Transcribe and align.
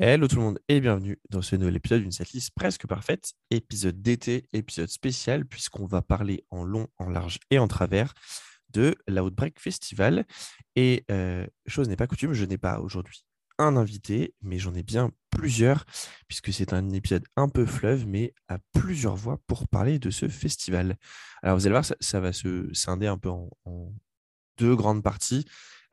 Hello 0.00 0.28
tout 0.28 0.36
le 0.36 0.42
monde 0.42 0.60
et 0.68 0.80
bienvenue 0.80 1.18
dans 1.28 1.42
ce 1.42 1.56
nouvel 1.56 1.74
épisode 1.74 2.02
d'une 2.02 2.12
setlist 2.12 2.52
presque 2.54 2.86
parfaite, 2.86 3.32
épisode 3.50 4.00
d'été, 4.00 4.48
épisode 4.52 4.90
spécial 4.90 5.44
puisqu'on 5.44 5.86
va 5.86 6.02
parler 6.02 6.44
en 6.50 6.62
long, 6.62 6.86
en 6.98 7.08
large 7.10 7.40
et 7.50 7.58
en 7.58 7.66
travers 7.66 8.14
de 8.68 8.94
l'Outbreak 9.08 9.58
Festival. 9.58 10.24
Et 10.76 11.04
euh, 11.10 11.44
chose 11.66 11.88
n'est 11.88 11.96
pas 11.96 12.06
coutume, 12.06 12.32
je 12.32 12.44
n'ai 12.44 12.58
pas 12.58 12.78
aujourd'hui 12.78 13.24
un 13.58 13.76
invité, 13.76 14.36
mais 14.40 14.60
j'en 14.60 14.72
ai 14.74 14.84
bien 14.84 15.10
plusieurs 15.30 15.84
puisque 16.28 16.52
c'est 16.52 16.72
un 16.72 16.90
épisode 16.90 17.24
un 17.34 17.48
peu 17.48 17.66
fleuve, 17.66 18.06
mais 18.06 18.34
à 18.46 18.58
plusieurs 18.72 19.16
voix 19.16 19.40
pour 19.48 19.66
parler 19.66 19.98
de 19.98 20.10
ce 20.10 20.28
festival. 20.28 20.96
Alors 21.42 21.56
vous 21.56 21.66
allez 21.66 21.72
voir, 21.72 21.84
ça, 21.98 22.20
va 22.20 22.32
se 22.32 22.72
scinder 22.72 23.08
un 23.08 23.18
peu 23.18 23.30
en, 23.30 23.50
deux 24.58 24.76
grandes 24.76 25.02
parties. 25.02 25.44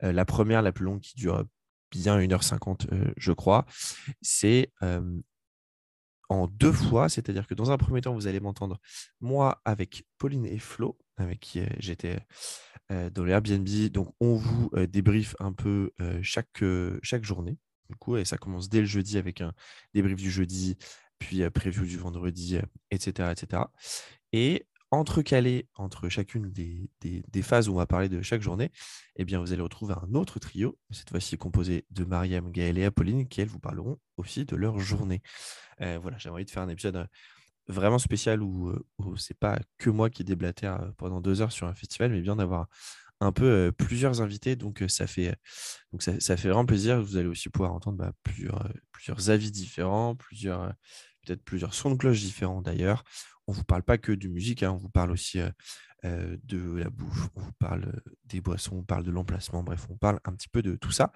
Euh, 0.04 0.12
la 0.12 0.24
première, 0.24 0.62
la 0.62 0.70
plus 0.70 0.84
longue, 0.84 1.00
qui 1.00 1.16
dure 1.16 1.44
bien 1.96 2.18
1h50, 2.18 2.92
euh, 2.92 3.12
je 3.16 3.32
crois. 3.32 3.66
C'est 4.22 4.70
en 6.28 6.48
deux 6.48 6.72
fois, 6.72 7.08
c'est-à-dire 7.08 7.46
que 7.46 7.54
dans 7.54 7.70
un 7.70 7.76
premier 7.76 8.00
temps, 8.00 8.14
vous 8.14 8.26
allez 8.26 8.40
m'entendre 8.40 8.80
moi 9.20 9.60
avec 9.64 10.04
Pauline 10.18 10.46
et 10.46 10.58
Flo, 10.58 10.98
avec 11.16 11.40
qui 11.40 11.60
euh, 11.60 11.66
j'étais 11.78 12.18
euh, 12.90 13.10
dans 13.10 13.24
l'Airbnb. 13.24 13.68
Donc, 13.90 14.14
on 14.20 14.34
vous 14.34 14.70
débrief 14.88 15.36
un 15.38 15.52
peu 15.52 15.92
chaque, 16.22 16.64
chaque 17.02 17.24
journée. 17.24 17.58
Du 17.88 17.94
coup, 17.94 18.16
et 18.16 18.24
ça 18.24 18.36
commence 18.36 18.68
dès 18.68 18.80
le 18.80 18.86
jeudi 18.86 19.16
avec 19.16 19.40
un 19.40 19.52
débrief 19.94 20.16
du 20.16 20.30
jeudi, 20.30 20.76
puis 21.20 21.48
preview 21.50 21.84
du 21.84 21.96
vendredi, 21.96 22.58
etc., 22.90 23.30
etc. 23.30 23.62
Et 24.32 24.66
entrecalé 24.90 25.68
entre 25.74 26.08
chacune 26.08 26.50
des, 26.52 27.42
phases 27.42 27.68
où 27.68 27.72
on 27.72 27.76
va 27.76 27.86
parler 27.86 28.08
de 28.08 28.22
chaque 28.22 28.42
journée, 28.42 28.70
eh 29.16 29.24
bien, 29.24 29.40
vous 29.40 29.52
allez 29.52 29.62
retrouver 29.62 29.94
un 29.94 30.14
autre 30.14 30.38
trio, 30.38 30.78
cette 30.90 31.10
fois-ci 31.10 31.36
composé 31.36 31.86
de 31.90 32.04
Mariam, 32.04 32.50
Gaëlle 32.50 32.78
et 32.78 32.84
Apolline, 32.84 33.28
qui, 33.28 33.40
elles, 33.40 33.48
vous 33.48 33.58
parleront 33.58 33.98
aussi 34.16 34.44
de 34.44 34.56
leur 34.56 34.78
journée. 34.78 35.22
Euh, 35.80 35.98
voilà, 36.00 36.18
j'ai 36.18 36.28
envie 36.28 36.44
de 36.44 36.50
faire 36.50 36.62
un 36.62 36.68
épisode 36.68 36.96
euh, 36.96 37.06
vraiment 37.68 37.98
spécial 37.98 38.42
où, 38.42 38.68
euh, 38.68 38.86
où 38.98 39.16
c'est 39.16 39.38
pas 39.38 39.58
que 39.78 39.90
moi 39.90 40.08
qui 40.08 40.24
déblatère 40.24 40.92
pendant 40.96 41.20
deux 41.20 41.42
heures 41.42 41.52
sur 41.52 41.66
un 41.66 41.74
festival, 41.74 42.12
mais 42.12 42.20
bien 42.20 42.36
d'avoir 42.36 42.68
un 43.20 43.32
peu 43.32 43.72
plusieurs 43.76 44.20
invités. 44.20 44.56
Donc, 44.56 44.84
ça, 44.88 45.06
fait, 45.06 45.34
donc 45.90 46.02
ça, 46.02 46.36
fait 46.36 46.48
vraiment 46.48 46.66
plaisir. 46.66 47.02
Vous 47.02 47.16
allez 47.16 47.28
aussi 47.28 47.48
pouvoir 47.48 47.72
entendre 47.72 47.96
bah, 47.96 48.12
plusieurs, 48.22 48.70
plusieurs 48.92 49.30
avis 49.30 49.50
différents, 49.50 50.14
plusieurs 50.14 50.74
peut-être 51.26 51.42
plusieurs 51.42 51.74
sons 51.74 51.90
de 51.90 51.96
cloche 51.96 52.20
différents 52.20 52.62
d'ailleurs 52.62 53.02
on 53.46 53.52
ne 53.52 53.56
vous 53.56 53.64
parle 53.64 53.82
pas 53.82 53.98
que 53.98 54.12
de 54.12 54.28
musique, 54.28 54.62
hein, 54.62 54.72
on 54.72 54.76
vous 54.76 54.88
parle 54.88 55.10
aussi 55.10 55.38
de 56.04 56.76
la 56.76 56.90
bouffe, 56.90 57.28
on 57.34 57.40
vous 57.40 57.52
parle 57.58 58.00
des 58.24 58.40
boissons, 58.40 58.76
on 58.76 58.84
parle 58.84 59.04
de 59.04 59.10
l'emplacement, 59.10 59.62
bref, 59.62 59.86
on 59.90 59.96
parle 59.96 60.20
un 60.24 60.32
petit 60.32 60.48
peu 60.48 60.62
de 60.62 60.76
tout 60.76 60.92
ça. 60.92 61.12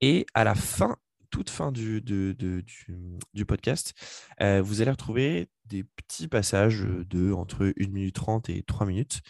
Et 0.00 0.26
à 0.34 0.44
la 0.44 0.54
fin, 0.54 0.96
toute 1.30 1.50
fin 1.50 1.72
du, 1.72 2.02
du, 2.02 3.44
podcast, 3.46 3.94
vous 4.40 4.82
allez 4.82 4.90
retrouver 4.90 5.48
des 5.66 5.84
petits 5.84 6.28
passages 6.28 6.82
de 6.82 7.32
entre 7.32 7.72
1 7.78 7.88
minute 7.88 8.14
30 8.14 8.50
et 8.50 8.62
3 8.62 8.86
minutes 8.86 9.20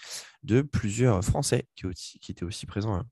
de 0.43 0.63
plusieurs 0.63 1.25
Français 1.25 1.69
qui, 1.75 1.87
qui 2.21 2.33
étaient 2.33 2.45
aussi 2.45 2.67
présents 2.67 3.05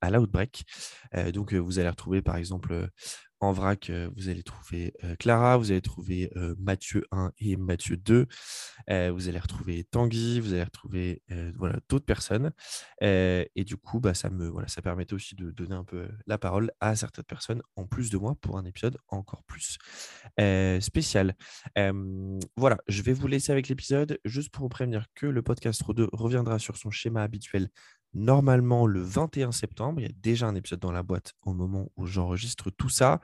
à 0.00 0.10
l'Outbreak. 0.10 0.64
donc, 1.32 1.54
vous 1.54 1.78
allez 1.78 1.88
retrouver 1.88 2.22
par 2.22 2.36
exemple 2.36 2.88
en 3.40 3.52
vrac, 3.52 3.90
vous 4.16 4.28
allez 4.28 4.42
trouver 4.42 4.92
Clara, 5.18 5.56
vous 5.56 5.70
allez 5.70 5.80
trouver 5.80 6.30
Mathieu 6.58 7.06
1 7.10 7.32
et 7.38 7.56
Mathieu 7.56 7.96
2, 7.96 8.26
vous 8.88 9.28
allez 9.28 9.38
retrouver 9.38 9.84
Tanguy, 9.84 10.40
vous 10.40 10.52
allez 10.52 10.64
retrouver 10.64 11.22
voilà, 11.56 11.80
d'autres 11.88 12.04
personnes. 12.04 12.52
et 13.00 13.64
du 13.64 13.76
coup, 13.76 13.98
bah, 13.98 14.12
ça, 14.12 14.28
me, 14.28 14.46
voilà, 14.48 14.68
ça 14.68 14.82
permettait 14.82 15.14
aussi 15.14 15.34
de 15.36 15.50
donner 15.50 15.74
un 15.74 15.84
peu 15.84 16.08
la 16.26 16.36
parole 16.36 16.70
à 16.80 16.94
certaines 16.96 17.24
personnes 17.24 17.62
en 17.76 17.86
plus 17.86 18.10
de 18.10 18.18
moi 18.18 18.36
pour 18.42 18.58
un 18.58 18.64
épisode 18.66 18.98
encore 19.08 19.42
plus 19.44 19.78
spécial. 20.80 21.34
voilà, 22.56 22.76
je 22.88 23.02
vais 23.02 23.14
vous 23.14 23.26
laisser 23.26 23.52
avec 23.52 23.68
l'épisode 23.68 24.18
juste 24.26 24.50
pour 24.50 24.64
vous 24.64 24.68
prévenir 24.68 25.06
que 25.14 25.26
le 25.26 25.40
podcast 25.40 25.82
2 25.88 26.10
reviendra 26.12 26.58
sur 26.58 26.76
son 26.76 26.90
schéma 26.90 27.22
habituel 27.22 27.70
normalement 28.12 28.86
le 28.86 29.00
21 29.00 29.52
septembre. 29.52 30.00
Il 30.00 30.06
y 30.06 30.08
a 30.08 30.12
déjà 30.16 30.46
un 30.46 30.54
épisode 30.54 30.80
dans 30.80 30.92
la 30.92 31.02
boîte 31.02 31.34
au 31.42 31.52
moment 31.52 31.90
où 31.96 32.06
j'enregistre 32.06 32.70
tout 32.70 32.88
ça. 32.88 33.20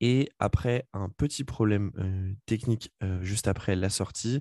Et 0.00 0.28
après 0.38 0.86
un 0.92 1.08
petit 1.08 1.44
problème 1.44 2.36
technique 2.46 2.92
juste 3.20 3.48
après 3.48 3.76
la 3.76 3.90
sortie, 3.90 4.40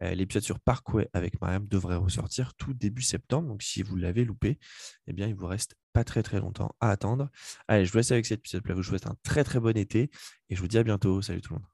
l'épisode 0.00 0.42
sur 0.42 0.58
Parkway 0.60 1.08
avec 1.12 1.40
Mariam 1.40 1.66
devrait 1.66 1.96
ressortir 1.96 2.54
tout 2.54 2.74
début 2.74 3.02
septembre. 3.02 3.48
Donc 3.48 3.62
si 3.62 3.82
vous 3.82 3.96
l'avez 3.96 4.24
loupé, 4.24 4.58
eh 5.06 5.12
bien 5.12 5.26
il 5.26 5.34
vous 5.34 5.46
reste 5.46 5.74
pas 5.92 6.04
très 6.04 6.22
très 6.22 6.40
longtemps 6.40 6.74
à 6.80 6.90
attendre. 6.90 7.28
Allez, 7.68 7.84
je 7.84 7.92
vous 7.92 7.98
laisse 7.98 8.12
avec 8.12 8.26
cet 8.26 8.38
épisode. 8.40 8.62
Je 8.66 8.72
vous 8.72 8.82
souhaite 8.82 9.06
un 9.06 9.16
très 9.22 9.44
très 9.44 9.60
bon 9.60 9.76
été 9.76 10.10
et 10.48 10.56
je 10.56 10.60
vous 10.60 10.68
dis 10.68 10.78
à 10.78 10.82
bientôt. 10.82 11.20
Salut 11.22 11.40
tout 11.40 11.54
le 11.54 11.60
monde. 11.60 11.66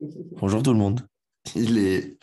Bonjour 0.00 0.62
tout 0.62 0.72
le 0.72 0.78
monde. 0.78 1.06
Il 1.54 1.76
est 1.76 2.18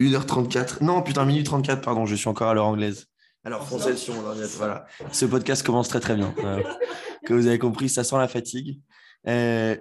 1h34. 0.00 0.84
Non, 0.84 1.02
putain, 1.02 1.24
minute 1.24 1.46
34, 1.46 1.80
pardon, 1.80 2.04
je 2.04 2.14
suis 2.14 2.28
encore 2.28 2.48
à 2.48 2.54
l'heure 2.54 2.66
anglaise. 2.66 3.06
Alors, 3.44 3.66
française 3.66 3.96
sur 3.96 4.14
mon 4.14 4.24
ordinateur. 4.26 4.56
Voilà. 4.58 4.86
Ce 5.10 5.24
podcast 5.24 5.64
commence 5.64 5.88
très 5.88 6.00
très 6.00 6.16
bien. 6.16 6.34
que 7.24 7.32
vous 7.32 7.46
avez 7.46 7.58
compris, 7.58 7.88
ça 7.88 8.04
sent 8.04 8.18
la 8.18 8.28
fatigue. 8.28 8.78
Euh, 9.26 9.74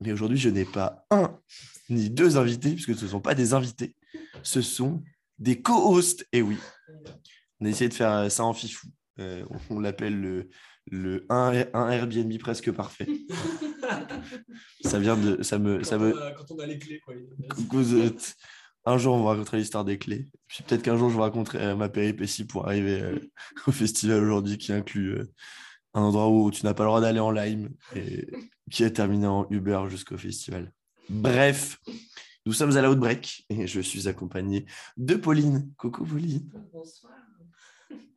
mais 0.00 0.12
aujourd'hui, 0.12 0.38
je 0.38 0.48
n'ai 0.48 0.64
pas 0.64 1.06
un 1.10 1.38
ni 1.88 2.10
deux 2.10 2.36
invités, 2.36 2.72
puisque 2.72 2.96
ce 2.96 3.04
ne 3.04 3.10
sont 3.10 3.20
pas 3.20 3.36
des 3.36 3.54
invités. 3.54 3.94
Ce 4.42 4.60
sont 4.60 5.02
des 5.38 5.62
co-hosts. 5.62 6.26
Et 6.32 6.42
oui, 6.42 6.58
on 7.60 7.66
a 7.66 7.68
essayé 7.68 7.88
de 7.88 7.94
faire 7.94 8.30
ça 8.30 8.44
en 8.44 8.52
fifou. 8.52 8.88
Euh, 9.20 9.44
on 9.70 9.78
l'appelle 9.78 10.20
le, 10.20 10.48
le 10.90 11.26
un, 11.28 11.52
Airbnb 11.52 12.38
presque 12.38 12.72
parfait. 12.72 13.08
ça 14.84 14.98
vient 14.98 15.16
de. 15.16 15.42
Ça 15.42 15.58
me, 15.58 15.78
quand, 15.78 15.84
ça 15.84 15.98
me... 15.98 16.14
On 16.14 16.18
a, 16.18 16.32
quand 16.32 16.50
on 16.50 16.58
a 16.58 16.66
les 16.66 16.78
clés, 16.78 17.00
quoi. 17.00 17.14
Un 18.84 18.96
jour, 18.96 19.14
on 19.16 19.22
va 19.22 19.30
raconter 19.30 19.58
l'histoire 19.58 19.84
des 19.84 19.98
clés. 19.98 20.28
Puis 20.46 20.62
peut-être 20.62 20.82
qu'un 20.82 20.96
jour, 20.96 21.10
je 21.10 21.14
vous 21.14 21.20
raconterai 21.20 21.58
euh, 21.58 21.76
ma 21.76 21.90
péripétie 21.90 22.44
pour 22.44 22.66
arriver 22.66 23.02
euh, 23.02 23.18
au 23.66 23.70
festival 23.72 24.22
aujourd'hui 24.22 24.56
qui 24.56 24.72
inclut 24.72 25.18
euh, 25.18 25.30
un 25.92 26.00
endroit 26.00 26.30
où 26.30 26.50
tu 26.50 26.64
n'as 26.64 26.72
pas 26.72 26.84
le 26.84 26.88
droit 26.88 27.00
d'aller 27.02 27.20
en 27.20 27.30
Lime 27.30 27.68
et 27.94 28.26
qui 28.70 28.84
est 28.84 28.92
terminé 28.92 29.26
en 29.26 29.46
Uber 29.50 29.84
jusqu'au 29.88 30.16
festival. 30.16 30.72
Bref, 31.10 31.78
nous 32.46 32.54
sommes 32.54 32.74
à 32.78 32.80
la 32.80 32.90
Outbreak 32.90 33.44
et 33.50 33.66
je 33.66 33.80
suis 33.80 34.08
accompagné 34.08 34.64
de 34.96 35.16
Pauline. 35.16 35.70
Coucou 35.76 36.06
Pauline. 36.06 36.48
Bonsoir. 36.72 37.17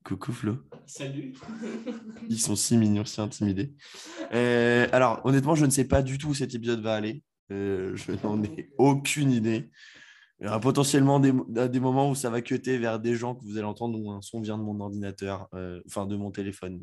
Coucou 0.03 0.31
Flo. 0.31 0.57
Salut. 0.85 1.34
Ils 2.29 2.39
sont 2.39 2.56
si 2.56 2.78
mignons, 2.78 3.06
si 3.06 3.22
intimidés. 3.22 3.73
Euh, 4.34 4.88
alors, 4.91 5.22
honnêtement, 5.25 5.56
je 5.56 5.66
ne 5.66 5.69
sais 5.69 5.85
pas 5.85 6.01
du 6.01 6.17
tout 6.17 6.29
où 6.29 6.34
cet 6.34 6.56
épisode 6.56 6.81
va 6.81 6.95
aller. 6.95 7.23
Euh, 7.51 7.95
je 7.95 8.12
n'en 8.23 8.41
ai 8.44 8.72
aucune 8.78 9.31
idée. 9.31 9.69
Il 10.39 10.45
y 10.45 10.47
aura 10.47 10.59
potentiellement 10.59 11.19
des, 11.19 11.34
des, 11.69 11.79
moments 11.79 12.09
où 12.09 12.16
ça 12.16 12.31
va 12.31 12.41
cuter 12.41 12.79
vers 12.79 13.00
des 13.00 13.16
gens 13.16 13.35
que 13.35 13.44
vous 13.44 13.57
allez 13.57 13.67
entendre 13.67 14.00
où 14.00 14.12
un 14.12 14.22
son 14.22 14.41
vient 14.41 14.57
de 14.57 14.63
mon 14.63 14.79
ordinateur, 14.79 15.47
euh, 15.53 15.79
enfin 15.85 16.07
de 16.07 16.16
mon 16.16 16.31
téléphone. 16.31 16.79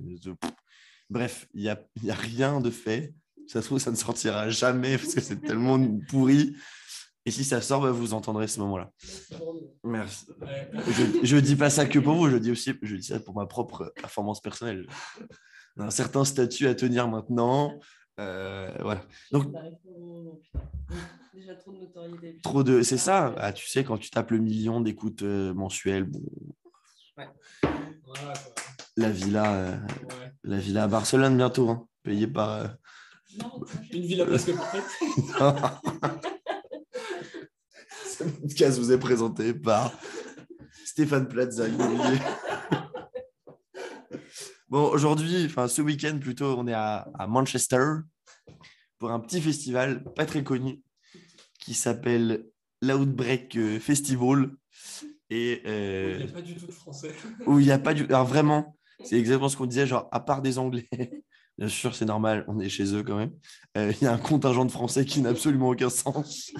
Bref, 1.10 1.48
il 1.54 1.62
n'y 1.62 1.68
a, 1.68 1.82
y 2.04 2.10
a 2.12 2.14
rien 2.14 2.60
de 2.60 2.70
fait. 2.70 3.14
Ça 3.48 3.60
se 3.60 3.66
trouve, 3.66 3.80
ça 3.80 3.90
ne 3.90 3.96
sortira 3.96 4.48
jamais 4.48 4.96
parce 4.96 5.14
que 5.14 5.20
c'est 5.20 5.40
tellement 5.40 5.80
pourri. 6.08 6.54
Et 7.28 7.30
si 7.30 7.44
ça 7.44 7.60
sort, 7.60 7.82
bah, 7.82 7.90
vous 7.90 8.14
entendrez 8.14 8.48
ce 8.48 8.58
moment-là. 8.60 8.90
Merci. 9.84 10.24
Je 11.22 11.36
ne 11.36 11.40
dis 11.42 11.56
pas 11.56 11.68
ça 11.68 11.84
que 11.84 11.98
pour 11.98 12.14
vous, 12.14 12.30
je 12.30 12.38
dis 12.38 12.50
aussi 12.50 12.72
je 12.80 12.96
dis 12.96 13.02
ça 13.02 13.20
pour 13.20 13.34
ma 13.34 13.44
propre 13.44 13.92
performance 13.96 14.40
personnelle. 14.40 14.86
Un 15.76 15.90
certain 15.90 16.24
statut 16.24 16.66
à 16.68 16.74
tenir 16.74 17.06
maintenant. 17.06 17.78
Euh, 18.18 18.72
voilà. 18.80 19.02
Donc, 19.30 19.44
Déjà 21.34 21.54
trop 21.54 21.72
de 21.72 21.80
notoriété. 21.80 22.40
Trop 22.42 22.62
de, 22.62 22.80
c'est 22.80 22.96
ça. 22.96 23.34
Ah, 23.36 23.52
tu 23.52 23.68
sais, 23.68 23.84
quand 23.84 23.98
tu 23.98 24.08
tapes 24.08 24.30
le 24.30 24.38
million 24.38 24.80
d'écoutes 24.80 25.22
euh, 25.22 25.52
mensuelles, 25.52 26.04
bon. 26.04 26.22
Ouais. 27.18 27.28
Voilà, 28.06 28.32
la 28.96 29.10
villa, 29.10 29.52
euh, 29.52 29.76
ouais. 29.76 30.32
la 30.44 30.56
villa 30.56 30.84
à 30.84 30.88
Barcelone 30.88 31.36
bientôt, 31.36 31.68
hein, 31.68 31.86
payée 32.02 32.26
par. 32.26 32.52
Euh, 32.52 32.68
non, 33.38 33.60
Une 33.92 34.02
villa 34.02 34.24
presque 34.24 34.56
parfaite. 34.56 36.24
Ce 38.18 38.24
podcast 38.24 38.78
vous 38.80 38.90
est 38.90 38.98
présenté 38.98 39.54
par 39.54 39.92
Stéphane 40.84 41.28
Plaza 41.28 41.66
bon, 44.68 44.88
aujourd'hui, 44.88 45.44
enfin 45.46 45.68
ce 45.68 45.82
week-end 45.82 46.18
plutôt, 46.20 46.58
on 46.58 46.66
est 46.66 46.72
à, 46.72 47.08
à, 47.16 47.28
Manchester 47.28 47.84
pour 48.98 49.12
un 49.12 49.20
petit 49.20 49.40
festival 49.40 50.02
pas 50.14 50.26
très 50.26 50.42
connu 50.42 50.82
qui 51.60 51.74
s'appelle 51.74 52.46
l'Outbreak 52.82 53.56
Festival. 53.78 54.50
et 55.30 55.60
Il 55.62 55.70
euh, 55.70 56.16
n'y 56.18 56.24
a 56.24 56.32
pas 56.32 56.42
du 56.42 56.56
tout 56.56 56.66
de 56.66 56.72
français. 56.72 57.14
où 57.46 57.60
il 57.60 57.66
n'y 57.66 57.72
a 57.72 57.78
pas 57.78 57.94
du. 57.94 58.04
Alors 58.06 58.26
vraiment, 58.26 58.76
c'est 59.04 59.16
exactement 59.16 59.48
ce 59.48 59.56
qu'on 59.56 59.66
disait, 59.66 59.86
genre, 59.86 60.08
à 60.10 60.18
part 60.18 60.42
des 60.42 60.58
Anglais, 60.58 60.88
bien 61.56 61.68
sûr, 61.68 61.94
c'est 61.94 62.04
normal, 62.04 62.44
on 62.48 62.58
est 62.58 62.68
chez 62.68 62.96
eux 62.96 63.04
quand 63.04 63.16
même, 63.16 63.32
euh, 63.76 63.92
il 64.00 64.04
y 64.04 64.08
a 64.08 64.12
un 64.12 64.18
contingent 64.18 64.64
de 64.64 64.72
Français 64.72 65.04
qui 65.04 65.20
n'a 65.20 65.28
absolument 65.28 65.68
aucun 65.68 65.90
sens. 65.90 66.50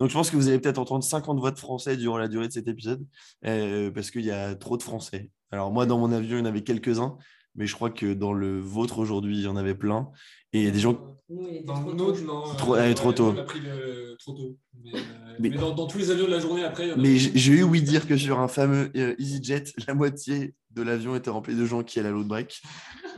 Donc 0.00 0.08
je 0.08 0.14
pense 0.14 0.30
que 0.30 0.36
vous 0.36 0.48
allez 0.48 0.58
peut-être 0.58 0.78
entendre 0.78 1.04
50 1.04 1.38
voix 1.38 1.50
de 1.50 1.58
Français 1.58 1.96
durant 1.96 2.16
la 2.16 2.28
durée 2.28 2.48
de 2.48 2.52
cet 2.52 2.68
épisode, 2.68 3.06
euh, 3.44 3.90
parce 3.90 4.10
qu'il 4.10 4.24
y 4.24 4.30
a 4.30 4.54
trop 4.54 4.78
de 4.78 4.82
Français. 4.82 5.30
Alors 5.52 5.70
moi, 5.72 5.84
dans 5.84 5.98
mon 5.98 6.10
avion, 6.10 6.38
il 6.38 6.40
y 6.40 6.42
en 6.42 6.46
avait 6.46 6.62
quelques-uns, 6.62 7.18
mais 7.54 7.66
je 7.66 7.74
crois 7.74 7.90
que 7.90 8.12
dans 8.14 8.32
le 8.32 8.58
vôtre 8.60 8.98
aujourd'hui, 8.98 9.38
il 9.38 9.44
y 9.44 9.48
en 9.48 9.56
avait 9.56 9.74
plein. 9.74 10.10
Et 10.52 10.60
il 10.60 10.64
y 10.64 10.68
a 10.68 10.72
des 10.72 10.80
gens. 10.80 11.16
Nous, 11.28 11.46
il 11.48 11.56
était 11.56 11.64
Dans 11.64 11.80
trop 11.80 11.90
le 11.92 11.96
tôt, 11.96 12.20
non. 12.24 12.42
Trop- 12.56 12.74
euh, 12.74 12.78
ouais, 12.88 12.94
trop 12.94 13.12
tôt. 13.12 13.32
On 13.36 13.38
a 13.38 13.42
pris 13.44 13.60
le... 13.60 14.16
trop 14.18 14.32
tôt. 14.32 14.56
Mais, 14.82 14.90
euh, 14.94 15.00
Mais- 15.38 15.50
mais 15.50 15.56
dans, 15.58 15.72
dans 15.74 15.86
tous 15.86 15.98
les 15.98 16.10
avions 16.10 16.26
de 16.26 16.30
la 16.32 16.40
journée, 16.40 16.64
après, 16.64 16.86
il 16.86 16.90
y 16.90 16.92
en 16.92 16.96
a 16.96 16.98
Mais 16.98 17.16
j'ai 17.18 17.52
eu 17.52 17.62
ouï 17.62 17.82
dire 17.82 18.08
que 18.08 18.16
sur 18.16 18.40
un 18.40 18.48
fameux 18.48 18.90
euh, 18.96 19.14
EasyJet, 19.18 19.64
la 19.86 19.94
moitié 19.94 20.54
de 20.72 20.82
l'avion 20.82 21.14
était 21.14 21.30
remplie 21.30 21.54
de 21.54 21.64
gens 21.64 21.82
qui 21.84 22.00
allaient 22.00 22.08
à 22.08 22.12
l'autre 22.12 22.28
break. 22.28 22.60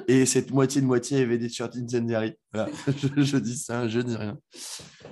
Et 0.09 0.27
cette 0.27 0.51
moitié 0.51 0.81
de 0.83 0.87
moitié 0.87 1.21
avait 1.23 1.39
des 1.39 1.49
t-shirts 1.49 1.75
incendiary. 1.77 2.35
Voilà, 2.53 2.71
je, 3.17 3.23
je 3.23 3.37
dis 3.39 3.57
ça, 3.57 3.89
je 3.89 4.01
dis 4.01 4.17
rien. 4.17 4.39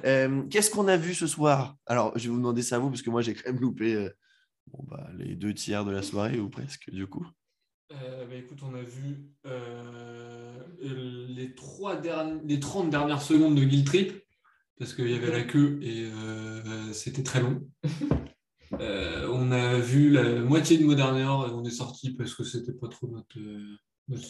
Euh, 0.05 0.43
Qu'est-ce 0.50 0.70
qu'on 0.70 0.88
a 0.88 0.96
vu 0.99 1.14
ce 1.14 1.26
soir? 1.26 1.76
Alors, 1.87 2.12
je 2.17 2.25
vais 2.25 2.31
vous 2.31 2.37
demander 2.38 2.62
ça 2.62 2.76
à 2.76 2.78
vous, 2.78 2.90
parce 2.90 3.02
que 3.02 3.11
moi, 3.11 3.22
j'ai 3.22 3.32
quand 3.34 3.50
même 3.50 3.61
loupé 3.61 3.94
euh, 3.94 4.11
bon, 4.72 4.84
bah, 4.90 5.08
les 5.19 5.37
deux 5.37 5.55
tiers 5.55 5.84
de 5.87 5.90
la 5.90 6.02
soirée, 6.02 6.38
ou 6.38 6.49
presque, 6.50 6.90
du 6.90 7.06
coup. 7.06 7.26
Euh, 7.92 8.26
bah, 8.26 8.37
écoute, 8.37 8.58
on 8.62 8.75
a 8.75 8.82
vu 8.82 9.31
euh, 9.46 10.58
les, 10.81 11.54
trois 11.54 11.96
derni- 12.00 12.40
les 12.46 12.60
30 12.60 12.90
dernières 12.90 13.22
secondes 13.22 13.56
de 13.56 13.64
Guild 13.64 13.84
Trip, 13.87 14.12
parce 14.78 14.94
qu'il 14.94 15.10
y 15.10 15.14
avait 15.14 15.32
la 15.32 15.42
queue 15.42 15.78
et 15.82 16.04
euh, 16.04 16.92
c'était 16.92 17.22
très 17.22 17.42
long. 17.42 17.66
Euh, 18.81 19.28
on 19.32 19.50
a 19.50 19.81
vu 19.81 20.10
la 20.10 20.40
moitié 20.42 20.78
de 20.78 20.84
Modern 20.84 21.16
Air 21.16 21.48
et 21.48 21.50
on 21.52 21.64
est 21.64 21.70
sorti 21.70 22.14
parce 22.14 22.34
que 22.37 22.44
c'était 22.44 22.72
pas 22.72 22.87
trop 22.87 23.08
notre, 23.08 23.38
euh, 23.38 23.76
notre 24.06 24.22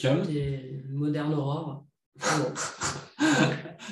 aurores. 1.34 1.86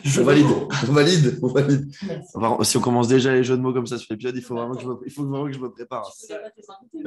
Je 0.05 0.21
On 0.21 0.25
valide, 0.25 0.47
on 0.89 0.93
valide, 0.93 1.39
on 1.43 1.49
valide. 1.49 1.91
merci. 2.07 2.29
Enfin, 2.35 2.65
si 2.65 2.77
on 2.77 2.81
commence 2.81 3.09
déjà 3.09 3.33
les 3.33 3.43
jeux 3.45 3.57
de 3.57 3.63
mots 3.63 3.73
comme 3.73 3.87
ça 3.87 3.99
sur 3.99 4.07
l'épisode, 4.11 4.37
il 4.37 4.43
faut 4.43 4.55
vraiment 4.55 4.75
que 4.75 4.83
je 4.83 4.87
me, 4.87 4.95
il 5.07 5.13
faut 5.13 5.25
vraiment 5.27 5.47
que 5.47 5.53
je 5.53 5.59
me 5.59 5.71
prépare. 5.71 6.11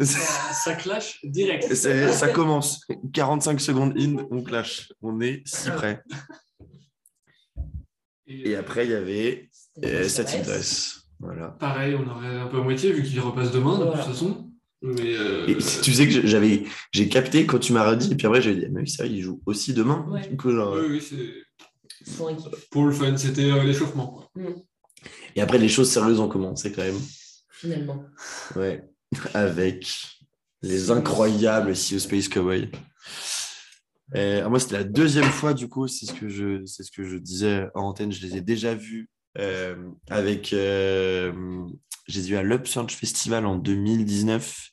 Ça, 0.03 0.73
clash 0.75 1.19
direct. 1.23 1.73
Ça 1.73 2.27
commence. 2.29 2.85
45 3.13 3.59
secondes 3.61 3.93
in, 3.97 4.17
on 4.29 4.43
clash. 4.43 4.91
On 5.01 5.19
est 5.21 5.41
si 5.45 5.69
près. 5.71 6.03
Et 8.27 8.55
après, 8.55 8.85
il 8.85 8.91
y 8.91 8.95
avait 8.95 9.49
euh. 9.83 10.07
Dress. 10.43 11.01
Voilà. 11.19 11.49
Pareil, 11.49 11.95
on 11.95 12.09
aurait 12.09 12.39
un 12.39 12.47
peu 12.47 12.57
à 12.59 12.63
moitié 12.63 12.91
vu 12.91 13.03
qu'il 13.03 13.19
repasse 13.19 13.51
demain 13.51 13.77
de 13.77 13.83
Voilà. 13.85 14.03
toute 14.03 14.13
façon. 14.13 14.50
Mais 14.81 15.15
euh, 15.15 15.47
Et 15.47 15.57
tu 15.57 15.93
sais 15.93 16.07
que 16.07 16.25
j'avais, 16.25 16.63
j'ai 16.91 17.07
capté 17.07 17.45
quand 17.45 17.59
tu 17.59 17.71
m'as 17.73 17.87
redit, 17.87 18.11
et 18.11 18.15
puis 18.15 18.25
après 18.27 18.41
j'ai 18.41 18.55
dit, 18.55 18.65
mais 18.71 18.81
oui, 18.81 18.89
c'est 18.89 19.03
vrai, 19.03 19.11
il 19.13 19.21
joue 19.21 19.41
aussi 19.45 19.73
demain. 19.73 20.05
Ouais. 20.09 20.27
Du 20.27 20.37
coup, 20.37 20.51
genre, 20.51 20.73
oui, 20.75 20.87
oui, 20.89 21.01
c'est 21.01 21.17
pour 22.71 22.85
le 22.85 22.91
fun, 22.91 23.15
c'était 23.15 23.51
euh, 23.51 23.63
l'échauffement. 23.63 24.07
quoi. 24.07 24.43
Et 25.35 25.41
après, 25.41 25.59
les 25.59 25.69
choses 25.69 25.89
sérieuses 25.91 26.19
ont 26.19 26.27
commencé 26.27 26.71
quand 26.71 26.81
même. 26.81 26.99
finalement. 27.51 28.03
Ouais. 28.55 28.83
Avec 29.35 29.87
les 30.63 30.89
incroyables 30.89 31.75
Sea 31.75 31.95
of 31.97 32.01
Space 32.01 32.27
Cowboy. 32.27 32.71
Euh, 34.15 34.39
alors 34.39 34.49
moi, 34.49 34.59
c'était 34.59 34.77
la 34.77 34.83
deuxième 34.83 35.29
fois, 35.31 35.53
du 35.53 35.67
coup, 35.69 35.87
c'est 35.87 36.05
ce 36.05 36.13
que 36.13 36.27
je, 36.27 36.65
c'est 36.65 36.83
ce 36.83 36.91
que 36.91 37.03
je 37.03 37.17
disais 37.17 37.67
en 37.75 37.83
antenne. 37.83 38.11
Je 38.11 38.25
les 38.25 38.37
ai 38.37 38.41
déjà 38.41 38.73
vus 38.73 39.09
euh, 39.37 39.75
avec. 40.09 40.53
euh, 40.53 41.31
je 42.07 42.19
les 42.19 42.25
ai 42.25 42.29
vus 42.29 42.35
à 42.37 42.43
l'Upsurge 42.43 42.93
Festival 42.93 43.45
en 43.45 43.55
2019. 43.55 44.70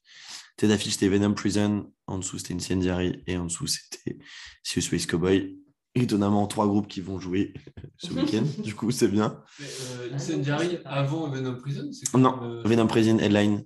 Tête 0.58 0.70
d'affiche, 0.70 0.94
c'était 0.94 1.08
Venom 1.08 1.34
Prison. 1.34 1.90
En 2.08 2.18
dessous, 2.18 2.38
c'était 2.38 2.52
Incendiary. 2.54 3.22
Et 3.28 3.36
en 3.38 3.44
dessous, 3.44 3.66
c'était 3.68 4.18
Space 4.62 5.06
Cowboy. 5.06 5.56
Étonnamment, 5.94 6.46
trois 6.48 6.66
groupes 6.66 6.88
qui 6.88 7.00
vont 7.00 7.18
jouer 7.20 7.54
ce 7.96 8.12
week-end. 8.12 8.44
du 8.64 8.74
coup, 8.74 8.90
c'est 8.90 9.08
bien. 9.08 9.40
Mais, 9.60 9.66
euh, 9.66 10.08
Ah 10.10 10.14
Incendiary 10.16 10.78
avant 10.84 11.30
Venom 11.30 11.54
Prison, 11.56 11.88
Non, 12.14 12.38
euh, 12.42 12.62
Venom 12.64 12.88
Prison 12.88 13.18
Headline. 13.18 13.64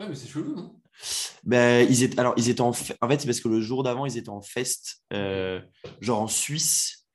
Ouais, 0.00 0.08
mais 0.08 0.14
c'est 0.16 0.26
chelou, 0.28 0.54
non? 0.56 0.80
Ben, 1.44 1.86
ils 1.88 2.02
étaient, 2.02 2.18
alors, 2.18 2.34
ils 2.36 2.48
étaient 2.48 2.60
en, 2.60 2.72
fe- 2.72 2.94
en 3.00 3.08
fait, 3.08 3.20
c'est 3.20 3.26
parce 3.26 3.40
que 3.40 3.48
le 3.48 3.60
jour 3.60 3.82
d'avant, 3.84 4.04
ils 4.04 4.18
étaient 4.18 4.28
en 4.28 4.42
fest, 4.42 5.02
euh, 5.12 5.60
genre 6.00 6.20
en 6.20 6.28
Suisse, 6.28 7.06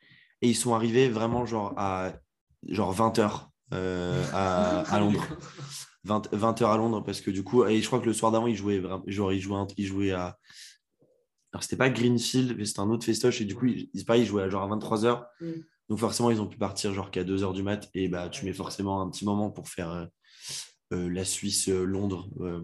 et 0.42 0.50
ils 0.50 0.56
sont 0.56 0.74
arrivés 0.74 1.10
vraiment 1.10 1.46
genre 1.46 1.74
à 1.78 2.14
genre 2.68 2.94
20h 2.96 3.50
à, 3.72 4.80
à 4.82 5.00
Londres. 5.00 5.26
20, 6.08 6.32
20h 6.34 6.66
à 6.66 6.78
Londres, 6.78 7.04
parce 7.04 7.22
que 7.22 7.30
du 7.32 7.44
coup, 7.44 7.66
et 7.66 7.82
je 7.82 7.86
crois 7.88 8.00
que 8.00 8.06
le 8.06 8.14
soir 8.14 8.32
d'avant, 8.32 8.48
ils 8.48 8.56
jouaient, 8.56 8.80
vraiment, 8.80 9.04
genre, 9.08 9.32
ils 9.34 9.40
jouaient, 9.42 9.58
un- 9.60 9.68
ils 9.78 9.86
jouaient 9.86 10.12
à. 10.12 10.38
Alors, 11.54 11.64
c'était 11.64 11.78
pas 11.78 11.90
Greenfield, 11.90 12.56
mais 12.58 12.66
c'était 12.66 12.80
un 12.82 12.90
autre 12.90 13.06
festoche, 13.06 13.42
et 13.42 13.46
du 13.46 13.56
coup, 13.56 13.66
ils, 13.68 13.90
ils, 13.94 14.06
pareil, 14.06 14.24
ils 14.24 14.26
jouaient 14.28 14.44
à 14.44 14.50
genre 14.50 14.64
à 14.64 14.68
23h. 14.76 15.26
Mm. 15.42 15.52
Donc, 15.90 16.00
forcément, 16.00 16.32
ils 16.32 16.42
ont 16.42 16.48
pu 16.48 16.58
partir 16.58 16.94
genre 16.94 17.12
qu'à 17.12 17.24
2h 17.24 17.54
du 17.54 17.64
mat, 17.64 17.90
et 17.94 18.08
bah, 18.10 18.28
tu 18.30 18.46
mets 18.46 18.54
forcément 18.54 19.02
un 19.02 19.10
petit 19.10 19.24
moment 19.26 19.50
pour 19.50 19.70
faire 19.70 19.92
euh, 19.92 20.06
euh, 20.94 21.10
la 21.10 21.24
Suisse-Londres. 21.26 22.30
Voilà. 22.36 22.60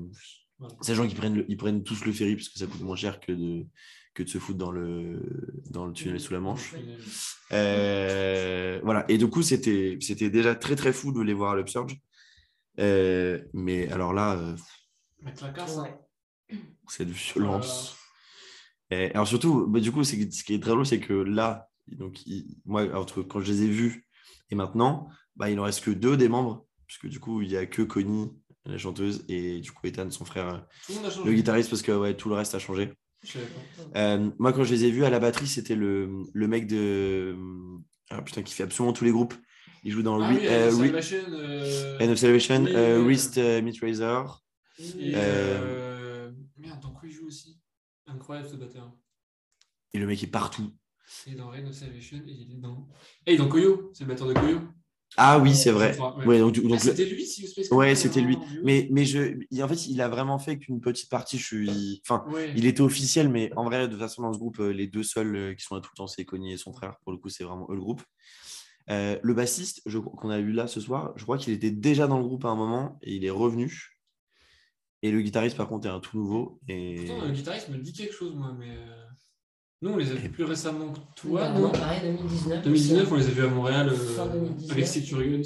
Sachant 0.81 1.07
qu'ils 1.07 1.17
prennent, 1.17 1.35
le- 1.35 1.45
ils 1.49 1.57
prennent 1.57 1.83
tous 1.83 2.05
le 2.05 2.11
ferry 2.11 2.35
parce 2.35 2.49
que 2.49 2.59
ça 2.59 2.67
coûte 2.67 2.81
moins 2.81 2.95
cher 2.95 3.19
que 3.19 3.31
de, 3.33 3.65
que 4.13 4.23
de 4.23 4.29
se 4.29 4.37
foutre 4.37 4.59
dans 4.59 4.71
le, 4.71 5.21
dans 5.71 5.85
le 5.85 5.93
tunnel 5.93 6.19
sous 6.19 6.33
la 6.33 6.39
Manche. 6.39 6.73
Euh, 7.51 8.79
voilà. 8.83 9.05
Et 9.09 9.17
du 9.17 9.27
coup, 9.27 9.41
c'était 9.41 9.97
c'était 10.01 10.29
déjà 10.29 10.55
très 10.55 10.75
très 10.75 10.93
fou 10.93 11.11
de 11.11 11.21
les 11.21 11.33
voir 11.33 11.51
à 11.53 11.55
l'Upsurge. 11.55 11.97
Euh, 12.79 13.39
mais 13.53 13.87
alors 13.91 14.13
là, 14.13 14.33
euh, 14.35 14.55
hein. 15.79 16.57
C'est 16.87 17.05
de 17.05 17.11
violence. 17.11 17.95
Et 18.91 19.11
alors 19.11 19.27
surtout, 19.27 19.67
bah, 19.67 19.79
du 19.79 19.91
coup, 19.91 20.03
ce 20.03 20.15
qui 20.15 20.53
est 20.53 20.59
très 20.61 20.71
drôle, 20.71 20.85
c'est 20.85 20.99
que 20.99 21.13
là, 21.13 21.69
donc, 21.87 22.25
il- 22.25 22.57
moi, 22.65 22.83
entre 22.95 23.21
quand 23.23 23.39
je 23.41 23.51
les 23.51 23.63
ai 23.63 23.67
vus 23.67 24.07
et 24.49 24.55
maintenant, 24.55 25.09
bah, 25.35 25.49
il 25.49 25.59
en 25.59 25.63
reste 25.63 25.83
que 25.83 25.91
deux 25.91 26.17
des 26.17 26.29
membres, 26.29 26.65
puisque 26.87 27.07
du 27.07 27.19
coup, 27.19 27.41
il 27.41 27.49
n'y 27.49 27.57
a 27.57 27.65
que 27.65 27.81
Connie, 27.81 28.31
la 28.65 28.77
chanteuse, 28.77 29.25
et 29.27 29.59
du 29.61 29.71
coup, 29.71 29.85
Ethan, 29.87 30.09
son 30.11 30.25
frère, 30.25 30.65
Tout 30.85 30.93
le 31.25 31.33
guitariste, 31.33 31.69
parce 31.69 31.81
que 31.81 31.91
ouais, 31.91 32.15
tout 32.15 32.29
le 32.29 32.35
reste 32.35 32.55
a 32.55 32.59
changé. 32.59 32.93
Euh, 33.95 34.29
moi, 34.39 34.53
quand 34.53 34.63
je 34.63 34.73
les 34.73 34.85
ai 34.85 34.91
vus 34.91 35.05
à 35.05 35.09
la 35.09 35.19
batterie, 35.19 35.47
c'était 35.47 35.75
le, 35.75 36.23
le 36.33 36.47
mec 36.47 36.67
de. 36.67 37.35
Ah, 38.09 38.21
putain, 38.21 38.41
qui 38.43 38.53
fait 38.53 38.63
absolument 38.63 38.93
tous 38.93 39.05
les 39.05 39.11
groupes. 39.11 39.33
Il 39.83 39.91
joue 39.91 40.01
dans 40.03 40.15
Ah 40.15 40.19
Re- 40.19 40.37
oui, 40.37 40.45
euh, 40.47 40.71
Re- 40.71 41.01
Salvation. 41.01 41.17
euh, 41.31 41.97
End 41.99 42.09
of 42.11 42.17
Salvation, 42.17 42.63
oui, 42.65 42.71
euh. 42.75 43.03
Wrist 43.03 43.37
euh. 43.37 43.61
Et, 44.99 45.15
Euh, 45.15 45.17
euh, 45.17 46.31
Merde, 46.57 46.79
dans 46.81 46.91
quoi 46.91 47.07
il 47.07 47.11
joue 47.11 47.27
aussi? 47.27 47.59
Incroyable 48.07 48.47
ce 48.49 48.55
batteur. 48.55 48.91
Et 49.93 49.99
le 49.99 50.07
mec 50.07 50.23
est 50.23 50.27
partout. 50.27 50.71
Il 51.27 51.33
est 51.33 51.35
dans 51.35 51.49
Reign 51.49 51.67
of 51.67 51.73
Salvation 51.73 52.17
et 52.27 52.31
il 52.31 52.51
est 52.57 52.61
dans. 52.61 52.87
Et 53.25 53.37
dans 53.37 53.47
Koyo, 53.47 53.91
c'est 53.93 54.03
le 54.03 54.09
batteur 54.09 54.27
de 54.27 54.33
Koyo. 54.33 54.61
Ah 55.15 55.37
oui, 55.37 55.55
c'est 55.55 55.69
vrai. 55.71 55.95
Ouais. 56.25 56.25
Ouais, 56.25 56.39
donc, 56.39 56.57
Ah, 56.73 56.79
c'était 56.79 57.05
lui, 57.05 57.23
si 57.25 57.47
Space 57.47 57.69
Ouais, 57.69 57.93
c'était 57.93 58.21
lui. 58.21 58.39
Mais, 58.63 58.87
mais 58.89 59.05
je, 59.05 59.37
il- 59.51 59.63
en 59.63 59.67
fait, 59.67 59.85
il 59.85 60.01
a 60.01 60.09
vraiment 60.09 60.39
fait 60.39 60.57
qu'une 60.57 60.81
petite 60.81 61.09
partie. 61.09 61.37
Je 61.37 61.45
suis. 61.45 62.01
Enfin, 62.03 62.25
Ouais. 62.31 62.51
il 62.55 62.65
était 62.65 62.81
officiel, 62.81 63.29
mais 63.29 63.51
en 63.55 63.65
vrai, 63.65 63.87
de 63.87 63.91
toute 63.91 63.99
façon, 64.01 64.23
dans 64.23 64.33
ce 64.33 64.39
groupe, 64.39 64.57
les 64.57 64.87
deux 64.87 65.03
seuls 65.03 65.55
qui 65.55 65.63
sont 65.63 65.75
là 65.75 65.81
tout 65.81 65.91
le 65.93 65.97
temps, 65.97 66.07
c'est 66.07 66.25
Connie 66.25 66.53
et 66.53 66.57
son 66.57 66.73
frère. 66.73 66.97
Pour 67.03 67.11
le 67.11 67.19
coup, 67.19 67.29
c'est 67.29 67.43
vraiment 67.43 67.67
eux 67.69 67.75
le 67.75 67.81
groupe. 67.81 68.01
Euh, 68.89 69.17
le 69.23 69.33
bassiste 69.33 69.81
qu'on 70.17 70.29
a 70.29 70.39
eu 70.39 70.51
là 70.51 70.67
ce 70.67 70.81
soir, 70.81 71.13
je 71.15 71.23
crois 71.23 71.37
qu'il 71.37 71.53
était 71.53 71.71
déjà 71.71 72.07
dans 72.07 72.17
le 72.17 72.23
groupe 72.25 72.43
à 72.45 72.49
un 72.49 72.55
moment 72.55 72.99
et 73.01 73.15
il 73.15 73.23
est 73.25 73.29
revenu. 73.29 73.97
Et 75.01 75.11
le 75.11 75.21
guitariste, 75.21 75.57
par 75.57 75.67
contre, 75.67 75.87
est 75.87 75.91
un 75.91 75.99
tout 75.99 76.17
nouveau. 76.17 76.59
Et... 76.67 76.95
Pourtant, 77.05 77.25
le 77.25 77.31
guitariste 77.31 77.69
me 77.69 77.77
dit 77.77 77.93
quelque 77.93 78.13
chose, 78.13 78.35
moi, 78.35 78.55
mais. 78.57 78.69
euh, 78.71 79.03
Nous, 79.81 79.89
on 79.91 79.97
les 79.97 80.11
a 80.11 80.15
vus 80.15 80.29
plus 80.29 80.43
récemment 80.45 80.91
que 80.93 80.99
toi, 81.15 81.41
Bah, 81.41 81.53
non 81.53 81.61
non, 81.61 81.71
pareil, 81.71 82.01
2019. 82.01 82.63
2019, 82.63 83.11
on 83.11 83.15
les 83.15 83.27
a 83.27 83.29
vus 83.31 83.43
à 83.43 83.47
Montréal 83.47 83.89
euh, 83.89 84.27
2019. 84.33 84.71
avec 84.71 85.05
Turigan 85.05 85.41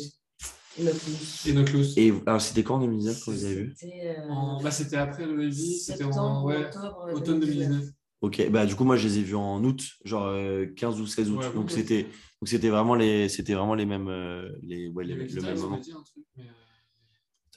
Et 0.78 0.84
liste. 0.84 1.48
et 1.48 1.54
Noclus. 1.54 1.86
Et 1.98 2.14
alors, 2.28 2.42
c'était 2.42 2.64
quand 2.64 2.76
en 2.76 2.80
2019 2.82 3.24
quand 3.26 3.32
vous 3.32 3.46
avez 3.46 3.56
vu? 3.56 3.74
C'était 3.76 4.16
euh, 4.20 4.30
En- 4.30 4.62
Bah, 4.62 4.70
c'était 4.72 4.98
après 4.98 5.26
le 5.26 5.44
Heavy, 5.44 5.78
c'était 5.80 6.04
en 6.04 6.12
septembre, 6.12 6.44
ouais, 6.46 6.66
octobre 6.66 7.10
automne 7.14 7.40
2019. 7.40 7.86
Ok, 8.22 8.50
bah 8.50 8.66
du 8.66 8.74
coup, 8.76 8.84
moi, 8.84 8.96
je 8.98 9.08
les 9.08 9.20
ai 9.20 9.24
vus 9.24 9.36
en 9.36 9.64
août, 9.64 9.92
genre 10.04 10.26
euh, 10.26 10.66
15 10.76 11.00
ou 11.02 11.06
16 11.08 11.30
août. 11.30 11.40
Ouais, 11.40 11.54
donc, 11.54 11.70
c'était, 11.72 12.08
donc, 12.42 12.48
c'était 12.50 12.70
vraiment 12.70 12.96
les, 12.96 13.30
c'était 13.30 13.54
vraiment 13.54 13.76
les 13.76 13.86
mêmes, 13.86 14.08
euh, 14.10 14.52
les, 14.62 14.90
ouais, 14.90 15.04
les- 15.04 15.16
Le 15.16 15.26
guitariste 15.26 15.48
même 15.48 15.60
moment. 15.60 15.82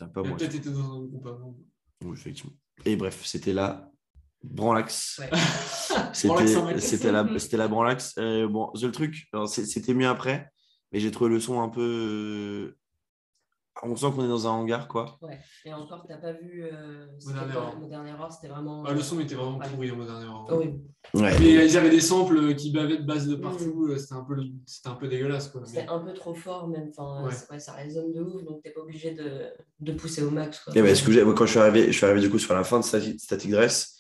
euh, 0.01 0.23
peut-être 0.37 0.55
été 0.55 0.71
dans 0.71 0.95
un 0.97 1.05
groupe 1.05 1.27
avant. 1.27 1.57
Oui, 2.05 2.13
effectivement. 2.13 2.53
Et 2.87 2.97
bref, 2.97 3.21
c'était 3.25 3.53
la 3.53 3.91
Branlax. 4.43 5.19
Ouais. 5.21 5.31
C'était, 6.15 6.47
5. 6.47 6.81
c'était 6.81 7.13
la, 7.13 7.27
c'était 7.39 7.57
la 7.59 7.69
Branlax. 7.69 8.15
Euh, 8.19 8.49
bon, 8.49 8.71
c'est 8.75 8.87
le 8.87 8.93
truc. 8.93 9.29
c'était 9.47 9.93
mieux 9.95 10.09
après, 10.09 10.51
mais 10.93 11.01
j'ai 11.01 11.11
trouvé 11.11 11.31
le 11.31 11.41
son 11.41 11.61
un 11.61 11.69
peu. 11.69 12.75
On 13.83 13.97
sent 13.97 14.07
qu'on 14.15 14.25
est 14.25 14.29
dans 14.29 14.47
un 14.47 14.51
hangar, 14.51 14.89
quoi. 14.89 15.19
Ouais. 15.23 15.39
Et 15.65 15.73
encore, 15.73 16.05
t'as 16.07 16.19
pas 16.19 16.33
vu. 16.33 16.65
Euh, 16.65 17.07
Modern 17.27 17.51
Error. 17.51 17.77
Modern 17.79 18.07
Error, 18.07 18.33
c'était 18.33 18.49
vraiment. 18.53 18.85
Ah, 18.87 18.93
le 18.93 19.01
son 19.01 19.19
était 19.21 19.35
vraiment 19.35 19.59
Ouais. 19.59 19.67
pourri 19.69 19.91
en 19.91 19.97
moderne 19.97 20.23
erreur. 20.23 20.47
Horrible. 20.51 20.81
Ouais. 21.15 21.33
Mais 21.41 21.67
ils 21.67 21.77
avaient 21.77 21.91
des 21.91 22.01
samples 22.01 22.55
qui 22.57 22.73
bavaient 22.73 22.99
de 22.99 23.05
base 23.07 23.27
de 23.27 23.37
partout, 23.37 23.87
euh, 23.89 23.97
c'était 23.97 24.15
un, 24.15 24.25
peu, 24.25 24.37
c'était 24.67 24.89
un 24.89 24.95
peu 24.95 25.09
dégueulasse. 25.09 25.49
Quoi. 25.49 25.63
C'était 25.65 25.83
Mais- 25.83 25.89
un 25.89 25.99
peu 26.01 26.13
trop 26.13 26.35
fort, 26.35 26.69
même. 26.69 26.91
Enfin, 26.97 27.25
Ouais. 27.27 27.33
ouais, 27.51 27.59
ça 27.59 27.73
résonne 27.73 28.13
de 28.13 28.21
ouf, 28.21 28.45
donc 28.45 28.63
t'es 28.63 28.71
pas 28.71 28.81
obligé 28.83 29.13
de, 29.15 29.47
de 29.81 29.93
pousser 29.93 30.23
au 30.23 30.31
max. 30.31 30.61
Quoi. 30.61 30.77
Et 30.77 30.83
ben, 30.83 30.95
ce 30.95 31.03
que 31.03 31.13
j'ai- 31.13 31.25
moi, 31.25 31.35
quand 31.35 31.47
je 31.47 31.51
suis 31.53 31.61
arrivé, 31.61 31.87
je 31.87 31.97
suis 31.97 32.05
arrivé 32.05 32.21
du 32.21 32.31
coup 32.31 32.39
sur 32.39 32.55
la 32.55 32.65
fin 32.65 32.79
de 32.81 32.85
Static, 32.85 33.19
Static 33.21 33.51
Dress. 33.51 33.97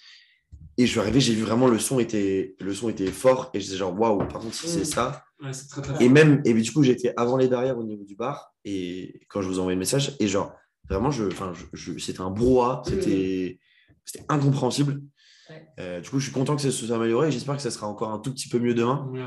Et 0.81 0.87
je 0.87 0.93
suis 0.93 1.01
arrivé, 1.01 1.21
j'ai 1.21 1.35
vu 1.35 1.43
vraiment 1.43 1.67
le 1.69 1.79
son 1.79 1.99
était, 2.01 2.55
le 2.59 2.73
son 2.75 2.89
était 2.89 3.11
fort. 3.13 3.51
Et 3.53 3.61
j'étais 3.61 3.77
genre, 3.77 3.99
waouh, 3.99 4.19
par 4.27 4.41
contre, 4.41 4.55
si 4.55 4.67
c'est 4.67 4.81
Mm. 4.81 4.85
ça. 4.85 5.25
Ouais, 5.43 5.53
c'est 5.53 5.69
très 5.69 5.83
très 5.83 6.03
Et 6.03 6.09
même, 6.09 6.41
et 6.45 6.55
du 6.55 6.73
coup, 6.73 6.83
j'étais 6.83 7.13
avant 7.17 7.37
les 7.37 7.49
barrières 7.49 7.79
au 7.79 7.85
niveau 7.85 8.05
du 8.05 8.15
bar. 8.17 8.53
Et 8.65 9.21
quand 9.29 9.43
je 9.43 9.49
vous 9.49 9.59
envoyais 9.59 9.75
le 9.77 9.81
message, 9.81 10.17
et 10.21 10.27
genre, 10.27 10.53
vraiment, 10.89 11.11
je, 11.11 11.25
je, 11.31 11.65
je- 11.73 11.99
c'était 11.99 12.21
un 12.23 12.31
brouhaha. 12.31 12.83
C'était, 12.87 13.59
c'était 14.07 14.25
incompréhensible. 14.29 15.03
Ouais. 15.51 15.67
Euh, 15.81 16.01
du 16.01 16.09
coup, 16.09 16.19
je 16.19 16.25
suis 16.25 16.33
content 16.33 16.57
que 16.57 16.63
ça 16.63 16.71
se 16.71 16.87
soit 16.87 16.97
amélioré. 16.97 17.29
et 17.29 17.31
J'espère 17.33 17.57
que 17.57 17.63
ça 17.63 17.71
sera 17.71 17.87
encore 17.87 18.11
un 18.11 18.19
tout 18.19 18.33
petit 18.33 18.49
peu 18.49 18.59
mieux 18.59 18.75
demain. 18.75 19.07
Ouais, 19.13 19.21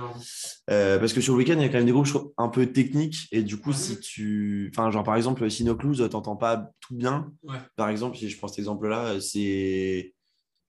Euh, 0.72 0.98
parce 0.98 1.14
que 1.14 1.22
sur 1.22 1.34
le 1.34 1.40
week-end, 1.40 1.56
il 1.58 1.62
y 1.62 1.66
a 1.66 1.70
quand 1.70 1.78
même 1.78 1.86
des 1.86 1.92
groupes 1.92 2.06
je 2.08 2.14
trouve, 2.14 2.34
un 2.38 2.50
peu 2.50 2.66
techniques. 2.72 3.28
Et 3.32 3.44
du 3.44 3.58
coup, 3.58 3.74
si 3.74 4.00
tu. 4.00 4.72
Enfin, 4.74 4.90
genre 4.90 5.04
par 5.04 5.16
exemple, 5.18 5.48
Sinocluse, 5.52 6.08
t'entends 6.10 6.36
pas 6.38 6.72
tout 6.80 6.96
bien. 6.96 7.32
Par 7.76 7.90
exemple, 7.90 8.18
si 8.18 8.28
je 8.30 8.38
prends 8.38 8.48
cet 8.48 8.60
exemple-là, 8.60 9.20
c'est 9.22 10.14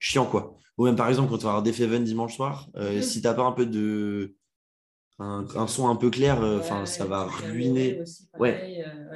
chiant, 0.05 0.25
quoi. 0.25 0.55
Ou 0.77 0.85
même 0.85 0.95
par 0.95 1.09
exemple, 1.09 1.29
quand 1.29 1.37
tu 1.37 1.43
vas 1.45 1.51
avoir 1.51 1.63
des 1.63 1.73
Feven 1.73 2.03
dimanche 2.03 2.35
soir, 2.35 2.69
euh, 2.75 2.95
Mhm. 2.97 3.01
si 3.01 3.21
t'as 3.21 3.33
pas 3.33 3.43
un 3.43 3.51
peu 3.51 3.65
de. 3.65 4.35
Un, 5.19 5.47
un 5.55 5.67
son 5.67 5.87
un 5.89 5.95
peu 5.95 6.09
clair, 6.09 6.41
euh, 6.41 6.59
enfin, 6.59 6.81
Ouais, 6.81 6.85
ça 6.87 7.05
va 7.05 7.25
ruiner. 7.25 8.01
aussi, 8.01 8.27
pareil, 8.31 8.55
euh, 8.55 8.55
ouais. 8.55 8.71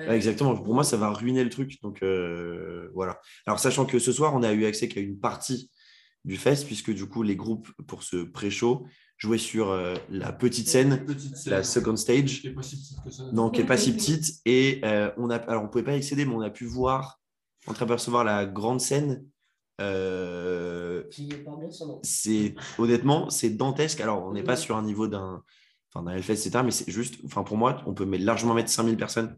Ouais, 0.07 0.15
exactement. 0.15 0.55
Pour 0.55 0.73
moi, 0.73 0.83
ça 0.83 0.97
va 0.97 1.11
ruiner 1.11 1.43
le 1.43 1.49
truc. 1.49 1.81
Donc 1.81 2.01
euh, 2.03 2.89
voilà. 2.93 3.19
Alors, 3.45 3.59
sachant 3.59 3.85
que 3.85 3.99
ce 3.99 4.11
soir, 4.13 4.33
on 4.35 4.43
a 4.43 4.53
eu 4.53 4.65
accès 4.65 4.87
qu'à 4.87 5.01
une 5.01 5.19
partie 5.19 5.69
du 6.25 6.37
fest, 6.37 6.65
puisque 6.65 6.91
du 6.93 7.05
coup, 7.07 7.23
les 7.23 7.35
groupes 7.35 7.69
pour 7.87 8.03
ce 8.03 8.17
pré-show 8.17 8.85
jouaient 9.17 9.37
sur 9.37 9.71
euh, 9.71 9.95
la 10.09 10.31
petite 10.31 10.67
scène, 10.69 11.03
petite 11.05 11.35
scène, 11.37 11.53
la 11.53 11.63
second 11.63 11.95
stage. 11.97 12.41
Qui 12.41 12.47
est 12.47 12.53
pas 12.53 12.63
si 12.63 12.77
petite 12.77 13.03
que 13.03 13.11
ça. 13.11 13.23
Non, 13.31 13.49
qui 13.49 13.61
n'est 13.61 13.67
pas 13.67 13.77
si 13.77 13.93
petite. 13.95 14.31
Et 14.45 14.81
euh, 14.85 15.11
on 15.17 15.29
a, 15.29 15.35
alors, 15.37 15.63
on 15.63 15.65
ne 15.65 15.71
pouvait 15.71 15.83
pas 15.83 15.93
y 15.93 15.97
accéder, 15.97 16.25
mais 16.25 16.33
on 16.35 16.41
a 16.41 16.49
pu 16.49 16.65
voir, 16.65 17.19
entreapercevoir 17.67 18.23
la 18.23 18.45
grande 18.45 18.81
scène. 18.81 19.25
Euh, 19.79 21.03
c'est 22.03 22.55
honnêtement, 22.77 23.29
c'est 23.29 23.49
dantesque. 23.51 24.01
Alors, 24.01 24.25
on 24.25 24.33
n'est 24.33 24.43
pas 24.43 24.55
sur 24.55 24.75
un 24.77 24.83
niveau 24.83 25.07
d'un 25.07 25.43
enfin, 25.93 26.03
d'un 26.05 26.11
Hellfest, 26.15 26.33
etc. 26.33 26.63
Mais 26.63 26.71
c'est 26.71 26.89
juste, 26.91 27.15
enfin, 27.25 27.43
pour 27.43 27.57
moi, 27.57 27.81
on 27.87 27.93
peut 27.93 28.05
mettre- 28.05 28.25
largement 28.25 28.53
mettre 28.53 28.69
5000 28.69 28.97
personnes. 28.97 29.35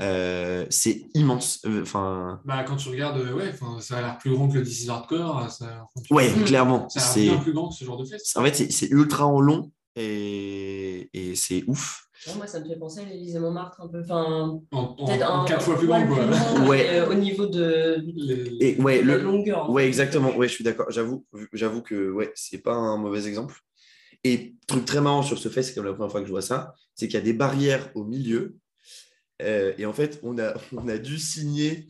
Euh, 0.00 0.66
c'est 0.70 1.04
immense. 1.14 1.60
Euh, 1.66 1.82
Enfin, 1.82 2.40
Bah, 2.44 2.62
quand 2.64 2.76
tu 2.76 2.88
regardes, 2.88 3.18
ouais, 3.32 3.52
ça 3.80 3.98
a 3.98 4.00
l'air 4.02 4.18
plus 4.18 4.30
grand 4.32 4.48
que 4.48 4.58
le 4.58 4.66
is 4.68 4.88
Hardcore. 4.88 5.50
Ça, 5.50 5.84
ouais, 6.10 6.30
clairement. 6.46 6.88
Ça 6.88 7.00
a 7.00 7.02
C'est, 7.02 7.20
l'air 7.24 7.34
bien 7.34 7.42
plus 7.42 7.52
grand 7.52 7.68
que 7.68 7.74
ce 7.74 7.84
genre 7.84 7.96
de 7.96 8.04
fest. 8.04 8.36
en 8.36 8.42
fait, 8.44 8.54
c'est- 8.54 8.70
c'est 8.70 8.88
ultra 8.90 9.26
en 9.26 9.40
long 9.40 9.70
et, 9.96 11.10
et 11.12 11.34
c'est 11.34 11.64
ouf. 11.66 12.06
Non, 12.28 12.34
moi, 12.36 12.46
ça 12.46 12.60
me 12.60 12.64
fait 12.66 12.76
penser 12.78 13.00
à 13.00 13.04
l'Élysée 13.04 13.38
Montmartre 13.40 13.80
un 13.80 13.88
peu. 13.88 14.00
Enfin, 14.00 14.60
En, 14.70 14.78
en- 14.78 14.94
peut-être 15.06 15.28
en 15.30 15.42
un, 15.42 15.44
quatre 15.44 15.62
fois 15.62 15.76
plus 15.76 15.86
grand, 15.88 16.06
quoi. 16.06 16.68
Ouais. 16.68 16.86
euh, 16.90 17.10
au 17.10 17.14
niveau 17.14 17.46
de, 17.46 17.96
Les- 18.14 18.56
Et 18.60 18.80
ouais, 18.80 19.02
de 19.02 19.08
la 19.08 19.16
longueur. 19.18 19.68
en 19.68 19.72
Ouais, 19.72 19.86
exactement. 19.86 20.34
Ouais, 20.36 20.46
je 20.48 20.54
suis 20.54 20.64
d'accord. 20.64 20.86
J'avoue, 20.90 21.26
j'avoue 21.52 21.82
que 21.82 22.10
ouais, 22.10 22.30
c'est 22.36 22.58
pas 22.62 22.74
un 22.74 22.96
mauvais 22.96 23.26
exemple. 23.26 23.56
Et 24.24 24.54
truc 24.68 24.84
très 24.84 25.00
marrant 25.00 25.22
sur 25.22 25.38
ce 25.38 25.48
fait, 25.48 25.62
c'est 25.64 25.74
comme 25.74 25.84
la 25.84 25.92
première 25.94 26.12
fois 26.12 26.20
que 26.20 26.26
je 26.26 26.32
vois 26.32 26.42
ça, 26.42 26.74
c'est 26.94 27.08
qu'il 27.08 27.14
y 27.14 27.22
a 27.22 27.24
des 27.24 27.32
barrières 27.32 27.90
au 27.96 28.04
milieu. 28.04 28.56
Euh, 29.42 29.72
et 29.76 29.84
en 29.86 29.92
fait, 29.92 30.20
on 30.22 30.38
a, 30.38 30.54
on 30.76 30.86
a 30.86 30.98
dû 30.98 31.18
signer 31.18 31.88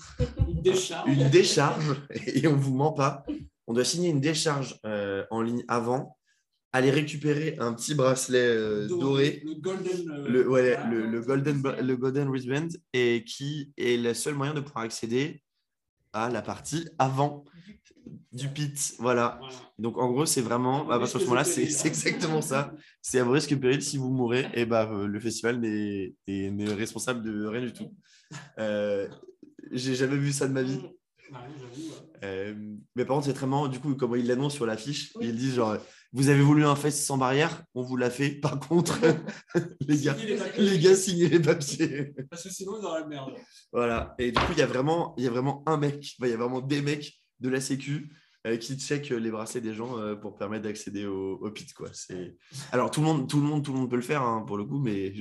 Une 0.48 0.62
décharge. 0.62 1.10
une 1.10 1.28
décharge, 1.28 1.94
et 2.26 2.46
on 2.48 2.56
vous 2.56 2.74
ment 2.74 2.92
pas. 2.92 3.24
On 3.66 3.74
doit 3.74 3.84
signer 3.84 4.08
une 4.08 4.20
décharge 4.20 4.78
euh, 4.86 5.24
en 5.30 5.42
ligne 5.42 5.62
avant, 5.68 6.16
aller 6.72 6.90
récupérer 6.90 7.56
un 7.58 7.74
petit 7.74 7.94
bracelet 7.94 8.38
euh, 8.46 8.88
doré, 8.88 9.42
Le 9.44 9.54
Golden. 9.60 10.10
euh, 10.10 10.28
le, 10.28 10.48
ouais, 10.48 10.74
voilà. 10.74 10.90
le, 10.90 11.06
le 11.06 11.20
golden, 11.20 11.62
le 11.82 11.96
golden 11.96 12.28
wristband, 12.28 12.68
et 12.94 13.24
qui 13.24 13.72
est 13.76 13.96
le 14.02 14.14
seul 14.14 14.34
moyen 14.34 14.54
de 14.54 14.60
pouvoir 14.60 14.84
accéder 14.84 15.42
à 16.14 16.30
la 16.30 16.40
partie 16.42 16.88
avant 16.98 17.44
du 18.32 18.48
pit. 18.48 18.94
Voilà. 18.98 19.38
Voilà. 19.40 19.54
Donc 19.78 19.98
en 19.98 20.10
gros, 20.10 20.24
c'est 20.26 20.40
vraiment, 20.40 20.88
à 20.90 20.98
partir 20.98 21.18
de 21.18 21.24
ce 21.24 21.28
moment-là, 21.28 21.44
c'est 21.44 21.62
exactement 21.86 22.40
ça. 22.42 22.72
C'est 23.02 23.18
à 23.18 23.24
vos 23.24 23.32
risques 23.32 23.52
et 23.52 23.56
périls. 23.56 23.82
Si 23.82 23.98
vous 23.98 24.10
mourrez, 24.10 24.46
et 24.54 24.64
bah, 24.64 24.90
euh, 24.90 25.06
le 25.06 25.20
festival 25.20 25.60
n'est 25.60 26.14
est- 26.26 26.50
n'est 26.50 26.72
responsable 26.72 27.22
de 27.22 27.46
rien 27.46 27.60
du 27.62 27.72
tout. 27.72 27.94
Euh, 28.58 29.08
J'ai 29.70 29.94
jamais 29.94 30.16
vu 30.16 30.32
ça 30.32 30.48
de 30.48 30.52
ma 30.52 30.62
vie. 30.62 30.80
Ouais, 31.30 31.38
ouais. 32.22 32.56
Mais 32.96 33.04
par 33.04 33.16
contre, 33.16 33.26
c'est 33.26 33.32
très 33.34 33.46
marrant, 33.46 33.68
du 33.68 33.78
coup, 33.80 33.94
comment 33.94 34.16
ils 34.16 34.26
l'annoncent 34.26 34.56
sur 34.56 34.66
l'affiche. 34.66 35.12
Oui. 35.16 35.28
Ils 35.28 35.36
disent 35.36 35.54
genre, 35.54 35.76
vous 36.12 36.28
avez 36.28 36.42
voulu 36.42 36.64
un 36.64 36.76
fest 36.76 37.04
sans 37.04 37.16
barrière, 37.16 37.64
on 37.74 37.82
vous 37.82 37.96
l'a 37.96 38.10
fait. 38.10 38.30
Par 38.40 38.58
contre, 38.60 38.98
les 39.80 39.98
gars, 39.98 40.14
Signez 40.14 40.26
les 40.26 40.36
papiers. 40.36 40.62
les 40.62 40.78
gars, 40.78 40.96
signez 40.96 41.28
les 41.28 41.40
papiers. 41.40 42.14
Parce 42.30 42.42
que 42.42 42.50
sinon, 42.50 42.78
ils 42.80 42.84
auraient 42.84 43.00
la 43.00 43.06
merde. 43.06 43.32
Voilà. 43.72 44.14
Et 44.18 44.32
du 44.32 44.40
coup, 44.40 44.52
il 44.52 44.58
y 44.58 44.62
a 44.62 44.66
vraiment, 44.66 45.14
il 45.16 45.24
y 45.24 45.26
a 45.26 45.30
vraiment 45.30 45.62
un 45.66 45.76
mec, 45.76 46.14
enfin, 46.18 46.28
il 46.28 46.30
y 46.30 46.34
a 46.34 46.36
vraiment 46.36 46.60
des 46.60 46.82
mecs 46.82 47.14
de 47.40 47.48
la 47.48 47.60
Sécu 47.60 48.12
euh, 48.46 48.56
qui 48.56 48.76
checkent 48.78 49.10
les 49.10 49.30
bracelets 49.30 49.60
des 49.60 49.72
gens 49.72 49.98
euh, 49.98 50.14
pour 50.14 50.36
permettre 50.36 50.64
d'accéder 50.64 51.06
au, 51.06 51.34
au 51.36 51.50
pit. 51.50 51.72
Quoi. 51.72 51.90
Alors, 52.72 52.90
tout 52.90 53.00
le, 53.00 53.06
monde, 53.06 53.28
tout, 53.28 53.40
le 53.40 53.46
monde, 53.46 53.64
tout 53.64 53.72
le 53.72 53.78
monde 53.78 53.90
peut 53.90 53.96
le 53.96 54.02
faire 54.02 54.22
hein, 54.22 54.44
pour 54.46 54.56
le 54.56 54.64
coup, 54.64 54.80
mais 54.80 55.14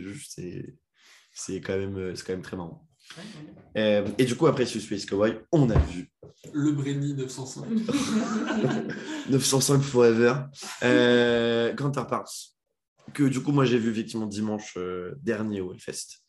c'est, 1.33 1.61
quand 1.61 1.77
même, 1.77 1.97
euh, 1.97 2.15
c'est 2.15 2.25
quand 2.25 2.33
même 2.33 2.41
très 2.41 2.57
marrant. 2.57 2.87
Euh, 3.77 4.07
et 4.17 4.25
du 4.25 4.35
coup, 4.35 4.47
après 4.47 4.65
ce 4.65 4.79
Space 4.79 5.05
Cowboy, 5.05 5.39
on 5.51 5.69
a 5.69 5.79
vu 5.79 6.11
Le 6.53 6.71
Brenny 6.71 7.13
905. 7.13 7.65
905 9.29 9.81
Forever, 9.81 10.35
euh, 10.83 11.73
Counterparts, 11.73 12.31
que 13.13 13.23
du 13.23 13.41
coup, 13.41 13.51
moi, 13.51 13.65
j'ai 13.65 13.77
vu 13.77 13.91
effectivement 13.91 14.25
dimanche 14.25 14.73
euh, 14.77 15.15
dernier 15.21 15.61
au 15.61 15.73
Hellfest. 15.73 16.21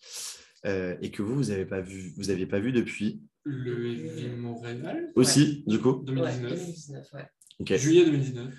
Euh, 0.65 0.97
et 1.03 1.11
que 1.11 1.23
vous, 1.23 1.35
vous 1.35 1.51
n'avez 1.51 1.65
pas 1.65 1.81
vu, 1.81 2.13
vous 2.17 2.31
aviez 2.31 2.47
pas 2.47 2.61
vu 2.61 2.71
depuis 2.71 3.21
Le 3.45 3.91
Heavy 3.91 4.29
Montréal. 4.29 5.11
aussi, 5.17 5.65
du 5.67 5.81
coup. 5.81 6.03
2019. 6.05 6.51
Ouais, 6.53 6.57
2019, 6.57 7.13
ouais. 7.15 7.27
Ok. 7.59 7.75
Juillet 7.75 8.05
2019. 8.05 8.55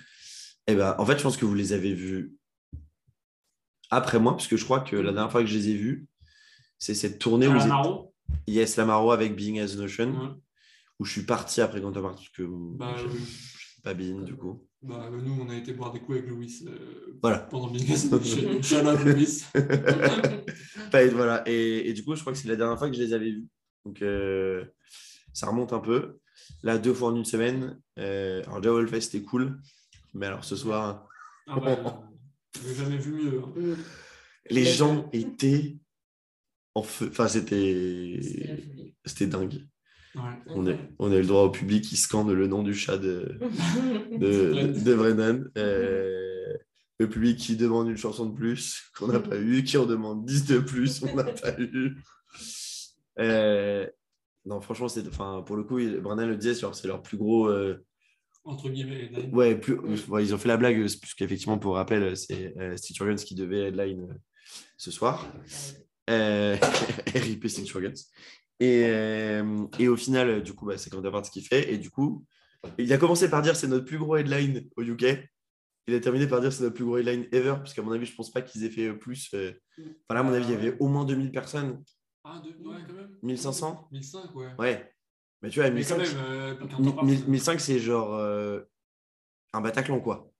Eh 0.66 0.74
ben, 0.74 0.94
en 0.98 1.06
fait, 1.06 1.16
je 1.16 1.22
pense 1.22 1.38
que 1.38 1.46
vous 1.46 1.54
les 1.54 1.72
avez 1.72 1.94
vus 1.94 2.34
après 3.90 4.18
moi, 4.18 4.32
parce 4.32 4.48
que 4.48 4.56
je 4.56 4.64
crois 4.64 4.80
que 4.80 4.96
la 4.96 5.12
dernière 5.12 5.30
fois 5.30 5.42
que 5.42 5.46
je 5.46 5.56
les 5.56 5.70
ai 5.70 5.74
vus, 5.74 6.06
c'est 6.78 6.94
cette 6.94 7.18
tournée 7.18 7.48
où 7.48 7.54
ils 7.54 7.62
étaient-. 7.62 8.10
Yes 8.46 8.76
Lamaro 8.76 9.10
avec 9.12 9.34
Being 9.36 9.60
as 9.60 9.74
Ouais. 9.76 10.06
où 10.98 11.04
je 11.04 11.12
suis 11.12 11.22
parti 11.22 11.60
après 11.60 11.80
Counterparts, 11.80 12.14
parce 12.16 12.28
que 12.30 12.42
Bah, 12.76 12.94
je 12.98 13.06
pas 13.82 13.94
Being 13.94 14.24
du 14.24 14.34
coup. 14.36 14.66
bah, 14.82 15.10
nous, 15.10 15.38
on 15.40 15.48
a 15.50 15.56
été 15.56 15.72
boire 15.72 15.92
des 15.92 16.00
coups 16.00 16.18
avec 16.18 16.30
Louis 16.30 16.64
euh, 16.66 17.16
Voilà. 17.22 17.38
pendant 17.40 17.68
Big 17.68 17.86
Shout 17.86 18.20
shout 18.62 18.86
out 18.86 19.00
Louis. 19.04 19.42
Pas- 20.90 21.06
voilà. 21.08 21.42
Et, 21.48 21.88
et 21.88 21.92
du 21.92 22.04
coup, 22.04 22.14
je 22.14 22.20
crois 22.20 22.32
que 22.32 22.38
c'est 22.38 22.48
la 22.48 22.56
dernière 22.56 22.78
fois 22.78 22.88
que 22.88 22.96
je 22.96 23.02
les 23.02 23.12
avais 23.12 23.30
vus. 23.30 23.46
Donc, 23.84 24.00
euh, 24.02 24.64
ça 25.32 25.48
remonte 25.48 25.72
un 25.72 25.80
peu. 25.80 26.18
Là, 26.62 26.78
deux 26.78 26.94
fois 26.94 27.08
en 27.10 27.16
une 27.16 27.24
semaine. 27.24 27.78
Euh, 27.98 28.42
alors, 28.46 28.60
déjà, 28.60 28.74
Hellfest, 28.78 29.00
c'était 29.12 29.22
cool. 29.24 29.58
Mais 30.14 30.26
alors, 30.26 30.44
ce 30.44 30.56
soir, 30.56 31.06
Ah 31.46 31.58
bah, 31.60 31.78
euh, 31.78 32.60
j'ai 32.66 32.74
jamais 32.74 32.96
vu 32.98 33.12
mieux. 33.12 33.42
hein. 33.44 33.76
Les 34.50 34.64
gens 34.64 35.08
étaient 35.12 35.76
en 36.74 36.82
feu. 36.82 37.08
Enfin, 37.10 37.28
C'était 37.28 38.20
c'était 39.04 39.26
dingue. 39.26 39.54
Ouais. 40.14 40.22
On 40.46 40.66
a, 40.68 40.72
on 41.00 41.10
a 41.10 41.16
eu 41.16 41.20
le 41.22 41.26
droit 41.26 41.42
au 41.42 41.50
public 41.50 41.82
qui 41.84 41.96
scande 41.96 42.30
le 42.30 42.46
nom 42.46 42.62
du 42.62 42.72
chat 42.74 42.98
de, 42.98 43.36
de, 44.12 44.72
de 44.84 44.94
Brennan. 44.94 45.44
Euh, 45.58 46.52
le 47.00 47.08
public 47.08 47.36
qui 47.36 47.56
demande 47.56 47.88
une 47.88 47.96
chanson 47.96 48.26
de 48.26 48.34
plus 48.36 48.84
qu'on 48.96 49.08
n'a 49.08 49.18
pas 49.18 49.36
eu, 49.36 49.64
qui 49.64 49.76
en 49.76 49.86
demande 49.86 50.24
10 50.24 50.46
de 50.46 50.58
plus, 50.60 51.02
on 51.02 51.14
n'a 51.16 51.24
pas 51.24 51.58
eu. 51.60 51.96
Euh, 53.18 53.86
non, 54.44 54.60
franchement, 54.60 54.88
c'est, 54.88 55.06
enfin, 55.08 55.42
pour 55.44 55.56
le 55.56 55.64
coup, 55.64 55.78
il- 55.80 55.98
Brennan 56.00 56.28
le 56.28 56.36
disait, 56.36 56.54
c'est 56.54 56.86
leur 56.86 57.02
plus 57.02 57.16
gros. 57.16 57.48
euh, 57.48 57.84
Entre 58.44 58.68
guillemets. 58.70 59.10
Ouais, 59.32 59.56
plus, 59.56 59.74
ouais, 60.08 60.24
ils 60.24 60.34
ont 60.34 60.38
fait 60.38 60.48
la 60.48 60.56
blague, 60.56 60.76
puisqu'effectivement, 61.00 61.58
pour 61.58 61.74
rappel, 61.74 62.16
c'est 62.16 62.54
euh, 62.58 62.76
Stitch 62.76 63.00
Organs 63.00 63.16
qui 63.16 63.34
devait 63.34 63.68
headline 63.68 64.02
euh, 64.10 64.14
ce 64.76 64.90
soir. 64.92 65.26
Euh, 66.10 66.56
RIP 67.14 67.46
Organs. 67.74 67.92
Et, 68.60 68.84
euh, 68.86 69.66
et 69.78 69.88
au 69.88 69.96
final, 69.96 70.42
du 70.42 70.54
coup, 70.54 70.66
bah, 70.66 70.78
c'est 70.78 70.90
Counterparts 70.90 71.22
qui 71.30 71.42
fait. 71.42 71.72
Et 71.72 71.78
du 71.78 71.90
coup, 71.90 72.24
il 72.78 72.92
a 72.92 72.98
commencé 72.98 73.28
par 73.28 73.42
dire 73.42 73.56
c'est 73.56 73.66
notre 73.68 73.84
plus 73.84 73.98
gros 73.98 74.16
headline 74.16 74.68
au 74.76 74.82
UK. 74.82 75.04
Il 75.86 75.94
a 75.94 76.00
terminé 76.00 76.26
par 76.26 76.40
dire 76.40 76.52
c'est 76.52 76.62
notre 76.62 76.74
plus 76.74 76.84
gros 76.84 76.96
headline 76.98 77.26
ever, 77.32 77.54
parce 77.58 77.74
qu'à 77.74 77.82
mon 77.82 77.92
avis, 77.92 78.06
je 78.06 78.14
pense 78.14 78.30
pas 78.30 78.42
qu'ils 78.42 78.64
aient 78.64 78.70
fait 78.70 78.92
plus. 78.94 79.30
euh, 79.34 79.52
Enfin, 79.78 80.14
là, 80.14 80.20
à 80.20 80.22
mon 80.22 80.32
avis, 80.32 80.46
il 80.46 80.50
y 80.52 80.54
avait 80.54 80.76
au 80.78 80.88
moins 80.88 81.04
2000 81.04 81.30
personnes. 81.32 81.82
Ah, 82.24 82.40
deux, 82.42 82.50
ouais, 82.66 82.76
quand 82.86 82.94
même. 82.94 83.10
1500 83.22 83.88
1005, 83.92 84.34
ouais. 84.34 84.48
Ouais. 84.58 84.90
Mais 85.42 85.50
tu 85.50 85.60
vois, 85.60 85.68
Mais 85.70 85.82
quand 85.84 85.96
1005, 85.98 86.16
même, 86.16 86.24
euh, 86.26 86.52
mi- 86.54 86.68
Counterparts, 86.68 87.04
mi- 87.04 87.24
1005, 87.28 87.60
c'est 87.60 87.78
genre 87.78 88.14
euh, 88.14 88.60
un 89.52 89.60
Bataclan, 89.60 90.00
quoi. 90.00 90.30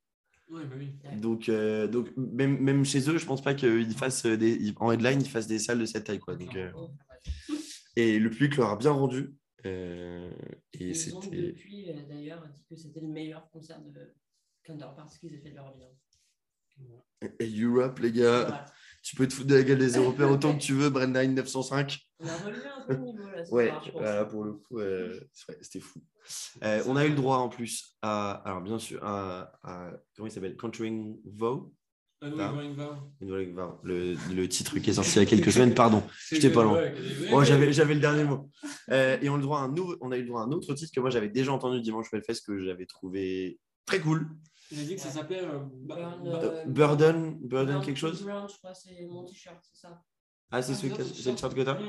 Bah 0.63 0.77
oui. 0.79 1.21
Donc, 1.21 1.49
euh, 1.49 1.87
donc 1.87 2.11
même, 2.17 2.59
même 2.61 2.85
chez 2.85 3.09
eux, 3.11 3.19
je 3.19 3.27
pense 3.27 3.43
pas 3.43 3.55
qu'ils 3.55 3.95
fassent 3.97 4.27
des, 4.27 4.73
en 4.77 4.91
headline, 4.93 5.21
ils 5.21 5.29
fassent 5.29 5.47
des 5.49 5.59
salles 5.59 5.79
de 5.81 5.87
cette 5.87 6.05
taille, 6.05 6.19
quoi. 6.21 6.37
Donc, 6.37 6.55
euh, 6.57 6.71
Et 7.97 8.19
le 8.19 8.31
public 8.31 8.57
leur 8.57 8.71
a 8.71 8.77
bien 8.77 8.91
rendu. 8.93 9.35
Euh, 9.67 10.31
et 10.75 10.91
Ils 10.91 11.15
ont 11.15 11.21
c'était. 11.23 11.37
depuis, 11.43 11.91
euh, 11.91 11.95
d'ailleurs, 12.09 12.47
dit 12.55 12.65
que 12.69 12.77
c'était 12.77 13.01
le 13.01 13.09
meilleur 13.09 13.49
concert 13.51 13.81
de 13.83 14.15
Counterparts 14.65 15.11
qu'ils 15.19 15.35
aient 15.35 15.39
fait 15.41 15.51
de 15.51 15.57
leur 15.57 15.73
vie. 15.75 15.85
hein. 15.85 17.31
Et 17.39 17.49
Europe, 17.61 17.99
les 18.01 18.13
gars, 18.13 18.41
Voilà. 18.43 18.67
tu 19.03 19.17
peux 19.17 19.27
te 19.29 19.33
foutre 19.35 19.47
de 19.49 19.55
la 19.55 19.63
gueule 19.63 19.79
des 19.79 19.97
Européens 19.97 20.29
autant 20.31 20.55
que 20.57 20.63
tu 20.63 20.73
veux, 20.75 20.91
Brenda 20.91 21.25
905. 21.27 21.99
On 22.25 22.29
a 22.29 22.37
relevé 22.47 22.67
un 22.67 22.81
peu 22.87 22.95
le 22.95 23.01
niveau 23.01 23.23
là. 23.31 23.45
ce 23.45 23.51
Ouais, 23.53 23.69
soir, 23.69 23.83
je 23.85 23.91
pense. 23.91 24.01
voilà, 24.01 24.25
pour 24.25 24.45
le 24.45 24.53
coup, 24.55 24.79
euh, 24.79 25.21
c'était 25.61 25.81
fou. 25.81 26.01
Euh, 26.63 26.83
on 26.87 26.97
a 26.97 27.05
eu 27.05 27.11
le 27.11 27.15
droit 27.17 27.37
en 27.39 27.49
plus 27.49 27.97
à, 28.03 28.33
alors 28.47 28.63
bien 28.63 28.79
sûr, 28.79 29.05
à, 29.05 29.53
à- 29.63 29.91
comment 30.17 30.27
il 30.27 30.31
s'appelle? 30.33 30.57
Conjuring 30.57 31.19
Vow, 31.27 31.75
Ah 32.23 32.29
oui. 32.31 32.39
Conjuring 33.21 33.55
Vow, 33.55 33.79
le, 33.83 34.15
le 34.35 34.49
titre 34.49 34.79
qui 34.79 34.91
est 34.91 34.95
sorti 34.95 35.13
il 35.13 35.19
y 35.19 35.23
a 35.23 35.27
quelques 35.27 35.53
semaines, 35.53 35.75
pardon. 35.75 36.03
J'étais 36.31 36.51
pas 36.51 36.63
loin. 36.65 36.81
Moi, 37.31 37.45
j'avais, 37.45 37.73
j'avais 37.73 37.95
le 37.95 38.01
dernier 38.01 38.25
mot. 38.25 38.51
Euh, 38.91 39.19
et 39.21 39.29
on, 39.29 39.35
a, 39.35 39.37
le 39.37 39.43
droit 39.43 39.59
à 39.61 39.63
un 39.65 39.69
nouveau, 39.73 39.97
on 40.01 40.11
a 40.13 40.17
eu 40.17 40.23
le 40.23 40.29
droit 40.29 40.41
à 40.41 40.45
un 40.45 40.53
autre 40.53 40.73
titre 40.75 40.93
que 40.95 41.01
moi 41.01 41.11
j'avais 41.11 41.29
déjà 41.29 41.53
entendu 41.53 41.81
dimanche 41.83 42.07
Hellfest 42.13 42.41
que 42.47 42.59
j'avais 42.59 42.87
trouvé 42.87 43.61
très 43.85 44.01
cool. 44.01 44.29
Il 44.71 44.81
a 44.81 44.85
dit 44.85 44.95
que 44.97 45.01
ça 45.03 45.11
s'appelait. 45.11 45.43
euh, 45.45 45.61
euh, 45.91 46.65
Burden, 46.67 47.39
Burden 47.43 47.81
quelque 47.83 47.99
chose? 47.99 48.23
Brown, 48.23 48.49
je 48.49 48.57
crois, 48.57 48.75
c'est 48.75 49.07
mon 49.07 49.25
t-shirt, 49.25 49.59
c'est 49.63 49.79
ça. 49.79 50.03
Ah, 50.51 50.63
c'est 50.63 50.73
Ah, 50.73 50.75
celui 50.77 50.93
que 50.95 51.03
c'est 51.03 51.15
c'est 51.23 51.31
le 51.33 51.37
ça. 51.37 51.41
shirt 51.49 51.55
que 51.55 51.61
t'as? 51.63 51.75
Mm. 51.79 51.89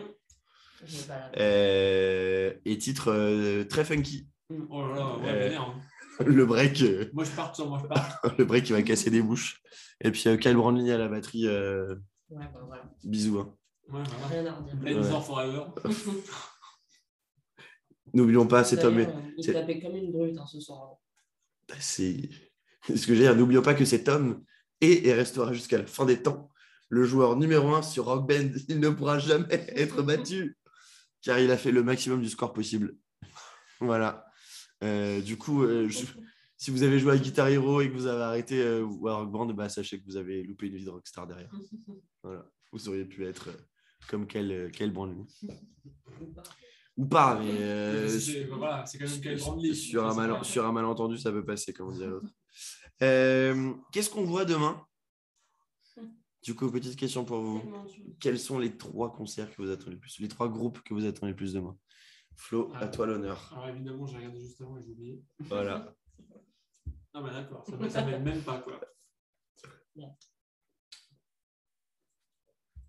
Euh, 1.38 2.54
Et 2.66 2.78
titre 2.78 3.12
euh, 3.12 3.64
très 3.66 3.86
funky. 3.86 4.28
Oh 4.70 4.82
là 4.88 4.96
là, 4.96 5.18
ouais, 5.18 5.30
Euh, 5.30 5.40
vénère, 5.46 5.62
hein. 5.62 5.82
Le 6.26 6.46
break, 6.46 6.82
euh, 6.84 7.10
Moi, 7.14 7.24
je 7.26 7.32
pars 7.32 7.54
moi, 7.68 7.80
je 7.82 7.88
pars. 7.88 8.22
le 8.38 8.46
break 8.46 8.64
qui 8.66 8.72
va 8.72 8.82
casser 8.84 9.10
des 9.10 9.22
bouches. 9.22 9.62
Et 10.02 10.12
puis 10.12 10.24
euh, 10.28 10.38
Kyle 10.38 10.56
Brandley 10.56 10.92
à 10.92 10.98
la 10.98 11.08
batterie. 11.10 11.48
euh, 11.48 11.96
Ouais, 12.30 12.46
bah 12.54 12.62
voilà. 12.66 12.84
bisous. 13.04 13.40
hein. 13.40 13.54
Ouais, 13.90 14.02
voilà. 14.04 14.28
Rien 14.28 14.46
à 14.48 14.54
redire. 14.56 14.76
Blade 14.78 14.98
Ouais. 14.98 15.04
for 15.04 15.26
Forever. 15.26 15.64
N'oublions 18.14 18.48
pas 18.48 18.64
cet 18.64 18.84
homme. 18.84 19.06
Il 19.38 19.52
tapait 19.54 19.80
comme 19.80 19.96
une 19.96 20.12
brute 20.12 20.38
hein, 20.38 20.46
ce 20.46 20.60
soir. 20.60 20.96
C'est 21.80 22.30
ce 22.88 23.08
que 23.08 23.16
j'ai 23.16 23.28
à 23.28 23.32
dire. 23.32 23.36
N'oublions 23.36 23.62
pas 23.62 23.74
que 23.74 23.86
cet 23.86 24.08
homme 24.08 24.44
est 24.82 25.06
et 25.08 25.14
restera 25.14 25.54
jusqu'à 25.54 25.78
la 25.80 25.86
fin 25.86 26.06
des 26.06 26.22
temps 26.22 26.50
le 26.90 27.04
joueur 27.04 27.36
numéro 27.36 27.74
un 27.74 27.82
sur 27.82 28.06
Rock 28.06 28.28
Band. 28.30 28.50
Il 28.70 28.80
ne 28.80 28.90
pourra 28.90 29.20
jamais 29.20 29.48
être 29.76 30.02
battu 30.02 30.58
car 31.26 31.40
il 31.40 31.52
a 31.52 31.58
fait 31.58 31.72
le 31.72 31.84
maximum 31.84 32.22
du 32.22 32.30
score 32.30 32.54
possible. 32.54 32.96
Voilà. 33.82 34.26
Euh, 34.84 35.20
du 35.22 35.38
coup, 35.38 35.64
euh, 35.64 35.90
je- 35.90 36.06
si 36.58 36.72
vous 36.72 36.84
avez 36.84 37.00
joué 37.00 37.12
à 37.14 37.18
Guitar 37.18 37.48
Hero 37.50 37.82
et 37.82 37.90
que 37.90 37.94
vous 37.94 38.06
avez 38.08 38.24
arrêté 38.24 38.62
euh, 38.62 38.84
ou 38.84 39.08
à 39.08 39.16
Rock 39.16 39.32
Band, 39.32 39.46
bah, 39.48 39.68
sachez 39.70 40.00
que 40.00 40.06
vous 40.06 40.16
avez 40.18 40.44
loupé 40.44 40.68
une 40.68 40.76
vie 40.78 40.86
de 40.86 40.90
rockstar 40.90 41.28
derrière. 41.28 41.50
Voilà. 42.24 42.46
Vous 42.72 42.90
auriez 42.90 43.06
pu 43.06 43.26
être 43.26 43.50
euh, 43.50 43.58
comme 44.10 44.26
quel, 44.28 44.72
quel. 44.72 44.94
Ou 46.98 47.06
pas. 47.06 47.40
Mais 47.40 48.10
C'est- 48.10 48.46
voilà, 48.46 48.84
quand 49.20 49.26
même 49.30 49.40
sur, 49.74 50.06
un 50.06 50.12
C'est 50.12 50.18
mal- 50.18 50.30
pas- 50.38 50.44
sur 50.44 50.66
un 50.66 50.72
malentendu, 50.72 51.18
ça 51.18 51.32
peut 51.32 51.44
passer, 51.46 51.74
comme 51.74 51.90
on 51.90 51.92
dit 51.92 52.04
à 52.04 52.08
l'autre. 52.08 52.28
Euh, 53.04 53.74
Qu'est-ce 53.92 54.10
qu'on 54.10 54.24
voit 54.24 54.46
demain? 54.46 54.82
Du 56.46 56.54
coup, 56.54 56.70
petite 56.70 56.96
question 56.96 57.26
pour 57.26 57.40
vous. 57.42 57.62
Quels 58.20 58.38
sont 58.38 58.60
les 58.60 58.78
trois 58.78 59.12
concerts 59.12 59.50
que 59.56 59.64
vous 59.64 59.72
attendez 59.72 59.94
le 59.94 59.98
plus 60.00 60.20
Les 60.20 60.28
trois 60.28 60.48
groupes 60.48 60.80
que 60.84 60.94
vous 60.94 61.04
attendez 61.06 61.32
le 61.32 61.36
plus 61.36 61.54
demain? 61.54 61.76
Flo, 62.36 62.72
à 62.76 62.82
Ah. 62.82 62.88
toi 62.88 63.08
l'honneur. 63.08 63.52
Alors 63.52 63.68
évidemment, 63.70 64.06
j'ai 64.06 64.18
regardé 64.18 64.40
juste 64.42 64.62
avant 64.62 64.78
et 64.78 64.84
j'ai 64.84 64.92
oublié. 64.92 65.22
Voilà. 65.40 65.94
Ah 67.18 67.22
bah 67.22 67.32
d'accord, 67.32 67.66
ça, 67.66 67.90
ça 67.90 68.04
m'aide 68.06 68.24
même 68.26 68.42
pas 68.42 68.58
quoi. 68.60 68.78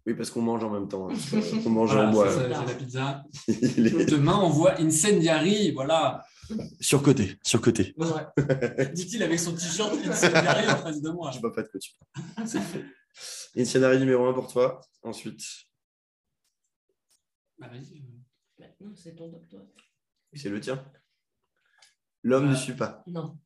Oui, 0.05 0.15
parce 0.15 0.31
qu'on 0.31 0.43
mange 0.43 0.65
en 0.65 0.71
même 0.71 0.89
temps. 0.89 1.09
hein. 1.09 1.15
On 1.65 1.71
mange 1.71 1.93
Voilà, 1.93 2.09
en 2.09 2.13
bois. 2.13 2.33
c'est 2.33 2.49
la 2.49 2.63
pizza. 2.75 3.23
Demain, 4.11 4.37
on 4.43 4.49
voit 4.51 4.81
Incendiary, 4.81 5.71
voilà. 5.71 6.25
Surcoté, 6.81 7.39
surcoté. 7.43 7.95
Dit-il 8.95 9.23
avec 9.23 9.39
son 9.39 9.55
t-shirt 9.55 9.93
Incendiary 10.07 10.69
en 10.69 10.77
face 10.79 11.01
de 11.01 11.11
moi. 11.11 11.31
Je 11.33 11.41
vois 11.41 11.53
pas 11.53 11.63
de 11.63 11.69
quoi 11.69 11.81
tu 11.81 11.93
parles. 12.15 12.49
C'est 12.49 12.61
fait. 12.61 13.99
Numéro 13.99 14.27
un 14.27 14.33
pour 14.35 14.51
toi. 14.53 14.81
Ensuite, 15.03 15.43
Bah 17.59 17.69
vas-y. 17.69 18.03
Bah, 18.59 18.67
Non, 18.81 18.93
c'est 18.95 19.15
ton 19.15 19.31
top, 19.31 19.49
toi. 19.49 19.61
c'est 20.35 20.49
le 20.51 20.61
tien. 20.61 20.85
L'homme 22.23 22.47
ne 22.49 22.53
Euh, 22.53 22.57
suit 22.57 22.75
pas. 22.75 23.03
Non. 23.07 23.39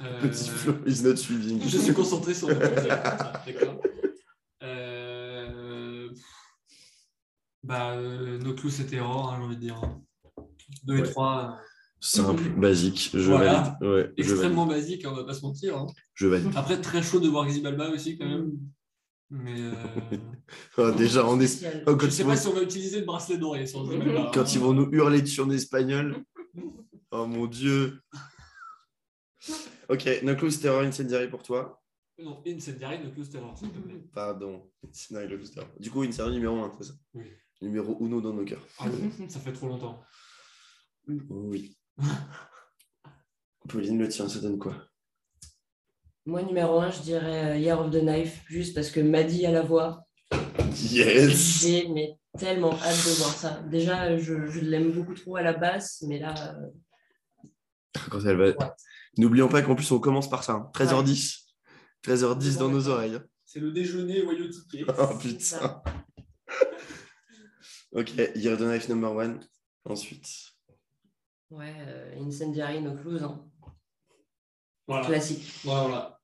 Euh, 0.00 0.20
Petit 0.20 0.48
Flo 0.50 0.74
is 0.86 1.02
not 1.02 1.16
suiving. 1.16 1.60
Je 1.68 1.78
suis 1.78 1.94
concentré 1.94 2.34
sur 2.34 2.48
le 2.48 2.54
projet. 2.58 2.88
D'accord. 2.88 3.80
Euh... 4.62 6.10
Bah, 7.64 7.92
euh, 7.96 8.38
nos 8.38 8.54
clous 8.54 8.70
c'était 8.70 8.96
erreur, 8.96 9.32
hein, 9.32 9.36
j'ai 9.38 9.44
envie 9.44 9.56
de 9.56 9.60
dire. 9.60 9.80
2 10.84 10.98
et 10.98 11.00
Ouais. 11.02 11.10
3, 11.10 11.58
Simple, 12.00 12.48
basique. 12.50 13.10
Je 13.12 13.18
Voilà. 13.30 13.76
valide. 13.80 13.82
Ouais, 13.82 13.88
je 14.16 14.22
valide. 14.22 14.30
extrêmement 14.30 14.66
basique, 14.66 15.04
hein, 15.04 15.10
on 15.12 15.16
va 15.16 15.24
pas 15.24 15.34
se 15.34 15.42
mentir. 15.42 15.76
hein. 15.76 15.86
Je 16.14 16.26
valide. 16.26 16.50
Après, 16.56 16.80
très 16.80 17.02
chaud 17.02 17.18
de 17.20 17.28
voir 17.28 17.46
Xibalba 17.46 17.90
aussi 17.90 18.16
quand 18.16 18.26
même. 18.28 18.52
Mais 19.30 19.60
euh... 19.60 19.72
Ah, 20.78 20.92
déjà, 20.92 21.26
on 21.26 21.38
est. 21.40 21.64
Oh, 21.86 21.96
quand, 21.96 22.06
je 22.06 22.10
sais 22.10 22.24
pas 22.24 22.36
si 22.36 22.46
on 22.48 22.52
va 22.54 22.62
utiliser 22.62 23.00
le 23.00 23.06
bracelet 23.06 23.36
doré 23.36 23.66
sur 23.66 23.84
Xibalba. 23.84 24.30
quand 24.32 24.54
ils 24.54 24.60
vont 24.60 24.72
nous 24.72 24.88
hurler 24.92 25.20
dessus 25.22 25.40
en 25.40 25.50
espagnol. 25.50 26.16
Oh 27.10 27.26
mon 27.26 27.46
dieu. 27.46 28.02
Ok, 29.88 30.06
Knuckles 30.22 30.58
Terror 30.60 30.82
Incendiary 30.82 31.28
pour 31.30 31.42
toi? 31.42 31.82
Non, 32.22 32.42
Incendiary, 32.46 32.98
c'était 33.22 33.38
erreur, 33.38 33.56
s'il 33.56 33.70
te 33.70 33.78
plaît. 33.78 34.04
Pardon. 34.12 34.70
Incendiary 34.86 35.28
Knuckles 35.28 35.50
Terror. 35.54 35.68
Du 35.80 35.90
coup, 35.90 36.02
Incendiary 36.02 36.32
numéro 36.34 36.56
1, 36.64 36.72
c'est 36.78 36.88
ça? 36.88 36.92
Oui. 37.14 37.24
Numéro 37.62 37.96
uno 38.04 38.20
dans 38.20 38.34
nos 38.34 38.44
cœurs. 38.44 38.62
Ah 38.78 38.84
ça 39.28 39.40
fait 39.40 39.54
trop 39.54 39.68
longtemps. 39.68 40.04
Oui. 41.30 41.77
Pauline, 43.68 43.98
le 43.98 44.08
tien, 44.08 44.28
ça 44.28 44.38
donne 44.40 44.58
quoi? 44.58 44.74
Moi, 46.26 46.42
numéro 46.42 46.78
1, 46.80 46.90
je 46.90 47.00
dirais 47.02 47.52
euh, 47.52 47.58
Year 47.58 47.78
of 47.80 47.90
the 47.90 48.00
Knife, 48.00 48.42
juste 48.46 48.74
parce 48.74 48.90
que 48.90 49.00
Maddy 49.00 49.46
à 49.46 49.50
la 49.50 49.62
voix. 49.62 50.04
Yes 50.90 51.60
J'ai 51.62 51.88
mais 51.88 52.18
tellement 52.38 52.72
hâte 52.72 52.96
de 52.96 53.18
voir 53.18 53.34
ça. 53.34 53.62
Déjà, 53.70 54.16
je, 54.18 54.46
je 54.46 54.60
l'aime 54.60 54.92
beaucoup 54.92 55.14
trop 55.14 55.36
à 55.36 55.42
la 55.42 55.54
basse, 55.54 56.02
mais 56.06 56.18
là, 56.18 56.34
euh, 56.54 57.48
Quand 58.10 58.20
elle 58.24 58.36
va... 58.36 58.44
Ouais. 58.48 58.56
N'oublions 59.16 59.48
pas 59.48 59.62
qu'en 59.62 59.74
plus, 59.74 59.90
on 59.90 59.98
commence 59.98 60.28
par 60.30 60.44
ça. 60.44 60.52
hein. 60.52 60.70
13h10. 60.74 61.46
13h10 62.04 62.58
dans 62.58 62.68
nos 62.68 62.88
oreilles. 62.88 63.18
C'est 63.44 63.60
le 63.60 63.72
déjeuner 63.72 64.22
au 64.22 64.34
ticket. 64.48 64.84
Oh 64.98 65.16
putain. 65.18 65.82
Ok, 67.92 68.12
Year 68.36 68.52
of 68.52 68.60
the 68.60 68.64
Knife 68.64 68.88
number 68.88 69.10
one. 69.10 69.40
Ensuite. 69.84 70.28
Ouais, 71.50 71.72
euh, 71.80 72.14
Incendiary, 72.20 72.80
No 72.82 72.94
Clues, 72.94 73.22
hein. 73.22 73.40
Voilà. 74.86 75.06
classique. 75.06 75.44
Voilà. 75.64 76.14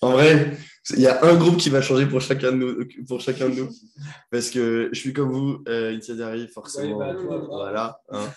En 0.00 0.12
vrai, 0.12 0.56
il 0.90 1.00
y 1.00 1.06
a 1.06 1.22
un 1.26 1.36
groupe 1.36 1.58
qui 1.58 1.68
va 1.68 1.82
changer 1.82 2.06
pour 2.06 2.20
chacun 2.22 2.52
de 2.52 2.56
nous. 2.56 3.04
Pour 3.06 3.20
chacun 3.20 3.50
de 3.50 3.54
nous. 3.56 3.68
Parce 4.30 4.50
que 4.50 4.88
je 4.92 4.98
suis 4.98 5.12
comme 5.12 5.30
vous, 5.30 5.62
euh, 5.68 5.94
Incendiary, 5.96 6.48
forcément. 6.48 6.96
Ouais, 6.98 7.12
bah, 7.14 7.20
toi, 7.20 7.38
toi. 7.38 7.46
voilà. 7.48 8.00
hein. 8.08 8.28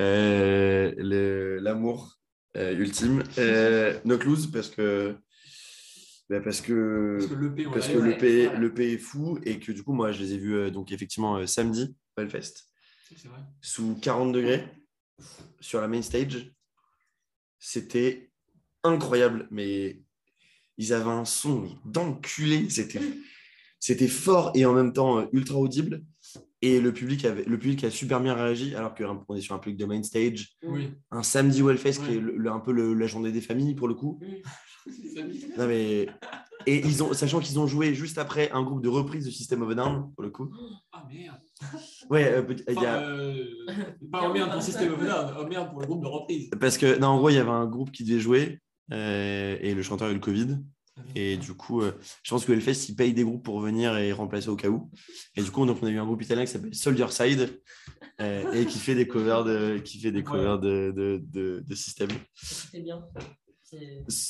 Euh, 0.00 0.92
le- 0.96 1.58
L'amour 1.60 2.18
euh, 2.56 2.74
ultime. 2.76 3.22
Euh, 3.38 3.98
no 4.04 4.18
Clues, 4.18 4.50
parce 4.52 4.68
que. 4.68 5.16
bah, 6.28 6.40
parce 6.40 6.60
que. 6.60 7.18
Parce 7.20 7.30
que 7.30 7.34
l'EP, 7.36 7.64
parce 7.72 7.88
que 7.88 7.98
le 7.98 8.10
ouais, 8.10 8.18
P, 8.18 8.44
voilà. 8.46 8.58
le 8.58 8.74
P 8.74 8.92
est 8.94 8.98
fou 8.98 9.38
et 9.44 9.60
que 9.60 9.70
du 9.70 9.84
coup, 9.84 9.92
moi, 9.92 10.10
je 10.12 10.22
les 10.22 10.34
ai 10.34 10.38
vus 10.38 10.56
euh, 10.56 10.70
donc 10.70 10.90
effectivement 10.90 11.36
euh, 11.36 11.46
samedi, 11.46 11.94
vrai. 12.16 12.28
sous 13.60 13.94
40 14.02 14.32
degrés 14.32 14.64
sur 15.60 15.80
la 15.80 15.88
main 15.88 16.02
stage. 16.02 16.52
C'était 17.58 18.30
incroyable, 18.82 19.48
mais 19.50 20.02
ils 20.76 20.92
avaient 20.92 21.10
un 21.10 21.24
son 21.24 21.68
d'enculé. 21.84 22.68
C'était, 22.70 23.00
c'était 23.80 24.08
fort 24.08 24.52
et 24.54 24.66
en 24.66 24.72
même 24.72 24.92
temps 24.92 25.20
euh, 25.20 25.26
ultra 25.32 25.56
audible. 25.56 26.04
Et 26.66 26.80
le 26.80 26.92
public, 26.92 27.24
avait, 27.26 27.44
le 27.44 27.58
public 27.58 27.84
a 27.84 27.90
super 27.90 28.20
bien 28.20 28.34
réagi, 28.34 28.74
alors 28.74 28.94
qu'on 28.94 29.34
est 29.36 29.40
sur 29.42 29.54
un 29.54 29.58
public 29.58 29.78
de 29.78 29.84
main 29.84 30.02
stage. 30.02 30.52
Oui. 30.62 30.88
Un 31.10 31.22
samedi 31.22 31.60
au 31.62 31.68
Hellfest 31.70 32.02
qui 32.04 32.12
est 32.12 32.20
le- 32.20 32.36
le- 32.36 32.50
un 32.50 32.60
peu 32.60 32.72
le- 32.72 32.94
la 32.94 33.06
journée 33.06 33.32
des 33.32 33.40
familles 33.42 33.74
pour 33.74 33.88
le 33.88 33.94
coup. 33.94 34.18
Non, 35.56 35.66
mais... 35.66 36.06
Et 36.66 36.76
ils 36.86 37.02
ont, 37.02 37.12
sachant 37.14 37.40
qu'ils 37.40 37.58
ont 37.58 37.66
joué 37.66 37.94
juste 37.94 38.18
après 38.18 38.50
un 38.52 38.62
groupe 38.62 38.82
de 38.82 38.88
reprise 38.88 39.24
de 39.24 39.30
System 39.30 39.62
of 39.62 39.70
a 39.70 39.74
Down, 39.74 40.12
pour 40.14 40.22
le 40.22 40.30
coup. 40.30 40.50
Ah 40.92 41.06
merde. 41.10 41.38
Ouais, 42.10 42.24
euh, 42.34 42.42
il 42.68 42.74
y 42.74 42.78
Enfin, 42.78 42.86
a... 42.86 43.00
euh, 43.02 43.44
pas 44.12 44.28
oh 44.28 44.32
merde 44.34 44.52
pour 44.52 44.62
System 44.62 44.92
of 44.92 45.00
a 45.00 45.04
Down, 45.06 45.34
oh 45.40 45.46
merde 45.46 45.70
pour 45.70 45.80
le 45.80 45.86
groupe 45.86 46.02
de 46.02 46.06
reprise. 46.08 46.50
Parce 46.60 46.76
que, 46.78 46.98
non, 46.98 47.08
en 47.08 47.18
gros, 47.18 47.30
il 47.30 47.34
y 47.34 47.38
avait 47.38 47.48
un 47.50 47.66
groupe 47.66 47.92
qui 47.92 48.04
devait 48.04 48.20
jouer 48.20 48.60
euh, 48.92 49.56
et 49.60 49.74
le 49.74 49.82
chanteur 49.82 50.08
a 50.08 50.10
eu 50.10 50.14
le 50.14 50.20
Covid. 50.20 50.58
Et 51.16 51.36
du 51.36 51.54
coup, 51.54 51.82
euh, 51.82 51.92
je 52.22 52.30
pense 52.30 52.44
que 52.44 52.52
Hellfest, 52.52 52.88
ils 52.88 52.94
payent 52.94 53.12
des 53.14 53.24
groupes 53.24 53.44
pour 53.44 53.60
venir 53.60 53.96
et 53.96 54.12
remplacer 54.12 54.48
au 54.48 54.56
cas 54.56 54.68
où. 54.68 54.90
Et 55.36 55.42
du 55.42 55.50
coup, 55.50 55.66
donc, 55.66 55.78
on 55.82 55.86
a 55.86 55.90
eu 55.90 55.98
un 55.98 56.04
groupe 56.04 56.22
italien 56.22 56.44
qui 56.44 56.52
s'appelle 56.52 56.74
Soldier 56.74 57.06
Side 57.10 57.60
euh, 58.20 58.52
et 58.52 58.64
qui 58.66 58.78
fait 58.78 58.94
des 58.94 59.08
covers 59.08 59.44
de, 59.44 59.78
qui 59.78 59.98
fait 59.98 60.12
des 60.12 60.22
covers 60.22 60.58
de, 60.60 60.92
de, 60.94 61.20
de, 61.32 61.64
de 61.66 61.74
System. 61.74 62.08
C'était 62.34 62.80
bien. 62.80 63.04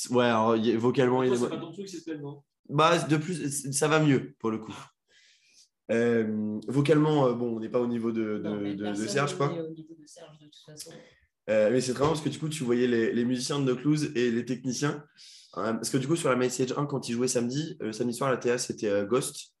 Ouais, 0.09 0.25
alors, 0.25 0.55
il 0.57 0.65
y 0.65 0.71
a- 0.71 0.77
vocalement, 0.77 1.21
il 1.21 1.33
est... 1.33 1.37
c'est 1.37 1.49
pas 1.49 1.57
ton 1.57 1.71
truc, 1.71 1.87
c'est 1.87 2.03
tellement. 2.03 2.43
Bah, 2.67 2.97
de 2.97 3.17
plus, 3.17 3.71
ça 3.71 3.87
va 3.87 3.99
mieux 3.99 4.33
pour 4.39 4.49
le 4.49 4.57
coup. 4.57 4.75
Euh, 5.91 6.59
vocalement, 6.67 7.27
euh, 7.27 7.33
bon, 7.33 7.57
on 7.57 7.59
n'est 7.59 7.69
pas 7.69 7.79
au 7.79 7.85
niveau 7.85 8.11
de, 8.11 8.39
de, 8.39 8.83
Non, 8.83 8.91
de- 8.91 9.07
Serge, 9.07 9.35
quoi. 9.35 9.51
au 9.53 9.69
niveau 9.69 9.93
de 9.93 10.07
Serge, 10.07 10.39
de 10.39 10.45
toute 10.45 10.55
façon. 10.65 10.91
Euh, 11.47 11.69
mais 11.71 11.79
c'est 11.79 11.93
très 11.93 12.01
marrant 12.01 12.13
parce 12.13 12.23
que 12.23 12.29
du 12.29 12.39
coup, 12.39 12.49
tu 12.49 12.63
voyais 12.63 12.87
les, 12.87 13.13
les 13.13 13.23
musiciens 13.23 13.59
de 13.59 13.65
Nocluse 13.65 14.11
et 14.15 14.31
les 14.31 14.45
techniciens. 14.45 15.03
Euh, 15.57 15.73
parce 15.73 15.89
que 15.89 15.97
du 15.97 16.07
coup, 16.07 16.15
sur 16.15 16.29
la 16.29 16.35
Message 16.35 16.73
1, 16.75 16.85
quand 16.85 17.07
ils 17.09 17.13
jouaient 17.13 17.27
samedi, 17.27 17.77
euh, 17.81 17.91
samedi 17.91 18.13
soir, 18.15 18.29
la 18.31 18.37
TA, 18.37 18.57
c'était 18.57 18.89
euh, 18.89 19.05
Ghost. 19.05 19.51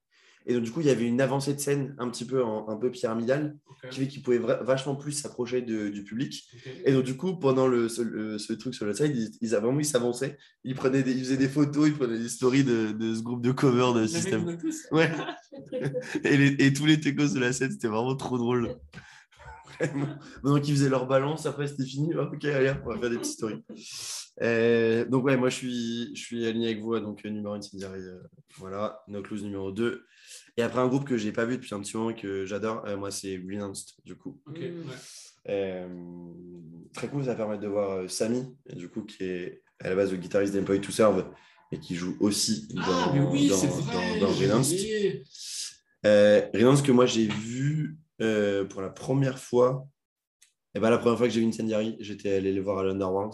Et 0.47 0.53
donc, 0.53 0.61
du 0.61 0.69
coup, 0.71 0.79
il 0.81 0.85
y 0.85 0.91
avait 0.91 1.05
une 1.07 1.21
avancée 1.21 1.55
de 1.55 1.59
scène 1.59 1.95
un 1.97 2.07
petit 2.09 2.23
peu, 2.25 2.43
en- 2.43 2.67
un 2.69 2.75
peu 2.77 2.91
pyramidale, 2.91 3.57
qui 3.89 3.99
fait 4.01 4.07
qu'ils 4.07 4.21
pouvaient 4.21 4.37
vachement 4.37 4.95
plus 4.95 5.11
s'approcher 5.13 5.61
du 5.63 6.03
public. 6.03 6.47
Et 6.85 6.91
donc, 6.93 7.03
du 7.03 7.17
coup, 7.17 7.37
pendant 7.37 7.67
le, 7.67 7.89
ce, 7.89 8.03
le- 8.03 8.37
ce 8.37 8.53
truc 8.53 8.75
sur 8.75 8.85
le 8.85 8.93
side, 8.93 9.15
ils, 9.15 9.31
ils, 9.41 9.49
vraiment, 9.55 9.79
ils 9.79 9.85
s'avançaient. 9.85 10.37
Ils, 10.63 10.75
prenaient 10.75 11.01
des, 11.01 11.13
ils 11.13 11.21
faisaient 11.23 11.37
des 11.37 11.47
photos, 11.49 11.87
ils 11.87 11.95
prenaient 11.95 12.19
des 12.19 12.29
stories 12.29 12.63
de, 12.63 12.91
de 12.91 13.15
ce 13.15 13.21
groupe 13.23 13.41
de 13.41 13.51
cover 13.51 13.99
de 13.99 14.05
système. 14.07 14.45
Ouais. 14.91 15.11
et, 16.23 16.37
les- 16.37 16.55
et 16.65 16.73
tous 16.73 16.85
les 16.85 16.99
techos 16.99 17.33
de 17.33 17.39
la 17.39 17.51
scène, 17.51 17.71
c'était 17.71 17.87
vraiment 17.87 18.15
trop 18.15 18.37
drôle. 18.37 18.75
Vraiment. 19.79 20.07
Donc, 20.43 20.67
ils 20.67 20.73
faisaient 20.75 20.89
leur 20.89 21.07
balance, 21.07 21.45
après 21.45 21.67
c'était 21.67 21.85
fini. 21.85 22.13
Ok, 22.15 22.45
allez, 22.45 22.73
on 22.85 22.89
va 22.93 22.99
faire 22.99 23.09
des 23.09 23.17
petites 23.17 23.33
stories. 23.33 23.63
Euh, 24.41 25.05
donc, 25.05 25.23
ouais, 25.25 25.37
moi 25.37 25.49
je 25.49 25.55
suis, 25.55 26.15
je 26.15 26.21
suis 26.21 26.45
aligné 26.45 26.67
avec 26.67 26.81
vous. 26.81 26.99
Donc, 26.99 27.23
numéro 27.23 27.53
1, 27.53 27.57
Incendiary, 27.57 27.99
euh, 28.01 28.19
voilà. 28.57 29.01
No 29.07 29.21
Clues 29.21 29.41
numéro 29.43 29.71
2. 29.71 30.03
Et 30.57 30.61
après, 30.61 30.79
un 30.79 30.87
groupe 30.87 31.05
que 31.05 31.17
j'ai 31.17 31.31
pas 31.31 31.45
vu 31.45 31.57
depuis 31.57 31.73
un 31.75 31.79
petit 31.81 31.95
moment 31.97 32.09
et 32.11 32.15
que 32.15 32.45
j'adore, 32.45 32.83
euh, 32.87 32.97
moi 32.97 33.11
c'est 33.11 33.35
Renounced, 33.37 33.89
du 34.05 34.15
coup. 34.15 34.39
Ok, 34.47 34.57
Mm. 34.59 34.61
ouais. 34.89 34.95
Euh, 35.47 35.87
très 36.93 37.07
cool, 37.07 37.23
ça 37.23 37.31
va 37.31 37.35
permettre 37.35 37.61
de 37.61 37.67
voir 37.67 37.91
euh, 37.91 38.07
Samy, 38.07 38.43
du 38.75 38.89
coup, 38.89 39.03
qui 39.03 39.23
est 39.23 39.61
à 39.79 39.89
la 39.89 39.95
base 39.95 40.11
le 40.11 40.17
guitariste 40.17 40.55
d'Employ 40.55 40.81
to 40.81 40.91
Serve 40.91 41.25
et 41.71 41.79
qui 41.79 41.93
joue 41.95 42.15
aussi 42.19 42.67
dans, 42.73 42.81
Ah, 42.83 43.11
mais 43.13 43.19
oui, 43.21 43.47
dans, 43.49 43.55
c'est 43.57 43.67
vrai. 43.67 44.19
dans, 44.19 44.27
dans 44.27 44.33
Renounced. 44.33 44.79
Euh, 46.05 46.41
Renounced 46.53 46.85
que 46.85 46.91
moi 46.91 47.05
j'ai 47.05 47.27
vu 47.27 47.97
euh, 48.21 48.65
pour 48.65 48.81
la 48.81 48.89
première 48.89 49.39
fois. 49.39 49.87
Et 50.73 50.79
ben, 50.79 50.89
la 50.89 50.97
première 50.97 51.17
fois 51.17 51.27
que 51.27 51.33
j'ai 51.33 51.39
vu 51.41 51.47
Incendiary, 51.47 51.95
j'étais 51.99 52.33
allé 52.33 52.51
les 52.51 52.59
voir 52.59 52.79
à 52.79 52.83
l'Underworld. 52.83 53.33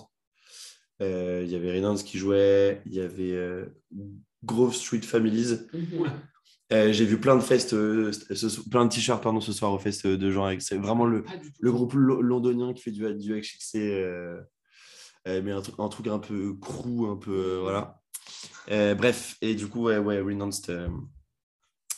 Euh, 1.01 1.41
Il 1.43 1.51
y 1.51 1.55
avait 1.55 1.73
Renounced 1.75 2.05
qui 2.05 2.17
jouait, 2.19 2.81
il 2.85 2.93
y 2.93 2.99
avait 2.99 3.31
euh, 3.31 3.65
Grove 4.43 4.73
Street 4.75 5.01
Families. 5.01 5.57
Euh, 6.71 6.93
j'ai 6.93 7.03
vu 7.05 7.19
plein 7.19 7.35
de 7.35 7.41
fest, 7.41 7.73
euh, 7.73 8.11
ce- 8.13 8.69
plein 8.69 8.85
de 8.85 8.89
t-shirts 8.93 9.21
pardon, 9.21 9.41
ce 9.41 9.51
soir 9.51 9.73
au 9.73 9.79
fest 9.79 10.05
euh, 10.05 10.17
de 10.17 10.31
gens. 10.31 10.45
avec- 10.45 10.61
C'est 10.61 10.77
vraiment 10.77 11.05
le, 11.05 11.25
le 11.59 11.71
groupe 11.71 11.93
lo- 11.93 12.21
londonien 12.21 12.73
qui 12.73 12.81
fait 12.81 12.91
du, 12.91 13.01
du 13.15 13.33
XXC, 13.41 13.75
euh, 13.77 14.39
euh, 15.27 15.41
mais 15.43 15.51
un, 15.51 15.61
truc- 15.61 15.75
un 15.79 15.89
truc 15.89 16.07
un 16.07 16.19
peu 16.19 16.53
crew, 16.61 17.07
un 17.09 17.17
peu. 17.17 17.31
euh, 17.33 17.59
voilà. 17.61 17.99
Euh, 18.69 18.95
bref, 18.95 19.35
et 19.41 19.55
du 19.55 19.67
coup, 19.67 19.81
ouais, 19.83 19.97
ouais 19.97 20.17
euh, 20.23 20.87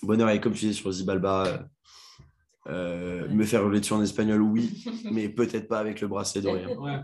bonheur, 0.02 0.30
et 0.30 0.42
comme 0.42 0.54
tu 0.54 0.62
disais 0.62 0.74
sur 0.74 0.92
Zibalba, 0.92 1.68
euh, 2.68 3.28
me 3.30 3.44
faire 3.46 3.62
hurler 3.64 3.80
dessus 3.80 3.94
en 3.94 4.02
espagnol, 4.02 4.42
oui, 4.42 4.84
mais 5.12 5.30
peut-être 5.30 5.68
pas 5.68 5.80
avec 5.80 6.02
le 6.02 6.08
bracelet 6.08 6.42
d'Orient. 6.42 6.76
Ouais. 6.82 7.00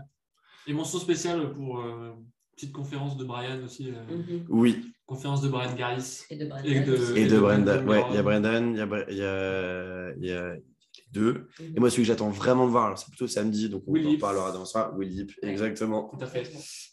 Et 0.66 0.72
mention 0.72 0.98
spéciale 0.98 1.52
pour 1.52 1.80
euh, 1.80 2.12
petite 2.56 2.72
conférence 2.72 3.16
de 3.16 3.24
Brian 3.24 3.62
aussi. 3.64 3.90
euh, 3.90 4.16
Mhm. 4.16 4.46
Oui, 4.48 4.84
Conférence 5.06 5.42
de 5.42 5.48
Brian 5.48 5.74
Garris. 5.74 6.22
Et 6.30 6.36
de 6.36 6.46
Brandon. 6.46 6.68
Et 6.68 6.80
de- 6.80 7.16
et 7.16 7.26
de 7.26 7.38
Brenda. 7.38 7.82
Ouais, 7.82 8.04
il 8.10 8.14
y 8.14 8.18
a. 8.18 8.22
Brendan, 8.22 8.72
il 8.74 8.78
y 8.78 8.80
a, 8.80 9.10
y 9.10 9.22
a, 9.22 10.14
y 10.20 10.30
a 10.32 10.54
les 10.54 10.62
deux. 11.10 11.48
Mhm. 11.58 11.74
Et 11.76 11.80
moi, 11.80 11.90
celui 11.90 12.02
que 12.04 12.06
j'attends 12.08 12.30
vraiment 12.30 12.66
de 12.66 12.70
voir, 12.70 12.96
c'est 12.96 13.08
plutôt 13.08 13.26
samedi, 13.26 13.68
donc 13.68 13.82
on 13.88 13.92
Will 13.92 14.06
en 14.06 14.18
parlera 14.20 14.52
dans 14.52 14.64
ça. 14.64 14.92
Will 14.96 15.10
Yip, 15.10 15.32
Ouais. 15.42 15.48
exactement. 15.50 16.10
Tout 16.16 16.24
à 16.24 16.26
fait. 16.28 16.48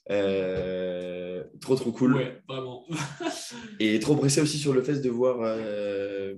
Euh, 0.10 1.44
trop 1.62 1.76
trop 1.76 1.92
cool. 1.92 2.16
Ouais, 2.16 2.42
vraiment. 2.48 2.86
Et 3.80 4.00
trop 4.00 4.16
pressé 4.16 4.42
aussi 4.42 4.58
sur 4.58 4.74
le 4.74 4.82
fait 4.82 5.00
de 5.00 5.10
voir 5.10 5.38
euh, 5.42 6.34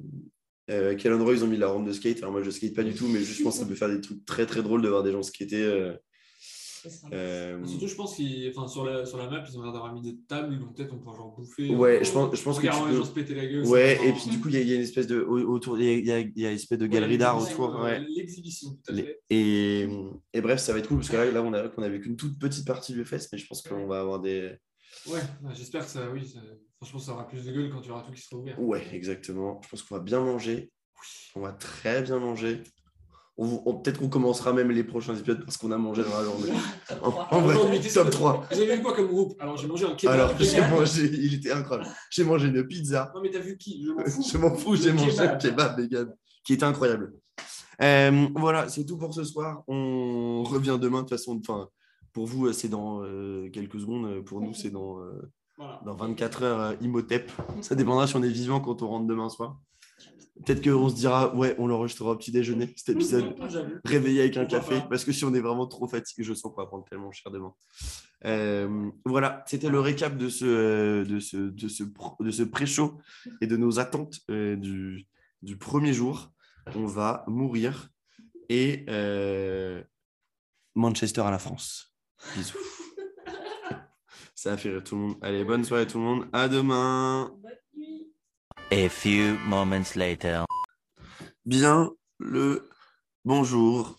euh, 0.69 0.95
Kellen 0.95 1.21
Roy, 1.21 1.33
ils 1.35 1.43
ont 1.43 1.47
mis 1.47 1.57
la 1.57 1.67
rampe 1.69 1.85
de 1.87 1.93
skate. 1.93 2.19
Alors 2.19 2.31
moi, 2.31 2.41
je 2.43 2.49
skate 2.51 2.75
pas 2.75 2.83
du 2.83 2.93
tout, 2.93 3.07
mais 3.07 3.19
juste, 3.19 3.39
je 3.39 3.43
pense 3.43 3.55
que 3.55 3.61
ça 3.63 3.65
peut 3.67 3.75
faire 3.75 3.89
des 3.89 4.01
trucs 4.01 4.25
très 4.25 4.45
très 4.45 4.61
drôles 4.63 4.81
de 4.81 4.89
voir 4.89 5.03
des 5.03 5.11
gens 5.11 5.23
skater. 5.23 5.63
euh, 5.63 5.93
euh, 7.11 7.65
Surtout, 7.65 7.87
je 7.87 7.95
pense 7.95 8.15
qu'ils, 8.15 8.49
enfin, 8.55 8.65
sur 8.67 8.85
la, 8.85 9.05
sur 9.05 9.17
la 9.17 9.29
map, 9.29 9.43
ils 9.49 9.57
ont 9.57 9.63
l'air 9.63 9.73
d'avoir 9.73 9.93
mis 9.93 10.01
des 10.01 10.17
tables, 10.27 10.57
donc 10.57 10.75
peut-être 10.75 10.93
on 10.93 10.97
peut 10.99 11.13
genre 11.15 11.35
bouffer. 11.37 11.69
Ouais, 11.75 11.99
euh, 11.99 12.03
je 12.05 12.11
pense- 12.11 12.33
je 12.35 12.41
pense 12.41 12.57
que 12.59 12.67
tu 12.67 12.71
les 12.71 12.79
peux- 12.91 12.95
gens 12.95 13.03
se 13.05 13.11
péter 13.11 13.35
la 13.35 13.45
gueule. 13.45 13.65
Ouais, 13.67 13.95
et 14.07 14.13
puis 14.13 14.29
du 14.29 14.39
coup, 14.39 14.47
il 14.47 14.53
y, 14.53 14.57
a- 14.57 14.61
il 14.61 14.67
y 14.69 14.71
a 14.71 14.75
une 14.75 14.81
espèce 14.81 15.07
de. 15.07 15.19
au- 15.21 15.39
Autour, 15.53 15.77
il 15.77 15.85
y 15.85 15.89
a, 15.89 15.93
il 15.97 16.05
y 16.05 16.11
a- 16.11 16.19
il 16.19 16.31
y 16.41 16.45
a 16.45 16.49
une 16.51 16.55
espèce 16.55 16.77
de 16.79 16.85
Ouais, 16.85 16.89
galerie 16.89 17.17
d'art 17.17 17.41
autour. 17.41 17.75
ouais. 17.81 17.99
L'exhibition, 18.15 18.69
tout 18.85 18.93
à 18.93 18.95
fait. 18.95 19.19
Et, 19.29 19.87
et 20.33 20.41
bref, 20.41 20.59
ça 20.61 20.71
va 20.71 20.79
être 20.79 20.87
cool 20.87 20.97
parce 20.99 21.09
que 21.09 21.17
là, 21.17 21.29
là 21.31 21.43
on 21.43 21.51
a 21.53 21.67
qu'on 21.67 21.81
a 21.83 21.89
vu 21.89 21.99
qu'une 21.99 22.15
toute 22.15 22.39
petite 22.39 22.65
partie 22.65 22.93
du 22.93 23.03
fest, 23.03 23.27
mais 23.33 23.37
je 23.37 23.45
pense 23.47 23.61
qu'on 23.61 23.85
va 23.87 23.99
avoir 23.99 24.21
des. 24.21 24.51
Ouais, 25.07 25.19
ouais, 25.43 25.53
j'espère 25.53 25.83
que 25.85 25.91
ça, 25.91 26.09
oui, 26.11 26.27
ça- 26.27 26.39
franchement, 26.77 26.99
ça 26.99 27.11
aura 27.13 27.27
plus 27.27 27.45
de 27.45 27.51
gueule 27.51 27.69
quand 27.71 27.81
il 27.81 27.87
y 27.87 27.91
aura 27.91 28.01
tout 28.03 28.11
qui 28.11 28.21
sera 28.21 28.39
ouvert. 28.41 28.59
Ouais, 28.61 28.85
exactement. 28.93 29.59
Je 29.63 29.69
pense 29.69 29.83
qu'on 29.83 29.95
va 29.95 30.01
bien 30.01 30.19
manger. 30.19 30.71
On 31.35 31.41
va 31.41 31.51
très 31.53 32.01
bien 32.01 32.19
manger. 32.19 32.63
On, 33.37 33.61
on- 33.65 33.75
Peut-être 33.75 33.99
qu'on 33.99 34.09
commencera 34.09 34.51
même 34.51 34.69
les 34.71 34.83
prochains 34.83 35.15
épisodes 35.15 35.45
parce 35.45 35.55
qu'on 35.55 35.71
a 35.71 35.77
mangé 35.77 36.03
dans 36.03 36.17
la 36.17 36.25
journée. 36.25 36.51
En, 37.01 37.39
vrai, 37.41 37.55
top 37.93 38.07
que- 38.07 38.11
3. 38.11 38.45
Vous 38.51 38.57
avez 38.59 38.75
vu 38.75 38.81
quoi 38.81 38.93
comme 38.93 39.07
groupe? 39.07 39.33
Alors, 39.39 39.55
j'ai 39.55 39.67
mangé 39.67 39.85
un 39.85 39.95
kebab. 39.95 40.13
Alors, 40.15 40.37
j'ai 40.37 40.61
mangé, 40.61 41.03
il 41.05 41.33
était 41.35 41.51
incroyable. 41.51 41.89
J'ai 42.09 42.23
mangé 42.25 42.47
une 42.47 42.67
pizza. 42.67 43.09
Non, 43.15 43.21
mais 43.21 43.29
t'as 43.31 43.39
vu 43.39 43.57
qui? 43.57 43.85
Je 43.85 44.37
m'en 44.37 44.53
fous. 44.55 44.75
J'ai 44.75 44.91
mangé 44.91 45.19
un 45.19 45.37
kebab 45.37 45.79
vegan 45.79 46.13
qui 46.43 46.53
était 46.53 46.65
incroyable. 46.65 47.13
Euh, 47.81 48.27
voilà, 48.35 48.67
c'est 48.67 48.83
tout 48.85 48.97
pour 48.97 49.13
ce 49.13 49.23
soir. 49.23 49.63
On 49.69 50.43
revient 50.43 50.77
demain 50.81 50.97
de 50.97 51.07
toute 51.07 51.11
façon. 51.17 51.39
Enfin, 51.39 51.69
pour 52.13 52.25
vous, 52.25 52.51
c'est 52.53 52.69
dans 52.69 53.01
euh, 53.03 53.49
quelques 53.51 53.79
secondes. 53.79 54.23
Pour 54.25 54.41
nous, 54.41 54.53
c'est 54.53 54.69
dans, 54.71 54.99
euh, 54.99 55.31
Voilà. 55.57 55.81
dans 55.85 55.95
24 55.95 56.43
heures 56.43 56.59
euh, 56.59 56.75
Imhotep. 56.81 57.31
Ça 57.61 57.75
dépendra 57.75 58.07
si 58.07 58.15
on 58.15 58.23
est 58.23 58.29
vivant 58.29 58.59
quand 58.59 58.81
on 58.81 58.87
rentre 58.87 59.07
demain 59.07 59.29
soir. 59.29 59.57
Peut-être 60.45 60.63
qu'on 60.63 60.87
se 60.87 60.95
dira, 60.95 61.35
ouais, 61.35 61.53
on 61.59 61.67
l'enregistrera 61.67 62.11
au 62.11 62.15
petit 62.15 62.31
déjeuner, 62.31 62.73
cet 62.77 62.95
épisode. 62.95 63.35
Réveillé 63.83 64.21
avec 64.21 64.37
un 64.37 64.45
café 64.45 64.81
parce 64.89 65.03
que 65.03 65.11
si 65.11 65.25
on 65.25 65.33
est 65.33 65.41
vraiment 65.41 65.67
trop 65.67 65.85
fatigué, 65.87 66.23
je 66.23 66.33
sens 66.33 66.53
qu'on 66.53 66.61
va 66.61 66.67
prendre 66.67 66.85
tellement 66.85 67.11
cher 67.11 67.29
demain. 67.29 67.53
Euh, 68.25 68.89
voilà, 69.05 69.43
c'était 69.47 69.67
le 69.69 69.81
récap 69.81 70.17
de 70.17 70.29
ce, 70.29 70.45
euh, 70.45 71.03
de 71.05 71.19
ce, 71.19 71.35
de 71.35 71.67
ce, 71.67 71.83
de 72.21 72.31
ce 72.31 72.43
pré-show 72.43 72.97
et 73.41 73.47
de 73.47 73.57
nos 73.57 73.79
attentes 73.79 74.19
euh, 74.29 74.55
du, 74.55 75.07
du 75.41 75.57
premier 75.57 75.91
jour. 75.91 76.31
On 76.73 76.85
va 76.85 77.25
mourir 77.27 77.89
et 78.47 78.85
euh, 78.89 79.83
Manchester 80.75 81.21
à 81.21 81.31
la 81.31 81.39
France. 81.39 81.88
Bisous. 82.35 82.57
Ça 84.35 84.53
a 84.53 84.57
fait 84.57 84.69
rire 84.69 84.83
tout 84.83 84.95
le 84.95 85.01
monde. 85.01 85.15
Allez, 85.21 85.43
bonne 85.43 85.63
soirée 85.63 85.87
tout 85.87 85.97
le 85.97 86.03
monde. 86.03 86.27
À 86.31 86.47
demain. 86.47 87.33
Bonne 87.41 87.51
nuit. 87.75 88.13
A 88.71 88.89
few 88.89 89.37
moments 89.47 89.95
later. 89.95 90.45
Bien 91.45 91.91
le 92.19 92.69
bonjour. 93.25 93.97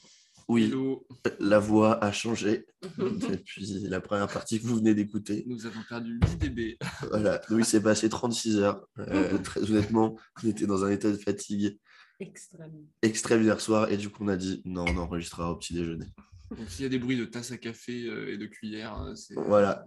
Oui, 0.48 0.64
Hello, 0.64 1.06
la 1.38 1.61
voix 1.61 2.02
a 2.02 2.11
changé 2.11 2.66
depuis 2.98 3.85
la 3.88 4.00
première 4.00 4.26
partie 4.26 4.61
que 4.61 4.66
vous 4.66 4.76
venez 4.78 4.94
d'écouter. 4.96 5.44
nous 5.46 5.64
avons 5.64 5.80
perdu 5.88 6.18
8 6.20 6.38
dB. 6.38 6.76
Voilà, 7.11 7.40
nous 7.50 7.61
il 7.61 7.64
s'est 7.64 7.80
passé 7.83 8.09
36 8.09 8.56
heures. 8.59 8.85
Euh, 8.98 9.38
très 9.38 9.62
honnêtement, 9.70 10.16
on 10.42 10.48
était 10.48 10.66
dans 10.66 10.85
un 10.85 10.90
état 10.90 11.09
de 11.11 11.16
fatigue 11.16 11.78
Extrêmement. 12.18 12.83
extrême 13.02 13.42
hier 13.44 13.61
soir 13.61 13.92
et 13.92 13.96
du 13.96 14.11
coup 14.11 14.24
on 14.24 14.28
a 14.28 14.37
dit 14.37 14.61
non, 14.64 14.85
on 14.88 14.96
enregistrera 14.96 15.52
au 15.52 15.56
petit 15.56 15.72
déjeuner. 15.72 16.06
Donc 16.50 16.68
s'il 16.68 16.82
y 16.82 16.86
a 16.86 16.88
des 16.88 16.98
bruits 16.98 17.16
de 17.18 17.24
tasse 17.24 17.52
à 17.52 17.58
café 17.58 18.04
euh, 18.06 18.32
et 18.32 18.38
de 18.38 18.46
cuillère, 18.46 19.00
euh, 19.02 19.14
c'est- 19.14 19.34
Voilà. 19.34 19.84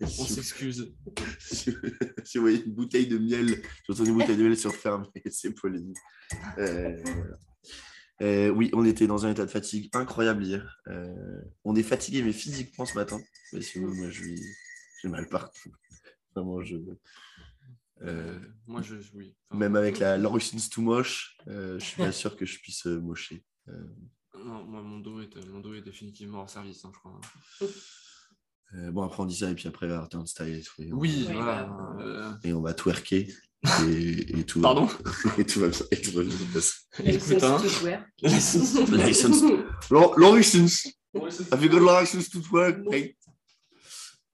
on 0.00 0.06
Si, 0.06 0.32
s'excuse. 0.34 0.94
si- 1.38 1.74
si 2.24 2.38
vous 2.38 2.42
voyez 2.44 2.62
une 2.64 2.72
bouteille 2.74 3.06
de 3.06 3.18
miel, 3.18 3.62
j'entends 3.88 4.04
une 4.04 4.14
bouteille 4.14 4.36
de 4.36 4.42
miel 4.42 4.56
sur 4.56 4.74
ferme, 4.74 5.06
c'est 5.30 5.52
Pauline. 5.54 5.92
Euh, 6.58 7.00
voilà. 7.02 7.38
Euh, 8.22 8.50
oui, 8.50 8.68
on 8.74 8.84
était 8.84 9.06
dans 9.06 9.24
un 9.24 9.30
état 9.30 9.46
de 9.46 9.50
fatigue 9.50 9.88
incroyable 9.94 10.44
hier. 10.44 10.78
Euh, 10.88 11.40
on 11.64 11.74
est 11.74 11.82
fatigué, 11.82 12.22
mais 12.22 12.32
physiquement 12.34 12.84
ce 12.84 12.94
matin. 12.94 13.18
Mais 13.54 13.62
sinon, 13.62 13.94
moi, 13.94 14.10
je 14.10 14.22
suis- 14.22 14.42
j'ai 15.02 15.08
mal 15.08 15.26
partout. 15.28 15.72
Vraiment, 16.36 16.62
je. 16.62 16.76
Moi, 18.66 18.82
je, 18.82 18.94
oui. 19.14 19.34
Enfin, 19.48 19.58
même 19.58 19.74
avec 19.76 19.98
la 19.98 20.16
l'Orusins 20.18 20.68
tout 20.70 20.82
moche, 20.82 21.36
je 21.46 21.78
suis 21.80 21.96
pas 21.96 22.12
sûr 22.12 22.36
que 22.36 22.44
je 22.44 22.58
puisse 22.60 22.84
mocher. 22.86 23.42
Non, 24.44 24.64
moi, 24.64 24.82
mon 24.82 24.98
dos 25.00 25.20
est, 25.20 25.36
mon 25.48 25.60
dos 25.60 25.74
est 25.74 25.82
définitivement 25.82 26.40
hors 26.40 26.50
service, 26.50 26.84
hein, 26.84 26.90
je 26.94 26.98
crois. 26.98 27.20
Euh, 28.74 28.90
bon, 28.92 29.02
après, 29.02 29.22
on 29.22 29.26
dit 29.26 29.36
ça, 29.36 29.50
et 29.50 29.54
puis 29.54 29.68
après, 29.68 29.88
va 29.88 30.06
turn 30.10 30.26
style 30.26 30.54
et 30.54 30.62
tout. 30.62 30.82
Et 30.82 30.92
on, 30.92 30.96
Oui, 30.98 31.28
voilà. 31.32 31.68
euh, 32.00 32.32
et 32.44 32.52
on 32.52 32.60
va 32.62 32.72
twerker. 32.74 33.28
Et, 33.86 34.38
et 34.38 34.44
tout, 34.44 34.62
Pardon? 34.62 34.88
Et 35.38 35.44
tout 35.44 35.60
va 35.60 35.68
bien. 35.68 35.80
Et 35.90 36.00
tout 36.00 36.12
va 36.12 36.22
bien 36.22 36.34
se 36.34 36.44
passer. 36.54 36.74
Écoute, 37.04 37.42
hein. 37.42 37.58
License. 38.22 38.74
Ouais, 41.12 41.30
c'est- 41.30 41.52
Have 41.52 41.62
you 41.62 41.68
got 41.68 42.00
license 42.00 42.30
to 42.30 42.40
twerk? 42.40 42.78
Hey. 42.90 43.16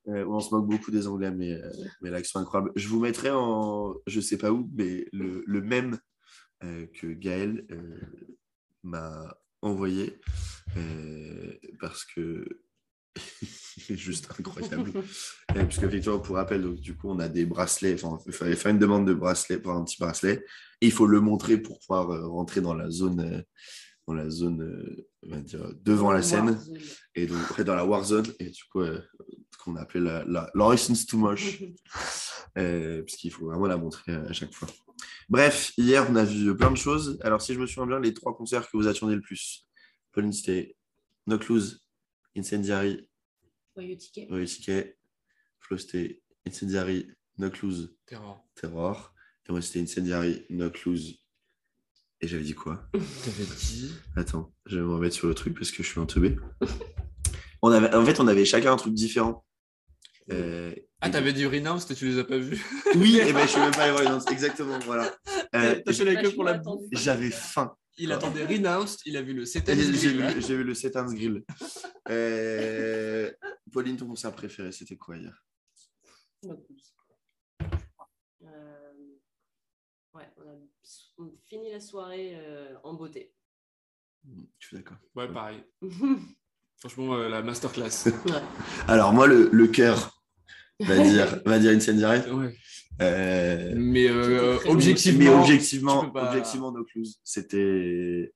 Euh, 0.08 0.24
on 0.28 0.38
se 0.38 0.54
moque 0.54 0.68
beaucoup 0.68 0.92
des 0.92 1.08
Anglais, 1.08 1.32
mais, 1.32 1.54
euh, 1.54 1.68
mais 2.00 2.10
l'accent 2.10 2.38
incroyable. 2.38 2.70
Je 2.76 2.86
vous 2.86 3.00
mettrai 3.00 3.30
en, 3.32 3.96
je 4.06 4.20
sais 4.20 4.38
pas 4.38 4.52
où, 4.52 4.70
mais 4.74 5.08
le, 5.12 5.42
le 5.44 5.60
même 5.60 5.98
euh, 6.62 6.86
que 6.94 7.08
Gaël 7.08 7.66
euh, 7.72 8.00
m'a 8.84 9.36
envoyé 9.62 10.20
euh, 10.76 11.52
parce 11.80 12.04
que 12.04 12.46
est 13.90 13.96
juste 13.96 14.28
incroyable. 14.38 14.92
Euh, 14.96 15.02
Parce 15.46 15.78
qu'effectivement, 15.78 16.18
pour 16.18 16.36
rappel, 16.36 16.62
donc, 16.62 16.76
du 16.76 16.96
coup, 16.96 17.10
on 17.10 17.18
a 17.18 17.28
des 17.28 17.46
bracelets. 17.46 17.94
Enfin, 18.02 18.18
il 18.26 18.32
fallait 18.32 18.56
faire 18.56 18.72
une 18.72 18.78
demande 18.78 19.06
de 19.06 19.14
bracelet 19.14 19.58
pour 19.58 19.72
un 19.72 19.84
petit 19.84 19.96
bracelet. 19.98 20.44
Et 20.80 20.86
il 20.86 20.92
faut 20.92 21.06
le 21.06 21.20
montrer 21.20 21.58
pour 21.58 21.78
pouvoir 21.78 22.10
euh, 22.10 22.26
rentrer 22.26 22.60
dans 22.60 22.74
la 22.74 22.90
zone, 22.90 23.20
euh, 23.20 23.42
dans 24.06 24.14
la 24.14 24.30
zone 24.30 24.62
euh, 24.62 25.08
on 25.24 25.30
va 25.30 25.40
dire, 25.40 25.72
devant 25.82 26.12
la 26.12 26.22
scène. 26.22 26.46
Warzone. 26.50 26.78
Et 27.14 27.26
donc, 27.26 27.38
après, 27.44 27.64
dans 27.64 27.74
la 27.74 27.84
Warzone. 27.84 28.26
Et 28.38 28.50
du 28.50 28.62
coup, 28.70 28.80
euh, 28.80 29.00
ce 29.50 29.58
qu'on 29.58 29.76
appelait 29.76 30.00
la, 30.00 30.24
la 30.26 30.50
license 30.54 31.06
to 31.06 31.18
mosh. 31.18 31.62
Euh, 32.58 33.02
puisqu'il 33.02 33.30
faut 33.30 33.44
vraiment 33.44 33.66
la 33.66 33.76
montrer 33.76 34.14
à 34.14 34.32
chaque 34.32 34.54
fois. 34.54 34.66
Bref, 35.28 35.74
hier, 35.76 36.06
on 36.08 36.16
a 36.16 36.24
vu 36.24 36.56
plein 36.56 36.70
de 36.70 36.76
choses. 36.76 37.18
Alors, 37.20 37.42
si 37.42 37.52
je 37.52 37.60
me 37.60 37.66
souviens 37.66 37.86
bien, 37.86 38.00
les 38.00 38.14
trois 38.14 38.34
concerts 38.34 38.70
que 38.70 38.78
vous 38.78 38.86
attendiez 38.86 39.16
le 39.16 39.20
plus, 39.20 39.68
Pauline, 40.10 40.32
c'était 40.32 40.74
No 41.26 41.38
Clues, 41.38 41.82
Incendiary. 42.34 43.06
Royal 44.30 44.46
Ticket. 44.46 44.96
Flo, 45.60 45.76
c'était 45.76 46.22
Incendiary, 46.46 47.10
No 47.36 47.50
Clues, 47.50 47.88
Terror. 48.06 48.48
Terror. 48.54 49.12
Et 49.46 49.52
moi, 49.52 49.60
c'était 49.60 49.80
Incendiary, 49.80 50.46
No 50.48 50.70
Clues. 50.70 51.18
Et 52.20 52.28
j'avais 52.28 52.42
dit 52.44 52.54
quoi 52.54 52.88
T'avais 52.92 53.44
dit. 53.58 53.92
Attends, 54.16 54.52
je 54.66 54.76
vais 54.78 54.82
me 54.84 54.92
remettre 54.94 55.14
sur 55.14 55.28
le 55.28 55.34
truc 55.34 55.54
parce 55.54 55.70
que 55.70 55.82
je 55.82 55.88
suis 55.88 56.00
un 56.00 56.06
teubé. 56.06 56.36
On 57.62 57.70
avait, 57.72 57.92
en 57.94 58.04
fait, 58.04 58.20
on 58.20 58.28
avait 58.28 58.44
chacun 58.44 58.72
un 58.74 58.76
truc 58.76 58.92
différent. 58.94 59.44
Euh, 60.30 60.72
Ah, 61.00 61.08
et- 61.08 61.10
t'avais 61.10 61.32
dit 61.32 61.46
Renounce 61.46 61.90
et 61.90 61.94
tu 61.94 62.06
les 62.06 62.18
as 62.18 62.24
pas 62.24 62.36
vus. 62.38 62.62
Oui, 62.96 63.18
et 63.18 63.32
ben 63.32 63.42
je 63.42 63.50
suis 63.52 63.60
même 63.60 63.70
pas 63.72 63.84
allé 63.84 63.92
voir. 63.92 64.30
Exactement, 64.30 64.78
voilà. 64.80 65.12
Euh, 65.54 65.80
T'as 65.84 65.92
fait 65.92 66.04
la 66.04 66.20
queue 66.22 66.32
pour 66.32 66.44
la. 66.44 66.60
J'avais 66.92 67.30
faim. 67.30 67.74
Il 67.98 68.12
attendait 68.12 68.44
Renounce, 68.44 68.98
il 69.06 69.16
a 69.16 69.22
vu 69.22 69.32
le 69.32 69.42
Et 69.42 69.46
7 69.46 69.66
J'ai 69.74 69.94
j'ai 69.94 70.08
vu, 70.12 70.42
j'ai 70.42 70.56
vu 70.56 70.64
le 70.64 70.74
Satan's 70.74 71.14
Grill. 71.14 71.42
Euh, 72.10 73.32
Pauline, 73.72 73.96
ton 73.96 74.06
concert 74.06 74.32
préféré, 74.32 74.70
c'était 74.70 74.96
quoi 74.98 75.16
hier 75.16 75.44
No 76.42 76.56
Clues. 76.58 76.82
Euh, 78.44 78.92
Ouais, 80.14 80.28
on 80.36 80.42
a 80.42 80.54
on 81.18 81.30
finit 81.48 81.70
la 81.70 81.80
soirée 81.80 82.34
euh, 82.36 82.74
en 82.84 82.94
beauté. 82.94 83.32
Je 84.58 84.66
suis 84.66 84.76
d'accord. 84.76 84.96
Ouais, 85.14 85.28
pareil. 85.32 85.62
Franchement, 86.78 87.14
euh, 87.14 87.28
la 87.28 87.42
masterclass. 87.42 88.06
Ouais. 88.26 88.32
Alors, 88.88 89.12
moi, 89.12 89.26
le, 89.26 89.48
le 89.52 89.66
cœur 89.68 90.22
va 90.80 90.98
dire, 90.98 91.40
va 91.46 91.58
dire 91.58 91.72
ouais. 92.34 92.54
Euh, 93.02 93.72
Mais 93.76 94.08
euh, 94.08 94.56
très 94.56 94.70
objectivement. 94.70 95.18
mais 95.18 95.42
objectivement, 95.42 96.04
peux 96.06 96.12
pas- 96.12 96.30
objectivement, 96.30 96.72
No 96.72 96.84
Clues, 96.84 97.08
c'était. 97.24 98.32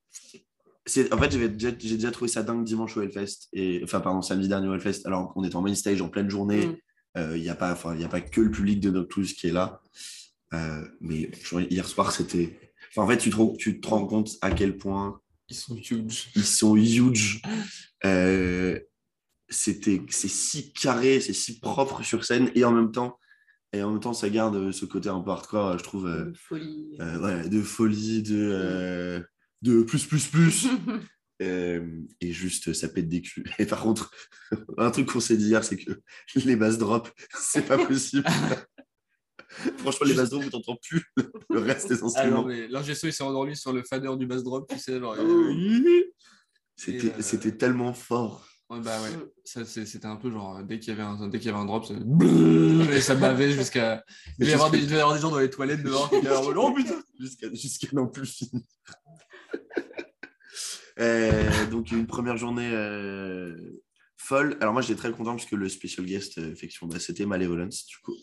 c'est- 0.87 1.13
En 1.13 1.19
fait, 1.19 1.31
j'avais 1.33 1.49
déjà- 1.49 1.75
j'ai 1.79 1.95
déjà 1.97 2.11
trouvé 2.11 2.31
ça 2.31 2.43
dingue 2.43 2.65
dimanche 2.65 2.97
au 2.97 3.03
Hellfest, 3.03 3.49
et, 3.53 3.81
enfin, 3.85 4.01
pardon, 4.01 4.21
samedi 4.23 4.49
dernier 4.49 4.69
au 4.69 4.75
Hellfest, 4.75 5.03
alors 5.07 5.33
qu'on 5.33 5.45
était 5.45 5.57
en 5.57 5.63
main 5.63 5.75
stage 5.75 6.01
en 6.03 6.09
pleine 6.09 6.29
journée. 6.31 6.67
Mm. 6.67 6.77
Euh, 7.17 7.37
Il 7.37 7.43
n'y 7.43 7.49
a, 7.49 7.55
pas- 7.57 7.73
enfin, 7.73 7.95
il 7.95 8.01
y 8.01 8.05
a 8.05 8.09
pas 8.09 8.21
que 8.21 8.41
le 8.41 8.51
public 8.51 8.81
de 8.81 8.91
No 8.91 9.05
Clues 9.05 9.27
qui 9.35 9.49
est 9.49 9.53
là. 9.53 9.81
Euh, 10.55 10.85
mais 11.01 11.31
hier 11.71 11.87
soir, 11.87 12.13
c'était. 12.13 12.70
Enfin, 12.91 13.03
en 13.03 13.09
fait, 13.09 13.19
tu 13.19 13.31
te, 13.31 13.37
rends- 13.37 13.55
tu 13.57 13.81
te 13.81 13.89
rends 13.89 14.07
compte 14.07 14.31
à 14.43 14.51
quel 14.51 14.77
point 14.77 15.21
Ils 15.49 15.57
sont 15.57 15.77
huge. 15.77 16.29
ils 16.35 16.45
sont 16.45 16.77
huge. 16.77 17.41
Euh, 18.05 18.79
c'était, 19.49 20.01
c'est 20.11 20.29
si 20.29 20.73
carré, 20.73 21.21
c'est 21.21 21.33
si 21.33 21.59
propre 21.61 22.03
sur 22.05 22.25
scène, 22.25 22.51
et 22.55 22.65
en 22.65 22.73
même 22.73 22.93
temps, 22.93 23.19
et 23.73 23.83
en 23.83 23.91
même 23.93 24.01
temps, 24.01 24.13
ça 24.13 24.29
garde 24.31 24.73
ce 24.73 24.85
côté 24.85 25.09
un 25.09 25.21
peu 25.21 25.31
hardcore, 25.31 25.79
je 25.79 25.85
trouve, 25.85 26.07
euh, 26.07 26.27
Une 26.27 26.35
folie. 26.37 26.97
euh, 27.01 27.19
ouais, 27.43 27.49
de 27.49 27.63
folie, 27.63 28.23
de, 28.23 28.37
euh, 28.53 29.21
de 29.63 29.83
plus, 29.83 30.07
plus, 30.07 30.27
plus. 30.29 30.67
Euh, 31.43 32.03
et 32.21 32.33
juste, 32.35 32.75
ça 32.75 32.87
pète 32.87 33.09
des 33.09 33.23
culs. 33.23 33.51
Et 33.59 33.65
par 33.65 33.81
contre, 33.81 34.11
un 34.77 34.91
truc 34.91 35.07
qu'on 35.11 35.21
s'est 35.21 35.39
dit 35.39 35.47
hier, 35.47 35.65
c'est 35.65 35.79
que 35.79 35.91
les 36.37 36.55
bass 36.55 36.77
drops, 36.77 37.11
c'est 37.35 37.67
pas 37.67 37.79
possible. 37.79 38.27
Franchement, 39.79 40.07
les 40.07 40.15
bass 40.15 40.31
drops, 40.31 40.45
vous 40.45 40.51
t'entends 40.51 40.79
plus 40.83 41.05
le 41.49 41.59
reste 41.61 41.89
des 41.89 42.03
instruments. 42.03 42.47
l'ingé 42.47 42.93
il 43.03 43.13
s'est 43.13 43.23
endormi 43.23 43.57
sur 43.57 43.73
le 43.73 43.83
fader 43.83 44.17
du 44.17 44.27
bass 44.27 44.43
drop, 44.43 44.69
tu 44.69 44.79
sais. 44.79 44.99
Genre, 44.99 45.17
Oh. 45.19 45.53
C'était, 46.77 47.09
euh, 47.09 47.21
c'était 47.21 47.57
tellement 47.57 47.93
fort. 47.93 48.47
Ouais, 48.71 48.81
bah 48.81 48.99
ouais, 49.03 49.11
c'était 49.45 50.07
un 50.07 50.17
peu 50.17 50.31
genre, 50.31 50.59
euh, 50.59 50.63
dès 50.63 50.79
qu'il 50.79 50.95
y 50.95 50.97
avait 50.97 51.03
un, 51.03 51.29
dès 51.29 51.39
qu'il 51.39 51.49
y 51.49 51.51
avait 51.51 51.59
un 51.59 51.67
drop, 51.67 51.85
ça, 51.85 51.95
et 51.95 53.01
ça 53.01 53.17
bavait 53.17 53.51
jusqu'à. 53.53 54.03
Il 54.39 54.47
devait 54.47 54.53
y 54.53 54.55
avoir 54.55 54.71
des, 54.71 55.21
gens 55.21 55.31
dans 55.31 55.41
les 55.41 55.51
toilettes 55.51 55.83
dehors 55.83 56.09
qui 56.09 56.17
oh 56.57 56.73
putain! 56.77 57.03
Jusqu'à, 57.19 57.89
n'en 57.93 58.07
plus 58.07 58.27
finir. 58.27 58.63
Euh, 61.01 61.67
donc, 61.67 61.91
une 61.93 62.07
première 62.07 62.37
journée 62.37 62.71
euh, 62.73 63.57
folle. 64.17 64.57
Alors, 64.61 64.73
moi, 64.73 64.83
j'étais 64.83 64.99
très 64.99 65.13
content 65.13 65.35
puisque 65.35 65.53
le 65.53 65.69
special 65.69 66.05
guest, 66.05 66.39
euh, 66.39 66.53
effectivement, 66.53 66.89
bah, 66.89 67.01
c'était 67.01 67.27
Malevolence, 67.27 67.87
du 67.87 67.97
coup. 67.99 68.15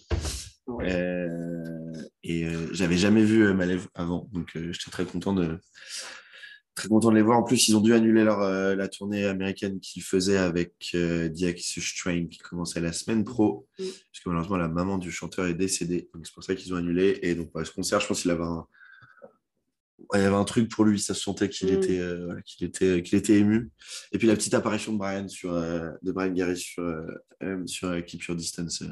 Euh, 0.70 1.94
et 2.24 2.46
euh, 2.46 2.68
j'avais 2.74 2.98
jamais 2.98 3.24
vu 3.24 3.44
euh, 3.46 3.54
Malev 3.54 3.88
avant, 3.96 4.30
donc 4.34 4.52
j'étais 4.54 4.92
très 4.92 5.06
content 5.06 5.34
de 5.34 5.60
très 6.76 6.90
content 6.90 7.10
de 7.10 7.16
les 7.16 7.24
voir. 7.24 7.40
En 7.40 7.44
plus, 7.44 7.68
ils 7.70 7.76
ont 7.76 7.82
dû 7.82 7.94
annuler 7.94 8.24
leur, 8.24 8.42
euh, 8.42 8.76
la 8.76 8.88
tournée 8.88 9.26
américaine 9.26 9.80
qu'ils 9.80 10.04
faisaient 10.04 10.38
avec 10.38 10.74
euh, 10.94 11.28
The 11.30 11.44
Axis 11.44 11.96
Train 11.98 12.28
qui 12.28 12.38
commençait 12.38 12.82
la 12.82 12.94
semaine 12.94 13.24
pro, 13.24 13.68
Mm. 13.80 13.84
parce 13.86 14.24
que 14.24 14.30
malheureusement 14.30 14.58
la 14.58 14.68
maman 14.68 14.98
du 15.00 15.12
chanteur 15.12 15.48
est 15.48 15.56
décédée, 15.56 16.08
donc 16.14 16.28
c'est 16.28 16.34
pour 16.34 16.44
ça 16.44 16.54
qu'ils 16.54 16.74
ont 16.74 16.78
annulé. 16.78 17.18
Et 17.24 17.34
donc, 17.34 17.52
bah, 17.54 17.66
ce 17.66 17.72
concert, 17.72 18.00
je 18.00 18.08
pense 18.08 18.22
qu'il 18.22 18.32
avait 18.32 18.44
un 18.44 18.66
il 20.14 20.22
y 20.22 20.24
avait 20.24 20.36
un 20.36 20.44
truc 20.46 20.70
pour 20.70 20.86
lui, 20.86 21.00
ça 21.00 21.16
se 21.16 21.22
sentait 21.22 21.50
qu'il 21.50 21.70
Mm. 21.72 21.78
était, 21.78 22.00
euh, 22.00 22.26
voilà, 22.26 22.42
qu'il 22.44 22.68
était, 22.68 23.02
qu'il 23.02 23.18
était 23.18 23.34
ému. 23.40 23.72
Et 24.12 24.20
puis 24.20 24.28
la 24.28 24.36
petite 24.36 24.54
apparition 24.54 24.94
de 24.94 25.00
Brian 25.00 25.28
sur, 25.28 25.52
de 25.54 26.12
Brian 26.12 26.32
Gary 26.32 26.56
sur, 26.58 26.84
sur 27.66 28.06
Keep 28.06 28.22
Your 28.26 28.38
Distance, 28.38 28.84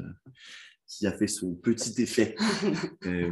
qui 0.88 1.06
a 1.06 1.12
fait 1.12 1.26
son 1.28 1.54
petit 1.54 2.00
effet. 2.02 2.34
Euh, 3.06 3.30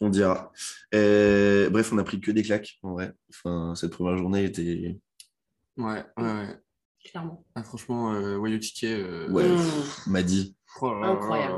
on 0.00 0.08
dira. 0.10 0.52
Euh, 0.94 1.68
bref, 1.70 1.92
on 1.92 1.98
a 1.98 2.04
pris 2.04 2.20
que 2.20 2.30
des 2.30 2.42
claques, 2.42 2.78
en 2.82 2.92
vrai. 2.92 3.12
Enfin, 3.30 3.74
cette 3.74 3.90
première 3.92 4.16
journée 4.16 4.44
était. 4.44 4.96
Ouais, 5.76 6.04
ouais, 6.16 6.22
ouais. 6.22 6.60
Clairement. 7.04 7.44
Ah, 7.54 7.62
franchement, 7.64 8.12
euh, 8.14 8.36
Wayo 8.36 8.58
Ticket. 8.58 8.92
euh, 8.94 9.28
Ouais, 9.30 9.48
Mm. 9.48 9.56
pff, 9.56 10.06
m'a 10.06 10.22
dit. 10.22 10.56
oh 10.80 10.86
Incroyable. 10.86 11.54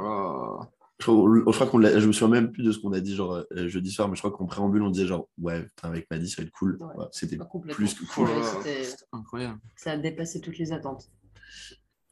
Je 0.98 1.04
crois, 1.04 1.30
je 1.46 1.50
crois 1.52 1.66
qu'on 1.66 1.82
je 1.82 2.06
me 2.06 2.12
souviens 2.12 2.28
même 2.40 2.50
plus 2.52 2.62
de 2.62 2.72
ce 2.72 2.78
qu'on 2.78 2.92
a 2.94 3.00
dit 3.00 3.14
genre 3.14 3.44
euh, 3.52 3.68
jeudi 3.68 3.90
soir, 3.92 4.08
mais 4.08 4.16
je 4.16 4.22
crois 4.22 4.30
qu'en 4.32 4.46
préambule, 4.46 4.80
on 4.82 4.88
disait 4.90 5.06
genre 5.06 5.28
ouais, 5.38 5.62
putain, 5.64 5.88
avec 5.88 6.10
Maddy, 6.10 6.30
ça 6.30 6.40
va 6.40 6.46
être 6.46 6.52
cool. 6.54 6.78
Ouais. 6.80 6.94
Ouais, 6.96 7.04
C'était 7.12 7.36
plus 7.70 7.92
que 7.94 8.04
cool. 8.06 8.28
Oh 8.30 8.62
Ouais, 8.64 8.86
Incroyable. 9.12 9.58
ça 9.76 9.92
a 9.92 9.96
dépassé 9.98 10.40
toutes 10.40 10.56
les 10.56 10.72
attentes. 10.72 11.10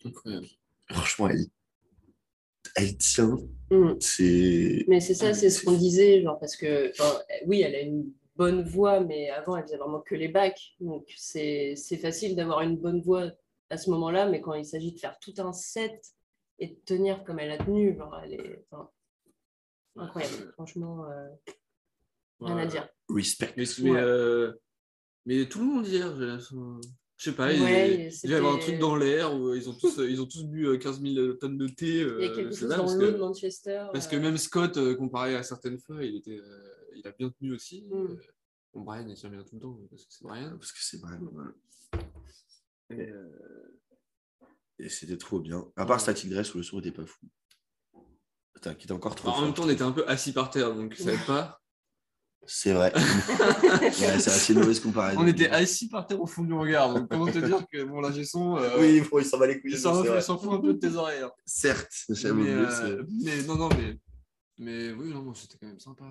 Incroyable. 0.04 0.46
Franchement, 0.90 1.28
elle, 1.28 1.46
elle 2.76 2.96
tient. 2.96 3.36
Mm. 3.70 3.94
C'est. 4.00 4.84
Mais 4.88 5.00
c'est 5.00 5.14
ça, 5.14 5.34
c'est 5.34 5.50
ce 5.50 5.64
qu'on 5.64 5.72
disait, 5.76 6.22
genre 6.22 6.38
parce 6.38 6.56
que, 6.56 6.90
enfin, 6.90 7.18
oui, 7.46 7.60
elle 7.62 7.74
a 7.74 7.80
une 7.80 8.10
bonne 8.36 8.62
voix, 8.62 9.00
mais 9.00 9.30
avant, 9.30 9.56
elle 9.56 9.64
faisait 9.64 9.76
vraiment 9.76 10.00
que 10.00 10.14
les 10.14 10.28
bacs. 10.28 10.74
Donc, 10.80 11.06
c'est 11.16 11.74
c'est 11.76 11.96
facile 11.98 12.34
d'avoir 12.36 12.60
une 12.62 12.76
bonne 12.76 13.00
voix 13.00 13.30
à 13.70 13.76
ce 13.78 13.90
moment-là, 13.90 14.28
mais 14.28 14.40
quand 14.40 14.54
il 14.54 14.64
s'agit 14.64 14.92
de 14.92 14.98
faire 14.98 15.18
tout 15.20 15.34
un 15.38 15.52
set 15.52 16.14
et 16.58 16.68
de 16.68 16.76
tenir 16.84 17.24
comme 17.24 17.38
elle 17.38 17.50
a 17.52 17.58
tenu, 17.58 17.96
genre, 17.96 18.20
elle 18.24 18.34
est 18.34 18.64
enfin, 18.70 18.90
incroyable. 19.96 20.52
Franchement, 20.54 21.04
euh, 21.10 21.28
rien 22.40 22.58
à 22.58 22.66
dire. 22.66 22.88
Respect. 23.08 23.54
Mais, 23.56 23.64
mais, 23.82 23.90
Ouais. 23.90 24.00
euh, 24.00 24.52
mais 25.26 25.46
tout 25.48 25.58
le 25.60 25.64
monde 25.66 25.86
hier, 25.86 26.14
j'ai 26.16 26.26
l'impression- 26.26 26.80
je 27.16 27.30
sais 27.30 27.36
pas, 27.36 27.52
il, 27.52 27.62
Ouais, 27.62 28.10
il 28.24 28.30
y 28.30 28.34
avoir 28.34 28.54
un 28.54 28.58
truc 28.58 28.78
dans 28.78 28.96
l'air 28.96 29.34
où 29.34 29.54
ils 29.54 29.68
ont 29.68 29.74
tous, 29.74 29.98
ils 29.98 30.20
ont 30.20 30.26
tous 30.26 30.44
bu 30.44 30.66
euh, 30.66 30.78
15 30.78 31.00
000 31.00 31.34
tonnes 31.34 31.56
de 31.58 31.68
thé. 31.68 31.86
Il 31.86 31.96
y 31.98 32.02
a 32.02 32.06
euh, 32.06 32.34
quelque 32.34 32.54
chose 32.54 32.68
dans 32.68 32.94
l'eau 32.94 33.12
de 33.12 33.16
Manchester. 33.16 33.86
parce 33.92 34.08
que 34.08 34.16
euh, 34.16 34.20
même 34.20 34.36
Scott, 34.36 34.76
euh, 34.76 34.94
comparé 34.96 35.36
à 35.36 35.42
certaines 35.42 35.78
fois, 35.78 36.02
il, 36.04 36.16
était, 36.16 36.38
euh, 36.38 36.74
il 36.96 37.06
a 37.06 37.12
bien 37.12 37.30
tenu 37.30 37.52
aussi. 37.54 37.82
Mm. 37.82 37.94
Euh, 37.94 38.16
Bon, 38.74 38.80
Brian, 38.80 39.06
il 39.06 39.14
tient 39.14 39.30
bien 39.30 39.44
tout 39.44 39.54
le 39.54 39.60
temps, 39.60 39.78
parce 39.88 40.04
que 40.04 40.12
c'est 40.12 40.24
Brian. 40.24 40.50
Parce 40.58 40.72
que 40.72 40.78
c'est 40.80 40.98
voilà. 40.98 41.18
Et, 42.90 43.08
euh, 43.08 43.30
Et 44.80 44.88
c'était 44.88 45.16
trop 45.16 45.38
bien. 45.38 45.64
À 45.76 45.86
part 45.86 45.98
Ouais. 45.98 46.02
Static 46.02 46.28
Dress 46.28 46.52
où 46.54 46.58
le 46.58 46.64
son 46.64 46.80
était 46.80 46.90
pas 46.90 47.06
fou. 47.06 47.24
Putain, 48.54 48.74
qui 48.74 48.86
était 48.86 48.92
encore 48.92 49.14
trop 49.14 49.28
en 49.28 49.42
même 49.42 49.54
temps, 49.54 49.62
on 49.64 49.68
était 49.70 49.82
un 49.82 49.92
peu 49.92 50.04
assis 50.08 50.32
par 50.32 50.50
terre, 50.50 50.74
donc 50.74 50.94
ça 50.96 51.12
aide 51.14 51.24
pas. 51.24 51.60
C'est 52.46 52.72
vrai. 52.72 52.92
ouais, 53.40 53.90
c'est 53.92 54.30
assez 54.30 54.52
une 54.52 54.60
mauvaise 54.60 54.80
comparaison. 54.80 55.20
On 55.20 55.26
était 55.26 55.48
assis 55.50 55.88
par 55.88 56.06
terre 56.06 56.20
au 56.20 56.26
fond 56.26 56.42
du 56.42 56.52
regard, 56.52 56.92
donc 56.94 57.08
comment 57.10 57.26
te 57.26 57.38
dire 57.38 57.64
que 57.70 57.84
bon, 57.84 58.00
l'ingé 58.00 58.24
son, 58.24 58.56
euh, 58.56 58.78
Oui, 58.80 59.00
bon, 59.10 59.18
il 59.18 59.24
s'en 59.24 59.38
va 59.38 59.46
les 59.46 59.60
couilles. 59.60 59.72
il 59.72 59.78
s'en 59.78 60.38
fout 60.38 60.52
un 60.52 60.58
peu 60.60 60.74
de 60.74 60.78
tes 60.78 60.94
oreilles. 60.94 61.22
hein. 61.22 61.30
Certes, 61.46 61.92
j'avoue, 62.08 62.42
mais, 62.42 62.54
mais 62.54 62.66
euh, 62.82 63.02
mais 63.24 63.42
non, 63.44 63.56
non, 63.56 63.68
mais, 63.70 63.98
mais 64.58 64.92
oui, 64.92 65.10
non, 65.10 65.22
non, 65.22 65.34
c'était 65.34 65.56
quand 65.60 65.66
même 65.66 65.80
sympa. 65.80 66.04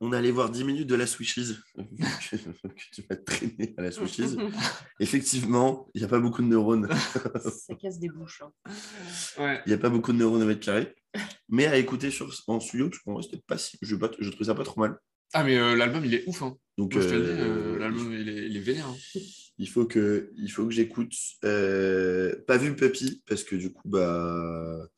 On 0.00 0.12
allait 0.12 0.32
voir 0.32 0.50
10 0.50 0.64
minutes 0.64 0.88
de 0.88 0.96
la 0.96 1.06
Swishies 1.06 1.56
que, 1.76 1.80
que 2.36 2.90
tu 2.92 3.02
vas 3.08 3.16
traîner 3.16 3.74
à 3.78 3.82
la 3.82 3.90
Swishies. 3.92 4.36
Effectivement, 5.00 5.88
il 5.94 6.00
n'y 6.00 6.04
a 6.04 6.08
pas 6.08 6.18
beaucoup 6.18 6.42
de 6.42 6.48
neurones. 6.48 6.88
ça 7.68 7.74
casse 7.76 7.98
des 7.98 8.08
bouches. 8.08 8.42
hein. 8.42 8.52
Ouais. 9.38 9.62
Il 9.64 9.68
n'y 9.68 9.74
a 9.74 9.78
pas 9.78 9.88
beaucoup 9.90 10.12
de 10.12 10.18
neurones 10.18 10.42
au 10.42 10.46
mètre 10.46 10.60
carré. 10.64 10.94
Mais 11.48 11.66
à 11.66 11.76
écouter 11.76 12.10
sur, 12.10 12.28
en 12.48 12.58
studio, 12.58 12.90
je 12.92 12.98
pense 13.04 13.26
c'était 13.26 13.42
pas 13.46 13.56
si. 13.56 13.78
Je, 13.80 13.94
je 14.18 14.30
trouve 14.30 14.46
ça 14.46 14.54
pas 14.54 14.64
trop 14.64 14.80
mal. 14.80 14.98
Ah, 15.34 15.44
mais 15.44 15.56
euh, 15.58 15.74
l'album, 15.76 16.04
il 16.04 16.14
est 16.14 16.26
ouf. 16.28 16.42
Hein. 16.42 16.56
Donc, 16.78 16.94
Moi, 16.94 17.02
je 17.02 17.08
te 17.08 17.14
le 17.14 17.20
dis, 17.22 17.40
euh, 17.40 17.74
euh, 17.74 17.78
l'album, 17.78 18.12
il 18.12 18.28
est, 18.28 18.46
il 18.46 18.56
est 18.56 18.60
vénère. 18.60 18.86
hein. 18.86 18.96
il 19.58 19.68
faut 19.68 19.84
que, 19.84 20.32
il 20.36 20.48
faut 20.50 20.64
que 20.64 20.72
j'écoute. 20.72 21.12
Euh, 21.44 22.34
pas 22.46 22.56
vu 22.56 22.74
Puppy, 22.74 23.22
parce 23.26 23.44
que 23.44 23.56
du 23.56 23.72
coup, 23.72 23.88
bah, 23.88 24.88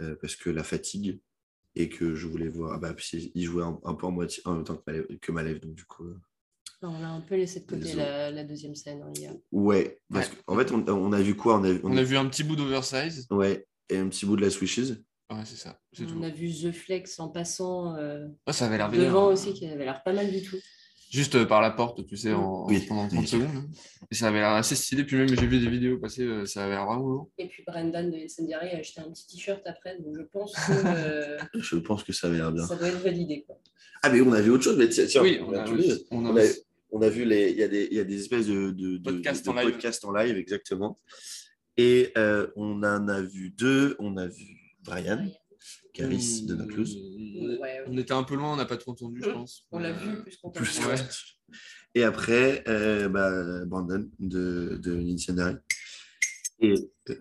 euh, 0.00 0.16
parce 0.20 0.36
que 0.36 0.50
la 0.50 0.64
fatigue 0.64 1.20
et 1.74 1.88
que 1.88 2.14
je 2.14 2.26
voulais 2.26 2.48
voir. 2.48 2.74
ah 2.74 2.78
Bah, 2.78 2.94
il 3.34 3.44
jouait 3.44 3.62
un, 3.64 3.80
un 3.84 3.94
peu 3.94 4.06
en 4.06 4.10
moitié 4.10 4.42
en 4.46 4.54
même 4.56 4.64
temps 4.64 4.76
que 4.76 5.14
que 5.20 5.32
Malev, 5.32 5.60
donc 5.60 5.74
du 5.74 5.84
coup. 5.84 6.04
euh, 6.06 6.18
On 6.82 7.02
a 7.02 7.06
un 7.08 7.20
peu 7.20 7.36
laissé 7.36 7.60
de 7.60 7.66
côté 7.66 7.94
la, 7.94 8.30
la 8.30 8.44
deuxième 8.44 8.74
scène. 8.74 9.02
hein, 9.02 9.12
il 9.16 9.22
y 9.22 9.26
a- 9.26 9.34
Ouais, 9.52 10.00
parce 10.12 10.28
Ouais. 10.28 10.34
qu'en 10.44 10.58
fait, 10.58 10.72
on, 10.72 10.84
on 10.88 11.12
a 11.12 11.22
vu 11.22 11.34
quoi? 11.36 11.58
On 11.60 11.64
a, 11.64 11.78
On 11.84 11.96
a 11.96 12.02
vu 12.02 12.16
un 12.16 12.26
petit 12.26 12.44
bout 12.44 12.56
d'oversize. 12.56 13.26
Ouais, 13.30 13.66
et 13.88 13.96
un 13.96 14.08
petit 14.08 14.26
bout 14.26 14.36
de 14.36 14.42
la 14.42 14.50
Swishes. 14.50 15.02
Ouais, 15.32 15.42
c'est 15.44 15.56
ça. 15.56 15.78
C'est 15.92 16.04
On 16.04 16.06
tout. 16.18 16.24
a 16.24 16.28
vu 16.30 16.50
The 16.52 16.72
Flex 16.72 17.18
en 17.20 17.28
passant 17.28 17.96
euh, 17.96 18.26
ça 18.50 18.66
avait 18.66 18.78
devant 18.98 19.26
aussi, 19.28 19.54
qui 19.54 19.66
avait 19.66 19.84
l'air 19.84 20.02
pas 20.04 20.12
mal 20.12 20.30
du 20.30 20.42
tout. 20.42 20.56
Juste 21.10 21.34
euh, 21.34 21.44
par 21.44 21.60
la 21.60 21.70
porte, 21.70 22.06
tu 22.06 22.16
sais, 22.16 22.32
en, 22.32 22.66
Oui. 22.66 22.86
pendant 22.88 23.06
30 23.06 23.26
secondes. 23.28 23.48
hein. 23.54 23.66
Et 24.10 24.14
ça 24.14 24.28
avait 24.28 24.38
l'air 24.38 24.48
assez 24.52 24.74
stylé. 24.74 25.04
Puis 25.04 25.16
même, 25.16 25.28
j'ai 25.28 25.46
vu 25.46 25.60
des 25.60 25.68
vidéos 25.68 25.98
passer, 25.98 26.22
euh, 26.22 26.46
ça 26.46 26.64
avait 26.64 26.74
l'air 26.74 26.86
vraiment 26.86 27.06
lourd. 27.06 27.30
Et 27.36 27.48
puis 27.48 27.62
Brendan 27.66 28.10
de 28.10 28.16
Incendiary 28.16 28.70
a 28.70 28.78
acheté 28.78 29.02
un 29.02 29.10
petit 29.10 29.26
t-shirt 29.26 29.60
après, 29.66 29.98
donc 29.98 30.16
je 30.16 30.22
pense 30.22 30.54
que 30.54 30.72
euh, 30.86 31.38
Je 31.54 31.76
pense 31.76 32.02
que 32.02 32.12
ça 32.14 32.28
avait 32.28 32.38
l'air 32.38 32.50
bien. 32.50 32.66
ça 32.66 32.76
doit 32.76 32.88
être 32.88 33.02
validé. 33.02 33.44
Quoi. 33.46 33.58
Ah, 34.02 34.08
mais 34.08 34.22
on 34.22 34.32
a 34.32 34.40
vu 34.40 34.50
autre 34.50 34.64
chose, 34.64 34.78
mais 34.78 34.88
tiens, 34.88 35.04
tiens, 35.06 35.20
oui, 35.22 35.38
on 35.42 35.50
on 35.50 35.52
a 35.52 35.60
a, 35.60 35.64
tout 35.64 35.74
lu. 35.74 35.84
on 36.10 36.24
a 36.24 36.30
On 36.30 36.36
a, 36.38 36.42
on 36.92 37.02
a 37.02 37.08
vu 37.10 37.24
les. 37.26 37.50
Il 37.50 37.58
y, 37.58 37.62
a 37.62 37.68
des- 37.68 37.88
il 37.90 37.96
y 37.96 38.00
a 38.00 38.04
des 38.04 38.18
espèces 38.20 38.46
de, 38.46 38.70
de, 38.70 38.96
de- 38.96 39.02
Podcasts 39.02 39.44
de 39.44 39.50
en 39.50 39.54
live. 39.54 39.70
podcasts 39.70 40.04
en 40.06 40.12
live, 40.12 40.36
exactement. 40.38 40.98
Et 41.76 42.10
euh, 42.16 42.46
on 42.56 42.82
en 42.82 43.08
a 43.08 43.20
vu 43.20 43.50
deux. 43.50 43.96
On 43.98 44.16
a 44.16 44.26
vu 44.26 44.61
Brian, 44.84 45.28
Caris 45.94 46.44
de. 46.46 46.54
On- 46.54 47.60
Ouais, 47.60 47.82
On 47.86 47.96
était 47.96 48.12
un 48.12 48.22
peu 48.24 48.34
loin, 48.34 48.52
on 48.52 48.56
n'a 48.56 48.64
pas 48.64 48.76
tout 48.76 48.90
entendu, 48.90 49.20
je 49.24 49.30
pense. 49.30 49.66
On 49.72 49.78
l'a 49.78 49.92
vu 49.92 50.22
plus 50.22 50.36
qu'on 50.38 50.50
t'a 50.50 50.60
Plus. 50.60 50.78
Ouais. 50.86 50.94
Et 51.94 52.02
après, 52.04 52.64
euh, 52.68 53.08
bah, 53.08 53.64
Brandon 53.66 54.08
de, 54.18 54.78
de 54.82 54.96
Incendiary. 54.98 55.56
Et 56.60 56.74
euh, 57.10 57.14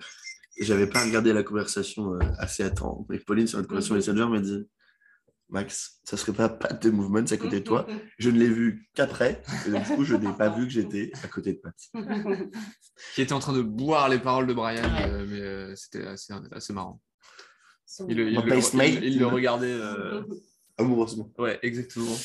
j'avais 0.60 0.88
pas 0.88 1.04
regardé 1.04 1.34
la 1.34 1.44
conversation 1.44 2.14
euh, 2.16 2.20
assez 2.40 2.64
à 2.64 2.70
temps. 2.70 3.06
Mais 3.10 3.20
Pauline, 3.20 3.48
sur 3.48 3.60
la 3.60 3.66
conversation 3.66 3.96
Messenger, 3.96 4.28
m'a 4.28 4.40
dit 4.40 4.64
Max, 5.50 6.00
ça 6.06 6.16
serait 6.16 6.32
pas 6.34 6.48
Pat 6.48 6.82
de 6.82 6.90
Movements 6.92 7.26
à 7.30 7.38
côté 7.38 7.60
de 7.60 7.66
toi 7.66 7.86
Je 8.20 8.30
ne 8.30 8.40
l'ai 8.40 8.48
vu 8.50 8.90
qu'après. 8.96 9.42
Et 9.68 9.72
donc, 9.72 9.84
du 9.86 9.96
coup, 9.96 10.04
je 10.06 10.16
n'ai 10.16 10.32
pas 10.34 10.50
vu 10.50 10.64
que 10.66 10.72
j'étais 10.72 11.12
à 11.24 11.28
côté 11.28 11.54
de 11.54 11.58
Pat. 11.60 11.76
Qui 13.16 13.22
était 13.22 13.34
en 13.34 13.40
train 13.40 13.54
de 13.54 13.62
boire 13.62 14.08
les 14.08 14.20
paroles 14.20 14.48
de 14.48 14.54
Brian, 14.54 14.84
Ouais. 14.84 15.10
euh, 15.10 15.26
mais 15.28 15.42
euh, 15.42 15.76
c'était 15.76 16.06
assez, 16.08 16.34
assez 16.52 16.72
marrant. 16.74 17.02
Son- 17.94 18.08
Il, 18.08 18.16
le- 18.16 18.48
pacemate. 18.48 18.88
il- 18.88 19.04
il 19.04 19.20
le 19.20 19.28
regardait. 19.28 19.68
euh, 19.68 20.22
Amoureusement. 20.78 21.30
Ouais, 21.38 21.60
exactement. 21.62 22.16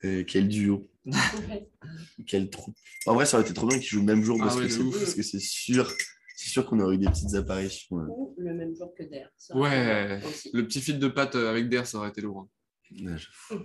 Quel 0.00 0.48
duo, 0.48 0.88
quel 2.26 2.50
trou. 2.50 2.72
En 3.06 3.14
vrai, 3.14 3.26
ça 3.26 3.36
aurait 3.36 3.44
été 3.46 3.54
trop 3.54 3.66
bien 3.66 3.78
qu'ils 3.78 3.88
jouent 3.88 4.00
le 4.00 4.06
même 4.06 4.22
jour 4.22 4.36
Ah 4.40 4.44
parce, 4.44 4.56
ouais, 4.56 4.64
que 4.66 4.72
c'est- 4.72 4.80
ouf. 4.80 4.98
parce 4.98 5.14
que 5.14 5.22
c'est 5.22 5.38
sûr, 5.38 5.88
c'est 6.36 6.48
sûr 6.48 6.66
qu'on 6.66 6.80
aurait 6.80 6.94
eu 6.96 6.98
des 6.98 7.06
petites 7.06 7.34
apparitions. 7.34 7.96
Ou 8.08 8.34
le 8.38 8.54
même 8.54 8.74
jour 8.74 8.92
que 8.98 9.02
Der. 9.04 9.28
Ouais. 9.54 10.20
Le 10.52 10.66
petit 10.66 10.80
feat 10.80 10.98
de 10.98 11.08
Pat 11.08 11.32
euh, 11.36 11.50
avec 11.50 11.68
Der, 11.68 11.86
ça 11.86 11.98
aurait 11.98 12.08
été 12.08 12.20
lourd. 12.20 12.48
hein. 12.90 13.04
Ouais, 13.04 13.16
je- 13.18 13.56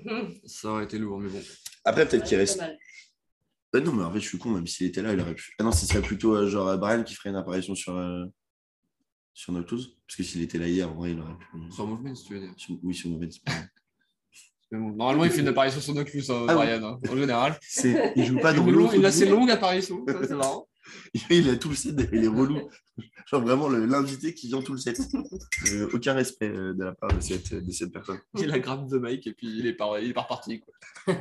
Ça 0.45 0.69
aurait 0.69 0.83
été 0.83 0.97
lourd, 0.99 1.19
mais 1.19 1.29
bon. 1.29 1.41
Après, 1.85 2.07
peut-être 2.07 2.25
qu'il 2.25 2.37
reste. 2.37 2.61
Euh, 3.75 3.81
non, 3.81 3.93
mais 3.93 4.03
en 4.03 4.11
fait, 4.13 4.19
je 4.19 4.27
suis 4.27 4.37
con, 4.37 4.51
même 4.51 4.67
s'il 4.67 4.87
était 4.87 5.01
là, 5.01 5.13
il 5.13 5.19
aurait 5.19 5.35
pu. 5.35 5.53
Ah 5.59 5.63
non, 5.63 5.71
ce 5.71 5.85
serait 5.85 6.01
plutôt 6.01 6.35
euh, 6.35 6.47
genre 6.47 6.77
Brian 6.77 7.03
qui 7.03 7.15
ferait 7.15 7.29
une 7.29 7.35
apparition 7.35 7.73
sur, 7.75 7.95
euh, 7.97 8.25
sur 9.37 9.53
Noctuz. 9.53 9.95
Parce 10.07 10.17
que 10.17 10.23
s'il 10.23 10.41
était 10.41 10.57
là 10.57 10.67
hier, 10.67 10.89
en 10.89 10.95
vrai, 10.95 11.11
il 11.11 11.19
aurait 11.19 11.37
pu. 11.37 11.71
Sur 11.71 11.85
Movement, 11.87 12.15
si 12.15 12.25
tu 12.25 12.33
veux 12.33 12.39
dire. 12.39 12.53
Sur- 12.57 12.77
Oui, 12.83 12.95
sur 12.95 13.09
Movements, 13.09 13.27
bon, 14.71 14.91
normalement, 14.95 15.25
il 15.25 15.31
fait 15.31 15.41
une 15.41 15.47
apparition 15.47 15.79
sur 15.79 15.93
Noclus, 15.93 16.23
hein, 16.29 16.45
Ah. 16.49 16.55
Brian, 16.55 16.83
hein, 16.83 16.99
en 17.09 17.15
général. 17.17 17.59
Il 18.15 18.25
joue 18.25 18.39
pas 18.39 18.51
dans 18.53 18.65
Une 18.65 18.71
longue- 18.71 18.81
l'autre 18.81 18.95
une 18.95 19.05
assez 19.05 19.25
groupe. 19.25 19.39
longue 19.39 19.51
apparition, 19.51 20.03
ça, 20.07 20.27
c'est 20.27 20.35
marrant. 20.35 20.67
Il 21.29 21.49
a 21.49 21.57
tout 21.57 21.67
le 21.69 21.75
set, 21.75 21.95
il 22.13 22.23
est 22.23 22.27
relou. 22.29 22.61
Genre 23.29 23.41
vraiment 23.41 23.67
l'invité 23.67 24.33
qui 24.33 24.47
vient 24.47 24.61
tout 24.61 24.71
le 24.71 24.77
set. 24.79 24.97
Euh, 25.73 25.89
aucun 25.93 26.13
respect 26.13 26.47
euh, 26.49 26.73
de 26.73 26.83
la 26.85 26.93
part 26.95 27.11
de 27.13 27.19
cette, 27.19 27.53
de 27.53 27.71
cette 27.73 27.91
personne. 27.91 28.19
Il 28.39 28.49
a 28.53 28.59
grave 28.59 28.87
de 28.89 28.97
mic 28.97 29.27
et 29.27 29.33
puis 29.33 29.47
il 29.59 29.67
est 29.67 29.73
pas, 29.73 29.99
il 29.99 30.11
est 30.11 30.13
pas 30.13 30.21
reparti. 30.21 30.61
Quoi. 30.61 31.13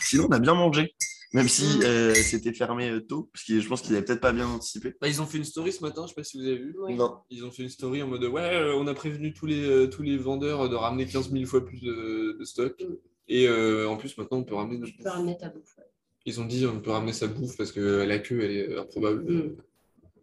Sinon, 0.00 0.28
on 0.30 0.32
a 0.32 0.38
bien 0.38 0.54
mangé. 0.54 0.94
Même 1.34 1.48
si 1.48 1.64
euh, 1.84 2.14
c'était 2.14 2.52
fermé 2.54 2.88
euh, 2.90 3.00
tôt, 3.00 3.28
parce 3.32 3.44
que 3.44 3.60
je 3.60 3.68
pense 3.68 3.82
qu'ils 3.82 3.92
n'avaient 3.92 4.04
peut-être 4.04 4.20
pas 4.20 4.32
bien 4.32 4.46
anticipé. 4.48 4.94
Bah, 5.00 5.08
ils 5.08 5.20
ont 5.20 5.26
fait 5.26 5.38
une 5.38 5.44
story 5.44 5.72
ce 5.72 5.82
matin, 5.82 6.02
je 6.04 6.08
sais 6.08 6.14
pas 6.14 6.24
si 6.24 6.38
vous 6.38 6.46
avez 6.46 6.56
vu. 6.58 6.74
Non. 6.90 7.18
Ils 7.30 7.44
ont 7.44 7.50
fait 7.50 7.62
une 7.62 7.68
story 7.68 8.02
en 8.02 8.06
mode 8.08 8.24
ouais, 8.24 8.54
euh, 8.54 8.74
on 8.76 8.86
a 8.86 8.94
prévenu 8.94 9.32
tous 9.34 9.46
les, 9.46 9.88
tous 9.90 10.02
les 10.02 10.16
vendeurs 10.16 10.68
de 10.68 10.74
ramener 10.74 11.06
15 11.06 11.30
000 11.30 11.44
fois 11.44 11.64
plus 11.64 11.80
de, 11.82 12.36
de 12.38 12.44
stock. 12.44 12.82
Et 13.28 13.46
euh, 13.46 13.86
en 13.88 13.96
plus, 13.98 14.16
maintenant, 14.16 14.38
on 14.38 14.44
peut 14.44 14.54
ramener 14.54 14.78
notre 14.78 14.90
Tu 14.92 14.96
peux 14.98 15.04
bouffe. 15.04 15.12
ramener 15.12 15.36
ta 15.36 15.48
bouffe. 15.50 15.76
ouais. 15.76 15.84
Ils 16.24 16.40
ont 16.40 16.46
dit 16.46 16.66
on 16.66 16.80
peut 16.80 16.90
ramener 16.90 17.12
sa 17.12 17.26
bouffe 17.26 17.56
parce 17.58 17.72
que 17.72 17.80
la 17.80 18.18
queue, 18.18 18.40
elle 18.42 18.50
est 18.50 18.76
improbable. 18.78 19.22
Mm. 19.30 19.56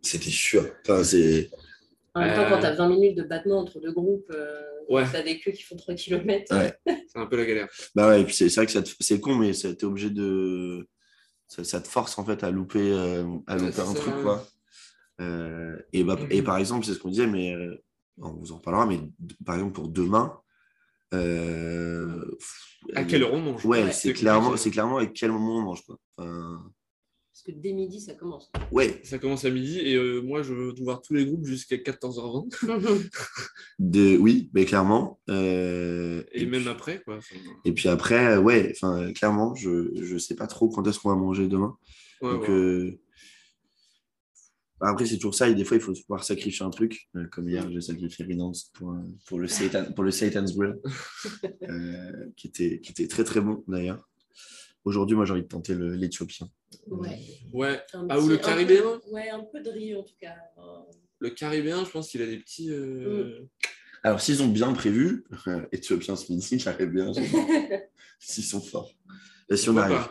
C'était 0.02 0.30
sûr. 0.32 0.65
Enfin, 0.82 1.04
c'est... 1.04 1.50
En 2.15 2.22
même 2.22 2.34
temps, 2.36 2.48
quand 2.50 2.60
tu 2.62 2.65
as 2.65 2.74
20 2.76 2.89
minutes 2.89 3.18
de 3.18 3.24
battement 3.24 3.60
entre 3.60 3.80
deux 3.80 3.91
groupes, 3.91 4.32
euh, 4.34 4.62
Ouais. 4.88 5.04
tu 5.10 5.15
as 5.15 5.24
des 5.24 5.39
queues 5.39 5.52
qui 5.52 5.63
font 5.63 5.76
3 5.76 5.96
km. 5.96 6.56
Ouais. 6.56 6.74
C'est 7.08 7.18
un 7.20 7.26
peu 7.26 7.38
la 7.38 7.46
galère. 7.46 7.68
Bah 7.96 8.08
ouais, 8.10 8.22
et 8.22 8.24
puis 8.24 8.36
c'est 8.36 8.54
vrai 8.54 8.68
que 8.68 8.72
c'est 9.00 9.20
con, 9.20 9.36
mais 9.36 9.54
ça- 9.54 9.74
t'es 9.74 9.86
obligé 9.86 10.10
de. 10.12 10.88
Ça, 11.47 11.63
ça 11.63 11.79
te 11.81 11.88
force 11.88 12.17
en 12.17 12.25
fait 12.25 12.43
à 12.43 12.51
louper, 12.51 12.91
euh, 12.91 13.23
à 13.47 13.55
louper 13.58 13.81
un 13.81 13.93
truc, 13.93 14.13
quoi. 14.21 14.45
Euh, 15.21 15.77
et, 15.93 16.03
bah, 16.03 16.17
et 16.29 16.41
par 16.41 16.58
exemple, 16.58 16.86
c'est 16.86 16.93
ce 16.93 16.99
qu'on 16.99 17.10
disait, 17.10 17.27
mais 17.27 17.53
euh, 17.53 17.81
on 18.17 18.31
vous 18.34 18.51
en 18.51 18.60
parlera, 18.60 18.86
mais 18.86 18.99
par 19.45 19.55
exemple 19.55 19.73
pour 19.73 19.88
demain. 19.89 20.38
euh, 21.13 22.25
À 22.95 23.03
quelle 23.03 23.23
heure 23.23 23.34
on 23.34 23.39
mange 23.41 23.65
Ouais, 23.65 23.91
c'est 23.91 24.10
clairement, 24.13 24.58
c'est 24.58 24.71
clairement 24.71 24.97
à 24.97 25.05
quel 25.05 25.31
moment 25.31 25.58
on 25.58 25.62
mange, 25.62 25.86
quoi. 25.86 25.97
Enfin, 26.17 26.63
Parce 27.36 27.43
que 27.43 27.52
dès 27.52 27.74
midi, 27.74 28.00
ça 28.00 28.13
commence. 28.13 28.50
ouais, 28.71 29.02
Ça 29.04 29.19
commence 29.19 29.43
à 29.43 29.50
midi 29.50 29.80
et 29.82 29.95
euh, 29.95 30.21
moi, 30.21 30.41
je 30.41 30.54
veux 30.54 30.74
voir 30.82 31.02
tous 31.02 31.13
les 31.15 31.26
groupes 31.26 31.45
jusqu'à 31.45 31.76
14h20 31.76 32.48
de, 33.80 34.15
oui, 34.15 34.50
mais 34.54 34.63
clairement. 34.63 35.19
euh, 35.30 36.24
et, 36.32 36.45
même 36.45 36.62
puis- 36.62 36.69
après. 36.69 37.02
Quoi. 37.04 37.17
Enfin, 37.17 37.36
Et 37.65 37.74
puis 37.74 37.89
après, 37.89 38.38
ouais, 38.38 38.71
enfin, 38.74 39.12
clairement, 39.12 39.54
je 39.54 39.91
je 40.02 40.17
sais 40.17 40.36
pas 40.36 40.48
trop 40.48 40.69
quand 40.69 40.88
est-ce 40.88 40.98
qu'on 41.00 41.10
va 41.10 41.15
manger 41.17 41.50
demain. 41.50 41.76
ouais, 42.21 42.32
Donc, 42.32 42.43
ouais. 42.43 42.50
euh, 42.52 43.00
bah, 44.80 44.88
après, 44.91 45.06
c'est 45.06 45.17
toujours 45.17 45.36
ça. 45.36 45.50
Et 45.50 45.56
des 45.56 45.65
fois, 45.65 45.76
il 45.76 45.84
faut 45.84 45.91
pouvoir 45.91 46.24
sacrifier 46.24 46.65
un 46.65 46.69
truc. 46.69 47.10
Comme 47.34 47.50
hier, 47.50 47.69
j'ai 47.69 47.82
sacrifié 47.82 48.24
Rinance 48.24 48.71
pour, 49.26 49.39
le 49.39 49.48
Satan, 49.50 49.91
pour 49.93 50.06
le 50.06 50.12
Satan's 50.12 50.56
Grill, 50.56 50.76
euh, 51.63 52.28
qui, 52.38 52.48
était, 52.48 52.80
qui 52.80 52.91
était 52.91 53.08
très 53.10 53.26
très 53.26 53.41
bon 53.41 53.62
d'ailleurs. 53.67 54.08
Aujourd'hui, 54.86 55.15
moi, 55.15 55.26
j'ai 55.26 55.34
envie 55.34 55.41
de 55.41 55.48
tenter 55.48 55.76
l'Éthiopien. 55.76 56.48
Ouais. 56.88 57.19
Ouais. 57.52 57.82
Un 57.93 58.08
Ah, 58.10 58.19
ou 58.19 58.28
le 58.28 58.38
peu- 58.38 58.43
caribéen? 58.43 59.02
Ouais, 59.12 59.30
un 59.30 59.43
peu 59.43 59.62
de 59.62 59.69
riz 59.69 59.95
en 59.95 60.04
tout 60.04 60.13
cas. 60.19 60.36
Euh, 60.60 60.62
Le 61.19 61.30
caribéen, 61.32 61.84
je 61.84 61.89
pense 61.89 62.10
qu'il 62.10 62.21
a 62.21 62.28
des 62.28 62.38
petits. 62.38 62.69
euh, 62.71 63.39
Alors, 64.04 64.21
s'ils 64.21 64.43
ont 64.43 64.48
bien 64.48 64.71
prévu, 64.74 65.26
Éthiopien 65.71 66.15
ce 66.15 66.32
midi, 66.32 66.58
caribéen, 66.60 67.12
s'ils 68.19 68.43
sont 68.43 68.62
forts. 68.62 68.91
Et 69.50 69.58
si 69.58 69.69
on 69.69 69.74
pourquoi 69.74 69.95
arrive. 69.95 70.10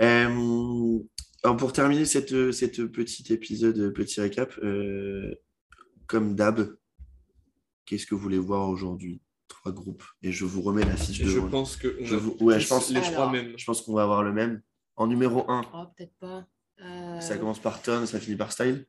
Euh, 0.00 0.98
alors 1.42 1.56
pour 1.56 1.72
terminer 1.72 2.04
cette, 2.04 2.52
cette 2.52 2.84
petit 2.86 3.32
épisode, 3.32 3.92
petit 3.94 4.20
récap, 4.20 4.52
euh, 4.62 5.34
comme 6.06 6.34
d'hab, 6.34 6.76
qu'est-ce 7.86 8.06
que 8.06 8.14
vous 8.14 8.20
voulez 8.20 8.38
voir 8.38 8.68
aujourd'hui? 8.68 9.20
Trois 9.64 9.72
groupes. 9.82 10.04
Et 10.22 10.30
je 10.30 10.44
vous 10.44 10.60
remets 10.60 10.84
la 10.84 10.94
fiche 10.94 11.20
Et 11.20 11.24
de 11.24 11.28
je 11.30 11.38
pense 11.40 11.76
que. 11.76 11.96
on 11.98 12.04
Je 12.04 12.16
a 12.16 12.18
vous- 12.18 12.36
ouais, 12.40 12.60
je 12.60 12.68
pense- 12.68 12.90
les 12.90 13.00
trois 13.00 13.14
Alors. 13.16 13.30
mêmes. 13.30 13.54
Je 13.56 13.64
pense 13.64 13.80
qu'on 13.80 13.94
va 13.94 14.02
avoir 14.02 14.22
le 14.22 14.30
même. 14.32 14.60
En 14.96 15.06
numéro 15.06 15.50
1, 15.50 15.62
Oh, 15.72 15.84
peut-être 15.96 16.12
pas. 16.20 16.46
Euh, 16.82 17.18
ça 17.20 17.38
commence 17.38 17.60
par 17.60 17.80
Ton, 17.80 18.04
ça 18.04 18.20
finit 18.20 18.36
par 18.36 18.52
Style. 18.52 18.84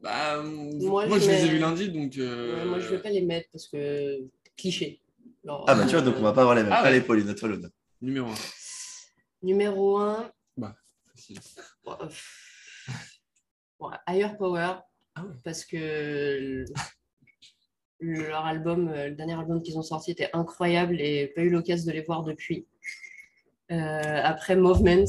Bah, 0.00 0.42
Moi, 0.42 1.06
moi, 1.06 1.18
je 1.20 1.24
je 1.24 1.30
les 1.30 1.36
ai 1.36 1.42
mets- 1.44 1.48
vus 1.50 1.58
lundi, 1.60 1.88
donc. 1.90 2.18
euh, 2.18 2.56
ouais, 2.58 2.64
moi, 2.68 2.80
je 2.80 2.88
vais 2.88 2.98
pas 3.00 3.10
les 3.10 3.22
mettre 3.22 3.48
parce 3.52 3.68
que 3.68 4.18
cliché. 4.56 5.00
Genre, 5.44 5.64
Ah 5.68 5.74
bah 5.76 5.84
tu 5.86 5.92
vois, 5.92 6.02
donc 6.02 6.16
on 6.18 6.22
va 6.22 6.32
pas 6.32 6.40
avoir 6.40 6.56
les 6.56 6.62
mêmes. 6.64 6.72
Ah 6.74 6.82
ouais. 6.82 6.88
Allez, 6.88 7.00
Pauline, 7.00 7.28
à 7.28 7.34
toi. 7.34 7.48
Numéro 8.02 8.28
1. 8.28 8.34
Numéro 9.42 9.98
1, 9.98 10.30
Facile. 11.14 11.38
Higher 14.08 14.36
Power. 14.36 14.74
Ah 15.14 15.24
ouais. 15.24 15.34
Parce 15.44 15.64
que 15.64 16.64
leur 18.00 18.44
album, 18.46 18.88
euh, 18.88 19.08
le 19.08 19.14
dernier 19.14 19.34
album 19.34 19.62
qu'ils 19.62 19.78
ont 19.78 19.82
sorti 19.82 20.10
était 20.10 20.30
incroyable 20.32 21.00
et 21.00 21.28
pas 21.34 21.42
eu 21.42 21.50
l'occasion 21.50 21.86
de 21.86 21.92
les 21.92 22.02
voir 22.02 22.22
depuis. 22.22 22.66
Euh, 23.70 24.20
après 24.24 24.56
Movements, 24.56 25.04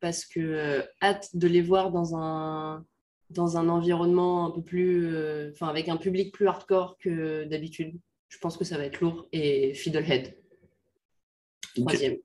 parce 0.00 0.26
que 0.26 0.40
euh, 0.40 0.82
hâte 1.00 1.34
de 1.34 1.48
les 1.48 1.62
voir 1.62 1.90
dans 1.90 2.14
un, 2.16 2.84
dans 3.30 3.56
un 3.56 3.68
environnement 3.68 4.46
un 4.46 4.50
peu 4.50 4.62
plus, 4.62 5.06
euh, 5.14 5.50
enfin 5.52 5.68
avec 5.68 5.88
un 5.88 5.96
public 5.96 6.32
plus 6.34 6.48
hardcore 6.48 6.98
que 6.98 7.44
d'habitude. 7.44 7.98
Je 8.28 8.38
pense 8.38 8.58
que 8.58 8.64
ça 8.64 8.76
va 8.76 8.84
être 8.84 9.00
lourd. 9.00 9.26
Et 9.32 9.72
Fiddlehead, 9.72 10.36
troisième. 11.76 12.16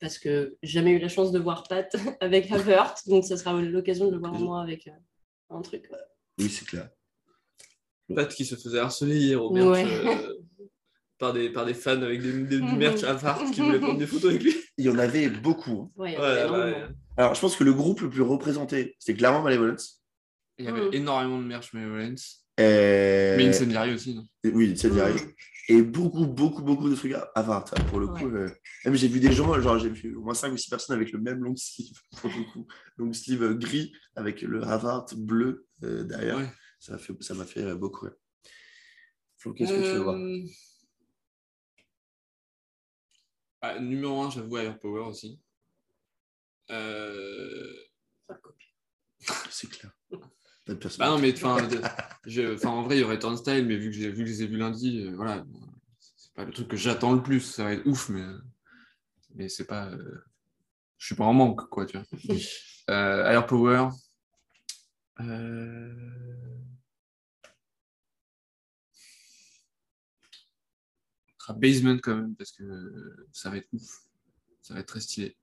Parce 0.00 0.18
que 0.18 0.56
jamais 0.62 0.90
eu 0.90 0.98
la 0.98 1.08
chance 1.08 1.32
de 1.32 1.38
voir 1.38 1.64
Pat 1.66 1.96
avec 2.20 2.52
Havert, 2.52 2.94
donc 3.06 3.24
ça 3.24 3.36
sera 3.36 3.54
l'occasion 3.54 4.06
de 4.06 4.12
le 4.12 4.18
voir 4.18 4.34
moi 4.34 4.60
avec 4.60 4.90
un 5.48 5.62
truc. 5.62 5.90
Oui, 6.38 6.50
c'est 6.50 6.66
clair. 6.66 6.90
Pat 8.14 8.32
qui 8.34 8.44
se 8.44 8.54
faisait 8.56 8.78
harceler 8.78 9.16
hier 9.18 9.42
au 9.42 9.52
merch. 9.52 9.68
Ouais. 9.68 10.06
euh, 10.06 10.34
par 11.18 11.32
des, 11.32 11.50
par 11.50 11.66
des 11.66 11.74
fans 11.74 12.00
avec 12.02 12.22
des, 12.22 12.32
des- 12.32 12.60
du 12.60 12.72
merch 12.76 13.02
à 13.04 13.14
part 13.14 13.42
qui 13.50 13.60
voulaient 13.60 13.80
prendre 13.80 13.98
des 13.98 14.06
photos 14.06 14.30
avec 14.30 14.42
lui. 14.42 14.54
Il 14.76 14.84
y 14.84 14.88
en 14.88 14.98
avait 14.98 15.28
beaucoup. 15.28 15.82
hein. 15.82 15.90
Ouais, 15.96 16.16
Ouais, 16.18 16.44
ouais, 16.50 16.50
ouais. 16.58 16.84
Alors, 17.16 17.34
je 17.34 17.40
pense 17.40 17.56
que 17.56 17.64
le 17.64 17.72
groupe 17.72 18.00
le 18.00 18.08
plus 18.10 18.22
représenté, 18.22 18.94
c'est 19.00 19.14
clairement 19.14 19.42
Malevolence. 19.42 20.02
Il 20.58 20.64
y 20.64 20.68
avait 20.68 20.88
Mm. 20.88 20.94
énormément 20.94 21.38
de 21.38 21.44
merch 21.44 21.72
Malevolence. 21.72 22.44
Euh, 22.60 23.36
Mais 23.36 23.48
Incendiary 23.48 23.94
aussi. 23.94 24.14
non? 24.14 24.24
Oui, 24.52 24.72
direct. 24.72 25.24
Mm. 25.26 25.30
Et 25.70 25.82
beaucoup, 25.82 26.26
beaucoup, 26.26 26.62
beaucoup 26.62 26.88
de 26.88 26.94
trucs 26.94 27.12
à 27.12 27.28
Avatar, 27.34 27.84
pour 27.86 28.00
le 28.00 28.06
coup. 28.08 28.26
euh, 28.28 28.48
Même 28.84 28.94
j'ai 28.94 29.06
vu 29.08 29.20
des 29.20 29.32
gens, 29.32 29.60
genre 29.60 29.78
j'ai 29.78 29.90
vu 29.90 30.14
au 30.16 30.22
moins 30.22 30.32
5 30.34 30.52
ou 30.52 30.56
6 30.56 30.70
personnes 30.70 30.96
avec 30.96 31.12
le 31.12 31.18
même 31.20 31.42
long 31.44 31.54
sleeve, 31.56 31.90
pour 32.20 32.30
le 32.30 32.52
coup. 32.52 32.66
Long 32.96 33.12
sleeve 33.12 33.42
euh, 33.42 33.54
gris 33.54 33.92
avec 34.16 34.40
le 34.42 34.62
Havard 34.64 35.06
bleu 35.16 35.66
euh, 35.84 36.04
derrière. 36.04 36.38
Ouais. 36.38 36.48
Ça 36.78 36.92
m'a 36.92 36.98
fait, 36.98 37.22
ça 37.22 37.34
m'a 37.34 37.44
fait 37.44 37.74
beaucoup 37.74 38.06
rire. 38.06 38.14
Flo, 39.36 39.52
qu'est-ce 39.54 39.72
que 39.72 39.80
tu 39.80 39.96
veux 39.96 40.02
voir 40.02 40.16
Euh, 40.16 40.44
ah, 43.62 43.78
Numéro 43.80 44.20
1, 44.22 44.30
j'avoue, 44.30 44.56
Air 44.58 44.78
Power 44.78 45.02
aussi. 45.06 45.40
Euh, 46.70 47.72
C'est 49.50 49.68
clair. 49.70 49.92
Pas 50.66 50.74
de 50.74 50.74
personne. 50.74 50.98
Bah 50.98 51.10
non, 51.10 51.18
mais 51.18 51.34
je- 51.34 52.66
en 52.66 52.82
vrai, 52.82 52.96
il 52.98 53.00
y 53.00 53.04
aurait 53.04 53.18
Turnstile, 53.18 53.64
mais 53.66 53.76
vu 53.76 53.90
que, 53.90 53.96
j'ai, 53.96 54.10
vu 54.10 54.18
que 54.24 54.26
je 54.26 54.32
les 54.32 54.42
ai 54.42 54.46
vus 54.46 54.58
lundi, 54.58 55.00
euh, 55.06 55.14
voilà, 55.16 55.44
c'est 55.98 56.32
pas 56.34 56.44
le 56.44 56.52
truc 56.52 56.68
que 56.68 56.76
j'attends 56.76 57.14
le 57.14 57.22
plus. 57.22 57.40
Ça 57.40 57.64
va 57.64 57.72
être 57.72 57.86
ouf, 57.86 58.10
mais, 58.10 58.24
mais 59.34 59.48
c'est 59.48 59.66
pas. 59.66 59.88
euh, 59.90 60.20
je 60.98 61.06
suis 61.06 61.14
pas 61.14 61.24
en 61.24 61.32
manque, 61.32 61.68
quoi, 61.68 61.86
tu 61.86 61.96
vois. 61.98 62.06
Euh, 62.90 63.30
Air 63.30 63.46
Power. 63.46 63.88
Euh, 65.20 65.94
Basement 71.56 71.96
quand 72.02 72.14
même, 72.14 72.34
parce 72.36 72.52
que 72.52 73.26
ça 73.32 73.48
va 73.48 73.56
être 73.56 73.68
ouf. 73.72 74.02
Ça 74.60 74.74
va 74.74 74.80
être 74.80 74.86
très 74.86 75.00
stylé. 75.00 75.34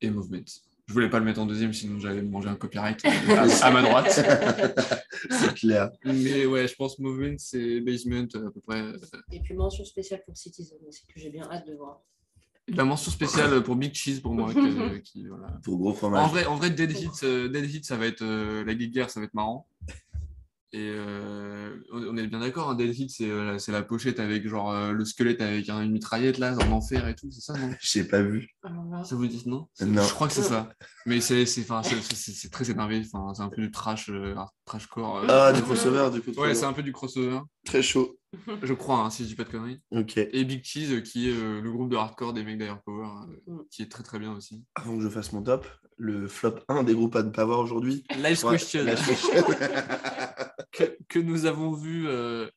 Et 0.00 0.08
Movement. 0.10 0.44
Je 0.88 0.92
voulais 0.94 1.10
pas 1.10 1.18
le 1.18 1.24
mettre 1.26 1.40
en 1.40 1.46
deuxième, 1.46 1.72
sinon 1.74 1.98
j'allais 2.00 2.22
me 2.22 2.28
manger 2.30 2.48
un 2.48 2.56
copyright 2.56 3.04
à, 3.04 3.10
à 3.66 3.70
ma 3.70 3.82
droite. 3.82 4.10
c'est 5.30 5.54
clair. 5.54 5.90
Mais 6.04 6.46
ouais, 6.46 6.66
je 6.66 6.74
pense 6.74 6.98
Movement, 6.98 7.36
c'est 7.38 7.80
Basement 7.82 8.26
à 8.34 8.50
peu 8.50 8.60
près. 8.62 8.80
euh, 8.80 8.96
Et 9.30 9.40
puis 9.40 9.54
mention 9.54 9.84
spéciale 9.84 10.22
pour 10.24 10.36
Citizen 10.36 10.78
aussi, 10.88 11.06
que 11.06 11.20
j'ai 11.20 11.30
bien 11.30 11.44
hâte 11.50 11.66
de 11.66 11.74
voir. 11.74 12.02
La 12.74 12.84
mention 12.84 13.10
spéciale 13.10 13.62
pour 13.62 13.76
Big 13.76 13.94
Cheese 13.94 14.20
pour 14.20 14.34
moi. 14.34 14.52
que- 14.52 14.96
qui, 14.98 15.26
voilà. 15.26 15.48
Pour 15.62 15.78
gros 15.78 15.90
En 15.90 15.94
fromage. 15.94 16.30
vrai, 16.30 16.46
en 16.46 16.56
vrai 16.56 16.70
Dead, 16.70 16.90
Hit, 16.90 17.22
euh, 17.24 17.48
Dead 17.48 17.64
Hit, 17.72 17.84
ça 17.84 17.96
va 17.96 18.06
être 18.06 18.22
euh, 18.22 18.64
la 18.64 18.74
guerre, 18.74 19.10
ça 19.10 19.20
va 19.20 19.24
être 19.26 19.34
marrant. 19.34 19.66
Et 20.74 20.88
euh, 20.90 21.76
on 21.92 22.16
est 22.16 22.26
bien 22.26 22.40
d'accord, 22.40 22.70
hein, 22.70 22.74
Dead 22.74 22.98
Hit, 22.98 23.10
c'est 23.10 23.28
euh, 23.30 23.58
c'est 23.58 23.72
la 23.72 23.82
pochette 23.82 24.18
avec 24.20 24.48
genre 24.48 24.70
euh, 24.72 24.92
le 24.92 25.04
squelette 25.04 25.42
avec 25.42 25.68
un- 25.68 25.82
une 25.82 25.92
mitraillette 25.92 26.38
là, 26.38 26.56
en 26.56 26.70
enfer 26.72 27.06
et 27.08 27.14
tout, 27.14 27.30
c'est 27.30 27.42
ça, 27.42 27.52
non? 27.58 27.70
J'ai 27.80 28.04
pas 28.04 28.22
vu. 28.22 28.48
Là, 28.64 29.04
Ça 29.04 29.14
vous 29.14 29.26
dit 29.26 29.42
non? 29.46 29.68
Non. 29.84 30.02
Je 30.02 30.14
crois 30.14 30.28
que 30.28 30.32
c'est 30.32 30.42
ça. 30.42 30.70
Mais 31.06 31.20
c'est 31.20 31.44
c'est- 31.44 31.60
enfin, 31.60 31.82
c'est- 31.82 32.00
c'est- 32.14 32.32
c'est 32.32 32.48
très 32.50 32.70
énervé, 32.70 33.02
enfin, 33.12 33.34
c'est 33.34 33.42
un 33.42 33.50
peu 33.50 33.60
du 33.60 33.70
trash, 33.70 34.08
euh, 34.08 34.34
trashcore. 34.64 35.18
euh. 35.18 35.26
Ah, 35.28 35.52
du 35.52 35.60
crossover, 35.60 36.08
du 36.10 36.22
coup. 36.22 36.30
Ouais, 36.40 36.54
c'est 36.54 36.64
un 36.64 36.72
peu 36.72 36.82
du 36.82 36.92
crossover, 36.92 37.40
Très 37.66 37.82
chaud. 37.82 38.16
je 38.62 38.72
crois, 38.72 39.00
hein, 39.00 39.10
si 39.10 39.24
je 39.24 39.28
dis 39.28 39.34
pas 39.34 39.44
de 39.44 39.50
conneries. 39.50 39.82
Ok. 39.90 40.16
Et 40.16 40.44
Big 40.46 40.64
Cheese, 40.64 41.02
qui 41.02 41.28
est 41.28 41.34
euh, 41.34 41.60
le 41.60 41.70
groupe 41.70 41.90
de 41.90 41.96
hardcore 41.96 42.32
des 42.32 42.44
mecs 42.44 42.56
d'Air 42.56 42.80
Power, 42.82 43.08
euh, 43.28 43.52
Mm. 43.52 43.58
qui 43.70 43.82
est 43.82 43.90
très 43.90 44.02
très 44.02 44.18
bien 44.18 44.32
aussi. 44.32 44.64
Avant 44.74 44.96
que 44.96 45.02
je 45.02 45.08
fasse 45.10 45.34
mon 45.34 45.42
top, 45.42 45.66
le 45.98 46.26
flop 46.28 46.54
1 46.68 46.82
des 46.82 46.94
groupes 46.94 47.14
à 47.16 47.22
ne 47.22 47.28
pas 47.30 47.44
voir 47.44 47.58
aujourd'hui. 47.58 48.04
Life 48.16 48.42
Ouais, 48.44 48.52
Question. 48.52 48.84
Last 48.84 49.06
Question. 49.06 49.44
Que, 50.70 50.96
que 51.08 51.18
nous 51.18 51.46
avons 51.46 51.72
vu 51.72 52.06
euh, 52.08 52.48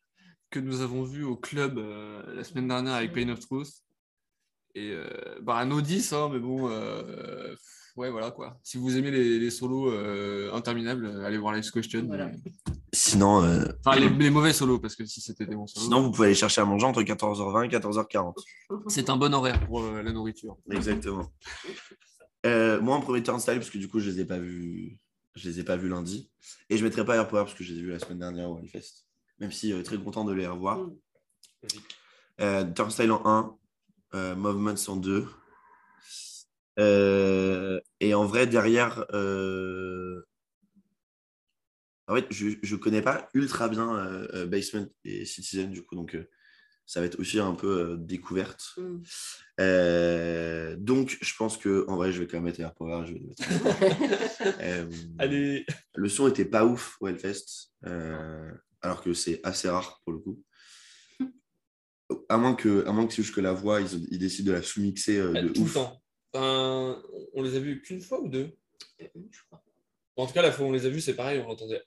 que 0.51 0.59
nous 0.59 0.81
avons 0.81 1.03
vu 1.03 1.23
au 1.23 1.35
club 1.35 1.77
euh, 1.77 2.21
la 2.35 2.43
semaine 2.43 2.67
dernière 2.67 2.93
avec 2.93 3.13
Pain 3.13 3.29
of 3.29 3.39
Truth 3.39 3.71
et 4.75 4.91
euh, 4.91 5.07
bah 5.41 5.55
un 5.57 5.71
Audis 5.71 6.09
hein, 6.11 6.29
mais 6.31 6.39
bon 6.39 6.69
euh, 6.69 7.55
ouais 7.95 8.09
voilà 8.11 8.31
quoi 8.31 8.59
si 8.63 8.77
vous 8.77 8.97
aimez 8.97 9.11
les, 9.11 9.39
les 9.39 9.49
solos 9.49 9.89
euh, 9.91 10.51
interminables 10.53 11.21
allez 11.25 11.37
voir 11.37 11.53
Life 11.53 11.71
Question 11.71 12.05
Voilà. 12.07 12.27
Mais- 12.27 12.51
Sinon, 12.93 13.43
euh, 13.43 13.65
enfin 13.85 13.99
les, 13.99 14.07
les 14.07 14.29
mauvais 14.29 14.53
solos 14.53 14.79
parce 14.79 14.95
que 14.95 15.05
si 15.05 15.19
c'était 15.19 15.45
des 15.45 15.55
bons 15.55 15.67
solos 15.67 15.83
sinon, 15.83 16.01
vous 16.03 16.11
pouvez 16.11 16.27
aller 16.27 16.35
chercher 16.35 16.61
à 16.61 16.65
manger 16.65 16.85
entre 16.85 17.01
14h20 17.03 17.65
et 17.65 17.77
14h40. 17.77 18.33
c'est 18.87 19.09
un 19.09 19.17
bon 19.17 19.33
horaire 19.33 19.59
pour 19.67 19.83
euh, 19.83 20.01
la 20.01 20.13
nourriture 20.13 20.55
Exactement. 20.71 21.29
Euh, 22.45 22.79
moi, 22.79 22.95
en 22.95 23.01
premier 23.01 23.23
turnstile, 23.23 23.55
parce 23.55 23.69
que 23.71 23.77
du 23.79 23.87
coup, 23.89 23.99
je 23.99 24.09
les 24.11 24.21
ai 24.21 24.25
pas 24.25 24.37
vus, 24.37 24.97
je 25.35 25.49
les 25.49 25.59
ai 25.59 25.63
pas 25.63 25.77
vus 25.77 25.89
lundi. 25.89 26.31
Et 26.69 26.77
je 26.77 26.83
mettrai 26.83 27.05
pas 27.05 27.15
Air 27.15 27.27
Power 27.27 27.43
parce 27.43 27.53
que 27.53 27.63
je 27.63 27.73
les 27.73 27.79
ai 27.79 27.81
vus 27.83 27.91
la 27.91 27.99
semaine 27.99 28.19
dernière 28.19 28.49
au 28.49 28.59
Hellfest. 28.59 29.05
Même 29.39 29.51
si 29.51 29.73
euh, 29.73 29.83
très 29.83 29.97
content 29.97 30.23
de 30.23 30.33
les 30.33 30.47
revoir. 30.47 30.79
Mm. 30.79 30.95
Euh, 32.41 32.65
turnstile 32.65 33.11
en 33.11 33.25
1, 33.25 33.57
euh, 34.15 34.35
Movements 34.35 34.75
en 34.87 34.95
2. 34.97 35.27
Euh, 36.77 37.79
et 37.99 38.13
en 38.13 38.25
vrai, 38.25 38.47
derrière, 38.47 39.05
en 42.07 42.15
fait, 42.15 42.27
je 42.29 42.47
ne 42.47 42.77
connais 42.77 43.01
pas 43.01 43.29
ultra 43.33 43.67
bien 43.69 44.27
Basement 44.47 44.87
et 45.03 45.25
Citizen, 45.25 45.71
du 45.71 45.83
coup, 45.83 45.95
donc 45.95 46.17
ça 46.85 46.99
va 46.99 47.05
être 47.07 47.19
aussi 47.19 47.39
un 47.39 47.53
peu 47.53 47.91
euh, 47.93 47.97
découverte. 47.97 48.73
Mm. 48.77 49.01
Euh, 49.59 50.75
donc, 50.77 51.17
je 51.21 51.33
pense 51.35 51.57
que 51.57 51.85
en 51.87 51.95
vrai, 51.95 52.11
je 52.11 52.19
vais 52.19 52.27
quand 52.27 52.37
même 52.37 52.45
mettre 52.45 52.59
Air 52.59 52.73
Power. 52.73 53.05
je 53.07 53.13
vais 53.13 53.19
le 53.19 53.27
mettre. 53.27 53.43
Euh, 54.61 54.85
allez 55.17 55.65
le 55.95 56.09
son 56.09 56.27
était 56.27 56.45
pas 56.45 56.65
ouf 56.65 56.97
au 57.01 57.07
Hellfest, 57.07 57.71
euh, 57.87 58.51
alors 58.81 59.01
que 59.01 59.13
c'est 59.13 59.39
assez 59.43 59.67
rare 59.69 60.01
pour 60.03 60.13
le 60.13 60.19
coup. 60.19 60.43
À 62.29 62.37
moins 62.37 62.53
que, 62.53 62.85
à 62.85 62.91
moins 62.91 63.07
que 63.07 63.13
c'est 63.13 63.23
juste 63.23 63.33
que 63.33 63.41
la 63.41 63.53
voix, 63.53 63.81
ils, 63.81 64.07
ils 64.11 64.19
décident 64.19 64.51
de 64.51 64.55
la 64.57 64.61
sous-mixer 64.61 65.17
euh, 65.17 65.41
de 65.41 65.49
tout 65.49 65.61
ouf. 65.63 65.67
le 65.69 65.73
temps 65.73 66.01
Enfin, 66.33 67.01
on 67.33 67.41
les 67.41 67.55
a 67.55 67.59
vus 67.59 67.81
qu'une 67.81 68.01
fois 68.01 68.21
ou 68.21 68.27
deux? 68.27 68.51
Je 68.99 69.07
crois. 69.47 69.63
en 70.17 70.27
tout 70.27 70.33
cas 70.33 70.41
la 70.41 70.51
fois 70.51 70.65
où 70.65 70.69
on 70.69 70.73
les 70.73 70.85
a 70.85 70.89
vus 70.89 71.01
c'est 71.01 71.15
pareil 71.15 71.39
on 71.39 71.47
l'entendait 71.47 71.81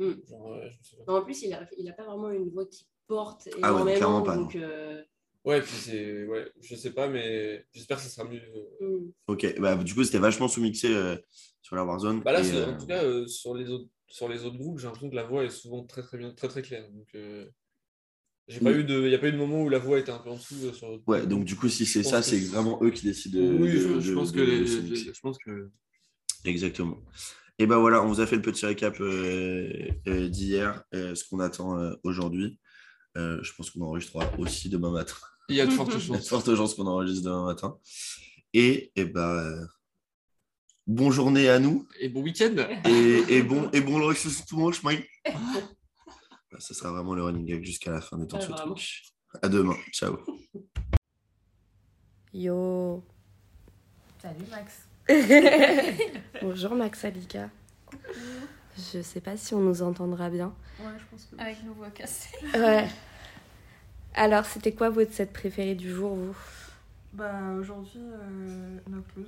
Mm. 0.00 0.12
genre, 0.28 0.52
euh, 0.54 0.68
je 0.70 0.78
me 0.78 0.82
souviens. 0.82 1.04
Non, 1.06 1.14
en 1.16 1.22
plus, 1.22 1.42
il 1.42 1.50
n'a 1.50 1.68
il 1.78 1.88
a 1.88 1.92
pas 1.92 2.04
vraiment 2.04 2.30
une 2.30 2.48
voix 2.50 2.64
qui 2.66 2.86
porte 3.10 3.48
Ah 3.60 3.74
ouais, 3.74 3.96
clairement 3.96 4.22
pas, 4.22 4.36
donc, 4.36 4.54
euh, 4.56 5.02
Ouais, 5.44 5.60
puis 5.62 5.72
c'est. 5.74 6.24
Ouais, 6.26 6.50
je 6.60 6.74
sais 6.76 6.92
pas, 6.92 7.08
mais 7.08 7.64
j'espère 7.72 7.96
que 7.96 8.02
ça 8.04 8.08
sera 8.10 8.28
mieux. 8.28 8.40
mm. 8.80 9.10
Ok, 9.26 9.54
bah, 9.58 9.74
du 9.76 9.94
coup, 9.94 10.04
c'était 10.04 10.18
vachement 10.18 10.48
sous-mixé 10.48 10.94
euh, 10.94 11.16
sur 11.62 11.76
la 11.76 11.84
Warzone. 11.84 12.20
Bah 12.22 12.32
là, 12.32 12.42
et, 12.46 12.52
euh, 12.52 12.74
en 12.74 12.78
tout 12.78 12.86
cas, 12.86 13.02
euh, 13.04 13.26
sur, 13.26 13.54
les 13.54 13.68
autres, 13.70 13.88
sur 14.06 14.28
les 14.28 14.44
autres 14.44 14.58
groupes, 14.58 14.78
j'ai 14.78 14.84
l'impression 14.86 15.08
que 15.10 15.16
la 15.16 15.24
voix 15.24 15.42
est 15.44 15.50
souvent 15.50 15.82
très 15.84 16.02
très 16.02 16.18
bien, 16.18 16.30
très 16.32 16.48
très 16.48 16.60
claire. 16.62 16.86
Donc, 16.90 17.08
euh, 17.14 17.46
j'ai 18.48 18.60
pas 18.60 18.70
Oui. 18.70 18.80
eu 18.80 18.84
de. 18.84 19.00
Il 19.00 19.08
n'y 19.08 19.14
a 19.14 19.18
pas 19.18 19.28
eu 19.28 19.32
de 19.32 19.38
moment 19.38 19.62
où 19.62 19.70
la 19.70 19.78
voix 19.78 19.98
était 19.98 20.12
un 20.12 20.18
peu 20.18 20.28
en 20.30 20.36
dessous. 20.36 20.56
euh, 20.64 20.72
sur... 20.74 21.00
Ouais, 21.06 21.26
donc 21.26 21.44
du 21.46 21.56
coup, 21.56 21.68
si 21.70 21.86
c'est 21.86 22.02
ça, 22.02 22.20
c'est 22.22 22.38
vraiment 22.40 22.78
eux 22.82 22.90
qui 22.90 23.06
décident 23.06 23.38
de. 23.40 23.52
oui, 23.54 23.70
je, 23.70 23.88
de- 23.94 24.00
je 24.00 24.10
de- 24.10 24.14
pense 24.14 24.32
de- 24.32 24.36
que 24.40 24.44
de 24.44 24.50
les- 24.50 24.66
sous-mixer. 24.66 25.12
je 25.14 25.20
pense 25.20 25.38
que. 25.38 25.70
Exactement. 26.44 26.98
Et 27.58 27.66
ben 27.66 27.78
voilà, 27.78 28.02
on 28.02 28.08
vous 28.08 28.20
a 28.20 28.26
fait 28.26 28.36
le 28.36 28.42
petit 28.42 28.64
récap 28.66 29.00
euh, 29.00 29.70
euh, 30.06 30.28
d'hier, 30.28 30.82
euh, 30.94 31.14
ce 31.14 31.24
qu'on 31.28 31.40
attend 31.40 31.78
euh, 31.78 31.92
aujourd'hui. 32.04 32.58
Euh, 33.16 33.42
je 33.42 33.52
pense 33.54 33.70
qu'on 33.70 33.82
enregistrera 33.82 34.30
aussi 34.38 34.68
demain 34.68 34.90
matin. 34.90 35.14
Il 35.48 35.56
y 35.56 35.60
a 35.60 35.66
de 35.66 35.72
fortes 35.72 35.90
Il 35.94 35.94
y 35.94 35.96
a 35.96 35.98
de 35.98 36.04
chances. 36.18 36.28
fortes 36.28 36.54
chances 36.54 36.74
qu'on 36.74 36.86
enregistre 36.86 37.24
demain 37.24 37.44
matin. 37.44 37.76
Et, 38.52 38.92
et 38.96 39.04
ben, 39.04 39.20
euh, 39.28 39.66
bonne 40.86 41.10
journée 41.10 41.48
à 41.48 41.58
nous 41.58 41.86
Et 42.00 42.08
bon 42.08 42.22
week-end 42.22 42.54
et, 42.84 43.36
et 43.36 43.42
bon 43.42 43.70
et 43.72 43.80
bon 43.80 43.98
le 43.98 44.14
tout 44.46 44.56
le 44.56 44.62
monde, 44.62 44.74
Ça 46.58 46.74
sera 46.74 46.90
vraiment 46.92 47.14
le 47.14 47.22
running 47.24 47.46
gag 47.46 47.64
jusqu'à 47.64 47.92
la 47.92 48.00
fin 48.00 48.18
de 48.18 48.24
temps 48.24 48.38
Ouais, 48.38 48.46
ce 48.46 48.52
truc. 48.52 49.12
À 49.42 49.48
demain. 49.48 49.76
Ciao. 49.92 50.18
Yo. 52.32 53.04
Salut 54.20 54.44
Max. 54.50 54.86
Bonjour 56.42 56.74
Max 56.74 57.04
Alika. 57.04 57.50
Je 58.92 59.02
sais 59.02 59.20
pas 59.20 59.36
si 59.36 59.54
on 59.54 59.60
nous 59.60 59.82
entendra 59.82 60.30
bien. 60.30 60.52
Ouais, 60.80 60.86
je 60.98 61.04
pense 61.10 61.24
que. 61.26 61.40
Avec 61.40 61.62
nos 61.64 61.72
voix 61.74 61.90
cassées. 61.90 62.36
Ouais. 62.54 62.86
Alors, 64.14 64.44
c'était 64.44 64.72
quoi 64.72 64.90
votre 64.90 65.12
set 65.12 65.32
préféré 65.32 65.74
du 65.74 65.90
jour, 65.90 66.14
vous? 66.16 66.36
Bah 67.12 67.32
aujourd'hui, 67.58 68.00
euh, 68.00 68.78
No 68.88 69.02
Clues. 69.14 69.26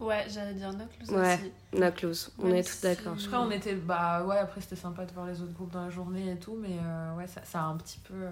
Ouais, 0.00 0.24
j'allais 0.28 0.54
dire 0.54 0.72
No 0.72 0.84
Clues 0.86 1.14
Ouais. 1.16 1.34
aussi. 1.34 1.52
No 1.80 1.90
Clues, 1.92 2.30
on 2.38 2.46
Même 2.46 2.56
est 2.56 2.62
tous 2.64 2.72
si- 2.72 2.82
d'accord. 2.82 3.16
je 3.18 3.24
Après, 3.26 3.36
on 3.38 3.42
crois. 3.44 3.54
était. 3.54 3.74
Bah 3.74 4.24
ouais, 4.24 4.38
après 4.38 4.60
c'était 4.60 4.76
sympa 4.76 5.04
de 5.06 5.12
voir 5.12 5.26
les 5.26 5.40
autres 5.40 5.52
groupes 5.52 5.70
dans 5.72 5.84
la 5.84 5.90
journée 5.90 6.32
et 6.32 6.36
tout, 6.36 6.56
mais 6.60 6.76
euh, 6.82 7.14
ouais, 7.16 7.26
ça, 7.26 7.40
ça 7.44 7.60
a 7.60 7.64
un 7.64 7.76
petit 7.76 7.98
peu. 8.00 8.14
euh, 8.14 8.30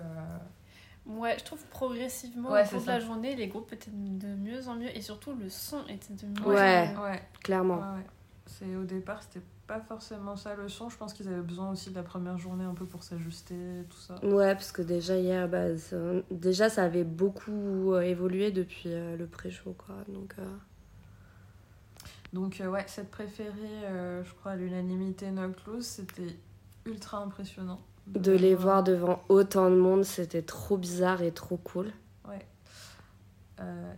Ouais, 1.07 1.36
je 1.38 1.45
trouve 1.45 1.59
progressivement 1.66 2.51
Ouais, 2.53 2.64
au 2.64 2.68
cours 2.68 2.80
de 2.82 2.86
la 2.86 3.01
journée, 3.01 3.34
les 3.34 3.49
groupes 3.49 3.72
étaient 3.72 3.90
de 3.93 4.28
mieux 4.36 4.68
en 4.68 4.76
mieux 4.76 4.95
et 4.97 5.01
surtout 5.03 5.32
le 5.34 5.49
son 5.49 5.82
était 5.88 6.14
de 6.14 6.26
mieux 6.26 6.47
Ouais. 6.47 6.88
en 6.88 6.93
mieux. 6.93 7.01
Ouais, 7.11 7.22
Clairement. 7.43 7.76
ouais, 7.78 7.99
ouais. 7.99 8.07
C'est 8.59 8.76
au 8.76 8.84
départ, 8.84 9.22
c'était 9.22 9.44
pas 9.66 9.80
forcément 9.80 10.36
ça 10.36 10.55
le 10.55 10.68
son. 10.68 10.88
Je 10.90 10.96
pense 10.96 11.14
qu'ils 11.14 11.28
avaient 11.28 11.40
besoin 11.40 11.70
aussi 11.70 11.90
de 11.90 11.94
la 11.94 12.03
première 12.03 12.36
journée 12.38 12.64
un 12.64 12.74
peu 12.74 12.84
pour 12.84 13.03
s'ajuster, 13.03 13.55
tout 13.88 13.96
ça. 13.98 14.14
Ouais, 14.24 14.55
parce 14.55 14.72
que 14.72 14.82
déjà 14.82 15.16
hier, 15.16 15.48
bah, 15.48 15.76
ça- 15.78 15.96
déjà 16.30 16.68
ça 16.68 16.84
avait 16.84 17.05
beaucoup 17.05 17.92
euh, 17.94 18.00
évolué 18.03 18.50
depuis 18.50 18.92
euh, 18.92 19.16
le 19.16 19.26
pré-show, 19.26 19.74
quoi. 19.78 19.96
Donc, 20.09 20.34
euh, 20.38 20.44
Donc 22.32 22.62
ouais, 22.66 22.84
cette 22.86 23.11
préférée, 23.11 23.53
je 24.24 24.32
crois 24.34 24.53
à 24.53 24.57
l'unanimité 24.57 25.30
No 25.30 25.50
Clues, 25.50 25.82
c'était 25.82 26.36
ultra 26.86 27.18
impressionnant. 27.18 27.80
De 28.07 28.32
les 28.32 28.55
voir 28.55 28.82
devant 28.82 29.22
autant 29.28 29.70
de 29.70 29.76
monde, 29.76 30.05
c'était 30.05 30.42
trop 30.42 30.76
bizarre 30.76 31.22
et 31.22 31.32
trop 31.32 31.57
cool. 31.57 31.92
Ouais. 32.28 32.46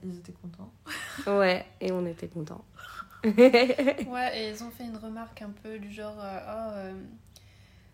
Ils 0.03 0.19
étaient 0.19 0.33
contents. 0.33 0.73
Ouais, 1.27 1.65
et 1.81 1.91
on 1.93 2.05
était 2.05 2.29
contents. 2.29 2.65
Ouais, 4.09 4.39
et 4.39 4.51
ils 4.51 4.63
ont 4.63 4.71
fait 4.71 4.85
une 4.85 4.97
remarque 4.97 5.43
un 5.43 5.51
peu 5.63 5.79
du 5.79 5.91
genre 5.91 6.17
euh, 6.21 6.39
Oh, 6.47 6.71
euh, 6.77 6.93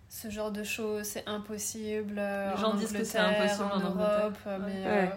ce 0.09 0.29
genre 0.29 0.51
de 0.51 0.65
show, 0.65 1.03
c'est 1.05 1.27
impossible. 1.29 2.17
euh, 2.19 2.53
Les 2.55 2.61
gens 2.61 2.73
en 2.73 2.77
disent 2.77 2.93
que 2.93 3.05
c'est 3.05 3.19
Angleterre, 3.19 3.43
impossible 3.43 3.73
en. 3.87 3.95
Europe, 3.95 4.39
mais 4.45 4.85
Ouais. 4.87 5.09
euh, 5.13 5.17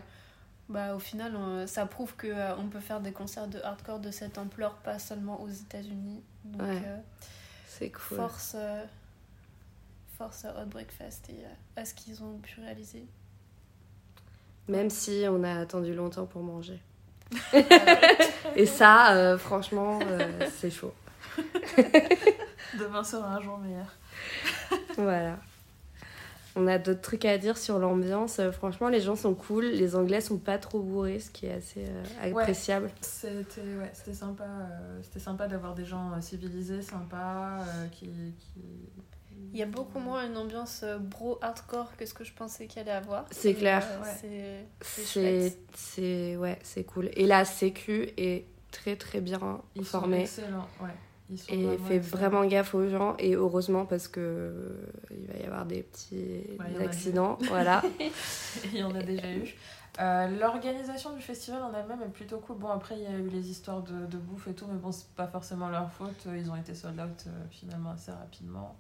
bah, 0.70 0.96
au 0.96 1.00
final, 1.00 1.36
on- 1.36 1.68
ça 1.68 1.86
prouve 1.86 2.16
qu'on 2.16 2.56
on 2.60 2.68
peut 2.68 2.80
faire 2.80 3.00
des 3.02 3.12
concerts 3.12 3.48
de 3.48 3.60
hardcore 3.62 4.00
de 4.00 4.12
cette 4.12 4.38
ampleur, 4.38 4.76
pas 4.78 5.00
seulement 5.00 5.42
aux 5.42 5.50
États-Unis. 5.50 6.22
Donc, 6.46 6.62
Ouais. 6.62 6.82
euh, 6.86 6.98
C'est 7.68 7.90
cool. 7.92 8.18
force, 8.18 8.56
euh, 8.56 8.84
force 10.18 10.46
à 10.46 10.62
Outbreak 10.62 10.92
Fest 10.92 11.30
et 11.30 11.44
euh, 11.44 11.82
à 11.82 11.86
ce 11.86 11.94
qu'ils 11.94 12.24
ont 12.24 12.38
pu 12.38 12.62
réaliser. 12.62 13.06
Même 14.68 14.90
si 14.90 15.26
on 15.30 15.44
a 15.44 15.60
attendu 15.60 15.94
longtemps 15.94 16.26
pour 16.26 16.42
manger. 16.44 16.80
et 18.56 18.66
ça, 18.66 19.14
euh, 19.16 19.38
franchement, 19.38 20.00
euh, 20.08 20.48
c'est 20.56 20.72
chaud. 20.72 20.94
Demain 22.80 23.04
sera 23.04 23.36
un 23.36 23.42
jour 23.42 23.58
meilleur. 23.58 23.88
Voilà. 24.98 25.38
On 26.56 26.68
a 26.68 26.78
d'autres 26.78 27.02
trucs 27.02 27.26
à 27.26 27.40
dire 27.40 27.58
sur 27.58 27.80
l'ambiance. 27.80 28.38
Euh, 28.38 28.52
Franchement, 28.52 28.88
les 28.90 29.02
gens 29.02 29.16
sont 29.16 29.34
cool. 29.34 29.66
Les 29.66 29.96
Anglais 29.96 30.22
sont 30.22 30.38
pas 30.38 30.60
trop 30.60 30.80
bourrés, 30.80 31.20
ce 31.20 31.32
qui 31.32 31.48
est 31.48 31.54
assez 31.54 31.84
euh, 31.88 32.04
Ouais. 32.32 32.42
appréciable. 32.42 32.92
C'était 33.02 33.62
ouais, 33.62 33.90
c'était 33.94 34.14
sympa, 34.14 34.46
c'était 35.02 35.20
sympa 35.20 35.48
d'avoir 35.48 35.74
des 35.74 35.86
gens 35.86 36.12
civilisés, 36.22 36.84
sympas, 36.84 37.58
qui, 37.92 38.06
qui... 38.38 38.62
Il 39.54 39.60
y 39.60 39.62
a 39.62 39.68
beaucoup 39.68 40.00
moins 40.00 40.26
une 40.28 40.36
ambiance 40.38 40.82
euh, 40.84 40.98
bro 40.98 41.38
hardcore 41.42 41.96
que 41.96 42.06
ce 42.06 42.14
que 42.14 42.24
je 42.24 42.34
pensais 42.34 42.66
qu'il 42.68 42.82
allait 42.82 42.92
avoir. 42.92 43.26
C'est 43.32 43.54
clair. 43.54 43.84
euh, 43.88 44.02
Ouais. 44.02 44.66
c'est- 44.82 46.36
ouais, 46.38 46.60
c'est 46.64 46.84
cool. 46.84 47.10
Et 47.14 47.26
la 47.28 47.46
sécu 47.46 48.10
est 48.18 48.46
très 48.72 48.96
très 48.96 49.22
bien 49.22 49.62
Ils 49.76 49.86
sont 49.86 50.00
formée 50.00 50.22
excellents, 50.22 50.68
ouais. 50.82 50.90
Ils 51.30 51.38
sont 51.40 51.52
et 51.54 51.78
fait 51.78 51.96
excellents. 51.98 52.18
vraiment 52.18 52.46
gaffe 52.46 52.76
aux 52.76 52.88
gens 52.90 53.16
et 53.18 53.34
heureusement 53.36 53.86
parce 53.86 54.08
que 54.08 54.20
euh, 54.20 54.86
il 55.12 55.28
va 55.28 55.40
y 55.40 55.44
avoir 55.46 55.66
des 55.66 55.84
petits 55.84 56.44
Ouais, 56.60 56.84
accidents, 56.86 57.38
voilà. 57.48 57.82
Il 58.74 58.78
y 58.80 58.84
en 58.84 58.94
a 58.94 59.02
déjà 59.04 59.32
eu. 59.32 59.54
Euh, 60.00 60.28
L'organisation 60.40 61.14
du 61.16 61.22
festival 61.22 61.62
en 61.62 61.72
elle-même 61.74 62.02
est 62.02 62.12
plutôt 62.12 62.40
cool. 62.40 62.58
Bon, 62.58 62.70
après, 62.70 62.96
il 62.98 63.04
y 63.04 63.06
a 63.06 63.12
eu 63.12 63.30
les 63.30 63.50
histoires 63.52 63.84
de, 63.84 64.08
de 64.08 64.18
bouffe 64.18 64.48
et 64.48 64.54
tout, 64.54 64.66
mais 64.68 64.80
bon, 64.80 64.92
c'est 64.92 65.08
pas 65.10 65.28
forcément 65.28 65.70
leur 65.70 65.92
faute. 65.92 66.26
Ils 66.36 66.50
ont 66.50 66.56
été 66.56 66.74
sold 66.74 67.00
out 67.00 67.26
euh, 67.28 67.30
finalement 67.52 67.92
assez 67.92 68.12
rapidement. 68.12 68.76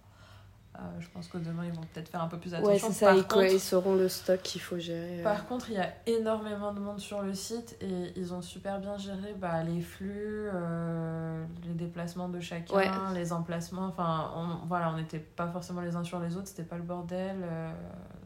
Euh, 0.76 0.80
je 1.00 1.08
pense 1.10 1.28
que 1.28 1.38
demain, 1.38 1.66
ils 1.66 1.72
vont 1.72 1.84
peut-être 1.94 2.10
faire 2.10 2.24
un 2.24 2.28
peu 2.28 2.40
plus 2.40 2.52
Ouais, 2.54 2.58
attention. 2.58 2.88
c'est 2.88 2.94
ça, 2.94 3.06
Par 3.08 3.16
ils, 3.18 3.28
contre, 3.28 3.44
ils 3.54 3.60
sauront 3.60 3.94
le 3.96 4.10
stock 4.10 4.42
qu'il 4.42 4.60
faut 4.60 4.80
gérer. 4.80 5.20
euh. 5.20 5.24
Par 5.24 5.46
contre, 5.46 5.70
il 5.70 5.76
y 5.76 5.80
a 5.80 5.94
énormément 6.08 6.74
de 6.74 6.80
monde 6.80 7.00
sur 7.00 7.22
le 7.22 7.36
site 7.36 7.78
et 7.80 8.12
ils 8.16 8.34
ont 8.34 8.42
super 8.42 8.80
bien 8.80 8.98
géré 8.98 9.36
bah, 9.38 9.62
les 9.62 9.82
flux, 9.82 10.50
euh, 10.52 11.46
les 11.64 11.76
déplacements 11.76 12.28
de 12.28 12.40
chacun, 12.40 12.76
Ouais. 12.76 12.90
les 13.14 13.32
emplacements. 13.34 13.86
Enfin, 13.86 14.32
on, 14.36 14.66
voilà, 14.66 14.90
on 14.92 14.98
n'était 14.98 15.20
pas 15.20 15.48
forcément 15.48 15.82
les 15.82 15.96
uns 15.96 16.04
sur 16.04 16.20
les 16.20 16.36
autres, 16.38 16.48
c'était 16.48 16.64
pas 16.64 16.78
le 16.78 16.84
bordel. 16.84 17.38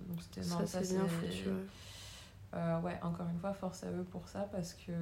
donc 0.07 0.21
c'était 0.21 0.43
ça, 0.43 0.65
c'est 0.65 0.93
bien 0.95 1.05
foutu. 1.05 1.49
ouais. 2.53 2.59
ouais, 2.81 2.99
encore 3.03 3.27
une 3.29 3.39
fois, 3.39 3.51
force 3.53 3.83
à 3.83 3.87
eux 3.87 4.05
pour 4.09 4.25
ça 4.29 4.47
parce 4.53 4.73
que 4.73 4.93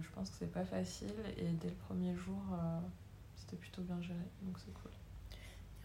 je 0.00 0.08
pense 0.14 0.30
que 0.30 0.36
c'est 0.38 0.50
pas 0.50 0.64
facile 0.64 1.12
et 1.36 1.48
dès 1.50 1.68
le 1.68 1.74
premier 1.86 2.14
jour, 2.16 2.40
c'était 3.36 3.56
plutôt 3.56 3.82
bien 3.82 4.00
géré, 4.00 4.24
donc 4.40 4.56
c'est 4.58 4.72
cool. 4.72 4.90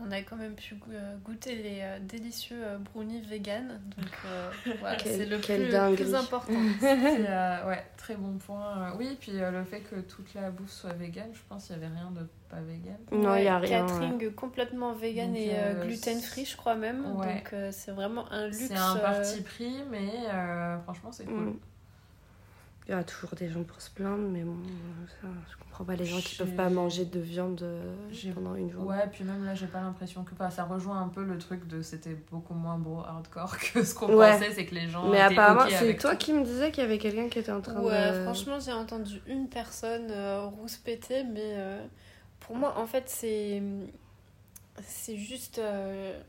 On 0.02 0.12
a 0.12 0.22
quand 0.22 0.38
même 0.38 0.56
pu 0.56 0.76
euh, 0.92 1.16
goûter 1.26 1.56
les 1.56 1.80
euh, 1.82 2.00
délicieux 2.02 2.58
euh, 2.64 2.78
brownies 2.78 3.22
vegan. 3.22 3.82
Donc 3.98 4.10
euh, 4.26 4.50
voilà, 4.80 4.96
Quel- 4.96 5.14
c'est 5.16 5.26
le 5.26 5.38
plus, 5.40 6.16
important. 6.16 6.54
C'est, 6.80 7.26
euh, 7.28 7.68
ouais, 7.68 7.84
très 7.98 8.16
bon 8.16 8.38
point. 8.38 8.94
Oui, 8.98 9.18
puis 9.20 9.34
euh, 9.36 9.52
le 9.52 9.64
fait 9.66 9.82
que 9.82 10.00
toute 10.00 10.34
la 10.34 10.52
bouffe 10.52 10.70
soit 10.72 10.94
vegan, 10.94 11.28
je 11.34 11.40
pense 11.50 11.66
qu'il 11.68 11.76
y 11.76 11.80
avait 11.80 11.94
rien 11.94 12.12
de 12.12 12.26
pas 12.50 12.62
vegan. 12.62 12.98
Non, 13.12 13.36
il 13.36 13.44
y 13.44 13.48
a 13.48 13.58
rien. 13.60 13.86
ouais. 13.86 13.92
Catering 13.92 14.32
complètement 14.34 14.94
vegan 14.94 15.28
Donc, 15.34 15.38
et 15.38 15.86
gluten-free, 15.86 16.46
je 16.46 16.56
crois 16.58 16.76
même. 16.76 17.06
Ouais. 17.18 17.36
Donc 17.36 17.54
euh, 17.54 17.70
c'est 17.72 17.92
vraiment 17.92 18.32
un 18.32 18.48
luxe. 18.48 18.68
C'est 18.68 18.78
un 18.78 18.96
parti 18.96 19.42
pris, 19.42 19.84
mais 19.92 20.10
euh, 20.34 20.80
franchement, 20.84 21.12
c'est 21.12 21.26
cool. 21.26 21.36
Mm. 21.36 21.60
Il 22.90 22.94
y 22.94 22.96
aura 22.96 23.04
toujours 23.04 23.36
des 23.36 23.48
gens 23.48 23.62
pour 23.64 23.80
se 23.82 23.92
plaindre, 23.92 24.28
mais 24.30 24.42
bon, 24.42 24.56
ça, 25.22 25.28
je 25.52 25.58
comprends 25.64 25.86
pas 25.86 25.96
les 25.96 26.06
gens 26.06 26.20
qui 26.22 26.36
peuvent 26.36 26.56
pas 26.56 26.70
manger 26.70 27.06
de 27.06 27.20
viande 27.20 27.62
euh, 27.62 27.94
pendant 28.34 28.56
une 28.56 28.72
journée. 28.72 28.90
Ouais, 28.90 29.08
puis 29.12 29.24
même 29.24 29.46
là, 29.46 29.54
j'ai 29.54 29.68
pas 29.68 29.80
l'impression 29.80 30.24
que. 30.24 30.34
Enfin, 30.34 30.50
ça 30.50 30.64
rejoint 30.64 31.00
un 31.00 31.08
peu 31.08 31.24
le 31.24 31.38
truc 31.38 31.68
de 31.68 31.84
c'était 31.84 32.16
beaucoup 32.32 32.56
moins 32.56 32.80
beau 32.80 32.98
hardcore 33.02 33.58
que 33.74 33.84
ce 33.84 33.94
qu'on 33.94 34.08
Ouais. 34.08 34.32
pensait, 34.34 34.52
c'est 34.54 34.66
que 34.66 34.74
les 34.74 34.90
gens. 34.90 35.08
Mais 35.08 35.20
apparemment, 35.20 35.70
c'est 35.70 35.96
toi 35.98 36.14
tout. 36.14 36.18
qui 36.18 36.34
me 36.34 36.44
disais 36.44 36.72
qu'il 36.72 36.82
y 36.82 36.86
avait 36.88 36.98
quelqu'un 36.98 37.30
qui 37.30 37.38
était 37.38 37.52
en 37.52 37.62
train 37.62 37.80
Ouais, 37.80 38.10
de. 38.12 38.24
franchement, 38.24 38.60
j'ai 38.60 38.74
entendu 38.74 39.22
une 39.28 39.48
personne 39.50 40.10
euh, 40.10 40.46
rouspéter, 40.48 41.24
mais 41.26 41.54
euh, 41.58 41.86
pour 42.40 42.56
moi, 42.56 42.76
en 42.80 42.88
fait, 42.88 43.04
c'est 43.08 43.62
c'est 44.82 45.18
juste 45.18 45.60
euh, 45.60 46.20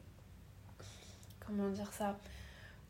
comment 1.46 1.68
dire 1.70 1.92
ça? 1.92 2.16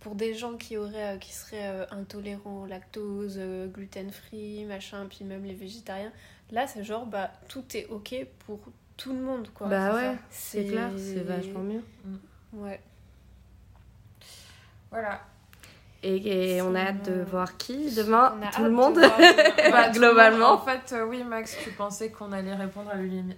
Pour 0.00 0.14
des 0.14 0.34
gens 0.34 0.56
qui 0.56 0.76
auraient 0.76 1.14
euh, 1.14 1.18
qui 1.18 1.32
seraient 1.32 1.68
euh, 1.68 1.86
intolérants 1.90 2.62
au 2.62 2.66
lactose, 2.66 3.36
euh, 3.38 3.68
gluten 3.68 4.10
free, 4.10 4.64
machin, 4.64 5.06
puis 5.08 5.24
même 5.24 5.44
les 5.44 5.54
végétariens. 5.54 6.12
Là, 6.50 6.66
c'est 6.66 6.82
genre 6.82 7.06
bah 7.06 7.30
tout 7.48 7.64
est 7.74 7.86
ok 7.86 8.26
pour 8.46 8.60
tout 8.96 9.12
le 9.12 9.20
monde 9.20 9.48
quoi. 9.54 9.68
bah 9.68 9.94
ouais, 9.94 10.16
c'est 10.30 10.66
clair, 10.66 10.90
c'est 10.96 11.22
vachement 11.22 11.60
mieux. 11.60 11.84
Ouais. 12.52 12.80
Voilà. 14.90 15.20
Et, 16.02 16.56
et 16.56 16.62
on 16.62 16.74
a 16.74 16.80
hâte 16.80 17.02
de 17.04 17.12
Sinon, 17.12 17.24
voir 17.30 17.56
qui 17.58 17.94
demain 17.94 18.32
Tout 18.54 18.62
le 18.62 18.70
de 18.70 18.74
monde 18.74 18.98
voir 18.98 19.12
demain. 19.18 19.70
Bah, 19.70 19.88
globalement. 19.90 20.52
En 20.52 20.58
fait, 20.58 20.94
euh, 20.94 21.04
oui, 21.04 21.22
Max, 21.24 21.58
tu 21.62 21.70
pensais 21.72 22.10
qu'on 22.10 22.32
allait 22.32 22.54
répondre 22.54 22.90
à 22.90 22.96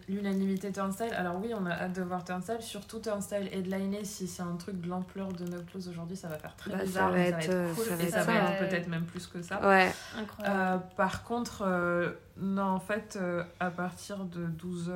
l'unanimité 0.09 0.71
Turnstile. 0.71 1.13
Alors, 1.17 1.41
oui, 1.43 1.51
on 1.61 1.67
a 1.67 1.73
hâte 1.73 1.93
de 1.95 2.03
voir 2.03 2.23
Turnstile. 2.25 2.59
Surtout 2.61 3.01
Turnstile 3.01 3.49
headliné, 3.53 4.05
si 4.05 4.29
c'est 4.29 4.43
un 4.45 4.55
truc 4.57 4.81
de 4.81 4.89
l'ampleur 4.89 5.29
de 5.33 5.45
No 5.45 5.59
Close 5.71 5.89
aujourd'hui, 5.89 6.17
ça 6.17 6.29
va 6.29 6.37
faire 6.37 6.55
très 6.57 6.71
Bah, 6.71 6.79
ça 6.79 6.85
bizarre. 6.85 7.11
va 7.11 7.17
mais 7.17 7.29
être, 7.31 7.49
euh, 7.51 7.73
cool 7.75 7.85
ça 7.85 7.97
va 7.97 8.03
et 8.03 8.07
être 8.07 8.13
ça 8.13 8.19
va 8.21 8.25
ça. 8.27 8.33
être 8.53 8.69
peut-être 8.69 8.89
même 8.89 9.05
plus 9.07 9.27
que 9.27 9.43
ça. 9.43 9.57
Ouais, 9.67 9.93
Incroyable. 10.21 10.57
Euh, 10.61 10.77
par 10.97 11.25
contre, 11.25 11.65
euh, 11.67 12.11
non, 12.41 12.63
en 12.63 12.81
fait, 12.81 13.19
euh, 13.21 13.43
à 13.59 13.71
partir 13.71 14.19
de 14.19 14.47
12h. 14.47 14.93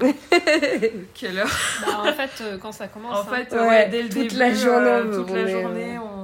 quelle 1.14 1.38
heure 1.38 1.50
Bah, 1.84 2.00
en 2.00 2.12
fait, 2.12 2.30
euh, 2.42 2.58
quand 2.58 2.72
ça 2.72 2.88
commence, 2.88 3.16
En 3.16 3.20
hein. 3.20 3.24
fait, 3.34 3.52
Ouais, 3.52 3.58
euh, 3.58 3.68
ouais, 3.68 3.88
dès 3.90 4.02
le 4.02 4.08
toute 4.08 4.18
début, 4.22 4.36
la 4.36 4.54
journée, 4.54 4.88
euh, 4.88 5.14
toute 5.22 5.30
la 5.30 5.46
journée, 5.46 5.98
on 5.98 6.23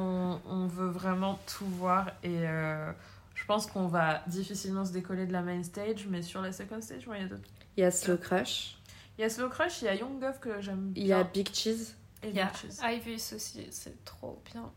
veut 0.71 0.89
vraiment 0.89 1.39
tout 1.47 1.67
voir 1.67 2.09
et 2.23 2.47
euh, 2.47 2.91
je 3.35 3.45
pense 3.45 3.67
qu'on 3.67 3.87
va 3.87 4.23
difficilement 4.27 4.85
se 4.85 4.93
décoller 4.93 5.27
de 5.27 5.33
la 5.33 5.43
main 5.43 5.63
stage, 5.63 6.07
mais 6.09 6.23
sur 6.23 6.41
la 6.41 6.53
second 6.53 6.81
stage, 6.81 7.07
il 7.07 7.21
y 7.21 7.25
a 7.25 7.29
d'autres. 7.29 7.43
il 7.77 7.81
y 7.81 7.85
a 7.85 7.91
Slow 7.91 8.17
Crush, 8.17 8.77
Il 9.19 9.23
y 9.23 9.25
a 9.25 9.31
Slow 9.31 9.49
Crush, 9.49 9.83
il 9.83 9.85
y 9.87 9.89
a 9.89 9.95
Young 9.95 10.21
Gov 10.21 10.39
que 10.41 10.61
j'aime 10.61 10.93
il 10.97 11.07
y 11.07 11.13
a 11.13 11.23
bien. 11.23 11.31
Big 11.33 11.49
Cheese. 11.53 11.95
Et 12.23 12.29
Il 12.29 12.37
y 12.37 12.41
a. 12.41 12.53
Ivis 12.93 13.33
aussi, 13.35 13.67
c'est 13.71 14.05
trop 14.05 14.43
bien. 14.53 14.71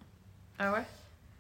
Ah 0.60 0.72
ouais? 0.74 0.84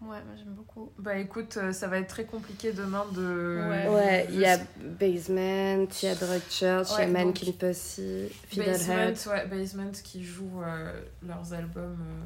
Ouais, 0.01 0.21
moi 0.25 0.35
j'aime 0.35 0.53
beaucoup. 0.53 0.91
Bah 0.97 1.15
écoute, 1.17 1.55
euh, 1.55 1.71
ça 1.71 1.87
va 1.87 1.97
être 1.99 2.09
très 2.09 2.25
compliqué 2.25 2.73
demain 2.73 3.05
de. 3.13 3.65
Ouais. 3.69 3.87
Ouais, 3.87 4.27
il 4.31 4.39
y 4.39 4.45
a 4.45 4.57
Basement, 4.99 5.87
il 6.01 6.05
y 6.05 6.07
a 6.07 6.15
Drug 6.15 6.41
Church, 6.49 6.89
il 6.97 6.99
y 6.99 7.03
a 7.03 7.07
Mannequin 7.07 7.51
Pussy, 7.53 8.27
Basement, 8.57 9.13
ouais, 9.27 9.47
Basement 9.47 9.91
qui 10.03 10.25
joue 10.25 10.61
euh, 10.61 11.01
leurs 11.25 11.53
albums 11.53 12.01
euh, 12.01 12.25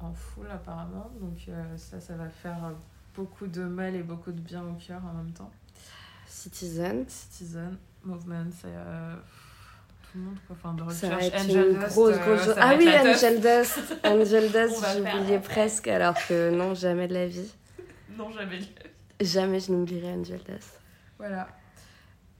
en 0.00 0.12
full 0.12 0.46
apparemment. 0.50 1.10
Donc 1.20 1.38
euh, 1.48 1.76
ça, 1.76 2.00
ça 2.00 2.14
va 2.14 2.28
faire 2.28 2.64
euh, 2.64 2.72
beaucoup 3.14 3.46
de 3.46 3.62
mal 3.62 3.94
et 3.94 4.02
beaucoup 4.02 4.32
de 4.32 4.40
bien 4.40 4.62
au 4.62 4.74
cœur 4.74 5.00
en 5.04 5.14
même 5.14 5.32
temps. 5.32 5.50
Citizen. 6.26 7.04
Citizen, 7.08 7.76
Movement, 8.04 8.46
c'est 8.52 8.68
euh, 8.68 9.14
tout 10.02 10.18
le 10.18 10.24
monde 10.24 10.36
quoi. 10.46 10.56
Enfin, 10.56 10.74
de 10.74 10.90
Ça 10.92 11.08
va 11.08 11.22
être 11.22 11.34
Angel 11.36 11.70
une 11.72 11.78
Dust, 11.78 11.88
grosse, 11.88 12.18
grosse 12.18 12.54
Ah 12.56 12.74
oui. 12.78 12.88
Angel 12.88 13.40
Dust. 13.40 13.80
Angel 14.04 14.52
Dust, 14.52 14.84
j'oubliais 14.96 15.40
presque, 15.40 15.88
alors 15.88 16.14
que 16.28 16.50
non, 16.50 16.74
jamais 16.74 17.08
de 17.08 17.14
la 17.14 17.26
vie. 17.26 17.52
Non, 18.16 18.30
jamais. 18.32 18.60
Jamais 19.20 19.60
je 19.60 19.72
n'oublierai 19.72 20.12
Angel 20.12 20.40
Dust. 20.48 20.80
Voilà. 21.18 21.48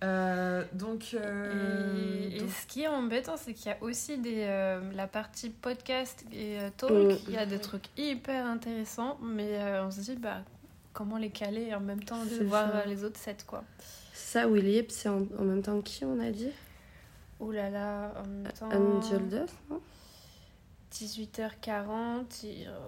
Euh, 0.02 0.64
donc, 0.72 1.14
euh, 1.14 2.30
Et, 2.30 2.40
ce 2.48 2.66
qui 2.66 2.82
est 2.82 2.88
embêtant, 2.88 3.36
c'est 3.36 3.52
qu'il 3.52 3.66
y 3.70 3.74
a 3.74 3.76
aussi 3.82 4.16
des, 4.18 4.44
euh, 4.48 4.80
la 4.94 5.06
partie 5.06 5.50
podcast 5.50 6.24
et 6.32 6.58
euh, 6.58 6.70
talk. 6.76 6.90
Mm. 6.90 7.16
Il 7.28 7.34
y 7.34 7.36
a 7.36 7.46
des 7.46 7.58
trucs 7.58 7.84
hyper 7.98 8.46
intéressants, 8.46 9.18
mais 9.22 9.58
euh, 9.58 9.84
on 9.84 9.90
se 9.90 10.00
dit 10.00 10.16
bah, 10.16 10.38
comment 10.92 11.18
les 11.18 11.30
caler 11.30 11.68
et 11.68 11.74
en 11.74 11.80
même 11.80 12.02
temps 12.02 12.24
de 12.24 12.44
voir 12.44 12.70
ça. 12.72 12.86
les 12.86 13.04
autres 13.04 13.18
sets. 13.18 13.36
quoi. 13.46 13.62
Ça, 14.14 14.46
Willy, 14.46 14.86
c'est 14.88 15.08
en, 15.08 15.22
en 15.38 15.44
même 15.44 15.62
temps 15.62 15.80
qui, 15.82 16.04
on 16.04 16.18
a 16.20 16.30
dit? 16.30 16.50
Ouh 17.40 17.50
là 17.50 17.68
là, 17.70 18.12
en 18.22 18.26
même 18.26 18.52
temps. 18.52 18.68
Angel 18.70 19.28
Dust, 19.28 19.54
non? 19.70 19.80
18h40, 20.92 22.44
il, 22.44 22.66
euh, 22.66 22.78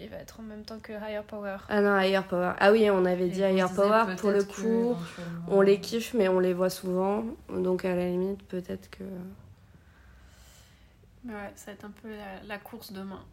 il 0.00 0.08
va 0.08 0.16
être 0.18 0.40
en 0.40 0.42
même 0.42 0.64
temps 0.64 0.78
que 0.78 0.92
Higher 0.92 1.22
Power. 1.26 1.56
Ah 1.68 1.80
non, 1.80 1.98
Higher 1.98 2.22
Power. 2.28 2.52
Ah 2.58 2.72
oui, 2.72 2.88
on 2.90 3.04
avait 3.04 3.28
dit 3.28 3.42
Higher 3.42 3.66
Power. 3.74 4.14
Pour 4.18 4.30
le 4.30 4.44
coup, 4.44 4.96
on 5.48 5.60
les 5.60 5.80
kiffe, 5.80 6.14
mais 6.14 6.28
on 6.28 6.38
les 6.38 6.52
voit 6.52 6.70
souvent. 6.70 7.24
Donc 7.48 7.84
à 7.84 7.94
la 7.94 8.08
limite, 8.08 8.42
peut-être 8.44 8.90
que. 8.90 9.04
Mais 11.24 11.32
ouais, 11.34 11.52
ça 11.56 11.66
va 11.66 11.72
être 11.72 11.84
un 11.84 11.92
peu 12.02 12.10
la, 12.10 12.42
la 12.46 12.58
course 12.58 12.92
demain. 12.92 13.24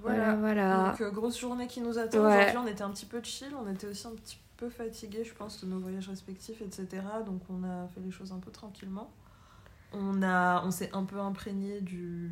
Voilà, 0.00 0.36
voilà. 0.36 0.90
Donc, 0.90 1.00
euh, 1.00 1.10
grosse 1.10 1.38
journée 1.38 1.66
qui 1.66 1.80
nous 1.80 1.98
attend. 1.98 2.18
Ouais. 2.24 2.36
Aujourd'hui, 2.36 2.56
on 2.58 2.66
était 2.66 2.82
un 2.82 2.90
petit 2.90 3.06
peu 3.06 3.20
chill. 3.22 3.52
On 3.60 3.68
était 3.70 3.88
aussi 3.88 4.06
un 4.06 4.12
petit 4.12 4.38
peu 4.56 4.68
fatigués, 4.68 5.24
je 5.24 5.34
pense, 5.34 5.64
de 5.64 5.68
nos 5.68 5.80
voyages 5.80 6.08
respectifs, 6.08 6.60
etc. 6.62 6.86
Donc, 7.26 7.40
on 7.50 7.64
a 7.64 7.88
fait 7.88 8.00
les 8.00 8.10
choses 8.12 8.32
un 8.32 8.38
peu 8.38 8.50
tranquillement. 8.50 9.10
On, 9.92 10.22
a, 10.22 10.62
on 10.66 10.70
s'est 10.70 10.90
un 10.92 11.04
peu 11.04 11.18
imprégné 11.18 11.80
du. 11.80 12.30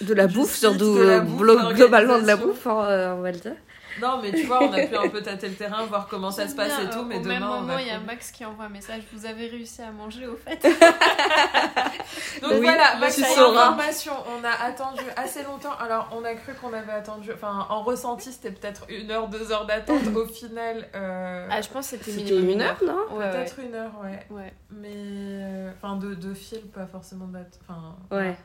De 0.00 0.14
la 0.14 0.26
bouffe, 0.28 0.54
surtout 0.54 0.96
euh, 0.98 1.20
globalement 1.20 2.20
de 2.20 2.26
la 2.26 2.36
bouffe, 2.36 2.66
hein, 2.66 2.84
euh, 2.84 3.14
on 3.16 3.20
va 3.22 3.32
le 3.32 3.38
dire. 3.38 3.56
Non, 4.00 4.20
mais 4.22 4.30
tu 4.32 4.44
vois, 4.44 4.62
on 4.62 4.72
a 4.72 4.86
pu 4.86 4.96
un 4.96 5.08
peu 5.08 5.22
tâter 5.22 5.48
le 5.48 5.54
terrain, 5.54 5.84
voir 5.86 6.06
comment 6.08 6.30
ça 6.30 6.46
se 6.48 6.54
passe 6.54 6.68
Bien, 6.76 6.86
et 6.86 6.90
tout. 6.90 6.98
euh, 7.00 7.04
Mais 7.06 7.16
au 7.18 7.22
demain, 7.22 7.40
même 7.40 7.48
moment, 7.48 7.78
il 7.78 7.86
y 7.86 7.90
a 7.90 7.98
Max 8.00 8.30
qui 8.30 8.44
envoie 8.44 8.66
un 8.66 8.68
message. 8.70 9.02
Vous 9.12 9.26
avez 9.26 9.48
réussi 9.48 9.82
à 9.82 9.90
manger 9.90 10.26
au 10.26 10.36
fait 10.36 10.62
Donc 12.42 12.52
Oui, 12.52 12.60
voilà, 12.62 12.92
tu 12.94 13.00
Max, 13.00 13.18
pour 13.20 13.26
sauras. 13.28 13.68
information, 13.68 14.12
on 14.38 14.44
a 14.44 14.66
attendu 14.66 15.02
assez 15.16 15.42
longtemps. 15.42 15.74
Alors, 15.78 16.08
on 16.12 16.24
a 16.24 16.34
cru 16.34 16.52
qu'on 16.54 16.72
avait 16.72 16.92
attendu. 16.92 17.30
Enfin, 17.32 17.66
en 17.68 17.82
ressenti, 17.82 18.32
c'était 18.32 18.50
peut-être 18.52 18.86
une 18.88 19.10
heure, 19.10 19.28
deux 19.28 19.52
heures 19.52 19.66
d'attente. 19.66 20.06
Au 20.14 20.26
final, 20.26 20.88
euh, 20.94 21.46
Ah, 21.50 21.60
je 21.60 21.68
pense 21.68 21.90
que 21.90 21.96
c'était 21.98 22.12
minimum 22.12 22.48
une 22.50 22.62
heure, 22.62 22.78
non 22.86 22.96
Ouais, 23.16 23.24
ouais. 23.24 23.30
peut-être 23.30 23.58
une 23.60 23.74
heure, 23.74 23.92
ouais. 24.02 24.26
Ouais. 24.30 24.52
Mais. 24.70 24.88
euh, 24.94 25.70
Enfin, 25.82 25.96
de, 25.96 26.14
de 26.14 26.34
fil, 26.34 26.60
pas 26.74 26.86
forcément 26.86 27.26
d'attente. 27.26 27.60
Enfin, 27.68 27.96
Ouais, 28.10 28.36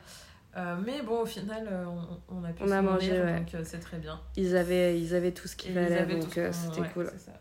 euh, 0.56 0.76
mais 0.84 1.02
bon, 1.02 1.20
au 1.20 1.26
final, 1.26 1.68
euh, 1.70 1.84
on, 2.30 2.36
on 2.38 2.44
a 2.44 2.48
pu 2.48 2.62
On 2.62 2.70
a 2.70 2.78
se 2.80 2.82
mangé, 2.84 3.08
nourrir, 3.08 3.24
ouais. 3.24 3.38
donc 3.40 3.54
euh, 3.54 3.60
c'est 3.64 3.78
très 3.80 3.98
bien. 3.98 4.20
ils 4.36 4.56
avaient, 4.56 4.98
ils 4.98 5.14
avaient 5.14 5.32
tout 5.32 5.48
ce 5.48 5.56
qu'il 5.56 5.72
fallait, 5.74 6.06
donc 6.06 6.38
euh, 6.38 6.50
c'était 6.52 6.80
ouais, 6.80 6.90
cool. 6.94 7.10
ça. 7.18 7.32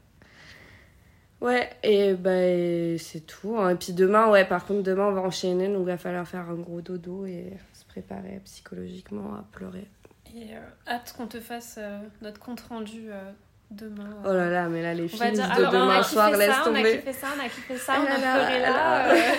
Ouais, 1.41 1.69
et 1.83 2.13
bah, 2.13 2.97
c'est 2.97 3.25
tout. 3.25 3.57
hein. 3.57 3.69
Et 3.71 3.75
puis 3.75 3.93
demain, 3.93 4.29
ouais, 4.29 4.45
par 4.45 4.65
contre, 4.65 4.83
demain, 4.83 5.05
on 5.07 5.11
va 5.11 5.21
enchaîner, 5.21 5.67
donc 5.67 5.81
il 5.81 5.85
va 5.87 5.97
falloir 5.97 6.27
faire 6.27 6.49
un 6.49 6.55
gros 6.55 6.81
dodo 6.81 7.25
et 7.25 7.53
se 7.73 7.85
préparer 7.85 8.41
psychologiquement 8.45 9.35
à 9.35 9.45
pleurer. 9.51 9.87
Et 10.35 10.53
euh, 10.55 10.59
hâte 10.87 11.13
qu'on 11.15 11.27
te 11.27 11.39
fasse 11.39 11.75
euh, 11.77 11.99
notre 12.21 12.39
compte 12.39 12.61
rendu 12.61 13.05
euh, 13.09 13.31
demain. 13.69 14.09
Oh 14.25 14.33
là 14.33 14.49
là, 14.49 14.67
mais 14.69 14.81
là, 14.81 14.93
les 14.93 15.03
On 15.05 15.07
films 15.07 15.31
dire, 15.33 15.47
de 15.47 15.51
alors, 15.51 15.73
on 15.73 15.77
a 15.77 15.81
demain 15.81 15.97
kiffé 16.01 16.13
soir, 16.13 16.31
ça, 16.31 16.37
laisse 16.37 16.49
on 16.49 16.61
a 16.61 16.63
tomber. 16.65 16.91
kiffé 16.97 17.13
ça, 17.13 17.27
on 17.37 17.39
a 17.45 17.49
kiffé 17.49 17.77
ça, 17.77 17.93
on 17.99 18.05
a 18.05 18.09
là 18.09 18.17
pleuré 18.17 18.59
là 18.61 18.69
là. 18.69 19.13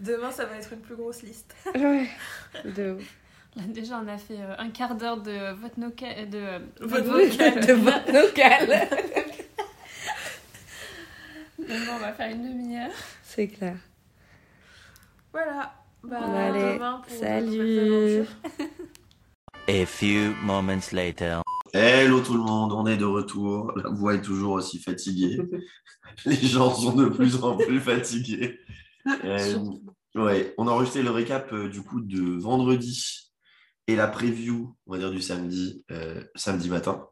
Demain, 0.00 0.30
ça 0.30 0.44
va 0.46 0.56
être 0.56 0.72
une 0.72 0.80
plus 0.80 0.96
grosse 0.96 1.22
liste. 1.22 1.54
Ouais, 1.74 2.08
de 2.64 2.92
ouf. 2.92 3.16
Là, 3.56 3.62
déjà, 3.68 4.00
on 4.04 4.08
a 4.08 4.18
fait 4.18 4.40
euh, 4.40 4.54
un 4.58 4.70
quart 4.70 4.96
d'heure 4.96 5.22
de 5.22 5.52
votre 5.54 5.78
noca- 5.78 6.28
de 6.28 6.38
euh, 6.38 6.58
Votre 6.80 7.04
votre 7.04 7.28
vocal. 7.30 7.60
de 7.66 7.72
local. 8.12 8.88
Demain, 11.58 11.92
on 11.94 11.98
va 11.98 12.12
faire 12.12 12.30
une 12.32 12.42
demi-heure. 12.42 12.90
C'est 13.22 13.46
clair. 13.48 13.76
Voilà. 15.32 15.72
Bah, 16.02 16.18
Bah, 16.20 16.46
allez, 16.46 16.74
demain 16.74 17.00
pour 17.06 17.14
de 17.14 17.20
salut. 17.20 18.24
A 19.68 19.86
few 19.86 20.34
moments 20.42 20.92
later. 20.92 21.40
Hello 21.72 22.20
tout 22.20 22.34
le 22.34 22.40
monde, 22.42 22.72
on 22.72 22.86
est 22.86 22.96
de 22.98 23.04
retour. 23.06 23.72
La 23.76 23.88
voix 23.90 24.14
est 24.14 24.20
toujours 24.20 24.52
aussi 24.52 24.78
fatiguée. 24.78 25.38
Les 26.26 26.36
gens 26.36 26.72
sont 26.74 26.92
de 26.92 27.06
plus 27.06 27.42
en 27.42 27.56
plus 27.56 27.80
fatigués. 27.80 28.60
Euh, 29.06 29.58
ouais, 30.14 30.54
on 30.58 30.68
a 30.68 30.70
enregistré 30.70 31.02
le 31.02 31.10
récap 31.10 31.52
euh, 31.52 31.68
du 31.68 31.82
coup 31.82 32.00
de 32.00 32.40
vendredi 32.40 33.32
et 33.86 33.96
la 33.96 34.08
preview, 34.08 34.76
on 34.86 34.92
va 34.92 34.98
dire 34.98 35.10
du 35.10 35.20
samedi, 35.20 35.84
euh, 35.90 36.24
samedi 36.34 36.70
matin. 36.70 37.08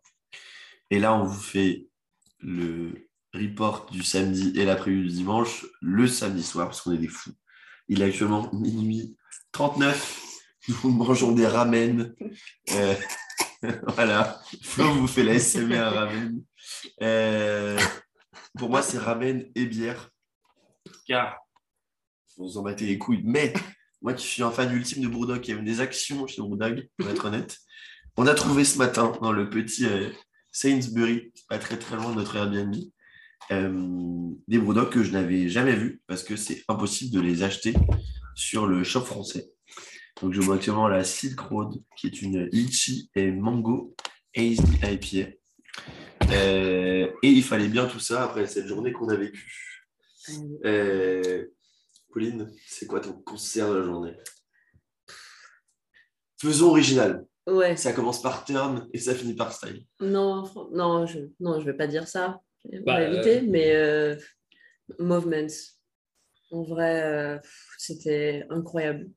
Et 0.91 0.99
là, 0.99 1.15
on 1.15 1.25
vous 1.25 1.41
fait 1.41 1.89
le 2.41 3.09
report 3.35 3.87
du 3.91 4.03
samedi 4.03 4.53
et 4.59 4.65
la 4.65 4.77
preview 4.77 5.03
du 5.03 5.09
dimanche 5.09 5.67
le 5.81 6.07
samedi 6.07 6.43
soir 6.43 6.67
parce 6.69 6.81
qu'on 6.83 6.93
est 6.93 6.99
des 6.99 7.09
fous. 7.09 7.33
Il 7.89 8.03
est 8.03 8.07
actuellement 8.07 8.51
minuit 8.53 9.17
39. 9.53 10.23
Nous 10.69 10.91
mangeons 10.91 11.33
des 11.33 11.47
ramen. 11.47 12.15
Voilà, 13.95 14.41
Flo 14.61 14.93
vous 14.93 15.07
fait 15.07 15.23
la 15.23 15.39
SMR 15.39 15.95
ramen. 15.95 16.43
Pour 18.59 18.71
moi, 18.71 18.83
c'est 18.83 18.99
ramen 18.99 19.45
et 19.55 19.67
bière. 19.67 20.11
Car, 21.07 21.39
vous 22.37 22.59
en 22.59 22.63
battez 22.63 22.87
les 22.87 22.99
couilles. 22.99 23.23
Mais, 23.25 23.53
moi 24.01 24.15
qui 24.15 24.27
suis 24.27 24.43
un 24.43 24.51
fan 24.51 24.75
ultime 24.75 25.03
de 25.03 25.09
Brewdog, 25.09 25.41
qui 25.41 25.53
aime 25.53 25.65
des 25.65 25.81
actions 25.81 26.27
chez 26.27 26.43
Brewdog, 26.43 26.89
pour 26.97 27.09
être 27.09 27.27
honnête, 27.27 27.59
on 28.17 28.27
a 28.27 28.35
trouvé 28.35 28.65
ce 28.65 28.79
matin 28.79 29.13
dans 29.23 29.33
le 29.33 29.49
petit 29.49 29.87
euh, 29.87 30.11
Sainsbury, 30.51 31.33
pas 31.49 31.59
très 31.59 31.79
très 31.79 31.97
loin 31.97 32.11
de 32.11 32.17
notre 32.17 32.37
Airbnb, 32.37 32.75
euh, 33.51 34.31
des 34.49 34.59
Brewdog 34.59 34.91
que 34.91 35.03
je 35.03 35.13
n'avais 35.13 35.49
jamais 35.49 35.75
vus 35.75 36.03
parce 36.07 36.23
que 36.23 36.37
c'est 36.37 36.63
impossible 36.69 37.15
de 37.15 37.21
les 37.21 37.43
acheter 37.43 37.75
sur 38.35 38.67
le 38.67 38.85
shop 38.85 39.03
français. 39.03 39.51
Donc, 40.21 40.35
je 40.35 40.41
bois 40.41 40.57
actuellement 40.57 40.89
la 40.89 41.05
Silk 41.05 41.41
Road, 41.41 41.75
qui 41.97 42.07
est 42.07 42.23
une 42.23 42.45
litchi 42.53 43.11
et 43.17 43.33
mango 43.33 43.95
hazy. 44.37 44.63
Euh, 46.31 47.11
et 47.23 47.29
il 47.29 47.43
fallait 47.43 47.69
bien 47.69 47.87
tout 47.87 47.99
ça 47.99 48.25
après 48.25 48.47
cette 48.47 48.67
journée 48.67 48.93
qu'on 48.93 49.09
a 49.09 49.17
vécue. 49.17 49.85
Pauline, 52.13 52.53
c'est 52.69 52.87
quoi 52.87 53.01
ton 53.01 53.13
concert 53.13 53.71
de 53.71 53.79
la 53.79 53.85
journée? 53.85 54.17
Faisons 56.41 56.69
original. 56.71 57.25
Ouais. 57.47 57.77
Ça 57.77 57.93
commence 57.93 58.23
par 58.23 58.45
turn 58.45 58.89
et 58.93 58.99
ça 58.99 59.15
finit 59.15 59.35
par 59.35 59.53
style. 59.53 59.85
Non, 60.01 60.45
non, 60.73 61.07
je 61.07 61.19
non, 61.41 61.61
je 61.61 61.67
vais 61.67 61.77
pas 61.77 61.87
dire 61.87 62.07
ça. 62.07 62.41
On 62.65 62.81
Bah, 62.85 63.01
va 63.01 63.03
éviter, 63.03 63.41
mais 63.43 63.75
euh, 63.75 64.17
Movements. 64.99 65.47
En 66.51 66.63
vrai, 66.63 67.03
euh, 67.03 67.39
c'était 67.79 68.45
incroyable. 68.51 69.11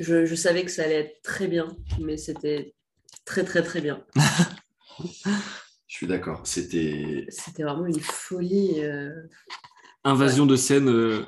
Je, 0.00 0.26
je 0.26 0.34
savais 0.34 0.64
que 0.64 0.70
ça 0.70 0.82
allait 0.84 1.00
être 1.00 1.22
très 1.22 1.46
bien, 1.46 1.68
mais 2.00 2.16
c'était 2.16 2.74
très, 3.24 3.44
très, 3.44 3.62
très 3.62 3.80
bien. 3.80 4.04
Je 5.86 5.98
suis 5.98 6.06
d'accord. 6.06 6.46
C'était. 6.46 7.26
C'était 7.28 7.62
vraiment 7.64 7.86
une 7.86 8.00
folie. 8.00 8.82
euh, 8.82 9.10
Invasion 10.04 10.46
de 10.46 10.56
scène. 10.56 10.88
euh, 10.88 11.24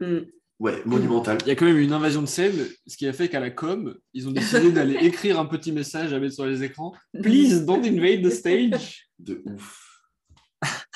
hmm. 0.00 0.20
Ouais, 0.60 0.82
monumental. 0.84 1.38
Il 1.42 1.48
y 1.48 1.50
a 1.50 1.56
quand 1.56 1.64
même 1.64 1.78
une 1.78 1.92
invasion 1.94 2.20
de 2.20 2.26
scène, 2.26 2.68
ce 2.86 2.96
qui 2.96 3.06
a 3.08 3.12
fait 3.14 3.28
qu'à 3.30 3.40
la 3.40 3.50
com, 3.50 3.98
ils 4.12 4.28
ont 4.28 4.30
décidé 4.30 4.70
d'aller 4.72 4.94
écrire 5.06 5.40
un 5.40 5.46
petit 5.46 5.72
message 5.72 6.12
à 6.12 6.18
mettre 6.20 6.34
sur 6.34 6.44
les 6.46 6.62
écrans. 6.62 6.94
Please 7.22 7.60
don't 7.66 7.82
invade 7.84 8.22
the 8.22 8.30
stage. 8.30 9.08
De 9.18 9.42
ouf. 9.46 9.86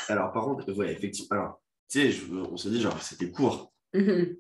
Alors, 0.09 0.33
par 0.33 0.45
contre, 0.45 0.71
ouais, 0.75 0.93
effectivement. 0.93 1.29
Alors, 1.31 1.63
tu 1.91 2.13
sais, 2.13 2.21
on 2.31 2.57
se 2.59 2.69
dit, 2.69 2.81
genre, 2.81 3.01
c'était 3.03 3.31
court. 3.31 3.73
Mhm. 3.95 4.37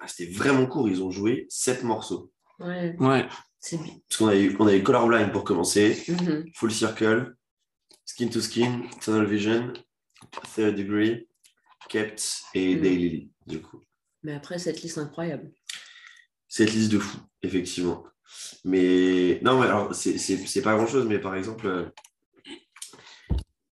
Ah, 0.00 0.08
C'était 0.08 0.32
vraiment 0.32 0.66
court. 0.66 0.88
Ils 0.88 1.02
ont 1.02 1.10
joué 1.10 1.46
sept 1.50 1.82
morceaux. 1.82 2.32
Ouais, 2.58 2.96
Ouais. 2.98 3.28
c'est 3.58 3.76
bien. 3.82 3.92
Parce 4.08 4.18
qu'on 4.18 4.28
avait, 4.28 4.56
on 4.58 4.66
avait 4.66 4.82
Colorblind 4.82 5.32
pour 5.32 5.44
commencer, 5.44 6.02
Mhm. 6.08 6.46
Full 6.54 6.72
Circle, 6.72 7.36
Skin 8.06 8.28
to 8.28 8.40
Skin, 8.40 8.84
Tunnel 9.02 9.26
Vision, 9.26 9.74
Third 10.54 10.76
Degree, 10.76 11.28
Kept 11.90 12.42
et 12.54 12.76
Mm. 12.76 12.80
Daily, 12.80 13.30
du 13.46 13.60
coup. 13.60 13.82
Mais 14.22 14.32
après, 14.34 14.58
cette 14.58 14.82
liste 14.82 14.98
incroyable. 14.98 15.50
Cette 16.48 16.72
liste 16.72 16.92
de 16.92 16.98
fous, 16.98 17.20
effectivement. 17.42 18.04
Mais 18.64 19.40
non, 19.42 19.58
mais 19.60 19.66
alors, 19.66 19.94
c'est- 19.94 20.18
pas 20.62 20.74
grand 20.76 20.86
chose, 20.86 21.06
mais 21.06 21.18
par 21.18 21.34
exemple, 21.34 21.66
euh, 21.66 21.84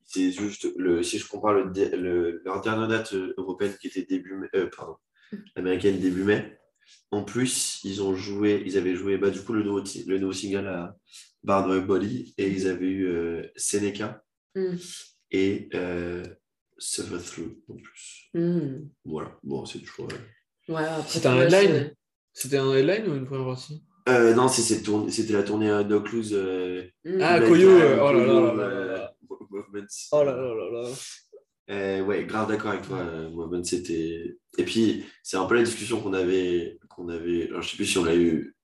c'est 0.05 0.31
juste, 0.33 0.69
le, 0.77 1.03
si 1.03 1.19
je 1.19 1.27
compare 1.27 1.55
le, 1.55 1.65
le- 1.97 2.43
leur 2.45 2.61
dernière 2.61 2.89
date 2.89 3.15
européenne 3.15 3.77
qui 3.81 3.87
était 3.89 4.03
début 4.03 4.35
mai, 4.35 4.49
euh, 4.55 4.69
pardon, 4.77 4.97
américaine 5.57 5.99
début 6.01 6.25
mai, 6.25 6.59
en 7.11 7.23
plus, 7.25 7.81
ils 7.85 8.03
ont 8.03 8.15
joué, 8.15 8.63
ils 8.67 8.77
avaient 8.77 8.97
joué 8.97 9.17
bah, 9.17 9.31
du 9.31 9.41
coup 9.41 9.53
le 9.53 9.63
nouveau, 9.63 9.83
le 10.07 10.19
nouveau 10.19 10.33
single 10.33 10.67
à 10.67 10.97
Bard 11.43 11.67
Body 11.87 12.35
et 12.37 12.49
ils 12.49 12.67
avaient 12.69 12.87
eu 12.87 13.07
euh, 13.07 13.47
Seneca 13.57 14.23
Mm. 14.55 14.77
et 15.31 15.71
euh, 15.73 16.23
Suffer 16.85 17.19
Through 17.19 17.57
en 17.69 17.75
plus. 17.77 18.29
Mhm. 18.35 18.89
Voilà, 19.05 19.39
bon, 19.45 19.65
c'est 19.65 19.79
toujours. 19.79 20.09
Ouais, 20.69 20.83
C'était 21.07 21.29
un 21.29 21.41
headline 21.41 21.95
C'était 22.33 22.59
un 22.59 22.73
headline 22.75 23.09
ou 23.09 23.15
une 23.15 23.27
première 23.27 23.47
partie 23.47 23.83
Euh, 24.09 24.35
non, 24.35 24.49
c'était 24.49 25.33
la 25.33 25.43
tournée 25.45 25.71
à 25.71 25.85
Doc 25.85 26.11
Loose. 26.13 26.33
euh, 26.35 26.83
Mhm. 27.05 27.19
Ah, 27.23 27.41
Koyo, 27.41 27.69
euh, 27.69 27.99
oh 28.03 28.13
là 28.13 28.27
là 28.27 28.55
là 28.55 28.65
euh. 28.65 29.07
Oh 30.13 30.25
là 30.25 30.33
là 30.37 30.55
là 30.55 30.83
là. 30.83 30.89
Euh, 31.71 32.03
ouais, 32.05 32.25
grave 32.25 32.49
d'accord 32.49 32.73
avec 32.73 32.83
toi. 32.83 32.99
euh, 32.99 33.31
Movements, 33.31 33.63
c'était. 33.65 34.37
Et 34.59 34.65
puis, 34.65 35.05
c'est 35.23 35.37
un 35.37 35.45
peu 35.47 35.55
la 35.55 35.63
discussion 35.63 36.01
qu'on 36.01 36.13
avait. 36.13 36.79
qu'on 36.91 37.09
avait... 37.09 37.49
Alors, 37.49 37.63
je 37.63 37.71
sais 37.71 37.77
plus 37.77 37.87
si 37.87 37.99
on 37.99 38.05
l'a 38.05 38.17
eu. 38.17 38.55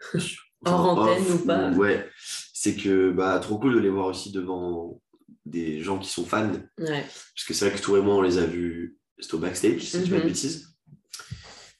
Hors 0.64 0.98
antenne 0.98 1.22
off 1.22 1.34
ou 1.42 1.46
pas. 1.46 1.70
Ouais, 1.72 2.06
c'est 2.54 2.74
que 2.76 3.10
bah, 3.12 3.38
trop 3.38 3.58
cool 3.58 3.74
de 3.74 3.78
les 3.80 3.88
voir 3.90 4.06
aussi 4.06 4.32
devant 4.32 5.00
des 5.46 5.80
gens 5.82 5.98
qui 5.98 6.08
sont 6.08 6.24
fans. 6.24 6.52
Ouais. 6.78 7.04
Parce 7.34 7.44
que 7.46 7.54
c'est 7.54 7.68
vrai 7.68 7.76
que 7.78 7.82
toi 7.82 7.98
et 7.98 8.02
moi, 8.02 8.14
on 8.16 8.22
les 8.22 8.38
a 8.38 8.46
vus. 8.46 8.98
C'était 9.18 9.34
au 9.34 9.38
backstage, 9.38 9.80
si 9.82 10.04
je 10.04 10.10
de 10.12 10.16
Mhm. 10.18 10.24
bêtises. 10.26 10.66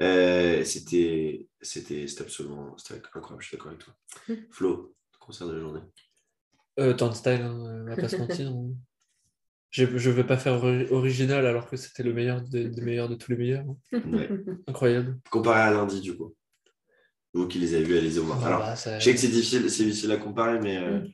Euh, 0.00 0.64
c'était, 0.64 1.46
c'était, 1.60 2.06
c'était 2.08 2.22
absolument 2.22 2.76
c'était 2.78 3.00
incroyable, 3.14 3.42
je 3.42 3.46
suis 3.48 3.56
d'accord 3.56 3.72
avec 3.72 3.84
toi. 3.84 3.94
Mhm. 4.28 4.46
Flo, 4.50 4.94
concert 5.20 5.46
de 5.48 5.52
la 5.52 5.60
journée. 5.60 5.80
Euh, 6.80 6.94
Turnstile, 6.94 7.42
hein, 7.42 7.54
on 7.54 7.88
va 7.88 7.96
pas 7.96 8.08
se 8.08 8.16
mentir. 8.16 8.52
Je 9.74 9.84
je 9.98 10.08
vais 10.10 10.22
pas 10.22 10.36
faire 10.36 10.62
ori- 10.62 10.86
original 10.92 11.44
alors 11.46 11.68
que 11.68 11.76
c'était 11.76 12.04
le 12.04 12.12
meilleur 12.14 12.40
des, 12.42 12.68
des 12.68 12.80
meilleurs 12.80 13.08
de 13.08 13.16
tous 13.16 13.32
les 13.32 13.36
meilleurs. 13.36 13.64
hein. 13.92 14.00
Ouais. 14.12 14.30
Incroyable. 14.68 15.18
Comparé 15.32 15.62
à 15.62 15.70
lundi, 15.72 16.00
du 16.00 16.16
coup. 16.16 16.32
Vous 17.32 17.48
qui 17.48 17.58
les 17.58 17.74
avez 17.74 17.82
vus, 17.82 17.98
allez-y 17.98 18.20
voir. 18.20 18.38
Ah 18.42 18.46
Alors, 18.46 18.60
bah, 18.60 18.76
ça- 18.76 19.00
Je 19.00 19.04
sais 19.04 19.12
que 19.14 19.18
c'est 19.18 19.26
difficile, 19.28 19.68
c'est 19.68 19.84
difficile 19.84 20.12
à 20.12 20.16
comparer, 20.16 20.60
mais 20.60 20.76
euh, 20.78 21.00
Mm. 21.00 21.08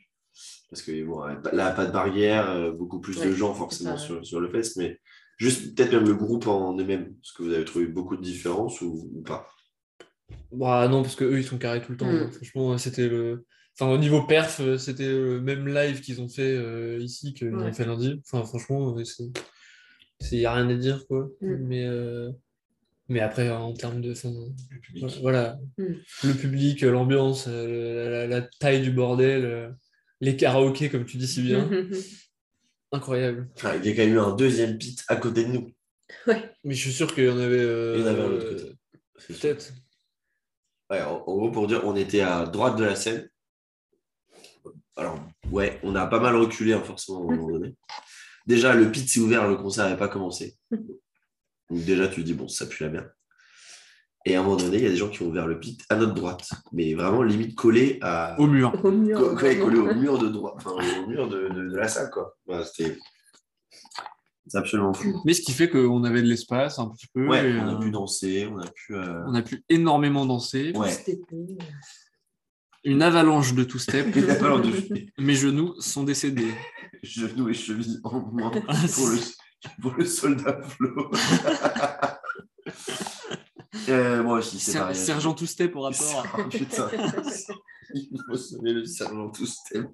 parce 0.69 0.83
que 0.83 1.05
bon, 1.07 1.23
là, 1.55 1.71
pas 1.71 1.87
de 1.87 1.91
barrière, 1.93 2.51
euh, 2.51 2.71
beaucoup 2.71 3.01
plus 3.01 3.19
de 3.19 3.33
gens 3.33 3.55
forcément 3.55 3.97
sur, 3.97 4.25
sur 4.27 4.41
le 4.41 4.51
fest, 4.51 4.77
mais 4.77 5.01
juste 5.39 5.75
peut-être 5.75 5.93
même 5.95 6.05
le 6.07 6.15
groupe 6.15 6.47
en 6.47 6.77
eux-mêmes. 6.79 7.15
Est-ce 7.23 7.33
que 7.33 7.43
vous 7.43 7.55
avez 7.55 7.65
trouvé 7.65 7.87
beaucoup 7.87 8.19
de 8.19 8.23
différences 8.23 8.83
ou, 8.83 9.11
ou 9.15 9.23
pas? 9.23 9.49
Bah 10.53 10.87
non, 10.89 11.01
parce 11.03 11.17
que 11.17 11.25
eux 11.25 11.39
ils 11.39 11.45
sont 11.45 11.57
carrés 11.57 11.81
tout 11.81 11.93
le 11.93 11.97
temps. 11.97 12.13
Mm. 12.13 12.31
Franchement, 12.31 12.77
c'était 12.77 13.09
le. 13.09 13.47
Enfin, 13.81 13.93
au 13.93 13.97
niveau 13.99 14.22
perf, 14.22 14.61
euh, 14.61 14.76
c'était 14.76 15.09
le 15.09 15.41
même 15.41 15.66
live 15.66 16.03
qu'ils 16.03 16.20
ont 16.20 16.28
fait 16.28 16.55
euh, 16.55 16.99
ici 17.01 17.33
qu'ils 17.33 17.55
Ouais. 17.55 17.64
ont 17.64 17.72
fait 17.72 17.87
lundi. 17.87 18.20
Enfin, 18.26 18.45
franchement, 18.45 18.95
euh, 18.99 19.05
c'est. 19.05 19.24
Il 20.33 20.39
n'y 20.41 20.45
a 20.45 20.53
rien 20.53 20.68
à 20.68 20.74
dire, 20.74 21.07
quoi. 21.07 21.31
Mm. 21.41 21.55
Mais, 21.66 21.87
euh, 21.87 22.31
mais 23.09 23.20
après, 23.20 23.49
en 23.49 23.72
termes 23.72 24.03
de. 24.03 24.12
enfin, 24.12 24.31
Le 24.70 24.81
public. 24.81 25.05
Voilà. 25.22 25.59
Mm. 25.78 25.85
Le 26.24 26.33
public, 26.35 26.83
euh, 26.85 26.91
l'ambiance, 26.91 27.47
euh, 27.49 28.11
la, 28.11 28.26
la- 28.26 28.41
la 28.41 28.49
taille 28.61 28.83
du 28.83 28.91
bordel, 28.91 29.45
euh, 29.47 29.70
les 30.20 30.37
karaokés, 30.37 30.91
comme 30.91 31.07
tu 31.07 31.16
dis 31.16 31.26
si 31.26 31.41
bien. 31.41 31.66
Incroyable. 32.93 33.49
Il 33.83 33.87
y 33.87 33.93
a 33.93 33.95
quand 33.97 34.03
même 34.05 34.14
eu 34.14 34.18
un 34.18 34.35
deuxième 34.37 34.76
pit 34.76 35.03
à 35.09 35.16
côté 35.16 35.45
de 35.45 35.53
nous. 35.53 35.72
ouais. 36.26 36.51
Mais 36.64 36.74
je 36.74 36.81
suis 36.83 36.93
sûr 36.93 37.14
qu'il 37.14 37.24
y 37.24 37.28
en 37.31 37.39
avait. 37.39 37.57
euh, 37.61 37.95
Il 37.97 38.01
y 38.01 38.05
en 38.05 38.07
avait 38.09 38.22
un 38.22 38.26
autre 38.31 38.49
côté. 38.51 38.72
Peut-être. 39.28 39.72
Ouais, 40.91 41.01
en, 41.01 41.12
en 41.26 41.37
gros, 41.37 41.51
pour 41.51 41.66
dire, 41.66 41.81
on 41.87 41.95
était 41.97 42.20
à 42.20 42.45
droite 42.45 42.76
de 42.76 42.85
la 42.85 42.97
scène. 42.97 43.26
Alors, 45.01 45.19
ouais, 45.51 45.81
on 45.83 45.95
a 45.95 46.07
pas 46.07 46.21
mal 46.21 46.37
reculé, 46.37 46.73
hein, 46.73 46.83
forcément, 46.85 47.21
à 47.29 47.33
un 47.33 47.37
moment 47.37 47.51
donné. 47.51 47.75
Déjà, 48.47 48.75
le 48.75 48.91
pit 48.93 49.09
s'est 49.09 49.21
ouvert, 49.21 49.49
le 49.49 49.57
concert 49.57 49.85
n'avait 49.85 49.97
pas 49.99 50.09
commencé. 50.09 50.57
Donc, 50.71 51.85
déjà, 51.85 52.07
tu 52.09 52.17
te 52.21 52.27
dis, 52.27 52.35
bon, 52.35 52.49
ça 52.49 52.67
pue 52.67 52.83
la 52.85 52.91
merde. 52.91 53.13
Et 54.27 54.37
à 54.37 54.41
un 54.41 54.43
moment 54.43 54.57
donné, 54.57 54.77
il 54.77 54.83
y 54.83 54.87
a 54.87 54.91
des 54.91 54.97
gens 54.97 55.09
qui 55.09 55.23
ont 55.23 55.29
ouvert 55.29 55.47
le 55.47 55.59
pit 55.59 55.81
à 55.89 55.97
notre 55.97 56.13
droite, 56.13 56.47
mais 56.73 56.93
vraiment 56.95 57.23
limite 57.23 57.55
collé 57.55 57.99
à. 58.03 58.39
Au 58.39 58.47
mur. 58.47 58.79
Au 58.85 58.91
mur. 58.91 59.19
Co- 59.19 59.35
ouais, 59.43 59.59
collé 59.59 59.79
au 59.79 59.95
mur 59.95 60.19
de 60.19 60.29
droite, 60.29 60.57
enfin, 60.59 60.73
au 61.03 61.07
mur 61.07 61.27
de, 61.29 61.49
de- 61.49 61.71
de 61.71 61.77
la 61.77 61.89
salle, 61.89 62.11
quoi. 62.11 62.37
Voilà, 62.47 62.65
C'était. 62.65 62.99
C'est 64.47 64.59
absolument 64.59 64.93
fou. 64.93 65.23
Mais 65.25 65.33
ce 65.33 65.41
qui 65.43 65.53
fait 65.53 65.71
qu'on 65.71 66.03
avait 66.05 66.21
de 66.23 66.27
l'espace 66.27 66.79
un 66.79 66.89
petit 66.89 67.07
peu. 67.15 67.27
Ouais, 67.29 67.49
et, 67.51 67.59
on 67.61 67.69
a 67.69 67.75
euh, 67.75 67.79
pu 67.79 67.91
danser, 67.91 68.47
on 68.53 68.59
a 68.59 68.67
pu. 68.69 68.95
euh, 68.97 69.23
on 69.27 69.35
a 69.35 69.43
pu 69.43 69.65
énormément 69.71 70.27
danser. 70.27 70.73
Ouais. 70.75 70.91
Une 72.85 73.03
avalanche 73.03 73.55
de 73.55 73.64
two-step. 73.64 74.14
Mes 75.18 75.35
genoux 75.35 75.74
sont 75.81 76.05
décédés. 76.05 76.53
genoux 77.03 77.49
et 77.49 77.55
chevilles 77.55 77.99
en 78.05 78.20
moins 78.20 78.51
pour 78.51 79.09
le, 79.09 79.18
pour 79.83 79.95
le 79.95 80.05
soldat 80.07 80.61
Flo. 80.62 81.11
euh, 83.89 84.22
moi 84.22 84.39
aussi, 84.39 84.59
c'est 84.59 84.78
pareil. 84.78 84.97
Sergent 84.97 85.35
two-step 85.35 85.74
au 85.76 85.83
rapport. 85.83 86.26
Ah, 86.35 86.45
putain. 86.51 86.89
Il 87.95 88.09
faut 88.28 88.37
sonner 88.37 88.72
le 88.72 88.85
sergent 88.85 89.31
tout 89.31 89.47
step. 89.47 89.87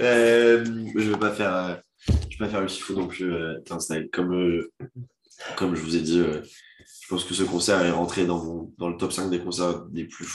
euh, 0.00 0.64
je 0.96 1.10
vais 1.10 1.18
pas 1.18 1.32
faire, 1.34 1.54
euh, 1.54 1.74
je 2.30 2.38
vais 2.38 2.46
pas 2.46 2.48
faire 2.48 2.60
le 2.62 2.68
chiffon 2.68 2.94
non 2.94 3.06
plus. 3.08 3.30
Euh, 3.32 3.60
Turnstile. 3.66 4.08
comme, 4.12 4.32
euh, 4.34 4.72
comme 5.56 5.74
je 5.76 5.82
vous 5.82 5.96
ai 5.96 6.00
dit, 6.00 6.22
je 6.22 7.08
pense 7.08 7.24
que 7.24 7.34
ce 7.34 7.42
concert 7.42 7.82
est 7.82 7.90
rentré 7.90 8.24
dans, 8.26 8.42
mon- 8.42 8.72
dans 8.78 8.88
le 8.88 8.96
top 8.96 9.12
5 9.12 9.28
des 9.28 9.40
concerts 9.40 9.82
des 9.86 10.04
plus 10.04 10.32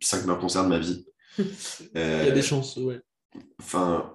5 0.00 0.22
meilleurs 0.22 0.38
concerts 0.38 0.64
de 0.64 0.68
ma 0.68 0.78
vie. 0.78 1.04
Il 1.38 1.44
y 1.94 1.98
a 1.98 2.30
des 2.30 2.42
chances, 2.42 2.76
ouais. 2.76 3.00
Enfin, 3.60 4.12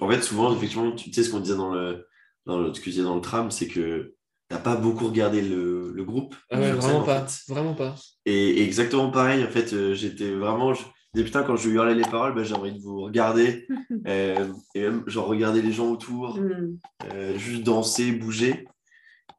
en 0.00 0.08
fait, 0.10 0.22
souvent, 0.22 0.54
effectivement, 0.54 0.92
tu 0.92 1.12
sais 1.12 1.22
ce 1.22 1.30
qu'on 1.30 1.40
disait 1.40 1.56
dans 1.56 1.72
le, 1.72 2.06
dans 2.46 2.58
le, 2.58 2.74
ce 2.74 2.80
que 2.80 2.86
je 2.86 2.90
disais 2.90 3.02
dans 3.04 3.14
le 3.14 3.20
tram, 3.20 3.50
c'est 3.50 3.68
que 3.68 4.14
t'as 4.48 4.58
pas 4.58 4.76
beaucoup 4.76 5.06
regardé 5.06 5.40
le, 5.42 5.92
le 5.92 6.04
groupe. 6.04 6.34
Ah 6.50 6.58
ouais, 6.58 6.66
scène, 6.68 6.76
vraiment 6.80 6.98
en 7.00 7.04
pas. 7.04 7.26
fait. 7.26 7.52
Vraiment 7.52 7.74
pas. 7.74 7.94
Et, 8.26 8.58
et 8.58 8.62
exactement 8.64 9.10
pareil, 9.10 9.44
en 9.44 9.48
fait, 9.50 9.72
euh, 9.72 9.94
j'étais 9.94 10.30
vraiment. 10.34 10.74
Je, 10.74 10.82
je 10.82 11.20
disais, 11.20 11.24
putain, 11.24 11.42
quand 11.42 11.56
je 11.56 11.70
hurlais 11.70 11.94
les 11.94 12.02
paroles, 12.02 12.34
ben, 12.34 12.44
j'ai 12.44 12.54
envie 12.54 12.72
de 12.72 12.80
vous 12.82 13.00
regarder. 13.00 13.66
euh, 14.06 14.52
et 14.74 14.82
même, 14.82 15.04
genre, 15.06 15.26
regarder 15.26 15.62
les 15.62 15.72
gens 15.72 15.90
autour, 15.90 16.38
Mm. 16.38 16.78
euh, 17.12 17.38
juste 17.38 17.62
danser, 17.62 18.12
bouger. 18.12 18.66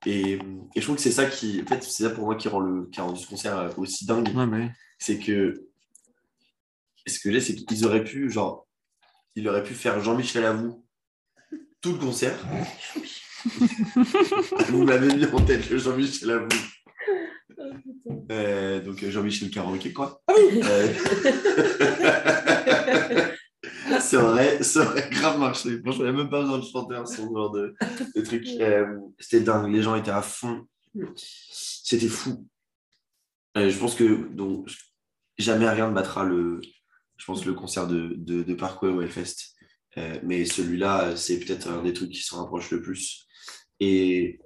Et, 0.06 0.34
et 0.34 0.40
je 0.76 0.82
trouve 0.82 0.96
que 0.96 1.02
c'est 1.02 1.12
ça 1.12 1.26
qui. 1.26 1.62
En 1.62 1.68
fait, 1.68 1.84
c'est 1.84 2.04
ça 2.04 2.10
pour 2.10 2.26
moi 2.26 2.36
qui 2.36 2.48
rend 2.48 2.60
le, 2.60 2.86
qui 2.88 3.00
a 3.00 3.04
rendu 3.04 3.22
ce 3.22 3.28
concert 3.28 3.58
euh, 3.58 3.70
aussi 3.78 4.06
dingue 4.06 4.30
Ouais, 4.36 4.46
mais... 4.46 4.72
c'est 4.98 5.20
que 5.20 5.66
ce 7.06 7.20
que 7.20 7.32
j'ai, 7.32 7.42
c'est 7.42 7.56
qu'ils 7.56 7.86
auraient 7.86 8.04
pu, 8.04 8.30
genre, 8.30 8.68
il 9.36 9.48
aurait 9.48 9.64
pu 9.64 9.74
faire 9.74 10.00
Jean-Michel 10.00 10.46
Avou 10.46 10.86
tout 11.82 11.94
le 11.94 11.98
concert. 11.98 12.38
Vous 14.70 14.84
m'avez 14.84 15.14
mis 15.16 15.26
en 15.26 15.44
tête 15.44 15.70
le 15.70 15.78
Jean-Michel 15.78 16.32
Avou. 16.32 16.48
Euh, 18.32 18.82
donc 18.82 19.04
Jean-Michel 19.04 19.50
Karaoké, 19.50 19.92
quoi. 19.92 20.22
Euh, 20.30 20.94
ça, 24.10 24.24
aurait, 24.26 24.64
ça 24.64 24.82
aurait 24.86 25.10
grave 25.10 25.40
marché. 25.40 25.82
N'y 25.84 25.90
a 26.08 26.12
même 26.12 26.30
pas 26.30 26.42
besoin 26.42 26.60
de 26.60 26.66
chanter 26.66 26.96
un 26.96 27.06
son 27.06 27.34
genre 27.34 27.52
de, 27.52 27.76
de 28.16 28.22
truc. 28.22 28.46
Euh, 28.62 28.86
C'était 29.20 29.42
dingue, 29.44 29.72
les 29.74 29.82
gens 29.82 29.96
étaient 29.96 30.12
à 30.12 30.22
fond. 30.22 30.66
C'était 31.16 32.08
fou. 32.08 32.48
Euh, 33.58 33.70
je 33.70 33.78
pense 33.78 33.96
que 33.96 34.28
donc, 34.34 34.70
jamais 35.38 35.70
rien 35.70 35.90
ne 35.90 35.94
battra 35.94 36.24
le, 36.24 36.60
je 37.18 37.26
pense, 37.26 37.46
le 37.46 37.54
concert 37.54 37.88
de, 37.88 38.14
de, 38.18 38.44
de 38.44 38.54
Parkway 38.54 38.90
au 38.90 39.02
Hellfest. 39.02 39.36
Euh, 39.98 40.20
mais 40.24 40.46
celui-là, 40.46 41.16
c'est 41.16 41.40
peut-être 41.40 41.68
un 41.68 41.82
des 41.84 41.94
trucs 41.94 42.12
qui 42.12 42.22
s'en 42.22 42.38
rapproche 42.44 42.70
le 42.72 42.82
plus. 42.82 43.26
Et 43.80 44.40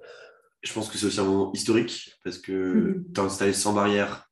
je 0.62 0.72
pense 0.72 0.88
que 0.88 0.96
c'est 0.96 1.06
aussi 1.06 1.20
un 1.20 1.24
moment 1.24 1.52
historique 1.52 2.14
parce 2.24 2.38
que 2.38 2.52
Mhm. 2.52 3.12
tu 3.14 3.20
installé 3.20 3.52
sans 3.52 3.72
barrière. 3.74 4.30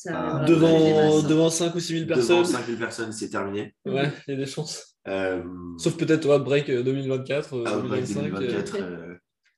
Ça 0.00 0.10
Ah, 0.14 0.36
arrivera 0.36 0.46
Devant, 0.46 1.22
devant 1.28 1.50
5 1.50 1.74
ou 1.74 1.80
6 1.80 1.92
000 1.92 2.04
Devant 2.04 2.14
personnes. 2.14 2.44
5000 2.44 2.78
personnes, 2.78 3.12
c'est 3.12 3.30
terminé. 3.30 3.74
Ouais, 3.84 4.12
il 4.28 4.34
y 4.34 4.36
a 4.36 4.40
des 4.40 4.46
chances. 4.46 4.96
Euh, 5.08 5.42
Sauf 5.76 5.96
peut-être 5.96 6.28
Outbreak 6.32 6.70
euh, 6.70 6.84
2024, 6.84 7.54
euh, 7.54 7.78
Outbreak 7.78 8.04
2025. 8.06 8.20
euh, 8.20 8.30
2024, 8.38 8.76
euh, 8.80 9.14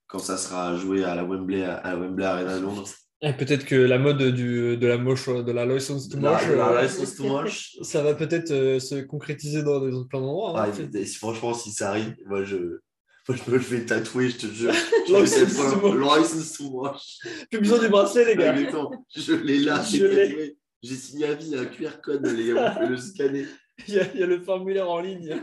quand 0.07 0.19
ça 0.19 0.39
sera 0.39 0.75
joué 0.77 1.05
à 1.05 1.15
la 1.15 1.25
Wembley, 1.25 1.63
à 1.63 1.83
la 1.93 1.99
Wembley 1.99 2.25
Arena 2.25 2.57
de 2.57 2.63
Londres. 2.63 2.89
Et 3.21 3.35
peut-être 3.35 3.67
que 3.67 3.75
la 3.75 3.99
mode 3.99 4.23
du, 4.33 4.79
de 4.79 4.87
la 4.87 4.97
moche, 4.97 5.29
de 5.29 5.53
la 5.53 5.67
license 5.67 6.09
to 6.09 6.19
La, 6.19 6.31
moche, 6.33 6.49
la 6.57 6.69
euh, 6.71 6.83
license 6.85 7.17
to 7.17 7.25
moche. 7.25 7.77
ça 7.83 8.03
va 8.03 8.15
peut-être 8.15 8.51
euh, 8.51 8.79
se 8.81 8.95
concrétiser 9.03 9.63
dans 9.63 9.79
plein 10.07 10.21
d'endroits. 10.21 10.55
Ah, 10.57 10.69
hein. 10.75 10.89
et- 10.95 11.01
et 11.03 11.05
franchement, 11.05 11.53
si 11.53 11.71
ça 11.71 11.91
arrive, 11.91 12.17
moi 12.27 12.45
je, 12.45 12.79
je 13.47 13.51
me 13.51 13.57
le 13.57 13.63
fais 13.63 13.85
tatouer, 13.85 14.31
je 14.31 14.37
te 14.39 14.47
jure. 14.47 14.73
Je 15.09 15.15
License 16.21 16.53
to 16.53 16.71
moche. 16.71 17.19
Plus 17.51 17.61
besoin 17.61 17.79
du 17.79 17.89
bracelet, 17.89 18.25
les 18.25 18.37
gars. 18.37 18.55
Je 19.17 19.33
l'ai 19.35 19.59
là, 19.61 19.83
Je 19.83 19.97
j'ai 19.97 20.09
l'ai. 20.09 20.29
tatoué. 20.29 20.57
J'ai 20.83 20.95
signé 20.97 21.27
à 21.27 21.35
vie 21.35 21.57
un 21.57 21.67
QR 21.67 22.01
code, 22.03 22.27
les 22.27 22.53
gars, 22.55 22.71
vous 22.71 22.75
pouvez 22.75 22.89
le 22.89 22.97
scanner. 22.97 23.47
Il 23.89 23.95
y, 23.95 23.99
a, 23.99 24.13
il 24.13 24.21
y 24.21 24.23
a 24.23 24.27
le 24.27 24.39
formulaire 24.43 24.91
en 24.91 25.01
ligne. 25.01 25.43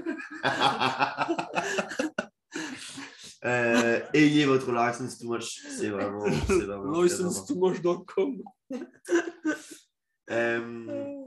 Euh, 3.46 4.00
ayez 4.14 4.46
votre 4.46 4.72
license 4.72 5.18
to 5.18 5.28
much. 5.28 5.60
C'est 5.70 5.90
vraiment. 5.90 6.26
vraiment 6.30 7.02
License 7.02 7.46
to 7.46 7.56
moche.com. 7.56 8.44
Euh, 10.30 11.24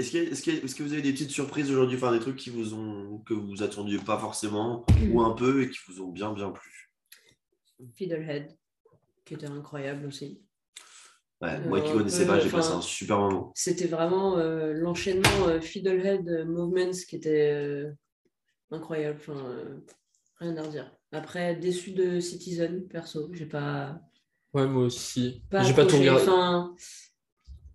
Est-ce 0.00 0.12
que, 0.12 0.18
est-ce, 0.18 0.42
que, 0.42 0.50
est-ce 0.50 0.74
que 0.74 0.82
vous 0.82 0.92
avez 0.92 1.02
des 1.02 1.12
petites 1.12 1.30
surprises 1.30 1.70
aujourd'hui, 1.70 1.96
enfin 1.96 2.12
des 2.12 2.20
trucs 2.20 2.36
qui 2.36 2.50
vous 2.50 2.74
ont, 2.74 3.18
que 3.18 3.34
vous 3.34 3.62
attendiez 3.62 3.98
pas 3.98 4.18
forcément, 4.18 4.84
ou 5.12 5.20
un 5.22 5.32
peu, 5.32 5.62
et 5.62 5.70
qui 5.70 5.78
vous 5.88 6.00
ont 6.02 6.08
bien 6.08 6.32
bien 6.32 6.50
plu? 6.50 6.90
Fiddlehead, 7.94 8.56
qui 9.24 9.34
était 9.34 9.46
incroyable 9.46 10.06
aussi. 10.06 10.42
Ouais, 11.42 11.58
moi 11.66 11.80
qui 11.80 11.90
Euh, 11.90 11.98
connaissais 11.98 12.26
pas, 12.26 12.36
peu, 12.36 12.44
j'ai 12.44 12.50
passé 12.50 12.72
un 12.72 12.82
super 12.82 13.18
moment. 13.18 13.52
C'était 13.54 13.86
vraiment 13.86 14.36
euh, 14.36 14.72
l'enchaînement 14.74 15.48
euh, 15.48 15.60
Fiddlehead 15.60 16.28
euh, 16.28 16.44
Movements 16.44 16.90
qui 17.08 17.16
était 17.16 17.52
euh, 17.52 17.92
incroyable. 18.70 19.18
Enfin, 19.20 19.42
euh, 19.46 19.80
rien 20.36 20.56
à 20.58 20.62
redire. 20.62 20.94
Après, 21.12 21.56
déçu 21.56 21.92
de 21.92 22.20
Citizen, 22.20 22.86
perso. 22.88 23.30
J'ai 23.32 23.46
pas. 23.46 24.00
Ouais, 24.52 24.66
moi 24.66 24.84
aussi. 24.84 25.42
pas 25.50 25.62
J'ai 25.62 25.72
pas 25.74 25.86
tout 25.86 25.96
regardé. 25.96 26.22
Enfin, 26.22 26.74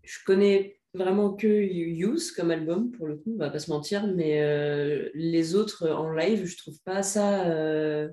je 0.04 0.18
connais 0.26 0.75
vraiment 0.96 1.34
que 1.34 1.48
Use 1.48 2.32
comme 2.32 2.52
album, 2.52 2.92
pour 2.92 3.08
le 3.08 3.18
coup, 3.18 3.34
on 3.36 3.40
va 3.40 3.50
pas 3.50 3.60
se 3.60 3.70
mentir, 3.70 4.08
mais 4.08 4.42
euh, 4.42 5.10
les 5.14 5.56
autres 5.56 5.90
en 5.90 6.12
live, 6.12 6.46
je 6.46 6.58
trouve 6.58 6.78
pas 6.84 7.04
ça 7.04 7.46
euh, 7.48 8.10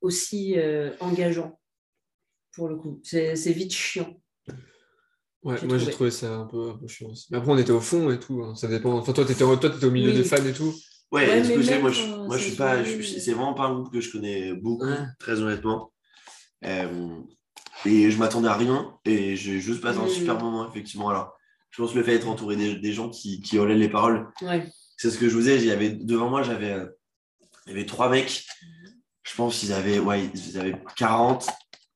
aussi 0.00 0.54
euh, 0.58 0.90
engageant, 1.00 1.58
pour 2.52 2.68
le 2.68 2.76
coup. 2.76 3.00
C'est 3.02 3.34
vite 3.52 3.72
chiant. 3.72 4.14
Ouais, 5.42 5.56
moi 5.64 5.78
j'ai 5.78 5.90
trouvé. 5.92 6.10
ça 6.10 6.34
un 6.34 6.46
peu, 6.46 6.70
un 6.70 6.76
peu 6.76 6.88
chiant 6.88 7.10
aussi. 7.10 7.28
Mais 7.30 7.38
après, 7.38 7.52
on 7.52 7.58
était 7.58 7.70
au 7.70 7.80
fond 7.80 8.10
et 8.10 8.18
tout. 8.18 8.42
hein, 8.42 8.54
Ça 8.56 8.66
dépend. 8.66 8.94
Enfin, 8.98 9.12
toi, 9.12 9.24
t'étais 9.24 9.44
toi, 9.44 9.56
t'étais 9.58 9.84
au 9.86 9.90
milieu 9.92 10.10
Oui. 10.10 10.16
des 10.16 10.24
fans 10.24 10.44
et 10.44 10.52
tout. 10.52 10.74
Ouais, 11.12 11.26
que 11.26 11.70
même 11.70 11.82
moi, 11.82 11.90
je, 11.92 12.02
moi, 12.26 12.36
je 12.36 12.42
suis 12.48 12.56
pas. 12.56 12.84
c'est 12.84 13.32
vraiment 13.32 13.54
pas 13.54 13.64
un 13.66 13.74
groupe 13.74 13.92
que 13.92 14.00
je 14.00 14.10
connais 14.10 14.54
beaucoup, 14.54 14.86
Ouais. 14.86 15.06
très 15.20 15.40
honnêtement. 15.40 15.92
Euh, 16.64 17.20
et 17.84 18.10
je 18.10 18.18
m'attendais 18.18 18.48
à 18.48 18.54
rien 18.56 18.92
et 19.04 19.36
j'ai 19.36 19.60
juste 19.60 19.82
passé 19.82 20.00
un 20.00 20.06
Mm. 20.06 20.08
super 20.08 20.40
moment, 20.40 20.68
effectivement. 20.68 21.10
Alors, 21.10 21.35
je 21.76 21.82
pense 21.82 21.92
que 21.92 21.98
le 21.98 22.04
fait 22.04 22.12
d'être 22.12 22.28
entouré 22.28 22.56
des, 22.56 22.74
des 22.76 22.92
gens 22.94 23.10
qui, 23.10 23.40
qui 23.40 23.58
relaient 23.58 23.74
les 23.74 23.90
paroles, 23.90 24.28
Ouais. 24.40 24.66
c'est 24.96 25.10
ce 25.10 25.18
que 25.18 25.28
je 25.28 25.34
vous 25.34 25.48
ai. 25.50 25.70
Avait, 25.70 25.90
devant 25.90 26.30
moi, 26.30 26.42
j'avais 26.42 26.72
euh, 26.72 26.86
il 27.66 27.70
y 27.72 27.76
avait 27.76 27.84
trois 27.84 28.08
mecs. 28.08 28.46
Je 29.24 29.34
pense 29.36 29.58
qu'ils 29.58 29.72
avaient, 29.74 29.98
ouais, 29.98 30.30
ils 30.32 30.58
avaient 30.58 30.80
40, 30.96 31.46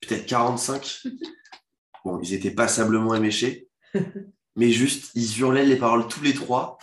peut-être 0.01 0.27
45. 0.27 1.03
Bon, 2.05 2.19
ils 2.23 2.33
étaient 2.33 2.51
passablement 2.51 3.15
éméchés. 3.15 3.69
mais 4.57 4.71
juste, 4.71 5.11
ils 5.15 5.39
hurlaient 5.39 5.67
les 5.67 5.77
paroles 5.77 6.09
tous 6.09 6.23
les 6.23 6.33
trois, 6.33 6.79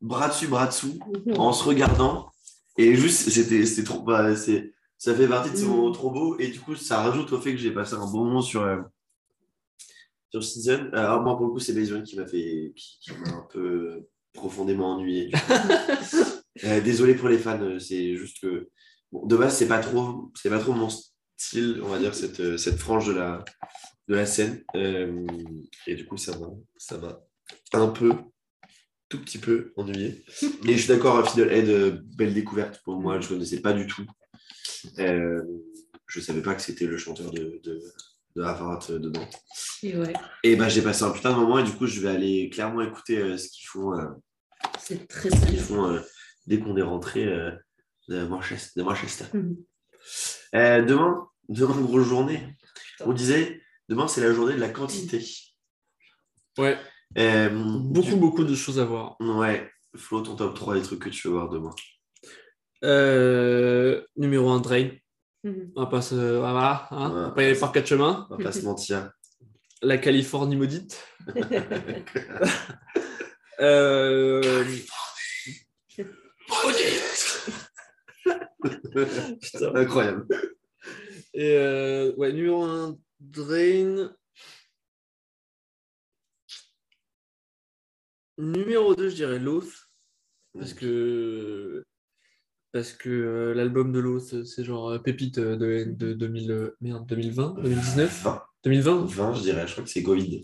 bras 0.00 0.28
dessus, 0.28 0.46
bras 0.46 0.66
dessous 0.68 0.98
en 1.36 1.52
se 1.52 1.64
regardant. 1.64 2.30
Et 2.78 2.94
juste, 2.94 3.30
c'était 3.30 3.66
c'était 3.66 3.82
trop. 3.84 4.00
bah, 4.02 4.34
ça 4.36 5.14
fait 5.14 5.28
partie 5.28 5.50
de 5.50 5.56
ce 5.56 5.64
Mm. 5.64 5.68
moment 5.68 5.90
trop 5.92 6.10
beau. 6.12 6.38
Et 6.38 6.48
du 6.48 6.60
coup, 6.60 6.76
ça 6.76 7.02
rajoute 7.02 7.32
au 7.32 7.40
fait 7.40 7.50
que 7.52 7.58
j'ai 7.58 7.72
passé 7.72 7.94
un 7.94 8.06
bon 8.10 8.24
moment 8.24 8.42
sur, 8.42 8.62
euh, 8.62 8.78
sur 10.34 10.42
Season. 10.42 10.90
Alors, 10.92 11.22
moi, 11.22 11.36
pour 11.36 11.46
le 11.46 11.52
coup, 11.52 11.58
c'est 11.60 11.92
One 11.92 12.02
qui 12.02 12.16
m'a 12.16 12.26
fait. 12.26 12.72
qui, 12.74 12.98
qui 13.00 13.12
m'a 13.12 13.36
un 13.36 13.46
peu 13.52 14.06
profondément 14.32 14.94
ennuyé. 14.96 15.30
Euh, 16.62 16.80
désolé 16.80 17.16
pour 17.16 17.28
les 17.28 17.36
fans, 17.36 17.60
euh, 17.60 17.80
c'est 17.80 18.14
juste 18.14 18.38
que. 18.40 18.70
Bon, 19.10 19.26
de 19.26 19.36
base, 19.36 19.56
c'est 19.56 19.66
pas 19.66 19.80
trop, 19.80 20.30
c'est 20.40 20.48
pas 20.48 20.60
trop 20.60 20.72
mon 20.72 20.88
style, 21.36 21.80
on 21.82 21.88
va 21.88 21.98
dire, 21.98 22.14
cette, 22.14 22.38
euh, 22.38 22.56
cette 22.56 22.78
frange 22.78 23.08
de 23.08 23.12
la, 23.12 23.44
de 24.06 24.14
la 24.14 24.24
scène. 24.24 24.62
Euh, 24.76 25.26
et 25.88 25.96
du 25.96 26.06
coup, 26.06 26.16
ça 26.16 26.38
m'a, 26.38 26.46
ça 26.76 26.98
m'a 26.98 27.20
un 27.72 27.88
peu, 27.88 28.12
tout 29.08 29.20
petit 29.20 29.38
peu 29.38 29.72
ennuyé. 29.76 30.24
Et 30.64 30.74
je 30.74 30.78
suis 30.78 30.88
d'accord, 30.88 31.28
Fiddlehead, 31.28 31.68
euh, 31.68 31.98
belle 32.16 32.34
découverte 32.34 32.80
pour 32.84 33.00
moi, 33.00 33.18
je 33.18 33.26
ne 33.26 33.32
connaissais 33.34 33.60
pas 33.60 33.72
du 33.72 33.88
tout. 33.88 34.06
Euh, 35.00 35.42
je 36.06 36.20
ne 36.20 36.24
savais 36.24 36.42
pas 36.42 36.54
que 36.54 36.62
c'était 36.62 36.86
le 36.86 36.98
chanteur 36.98 37.32
de, 37.32 37.60
de, 37.64 37.82
de 38.36 38.42
Havard 38.42 38.84
euh, 38.90 38.98
dedans. 38.98 39.26
Et 39.82 39.96
ouais, 39.96 40.12
Et 40.42 40.56
ben 40.56 40.68
j'ai 40.68 40.82
passé 40.82 41.04
un 41.04 41.10
putain 41.10 41.32
de 41.32 41.36
moment 41.36 41.58
et 41.58 41.64
du 41.64 41.72
coup, 41.72 41.86
je 41.86 42.00
vais 42.00 42.08
aller 42.08 42.50
clairement 42.50 42.82
écouter 42.82 43.18
euh, 43.18 43.36
ce 43.36 43.48
qu'ils 43.48 43.66
font, 43.66 43.96
euh, 43.98 44.06
c'est 44.78 45.06
très 45.08 45.30
ce 45.30 45.46
qu'ils 45.46 45.60
font 45.60 45.86
euh, 45.88 46.00
dès 46.46 46.58
qu'on 46.58 46.76
est 46.76 46.82
rentré 46.82 47.24
euh, 47.26 47.52
de 48.08 48.24
Manchester. 48.26 48.80
De 48.80 48.84
Manchester. 48.84 49.24
Mhm. 49.32 49.56
Euh, 50.54 50.82
demain, 50.84 51.26
demain, 51.48 51.80
grosse 51.80 52.06
journée. 52.06 52.56
Putain. 52.74 53.10
On 53.10 53.12
disait, 53.12 53.62
demain, 53.88 54.08
c'est 54.08 54.20
la 54.20 54.32
journée 54.32 54.54
de 54.54 54.60
la 54.60 54.68
quantité. 54.68 55.24
Ouais. 56.58 56.78
Euh, 57.18 57.48
Beaucoup, 57.50 58.16
beaucoup 58.16 58.44
de 58.44 58.54
choses 58.54 58.78
à 58.78 58.84
voir. 58.84 59.16
Ouais. 59.20 59.70
Flo, 59.96 60.20
ton 60.22 60.34
top 60.36 60.54
3 60.54 60.74
des 60.74 60.82
trucs 60.82 61.00
que 61.00 61.08
tu 61.08 61.28
veux 61.28 61.34
voir 61.34 61.48
demain. 61.48 61.74
Euh, 62.82 64.04
numéro 64.16 64.50
1, 64.50 64.60
Drain. 64.60 64.90
Mhm. 65.44 65.72
On 65.76 65.80
va 65.82 65.86
pas 65.88 66.00
se. 66.02 66.14
Voilà, 66.14 66.88
hein, 66.90 67.10
Ouais. 67.10 67.16
on 67.16 67.20
va 67.26 67.30
pas 67.30 67.42
y 67.42 67.46
aller 67.46 67.58
par 67.58 67.70
quatre 67.72 67.86
chemins. 67.86 68.26
On 68.30 68.36
va 68.36 68.44
pas 68.44 68.52
se 68.52 68.62
mentir. 68.64 69.12
La 69.82 69.98
Californie 69.98 70.56
maudite. 70.56 71.02
Euh, 73.60 74.64
Putain. 79.40 79.74
Incroyable. 79.74 80.26
Et 81.34 81.56
euh, 81.56 82.12
ouais, 82.16 82.32
numéro 82.32 82.64
1, 82.64 82.98
Drain. 83.20 84.12
Numéro 88.38 88.94
2, 88.94 89.08
je 89.10 89.14
dirais 89.14 89.38
Loth. 89.38 89.88
Parce 90.58 90.74
que, 90.74 91.84
parce 92.74 92.92
que 92.92 93.08
euh, 93.08 93.54
l'album 93.54 93.92
de 93.92 94.00
Loth, 94.00 94.44
c'est 94.44 94.64
genre 94.64 94.90
euh, 94.90 94.98
pépite 94.98 95.38
de, 95.38 95.84
de, 95.96 96.12
2000, 96.12 96.50
euh, 96.50 96.76
merde, 96.80 97.06
2020, 97.06 97.54
2019 97.62 98.22
20, 98.24 98.42
2020 98.64 99.04
20, 99.04 99.34
je 99.34 99.42
dirais. 99.42 99.66
Je 99.68 99.72
crois 99.72 99.84
que 99.84 99.90
c'est 99.90 100.02
Covid. 100.02 100.42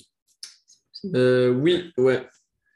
Euh, 1.17 1.51
Oui, 1.51 1.91
ouais. 1.97 2.25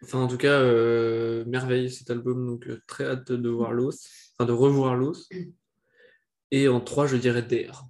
Enfin, 0.02 0.18
en 0.18 0.26
tout 0.26 0.38
cas, 0.38 0.59
euh, 0.59 1.44
merveille 1.46 1.88
cet 1.88 2.11
album. 2.11 2.44
Donc, 2.44 2.66
euh, 2.66 2.82
très 2.88 3.05
hâte 3.05 3.30
de 3.30 3.48
voir 3.48 3.72
Loth. 3.72 3.94
Enfin, 4.36 4.48
de 4.48 4.52
revoir 4.52 4.96
Loth. 4.96 5.22
Et 6.50 6.66
en 6.66 6.80
3, 6.80 7.07
je 7.07 7.16
dirais 7.16 7.42
DR. 7.42 7.84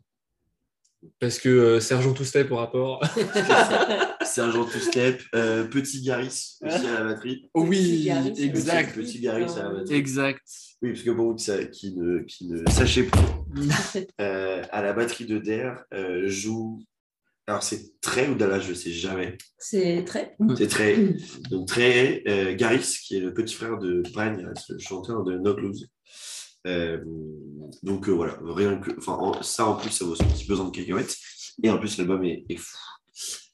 Parce 1.20 1.38
que 1.38 1.48
euh, 1.48 1.80
Sergent 1.80 2.12
Toustep 2.12 2.50
au 2.50 2.57
rapport. 2.57 3.02
Sergent 4.24 4.64
Two 4.64 4.80
Step, 4.80 5.22
euh, 5.34 5.64
Petit 5.64 6.02
Garis 6.02 6.59
aussi 6.61 6.86
à 6.86 6.94
la 6.94 7.05
batterie. 7.05 7.48
Petit 7.55 8.05
Garis, 8.05 8.30
Petit, 8.32 8.44
exact. 8.44 8.94
petit 8.94 9.20
Garis 9.20 9.52
à 9.59 9.62
la 9.64 9.68
batterie. 9.70 9.94
Exact. 9.94 10.42
Oui, 10.82 10.90
parce 10.90 11.02
que 11.02 11.11
pour 11.11 11.26
vous 11.28 11.36
qui, 11.70 11.94
ne, 11.96 12.18
qui 12.24 12.46
ne 12.48 12.68
sachez 12.70 13.05
pas, 13.05 13.44
euh, 14.20 14.62
à 14.70 14.82
la 14.82 14.92
batterie 14.92 15.26
de 15.26 15.38
Der 15.38 15.84
euh, 15.94 16.28
joue. 16.28 16.84
Alors, 17.46 17.62
c'est 17.62 18.00
Trey 18.00 18.28
ou 18.28 18.34
Dallas, 18.34 18.61
je 18.61 18.70
ne 18.70 18.74
sais 18.74 18.90
jamais. 18.90 19.36
C'est 19.59 20.02
très. 20.05 20.36
C'est 20.57 20.66
Trey. 20.66 21.16
Donc, 21.50 21.68
Trey 21.68 22.22
euh, 22.26 22.55
Garis, 22.55 22.98
qui 23.07 23.16
est 23.16 23.20
le 23.20 23.32
petit 23.32 23.55
frère 23.55 23.78
de 23.78 24.02
Brian 24.12 24.34
Garis, 24.34 24.64
le 24.70 24.78
chanteur 24.78 25.24
de 25.24 25.38
No 25.38 25.55
Clues. 25.55 25.86
Euh, 26.66 27.02
donc, 27.82 28.08
euh, 28.08 28.12
voilà, 28.12 28.38
rien 28.42 28.78
que. 28.78 28.96
Enfin, 28.98 29.14
en- 29.14 29.42
ça 29.42 29.66
en 29.66 29.76
plus, 29.76 29.90
ça 29.90 30.04
vaut 30.04 30.14
son 30.14 30.24
petit 30.28 30.46
besoin 30.46 30.66
de 30.66 30.70
cacahuètes. 30.70 31.16
Et 31.62 31.70
en 31.70 31.78
plus, 31.78 31.98
l'album 31.98 32.24
est, 32.24 32.44
est 32.48 32.56
fou. 32.56 32.76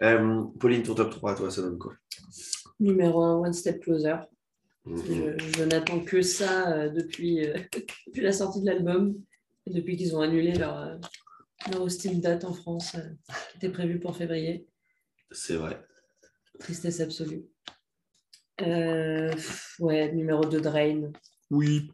Euh, 0.03 0.45
Pauline, 0.59 0.83
ton 0.83 0.95
top 0.95 1.11
3, 1.11 1.35
toi, 1.35 1.51
ça 1.51 1.63
donne 1.63 1.79
quoi? 1.79 1.93
Numéro 2.79 3.23
1, 3.23 3.37
One 3.41 3.53
Step 3.53 3.83
Closer. 3.83 4.17
Mhm. 4.87 5.37
Je, 5.39 5.59
je 5.59 5.65
n'attends 5.65 6.01
que 6.01 6.23
ça 6.23 6.73
euh, 6.73 6.89
depuis, 6.89 7.47
euh, 7.47 7.55
depuis 8.07 8.23
la 8.23 8.33
sortie 8.33 8.61
de 8.63 8.67
l'album, 8.67 9.15
depuis 9.67 9.97
qu'ils 9.97 10.17
ont 10.17 10.21
annulé 10.23 10.53
leur, 10.55 10.99
leur 11.71 11.83
hostile 11.83 12.21
date 12.23 12.45
en 12.45 12.55
France, 12.55 12.95
euh, 12.95 13.09
qui 13.51 13.57
était 13.59 13.69
prévue 13.69 14.01
pour 14.01 14.17
février. 14.17 14.67
C'est 15.31 15.57
vrai. 15.57 15.79
Tristesse 16.59 17.01
absolue. 17.01 17.45
Euh, 18.63 19.33
ouais, 19.79 20.13
numéro 20.13 20.45
2, 20.45 20.61
Drain. 20.61 21.11
Oui. 21.51 21.91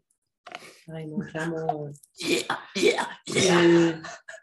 Non, 0.88 1.18
clairement. 1.18 1.86
euh, 1.86 1.90
j'ai- 2.20 2.46
J'ai 2.76 2.96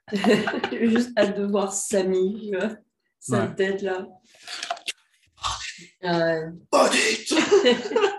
juste 0.89 1.18
hâte 1.18 1.38
de 1.38 1.46
voir 1.46 1.72
Samy, 1.74 2.50
tu 2.50 2.58
vois, 2.58 2.76
sa 3.20 3.46
Ouais. 3.46 3.56
tête 3.56 3.82
là. 3.82 4.06
Euh, 6.04 6.52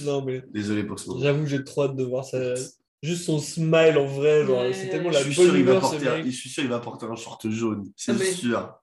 Non, 0.00 0.24
mais 0.24 0.42
Désolé 0.52 0.84
pour 0.84 0.98
ce 0.98 1.08
moment. 1.08 1.20
j'avoue 1.22 1.42
que 1.42 1.48
j'ai 1.48 1.64
trop 1.64 1.84
hâte 1.84 1.96
de 1.96 2.04
voir 2.04 2.24
ça. 2.24 2.54
Juste 3.02 3.24
son 3.24 3.38
smile 3.40 3.98
en 3.98 4.06
vrai, 4.06 4.46
genre, 4.46 4.60
Ouais, 4.62 4.72
c'est 4.72 4.84
ouais. 4.84 4.90
tellement 4.90 5.10
la 5.10 5.22
bonne 5.22 5.32
sûr, 5.32 5.42
il 5.44 5.64
va 5.64 5.72
humeur, 5.72 5.84
ce 5.84 5.90
porter 5.90 6.08
un, 6.08 6.16
mec. 6.18 6.26
je 6.26 6.30
suis 6.30 6.48
sûr 6.48 6.62
il 6.62 6.68
va 6.70 6.78
porter 6.78 7.06
un 7.06 7.16
short 7.16 7.48
jaune. 7.50 7.92
C'est 7.96 8.12
Ah, 8.12 8.16
mais- 8.18 8.32
sûr. 8.32 8.78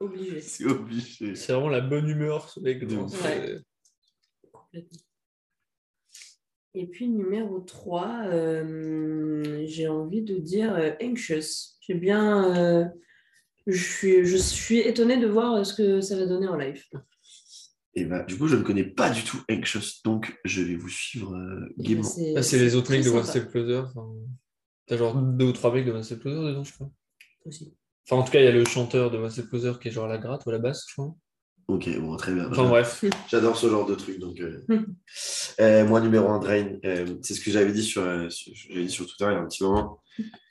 obligé. 0.00 0.40
C'est 0.40 0.64
obligé. 0.64 1.34
C'est 1.36 1.52
vraiment 1.52 1.68
la 1.68 1.82
bonne 1.82 2.08
humeur, 2.08 2.48
ce 2.48 2.58
mec. 2.60 2.82
Ouf. 2.90 3.12
c'est- 3.12 3.62
Complètement. 4.50 4.98
Et 6.74 6.86
puis 6.86 7.08
numéro 7.08 7.60
3, 7.60 8.30
j'ai 9.64 9.88
envie 9.88 10.22
de 10.22 10.36
dire 10.38 10.74
euh, 10.74 10.90
Anxious. 11.02 11.76
J'ai 11.80 11.94
bien. 11.94 12.56
euh, 12.56 12.84
je, 13.66 13.82
suis, 13.82 14.24
je 14.24 14.36
suis 14.36 14.78
étonnée 14.80 15.18
de 15.18 15.26
voir 15.26 15.54
euh, 15.54 15.64
ce 15.64 15.74
que 15.74 16.00
ça 16.00 16.16
va 16.16 16.26
donner 16.26 16.48
en 16.48 16.56
live. 16.56 16.82
Et 17.94 18.04
bah, 18.06 18.24
du 18.24 18.36
coup, 18.36 18.48
je 18.48 18.56
ne 18.56 18.62
connais 18.62 18.84
pas 18.84 19.08
du 19.10 19.22
tout 19.22 19.38
Anxious, 19.50 20.00
donc 20.04 20.36
je 20.44 20.62
vais 20.62 20.74
vous 20.74 20.88
suivre 20.88 21.36
euh, 21.36 21.72
gaiement. 21.78 22.08
Ah, 22.36 22.42
c'est 22.42 22.58
les 22.58 22.74
autres 22.74 22.90
mecs 22.90 23.04
de 23.04 23.10
One 23.10 23.48
Closer. 23.50 23.76
enfin, 23.78 24.08
T'as 24.86 24.96
genre 24.96 25.14
deux 25.14 25.46
ou 25.46 25.52
trois 25.52 25.72
mecs 25.72 25.86
de 25.86 25.92
One 25.92 26.02
Step 26.02 26.20
Closer 26.20 26.48
dedans, 26.48 26.64
je 26.64 26.72
crois. 26.74 26.90
aussi. 27.46 27.72
Enfin, 28.06 28.20
en 28.20 28.24
tout 28.24 28.32
cas, 28.32 28.40
il 28.40 28.44
y 28.44 28.48
a 28.48 28.52
le 28.52 28.64
chanteur 28.64 29.10
de 29.12 29.18
One 29.18 29.30
Step 29.30 29.48
Closer 29.48 29.72
qui 29.80 29.88
est 29.88 29.90
genre 29.92 30.06
à 30.06 30.08
la 30.08 30.18
gratte 30.18 30.44
ou 30.44 30.50
à 30.50 30.52
la 30.54 30.58
basse, 30.58 30.84
je 30.88 30.94
crois. 30.94 31.14
Ok, 31.66 31.88
bon, 31.98 32.16
très 32.16 32.32
bien. 32.34 32.48
Enfin 32.50 32.64
bref. 32.68 33.04
J'adore 33.30 33.56
ce 33.56 33.68
genre 33.68 33.86
de 33.86 33.94
truc. 33.94 34.18
Donc, 34.18 34.40
euh. 34.40 34.60
Euh, 35.60 35.86
moi, 35.86 36.00
numéro 36.00 36.28
1, 36.30 36.40
Drain, 36.40 36.66
euh, 36.84 37.06
c'est 37.22 37.34
ce 37.34 37.40
que 37.40 37.52
j'avais 37.52 37.70
dit 37.72 37.84
sur, 37.84 38.02
euh, 38.02 38.28
sur- 38.28 38.52
j'avais 38.56 38.86
dit 38.86 38.90
sur 38.90 39.06
Twitter 39.06 39.26
il 39.28 39.34
y 39.34 39.36
a 39.36 39.38
un 39.38 39.46
petit 39.46 39.62
moment. 39.62 40.00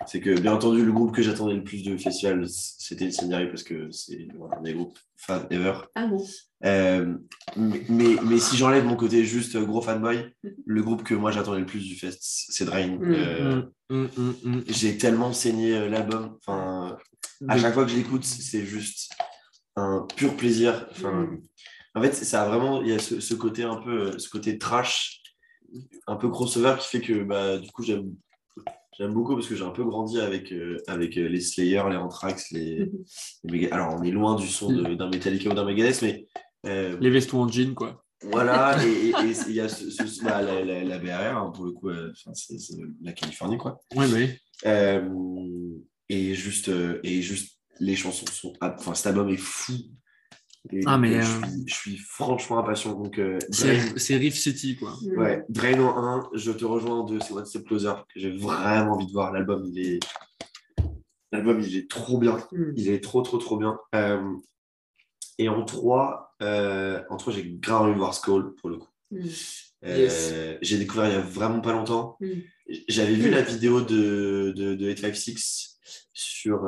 C'est 0.07 0.21
que, 0.21 0.39
bien 0.39 0.53
entendu, 0.53 0.85
le 0.85 0.93
groupe 0.93 1.13
que 1.13 1.21
j'attendais 1.21 1.55
le 1.55 1.63
plus 1.63 1.83
de 1.83 1.97
festival, 1.97 2.45
c'était 2.47 3.07
Incendiary 3.07 3.47
parce 3.49 3.63
que 3.63 3.91
c'est 3.91 4.29
un 4.57 4.61
des 4.61 4.73
groupes 4.73 4.97
fans 5.17 5.45
ever. 5.49 5.73
Ah 5.95 6.07
bon? 6.07 6.25
Euh, 6.63 7.15
mais, 7.57 7.83
mais, 7.89 8.15
mais 8.23 8.39
si 8.39 8.55
j'enlève 8.55 8.85
mon 8.85 8.95
côté 8.95 9.25
juste 9.25 9.57
gros 9.57 9.81
fanboy, 9.81 10.25
le 10.65 10.81
groupe 10.81 11.03
que 11.03 11.13
moi 11.13 11.31
j'attendais 11.31 11.59
le 11.59 11.65
plus 11.65 11.81
du 11.85 11.95
fest, 11.95 12.19
c'est 12.21 12.63
Drain. 12.63 12.97
Mm. 12.99 13.63
Hum, 13.89 14.09
hum. 14.17 14.63
J'ai 14.67 14.97
tellement 14.97 15.33
saigné 15.33 15.89
l'album. 15.89 16.37
Enfin, 16.39 16.97
à 17.49 17.57
chaque 17.57 17.73
fois 17.73 17.83
que 17.83 17.91
je 17.91 17.97
l'écoute, 17.97 18.23
c'est 18.23 18.65
juste 18.65 19.11
un 19.75 20.05
pur 20.15 20.35
plaisir. 20.35 20.87
Enfin, 20.91 21.11
Mm. 21.23 21.41
En 21.95 22.01
fait, 22.01 22.13
ça 22.13 22.41
a 22.41 22.47
vraiment, 22.47 22.81
il 22.81 22.87
y 22.89 22.91
a 22.93 22.97
ce, 22.97 23.19
ce 23.19 23.35
côté 23.35 23.61
un 23.63 23.75
peu, 23.75 24.07
euh, 24.13 24.17
ce 24.17 24.27
côté 24.27 24.57
trash, 24.57 25.21
un 26.07 26.15
peu 26.15 26.27
crossover 26.29 26.75
qui 26.79 26.87
fait 26.87 27.01
que 27.01 27.23
bah, 27.23 27.59
du 27.59 27.69
coup 27.71 27.83
j'aime, 27.83 28.15
j'aime 28.97 29.13
beaucoup 29.13 29.35
parce 29.35 29.47
que 29.47 29.55
j'ai 29.55 29.63
un 29.63 29.69
peu 29.69 29.83
grandi 29.83 30.19
avec, 30.19 30.51
euh, 30.51 30.77
avec 30.87 31.17
euh, 31.19 31.27
les 31.27 31.39
Slayer, 31.39 31.83
les 31.91 31.95
Anthrax, 31.97 32.49
les, 32.51 32.77
les 33.43 33.51
Mega- 33.51 33.73
Alors 33.75 33.93
on 33.93 34.01
est 34.01 34.09
loin 34.09 34.35
du 34.35 34.47
son 34.47 34.71
de- 34.73 34.95
d'un 34.95 35.07
Metallica 35.09 35.51
ou 35.51 35.53
d'un 35.53 35.65
Megadeth, 35.65 36.01
mais 36.01 36.25
euh, 36.65 36.97
Les 36.99 37.11
vestons 37.11 37.43
en 37.43 37.47
jean, 37.47 37.75
quoi. 37.75 38.03
voilà, 38.23 38.75
et 38.87 39.11
il 39.47 39.53
y 39.53 39.59
a 39.59 39.69
ce, 39.69 39.91
ce- 39.91 40.23
bah, 40.23 40.41
la, 40.41 40.65
la, 40.65 40.83
la 40.83 40.97
BRR, 40.97 41.37
hein, 41.37 41.51
pour 41.53 41.65
le 41.65 41.73
coup, 41.73 41.89
euh, 41.89 42.11
c'est 42.33 42.57
la 43.03 43.11
Californie, 43.13 43.59
quoi. 43.59 43.79
Oui, 43.95 44.07
bah 44.09 44.17
oui. 44.17 44.29
Euh, 44.65 45.07
et, 46.09 46.33
juste, 46.33 46.71
et 47.03 47.21
juste, 47.21 47.59
les 47.83 47.95
chansons 47.95 48.25
sont. 48.27 48.53
Enfin, 48.61 48.93
cet 48.93 49.07
album 49.07 49.29
est 49.29 49.37
fou. 49.37 49.73
Et 50.71 50.81
Ah, 50.85 50.97
mais, 50.97 51.15
euh, 51.15 51.19
euh, 51.19 51.23
je, 51.23 51.25
suis, 51.25 51.65
je 51.67 51.75
suis 51.75 51.97
franchement 51.97 52.59
impatient. 52.59 52.93
Donc, 52.93 53.19
euh, 53.19 53.37
Drain, 53.49 53.79
C'est 53.97 54.15
Riff 54.15 54.35
City, 54.35 54.77
quoi. 54.77 54.93
ouais, 55.17 55.43
Drain 55.49 55.77
en 55.79 55.97
1, 55.97 56.29
je 56.35 56.51
te 56.51 56.63
rejoins 56.63 56.99
en 56.99 57.03
2, 57.03 57.19
c'est 57.19 57.33
One 57.33 57.45
Step 57.45 57.65
Closer, 57.65 57.93
que 58.13 58.19
j'ai 58.19 58.31
vraiment 58.31 58.93
envie 58.93 59.07
de 59.07 59.11
voir. 59.11 59.33
L'album, 59.33 59.65
il 59.65 59.79
est. 59.79 59.99
L'album, 61.33 61.59
il 61.59 61.75
est 61.75 61.89
trop 61.89 62.17
bien. 62.17 62.37
Mm. 62.53 62.73
Il 62.77 62.89
est 62.89 63.03
trop, 63.03 63.21
trop, 63.23 63.37
trop 63.39 63.57
bien. 63.57 63.77
Euh, 63.95 64.21
et 65.37 65.49
en 65.49 65.65
3, 65.65 66.35
en 66.39 67.17
3 67.17 67.33
j'ai 67.33 67.49
grave 67.49 67.81
envie 67.83 67.93
de 67.93 67.97
voir 67.97 68.13
Skull, 68.13 68.55
pour 68.55 68.69
le 68.69 68.77
coup. 68.77 68.89
Mm. 69.11 69.19
Euh, 69.85 69.97
Yes. 69.97 70.33
J'ai 70.61 70.77
découvert 70.77 71.07
il 71.07 71.13
y 71.13 71.17
a 71.17 71.21
vraiment 71.21 71.59
pas 71.59 71.73
longtemps. 71.73 72.15
Mm. 72.21 72.27
J'avais 72.87 73.15
vu 73.15 73.29
la 73.29 73.41
vidéo 73.41 73.81
de, 73.81 74.53
de, 74.55 74.75
de 74.75 74.85
856 74.85 75.77
sur 76.13 76.65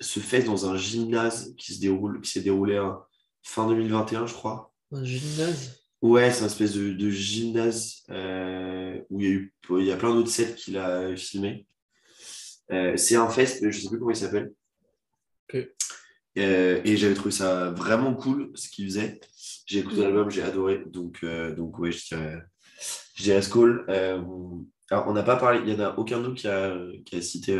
ce 0.00 0.20
fest 0.20 0.46
dans 0.46 0.68
un 0.68 0.76
gymnase 0.76 1.54
qui 1.56 1.74
se 1.74 1.80
déroule, 1.80 2.20
qui 2.20 2.30
s'est 2.30 2.42
déroulé 2.42 2.78
en 2.78 3.00
fin 3.42 3.66
2021, 3.68 4.26
je 4.26 4.34
crois. 4.34 4.72
Un 4.92 5.04
gymnase? 5.04 5.80
Ouais, 6.02 6.30
c'est 6.30 6.42
un 6.42 6.46
espèce 6.46 6.74
de, 6.74 6.92
de 6.92 7.10
gymnase 7.10 8.02
euh, 8.10 9.00
où 9.08 9.20
il 9.20 9.26
y 9.26 9.30
a 9.30 9.32
eu 9.32 9.54
il 9.70 9.84
y 9.84 9.92
a 9.92 9.96
plein 9.96 10.14
d'autres 10.14 10.30
sets 10.30 10.54
qu'il 10.54 10.76
a 10.76 11.16
filmé. 11.16 11.66
Euh, 12.70 12.96
c'est 12.96 13.16
un 13.16 13.28
fest, 13.28 13.62
mais 13.62 13.72
je 13.72 13.80
sais 13.80 13.88
plus 13.88 13.98
comment 13.98 14.10
il 14.10 14.16
s'appelle. 14.16 14.52
Euh, 16.38 16.80
et 16.84 16.96
j'avais 16.96 17.14
trouvé 17.14 17.30
ça 17.30 17.70
vraiment 17.70 18.14
cool 18.14 18.50
ce 18.54 18.68
qu'il 18.68 18.86
faisait. 18.86 19.20
J'ai 19.64 19.80
écouté 19.80 20.02
l'album, 20.02 20.30
j'ai 20.30 20.42
adoré. 20.42 20.82
Donc, 20.86 21.24
donc 21.56 21.78
ouais, 21.78 21.90
je 21.90 22.06
dirais, 22.06 22.42
je 23.14 23.22
dirais 23.22 23.42
Skull. 23.42 23.84
Alors, 23.88 25.08
on 25.08 25.12
n'a 25.14 25.22
pas 25.22 25.36
parlé, 25.36 25.60
il 25.60 25.74
n'y 25.74 25.80
en 25.80 25.84
a 25.86 25.96
aucun 25.96 26.20
de 26.20 26.28
nous 26.28 26.34
qui 26.34 26.46
a, 26.46 26.76
qui 27.04 27.16
a 27.16 27.22
cité 27.22 27.58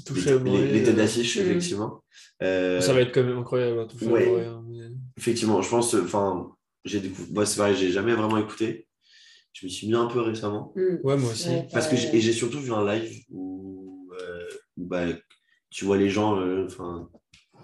euh, 0.00 0.14
Touché 0.14 0.30
les, 0.30 0.36
à 0.36 0.38
mourir. 0.38 0.72
les- 0.72 0.92
d'affiche, 0.92 1.36
Mm. 1.36 1.40
effectivement. 1.40 2.02
Euh, 2.42 2.80
Ça 2.80 2.92
va 2.92 3.00
être 3.02 3.12
quand 3.14 3.22
même 3.24 3.38
incroyable, 3.38 3.80
hein, 3.80 3.86
touché 3.86 4.06
ouais. 4.06 4.24
à 4.24 4.28
mourir. 4.30 4.62
mais- 4.68 4.88
Effectivement, 5.18 5.60
je 5.62 5.68
pense, 5.68 5.94
enfin, 5.94 6.50
j'ai 6.84 7.00
découvert, 7.00 7.32
moi, 7.32 7.46
c'est 7.46 7.58
pareil, 7.58 7.76
j'ai 7.76 7.90
jamais 7.90 8.14
vraiment 8.14 8.38
écouté. 8.38 8.86
Je 9.52 9.66
me 9.66 9.70
suis 9.70 9.86
mis 9.88 9.94
un 9.94 10.06
peu 10.06 10.20
récemment. 10.20 10.72
Mm. 10.76 10.96
Ouais, 11.04 11.16
moi 11.16 11.30
aussi. 11.32 11.48
Ouais. 11.48 11.68
Parce 11.72 11.88
que 11.88 11.96
j'ai, 11.96 12.14
et 12.16 12.20
j'ai 12.20 12.32
surtout 12.32 12.60
vu 12.60 12.72
un 12.72 12.84
live 12.84 13.10
où, 13.30 14.08
euh, 14.20 14.48
où, 14.76 14.86
bah, 14.86 15.06
tu 15.70 15.84
vois 15.84 15.96
les 15.98 16.08
gens 16.08 16.40
euh, 16.40 16.66
enfin, 16.66 17.10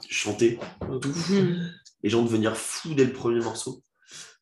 chanter, 0.08 0.58
tout. 1.00 1.08
Mm. 1.30 1.70
les 2.02 2.10
gens 2.10 2.22
devenir 2.22 2.56
fous 2.56 2.94
dès 2.94 3.04
le 3.04 3.12
premier 3.12 3.40
morceau. 3.42 3.82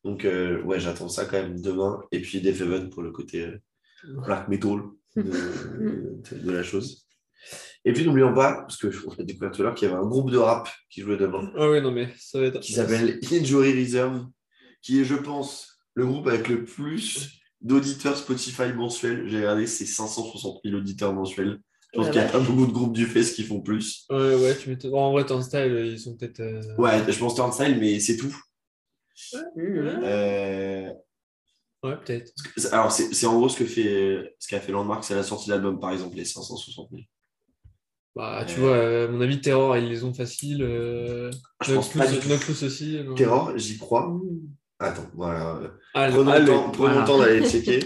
Donc, 0.03 0.25
euh, 0.25 0.61
ouais, 0.63 0.79
j'attends 0.79 1.07
ça 1.09 1.25
quand 1.25 1.41
même 1.41 1.59
demain. 1.61 1.99
Et 2.11 2.19
puis 2.21 2.41
Def 2.41 2.61
Heaven 2.61 2.89
pour 2.89 3.01
le 3.03 3.11
côté 3.11 3.41
euh, 3.45 3.57
black 4.25 4.47
metal 4.49 4.81
de, 5.15 5.21
de- 5.23 6.37
de 6.43 6.51
la 6.51 6.61
chose. 6.63 7.04
Et 7.87 7.93
puis, 7.93 8.03
n'oublions 8.05 8.33
pas, 8.33 8.53
parce 8.61 8.77
que 8.77 8.87
on 9.07 9.11
a 9.21 9.23
découvert 9.23 9.51
tout 9.51 9.61
à 9.61 9.65
l'heure 9.65 9.75
qu'il 9.75 9.87
y 9.87 9.91
avait 9.91 9.99
un 10.01 10.05
groupe 10.07 10.31
de 10.31 10.37
rap 10.37 10.67
qui 10.89 11.01
jouait 11.01 11.17
demain 11.17 11.51
Ah 11.55 11.69
ouais, 11.69 11.81
non, 11.81 11.91
mais 11.91 12.09
ça 12.19 12.39
va 12.39 12.47
être. 12.47 12.59
qui 12.59 12.73
s'appelle 12.73 13.19
Injury 13.31 13.79
Reserve, 13.79 14.25
qui 14.81 14.99
est, 15.01 15.05
je 15.05 15.15
pense, 15.15 15.77
le 15.93 16.05
groupe 16.05 16.27
avec 16.27 16.47
le 16.49 16.63
plus 16.65 17.29
d'auditeurs 17.61 18.17
Spotify 18.17 18.73
mensuels. 18.73 19.27
J'ai 19.29 19.37
regardé, 19.37 19.67
c'est 19.67 19.85
560 19.85 20.61
000 20.65 20.77
auditeurs 20.77 21.13
mensuels. 21.13 21.59
Je 21.93 21.99
pense 21.99 22.07
Ouais, 22.07 22.11
qu'il 22.11 22.21
n'y 22.21 22.27
a 22.27 22.31
ouais. 22.31 22.33
pas 22.33 22.39
beaucoup 22.39 22.65
de 22.65 22.71
groupes 22.73 22.93
du 22.93 23.05
Fest 23.05 23.35
qui 23.35 23.43
font 23.43 23.61
plus. 23.61 24.05
Ouais, 24.09 24.35
ouais, 24.35 24.57
tu 24.57 24.69
m'étonnes. 24.69 24.93
En 24.95 25.11
vrai, 25.11 25.25
ton 25.25 25.41
style, 25.41 25.91
ils 25.93 25.99
sont 25.99 26.17
peut-être. 26.17 26.39
euh, 26.41 26.61
Ouais, 26.77 26.99
je 27.07 27.17
pense 27.19 27.35
Turnstile, 27.35 27.77
mais 27.79 27.99
c'est 27.99 28.17
tout. 28.17 28.35
Mm. 29.55 29.59
Euh, 30.03 30.89
Ouais, 31.83 31.95
peut-être. 32.03 32.31
alors, 32.71 32.91
c'est 32.91 33.13
c'est 33.13 33.27
en 33.27 33.35
gros 33.37 33.47
ce 33.47 33.59
que 33.59 33.65
fait, 33.65 34.35
ce 34.39 34.47
qu'a 34.47 34.59
fait 34.59 34.71
Landmark, 34.71 35.03
c'est 35.03 35.13
la 35.13 35.21
sortie 35.21 35.47
de 35.49 35.53
l'album, 35.53 35.79
par 35.79 35.91
exemple, 35.91 36.15
les 36.17 36.25
560 36.25 36.89
000. 36.91 37.03
Bah, 38.15 38.45
tu 38.47 38.59
Euh. 38.59 38.61
vois, 38.61 38.69
euh, 38.75 39.07
à 39.07 39.11
mon 39.11 39.19
avis, 39.21 39.41
Terror, 39.41 39.75
ils 39.77 39.89
les 39.89 40.03
ont 40.05 40.13
faciles. 40.13 40.63
Euh... 40.63 41.29
Je 41.61 41.73
pense 41.75 41.89
pas 41.93 42.07
du 42.07 42.17
tout. 42.19 42.29
Noclus 42.29 42.63
aussi. 42.63 43.01
non 43.03 43.13
Terror, 43.15 43.51
j'y 43.57 43.77
crois. 43.77 44.17
Attends, 44.79 45.07
voilà. 45.13 45.59
Ah, 45.93 46.07
Prenons, 46.11 46.31
ah, 46.31 46.39
le 46.39 46.45
le- 46.45 46.51
temps, 46.51 46.69
prenons 46.71 46.87
voilà. 46.87 47.01
le 47.01 47.05
temps 47.07 47.17
d'aller 47.19 47.49
checker. 47.49 47.79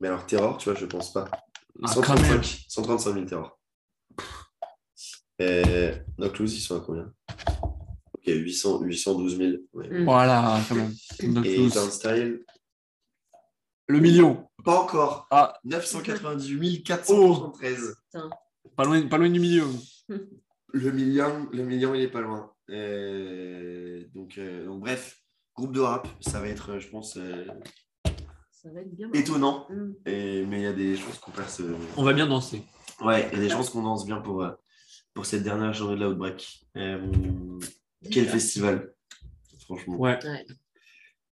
Mais 0.00 0.08
alors, 0.08 0.26
Terror, 0.26 0.58
tu 0.58 0.68
vois, 0.70 0.78
je 0.78 0.86
pense 0.86 1.12
pas. 1.12 1.24
Ah, 1.30 1.90
quand 1.94 2.14
même. 2.14 2.24
135, 2.24 2.64
135 2.68 3.14
000 3.14 3.24
Terror. 3.26 3.58
Euh, 5.40 5.94
Noclus, 6.18 6.46
ils 6.54 6.60
sont 6.60 6.76
à 6.76 6.80
combien? 6.80 7.12
Ok, 8.14 8.24
800, 8.26 8.80
812 8.82 9.36
000. 9.38 9.50
ouais. 9.74 9.88
Mm. 9.88 10.04
Voilà, 10.04 10.60
quand 10.68 10.74
même. 10.74 10.92
Et. 11.44 11.68
Turnstile, 11.70 12.40
Le 13.86 14.00
million. 14.00 14.48
pas 14.64 14.80
encore. 14.82 15.26
Ah, 15.30 15.54
998 15.64 16.82
473. 16.82 17.94
Pas 18.76 18.84
loin, 18.84 19.06
pas 19.08 19.18
loin 19.18 19.30
du 19.30 19.40
million. 19.40 19.68
Le 20.74 20.92
million, 20.92 21.48
le 21.50 21.62
million, 21.64 21.94
il 21.94 22.02
est 22.02 22.10
pas 22.10 22.20
loin. 22.20 22.52
Euh, 22.68 24.04
donc, 24.14 24.36
euh, 24.36 24.66
donc, 24.66 24.80
bref, 24.80 25.18
groupe 25.56 25.72
de 25.72 25.80
rap, 25.80 26.06
ça 26.20 26.40
va 26.40 26.48
être, 26.48 26.72
euh, 26.72 26.78
je 26.78 26.88
pense, 26.88 27.16
euh, 27.16 27.46
Ça 28.52 28.70
va 28.70 28.82
être 28.82 28.94
bien. 28.94 29.10
étonnant. 29.14 29.66
Mm. 29.70 29.92
Et, 30.04 30.44
mais 30.44 30.60
il 30.60 30.62
y 30.64 30.66
a 30.66 30.74
des 30.74 30.94
choses 30.94 31.18
qu'on 31.20 31.30
perce. 31.30 31.60
euh, 31.60 31.74
On 31.96 32.02
va 32.04 32.12
bien 32.12 32.26
danser. 32.26 32.62
Ouais, 33.00 33.28
il 33.32 33.38
y 33.38 33.40
a 33.40 33.44
des 33.44 33.48
chances 33.48 33.70
qu'on 33.70 33.82
danse 33.82 34.04
bien 34.04 34.20
pour, 34.20 34.42
euh, 34.42 34.50
pour 35.14 35.24
cette 35.24 35.42
dernière 35.42 35.72
journée 35.72 35.94
de 35.96 36.00
la 36.00 36.10
Outbreak. 36.10 36.66
Euh, 36.76 37.58
quel 38.10 38.26
festival, 38.28 38.92
franchement. 39.60 39.96
Ouais. 39.96 40.18
Ouais. 40.22 40.44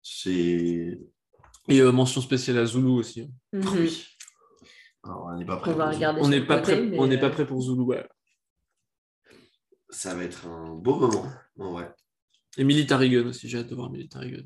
C'est. 0.01 0.97
Et 1.69 1.81
euh, 1.81 1.91
mention 1.91 2.21
spéciale 2.21 2.59
à 2.59 2.67
Zulu 2.67 2.89
aussi. 2.91 3.29
Mhm. 3.53 3.65
Oui. 3.79 4.07
Alors, 5.05 5.27
on 5.33 5.37
n'est 5.39 5.45
pas 5.45 5.57
prêt. 5.59 5.73
On 5.73 5.77
va 5.77 5.85
pour- 5.87 5.95
regarder 5.95 6.21
On 6.21 6.25
sur 6.25 6.31
n'est 6.31 6.47
pas, 6.47 6.59
prêt, 6.61 6.81
mais, 6.83 6.99
on 6.99 7.07
n'est 7.07 7.19
pas 7.21 7.27
euh, 7.27 7.31
prêt 7.31 7.47
pour 7.47 7.61
Zulu. 7.63 7.83
Ouais. 7.83 8.07
Ça 9.91 10.15
va 10.15 10.25
être 10.25 10.47
un 10.47 10.75
beau 10.75 10.97
moment, 10.97 11.27
en 11.59 11.73
vrai. 11.73 11.93
Et 12.57 12.65
Military 12.65 13.11
Gun 13.11 13.27
aussi, 13.29 13.49
j'ai 13.49 13.59
hâte 13.59 13.69
de 13.69 13.75
voir 13.75 13.91
Military 13.91 14.31
Gun. 14.33 14.45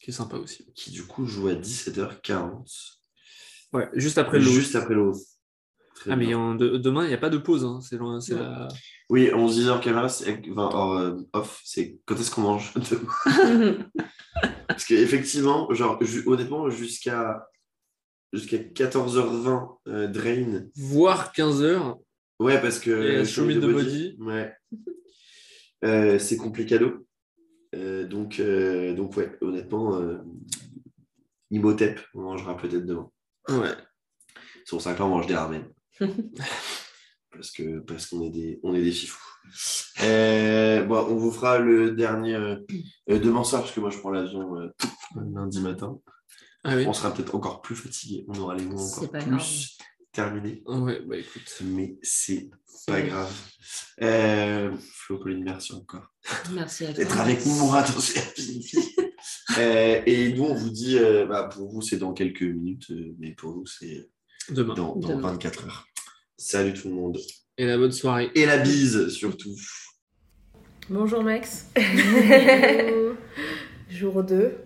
Qui 0.00 0.10
est 0.10 0.14
sympa 0.14 0.36
aussi. 0.36 0.72
Qui 0.74 0.90
du 0.92 1.04
coup 1.04 1.26
joue 1.26 1.48
à 1.48 1.54
17h40. 1.54 2.98
Ouais, 3.72 3.88
juste 3.94 4.18
après 4.18 4.38
le. 4.38 4.44
Juste 4.44 4.76
après 4.76 4.94
le. 4.94 5.10
Ah, 6.08 6.14
mais 6.14 6.26
bien. 6.26 6.38
en- 6.38 6.54
de- 6.54 6.76
demain, 6.76 7.04
il 7.04 7.08
n'y 7.08 7.14
a 7.14 7.18
pas 7.18 7.28
de 7.30 7.38
pause. 7.38 7.64
Hein. 7.64 7.80
C'est 7.82 7.96
loin- 7.96 8.20
la- 8.30 8.68
Oui, 9.10 9.30
on 9.34 9.48
se 9.48 9.54
disait 9.54 9.70
en 9.70 9.80
caméra, 9.80 10.08
c'est- 10.08 10.40
enfin, 10.52 11.00
euh, 11.00 11.20
off, 11.32 11.60
c'est 11.64 11.98
quand 12.06 12.14
est-ce 12.14 12.30
qu'on 12.30 12.42
mange 12.42 12.72
Parce 14.68 14.84
qu'effectivement, 14.84 15.72
genre, 15.74 16.02
ju- 16.04 16.22
honnêtement, 16.26 16.70
jusqu'à 16.70 17.44
jusqu'à 18.32 18.58
14h20, 18.58 19.78
euh, 19.88 20.06
Drain. 20.08 20.68
Voire 20.76 21.32
15h. 21.32 21.96
Ouais, 22.40 22.60
parce 22.60 22.78
que. 22.78 23.20
Et 23.20 23.24
Show 23.24 23.44
Me 23.44 23.54
the 23.54 23.72
Body. 23.72 24.16
Ouais. 24.20 24.52
Euh, 25.84 26.18
c'est 26.18 26.36
complicado. 26.36 27.06
Euh, 27.74 28.06
donc, 28.06 28.40
euh, 28.40 28.94
donc, 28.94 29.16
ouais, 29.16 29.36
honnêtement, 29.40 30.00
Imhotep, 31.50 32.00
on 32.14 32.22
mangera 32.22 32.56
peut-être 32.56 32.86
demain. 32.86 33.10
Ouais. 33.48 33.74
C'est 34.64 34.70
pour 34.70 34.82
ça 34.82 34.94
que 34.94 34.98
là, 34.98 35.06
on 35.06 35.10
mange 35.10 35.26
des 35.26 35.34
ramen. 35.34 35.64
parce 37.30 37.50
que 37.50 37.78
parce 37.80 38.06
qu'on 38.06 38.22
est 38.22 38.30
des 38.30 38.60
on 38.62 38.74
est 38.74 38.82
des 38.82 38.92
fifous. 38.92 39.28
Euh, 40.02 40.84
bon, 40.84 41.06
on 41.08 41.16
vous 41.16 41.30
fera 41.30 41.58
le 41.58 41.92
dernier 41.92 42.34
euh, 42.34 42.56
demain 43.08 43.44
soir 43.44 43.62
parce 43.62 43.74
que 43.74 43.80
moi 43.80 43.90
je 43.90 43.98
prends 43.98 44.10
l'avion 44.10 44.56
euh, 44.58 44.68
lundi 45.16 45.60
matin. 45.60 45.98
Ah 46.64 46.76
oui. 46.76 46.84
On 46.86 46.92
sera 46.92 47.14
peut-être 47.14 47.34
encore 47.34 47.62
plus 47.62 47.76
fatigué. 47.76 48.24
On 48.28 48.38
aura 48.38 48.56
les 48.56 48.64
mots 48.64 48.80
encore 48.80 49.10
plus 49.10 49.78
terminé. 50.12 50.62
Ouais, 50.66 51.00
bah 51.06 51.16
écoute. 51.16 51.62
Mais 51.62 51.96
c'est 52.02 52.50
pas 52.86 53.00
grave. 53.00 53.32
Euh, 54.02 54.74
Flo, 54.92 55.18
Pauline, 55.18 55.44
merci 55.44 55.72
encore 55.74 56.12
Merci 56.52 56.84
à 56.84 56.88
toi. 56.88 56.96
d'être 56.96 57.20
avec 57.20 57.44
moi 57.46 57.82
dans 57.82 58.00
ce 58.00 58.18
euh, 59.58 60.02
Et 60.06 60.32
nous, 60.32 60.44
on 60.44 60.54
vous 60.54 60.70
dit, 60.70 60.98
euh, 60.98 61.26
bah, 61.26 61.44
pour 61.44 61.68
vous, 61.68 61.82
c'est 61.82 61.98
dans 61.98 62.12
quelques 62.12 62.42
minutes, 62.42 62.90
mais 63.18 63.32
pour 63.34 63.54
nous, 63.54 63.66
c'est 63.66 64.08
Demain. 64.50 64.74
dans, 64.74 64.96
dans 64.96 65.08
Demain. 65.16 65.32
24 65.32 65.66
heures. 65.66 65.86
Salut 66.36 66.72
tout 66.72 66.88
le 66.88 66.94
monde. 66.94 67.18
Et 67.56 67.66
la 67.66 67.76
bonne 67.76 67.92
soirée. 67.92 68.30
Et 68.34 68.46
la 68.46 68.58
bise, 68.58 69.08
surtout. 69.08 69.54
Bonjour 70.88 71.22
Max. 71.22 71.66
Jour 73.90 74.22
2. 74.22 74.56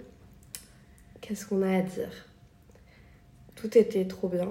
Qu'est-ce 1.33 1.47
qu'on 1.47 1.63
a 1.63 1.79
à 1.79 1.81
dire? 1.81 2.27
Tout 3.55 3.79
était 3.79 4.05
trop 4.05 4.29
bien, 4.29 4.51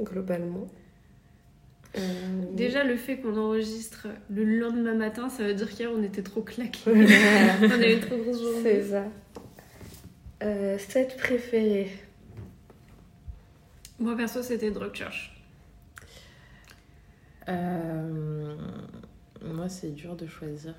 globalement. 0.00 0.68
Euh, 1.98 2.44
Déjà, 2.52 2.84
le 2.84 2.96
fait 2.96 3.16
qu'on 3.16 3.36
enregistre 3.36 4.06
le 4.30 4.44
lendemain 4.44 4.94
matin, 4.94 5.28
ça 5.28 5.42
veut 5.42 5.54
dire 5.54 5.68
qu'hier 5.68 5.90
on 5.92 6.00
était 6.00 6.22
trop 6.22 6.42
claqués. 6.42 6.78
on 6.86 6.92
on 6.92 7.70
a 7.72 7.88
eu 7.88 7.94
une 7.94 8.00
trop 8.00 8.18
grosse 8.18 8.40
journée. 8.40 8.62
C'est 8.62 8.90
ça. 8.90 9.04
Euh, 10.44 10.78
set 10.78 11.16
préféré. 11.16 11.90
Moi 13.98 14.16
perso, 14.16 14.44
c'était 14.44 14.70
Drug 14.70 14.94
Church. 14.94 15.44
Euh, 17.48 18.54
Moi, 19.42 19.68
c'est 19.68 19.90
dur 19.90 20.14
de 20.14 20.28
choisir. 20.28 20.76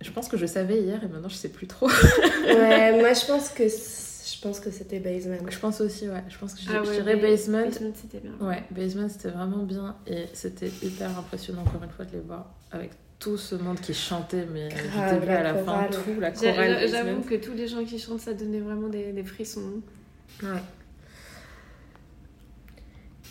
Je 0.00 0.10
pense 0.12 0.28
que 0.28 0.36
je 0.36 0.46
savais 0.46 0.80
hier 0.80 1.02
et 1.02 1.08
maintenant 1.08 1.28
je 1.28 1.34
sais 1.34 1.48
plus 1.48 1.66
trop. 1.66 1.88
Ouais, 1.88 2.92
moi 3.00 3.12
je 3.12 3.26
pense 3.26 3.48
que 3.50 3.64
je 3.66 4.40
pense 4.42 4.60
que 4.60 4.70
c'était 4.70 5.00
Basement. 5.00 5.38
Je 5.50 5.58
pense 5.58 5.80
aussi, 5.80 6.08
ouais. 6.08 6.22
Je 6.28 6.38
pense 6.38 6.54
que 6.54 6.60
je 6.60 6.68
Ah 6.72 6.82
ouais, 6.82 6.92
dirais 6.94 7.16
Ba- 7.16 7.22
Basement. 7.28 7.64
Basement, 7.64 7.92
c'était 7.94 8.18
bien. 8.20 8.46
Ouais, 8.46 8.62
Basement 8.70 9.08
c'était 9.08 9.30
vraiment 9.30 9.64
bien 9.64 9.96
et 10.06 10.26
c'était 10.32 10.70
hyper 10.82 11.18
impressionnant 11.18 11.62
encore 11.62 11.82
une 11.82 11.90
fois 11.90 12.04
de 12.04 12.12
les 12.12 12.20
voir 12.20 12.54
avec 12.70 12.90
tout 13.18 13.36
ce 13.36 13.56
monde 13.56 13.80
qui 13.80 13.94
chantait, 13.94 14.46
mais 14.52 14.68
Grave, 14.68 15.14
du 15.14 15.20
début 15.20 15.32
à 15.32 15.42
la 15.42 15.54
fin, 15.56 15.88
tout, 15.90 16.20
la 16.20 16.30
chorale. 16.30 16.86
J'avoue 16.88 17.22
que 17.22 17.34
tous 17.34 17.52
les 17.52 17.66
gens 17.66 17.84
qui 17.84 17.98
chantent, 17.98 18.20
ça 18.20 18.32
donnait 18.34 18.60
vraiment 18.60 18.88
des, 18.88 19.10
des 19.12 19.24
frissons. 19.24 19.80
Ouais. 20.44 20.48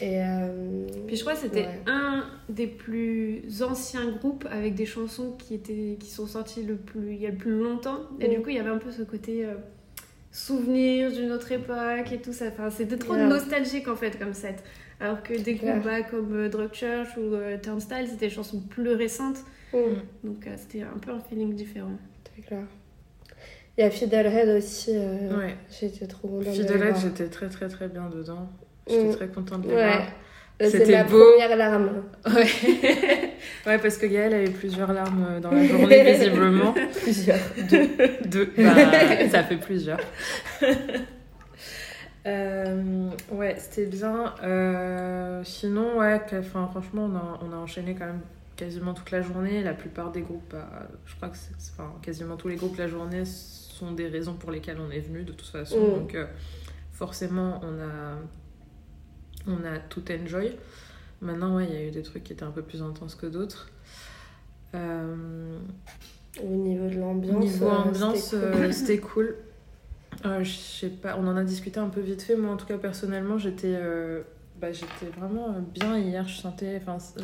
Et 0.02 0.22
euh, 0.22 0.86
Puis 1.08 1.16
je 1.16 1.22
crois 1.22 1.34
que 1.34 1.40
c'était 1.40 1.62
ouais. 1.66 1.80
un 1.88 2.24
des 2.50 2.68
plus 2.68 3.42
anciens 3.64 4.10
groupes 4.12 4.48
avec 4.52 4.76
des 4.76 4.86
chansons 4.86 5.32
qui, 5.40 5.56
étaient, 5.56 5.98
qui 6.00 6.10
sont 6.10 6.28
sorties 6.28 6.64
le 6.64 6.76
plus, 6.76 7.14
il 7.14 7.22
y 7.22 7.26
a 7.26 7.32
le 7.32 7.36
plus 7.38 7.58
longtemps. 7.60 8.00
Et 8.20 8.28
Mm. 8.28 8.32
du 8.32 8.42
coup, 8.42 8.50
il 8.50 8.56
y 8.58 8.60
avait 8.60 8.70
un 8.70 8.78
peu 8.78 8.92
ce 8.92 9.02
côté 9.02 9.44
euh, 9.46 9.54
souvenir 10.32 11.12
d'une 11.12 11.32
autre 11.32 11.52
époque 11.52 12.12
et 12.12 12.22
tout 12.22 12.34
ça. 12.34 12.46
Enfin, 12.48 12.70
c'était 12.70 12.98
trop 12.98 13.16
nostalgique 13.16 13.88
en 13.88 13.96
fait 13.96 14.18
comme 14.20 14.34
set. 14.34 14.64
Alors 15.00 15.22
que 15.22 15.34
des 15.38 15.56
groupes 15.56 15.84
bah, 15.84 16.02
comme 16.04 16.34
euh, 16.36 16.50
Drug 16.50 16.74
Church 16.74 17.18
ou 17.18 17.34
euh, 17.36 17.58
Turnstile, 17.58 18.08
c'était 18.08 18.28
des 18.28 18.34
chansons 18.34 18.60
plus 18.62 18.90
récentes. 18.94 19.38
mm, 19.74 19.78
Donc 20.28 20.48
euh, 20.48 20.52
c'était 20.58 20.82
un 20.84 20.98
peu 21.00 21.12
un 21.12 21.20
feeling 21.20 21.54
différent. 21.54 21.92
c'est 22.36 22.42
clair. 22.44 22.64
Il 23.78 23.82
y 23.82 23.84
a 23.84 23.92
Fiddlehead 23.92 24.50
aussi. 24.58 24.92
euh, 24.96 25.38
Ouais. 25.38 25.56
J'étais 25.70 26.08
trop 26.08 26.28
contente 26.28 26.56
voir. 26.56 26.96
j'étais 27.00 27.28
très 27.30 27.48
très 27.50 27.68
très 27.68 27.88
bien 27.88 28.10
dedans. 28.10 28.50
J'étais 28.90 29.04
Mm. 29.04 29.16
très 29.16 29.28
contente 29.28 29.62
de 29.64 29.70
les 29.70 29.76
Ouais. 29.76 29.88
voir. 29.88 30.02
C'est 30.60 30.70
C'était 30.72 30.92
la 30.94 31.04
beau. 31.04 31.20
première 31.24 31.56
larme. 31.56 32.04
Ouais. 32.26 32.48
ouais, 33.68 33.78
parce 33.78 33.98
que 33.98 34.08
Gaëlle 34.08 34.34
avait 34.34 34.50
plusieurs 34.50 34.92
larmes 34.92 35.40
dans 35.40 35.52
la 35.52 35.64
journée, 35.68 36.04
visiblement. 36.14 36.74
Plusieurs. 37.04 37.38
Deux. 38.26 38.52
Bah, 38.58 39.28
ça 39.30 39.44
fait 39.44 39.58
plusieurs. 39.58 40.00
Euh, 42.26 43.10
ouais, 43.32 43.56
c'était 43.58 43.86
bien. 43.86 44.34
Euh, 44.44 45.42
sinon, 45.44 46.00
ouais, 46.00 46.20
enfin, 46.34 46.68
franchement, 46.72 47.10
on 47.12 47.16
a, 47.16 47.40
on 47.48 47.54
a 47.54 47.58
enchaîné 47.58 47.96
quand 47.96 48.06
même 48.08 48.22
quasiment 48.56 48.94
toute 48.94 49.12
la 49.12 49.22
journée. 49.22 49.64
La 49.64 49.74
plupart 49.74 50.12
des 50.12 50.22
groupes, 50.22 50.52
bah, 50.52 50.68
je 51.06 51.16
crois 51.16 51.30
que 51.30 51.38
c'est, 51.38 51.72
enfin, 51.74 51.94
quasiment 52.02 52.36
tous 52.36 52.48
les 52.50 52.56
groupes 52.56 52.78
la 52.78 52.88
journée 52.88 53.24
sont 53.26 53.92
des 53.92 54.08
raisons 54.08 54.34
pour 54.34 54.52
lesquelles 54.52 54.80
on 54.86 54.92
est 54.92 55.00
venu 55.00 55.24
de 55.24 55.32
toute 55.32 55.48
façon. 55.50 55.78
Mm. 55.80 56.00
Donc, 56.00 56.16
euh, 56.16 56.26
forcément, 56.92 57.62
on 57.64 57.80
a, 57.80 58.18
on 59.48 59.64
a 59.66 59.80
tout 59.90 60.04
enjoy. 60.12 60.56
Maintenant, 61.22 61.56
ouais, 61.56 61.66
il 61.70 61.74
y 61.74 61.78
a 61.78 61.84
eu 61.84 61.92
des 61.92 62.04
trucs 62.04 62.24
qui 62.24 62.34
étaient 62.34 62.44
un 62.44 62.52
peu 62.52 62.62
plus 62.62 62.82
intenses 62.82 63.16
que 63.16 63.26
d'autres. 63.26 63.70
Euh, 64.76 65.58
Au 66.44 66.48
niveau 66.48 66.88
de 66.90 66.96
l'ambiance. 66.96 67.44
Niveau 67.44 67.68
euh, 67.68 67.72
ambiance, 67.72 68.18
c'était 68.30 68.38
cool. 68.50 68.62
euh, 68.64 68.72
c'était 68.72 69.00
cool. 69.00 69.36
Je 70.44 70.50
sais 70.52 70.90
pas, 70.90 71.16
on 71.18 71.28
en 71.28 71.38
a 71.38 71.44
discuté 71.44 71.80
un 71.80 71.90
peu 71.90 72.02
vite 72.02 72.22
fait. 72.22 72.36
Moi, 72.36 72.52
en 72.52 72.58
tout 72.58 72.66
cas, 72.66 72.78
personnellement, 72.78 73.38
j'étais 73.38 73.74
euh, 73.76 74.22
bah, 74.60 74.72
j'étais 74.72 75.12
vraiment 75.18 75.56
bien 75.74 75.98
hier. 75.98 76.28
Je 76.28 76.38
sentais, 76.38 76.82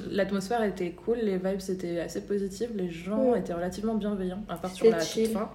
l'atmosphère 0.10 0.64
était 0.64 0.92
cool, 0.92 1.18
les 1.18 1.38
vibes 1.38 1.62
étaient 1.70 2.00
assez 2.00 2.22
positives, 2.22 2.70
les 2.76 2.90
gens 2.90 3.36
étaient 3.36 3.54
relativement 3.54 3.96
bienveillants, 3.96 4.44
à 4.50 4.56
part 4.58 4.72
sur 4.72 4.90
la 4.90 5.00
chill. 5.00 5.26
toute 5.26 5.34
fin. 5.34 5.50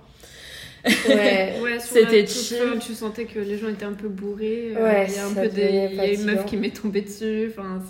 Ouais. 1.08 1.78
C'était 1.80 2.26
chill. 2.26 2.56
fin, 2.58 2.78
tu 2.78 2.94
sentais 2.94 3.24
que 3.24 3.38
les 3.38 3.58
gens 3.58 3.68
étaient 3.68 3.84
un 3.84 3.92
peu 3.92 4.08
bourrés. 4.08 4.74
euh, 4.76 4.82
Ouais, 4.84 5.06
il 5.08 5.14
y 5.14 5.18
a 5.18 5.26
un 5.26 5.34
peu 5.34 5.48
des, 5.48 5.94
y 5.94 6.00
a 6.00 6.12
une 6.12 6.24
meuf 6.24 6.44
qui 6.46 6.56
m'est 6.56 6.74
tombée 6.74 7.02
dessus. 7.02 7.50
Enfin, 7.50 7.80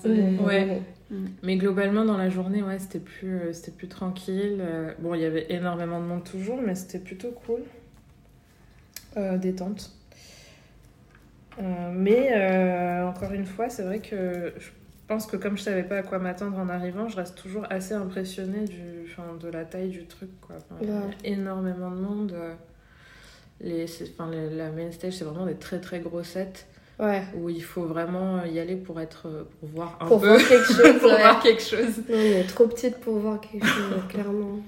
Mais 1.42 1.56
globalement, 1.56 2.04
dans 2.04 2.18
la 2.18 2.28
journée, 2.28 2.62
ouais, 2.62 2.78
c'était 2.78 2.98
plus, 2.98 3.34
euh, 3.38 3.52
c'était 3.52 3.70
plus 3.72 3.88
tranquille. 3.88 4.58
Euh, 4.60 4.92
Bon, 4.98 5.14
il 5.14 5.20
y 5.22 5.24
avait 5.24 5.46
énormément 5.50 6.00
de 6.00 6.04
monde 6.06 6.24
toujours, 6.24 6.60
mais 6.64 6.74
c'était 6.74 6.98
plutôt 6.98 7.30
cool. 7.46 7.60
Euh, 9.16 9.36
détente. 9.38 9.90
Euh, 11.60 11.62
mais 11.92 12.30
euh, 12.32 13.06
encore 13.08 13.32
une 13.32 13.46
fois, 13.46 13.68
c'est 13.68 13.82
vrai 13.82 13.98
que 14.00 14.52
je 14.58 14.68
pense 15.08 15.26
que 15.26 15.36
comme 15.36 15.56
je 15.56 15.62
savais 15.62 15.82
pas 15.82 15.96
à 15.98 16.02
quoi 16.02 16.18
m'attendre 16.18 16.56
en 16.58 16.68
arrivant, 16.68 17.08
je 17.08 17.16
reste 17.16 17.36
toujours 17.36 17.64
assez 17.70 17.94
impressionnée 17.94 18.64
du, 18.66 18.80
enfin, 19.10 19.36
de 19.40 19.48
la 19.48 19.64
taille 19.64 19.88
du 19.88 20.04
truc. 20.04 20.28
Quoi. 20.40 20.56
Enfin, 20.56 20.76
Il 20.82 20.88
y 20.88 20.92
a 20.92 21.02
énormément 21.24 21.90
de 21.90 21.96
monde. 21.96 22.34
Euh, 23.62 23.64
Les, 23.68 23.86
enfin, 24.02 24.30
les- 24.30 24.50
la 24.56 24.70
main 24.70 24.90
stage, 24.92 25.14
c'est 25.14 25.24
vraiment 25.24 25.46
des 25.46 25.54
très 25.56 25.80
très 25.80 26.00
gros 26.00 26.22
sets 26.22 26.66
Ouais. 27.00 27.22
où 27.36 27.48
il 27.48 27.62
faut 27.62 27.84
vraiment 27.84 28.44
y 28.44 28.58
aller 28.58 28.74
pour, 28.74 29.00
être, 29.00 29.46
pour 29.60 29.68
voir 29.68 29.98
un 30.00 30.06
Pour 30.06 30.20
peu. 30.20 30.28
voir 30.28 30.38
quelque 30.48 30.64
chose. 30.72 30.98
pour 31.00 31.10
ouais. 31.10 31.18
voir 31.20 31.40
quelque 31.40 31.62
chose. 31.62 31.98
Non, 32.08 32.16
on 32.16 32.20
est 32.40 32.48
trop 32.48 32.66
petite 32.66 32.96
pour 32.98 33.18
voir 33.18 33.40
quelque 33.40 33.66
chose, 33.66 34.02
clairement. 34.08 34.58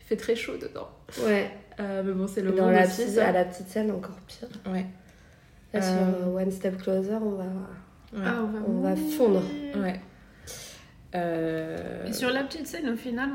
Il 0.00 0.04
fait 0.06 0.16
très 0.16 0.36
chaud 0.36 0.56
dedans. 0.60 0.88
Ouais. 1.24 1.50
Euh, 1.80 2.02
mais 2.04 2.12
bon, 2.12 2.26
c'est 2.26 2.40
le 2.40 2.52
Dans 2.52 2.70
la 2.70 2.84
petite, 2.86 3.18
à 3.18 3.32
la 3.32 3.44
petite 3.44 3.68
scène, 3.68 3.90
encore 3.90 4.16
pire. 4.26 4.48
Ouais. 4.72 4.86
Là, 5.74 5.82
sur 5.82 5.92
Euh, 5.92 6.28
euh, 6.28 6.42
One 6.42 6.50
Step 6.50 6.78
Closer, 6.80 7.16
on 7.20 7.32
va, 7.32 7.44
Ouais. 8.14 8.22
Ah, 8.24 8.36
on 8.42 8.46
va, 8.46 8.58
on 8.68 8.80
va 8.80 8.96
fondre. 8.96 9.42
Ouais. 9.76 10.00
Euh, 11.16 12.06
Et 12.06 12.12
sur 12.12 12.30
la 12.30 12.44
petite 12.44 12.66
scène, 12.66 12.88
au 12.90 12.96
final, 12.96 13.30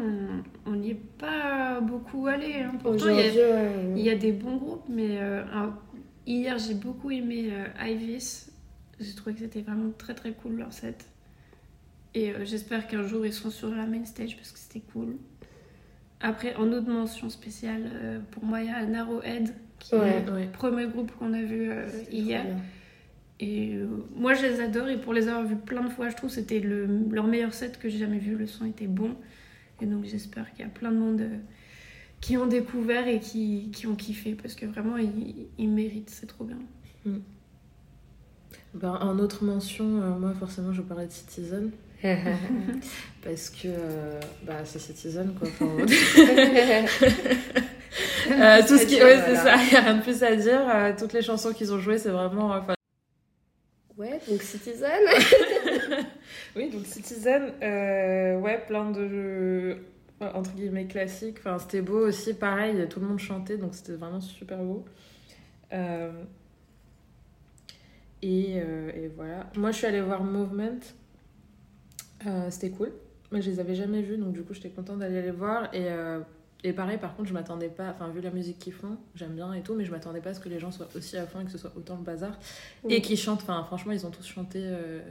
on 0.65 0.71
n'y 0.75 0.91
est 0.91 1.01
pas 1.17 1.79
beaucoup 1.81 2.27
allé. 2.27 2.55
Hein. 2.63 2.73
Pourtant, 2.81 3.09
il 3.09 3.15
y, 3.15 3.19
a, 3.19 3.23
ouais. 3.43 3.71
il 3.95 4.01
y 4.03 4.09
a 4.09 4.15
des 4.15 4.31
bons 4.31 4.57
groupes, 4.57 4.85
mais 4.89 5.17
euh, 5.19 5.43
alors, 5.51 5.73
hier, 6.27 6.57
j'ai 6.59 6.73
beaucoup 6.75 7.11
aimé 7.11 7.49
euh, 7.51 7.87
Ivis. 7.87 8.51
J'ai 8.99 9.13
trouvé 9.15 9.33
que 9.33 9.39
c'était 9.41 9.61
vraiment 9.61 9.91
très 9.97 10.13
très 10.13 10.31
cool 10.31 10.57
leur 10.57 10.71
set. 10.73 11.07
Et 12.13 12.31
euh, 12.31 12.45
j'espère 12.45 12.87
qu'un 12.87 13.03
jour 13.03 13.25
ils 13.25 13.33
seront 13.33 13.49
sur 13.49 13.73
la 13.73 13.85
main 13.85 14.05
stage 14.05 14.35
parce 14.35 14.51
que 14.51 14.59
c'était 14.59 14.81
cool. 14.93 15.15
Après, 16.19 16.55
en 16.55 16.71
autre 16.71 16.87
mention 16.89 17.29
spéciale, 17.29 18.21
pour 18.29 18.43
moi, 18.45 18.61
il 18.61 18.67
y 18.67 18.69
a 18.69 18.85
Narrowhead, 18.85 19.49
qui 19.79 19.95
Ouais. 19.95 20.21
est 20.23 20.29
ouais. 20.29 20.45
le 20.45 20.51
premier 20.51 20.85
groupe 20.85 21.11
qu'on 21.17 21.33
a 21.33 21.41
vu 21.41 21.69
trop 21.69 22.11
hier. 22.11 22.43
bien. 22.45 22.55
Et 23.41 23.73
euh, 23.73 23.87
moi, 24.15 24.35
je 24.35 24.43
les 24.43 24.61
adore. 24.61 24.87
Et 24.87 24.97
pour 24.97 25.13
les 25.13 25.27
avoir 25.27 25.43
vus 25.43 25.55
plein 25.55 25.83
de 25.83 25.89
fois, 25.89 26.09
je 26.09 26.15
trouve 26.15 26.29
que 26.29 26.35
c'était 26.35 26.59
le, 26.59 26.87
leur 27.09 27.25
meilleur 27.25 27.53
set 27.53 27.79
que 27.79 27.89
j'ai 27.89 27.97
jamais 27.97 28.19
vu. 28.19 28.35
Le 28.35 28.45
son 28.45 28.65
était 28.65 28.87
bon. 28.87 29.15
Et 29.81 29.87
donc, 29.87 30.05
j'espère 30.05 30.51
qu'il 30.53 30.63
y 30.63 30.67
a 30.67 30.71
plein 30.71 30.91
de 30.91 30.97
monde 30.97 31.21
euh, 31.21 31.37
qui 32.21 32.37
ont 32.37 32.45
découvert 32.45 33.07
et 33.07 33.19
qui, 33.19 33.71
qui 33.73 33.87
ont 33.87 33.95
kiffé. 33.95 34.35
Parce 34.35 34.53
que 34.53 34.67
vraiment, 34.67 34.97
ils, 34.97 35.47
ils 35.57 35.69
méritent. 35.69 36.11
C'est 36.11 36.27
trop 36.27 36.45
bien. 36.45 36.59
Ben, 38.75 38.99
en 39.01 39.17
autre 39.17 39.43
mention, 39.43 40.01
euh, 40.01 40.17
moi 40.17 40.33
forcément 40.39 40.71
je 40.71 40.81
parlais 40.81 41.07
de 41.07 41.11
Citizen. 41.11 41.71
Parce 43.23 43.49
que 43.49 43.67
bah, 44.45 44.63
c'est 44.63 44.79
Citizen 44.79 45.33
quoi. 45.37 45.49
Enfin, 45.49 45.85
tout 48.67 48.77
ce 48.77 48.85
qui. 48.85 48.95
Ouais, 48.95 49.19
c'est 49.25 49.35
ça, 49.35 49.55
il 49.63 49.69
n'y 49.71 49.75
a 49.75 49.81
rien 49.81 49.95
de 49.95 50.01
plus 50.01 50.23
à 50.23 50.35
dire. 50.35 50.95
Toutes 50.97 51.13
les 51.13 51.21
chansons 51.21 51.53
qu'ils 51.53 51.73
ont 51.73 51.79
jouées, 51.79 51.97
c'est 51.97 52.11
vraiment. 52.11 52.51
enfin, 52.51 52.73
Ouais, 54.01 54.19
donc 54.27 54.41
Citizen. 54.41 54.89
Oui, 56.55 56.69
donc 56.71 56.85
Citizen, 56.85 57.53
euh, 57.61 58.39
ouais, 58.39 58.65
plein 58.65 58.89
de 58.89 59.07
jeux, 59.07 59.85
entre 60.19 60.51
guillemets 60.53 60.87
classiques. 60.87 61.37
Enfin, 61.39 61.59
c'était 61.59 61.81
beau 61.81 62.07
aussi, 62.07 62.33
pareil, 62.33 62.87
tout 62.89 62.99
le 62.99 63.07
monde 63.07 63.19
chantait, 63.19 63.57
donc 63.57 63.75
c'était 63.75 63.93
vraiment 63.93 64.19
super 64.19 64.57
beau. 64.57 64.83
Euh, 65.71 66.23
et, 68.23 68.59
euh, 68.59 68.91
et 68.95 69.07
voilà. 69.15 69.51
Moi, 69.55 69.71
je 69.71 69.77
suis 69.77 69.85
allée 69.85 70.01
voir 70.01 70.23
Movement. 70.23 70.79
C'était 72.49 72.71
cool. 72.71 72.91
Mais 73.31 73.41
je 73.41 73.51
les 73.51 73.59
avais 73.59 73.75
jamais 73.75 74.01
vus, 74.01 74.17
donc 74.17 74.33
du 74.33 74.41
coup, 74.41 74.53
j'étais 74.53 74.69
contente 74.69 74.99
d'aller 74.99 75.21
les 75.21 75.31
voir. 75.31 75.73
Et 75.75 75.87
et 76.63 76.73
pareil, 76.73 76.97
par 76.97 77.15
contre, 77.15 77.29
je 77.29 77.33
m'attendais 77.33 77.69
pas, 77.69 77.89
enfin, 77.89 78.09
vu 78.09 78.21
la 78.21 78.29
musique 78.29 78.59
qu'ils 78.59 78.73
font, 78.73 78.97
j'aime 79.15 79.33
bien 79.33 79.51
et 79.53 79.61
tout, 79.61 79.73
mais 79.73 79.83
je 79.83 79.91
m'attendais 79.91 80.21
pas 80.21 80.29
à 80.29 80.33
ce 80.33 80.39
que 80.39 80.49
les 80.49 80.59
gens 80.59 80.71
soient 80.71 80.89
aussi 80.95 81.17
à 81.17 81.25
fond 81.25 81.41
et 81.41 81.45
que 81.45 81.51
ce 81.51 81.57
soit 81.57 81.71
autant 81.75 81.95
le 81.95 82.03
bazar. 82.03 82.37
Oui. 82.83 82.93
Et 82.93 83.01
qu'ils 83.01 83.17
chantent, 83.17 83.41
enfin, 83.41 83.63
franchement, 83.63 83.93
ils 83.93 84.05
ont 84.05 84.11
tous 84.11 84.27
chanté 84.27 84.59
euh, 84.61 85.01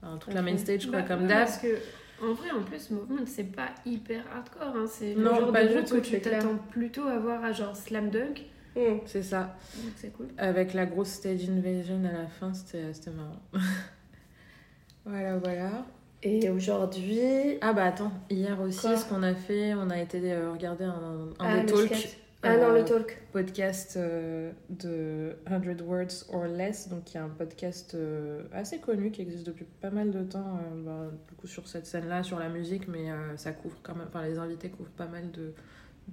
enfin, 0.00 0.16
toute 0.18 0.32
la 0.32 0.42
main 0.42 0.56
stage, 0.56 0.86
quoi, 0.86 1.00
Bah, 1.00 1.08
comme 1.08 1.26
d'hab. 1.26 1.38
Parce 1.38 1.58
que, 1.58 1.76
en 2.22 2.32
vrai, 2.34 2.50
en 2.52 2.62
plus, 2.62 2.90
Movement, 2.90 3.26
c'est 3.26 3.52
pas 3.52 3.70
hyper 3.84 4.24
hardcore. 4.32 4.76
Hein. 4.76 4.86
C'est 4.88 5.14
le 5.14 5.22
Non, 5.22 5.34
genre 5.34 5.52
pas 5.52 5.64
de 5.64 5.68
du 5.68 5.74
groupe 5.74 5.86
tout, 5.86 5.96
que 5.96 6.00
tu 6.00 6.20
t'attends 6.20 6.56
plutôt 6.70 7.06
à 7.08 7.18
voir 7.18 7.44
à 7.44 7.52
genre 7.52 7.76
Slam 7.76 8.10
Dunk. 8.10 8.44
Mm. 8.76 9.00
C'est 9.06 9.22
ça. 9.22 9.56
Donc 9.82 9.92
c'est 9.96 10.12
cool. 10.12 10.28
Avec 10.38 10.72
la 10.72 10.86
grosse 10.86 11.08
stage 11.08 11.48
invasion 11.48 12.00
à 12.04 12.12
la 12.12 12.26
fin, 12.26 12.54
c'était 12.54 12.92
c'était 12.92 13.10
marrant. 13.10 13.40
voilà, 15.04 15.38
voilà. 15.38 15.86
Et 16.22 16.48
aujourd'hui. 16.50 17.20
Ah 17.60 17.72
bah 17.72 17.84
attends, 17.84 18.12
hier 18.30 18.60
aussi, 18.60 18.80
Quoi 18.80 18.96
ce 18.96 19.04
qu'on 19.08 19.22
a 19.22 19.34
fait, 19.34 19.74
on 19.74 19.90
a 19.90 20.00
été 20.00 20.20
euh, 20.32 20.50
regarder 20.52 20.84
un, 20.84 21.28
un 21.38 21.58
Ah, 21.58 21.60
des 21.60 21.66
talks. 21.72 22.18
Ah 22.42 22.56
non, 22.56 22.70
euh, 22.70 22.78
le 22.78 22.84
talk. 22.84 23.18
podcast 23.32 23.96
euh, 23.96 24.50
de 24.70 25.36
100 25.48 25.82
Words 25.84 26.26
or 26.32 26.44
Less, 26.46 26.88
donc 26.88 27.04
qui 27.04 27.16
est 27.16 27.20
un 27.20 27.28
podcast 27.28 27.94
euh, 27.94 28.42
assez 28.52 28.78
connu 28.78 29.10
qui 29.10 29.22
existe 29.22 29.46
depuis 29.46 29.66
pas 29.80 29.90
mal 29.90 30.10
de 30.10 30.22
temps, 30.22 30.58
euh, 30.74 30.82
bah, 30.84 31.10
du 31.28 31.34
coup 31.34 31.46
sur 31.46 31.66
cette 31.68 31.86
scène-là, 31.86 32.22
sur 32.22 32.38
la 32.38 32.48
musique, 32.48 32.88
mais 32.88 33.10
euh, 33.10 33.36
ça 33.36 33.52
couvre 33.52 33.76
quand 33.82 33.94
même, 33.94 34.06
enfin 34.08 34.24
les 34.26 34.38
invités 34.38 34.68
couvrent 34.68 34.90
pas 34.90 35.06
mal 35.06 35.30
de, 35.32 35.52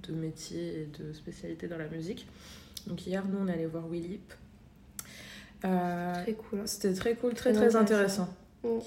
de 0.08 0.14
métiers 0.14 0.82
et 0.82 0.86
de 1.02 1.12
spécialités 1.12 1.66
dans 1.68 1.78
la 1.78 1.88
musique. 1.88 2.26
Donc 2.86 3.06
hier, 3.06 3.24
nous, 3.26 3.38
on 3.40 3.48
allait 3.48 3.66
voir 3.66 3.86
Willip. 3.88 4.32
Euh, 5.64 6.12
Très 6.22 6.32
cool. 6.34 6.60
c'était 6.66 6.92
très 6.92 7.14
cool, 7.14 7.32
très 7.34 7.52
Très 7.52 7.68
très 7.68 7.76
intéressant. 7.76 8.28
intéressant. 8.62 8.78
Mm. 8.78 8.84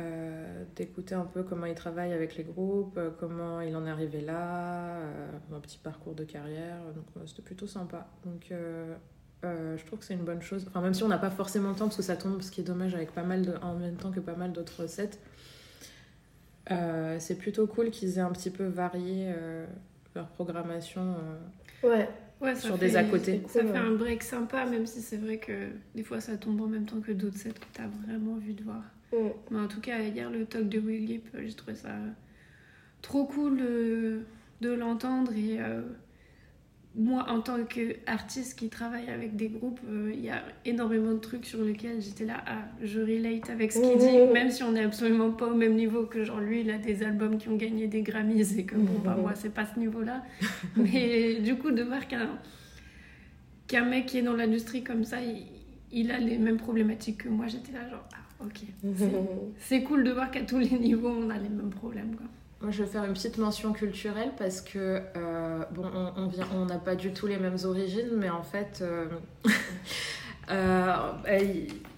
Euh, 0.00 0.64
d'écouter 0.74 1.14
un 1.14 1.24
peu 1.24 1.44
comment 1.44 1.66
il 1.66 1.74
travaille 1.76 2.12
avec 2.12 2.36
les 2.36 2.42
groupes, 2.42 2.96
euh, 2.98 3.10
comment 3.20 3.60
il 3.60 3.76
en 3.76 3.86
est 3.86 3.90
arrivé 3.90 4.20
là, 4.20 4.96
euh, 4.96 5.28
un 5.54 5.60
petit 5.60 5.78
parcours 5.78 6.14
de 6.14 6.24
carrière. 6.24 6.78
Donc 6.96 7.04
euh, 7.16 7.20
c'était 7.26 7.42
plutôt 7.42 7.68
sympa. 7.68 8.08
Donc 8.24 8.48
euh, 8.50 8.92
euh, 9.44 9.76
je 9.76 9.84
trouve 9.86 10.00
que 10.00 10.04
c'est 10.04 10.14
une 10.14 10.24
bonne 10.24 10.42
chose. 10.42 10.64
Enfin, 10.68 10.80
même 10.80 10.94
si 10.94 11.04
on 11.04 11.08
n'a 11.08 11.18
pas 11.18 11.30
forcément 11.30 11.68
le 11.70 11.76
temps, 11.76 11.84
parce 11.84 11.96
que 11.98 12.02
ça 12.02 12.16
tombe, 12.16 12.42
ce 12.42 12.50
qui 12.50 12.60
est 12.60 12.64
dommage 12.64 12.94
avec 12.96 13.12
pas 13.12 13.22
mal 13.22 13.42
de, 13.42 13.52
en 13.62 13.74
même 13.76 13.94
temps 13.94 14.10
que 14.10 14.18
pas 14.20 14.34
mal 14.34 14.52
d'autres 14.52 14.82
recettes. 14.82 15.20
Euh, 16.70 17.16
c'est 17.20 17.36
plutôt 17.36 17.66
cool 17.66 17.90
qu'ils 17.90 18.16
aient 18.18 18.22
un 18.22 18.32
petit 18.32 18.50
peu 18.50 18.64
varié 18.66 19.32
euh, 19.36 19.66
leur 20.14 20.26
programmation. 20.28 21.02
euh, 21.84 21.88
Ouais. 21.88 22.08
Ouais, 22.40 22.54
ça 22.56 22.62
Sur 22.62 22.78
fait, 22.78 22.88
des 22.88 22.96
à 22.96 23.04
côté. 23.04 23.42
Ça 23.48 23.60
Cool, 23.60 23.68
fait 23.68 23.78
ouais. 23.78 23.78
un 23.78 23.92
break 23.92 24.22
sympa, 24.22 24.66
même 24.66 24.86
si 24.86 25.00
c'est 25.02 25.18
vrai 25.18 25.38
que 25.38 25.68
des 25.94 26.02
fois 26.02 26.20
ça 26.20 26.36
tombe 26.36 26.60
en 26.60 26.66
même 26.66 26.84
temps 26.86 27.00
que 27.00 27.12
d'autres 27.12 27.38
sets 27.38 27.50
que 27.52 27.66
t'as 27.72 27.86
vraiment 27.86 28.32
envie 28.34 28.54
de 28.54 28.64
voir. 28.64 28.82
Mm. 29.14 29.28
Mais 29.50 29.60
en 29.60 29.68
tout 29.68 29.80
cas, 29.80 30.00
hier, 30.00 30.30
le 30.30 30.44
talk 30.44 30.68
de 30.68 30.78
Will 30.78 31.08
Yip, 31.08 31.28
euh, 31.34 31.42
j'ai 31.46 31.54
trouvé 31.54 31.74
ça 31.74 31.90
trop 33.02 33.24
cool 33.24 33.58
de 33.58 34.72
l'entendre. 34.72 35.32
Et 35.32 35.60
euh, 35.60 35.82
moi, 36.96 37.26
en 37.28 37.40
tant 37.40 37.64
qu'artiste 37.64 38.58
qui 38.58 38.68
travaille 38.68 39.10
avec 39.10 39.36
des 39.36 39.48
groupes, 39.48 39.80
euh, 39.88 40.12
il 40.14 40.24
y 40.24 40.30
a 40.30 40.42
énormément 40.64 41.12
de 41.12 41.18
trucs 41.18 41.44
sur 41.44 41.62
lesquels 41.62 42.00
j'étais 42.00 42.24
là, 42.24 42.42
ah, 42.46 42.64
je 42.82 43.00
relate 43.00 43.50
avec 43.50 43.72
ce 43.72 43.80
qu'il 43.80 43.98
dit, 43.98 44.32
même 44.32 44.50
si 44.50 44.62
on 44.62 44.72
n'est 44.72 44.84
absolument 44.84 45.32
pas 45.32 45.46
au 45.46 45.54
même 45.54 45.74
niveau 45.74 46.04
que 46.06 46.24
genre 46.24 46.40
lui, 46.40 46.60
il 46.60 46.70
a 46.70 46.78
des 46.78 47.02
albums 47.02 47.36
qui 47.36 47.48
ont 47.48 47.56
gagné 47.56 47.88
des 47.88 48.02
Grammys 48.02 48.56
et 48.56 48.64
que 48.64 48.76
bon, 48.76 49.00
bah, 49.04 49.16
moi, 49.20 49.34
c'est 49.34 49.52
pas 49.52 49.66
ce 49.66 49.78
niveau-là. 49.78 50.22
Mais 50.76 51.40
du 51.40 51.56
coup, 51.56 51.72
de 51.72 51.82
voir 51.82 52.06
qu'un 52.06 52.38
qu'un 53.66 53.84
mec 53.86 54.06
qui 54.06 54.18
est 54.18 54.22
dans 54.22 54.36
l'industrie 54.36 54.84
comme 54.84 55.04
ça, 55.04 55.20
il, 55.22 55.46
il 55.90 56.10
a 56.10 56.18
les 56.18 56.38
mêmes 56.38 56.58
problématiques 56.58 57.24
que 57.24 57.28
moi, 57.28 57.46
j'étais 57.48 57.72
là 57.72 57.88
genre, 57.88 58.06
ah, 58.14 58.23
ok. 58.44 58.62
C'est- 59.58 59.82
cool 59.82 60.04
de 60.04 60.12
voir 60.12 60.30
qu'à 60.30 60.42
tous 60.42 60.58
les 60.58 60.70
niveaux, 60.78 61.08
on 61.10 61.30
a 61.30 61.34
les 61.38 61.48
mêmes 61.48 61.70
problèmes. 61.70 62.14
Quoi. 62.16 62.26
Moi, 62.62 62.70
je 62.70 62.82
vais 62.82 62.88
faire 62.88 63.04
une 63.04 63.12
petite 63.12 63.38
mention 63.38 63.72
culturelle 63.72 64.32
parce 64.38 64.60
que, 64.60 65.00
euh, 65.16 65.64
bon, 65.72 65.84
on, 65.94 66.22
on 66.22 66.26
vient, 66.28 66.46
on 66.54 66.64
n'a 66.66 66.78
pas 66.78 66.94
du 66.96 67.12
tout 67.12 67.26
les 67.26 67.36
mêmes 67.36 67.58
origines, 67.64 68.10
mais 68.16 68.30
en 68.30 68.42
fait, 68.42 68.80
euh, 68.82 69.06
euh, 70.50 70.94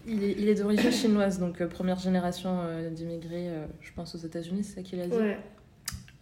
il, 0.07 0.23
est, 0.25 0.33
il 0.39 0.49
est 0.49 0.55
d'origine 0.55 0.91
chinoise, 0.93 1.39
donc 1.39 1.65
première 1.67 1.99
génération 1.99 2.61
d'immigrés, 2.91 3.49
je 3.81 3.91
pense 3.95 4.15
aux 4.15 4.19
États-Unis, 4.19 4.65
c'est 4.65 4.77
ça 4.77 4.83
qu'il 4.83 5.01
a 5.01 5.07
dit? 5.07 5.17
Ouais. 5.17 5.39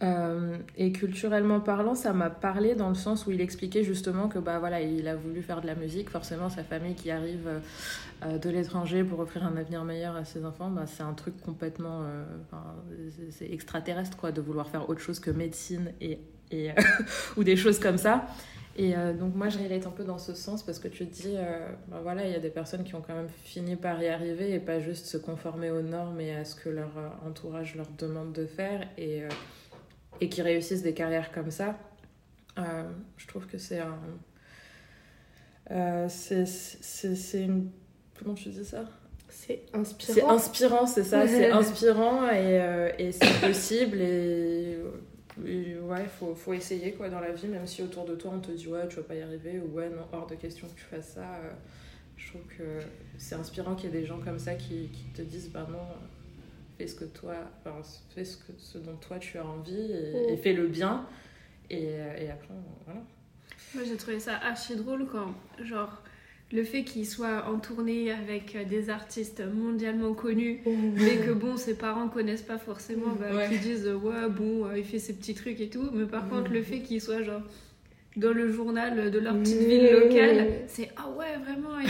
Euh, 0.03 0.57
et 0.75 0.91
culturellement 0.91 1.61
parlant, 1.61 1.95
ça 1.95 2.11
m'a 2.11 2.29
parlé 2.29 2.75
dans 2.75 2.89
le 2.89 2.95
sens 2.95 3.25
où 3.27 3.31
il 3.31 3.39
expliquait 3.39 3.83
justement 3.83 4.27
que 4.27 4.39
bah 4.39 4.59
voilà, 4.59 4.81
il 4.81 5.07
a 5.07 5.15
voulu 5.15 5.41
faire 5.41 5.61
de 5.61 5.67
la 5.67 5.75
musique. 5.75 6.09
Forcément, 6.09 6.49
sa 6.49 6.63
famille 6.63 6.95
qui 6.95 7.11
arrive 7.11 7.47
euh, 8.23 8.37
de 8.37 8.49
l'étranger 8.49 9.05
pour 9.05 9.19
offrir 9.19 9.45
un 9.45 9.55
avenir 9.55 9.85
meilleur 9.85 10.15
à 10.17 10.25
ses 10.25 10.43
enfants, 10.43 10.69
bah, 10.69 10.85
c'est 10.85 11.03
un 11.03 11.13
truc 11.13 11.39
complètement, 11.41 12.01
euh, 12.03 12.25
c'est- 13.31 13.49
extraterrestre 13.51 14.17
quoi, 14.17 14.31
de 14.33 14.41
vouloir 14.41 14.67
faire 14.67 14.89
autre 14.89 14.99
chose 14.99 15.19
que 15.19 15.31
médecine 15.31 15.93
et, 16.01 16.19
et 16.51 16.71
ou 17.37 17.43
des 17.45 17.55
choses 17.55 17.79
comme 17.79 17.97
ça. 17.97 18.25
Et 18.77 18.93
donc 19.17 19.35
moi, 19.35 19.47
je 19.47 19.57
relate 19.57 19.87
un 19.87 19.91
peu 19.91 20.03
dans 20.03 20.17
ce 20.17 20.33
sens 20.33 20.61
parce 20.61 20.79
que 20.79 20.89
tu 20.89 21.07
te 21.07 21.13
dis, 21.13 21.35
bah 21.87 21.99
voilà, 22.03 22.25
il 22.25 22.33
y 22.33 22.35
a 22.35 22.41
des 22.41 22.49
personnes 22.49 22.83
qui 22.83 22.93
ont 22.93 23.01
quand 23.01 23.15
même 23.15 23.29
fini 23.29 23.77
par 23.77 24.03
y 24.03 24.09
arriver 24.09 24.53
et 24.53 24.59
pas 24.59 24.81
juste 24.81 25.05
se 25.05 25.15
conformer 25.15 25.71
aux 25.71 25.81
normes 25.81 26.19
et 26.19 26.35
à 26.35 26.43
ce 26.43 26.55
que 26.55 26.67
leur 26.67 26.91
entourage 27.25 27.75
leur 27.77 27.87
demande 27.97 28.33
de 28.33 28.45
faire. 28.45 28.85
Et 28.97 29.23
et 30.21 30.29
qui 30.29 30.41
réussissent 30.41 30.83
des 30.83 30.93
carrières 30.93 31.31
comme 31.31 31.51
ça, 31.51 31.77
euh, 32.57 32.83
je 33.17 33.27
trouve 33.27 33.45
que 33.47 33.57
c'est 33.57 33.79
un. 33.79 33.97
euh, 35.71 36.07
c'est- 36.09 37.41
une. 37.43 37.69
Comment 38.17 38.33
tu 38.35 38.49
dis 38.49 38.63
ça? 38.65 38.85
C'est 39.29 39.63
C'est 39.71 39.75
inspirant. 39.77 40.29
inspirant, 40.31 40.85
c'est 40.85 41.03
ça, 41.03 41.27
c'est 41.27 41.49
inspirant 41.51 42.27
et, 42.29 42.61
euh, 42.61 42.91
et 42.97 43.11
c'est 43.11 43.41
possible 43.41 43.99
et. 44.01 44.77
et 45.45 45.77
ouais, 45.79 46.05
faut, 46.19 46.33
faut 46.33 46.53
essayer 46.53 46.93
quoi 46.93 47.09
dans 47.09 47.19
la 47.19 47.31
vie, 47.33 47.47
même 47.47 47.67
si 47.67 47.81
autour 47.83 48.05
de 48.05 48.15
toi 48.15 48.31
on 48.35 48.39
te 48.39 48.51
dit 48.51 48.67
ouais, 48.67 48.87
tu 48.87 48.95
vas 48.97 49.03
pas 49.03 49.15
y 49.15 49.21
arriver 49.21 49.59
ou 49.59 49.75
ouais, 49.75 49.89
non, 49.89 50.03
hors 50.13 50.27
de 50.27 50.35
question 50.35 50.67
que 50.67 50.75
tu 50.75 50.85
fasses 50.85 51.13
ça. 51.15 51.21
euh, 51.43 51.51
je 52.17 52.29
trouve 52.29 52.43
que 52.57 52.63
c'est 53.17 53.35
inspirant 53.35 53.75
qu'il 53.75 53.89
y 53.91 53.97
ait 53.97 53.99
des 53.99 54.05
gens 54.05 54.19
comme 54.19 54.39
ça 54.39 54.55
qui, 54.55 54.87
qui 54.87 55.03
te 55.13 55.21
disent 55.21 55.49
bah 55.49 55.67
non, 55.69 55.77
fais 56.77 56.87
ce 56.87 56.95
que 56.95 57.05
toi, 57.05 57.35
enfin, 57.65 57.75
fais 58.13 58.25
ce, 58.25 58.37
que, 58.37 58.51
ce 58.57 58.77
dont 58.77 58.95
toi 58.97 59.17
tu 59.19 59.37
as 59.37 59.45
envie 59.45 59.73
et, 59.91 60.13
Mm. 60.13 60.33
et 60.33 60.37
fais 60.37 60.53
le 60.53 60.67
bien. 60.67 61.05
Et, 61.69 61.87
euh, 61.89 62.17
et 62.17 62.29
après, 62.29 62.53
voilà. 62.85 63.01
Moi, 63.73 63.83
j'ai 63.85 63.97
trouvé 63.97 64.19
ça 64.19 64.35
archi 64.37 64.75
drôle 64.75 65.05
quand, 65.11 65.33
genre, 65.63 66.01
le 66.51 66.63
fait 66.63 66.83
qu'il 66.83 67.05
soit 67.07 67.45
en 67.49 67.59
tournée 67.59 68.11
avec 68.11 68.55
euh, 68.55 68.63
des 68.63 68.89
artistes 68.89 69.41
mondialement 69.43 70.13
connus, 70.13 70.61
mais 70.95 71.17
que 71.17 71.31
bon, 71.31 71.57
ses 71.57 71.75
parents 71.77 72.07
connaissent 72.07 72.43
pas 72.43 72.57
forcément, 72.59 73.13
bah, 73.19 73.33
Ouais. 73.35 73.47
qu'ils 73.49 73.59
disent 73.61 73.87
ouais, 73.87 74.29
bon, 74.29 74.65
euh, 74.65 74.77
il 74.77 74.83
fait 74.85 74.99
ses 74.99 75.13
petits 75.13 75.33
trucs 75.33 75.59
et 75.59 75.69
tout. 75.69 75.89
Mais 75.91 76.05
par 76.05 76.29
contre, 76.29 76.51
le 76.51 76.61
fait 76.61 76.81
qu'il 76.81 77.01
soit 77.01 77.23
genre 77.23 77.41
dans 78.17 78.31
le 78.31 78.49
journal 78.51 79.11
de 79.11 79.19
leur 79.19 79.37
petite 79.37 79.57
ville 79.61 79.91
locale, 79.91 80.47
c'est 80.67 80.89
ah 80.95 81.09
ouais, 81.09 81.35
vraiment, 81.43 81.79
il, 81.79 81.89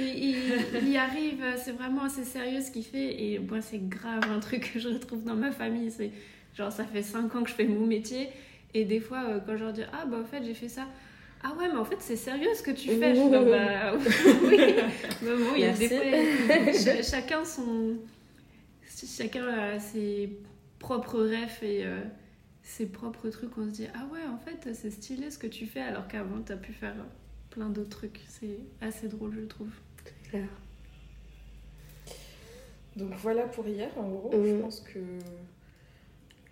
il, 0.00 0.28
il- 0.30 0.36
il 0.82 0.88
y 0.90 0.96
arrive, 0.96 1.44
c'est 1.56 1.72
vraiment 1.72 2.04
assez 2.04 2.24
sérieux 2.24 2.60
ce 2.60 2.70
qu'il 2.72 2.84
fait. 2.84 3.22
Et 3.22 3.38
moi, 3.38 3.60
c'est 3.60 3.88
grave 3.88 4.24
un 4.34 4.40
truc 4.40 4.72
que 4.72 4.78
je 4.80 4.88
retrouve 4.88 5.22
dans 5.24 5.36
ma 5.36 5.52
famille. 5.52 5.90
C'est 5.90 6.10
genre, 6.56 6.72
ça 6.72 6.84
fait 6.84 7.02
5 7.02 7.34
ans 7.36 7.42
que 7.44 7.50
je 7.50 7.54
fais 7.54 7.66
mon 7.66 7.86
métier. 7.86 8.28
Et 8.74 8.84
des 8.84 8.98
fois, 9.00 9.22
euh, 9.28 9.38
quand 9.46 9.56
je 9.56 9.62
leur 9.64 9.72
dis 9.72 9.82
ah 9.92 10.04
bah 10.06 10.18
en 10.20 10.24
fait, 10.24 10.42
j'ai 10.44 10.54
fait 10.54 10.68
ça. 10.68 10.86
Ah 11.44 11.52
ouais, 11.58 11.68
mais 11.70 11.78
en 11.78 11.84
fait, 11.84 11.96
c'est 12.00 12.16
sérieux 12.16 12.48
ce 12.56 12.62
que 12.62 12.70
tu 12.72 12.88
fais. 12.88 13.14
Je 13.14 13.30
là, 13.30 13.42
bah 13.92 13.98
oui. 14.48 14.58
Mais 15.22 15.30
bon, 15.36 15.52
il 15.54 15.60
y 15.60 15.64
a 15.66 15.72
des 15.72 15.88
fois, 15.88 16.72
ch- 16.72 17.08
chacun 17.08 17.44
son. 17.44 17.96
Chacun 19.18 19.46
a 19.46 19.78
ses 19.78 20.30
propres 20.78 21.20
rêves 21.20 21.58
et 21.62 21.84
euh, 21.84 21.98
ses 22.64 22.86
propres 22.86 23.28
trucs. 23.28 23.56
On 23.56 23.66
se 23.66 23.70
dit, 23.70 23.86
ah 23.94 24.06
ouais, 24.12 24.24
en 24.26 24.38
fait, 24.38 24.74
c'est 24.74 24.90
stylé 24.90 25.30
ce 25.30 25.38
que 25.38 25.46
tu 25.46 25.66
fais, 25.66 25.82
alors 25.82 26.08
qu'avant, 26.08 26.40
t'as 26.40 26.56
pu 26.56 26.72
faire 26.72 26.96
plein 27.50 27.68
d'autres 27.68 27.90
trucs. 27.90 28.20
C'est 28.26 28.58
assez 28.80 29.06
drôle, 29.06 29.34
je 29.38 29.44
trouve. 29.46 29.70
clair. 30.28 30.48
Donc 32.96 33.12
voilà 33.14 33.42
pour 33.44 33.66
hier, 33.68 33.90
en 33.96 34.08
gros. 34.08 34.36
Mm. 34.36 34.46
Je 34.46 34.60
pense 34.60 34.80
que. 34.80 34.98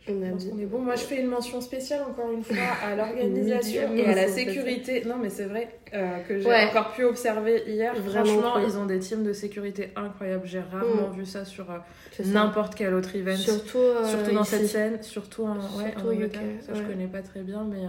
On 0.09 0.12
Je 0.15 0.31
pense 0.33 0.45
qu'on 0.47 0.59
est 0.59 0.66
bon. 0.66 0.79
Moi, 0.81 0.97
je 0.97 1.03
fais 1.03 1.20
une 1.20 1.29
mention 1.29 1.61
spéciale 1.61 2.03
encore 2.03 2.33
une 2.33 2.43
fois 2.43 2.57
à 2.85 2.97
l'organisation 2.97 3.95
et 3.95 4.05
à 4.07 4.15
la 4.16 4.27
sécurité. 4.29 5.05
Non, 5.07 5.15
mais 5.20 5.31
c'est 5.31 5.45
vrai 5.45 5.69
euh, 5.95 6.19
que 6.29 6.41
j'ai 6.41 6.49
Ouais. 6.49 6.65
encore 6.69 6.93
pu 6.93 7.05
observer 7.05 7.62
hier. 7.69 7.95
Vraiment 7.95 8.24
Franchement, 8.41 8.59
ils 8.59 8.77
ont 8.79 8.87
des 8.87 8.99
teams 8.99 9.23
de 9.23 9.33
sécurité 9.33 9.91
incroyables. 9.95 10.47
J'ai 10.47 10.59
rarement 10.61 11.11
Mm. 11.11 11.19
vu 11.19 11.24
ça 11.27 11.45
sur 11.45 11.70
euh, 11.70 11.79
n'importe 12.24 12.74
quel 12.74 12.95
autre 12.95 13.15
event. 13.15 13.37
Surtout, 13.37 13.79
euh, 13.79 14.05
Surtout 14.05 14.35
dans 14.35 14.43
ici. 14.43 14.51
cette 14.51 14.66
scène, 14.66 15.03
surtout 15.03 15.45
en, 15.45 15.55
ouais, 15.55 15.93
Surtout 15.93 16.09
en 16.09 16.11
Angleterre. 16.12 16.41
Ça, 16.66 16.73
je 16.74 16.83
connais 16.83 17.07
pas 17.07 17.23
très 17.23 17.43
bien, 17.43 17.65
mais, 17.70 17.87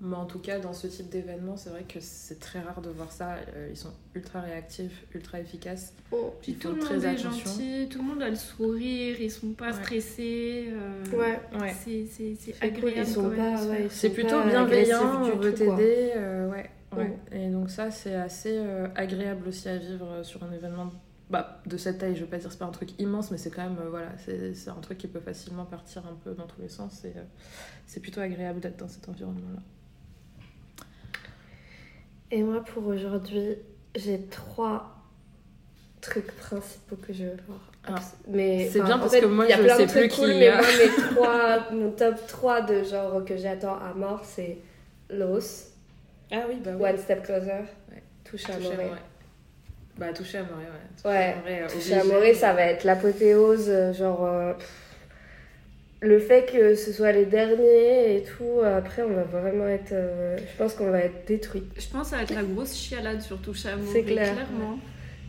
mais 0.00 0.14
en 0.16 0.26
tout 0.26 0.38
cas, 0.38 0.58
dans 0.60 0.72
ce 0.72 0.86
type 0.86 1.08
d'événement, 1.08 1.56
c'est 1.56 1.70
vrai 1.70 1.82
que 1.82 1.98
c'est 2.00 2.38
très 2.38 2.60
rare 2.60 2.80
de 2.80 2.88
voir 2.90 3.10
ça. 3.10 3.34
Euh, 3.54 3.68
ils 3.70 3.76
sont 3.76 3.92
ultra 4.14 4.40
réactifs, 4.40 5.04
ultra 5.14 5.40
efficaces. 5.40 5.92
Oh. 6.12 6.34
Puis 6.40 6.54
tout 6.54 6.68
le 6.68 6.76
monde 6.76 7.04
est 7.04 7.16
gentil, 7.18 7.88
tout 7.90 7.98
le 7.98 8.04
monde 8.04 8.22
a 8.22 8.30
le 8.30 8.36
sourire, 8.36 9.20
ils 9.20 9.30
sont 9.30 9.52
pas 9.54 9.66
Ouais. 9.72 9.82
stressés. 9.82 10.68
euh, 10.70 11.04
Ouais. 11.16 11.40
Ouais. 11.60 11.74
C'est 11.82 12.54
agréable. 12.60 12.92
ils 12.96 13.06
sont 13.06 13.22
quand 13.22 13.28
même 13.30 13.54
pas- 13.56 13.60
de 13.60 13.64
se 13.66 13.68
ouais, 13.70 13.86
C'est 13.90 14.10
plutôt 14.10 14.42
bienveillant, 14.44 15.22
on 15.32 15.36
veut 15.36 15.52
t'aider. 15.54 16.12
euh, 16.16 16.48
ouais, 16.48 16.70
ouais. 16.96 17.08
Mm. 17.32 17.34
Et 17.36 17.48
donc, 17.50 17.70
ça, 17.70 17.90
c'est 17.90 18.14
assez 18.14 18.56
euh, 18.56 18.86
agréable 18.94 19.48
aussi 19.48 19.68
à 19.68 19.76
vivre 19.78 20.22
sur 20.22 20.42
un 20.44 20.52
événement 20.52 20.90
bah, 21.30 21.60
de 21.66 21.76
cette 21.76 21.98
taille, 21.98 22.16
je 22.16 22.20
veux 22.22 22.26
pas 22.26 22.38
dire 22.38 22.50
c'est 22.50 22.58
pas 22.58 22.64
un 22.64 22.70
truc 22.70 22.98
immense, 22.98 23.30
mais 23.30 23.36
c'est 23.36 23.50
quand 23.50 23.62
même, 23.62 23.76
euh, 23.84 23.90
voilà, 23.90 24.08
c'est 24.24 24.54
c'est 24.54 24.70
un 24.70 24.80
truc 24.80 24.96
qui 24.96 25.08
peut 25.08 25.20
facilement 25.20 25.66
partir 25.66 26.06
un 26.06 26.14
peu 26.24 26.32
dans 26.32 26.46
tous 26.46 26.60
les 26.62 26.70
sens. 26.70 27.04
Et 27.04 27.08
euh, 27.16 27.22
c'est 27.86 28.00
plutôt 28.00 28.20
agréable 28.22 28.60
d'être 28.60 28.78
dans 28.78 28.88
cet 28.88 29.08
environnement-là. 29.10 29.60
Et 32.30 32.42
moi, 32.42 32.62
pour 32.64 32.86
aujourd'hui, 32.86 33.56
j'ai 33.94 34.20
trois 34.30 34.94
trucs 36.00 36.30
principaux 36.36 36.96
que 36.96 37.12
je 37.12 37.24
veux 37.24 37.36
voir. 37.46 37.58
Ah. 37.86 37.94
mais 38.28 38.68
C'est 38.70 38.82
bien 38.82 38.96
en 38.96 38.98
parce 39.00 39.12
fait, 39.14 39.20
que 39.20 39.26
moi, 39.26 39.46
y 39.46 39.52
a 39.52 39.56
je 39.56 39.62
plein 39.62 39.76
sais 39.76 39.86
de 39.86 39.90
trucs 39.90 40.12
plus 40.12 40.20
cool, 40.20 40.30
qui, 40.32 40.38
mais 40.40 40.50
moi, 40.50 40.60
mes 40.60 41.14
trois, 41.14 41.70
mon 41.72 41.90
top 41.92 42.14
3 42.26 42.60
de 42.62 42.84
genre 42.84 43.24
que 43.24 43.36
j'attends 43.36 43.76
à 43.78 43.94
mort, 43.94 44.22
c'est 44.24 44.58
Los, 45.10 45.72
Ah 46.30 46.44
oui, 46.48 46.56
bah 46.62 46.72
One 46.78 46.98
Step 46.98 47.22
Closer, 47.24 47.64
Ouais. 47.90 48.02
Touche 48.24 48.44
à 48.50 48.54
Touché 48.54 48.68
à. 48.68 48.72
Amoré. 48.74 48.98
Bah, 49.96 50.12
touché 50.12 50.38
à 50.38 50.40
Amoré, 50.42 50.64
ouais. 50.64 50.68
Touché 50.96 51.08
Ouais, 51.08 51.16
à 51.16 51.30
Amoré, 51.38 51.62
Touche 51.68 51.72
obligé. 51.76 51.94
à 51.94 52.00
Amoré, 52.02 52.34
ça 52.34 52.52
va 52.52 52.62
être 52.66 52.84
l'apothéose, 52.84 53.68
euh, 53.70 53.92
genre... 53.94 54.24
euh, 54.26 54.52
pff, 54.52 54.87
le 56.00 56.18
fait 56.20 56.46
que 56.46 56.74
ce 56.74 56.92
soit 56.92 57.12
les 57.12 57.24
derniers 57.26 58.16
et 58.18 58.22
tout, 58.22 58.60
après 58.64 59.02
on 59.02 59.12
va 59.14 59.22
vraiment 59.24 59.66
être... 59.66 59.92
euh, 59.92 60.36
je 60.38 60.56
pense 60.56 60.74
qu'on 60.74 60.90
va 60.90 61.00
être 61.00 61.26
détruits. 61.26 61.64
Je 61.76 61.88
pense 61.88 62.04
que 62.04 62.08
ça 62.10 62.16
va 62.16 62.22
être 62.22 62.34
la 62.34 62.42
grosse 62.44 62.74
chialade 62.76 63.20
sur 63.20 63.38
Touche 63.40 63.66
à 63.66 63.72
Amoré, 63.72 63.88
C'est 63.92 64.02
clair. 64.04 64.32
clairement. 64.34 64.78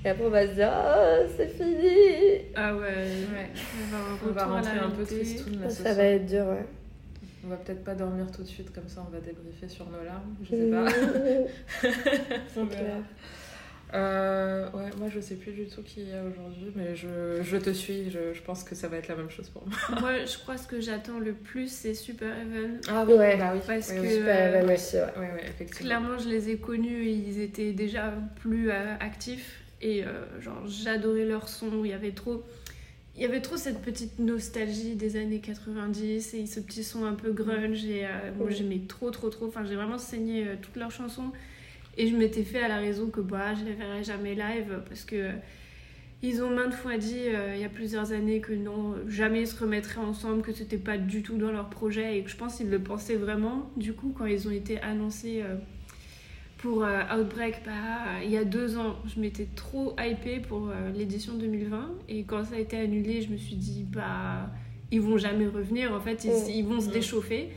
Et 0.06 0.10
après 0.10 0.26
on 0.26 0.30
va 0.30 0.48
se 0.48 0.54
dire, 0.54 0.72
oh, 0.72 1.28
c'est 1.36 1.48
fini 1.50 2.42
Ah 2.56 2.76
ouais. 2.76 2.82
Ouais. 2.82 3.50
On 3.92 3.92
va, 3.92 3.98
On 4.24 4.32
va 4.32 4.46
retour 4.46 4.56
à 4.58 4.62
la 4.62 4.68
rentrer 4.70 4.80
un 4.86 4.90
peu 4.92 5.04
tristoun 5.04 5.62
là 5.62 5.70
ce 5.70 5.84
Ça 5.84 5.94
va 5.94 6.04
être 6.04 6.26
dur, 6.26 6.46
ouais. 6.46 6.66
On 7.44 7.48
va 7.48 7.56
peut-être 7.56 7.84
pas 7.84 7.96
dormir 7.96 8.26
tout 8.32 8.44
de 8.44 8.48
suite, 8.48 8.72
comme 8.74 8.88
ça 8.88 9.04
on 9.08 9.12
va 9.12 9.20
débriefer 9.22 9.68
sur 9.68 9.86
nos 9.90 10.04
larmes, 10.06 10.36
je 10.44 10.56
sais 10.56 10.70
pas. 10.70 10.86
C'est 12.54 12.70
clair. 12.70 12.96
Euh, 13.96 14.70
ouais, 14.72 14.90
moi 15.00 15.10
je 15.10 15.20
sais 15.20 15.34
plus 15.36 15.52
du 15.52 15.66
tout 15.66 15.82
qui 15.82 16.02
il 16.02 16.10
y 16.10 16.14
a 16.14 16.22
aujourd'hui, 16.24 16.72
mais 16.76 16.96
je, 16.96 17.42
je 17.42 17.58
te 17.58 17.72
suis, 17.72 18.12
je, 18.12 18.34
je 18.36 18.42
pense 18.44 18.64
que 18.64 18.76
ça 18.76 18.88
va 18.88 18.98
être 18.98 19.08
la 19.08 19.16
même 19.16 19.32
chose 19.32 19.50
pour 19.50 19.66
moi. 19.68 19.76
Moi, 20.00 20.26
je 20.26 20.38
crois 20.38 20.56
que 20.56 20.62
ce 20.62 20.68
que 20.68 20.80
j'attends 20.80 21.18
le 21.20 21.34
plus, 21.34 21.72
c'est 21.72 21.96
Super 21.96 22.36
Even. 22.40 22.80
Ah 22.88 23.04
oui, 23.08 23.14
Ouais. 23.16 23.36
bah 23.38 23.52
oui. 23.56 23.62
Parce 23.66 23.92
oui, 23.96 24.02
que. 24.04 24.10
Super 24.18 24.64
euh, 24.70 24.74
aussi, 24.76 24.96
ouais. 24.98 25.02
Ouais, 25.18 25.32
ouais, 25.34 25.46
effectivement. 25.48 25.88
Clairement, 25.88 26.18
je 26.20 26.30
les 26.30 26.50
ai 26.52 26.58
connus 26.58 27.04
et 27.08 27.12
ils 27.14 27.40
étaient 27.42 27.74
déjà 27.74 28.14
plus 28.42 28.70
euh, 28.70 28.96
actifs. 29.00 29.62
Et 29.82 30.04
euh, 30.04 30.40
genre, 30.40 30.68
j'adorais 30.68 31.26
leur 31.26 31.50
son. 31.50 31.84
Il 31.84 31.90
y 31.90 31.94
avait 31.94 32.12
trop. 32.12 32.44
Il 33.16 33.24
y 33.24 33.26
avait 33.26 33.42
trop 33.42 33.58
cette 33.58 33.82
petite 33.82 34.20
nostalgie 34.20 34.96
des 34.96 35.18
années 35.18 35.40
90 35.42 36.36
et 36.36 36.46
ce 36.46 36.60
petit 36.60 36.84
son 36.84 37.06
un 37.06 37.16
peu 37.16 37.32
grunge. 37.34 37.84
Et 37.86 38.06
euh, 38.06 38.10
moi, 38.38 38.50
j'aimais 38.52 38.82
trop, 38.88 39.10
trop, 39.12 39.30
trop. 39.30 39.48
Enfin, 39.48 39.66
j'ai 39.66 39.76
vraiment 39.76 39.98
saigné 39.98 40.46
euh, 40.48 40.56
toutes 40.62 40.76
leurs 40.78 40.92
chansons. 40.92 41.32
Et 41.98 42.08
je 42.08 42.16
m'étais 42.16 42.44
fait 42.44 42.62
à 42.62 42.68
la 42.68 42.78
raison 42.78 43.10
que 43.10 43.20
bah, 43.22 43.54
je 43.56 43.66
les 43.66 43.74
verrai 43.74 44.04
jamais 44.04 44.36
live 44.36 44.82
parce 44.88 45.04
que 45.04 45.32
ils 46.22 46.42
ont 46.44 46.50
maintes 46.50 46.74
fois 46.74 46.98
dit 46.98 47.28
euh, 47.28 47.54
il 47.56 47.62
y 47.62 47.64
a 47.66 47.70
plusieurs 47.70 48.12
années 48.12 48.42
que 48.42 48.52
non, 48.54 48.96
jamais 49.08 49.42
ils 49.42 49.48
se 49.48 49.58
remettraient 49.60 50.02
ensemble, 50.02 50.42
que 50.42 50.52
c'était 50.52 50.78
pas 50.78 50.98
du 50.98 51.24
tout 51.24 51.38
dans 51.38 51.52
leur 51.52 51.70
projet 51.70 52.18
et 52.18 52.24
que 52.24 52.30
je 52.30 52.36
pense 52.36 52.58
qu'ils 52.58 52.70
le 52.70 52.80
pensaient 52.80 53.16
vraiment. 53.16 53.70
Du 53.78 53.94
coup, 53.94 54.14
quand 54.18 54.26
ils 54.26 54.48
ont 54.48 54.52
été 54.52 54.80
annoncés 54.82 55.42
euh, 55.44 55.56
pour 56.58 56.84
euh, 56.84 57.02
Outbreak 57.18 57.62
bah, 57.66 58.22
il 58.24 58.32
y 58.32 58.38
a 58.38 58.44
deux 58.44 58.78
ans, 58.78 58.98
je 59.14 59.20
m'étais 59.22 59.48
trop 59.56 59.96
hypée 59.98 60.40
pour 60.42 60.70
l'édition 60.94 61.34
2020 61.36 61.90
et 62.10 62.24
quand 62.24 62.44
ça 62.44 62.56
a 62.56 62.60
été 62.60 62.78
annulé, 62.78 63.22
je 63.22 63.30
me 63.30 63.38
suis 63.38 63.56
dit 63.56 63.86
bah 63.90 64.50
ils 64.92 65.00
vont 65.02 65.18
jamais 65.18 65.48
revenir 65.48 65.94
en 65.94 66.02
fait, 66.02 66.26
ils, 66.26 66.58
ils 66.58 66.66
vont 66.66 66.82
se 66.82 66.90
Mm. 66.90 66.92
déchauffer. 66.94 67.50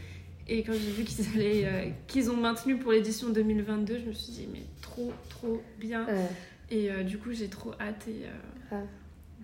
Et 0.48 0.62
quand 0.62 0.72
j'ai 0.72 0.90
vu 0.90 1.04
qu'ils 1.04 1.24
allaient, 1.34 1.64
euh, 1.66 1.90
qu'ils 2.06 2.30
ont 2.30 2.36
maintenu 2.36 2.76
pour 2.76 2.92
l'édition 2.92 3.28
2022, 3.30 3.98
je 3.98 4.04
me 4.06 4.12
suis 4.12 4.32
dit 4.32 4.48
mais 4.52 4.62
trop 4.80 5.12
trop 5.30 5.60
bien. 5.78 6.04
Ouais. 6.06 6.26
Et 6.70 6.90
euh, 6.90 7.02
du 7.02 7.18
coup 7.18 7.32
j'ai 7.32 7.48
trop 7.48 7.72
hâte 7.80 8.06
et, 8.08 8.24
euh, 8.26 8.70
Ah. 8.72 8.76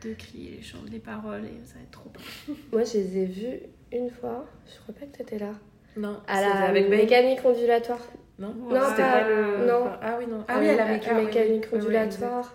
de 0.02 0.12
crier 0.14 0.56
les 0.56 0.62
chants, 0.62 0.78
les 0.90 0.98
paroles 0.98 1.44
et 1.44 1.64
ça 1.66 1.74
va 1.74 1.80
être 1.82 1.90
trop 1.90 2.10
bien. 2.10 2.54
Moi, 2.72 2.84
je 2.84 2.94
les 2.98 3.18
ai 3.18 3.24
vus 3.26 3.58
une 3.92 4.10
fois. 4.10 4.46
Je 4.66 4.80
crois 4.82 4.94
pas 4.94 5.06
que 5.06 5.16
t'étais 5.18 5.38
là. 5.38 5.52
Non, 5.96 6.20
À 6.26 6.40
la 6.40 6.64
avec 6.66 6.88
Babe. 6.88 6.98
mécanique 7.00 7.40
ondulatoire. 7.44 8.00
Non, 8.38 8.54
Non, 8.54 8.80
c'était 8.90 9.02
pas- 9.02 9.28
le. 9.28 9.66
non. 9.66 9.80
enfin, 9.86 9.98
ah 10.02 10.16
oui, 10.18 10.26
non. 10.30 10.44
Ah 10.46 10.58
oui, 10.60 10.66
la 10.66 10.86
mé- 10.86 10.98
méca- 11.00 11.16
oui, 11.18 11.24
mécanique 11.26 11.66
ondulatoire. 11.72 12.54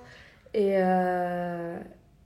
Et 0.53 0.78
euh, 0.78 1.78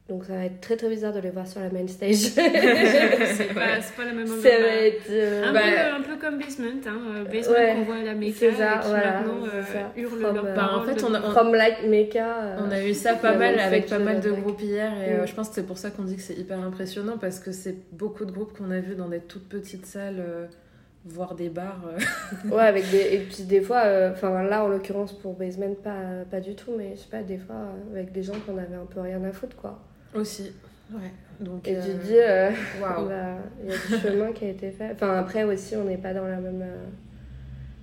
donc, 0.09 0.23
ça 0.23 0.33
va 0.35 0.45
être 0.45 0.61
très 0.61 0.77
très 0.77 0.87
bizarre 0.87 1.11
de 1.13 1.19
les 1.19 1.31
voir 1.31 1.45
sur 1.45 1.59
la 1.59 1.69
main 1.69 1.85
stage. 1.87 2.15
c'est 2.15 3.53
pas, 3.53 3.81
c'est 3.81 3.95
pas 3.95 4.05
la 4.05 4.13
même 4.13 4.25
Ça 4.27 4.33
ambiance. 4.35 4.61
va 4.61 4.75
être. 4.85 5.09
euh, 5.09 5.43
Un, 5.45 5.53
bah, 5.53 5.59
peu, 5.59 5.95
un 5.95 6.01
peu 6.01 6.15
comme 6.21 6.39
Basement, 6.39 6.65
hein. 6.85 6.97
euh, 7.17 7.23
Basement 7.25 7.53
Ouais, 7.53 7.73
qu'on 7.75 7.83
voit 7.83 7.95
à 7.95 8.03
la 8.03 8.13
ça, 8.13 8.17
et 8.21 8.31
qui 8.31 8.33
voilà, 8.55 9.11
maintenant 9.21 9.33
c'est 9.51 9.57
euh, 9.57 9.63
ça. 9.63 9.91
hurlent 9.97 10.19
From, 10.21 10.37
euh. 10.45 10.55
Bah, 10.55 10.69
en 10.75 10.81
fait, 10.83 11.03
on 11.03 11.13
a- 11.13 11.19
dedans. 11.19 11.31
From 11.31 11.53
Like 11.53 11.85
Mecha. 11.87 12.25
euh, 12.43 12.57
On 12.65 12.71
a 12.71 12.83
eu 12.83 12.93
ça 12.93 13.15
pas 13.15 13.35
mal 13.35 13.59
avec 13.59 13.87
pas 13.87 13.99
mal 13.99 14.21
de 14.21 14.31
groupes 14.31 14.61
hier 14.61 14.91
et 15.05 15.13
euh, 15.13 15.23
Mm. 15.23 15.27
je 15.27 15.33
pense 15.35 15.49
que 15.49 15.55
c'est 15.55 15.65
pour 15.67 15.77
ça 15.77 15.89
qu'on 15.91 16.03
dit 16.03 16.15
que 16.15 16.21
c'est 16.21 16.35
hyper 16.35 16.59
impressionnant 16.59 17.17
parce 17.19 17.39
que 17.39 17.51
c'est 17.51 17.75
beaucoup 17.91 18.23
de 18.25 18.31
groupes 18.31 18.57
qu'on 18.57 18.71
a 18.71 18.79
vus 18.79 18.95
dans 18.95 19.09
des 19.09 19.19
toutes 19.19 19.49
petites 19.49 19.85
salles, 19.85 20.19
euh, 20.19 20.45
voire 21.05 21.35
des 21.35 21.49
bars. 21.49 21.81
Ouais, 22.51 22.61
avec 22.63 22.89
des. 22.91 23.13
Et 23.15 23.19
puis 23.19 23.43
des 23.43 23.59
fois, 23.61 23.81
euh, 23.85 24.11
enfin 24.13 24.43
là 24.43 24.63
en 24.63 24.67
l'occurrence 24.69 25.11
pour 25.11 25.33
Basement, 25.33 25.73
pas, 25.83 26.23
pas 26.31 26.39
du 26.39 26.55
tout, 26.55 26.71
mais 26.77 26.91
je 26.95 27.01
sais 27.01 27.09
pas, 27.11 27.23
des 27.23 27.37
fois 27.37 27.55
euh, 27.55 27.93
avec 27.95 28.11
des 28.13 28.23
gens 28.23 28.35
qu'on 28.45 28.57
avait 28.57 28.75
un 28.75 28.85
peu 28.85 29.01
rien 29.01 29.21
à 29.25 29.31
foutre 29.33 29.55
quoi. 29.57 29.79
Aussi. 30.13 30.51
Ouais. 30.91 31.11
Donc, 31.39 31.67
Et 31.67 31.75
euh, 31.77 31.81
tu 31.81 31.91
te 31.91 32.05
dis, 32.05 32.17
euh, 32.17 32.49
waouh. 32.81 33.07
bah, 33.07 33.35
il 33.63 33.69
y 33.69 33.73
a 33.73 33.75
du 33.77 34.01
chemin 34.01 34.31
qui 34.31 34.45
a 34.45 34.49
été 34.49 34.71
fait. 34.71 34.91
Enfin 34.93 35.17
après 35.19 35.43
aussi, 35.43 35.75
on 35.75 35.83
n'est 35.83 35.97
pas 35.97 36.13
dans 36.13 36.25
la 36.27 36.37
même, 36.37 36.61
euh, 36.63 36.85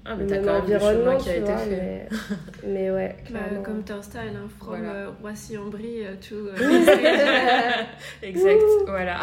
Ah, 0.04 0.16
mais 0.16 0.26
t'as 0.26 0.38
quand 0.38 0.54
même 0.54 0.64
du 0.66 0.72
chemin 0.84 1.16
qui 1.18 1.30
a 1.30 1.36
été 1.36 1.44
vois, 1.44 1.58
fait. 1.58 1.70
mais, 1.70 2.08
mais 2.66 2.90
ouais, 2.90 3.16
Bah, 3.30 3.38
comme 3.62 3.84
Turnstile, 3.84 4.20
hein, 4.36 4.48
from 4.58 4.68
Voilà. 4.80 4.92
euh, 4.92 5.10
Roissy-en-Brie 5.22 6.04
euh, 6.06 6.14
to 6.16 6.34
euh, 6.48 7.84
exact, 8.22 8.62
voilà. 8.88 9.22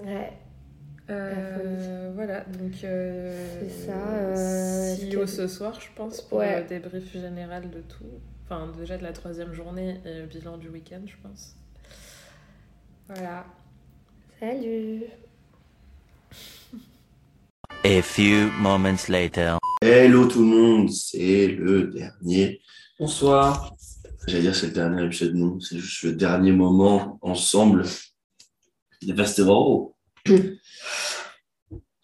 Ouais. 0.00 0.32
Euh, 1.10 2.10
voilà, 2.14 2.40
donc 2.40 2.84
euh, 2.84 3.34
C'est 3.60 3.86
ça, 3.86 3.92
euh, 4.14 4.94
CEO 4.96 5.26
ce 5.26 5.46
soir, 5.48 5.78
je 5.80 5.88
pense, 5.96 6.20
pour 6.20 6.38
Ouais. 6.38 6.60
le 6.60 6.66
débrief 6.68 7.12
général 7.12 7.62
de 7.70 7.80
tout. 7.80 8.04
Enfin, 8.50 8.72
déjà 8.78 8.96
de 8.96 9.02
la 9.02 9.12
troisième 9.12 9.52
journée 9.52 10.00
et 10.06 10.20
le 10.20 10.26
bilan 10.26 10.56
du 10.56 10.70
week-end, 10.70 11.02
je 11.04 11.16
pense. 11.22 11.54
Voilà. 13.06 13.44
Salut. 14.40 15.02
A 17.84 18.00
few 18.00 18.50
moments 18.58 19.06
later. 19.10 19.58
Hello 19.82 20.26
tout 20.26 20.40
le 20.40 20.46
monde, 20.46 20.90
c'est 20.90 21.48
le 21.48 21.88
dernier. 21.88 22.62
Bonsoir. 22.98 23.74
J'allais 24.26 24.40
dire 24.40 24.56
c'est 24.56 24.68
le 24.68 24.72
dernier 24.72 25.04
épisode, 25.04 25.34
non, 25.34 25.60
c'est 25.60 25.78
juste 25.78 26.04
le 26.04 26.14
dernier 26.14 26.52
moment 26.52 27.18
ensemble 27.20 27.84
des 29.02 29.14
festivals. 29.14 29.88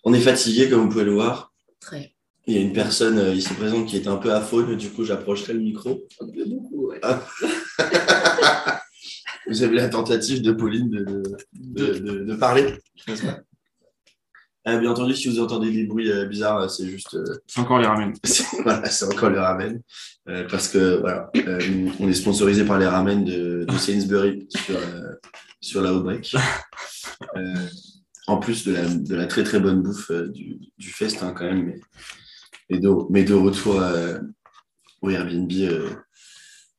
On 0.04 0.12
est 0.12 0.20
fatigué, 0.20 0.68
comme 0.68 0.82
vous 0.82 0.88
pouvez 0.90 1.04
le 1.04 1.14
voir. 1.14 1.54
Très. 1.80 2.13
Il 2.46 2.54
y 2.54 2.58
a 2.58 2.60
une 2.60 2.72
personne 2.74 3.18
euh, 3.18 3.34
ici 3.34 3.54
présente 3.54 3.86
qui 3.86 3.96
est 3.96 4.06
un 4.06 4.16
peu 4.16 4.32
aphone, 4.32 4.76
du 4.76 4.90
coup 4.90 5.04
j'approcherai 5.04 5.54
le 5.54 5.60
micro. 5.60 6.02
Un 6.20 6.26
peu 6.26 6.44
beaucoup, 6.46 6.88
ouais. 6.88 7.00
Vous 9.46 9.62
avez 9.62 9.76
la 9.76 9.88
tentative 9.88 10.42
de 10.42 10.52
Pauline 10.52 10.88
de, 10.90 11.04
de, 11.04 11.22
de, 11.52 11.98
de- 11.98 12.24
de 12.24 12.34
parler, 12.34 12.74
n'est-ce 13.06 13.24
pas? 13.26 13.40
Euh, 14.66 14.78
Bien 14.78 14.90
entendu, 14.92 15.14
si 15.14 15.28
vous 15.28 15.40
entendez 15.40 15.70
des 15.70 15.84
bruits 15.84 16.10
euh, 16.10 16.24
bizarres, 16.24 16.70
c'est 16.70 16.86
juste. 16.88 17.14
euh, 17.14 17.24
C'est 17.46 17.60
encore 17.60 17.78
les 17.78 17.86
ramen. 17.86 18.14
c'est 18.24 18.44
voilà, 18.62 18.88
c'est 18.88 19.04
encore 19.04 19.28
le 19.28 19.38
ramen. 19.38 19.82
Euh, 20.28 20.48
parce 20.50 20.68
que 20.68 21.00
voilà, 21.00 21.30
euh, 21.36 21.60
on 22.00 22.08
est 22.08 22.14
sponsorisé 22.14 22.64
par 22.64 22.78
les 22.78 22.86
ramen 22.86 23.24
de, 23.24 23.66
de 23.68 23.76
Sainsbury 23.76 24.46
sur, 24.48 24.76
euh, 24.76 25.12
sur 25.60 25.82
la 25.82 25.92
Outbreak. 25.92 26.34
Euh, 27.36 27.54
en 28.26 28.38
plus 28.38 28.64
de 28.66 28.72
la, 28.72 28.86
de 28.88 29.14
la 29.14 29.26
très 29.26 29.44
très 29.44 29.60
bonne 29.60 29.82
bouffe 29.82 30.10
euh, 30.10 30.28
du, 30.28 30.58
du 30.78 30.88
fest, 30.90 31.22
hein, 31.22 31.34
quand 31.36 31.44
même. 31.44 31.66
Mais, 31.66 31.80
mais, 32.74 32.80
de, 32.80 32.90
mais 33.10 33.24
de 33.24 33.34
retour 33.34 33.80
euh, 33.80 34.18
au 35.02 35.10
Airbnb, 35.10 35.50
euh, 35.52 35.90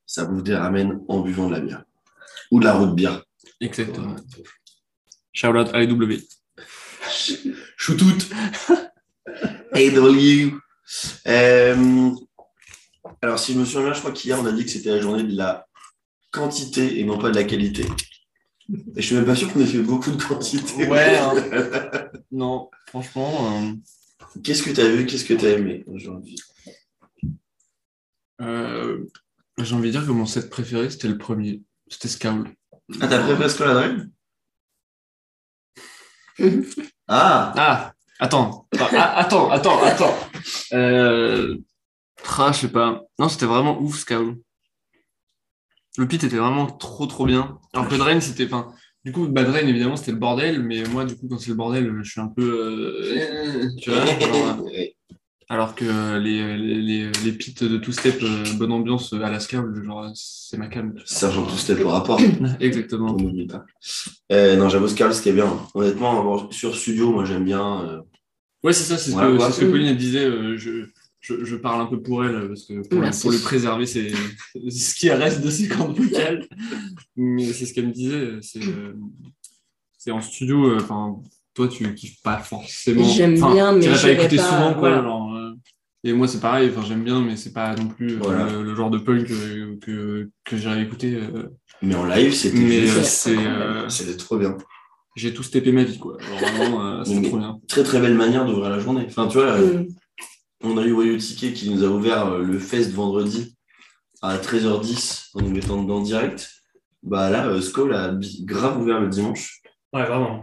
ça 0.05 0.25
des 0.25 0.55
ramen 0.55 0.99
en 1.07 1.21
buvant 1.21 1.47
de 1.47 1.53
la 1.53 1.59
bière. 1.61 1.83
Ou 2.51 2.59
de 2.59 2.65
la 2.65 2.73
route 2.73 2.95
bière. 2.95 3.23
Exactement. 3.61 4.15
Shout 5.33 5.47
out 5.55 5.69
AEW. 5.73 6.19
Shootout. 7.77 8.25
AW. 9.73 10.51
Euh, 11.27 12.11
alors, 13.23 13.39
si 13.39 13.53
je 13.53 13.57
me 13.59 13.65
souviens 13.65 13.85
bien, 13.85 13.93
je 13.93 13.99
crois 14.01 14.11
qu'hier, 14.11 14.39
on 14.39 14.45
a 14.45 14.51
dit 14.51 14.63
que 14.65 14.69
c'était 14.69 14.91
la 14.91 15.01
journée 15.01 15.23
de 15.23 15.35
la 15.35 15.65
quantité 16.31 16.99
et 16.99 17.03
non 17.03 17.17
pas 17.17 17.31
de 17.31 17.35
la 17.35 17.43
qualité. 17.43 17.87
Et 18.69 19.01
je 19.01 19.01
suis 19.01 19.15
même 19.15 19.25
pas 19.25 19.35
sûr 19.35 19.51
qu'on 19.51 19.61
ait 19.61 19.65
fait 19.65 19.79
beaucoup 19.79 20.11
de 20.11 20.21
quantité. 20.21 20.85
Ouais, 20.87 21.17
hein. 21.17 21.33
Non, 22.31 22.69
franchement. 22.85 23.51
euh, 23.63 23.71
Qu'est-ce 24.43 24.63
que 24.63 24.69
tu 24.71 24.81
as 24.81 24.89
vu 24.89 25.05
Qu'est-ce 25.05 25.25
que 25.25 25.33
tu 25.33 25.45
as 25.45 25.51
aimé 25.51 25.83
aujourd'hui? 25.87 26.35
Euh, 28.41 29.05
J'ai 29.59 29.75
envie 29.75 29.87
de 29.91 29.97
dire 29.97 30.05
que 30.05 30.11
mon 30.11 30.25
set 30.25 30.49
préféré, 30.49 30.89
c'était 30.89 31.07
le 31.07 31.17
premier. 31.17 31.61
C'était 31.87 32.07
Scowl. 32.07 32.49
Ah, 33.01 33.07
t'as 33.07 33.23
préféré 33.23 33.57
qu'on 33.57 33.69
a 33.69 33.73
Dream 33.73 34.11
Ah 37.07 37.53
Ah, 37.55 37.93
attends. 38.19 38.67
Attends, 38.77 39.49
attends, 39.49 39.83
attends. 39.83 40.15
Euh... 40.73 41.57
Ah, 42.37 42.51
je 42.51 42.59
sais 42.61 42.71
pas. 42.71 43.03
Non, 43.19 43.29
c'était 43.29 43.45
vraiment 43.45 43.79
ouf, 43.79 43.99
Scowl. 43.99 44.37
Le 45.97 46.07
pit 46.07 46.21
était 46.23 46.37
vraiment 46.37 46.65
trop 46.65 47.05
trop 47.07 47.25
bien. 47.25 47.57
Alors 47.73 47.87
que 47.87 47.95
Drain, 47.95 48.19
c'était. 48.19 48.45
Enfin, 48.45 48.73
du 49.05 49.11
coup, 49.11 49.27
bah, 49.27 49.43
Drain, 49.43 49.67
évidemment, 49.67 49.95
c'était 49.95 50.13
le 50.13 50.17
bordel, 50.17 50.63
mais 50.63 50.83
moi, 50.91 51.05
du 51.05 51.15
coup, 51.15 51.27
quand 51.29 51.37
c'est 51.37 51.49
le 51.49 51.55
bordel, 51.55 51.93
je 52.01 52.09
suis 52.09 52.19
un 52.19 52.27
peu. 52.27 52.41
euh, 52.41 53.69
tu 53.77 53.91
vois 53.91 53.99
euh, 53.99 54.85
Alors 55.47 55.75
que 55.75 56.17
les, 56.17 56.57
les, 56.57 57.11
les, 57.23 57.31
pits 57.31 57.53
de 57.61 57.77
Two 57.77 57.91
Step, 57.91 58.17
euh, 58.23 58.43
bonne 58.57 58.71
ambiance 58.71 59.13
à 59.13 59.29
la 59.29 59.39
scale, 59.39 59.71
genre, 59.85 60.09
c'est 60.15 60.57
ma 60.57 60.69
calme. 60.69 60.95
Sergent 61.05 61.45
tout 61.45 61.55
step 61.55 61.85
au 61.85 61.89
rapport. 61.89 62.19
Exactement. 62.59 63.15
On 63.15 63.21
n'oublie 63.21 63.45
pas. 63.45 63.63
Euh, 64.31 64.55
non, 64.55 64.69
j'avoue, 64.69 64.87
Scarl, 64.87 65.13
c'était 65.13 65.33
bien. 65.33 65.55
Honnêtement, 65.75 66.49
sur 66.49 66.75
Studio, 66.75 67.11
moi, 67.11 67.25
j'aime 67.25 67.45
bien. 67.45 68.01
Ouais, 68.63 68.73
c'est 68.73 68.85
ça, 68.85 68.97
c'est 68.97 69.11
ce, 69.11 69.15
que, 69.15 69.51
ce 69.51 69.61
que 69.61 69.65
Pauline 69.67 69.95
disait. 69.95 70.25
je, 70.57 70.87
je, 71.25 71.43
je 71.43 71.55
parle 71.55 71.81
un 71.81 71.85
peu 71.87 72.01
pour 72.01 72.23
elle, 72.23 72.47
parce 72.47 72.65
que 72.65 72.87
pour, 72.87 73.01
le 73.31 73.41
préserver, 73.43 73.85
c'est 73.85 74.09
ce 74.69 74.95
qui 74.95 75.09
reste 75.09 75.41
de 75.43 75.49
ses 75.49 75.67
cordes 75.67 75.97
vocales. 75.97 76.45
Mais 77.15 77.51
c'est 77.53 77.65
ce 77.65 77.73
qu'elle 77.73 77.87
me 77.87 77.93
disait. 77.93 78.37
C'est 78.41 78.59
c'est 79.97 80.11
en 80.11 80.21
studio, 80.21 80.67
euh, 80.69 80.77
enfin, 80.79 81.17
toi, 81.55 81.67
tu 81.67 81.91
kiffes 81.95 82.21
pas 82.21 82.37
forcément. 82.37 83.03
J'aime 83.09 83.33
bien, 83.33 83.71
mais 83.73 83.79
t'irais 83.79 84.15
pas 84.15 84.21
écouter 84.21 84.35
pas, 84.37 84.43
souvent, 84.43 84.73
quoi. 84.73 84.79
voilà. 84.89 85.01
genre, 85.01 85.33
euh, 85.35 85.53
et 86.03 86.13
moi, 86.13 86.27
c'est 86.27 86.39
pareil, 86.39 86.69
enfin, 86.71 86.85
j'aime 86.87 87.03
bien, 87.03 87.21
mais 87.21 87.35
c'est 87.35 87.53
pas 87.53 87.73
non 87.75 87.87
plus 87.87 88.11
euh, 88.13 88.19
Voilà. 88.21 88.51
le, 88.51 88.61
le 88.61 88.75
genre 88.75 88.91
de 88.91 88.99
punk 88.99 89.31
euh, 89.31 89.77
que, 89.81 90.29
que 90.43 90.57
j'irais 90.57 90.83
écouter. 90.83 91.15
euh, 91.15 91.49
Mais 91.81 91.95
en 91.95 92.05
live, 92.05 92.33
c'était 92.35 94.15
trop 94.17 94.37
bien. 94.37 94.55
J'ai 95.15 95.33
tout 95.33 95.43
steppé 95.43 95.71
ma 95.71 95.83
vie, 95.85 95.97
quoi. 95.97 96.17
Vraiment, 96.39 96.85
euh, 96.85 97.03
trop 97.23 97.37
bien. 97.37 97.59
Très 97.67 97.83
très 97.83 97.99
belle 97.99 98.15
manière 98.15 98.45
d'ouvrir 98.45 98.69
la 98.69 98.79
journée. 98.79 99.05
Enfin, 99.07 99.27
tu 99.27 99.37
vois, 99.37 99.53
euh, 99.53 99.79
Mm. 99.79 99.87
On 100.65 100.77
a 100.77 100.83
eu 100.85 100.91
Wayo 100.91 101.17
Ticket 101.17 101.53
qui 101.53 101.69
nous 101.69 101.83
a 101.83 101.87
ouvert 101.87 102.27
euh, 102.27 102.43
le 102.43 102.59
fest 102.59 102.91
vendredi 102.91 103.55
à 104.21 104.37
13h10 104.37 105.29
en 105.35 105.41
nous 105.41 105.49
mettant 105.51 105.81
dedans 105.81 106.01
direct. 106.01 106.49
Bah 107.03 107.29
là, 107.29 107.47
euh, 107.47 107.61
Skull 107.61 107.93
a 107.93 108.15
grave 108.41 108.81
ouvert 108.81 108.99
le 108.99 109.09
dimanche. 109.09 109.61
Ouais, 109.93 110.05
vraiment. 110.05 110.41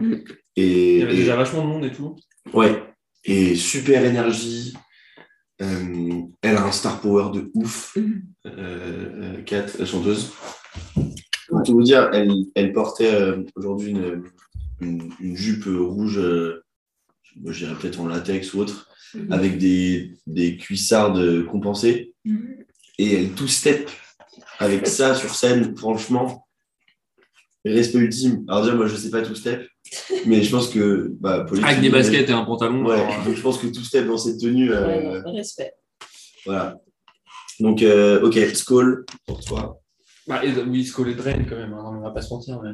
Et, 0.56 0.94
Il 0.96 1.00
y 1.00 1.02
avait 1.02 1.14
et- 1.14 1.16
déjà 1.16 1.36
vachement 1.36 1.62
de 1.62 1.68
monde 1.68 1.84
et 1.84 1.92
tout. 1.92 2.16
ouais, 2.52 2.82
et 3.24 3.54
super 3.56 4.04
énergie. 4.04 4.74
Euh, 5.60 6.20
elle 6.42 6.56
a 6.56 6.64
un 6.66 6.72
star 6.72 7.00
power 7.00 7.30
de 7.32 7.50
ouf. 7.54 7.96
Mhm. 7.96 8.22
Euh, 8.46 9.42
Kat, 9.42 9.66
la 9.78 9.86
chanteuse. 9.86 10.32
Pour 11.48 11.62
tout 11.64 11.74
vous 11.74 11.82
dire, 11.82 12.10
elle, 12.12 12.32
elle 12.54 12.72
portait 12.72 13.12
euh, 13.14 13.42
aujourd'hui 13.56 13.90
une, 13.90 14.24
une, 14.80 15.12
une 15.20 15.36
jupe 15.36 15.64
rouge, 15.66 16.18
euh, 16.18 16.64
je 17.46 17.64
dirais 17.66 17.74
peut-être 17.78 18.00
en 18.00 18.06
latex 18.08 18.54
ou 18.54 18.60
autre, 18.60 18.88
Mhm. 19.14 19.32
avec 19.32 19.58
des, 19.58 20.14
des 20.26 20.56
cuissardes 20.56 21.44
compensées. 21.46 22.14
Et 22.98 23.14
elle 23.14 23.30
tout 23.32 23.48
step 23.48 23.90
avec 24.58 24.86
ça 24.86 25.14
sur 25.14 25.34
scène, 25.34 25.76
franchement, 25.76 26.46
respect 27.64 27.98
ultime. 27.98 28.44
Alors 28.48 28.62
déjà, 28.64 28.74
moi, 28.74 28.86
je 28.86 28.96
sais 28.96 29.10
pas 29.10 29.22
tout 29.22 29.34
step, 29.34 29.66
mais 30.26 30.42
je 30.42 30.50
pense 30.50 30.68
que... 30.68 31.12
Bah, 31.20 31.44
Pauline, 31.48 31.64
Avec 31.64 31.80
des 31.80 31.90
baskets 31.90 32.28
et 32.28 32.32
un 32.32 32.44
pantalon. 32.44 32.84
Ouais, 32.86 32.98
donc 33.24 33.34
je 33.36 33.42
pense 33.42 33.58
que 33.58 33.66
tout 33.66 33.84
step 33.84 34.06
dans 34.06 34.18
cette 34.18 34.38
tenue, 34.40 34.72
euh, 34.72 35.22
Ouais, 35.22 35.30
respect. 35.32 35.72
voilà. 36.44 36.78
Donc, 37.60 37.82
euh, 37.82 38.22
ok, 38.22 38.34
Skull, 38.54 39.04
pour 39.26 39.44
toi. 39.44 39.80
Bah, 40.26 40.44
et, 40.44 40.52
oui, 40.62 40.84
Skull 40.84 41.10
et 41.10 41.14
Drain 41.14 41.44
quand 41.44 41.56
même, 41.56 41.72
hein, 41.74 41.98
on 41.98 42.00
va 42.00 42.10
pas 42.10 42.22
se 42.22 42.32
mentir. 42.32 42.60
Mais, 42.62 42.72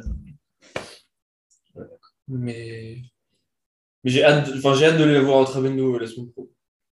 mais... 2.29 3.03
mais 4.05 4.11
j'ai 4.11 4.25
hâte, 4.25 4.51
de... 4.53 4.59
enfin, 4.59 4.75
j'ai 4.75 4.87
hâte 4.87 4.99
de 4.99 5.05
les 5.05 5.21
voir 5.21 5.39
au 5.41 5.45
Travendo 5.45 5.99
la 5.99 6.07
semaine 6.07 6.31
pro, 6.31 6.51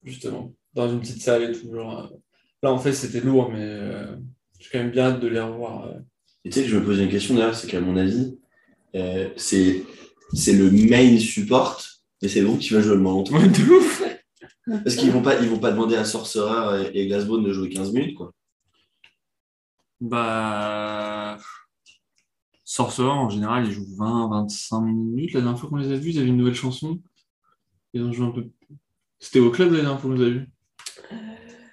justement, 0.05 0.55
dans 0.75 0.91
une 0.91 1.01
petite 1.01 1.23
salle 1.23 1.43
et 1.45 1.53
tout. 1.53 1.73
Genre, 1.75 2.01
euh, 2.13 2.17
Là, 2.63 2.73
en 2.73 2.79
fait, 2.79 2.93
c'était 2.93 3.21
lourd, 3.21 3.51
mais 3.51 3.59
euh, 3.61 4.15
j'ai 4.61 4.69
quand 4.71 4.79
même 4.79 4.93
bien 4.93 5.07
hâte 5.07 5.21
de 5.21 5.27
les 5.27 5.41
revoir. 5.41 5.87
euh. 5.87 5.99
Et 6.45 6.51
tu 6.51 6.55
sais 6.61 6.63
que 6.65 6.71
je 6.71 6.77
me 6.79 6.85
posais 6.85 7.03
une 7.03 7.11
question 7.11 7.35
d'ailleurs, 7.35 7.57
c'est 7.57 7.67
qu'à 7.69 7.81
mon 7.81 7.97
avis, 7.97 8.39
euh, 8.95 9.29
c'est 9.37 9.83
c'est 10.33 10.53
le 10.53 10.71
main 10.71 11.19
support, 11.19 11.83
et 12.23 12.29
c'est 12.29 12.41
le 12.41 12.47
groupe 12.47 12.61
qui 12.61 12.73
va 12.73 12.81
jouer 12.81 12.95
le 12.95 13.01
moins 13.01 13.13
longtemps. 13.15 13.35
Ouais, 13.37 13.49
de 13.49 13.63
ouf 13.69 14.03
Parce 14.85 14.95
qu'ils 14.95 15.11
vont 15.11 15.23
pas, 15.23 15.41
ils 15.41 15.49
vont 15.49 15.59
pas 15.59 15.73
demander 15.73 15.97
à 15.97 16.05
Sorcerer 16.05 16.91
et, 16.95 17.01
et 17.03 17.07
Glassbone 17.09 17.43
de 17.45 17.53
jouer 17.53 17.69
15 17.69 17.93
minutes, 17.93 18.15
quoi. 18.15 18.33
Bah. 20.01 21.39
Sorcerer, 22.75 23.07
en 23.11 23.29
général, 23.29 23.67
ils 23.67 23.73
jouent 23.73 23.85
20-25 23.99 24.83
minutes. 24.87 25.35
La 25.35 25.43
dernière 25.43 25.59
fois 25.61 25.69
qu'on 25.69 25.77
les 25.77 25.93
a 25.93 25.97
vus, 25.97 26.13
ils 26.13 26.19
avaient 26.21 26.29
une 26.29 26.39
nouvelle 26.39 26.55
chanson. 26.55 27.03
Ils 27.93 28.03
ont 28.03 28.13
joué 28.15 28.25
un 28.25 28.31
peu. 28.31 28.47
C'était 29.19 29.41
au 29.41 29.51
club 29.51 29.73
la 29.73 29.83
dernière 29.83 30.01
fois 30.01 30.09
qu'on 30.11 30.17
les 30.17 30.25
a 30.27 30.31
vus 30.31 30.49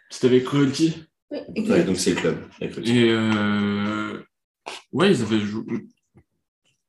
C'était 0.09 0.27
avec 0.27 0.43
Cruelty. 0.43 0.95
Ouais, 1.31 1.85
donc 1.85 1.95
c'est 1.95 2.15
le 2.15 2.15
club. 2.17 2.37
Et 2.59 3.11
euh... 3.11 4.21
ouais, 4.91 5.11
ils 5.13 5.21
avaient 5.21 5.39
joué. 5.39 5.63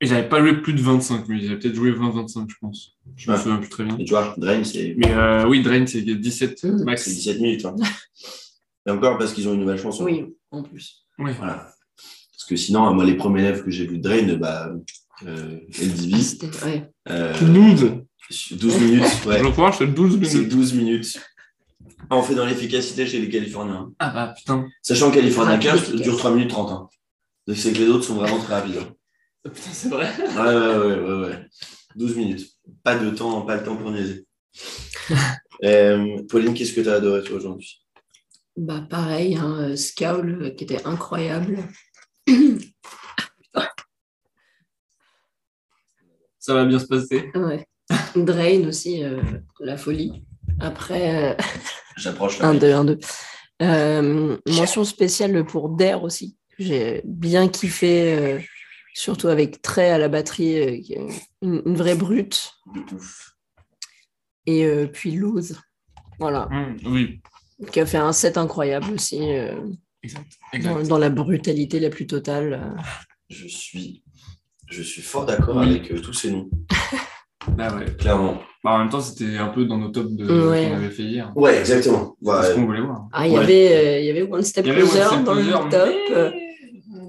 Ils 0.00 0.10
n'avaient 0.10 0.28
pas 0.28 0.40
joué 0.40 0.60
plus 0.60 0.72
de 0.72 0.80
25, 0.80 1.28
mais 1.28 1.38
ils 1.38 1.46
avaient 1.46 1.60
peut-être 1.60 1.76
joué 1.76 1.92
20-25, 1.92 2.50
je 2.50 2.56
pense. 2.60 2.96
Je 3.14 3.30
me 3.30 3.36
Ouais. 3.36 3.40
souviens 3.40 3.58
plus 3.58 3.68
très 3.68 3.84
bien. 3.84 3.96
Et 3.96 4.04
tu 4.04 4.10
vois, 4.10 4.34
Drain, 4.38 4.64
c'est 4.64 4.96
Mais 4.98 5.12
euh, 5.12 5.46
oui, 5.46 5.62
Drain, 5.62 5.86
c'est 5.86 6.02
17 6.02 6.58
c'est 6.58 6.70
max. 6.84 7.06
17 7.06 7.40
minutes. 7.40 7.64
hein. 7.64 7.76
Et 8.88 8.90
encore 8.90 9.18
parce 9.18 9.32
qu'ils 9.34 9.46
ont 9.48 9.54
une 9.54 9.60
nouvelle 9.60 9.78
chanson. 9.78 10.02
Oui, 10.04 10.24
en 10.50 10.64
plus. 10.64 11.06
Ouais. 11.20 11.32
Voilà. 11.34 11.70
Que 12.50 12.56
sinon, 12.56 12.92
moi, 12.92 13.04
les 13.04 13.14
premiers 13.14 13.42
lèvres 13.42 13.64
que 13.64 13.70
j'ai 13.70 13.86
vu 13.86 13.98
de 13.98 14.02
Drain, 14.02 14.34
bah, 14.34 14.72
euh, 15.24 15.60
elle 15.80 15.92
divise. 15.92 16.30
C'était- 16.40 16.64
ouais. 16.64 16.90
Euh, 17.08 17.32
12 17.40 17.92
12 18.50 18.80
minutes, 18.80 19.24
ouais. 19.26 19.38
Je 19.38 19.48
crois, 19.50 19.72
c'est 19.72 19.86
12 19.86 20.18
C'est 20.24 20.34
minutes. 20.38 20.48
12 20.52 20.74
minutes. 20.74 21.20
Ah, 22.10 22.16
On 22.16 22.22
fait 22.24 22.34
dans 22.34 22.44
l'efficacité 22.46 23.06
chez 23.06 23.20
les 23.20 23.28
Californiens. 23.28 23.92
Ah 24.00 24.10
bah 24.10 24.34
putain. 24.36 24.66
Sachant 24.82 25.10
que 25.10 25.16
California 25.16 25.52
Rapide, 25.52 25.70
15 25.70 25.80
efficace. 25.82 26.00
dure 26.02 26.16
3 26.18 26.32
minutes 26.32 26.50
30. 26.50 26.70
Hein. 26.72 26.88
Donc 27.46 27.56
c'est 27.56 27.72
que 27.72 27.78
les 27.78 27.88
autres 27.88 28.02
sont 28.04 28.14
vraiment 28.16 28.38
très 28.38 28.54
rapides. 28.54 28.78
hein. 28.80 28.94
Putain, 29.44 29.70
c'est 29.72 29.88
vrai. 29.88 30.08
Ouais, 30.18 30.56
ouais, 30.56 30.76
ouais, 30.96 31.00
ouais, 31.00 31.26
ouais. 31.28 31.46
12 31.94 32.16
minutes. 32.16 32.48
Pas 32.82 32.96
de 32.98 33.10
temps, 33.10 33.42
pas 33.42 33.56
le 33.58 33.62
temps 33.62 33.76
pour 33.76 33.92
niaiser. 33.92 34.26
Euh, 35.62 36.22
Pauline, 36.28 36.54
qu'est-ce 36.54 36.72
que 36.72 36.80
tu 36.80 36.88
as 36.88 36.94
adoré 36.94 37.22
toi 37.22 37.36
aujourd'hui? 37.36 37.82
Bah 38.56 38.80
pareil, 38.88 39.36
hein, 39.36 39.56
euh, 39.60 39.76
Scowl 39.76 40.38
euh, 40.42 40.50
qui 40.50 40.64
était 40.64 40.82
incroyable. 40.86 41.58
Ça 46.38 46.54
va 46.54 46.64
bien 46.64 46.78
se 46.78 46.86
passer. 46.86 47.30
Ouais. 47.34 47.66
Drain 48.16 48.66
aussi, 48.66 49.02
euh, 49.04 49.20
la 49.60 49.76
folie. 49.76 50.24
Après, 50.60 51.32
euh, 51.32 51.34
J'approche 51.96 52.38
là. 52.38 52.48
1, 52.48 52.54
2, 52.54 52.72
1, 52.72 52.84
2. 52.84 52.98
Euh, 53.62 54.36
mention 54.48 54.84
spéciale 54.84 55.44
pour 55.44 55.68
Dare 55.70 56.02
aussi. 56.02 56.36
J'ai 56.58 57.02
bien 57.04 57.48
kiffé, 57.48 58.14
euh, 58.18 58.38
surtout 58.94 59.28
avec 59.28 59.60
Trey 59.60 59.90
à 59.90 59.98
la 59.98 60.08
batterie, 60.08 60.58
euh, 60.96 61.10
une, 61.42 61.62
une 61.66 61.76
vraie 61.76 61.94
brute. 61.94 62.52
De 62.74 62.94
ouf. 62.96 63.34
Et 64.46 64.64
euh, 64.64 64.86
puis 64.86 65.10
Lose, 65.12 65.60
voilà, 66.18 66.48
Hum, 66.50 66.76
oui, 66.86 67.20
qui 67.70 67.80
a 67.80 67.86
fait 67.86 67.98
un 67.98 68.12
set 68.12 68.38
incroyable 68.38 68.92
aussi, 68.94 69.20
exact. 70.02 70.86
dans, 70.88 70.98
la 70.98 71.10
brutalité 71.10 71.80
la 71.80 71.90
plus 71.90 72.06
totale. 72.06 72.74
Je 73.28 73.46
suis, 73.46 74.02
je 74.68 74.82
suis 74.82 75.02
fort 75.02 75.26
d'accord 75.26 75.56
Oui. 75.56 75.70
avec 75.70 75.90
euh, 75.92 75.98
tous 76.00 76.12
ces 76.12 76.30
noms, 76.32 76.48
Bah 77.56 77.74
ouais. 77.76 77.86
clairement. 77.96 78.40
Bah, 78.62 78.72
en 78.72 78.78
même 78.80 78.90
temps, 78.90 79.00
c'était 79.00 79.36
un 79.38 79.48
peu 79.48 79.64
dans 79.64 79.78
nos 79.78 79.88
tops 79.88 80.12
de... 80.12 80.48
Ouais. 80.50 80.68
qu'on 80.68 80.76
avait 80.76 80.90
fait 80.90 81.04
hier. 81.04 81.32
Ouais, 81.34 81.58
exactement. 81.58 82.14
C'est 82.22 82.50
ce 82.50 82.54
qu'on 82.54 82.66
voulait 82.66 82.82
voir. 82.82 83.08
Ah, 83.12 83.26
il 83.26 83.32
y 83.32 83.36
Ouais. 83.36 83.42
avait, 83.44 83.72
euh, 83.76 84.00
il 84.00 84.06
y 84.06 84.10
avait 84.10 84.22
One 84.22 84.42
Step 84.42 84.64
Closer 84.66 85.22
dans 85.24 85.34
le 85.34 85.70
top, 85.70 85.88
mais- 86.10 86.14
euh, 86.14 86.30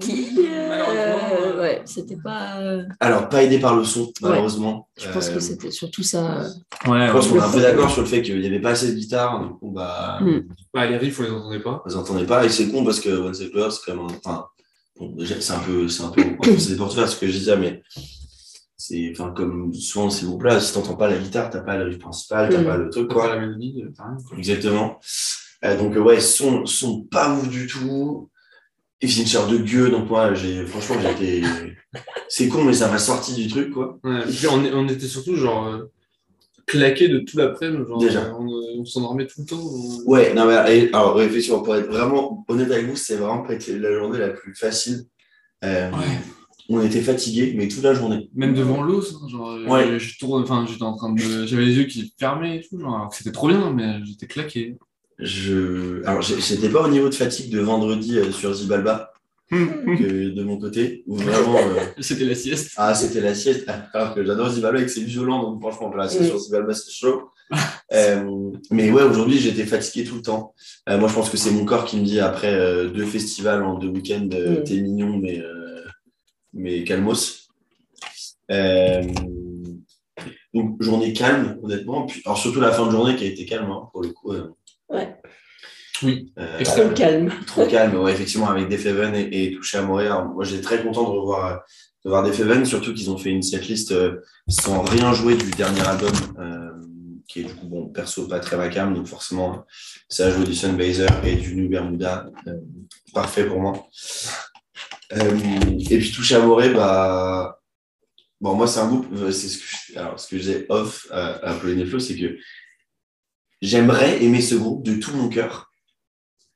qui, 0.00 0.28
euh, 0.38 0.68
Malheureusement, 0.68 1.71
ouais, 1.82 1.86
c'était 1.86 2.16
pas. 2.16 2.60
euh, 2.60 2.84
Alors, 3.00 3.28
pas 3.28 3.42
aidé 3.42 3.58
par 3.58 3.76
le 3.76 3.84
son, 3.84 4.12
malheureusement. 4.22 4.88
je 4.98 5.08
pense 5.10 5.28
Euh, 5.28 5.34
que 5.34 5.40
c'était 5.40 5.70
surtout 5.70 6.02
ça. 6.02 6.46
Ouais, 6.86 7.06
Je 7.08 7.12
pense 7.12 7.28
qu'on 7.28 7.36
est 7.36 7.40
un 7.40 7.50
peu 7.52 7.60
d'accord 7.60 7.90
sur 7.90 8.02
le 8.02 8.08
fait 8.08 8.22
qu'il 8.22 8.40
n'y 8.40 8.46
avait 8.46 8.60
pas 8.60 8.70
assez 8.70 8.92
de 8.92 8.96
guitare, 8.98 9.40
du 9.42 9.48
coup, 9.54 9.70
bah, 9.70 10.18
Mm. 10.20 10.40
Bah, 10.72 10.86
les 10.86 10.96
riffs, 10.96 11.18
on 11.20 11.22
les 11.24 11.30
entendait 11.30 11.60
pas. 11.60 11.82
on 11.84 11.88
les 11.88 11.96
entendait 11.96 12.26
pas. 12.26 12.44
Et 12.44 12.48
c'est 12.48 12.68
con 12.70 12.84
parce 12.84 13.00
que 13.00 13.10
One 13.10 13.34
Step 13.34 13.50
Closer, 13.52 13.70
c'est 13.70 13.90
quand 13.92 13.96
même 13.96 14.06
un. 14.10 14.16
Enfin, 14.24 14.46
bon, 14.98 15.14
déjà, 15.16 15.40
c'est 15.40 15.52
un 15.52 15.58
peu. 15.60 15.88
C'est 15.88 16.02
un 16.04 16.08
peu. 16.08 16.22
c'est 16.58 16.70
des 16.72 16.76
porte 16.76 16.92
ce 17.06 17.16
que 17.16 17.26
je 17.26 17.32
disais, 17.32 17.56
mais. 17.56 17.82
C'est, 18.76 19.12
enfin, 19.14 19.30
comme 19.30 19.72
souvent 19.74 20.10
ces 20.10 20.26
groupes-là, 20.26 20.58
si 20.58 20.72
t'entends 20.74 20.96
pas 20.96 21.08
la 21.08 21.16
guitare, 21.16 21.50
t'as 21.50 21.60
pas 21.60 21.76
le 21.76 21.84
riff 21.84 21.98
principal, 22.00 22.48
t'as 22.50 22.62
Mm. 22.62 22.64
pas 22.64 22.76
le 22.76 22.90
truc, 22.90 23.08
Pas 23.08 23.14
quoi. 23.14 23.28
la 23.34 23.40
mélodie, 23.40 23.84
t'as 23.96 24.04
rien. 24.06 24.16
quoi. 24.28 24.36
Exactement. 24.38 24.98
Euh, 25.64 25.78
donc, 25.78 25.94
euh, 25.96 26.00
ouais, 26.00 26.18
sont, 26.20 26.66
sont 26.66 27.02
pas 27.04 27.32
ouf 27.32 27.48
du 27.48 27.68
tout. 27.68 28.28
Et 29.04 29.08
Fincher 29.08 29.40
de 29.50 29.56
gueux, 29.58 29.90
donc 29.90 30.08
moi, 30.08 30.32
j'ai, 30.34 30.64
franchement, 30.64 30.96
j'ai 31.02 31.38
été. 31.40 31.46
C'est 32.28 32.48
con, 32.48 32.64
mais 32.64 32.72
ça 32.72 32.88
m'a 32.88 32.98
sorti 32.98 33.34
du 33.34 33.48
truc, 33.48 33.72
quoi. 33.72 33.98
Ouais, 34.04 34.20
et 34.20 34.32
puis 34.32 34.46
on, 34.48 34.88
était 34.88 35.06
surtout 35.08 35.34
genre 35.36 35.66
euh, 35.66 35.90
claqués 36.66 37.08
de 37.08 37.18
tout 37.18 37.36
l'après-midi. 37.36 37.82
Genre, 37.88 37.98
Déjà. 37.98 38.20
euh, 38.26 38.32
on, 38.38 38.80
on 38.80 38.84
s'endormait 38.84 39.26
tout 39.26 39.40
le 39.40 39.46
temps. 39.46 39.60
on- 39.60 40.02
Ouais, 40.10 40.32
non, 40.34 40.46
mais 40.46 40.78
et- 40.78 40.88
alors, 40.94 41.20
effectivement, 41.20 41.60
pour 41.62 41.74
être 41.76 41.88
vraiment 41.88 42.44
honnête 42.48 42.70
avec 42.70 42.86
vous, 42.86 42.96
c'est 42.96 43.16
vraiment 43.16 43.42
pas 43.42 43.54
été 43.54 43.76
la 43.78 43.92
journée 43.92 44.18
la 44.18 44.30
plus 44.30 44.54
facile. 44.54 45.02
Euh, 45.64 45.90
Ouais. 45.90 45.98
On 46.68 46.80
était 46.80 47.00
fatigués, 47.02 47.54
mais 47.56 47.66
toute 47.66 47.82
la 47.82 47.92
journée. 47.92 48.30
Même 48.34 48.54
devant 48.54 48.82
l'eau, 48.82 49.02
ça, 49.02 49.16
genre, 49.28 49.50
euh, 49.50 49.66
Ouais. 49.66 49.98
je 49.98 50.16
tourne, 50.18 50.44
enfin, 50.44 50.64
j'étais 50.70 50.84
en 50.84 50.94
train 50.96 51.12
de, 51.12 51.44
j'avais 51.44 51.64
les 51.64 51.74
yeux 51.76 51.84
qui 51.84 52.14
fermaient 52.18 52.58
et 52.58 52.60
tout, 52.66 52.78
genre, 52.78 52.94
alors 52.94 53.08
que 53.10 53.16
c'était 53.16 53.32
trop 53.32 53.48
bien, 53.48 53.72
mais 53.72 53.98
j'étais 54.04 54.28
claqué. 54.28 54.78
Je... 55.22 56.04
Alors, 56.04 56.22
j'étais 56.22 56.68
pas 56.68 56.82
au 56.82 56.88
niveau 56.88 57.08
de 57.08 57.14
fatigue 57.14 57.50
de 57.50 57.60
vendredi 57.60 58.18
euh, 58.18 58.30
sur 58.32 58.52
Zibalba, 58.52 59.12
que 59.50 60.30
de 60.30 60.42
mon 60.42 60.58
côté. 60.58 61.04
Où 61.06 61.16
vraiment, 61.16 61.58
euh, 61.58 61.80
C'était 62.00 62.24
la 62.24 62.34
sieste. 62.34 62.72
ah, 62.76 62.94
c'était 62.94 63.20
la 63.20 63.34
sieste. 63.34 63.68
Alors 63.92 64.14
que 64.14 64.24
j'adore 64.24 64.50
Zibalba 64.50 64.80
et 64.80 64.84
que 64.84 64.90
c'est 64.90 65.02
violent, 65.02 65.42
donc 65.42 65.60
franchement, 65.60 65.94
la 65.94 66.08
sieste 66.08 66.26
sur 66.26 66.38
Zibalba, 66.38 66.74
c'est 66.74 66.90
chaud. 66.92 67.30
Euh, 67.92 68.50
mais 68.70 68.90
ouais, 68.90 69.02
aujourd'hui, 69.02 69.36
j'étais 69.38 69.66
fatigué 69.66 70.08
tout 70.08 70.14
le 70.14 70.22
temps. 70.22 70.54
Euh, 70.88 70.96
moi, 70.96 71.10
je 71.10 71.14
pense 71.14 71.28
que 71.28 71.36
c'est 71.36 71.50
mon 71.50 71.66
corps 71.66 71.84
qui 71.84 71.98
me 71.98 72.04
dit 72.06 72.20
après 72.20 72.54
euh, 72.54 72.88
deux 72.88 73.04
festivals 73.04 73.62
en 73.62 73.78
deux 73.78 73.88
week-ends, 73.88 74.30
euh, 74.32 74.60
Mm. 74.60 74.64
t'es 74.64 74.80
mignon, 74.80 75.18
mais, 75.18 75.38
euh, 75.38 75.84
mais 76.54 76.84
calmos. 76.84 77.48
Euh, 78.50 79.02
donc, 80.54 80.82
journée 80.82 81.12
calme, 81.12 81.58
honnêtement. 81.62 82.06
Puis, 82.06 82.22
alors, 82.24 82.38
surtout 82.38 82.60
la 82.60 82.72
fin 82.72 82.86
de 82.86 82.92
journée 82.92 83.14
qui 83.14 83.24
a 83.24 83.26
été 83.28 83.44
calme, 83.44 83.70
hein, 83.70 83.82
pour 83.92 84.00
le 84.02 84.08
coup. 84.08 84.32
Ouais. 84.92 85.16
Oui. 86.02 86.32
euh, 86.38 86.62
Trop 86.64 86.88
calme. 86.90 87.32
trop 87.46 87.66
calme, 87.66 87.96
ouais, 88.00 88.12
effectivement, 88.12 88.48
avec 88.50 88.68
Defeven 88.68 89.14
et, 89.14 89.44
et 89.44 89.52
Touché 89.52 89.78
à 89.78 89.82
Montréal. 89.82 90.26
Moi, 90.34 90.44
j'étais 90.44 90.62
très 90.62 90.82
content 90.82 91.04
de 91.04 91.08
revoir, 91.18 91.62
de 92.04 92.10
voir 92.10 92.22
Defeven, 92.24 92.64
surtout 92.64 92.92
qu'ils 92.92 93.10
ont 93.10 93.18
fait 93.18 93.30
une 93.30 93.42
setlist 93.42 93.92
euh, 93.92 94.16
sans 94.48 94.82
rien 94.82 95.12
jouer 95.12 95.36
du 95.36 95.50
dernier 95.52 95.80
album, 95.86 96.12
euh, 96.38 96.70
qui 97.28 97.40
est 97.40 97.44
du 97.44 97.54
coup, 97.54 97.66
bon, 97.68 97.86
perso, 97.88 98.26
pas 98.26 98.40
très 98.40 98.68
calme, 98.70 98.94
donc 98.94 99.06
forcément, 99.06 99.64
ça 100.08 100.26
a 100.26 100.30
joué 100.30 100.44
du 100.44 100.54
Sunbazer 100.54 101.08
et 101.24 101.36
du 101.36 101.54
New 101.54 101.68
Bermuda. 101.68 102.26
euh, 102.48 102.54
parfait 103.14 103.44
pour 103.46 103.60
moi. 103.60 103.86
Euh, 105.12 105.38
et 105.90 105.98
puis 105.98 106.10
Touché 106.12 106.34
à 106.36 106.40
Montréal, 106.40 106.74
bah. 106.74 107.58
Bon, 108.40 108.54
moi, 108.56 108.66
c'est 108.66 108.80
un 108.80 108.88
groupe, 108.88 109.06
c'est 109.30 109.48
ce 109.48 109.58
que 109.58 109.64
je, 109.92 109.98
alors, 110.00 110.18
ce 110.18 110.26
que 110.26 110.36
je 110.36 110.42
disais 110.42 110.66
off 110.68 111.06
à, 111.12 111.34
à 111.48 111.54
Pauline 111.54 111.78
et 111.78 111.86
Flo, 111.86 112.00
c'est 112.00 112.16
que 112.16 112.36
j'aimerais 113.62 114.22
aimer 114.22 114.42
ce 114.42 114.54
groupe 114.56 114.82
de 114.84 114.94
tout 114.96 115.12
mon 115.16 115.28
cœur. 115.28 115.70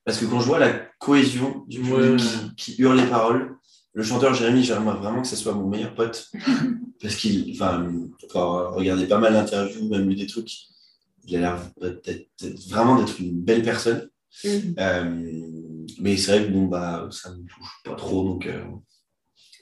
Parce 0.05 0.19
que 0.19 0.27
quand 0.27 0.41
je 0.41 0.47
vois 0.47 0.59
la 0.59 0.73
cohésion 0.99 1.65
du 1.67 1.81
public 1.81 1.97
Ouais. 1.97 2.17
qui, 2.57 2.75
qui 2.75 2.83
hurle 2.83 2.99
les 2.99 3.07
paroles, 3.07 3.57
le 3.95 4.03
chanteur 4.03 4.35
Jérémy, 4.35 4.63
j'aimerais 4.63 4.97
vraiment 4.99 5.23
que 5.23 5.29
ce 5.29 5.37
soit 5.37 5.55
mon 5.55 5.69
meilleur 5.69 5.95
pote. 5.95 6.31
Parce 7.01 7.17
qu'il, 7.17 7.51
enfin, 7.55 7.89
regardé 8.33 9.07
pas 9.07 9.19
mal 9.19 9.33
d'interviews, 9.33 9.89
même 9.89 10.09
lu 10.09 10.15
des 10.15 10.27
trucs, 10.27 10.51
il 11.25 11.37
a 11.37 11.41
l'air 11.41 11.71
vraiment 12.69 12.99
d'être 12.99 13.19
une 13.21 13.41
belle 13.41 13.63
personne. 13.63 14.09
Mhm. 14.45 14.75
Euh, 14.79 15.41
mais 16.01 16.17
c'est 16.17 16.37
vrai 16.39 16.47
que 16.47 16.53
bon, 16.53 16.67
bah, 16.67 17.09
ça 17.11 17.31
me 17.31 17.45
touche 17.47 17.81
pas 17.85 17.95
trop. 17.95 18.23
Donc, 18.25 18.47
euh, 18.47 18.65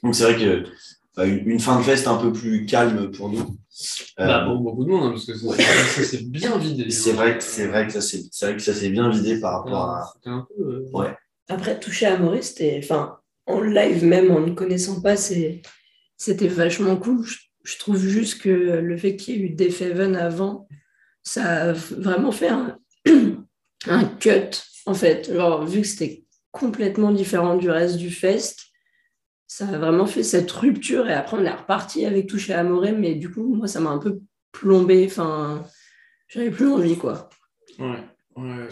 donc 0.03 0.15
c'est 0.15 0.23
vrai 0.23 0.37
que 0.37 0.69
une, 1.17 1.49
une 1.49 1.59
fin 1.59 1.77
de 1.79 1.83
fest 1.83 2.07
un 2.07 2.17
peu 2.17 2.31
plus 2.33 2.65
calme 2.65 3.11
pour 3.11 3.29
nous. 3.29 3.57
Euh, 4.19 4.25
Bah, 4.27 4.43
pour 4.45 4.59
beaucoup 4.59 4.83
de 4.85 4.89
monde, 4.89 5.03
hein, 5.03 5.09
parce 5.11 5.25
que 5.25 5.33
ça, 5.37 5.47
Ouais. 5.47 5.57
ça 5.63 6.03
s'est 6.03 6.23
bien 6.23 6.57
vidé. 6.57 6.89
c'est 6.89 7.11
vrai 7.13 7.37
que 7.37 7.43
c'est 7.43 7.67
vrai 7.67 7.87
que 7.87 7.93
ça 7.93 8.01
s'est 8.01 8.21
c'est 8.31 8.45
vrai 8.47 8.55
que 8.55 8.61
ça 8.61 8.73
s'est 8.73 8.89
bien 8.89 9.09
vidé 9.09 9.39
par 9.39 9.63
rapport 9.63 9.89
à. 9.89 10.11
C'était 10.15 10.29
un 10.29 10.47
peu. 10.57 10.63
euh, 10.95 11.11
Après, 11.47 11.79
toucher 11.79 12.07
à 12.07 12.17
Maurice, 12.17 12.49
c'était. 12.49 12.79
Enfin, 12.83 13.17
en 13.47 13.61
live 13.61 14.03
même, 14.05 14.31
en 14.31 14.39
ne 14.39 14.51
connaissant 14.53 15.01
pas, 15.01 15.15
c'est- 15.15 15.61
c'était 16.17 16.47
vachement 16.47 16.95
cool. 16.97 17.23
Je, 17.25 17.35
je 17.63 17.77
trouve 17.77 17.97
juste 17.97 18.41
que 18.41 18.49
le 18.49 18.97
fait 18.97 19.15
qu'il 19.15 19.35
y 19.35 19.39
ait 19.39 19.41
eu 19.41 19.49
Def 19.49 19.81
Heaven 19.81 20.15
avant, 20.15 20.67
ça 21.23 21.69
a 21.69 21.73
vraiment 21.73 22.31
fait 22.31 22.47
un, 22.49 22.77
un 23.87 24.05
cut, 24.05 24.61
en 24.85 24.93
fait. 24.93 25.31
Genre, 25.33 25.65
vu 25.65 25.81
que 25.81 25.87
c'était 25.87 26.23
complètement 26.51 27.11
différent 27.11 27.55
du 27.57 27.69
reste 27.69 27.97
du 27.97 28.09
fest, 28.11 28.59
ça 29.47 29.67
a 29.67 29.77
vraiment 29.77 30.05
fait 30.05 30.23
cette 30.23 30.51
rupture. 30.51 31.07
Et 31.07 31.13
après, 31.13 31.37
on 31.37 31.45
est 31.45 31.51
reparti 31.51 32.05
avec 32.05 32.27
Touché 32.27 32.53
à 32.53 32.63
Moré, 32.63 32.91
mais 32.91 33.15
du 33.15 33.31
coup, 33.31 33.55
moi, 33.55 33.67
ça 33.67 33.79
m'a 33.79 33.91
un 33.91 33.99
peu 33.99 34.19
plombé. 34.51 35.05
Enfin, 35.09 35.63
j'avais 36.27 36.51
plus 36.51 36.67
envie, 36.67 36.97
quoi. 36.97 37.29
Ouais. 37.79 38.03
ouais. 38.37 38.67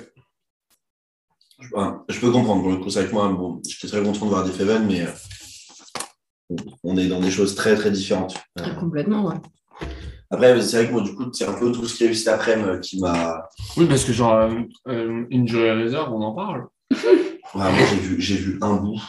Je, 2.10 2.20
peux 2.20 2.32
comprendre 2.32 2.62
pour 2.62 2.72
le 2.72 2.78
coup. 2.78 2.90
C'est 2.90 3.02
vrai 3.02 3.10
que 3.10 3.14
moi, 3.14 3.30
bon, 3.30 3.62
j'étais 3.68 3.88
très 3.88 4.04
content 4.04 4.26
de 4.26 4.32
voir 4.32 4.44
des 4.44 4.52
Feven, 4.52 4.86
mais 4.86 5.02
euh, 5.02 6.56
on 6.84 6.98
est 6.98 7.08
dans 7.08 7.22
des 7.22 7.32
choses 7.32 7.56
très 7.56 7.76
très 7.76 7.91
différentes. 7.91 8.36
Euh, 8.60 8.64
Ah, 8.66 8.76
complètement, 8.76 9.26
ouais. 9.28 9.36
après, 10.30 10.62
c'est 10.62 10.78
vrai 10.78 10.88
que 10.88 10.94
moi, 10.94 11.02
du 11.02 11.16
coup, 11.16 11.32
c'est 11.32 11.45
un 11.45 11.54
peu 11.54 11.72
tout 11.72 11.88
ce 11.88 11.95
qu'il 11.95 12.06
y 12.08 12.10
a 12.10 12.12
eu 12.12 12.16
cet 12.16 12.28
après-midi 12.30 12.70
euh, 12.70 12.80
qui 12.80 13.00
m'a. 13.00 13.48
Oui, 13.78 13.86
parce 13.86 14.04
que 14.04 14.12
genre, 14.14 14.50
euh, 14.88 15.26
Injury 15.32 15.72
Reserve, 15.72 16.12
on 16.14 16.22
en 16.22 16.34
parle. 16.34 16.68
Ouais, 16.91 17.72
moi, 17.72 17.86
j'ai 17.90 17.98
vu, 17.98 18.22
j'ai 18.22 18.36
vu 18.36 18.58
un 18.62 18.76
bout. 18.76 19.02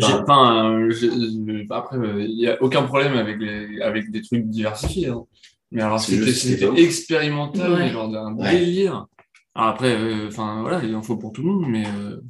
Bah. 0.00 0.24
euh, 0.68 0.90
euh, 1.02 1.64
après, 1.70 1.96
il 2.26 2.36
n'y 2.36 2.46
a 2.48 2.62
aucun 2.62 2.82
problème 2.82 3.14
avec, 3.14 3.38
les, 3.38 3.80
avec 3.80 4.10
des 4.10 4.22
trucs 4.22 4.44
diversifiés. 4.48 5.08
hein. 5.08 5.24
Mais 5.70 5.82
alors, 5.82 6.00
c'était 6.00 6.80
expérimental, 6.82 7.72
Ouais. 7.72 7.90
genre 7.90 8.08
d'un 8.10 8.34
Ouais. 8.34 8.58
délire. 8.58 9.06
Alors 9.54 9.70
après, 9.70 9.94
euh, 9.94 10.28
enfin 10.28 10.62
voilà, 10.62 10.82
il 10.84 10.94
en 10.94 11.02
faut 11.02 11.16
pour 11.16 11.32
tout 11.32 11.42
le 11.42 11.52
monde, 11.52 11.66
mais, 11.68 11.84
euh, 11.86 12.20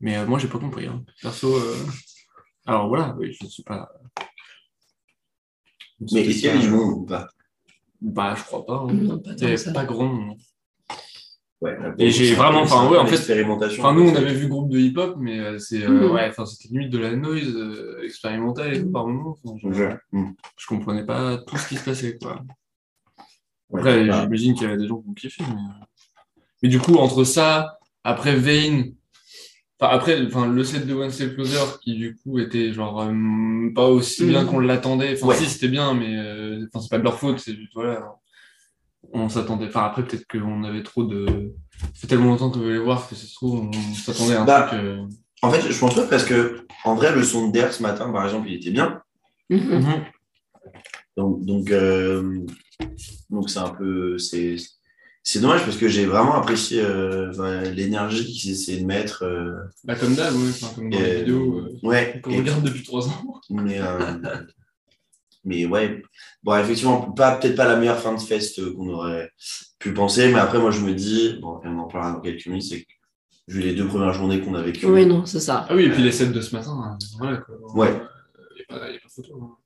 mais 0.00 0.16
euh, 0.18 0.26
moi, 0.26 0.38
j'ai 0.38 0.48
pas 0.48 0.58
compris. 0.58 0.86
hein. 0.86 1.02
Perso. 1.22 1.56
euh, 1.56 1.74
Alors 2.66 2.88
voilà, 2.88 3.16
oui, 3.18 3.32
je 3.32 3.44
ne 3.44 3.50
suis 3.50 3.62
pas. 3.62 3.88
Mais 6.12 6.20
est-ce 6.22 6.40
qu'il 6.40 6.54
y 6.56 6.58
du 6.60 6.68
monde 6.70 6.92
ou 7.02 7.04
pas? 7.06 7.28
Bah, 8.00 8.34
je 8.36 8.42
crois 8.44 8.64
pas. 8.64 8.76
hein. 8.88 8.92
Non, 8.92 9.18
pas 9.18 9.34
pas 9.74 9.84
grand 9.84 10.06
monde. 10.06 10.38
Ouais. 11.62 11.76
Et 11.98 12.10
j'ai 12.10 12.34
vraiment- 12.34 12.62
enfin, 12.62 12.88
ouais, 12.88 12.96
en 12.96 13.04
fait-. 13.04 13.44
Enfin, 13.78 13.92
nous, 13.92 14.08
on 14.08 14.14
avait 14.16 14.32
vu 14.32 14.48
groupe 14.48 14.70
de 14.70 14.78
hip-hop, 14.78 15.16
mais 15.18 15.38
euh, 15.40 15.58
c'est 15.58 15.84
euh, 15.84 15.90
Mhm. 15.90 16.10
ouais, 16.12 16.26
enfin, 16.30 16.46
c'était 16.46 16.68
limite 16.72 16.90
de 16.90 16.96
la 16.98 17.14
noise 17.14 17.54
euh, 17.54 18.00
expérimentale 18.02 18.72
et 18.74 18.82
tout 18.82 18.90
par 18.90 19.06
moment. 19.06 19.38
Je. 19.70 19.84
Mm. 20.12 20.32
je 20.56 20.66
comprenais 20.66 21.04
pas 21.04 21.36
tout 21.36 21.58
ce 21.58 21.68
qui 21.68 21.76
se 21.76 21.84
passait. 21.84 22.16
Quoi. 22.20 22.40
Après, 23.74 24.04
j'imagine 24.04 24.54
qu'il 24.54 24.62
y 24.62 24.66
avait 24.66 24.78
des 24.78 24.88
gens 24.88 25.02
qui 25.02 25.08
ont 25.10 25.14
kiffé. 25.14 25.44
Mais, 25.46 25.54
mais 26.62 26.68
du 26.70 26.78
coup, 26.80 26.94
entre 26.96 27.24
ça, 27.24 27.78
après 28.04 28.34
Vane, 28.36 28.92
enfin, 29.78 29.92
après 29.94 30.26
enfin, 30.26 30.46
le 30.46 30.64
set 30.64 30.86
de 30.86 30.94
One 30.94 31.10
Step 31.10 31.34
Closer 31.34 31.78
qui 31.82 31.94
du 31.94 32.16
coup 32.16 32.38
était 32.38 32.72
genre 32.72 33.02
euh, 33.02 33.70
pas 33.74 33.86
aussi 33.86 34.24
bien 34.24 34.44
Mhm. 34.44 34.48
qu'on 34.48 34.58
l'attendait. 34.60 35.12
Enfin, 35.14 35.26
Ouais. 35.26 35.36
si, 35.36 35.44
c'était 35.46 35.68
bien, 35.68 35.92
mais 35.94 36.16
euh, 36.16 36.66
enfin, 36.72 36.80
c'est 36.82 36.90
pas 36.90 36.98
de 36.98 37.04
leur 37.04 37.18
faute. 37.18 37.38
C'est 37.38 37.54
juste, 37.54 37.72
voilà. 37.74 38.14
On 39.12 39.28
s'attendait. 39.28 39.66
Enfin, 39.66 39.84
après, 39.84 40.04
peut-être 40.04 40.26
qu'on 40.30 40.62
avait 40.64 40.82
trop 40.82 41.04
de. 41.04 41.52
Ça 41.80 41.86
fait 41.94 42.06
tellement 42.06 42.26
longtemps 42.30 42.50
qu'on 42.50 42.60
veut 42.60 42.72
les 42.74 42.78
voir 42.78 43.08
que 43.08 43.14
ça 43.14 43.26
se 43.26 43.34
trouve, 43.34 43.68
on 43.68 43.94
s'attendait 43.94 44.34
à 44.36 44.42
un 44.42 44.44
Bah, 44.44 44.62
truc. 44.68 44.80
euh, 44.80 45.02
En 45.42 45.50
fait, 45.50 45.70
je 45.72 45.78
pense 45.78 45.94
pas 45.94 46.06
parce 46.06 46.24
que, 46.24 46.66
en 46.84 46.94
vrai, 46.94 47.14
le 47.14 47.22
son 47.22 47.48
de 47.48 47.52
Der 47.52 47.72
ce 47.72 47.82
matin, 47.82 48.10
par 48.12 48.24
exemple, 48.24 48.48
il 48.48 48.56
était 48.56 48.70
bien. 48.70 49.00
Mhm. 49.48 49.58
Mhm. 49.78 50.04
Donc, 51.16 51.44
donc, 51.44 51.70
euh, 51.70 52.44
donc 53.30 53.50
c'est 53.50 53.58
un 53.58 53.70
peu. 53.70 54.16
C'est, 54.18 54.56
c'est 55.22 55.40
dommage 55.40 55.64
parce 55.64 55.76
que 55.76 55.88
j'ai 55.88 56.06
vraiment 56.06 56.34
apprécié 56.36 56.80
euh, 56.82 57.30
enfin, 57.30 57.62
l'énergie 57.62 58.24
qu'ils 58.26 58.52
essaient 58.52 58.78
de 58.80 58.86
mettre. 58.86 59.24
euh, 59.24 59.54
Bah, 59.84 59.94
comme 59.96 60.14
d'hab, 60.14 60.32
ouais, 60.34 60.48
enfin, 60.50 60.68
comme 60.74 60.90
dans 60.90 60.98
et- 60.98 61.02
les 61.02 61.18
vidéos 61.20 61.58
euh, 61.58 61.78
ouais. 61.82 62.20
qu'on 62.22 62.36
regarde 62.36 62.62
depuis 62.64 62.82
trois 62.84 63.08
ans. 63.08 63.40
mais, 63.50 63.80
euh, 63.80 63.98
mais 65.44 65.66
ouais. 65.66 66.02
Bon, 66.42 66.56
effectivement, 66.56 67.10
pas, 67.12 67.36
peut-être 67.36 67.56
pas 67.56 67.66
la 67.68 67.76
meilleure 67.76 68.00
fin 68.00 68.14
de 68.14 68.20
fest 68.20 68.58
euh, 68.58 68.74
qu'on 68.74 68.88
aurait 68.90 69.30
pu 69.78 69.92
penser. 69.94 70.32
Mais 70.32 70.38
après, 70.40 70.58
moi, 70.58 70.70
je 70.70 70.80
me 70.80 70.92
dis, 70.94 71.38
bon, 71.40 71.60
et 71.64 71.68
on 71.68 71.78
en 71.78 71.86
parlera 71.88 72.12
dans 72.12 72.20
quelques 72.20 72.46
minutes, 72.46 72.64
c'est 72.64 72.80
que 72.82 72.86
vu 73.48 73.60
les 73.60 73.74
deux 73.74 73.86
premières 73.86 74.12
journées 74.12 74.40
qu'on 74.40 74.54
a 74.54 74.62
vécues. 74.62 74.86
Oui, 74.86 75.06
non, 75.06 75.26
c'est 75.26 75.40
ça. 75.40 75.66
Ah 75.68 75.74
oui, 75.74 75.84
et 75.84 75.90
puis 75.90 76.02
les 76.02 76.12
sets 76.12 76.26
de 76.26 76.40
ce 76.40 76.54
matin, 76.54 76.72
hein, 76.72 76.98
voilà 77.18 77.38
quoi. 77.38 77.56
Ouais. 77.74 78.00
Il 78.68 78.76
n'y 78.76 78.80
a, 78.80 78.84
a 78.84 78.88
pas 78.88 79.08
photo. 79.08 79.40
hein. 79.42 79.56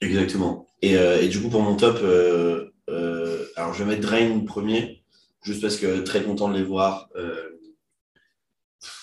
Exactement. 0.00 0.66
Et, 0.82 0.96
euh, 0.96 1.20
et 1.20 1.28
du 1.28 1.40
coup, 1.40 1.48
pour 1.50 1.62
mon 1.62 1.76
top, 1.76 1.98
euh, 2.02 2.70
euh, 2.88 3.44
alors 3.56 3.74
je 3.74 3.84
vais 3.84 3.90
mettre 3.96 4.06
Drain 4.06 4.40
premier, 4.46 5.02
juste 5.42 5.60
parce 5.62 5.76
que 5.76 6.00
très 6.02 6.22
content 6.22 6.48
de 6.48 6.54
les 6.54 6.62
voir. 6.62 7.08
Euh, 7.16 7.50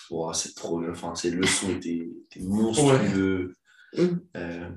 ouah, 0.10 0.34
c'est 0.34 0.56
trop, 0.56 0.84
enfin, 0.90 1.14
c'est 1.16 1.30
le 1.32 1.46
son 1.46 1.70
était, 1.72 2.10
était 2.26 2.46
monstrueux. 2.46 3.56
Ouais. 3.98 4.10
Euh, 4.38 4.70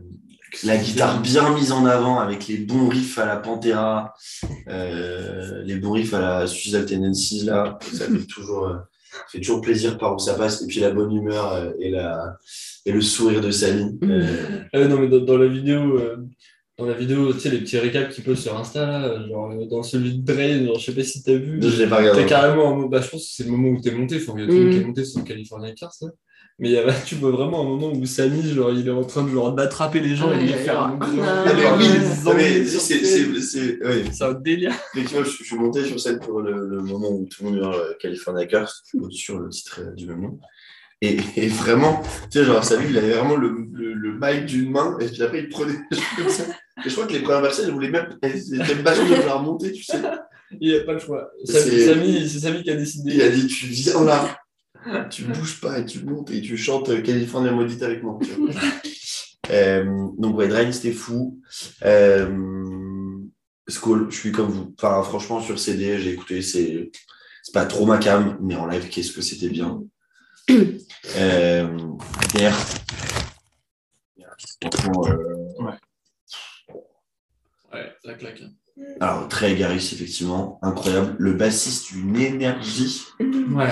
la 0.63 0.77
guitare 0.77 1.21
bien 1.21 1.53
mise 1.55 1.73
en 1.73 1.85
avant 1.87 2.19
avec 2.21 2.47
les 2.49 2.59
bons 2.59 2.89
riffs 2.89 3.19
à 3.19 3.27
la 3.27 3.37
Pantera, 3.37 4.15
euh, 4.69 5.63
les 5.65 5.77
bons 5.77 5.93
riffs 5.93 6.15
à 6.15 6.21
la 6.21 6.47
Suicidal 6.47 6.87
Tendencies 6.87 7.45
là, 7.45 7.79
ça 7.93 8.07
fait 8.07 8.27
toujours, 8.27 8.67
euh, 8.69 8.77
fait 9.31 9.39
toujours 9.41 9.61
plaisir 9.61 9.99
par 9.99 10.15
où 10.15 10.19
ça 10.19 10.35
passe. 10.35 10.63
Et 10.63 10.67
puis 10.67 10.81
la 10.81 10.91
bonne 10.91 11.13
humeur 11.13 11.53
euh, 11.53 11.71
et, 11.81 11.91
la, 11.91 12.37
et 12.87 12.93
le 12.93 13.01
sourire 13.01 13.41
de 13.41 13.51
Sally. 13.51 13.99
Euh, 14.05 14.63
Ah 14.73 14.85
non, 14.87 14.99
mais 15.01 15.09
dans, 15.09 15.21
dans 15.21 15.37
la 15.39 15.47
vidéo, 15.49 15.99
euh, 15.99 16.17
dans 16.79 16.87
la 16.87 16.95
vidéo, 16.95 17.33
tu 17.33 17.41
sais, 17.41 17.51
les 17.51 17.59
petits 17.61 17.79
récaps 17.79 18.15
qu'ils 18.15 18.25
postent 18.25 18.43
sur 18.43 18.57
Insta, 18.59 18.85
là, 18.87 19.29
genre 19.29 19.51
euh, 19.53 19.67
dans 19.67 19.83
celui 19.83 20.19
de 20.19 20.25
Drain, 20.25 20.65
genre, 20.67 20.79
je 20.79 20.87
sais 20.87 20.95
pas 20.95 21.05
si 21.05 21.23
t'as 21.23 21.35
vu. 21.35 21.61
je 21.63 21.83
l'ai 21.83 21.89
pas 21.89 21.97
T'as 21.97 22.03
regardé. 22.03 22.27
carrément 22.27 22.69
un 22.73 22.75
moment, 22.75 22.89
bah, 22.89 23.01
je 23.01 23.09
pense 23.11 23.23
que 23.23 23.29
c'est 23.33 23.45
le 23.45 23.51
moment 23.51 23.69
où 23.69 23.81
t'es 23.81 23.93
monté, 23.93 24.21
tout 24.25 24.35
le 24.35 24.45
monde 24.47 24.71
qui 24.73 24.77
est 24.79 24.85
monté 24.85 25.05
sur 25.05 25.23
California 25.25 25.73
Cars, 25.73 25.93
là. 26.03 26.09
Mais 26.61 26.69
il 26.69 26.73
y 26.75 26.79
a, 26.79 26.93
tu 27.05 27.17
vois 27.17 27.31
vraiment 27.33 27.63
un 27.63 27.65
moment 27.65 27.93
où 27.93 28.07
Samy, 28.07 28.43
genre, 28.53 28.71
il 28.73 28.87
est 28.87 28.91
en 28.91 29.03
train 29.05 29.25
de 29.25 29.31
genre 29.31 29.53
d'attraper 29.53 30.01
les 30.01 30.15
gens 30.15 30.33
et 30.33 30.37
de 30.39 30.43
les 30.43 30.53
faire 30.55 30.81
un 30.81 30.95
gros- 30.97 31.21
ah, 31.23 31.45
Ah, 31.47 31.51
ah, 31.51 31.79
c'est, 31.81 32.65
sur 32.67 32.81
c'est, 32.81 33.05
scène. 33.05 33.35
c'est, 33.35 33.41
c'est- 33.41 33.85
ouais. 33.87 34.05
C'est 34.13 34.25
un 34.25 34.35
délire. 34.35 34.73
Effectivement, 34.95 35.25
je, 35.25 35.31
je 35.31 35.43
suis 35.45 35.57
monté 35.57 35.85
sur 35.85 35.99
scène 35.99 36.21
pour 36.21 36.41
le, 36.41 36.69
le 36.69 36.81
moment 36.83 37.11
où 37.11 37.27
tout 37.27 37.43
le 37.45 37.51
monde 37.51 37.59
hurle 37.59 37.75
euh, 37.75 37.93
California 38.01 38.47
Curse, 38.47 38.85
sur 39.11 39.39
le 39.41 39.49
titre 39.49 39.81
euh, 39.83 39.91
du 39.95 40.07
même 40.07 40.21
nom. 40.23 40.39
Et, 41.03 41.19
et 41.37 41.49
vraiment, 41.49 42.01
tu 42.31 42.39
sais, 42.39 42.45
genre, 42.45 42.63
salut, 42.65 42.87
il 42.89 42.97
avait 42.97 43.13
vraiment 43.15 43.37
le, 43.37 43.49
le, 43.73 43.93
le 43.93 44.13
mic 44.19 44.47
d'une 44.47 44.71
main, 44.71 44.97
et 45.01 45.07
puis 45.07 45.23
après, 45.23 45.41
il 45.41 45.49
prenait 45.49 45.75
les 45.91 45.97
choses 45.99 46.07
comme 46.17 46.29
ça. 46.31 46.45
Et 46.87 46.89
je 46.89 46.95
crois 46.95 47.07
que 47.07 47.13
les 47.13 47.21
premières 47.21 47.43
personnes, 47.43 47.67
elles 47.67 47.75
voulaient 47.75 47.91
même, 47.91 48.17
elles 48.23 48.55
étaient 48.55 48.77
pas 48.83 48.95
sûres 48.95 49.05
de 49.09 49.15
vouloir 49.17 49.43
monter, 49.43 49.73
tu 49.73 49.83
sais. 49.83 49.99
Il 50.61 50.69
n'y 50.71 50.77
a 50.77 50.85
pas 50.85 50.93
le 50.95 50.99
choix. 51.01 51.29
C'est- 51.45 51.61
Samy, 51.61 51.81
Samy- 52.15 52.29
c'est 52.29 52.39
Samy 52.39 52.63
qui 52.63 52.71
a 52.71 52.77
décidé. 52.77 53.13
Il 53.17 53.23
a 53.23 53.29
dit, 53.29 53.47
tu 53.49 53.67
viens 53.67 54.05
là. 54.05 54.39
tu 55.11 55.24
bouges 55.24 55.61
pas 55.61 55.78
et 55.78 55.85
tu 55.86 56.05
montes 56.05 56.31
et 56.31 56.40
tu 56.40 56.56
chantes 56.56 56.89
euh, 56.90 57.01
California 57.02 57.52
Maudite 57.52 57.82
avec 57.82 58.02
moi. 58.02 58.19
tu 58.23 58.31
vois. 58.32 58.51
Euh, 59.51 59.85
donc, 60.16 60.39
ouais, 60.39 60.48
Drain, 60.48 60.73
c'était 60.73 60.90
fou. 60.90 61.39
Euh, 61.85 63.19
Skull, 63.69 64.06
je 64.11 64.16
suis 64.16 64.32
comme 64.32 64.48
vous. 64.48 64.74
Enfin, 64.78 65.02
franchement, 65.02 65.39
sur 65.43 65.59
CD, 65.59 65.98
j'ai 66.01 66.12
écouté, 66.12 66.40
c'est 66.40 66.90
c'est 67.43 67.52
pas 67.52 67.66
trop 67.66 67.85
ma 67.85 67.98
cam, 67.98 68.39
mais 68.40 68.56
en 68.56 68.66
live, 68.66 68.89
qu'est-ce 68.89 69.12
que 69.12 69.20
c'était 69.20 69.51
bien. 69.51 69.82
euh, 71.16 71.78
Pierre. 72.35 72.56
Franchement, 74.62 75.05
euh, 75.09 75.62
Ouais, 77.73 77.93
ça 78.02 78.15
claque. 78.15 78.40
hein. 78.43 78.51
alors, 79.01 79.28
très 79.28 79.52
égariste, 79.52 79.93
effectivement. 79.93 80.59
Incroyable. 80.62 81.16
Le 81.19 81.35
bassiste, 81.35 81.93
une 81.93 82.16
énergie. 82.16 83.02
Ouais. 83.20 83.69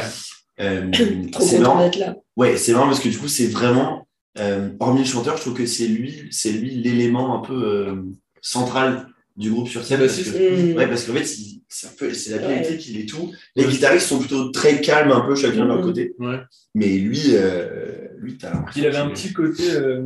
Euh, 0.61 0.91
Trop 1.33 1.45
c'est 1.45 1.57
content 1.59 1.75
marrant. 1.75 1.85
d'être 1.85 1.99
là. 1.99 2.17
Ouais, 2.37 2.57
c'est 2.57 2.73
marrant 2.73 2.87
parce 2.87 3.01
que 3.01 3.09
du 3.09 3.19
coup, 3.19 3.29
c'est 3.29 3.47
vraiment, 3.47 4.07
euh, 4.39 4.69
hormis 4.81 5.01
le 5.01 5.07
chanteur, 5.07 5.37
je 5.37 5.43
trouve 5.43 5.55
que 5.55 5.67
c'est 5.67 5.87
lui, 5.87 6.29
c'est 6.31 6.53
lui 6.53 6.71
l'élément 6.71 7.37
un 7.43 7.47
peu 7.47 7.55
euh, 7.65 7.97
central 8.41 9.07
du 9.37 9.51
groupe 9.51 9.69
sur 9.69 9.85
scène. 9.85 9.99
Parce 10.01 10.19
que, 10.19 10.73
Mm. 10.73 10.77
ouais, 10.77 10.87
parce 10.87 11.05
qu'en 11.05 11.15
fait, 11.15 11.25
c'est 11.69 11.87
un 11.87 11.91
peu, 11.99 12.13
c'est 12.13 12.31
la 12.33 12.39
pied 12.39 12.49
Ouais. 12.49 12.79
il 12.89 13.01
est 13.01 13.07
tout. 13.09 13.33
Les 13.57 13.65
guitaristes 13.65 14.07
sont 14.09 14.19
plutôt 14.19 14.51
très 14.51 14.81
calmes, 14.83 15.11
un 15.13 15.23
peu 15.23 15.35
chacun 15.35 15.63
de 15.63 15.69
leur 15.69 15.79
Mm. 15.81 15.83
côté. 15.85 16.15
Ouais. 16.19 16.39
Mais 16.75 16.89
lui, 16.99 17.21
euh, 17.31 18.09
lui, 18.19 18.37
t'as 18.37 18.65
Il 18.77 18.87
avait 18.87 18.99
un 18.99 19.09
petit 19.11 19.33
côté. 19.33 19.71
euh, 19.71 20.03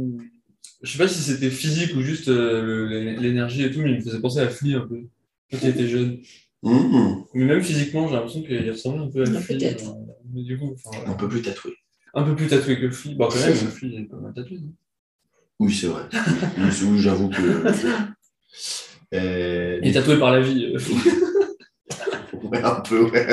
je 0.83 0.93
sais 0.93 0.99
pas 0.99 1.09
si 1.09 1.21
c'était 1.23 1.51
physique 1.51 1.97
ou 1.97 2.03
juste 2.03 2.29
euh, 2.29 3.17
l'énergie 3.19 3.65
et 3.65 3.71
tout, 3.73 3.81
mais 3.81 3.91
il 3.93 3.97
me 3.97 4.01
faisait 4.01 4.21
penser 4.21 4.39
à 4.41 4.49
Flea 4.49 4.77
un 4.77 4.87
peu. 4.87 5.01
Quand 5.51 5.59
il 5.63 5.69
était 5.71 5.89
jeune. 5.89 6.19
Mhm. 6.63 7.25
Mais 7.35 7.45
même 7.45 7.63
physiquement, 7.63 8.09
j'ai 8.09 8.15
l'impression 8.15 8.43
qu'il 8.43 8.71
ressemblait 8.71 9.05
un 9.05 9.09
peu 9.09 9.23
à 9.23 9.27
Ah, 9.37 9.41
Flea. 9.41 9.57
peut-être. 9.59 9.85
Mais 10.33 10.43
du 10.43 10.59
coup, 10.59 10.75
enfin, 10.75 10.97
voilà. 10.99 11.11
un 11.11 11.15
peu 11.15 11.29
plus 11.29 11.43
tatoué. 11.43 11.75
un 12.15 12.23
peu 12.25 12.35
plus 12.37 12.47
tatoué 12.49 12.81
que 12.81 12.91
Flea. 12.91 13.15
Bon, 13.15 13.29
quand 13.29 13.39
même, 13.39 13.55
Flea 13.55 14.01
est 14.01 14.05
pas 14.05 14.17
mal 14.17 14.33
tatoué. 14.35 14.59
non 14.59 14.73
Oui, 15.61 15.75
c'est 15.75 15.87
vrai. 15.89 16.03
Oui, 16.59 16.73
c'est- 16.73 16.85
oui, 16.85 16.99
j'avoue 17.01 17.29
que. 17.31 17.67
Euh, 19.15 19.79
Il 19.83 19.89
est 19.91 19.93
tatoué 19.93 20.19
par 20.19 20.33
la 20.33 20.41
vie. 20.41 20.73
euh. 20.75 20.79
Ouais, 22.43 22.63
un 22.63 22.81
peu, 22.81 23.05
ouais. 23.11 23.27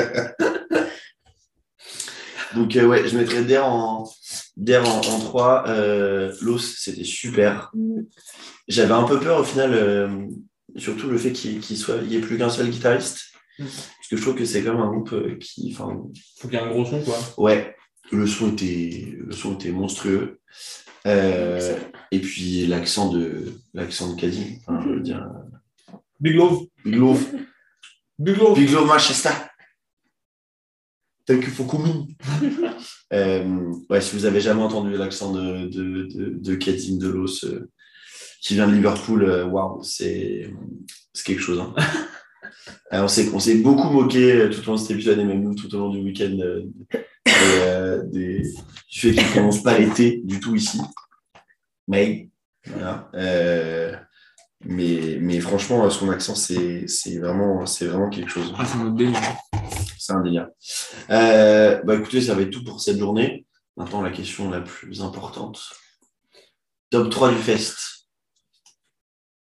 Donc, 2.54 2.76
euh, 2.76 2.86
ouais, 2.86 3.06
je 3.08 3.16
mettrais 3.18 3.44
Der 3.44 3.64
en, 3.66 4.08
Der 4.56 4.82
en, 4.88 4.98
en 5.00 5.18
3. 5.20 5.64
Euh, 5.68 6.32
Los, 6.40 6.58
c'était 6.58 7.04
super. 7.04 7.72
J'avais 8.68 8.92
un 8.94 9.02
peu 9.04 9.18
peur 9.20 9.40
au 9.40 9.44
final, 9.44 9.74
euh, 9.74 10.26
surtout 10.76 11.08
le 11.10 11.18
fait 11.18 11.32
qu'il 11.32 11.60
qu'il 11.60 11.76
soit, 11.76 11.96
il 12.02 12.08
n'y 12.08 12.16
ait 12.16 12.20
plus 12.20 12.38
qu'un 12.38 12.48
seul 12.50 12.70
guitariste. 12.70 13.32
Parce 14.04 14.10
que 14.10 14.16
je 14.18 14.22
trouve 14.22 14.34
que 14.34 14.44
c'est 14.44 14.62
quand 14.62 14.74
même 14.74 14.82
un 14.82 14.90
groupe 14.90 15.14
euh, 15.14 15.38
qui. 15.40 15.72
Enfin, 15.72 15.98
Faut 16.38 16.48
qu'il 16.48 16.58
y 16.58 16.60
ait 16.60 16.64
un 16.66 16.68
gros 16.70 16.84
son, 16.84 17.00
quoi. 17.02 17.16
ouais, 17.38 17.74
le 18.12 18.26
son 18.26 18.52
était, 18.52 19.16
le 19.16 19.32
son 19.32 19.54
était 19.54 19.72
monstrueux. 19.72 20.40
Euh, 21.06 21.78
et 22.10 22.20
puis 22.20 22.66
l'accent 22.66 23.10
de 23.10 23.54
l'accent 23.72 24.14
de 24.14 24.20
Caddy, 24.20 24.58
enfin, 24.60 24.82
je 24.84 24.90
veux 24.90 25.00
dire, 25.00 25.26
Big 26.20 26.34
Love. 26.34 26.66
Big 26.84 26.96
Love, 26.96 27.26
Big 28.18 28.36
Love. 28.36 28.54
Big 28.58 28.70
Love 28.70 28.86
Manchester. 28.88 29.30
Tel 31.24 31.40
que 31.40 31.50
Fokumi. 31.50 32.14
euh, 33.14 33.72
ouais, 33.88 34.02
si 34.02 34.16
vous 34.16 34.26
avez 34.26 34.42
jamais 34.42 34.62
entendu 34.62 34.98
l'accent 34.98 35.32
de, 35.32 35.66
de, 35.68 36.02
de, 36.14 36.54
de 36.56 36.98
Delos 36.98 37.46
euh, 37.46 37.70
qui 38.42 38.52
vient 38.52 38.68
de 38.68 38.74
Liverpool, 38.74 39.24
waouh, 39.50 39.82
c'est 39.82 40.52
c'est 41.14 41.24
quelque 41.24 41.40
chose. 41.40 41.58
hein. 41.58 41.74
Euh, 42.92 43.02
on 43.02 43.08
s'est 43.08 43.30
on 43.34 43.38
s'est 43.40 43.56
beaucoup 43.56 43.90
moqué 43.90 44.48
tout 44.50 44.60
au 44.60 44.66
long 44.66 44.74
de 44.74 44.80
cet 44.80 44.90
épisode 44.92 45.18
et 45.18 45.24
même 45.24 45.42
nous 45.42 45.54
tout 45.54 45.72
au 45.74 45.78
long 45.78 45.90
du 45.90 45.98
week-end 46.00 46.36
euh, 46.40 46.62
des, 46.92 47.32
euh, 47.60 48.02
des- 48.04 48.42
du 48.42 49.00
fait 49.00 49.12
qu'il 49.12 49.22
ne 49.22 49.30
prononce 49.30 49.62
pas 49.62 49.74
T 49.94 50.20
du 50.24 50.40
tout 50.40 50.54
ici. 50.54 50.80
Mais, 51.88 52.28
voilà. 52.66 53.10
Euh, 53.14 53.94
mais, 54.64 55.18
mais 55.20 55.40
franchement, 55.40 55.88
son 55.90 56.10
accent, 56.10 56.34
c'est 56.34 56.86
c'est 56.88 57.18
vraiment, 57.18 57.66
c'est 57.66 57.86
vraiment 57.86 58.08
quelque 58.08 58.30
chose. 58.30 58.54
Ah, 58.58 58.64
c'est 58.64 58.78
notre 58.78 58.96
délire. 58.96 59.20
C'est 59.98 60.12
un 60.12 60.20
délire. 60.22 60.48
Euh, 61.10 61.82
bah 61.84 61.96
écoutez, 61.96 62.20
ça 62.20 62.34
va 62.34 62.42
être 62.42 62.50
tout 62.50 62.64
pour 62.64 62.80
cette 62.80 62.98
journée. 62.98 63.44
Maintenant, 63.76 64.02
la 64.02 64.10
question 64.10 64.50
la 64.50 64.60
plus 64.60 65.02
importante. 65.02 65.60
Top 66.90 67.10
3 67.10 67.30
du 67.32 67.38
fest. 67.38 67.76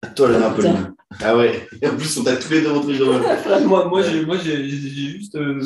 À 0.03 0.09
toi, 0.09 0.31
la. 0.31 0.47
Apolline. 0.47 0.94
Ah 1.23 1.37
ouais. 1.37 1.67
Et 1.83 1.87
en 1.89 1.97
plus, 1.97 2.17
on 2.19 2.25
t'a 2.25 2.37
tous 2.37 2.51
les 2.51 2.63
deux 2.63 2.73
rentrés 2.73 2.99
dans 2.99 3.13
le- 3.19 3.65
moi, 3.67 3.87
moi, 3.89 4.03
j'ai, 4.03 4.25
moi 4.25 4.37
j'ai, 4.43 4.69
juste, 4.69 5.35
euh, 5.37 5.61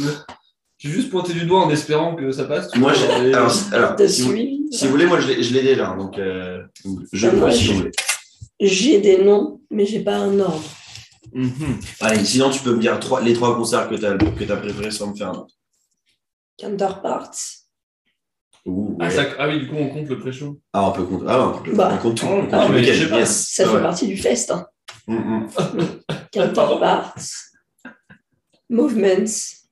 j'ai 0.78 0.90
juste 0.90 1.10
pointé 1.10 1.32
du 1.32 1.46
doigt 1.46 1.64
en 1.64 1.70
espérant 1.70 2.14
que 2.14 2.30
ça 2.32 2.44
passe. 2.44 2.74
Moi, 2.76 2.92
j'ai. 2.94 3.32
Alors, 3.34 3.50
si- 3.50 3.74
alors, 3.74 3.94
si, 4.06 4.22
vous, 4.22 4.28
suivi 4.32 4.66
si 4.72 4.84
vous 4.86 4.90
voulez, 4.92 5.06
moi, 5.06 5.20
je 5.20 5.28
l'ai 5.28 5.42
je 5.42 5.52
l'ai 5.54 5.62
déjà. 5.62 5.94
Donc, 5.96 6.18
euh, 6.18 6.62
je 7.12 7.28
Ah, 7.28 7.30
peux 7.30 7.50
si 7.50 7.64
je- 7.64 7.72
vous 7.72 7.78
voulez. 7.78 7.90
J'ai 8.60 9.00
des 9.00 9.18
noms, 9.24 9.60
mais 9.70 9.86
j'ai 9.86 10.00
pas 10.00 10.16
un 10.16 10.38
ordre. 10.40 10.62
Mhm. 11.32 11.78
Allez, 12.00 12.24
sinon, 12.24 12.50
tu 12.50 12.60
peux 12.60 12.74
me 12.74 12.80
dire 12.80 12.98
trois, 13.00 13.20
les 13.20 13.32
trois 13.34 13.54
concerts 13.56 13.88
que 13.88 13.94
tu 13.94 14.04
as, 14.06 14.16
que 14.16 14.52
as 14.52 14.56
préférés 14.56 14.90
sans 14.90 15.10
me 15.12 15.16
faire 15.16 15.28
un 15.28 15.32
autre. 15.38 15.54
Counterparts. 16.58 17.30
Ouh, 18.66 18.96
Ah, 19.00 19.10
ça- 19.10 19.24
ah 19.38 19.48
oui, 19.48 19.60
du 19.60 19.68
coup, 19.68 19.76
on 19.78 19.88
compte 19.88 20.08
le 20.08 20.18
pré-show. 20.18 20.58
Ah, 20.72 20.88
on 20.88 20.92
peut 20.92 21.04
compter. 21.04 21.24
Ah, 21.28 21.48
on, 21.54 21.62
peut, 21.62 21.72
Bah. 21.74 21.90
on 21.94 21.98
compte 21.98 22.16
tout. 22.18 22.26
Ah, 22.28 22.34
On 22.34 22.66
compte 22.66 22.70
mais 22.74 22.82
yes. 22.82 23.46
Ça 23.48 23.62
Ah 23.64 23.68
fait 23.70 23.74
ouais. 23.76 23.82
partie 23.82 24.06
du 24.08 24.16
fest. 24.16 24.50
Hein. 24.50 24.66
Mm. 25.08 25.46
Counterparts. 26.32 27.18
Movements. 28.68 29.64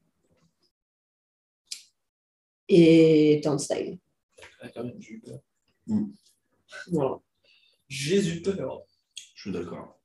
Et 2.69 3.41
Turnstile. 3.43 3.99
Ah, 4.61 4.69
quand 4.75 4.83
même, 4.85 4.97
j'ai 4.99 5.13
eu 5.13 5.21
peur. 5.21 5.39
Voilà. 6.91 7.19
Jésus 7.89 8.43
peur. 8.43 8.83
Je 9.35 9.41
suis 9.43 9.53
d'accord. 9.53 10.01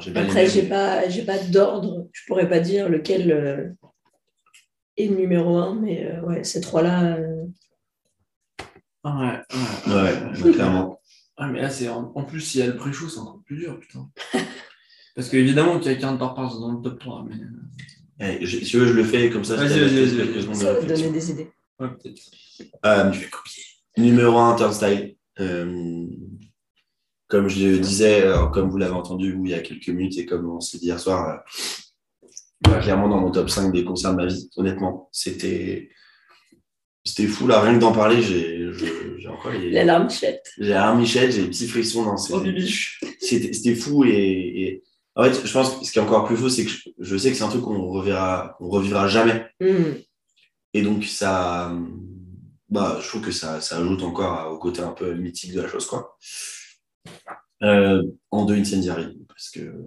J'ai 0.00 0.16
Après, 0.16 0.46
j'ai 0.48 0.68
pas, 0.68 1.06
j'ai 1.10 1.24
pas 1.24 1.38
d'ordre. 1.38 2.08
Je 2.12 2.22
pourrais 2.26 2.48
pas 2.48 2.60
dire 2.60 2.88
lequel 2.88 3.30
euh, 3.30 3.68
est 4.96 5.06
le 5.06 5.16
numéro 5.16 5.58
un, 5.58 5.74
mais 5.74 6.06
euh, 6.06 6.22
ouais, 6.22 6.44
ces 6.44 6.62
trois-là. 6.62 7.16
euh, 7.16 7.44
Ouais, 9.04 9.10
ouais. 9.12 9.42
Ouais, 9.88 10.42
ouais, 10.42 10.52
clairement. 10.52 10.98
Ah, 11.36 11.48
mais 11.48 11.60
là, 11.62 11.70
c'est 11.70 11.88
en, 11.88 12.12
en 12.14 12.24
plus, 12.24 12.40
s'il 12.40 12.60
y 12.60 12.62
a 12.62 12.66
le 12.66 12.76
pré-show, 12.76 13.08
c'est 13.08 13.18
encore 13.18 13.40
plus 13.44 13.56
dur, 13.56 13.78
putain. 13.80 14.08
Parce 15.14 15.28
qu'évidemment 15.28 15.78
qu'il 15.78 15.92
y 15.92 15.94
a 15.94 15.98
40 15.98 16.18
par 16.18 16.34
passe 16.34 16.58
dans 16.58 16.72
le 16.72 16.82
top 16.82 16.98
3, 17.00 17.26
mais. 17.28 17.36
Allez, 18.18 18.46
je- 18.46 18.58
si 18.58 18.64
tu 18.64 18.78
veux, 18.78 18.86
je 18.86 18.92
le 18.92 19.04
fais 19.04 19.30
comme 19.30 19.44
ça. 19.44 19.56
Vas-y, 19.56 19.80
vas-y, 19.80 20.16
quelques 20.16 20.46
vas-y, 20.46 20.54
ça 20.56 20.72
va 20.74 20.80
donner 20.82 21.10
des 21.10 21.30
idées. 21.30 21.50
Ouais, 21.80 21.88
peut-être. 21.88 22.22
Euh, 22.86 23.12
numéro 23.96 24.38
1, 24.38 24.54
Turnstile. 24.56 25.16
Euh, 25.40 26.06
comme 27.28 27.48
je 27.48 27.66
le 27.66 27.78
disais, 27.78 28.22
alors, 28.22 28.50
comme 28.50 28.68
vous 28.70 28.76
l'avez 28.76 28.92
entendu 28.92 29.32
vous, 29.32 29.46
il 29.46 29.50
y 29.52 29.54
a 29.54 29.60
quelques 29.60 29.88
minutes 29.88 30.18
et 30.18 30.26
comme 30.26 30.48
on 30.50 30.60
s'est 30.60 30.78
dit 30.78 30.86
hier 30.86 31.00
soir, 31.00 31.42
euh, 32.68 32.80
clairement 32.80 33.08
dans 33.08 33.20
mon 33.20 33.30
top 33.30 33.48
5 33.50 33.72
des 33.72 33.84
concerts 33.84 34.12
de 34.12 34.16
ma 34.16 34.26
vie, 34.26 34.50
honnêtement. 34.56 35.08
C'était 35.12 35.88
c'était 37.04 37.26
fou, 37.26 37.46
là, 37.46 37.60
rien 37.60 37.74
que 37.74 37.80
d'en 37.80 37.92
parler, 37.92 38.22
j'ai 38.22 38.72
encore 39.28 39.52
les. 39.52 39.70
L'alarme 39.70 40.10
chette. 40.10 40.52
J'ai 40.58 40.74
un 40.74 40.94
Michel, 40.94 41.32
j'ai 41.32 41.42
des 41.42 41.48
petits 41.48 41.68
frissons 41.68 42.04
dans 42.04 42.16
ces. 42.16 42.34
Oh. 42.34 42.42
C'était 43.20 43.74
fou 43.74 44.04
et, 44.04 44.10
et- 44.10 44.82
en 45.14 45.24
fait, 45.24 45.46
je 45.46 45.52
pense 45.52 45.76
que 45.76 45.84
ce 45.84 45.92
qui 45.92 45.98
est 45.98 46.02
encore 46.02 46.24
plus 46.24 46.36
fou, 46.36 46.48
c'est 46.48 46.64
que 46.64 46.70
je, 46.70 46.88
je 46.98 47.16
sais 47.16 47.30
que 47.30 47.36
c'est 47.36 47.42
un 47.42 47.48
truc 47.48 47.62
qu'on 47.62 47.90
reverra, 47.90 48.54
qu'on 48.56 48.68
revivra 48.68 49.08
jamais. 49.08 49.46
Hmm. 49.60 49.92
Et 50.72 50.80
donc, 50.82 51.04
ça, 51.04 51.76
bah, 52.70 52.98
je 53.02 53.08
trouve 53.08 53.20
que 53.20 53.30
ça, 53.30 53.60
ça 53.60 53.76
ajoute 53.78 54.02
encore 54.02 54.50
au 54.52 54.58
côté 54.58 54.80
un 54.80 54.92
peu 54.92 55.12
mythique 55.14 55.52
de 55.52 55.60
la 55.60 55.68
chose, 55.68 55.84
quoi. 55.86 56.16
Euh, 57.62 58.02
en 58.30 58.46
deux 58.46 58.54
Incendiary, 58.54 59.18
parce 59.28 59.50
que, 59.50 59.84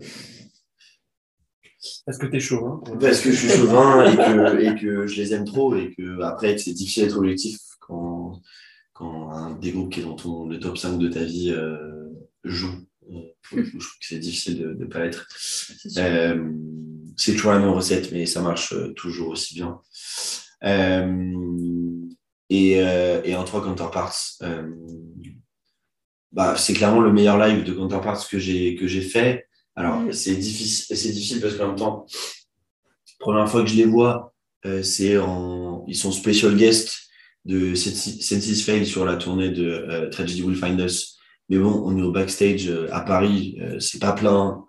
Parce 2.06 2.18
que 2.18 2.26
t'es 2.26 2.40
chaud, 2.40 2.66
hein. 2.66 2.98
parce 3.00 3.22
que 3.22 3.32
je 3.32 3.36
suis 3.36 3.50
chauvin 3.50 4.06
et 4.06 4.16
que, 4.16 4.60
et 4.60 4.80
que 4.80 5.08
je 5.08 5.16
les 5.16 5.34
aime 5.34 5.46
trop 5.46 5.76
et 5.76 5.94
que 5.98 6.22
après, 6.22 6.58
c'est 6.58 6.74
difficile 6.74 7.04
d'être 7.04 7.18
objectif 7.18 7.60
quand, 7.80 8.42
quand 8.94 9.32
un 9.32 9.56
des 9.56 9.72
groupes 9.72 9.92
qui 9.92 10.00
est 10.02 10.04
dans 10.04 10.16
ton, 10.16 10.48
le 10.48 10.60
top 10.60 10.78
5 10.78 10.98
de 10.98 11.08
ta 11.10 11.24
vie 11.24 11.52
euh, 11.52 12.08
joue. 12.44 12.76
Euh, 13.12 13.20
Je 13.52 13.56
trouve 13.58 13.64
que 13.72 13.86
c'est 14.02 14.20
difficile 14.20 14.60
de 14.60 14.74
ne 14.74 14.86
pas 14.86 15.00
l'être. 15.00 15.28
Euh, 15.98 16.52
c'est 17.18 17.34
toujours 17.34 17.52
la 17.52 17.60
même 17.60 17.70
recette, 17.70 18.12
mais 18.12 18.26
ça 18.26 18.42
marche 18.42 18.74
euh, 18.74 18.94
toujours 18.94 19.30
aussi 19.30 19.56
bien. 19.56 19.80
Euh, 20.64 21.24
et, 22.50 22.82
euh, 22.82 23.22
et 23.24 23.36
en 23.36 23.44
3 23.44 23.64
Counterparts, 23.64 24.16
euh, 24.44 24.70
bah, 26.32 26.56
c'est 26.58 26.74
clairement 26.74 27.02
le 27.02 27.12
meilleur 27.12 27.38
live 27.38 27.64
de 27.64 27.74
Counterparts 27.74 28.28
que 28.28 28.40
j'ai 28.40 28.76
que 28.76 28.88
j'ai 28.88 29.02
fait. 29.02 29.45
Alors, 29.76 30.00
Mm. 30.00 30.14
c'est 30.14 30.36
difficile, 30.36 30.96
c'est 30.98 31.12
difficile 31.12 31.42
parce 31.42 31.56
qu'en 31.56 31.68
même 31.68 31.76
temps, 31.76 32.06
première 33.20 33.50
fois 33.50 33.62
que 33.64 33.70
je 33.70 33.76
les 33.76 33.86
vois, 33.86 34.34
euh, 34.66 34.82
c'est 34.84 35.18
en, 35.18 35.84
ils 35.88 35.96
sont 35.96 36.12
special 36.12 36.56
guests 36.56 36.98
de 37.46 37.76
Senses 37.76 38.62
Fail 38.64 38.86
sur 38.86 39.06
la 39.06 39.16
tournée 39.18 39.50
de 39.50 39.66
euh, 39.68 40.10
Tragedy 40.10 40.42
Will 40.44 40.56
Find 40.56 40.80
Us. 40.80 41.18
Mais 41.50 41.58
bon, 41.60 41.84
on 41.86 41.96
est 41.98 42.02
au 42.02 42.12
backstage 42.12 42.68
euh, 42.70 42.88
à 42.92 43.02
Paris, 43.02 43.58
euh, 43.62 43.80
c'est 43.80 44.00
pas 44.02 44.14
plein. 44.14 44.64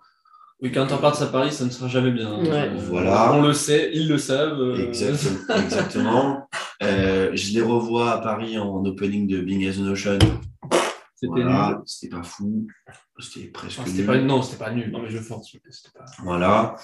Oui, 0.61 0.71
qu'un 0.71 0.85
temps 0.87 0.97
parte 0.97 1.21
à 1.21 1.27
Paris, 1.27 1.51
ça 1.51 1.65
ne 1.65 1.69
sera 1.69 1.87
jamais 1.87 2.11
bien. 2.11 2.39
Ouais. 2.39 2.69
Euh, 2.69 2.75
Voilà. 2.77 3.33
On 3.33 3.41
le 3.43 3.53
sait, 3.53 3.91
ils 3.93 4.07
le 4.07 4.17
savent. 4.17 4.59
euh, 4.59 4.87
Exactement. 4.87 5.55
exactement. 5.63 6.49
Euh, 6.83 7.31
je 7.33 7.53
les 7.53 7.61
revois 7.63 8.11
à 8.11 8.17
Paris 8.19 8.55
en 8.59 8.85
opening 8.85 9.25
de 9.27 9.39
Bing 9.41 9.67
as 9.67 9.79
an 9.79 9.87
Ocean. 9.87 10.19
C'était 11.19 11.27
Voilà, 11.41 11.69
nul. 11.69 11.77
c'était 11.87 12.15
pas 12.15 12.23
fou. 12.23 12.67
C'était 13.19 13.47
presque 13.47 13.79
Ah, 13.81 13.85
c'était 13.87 13.97
nul. 13.99 14.05
pas... 14.05 14.17
Non, 14.21 14.41
c'était 14.43 14.63
pas 14.63 14.71
nul. 14.71 14.91
Non, 14.91 15.01
mais 15.01 15.09
je 15.09 15.17
force. 15.17 15.51
C'était 15.51 15.97
pas... 15.97 16.05
Voilà. 16.23 16.75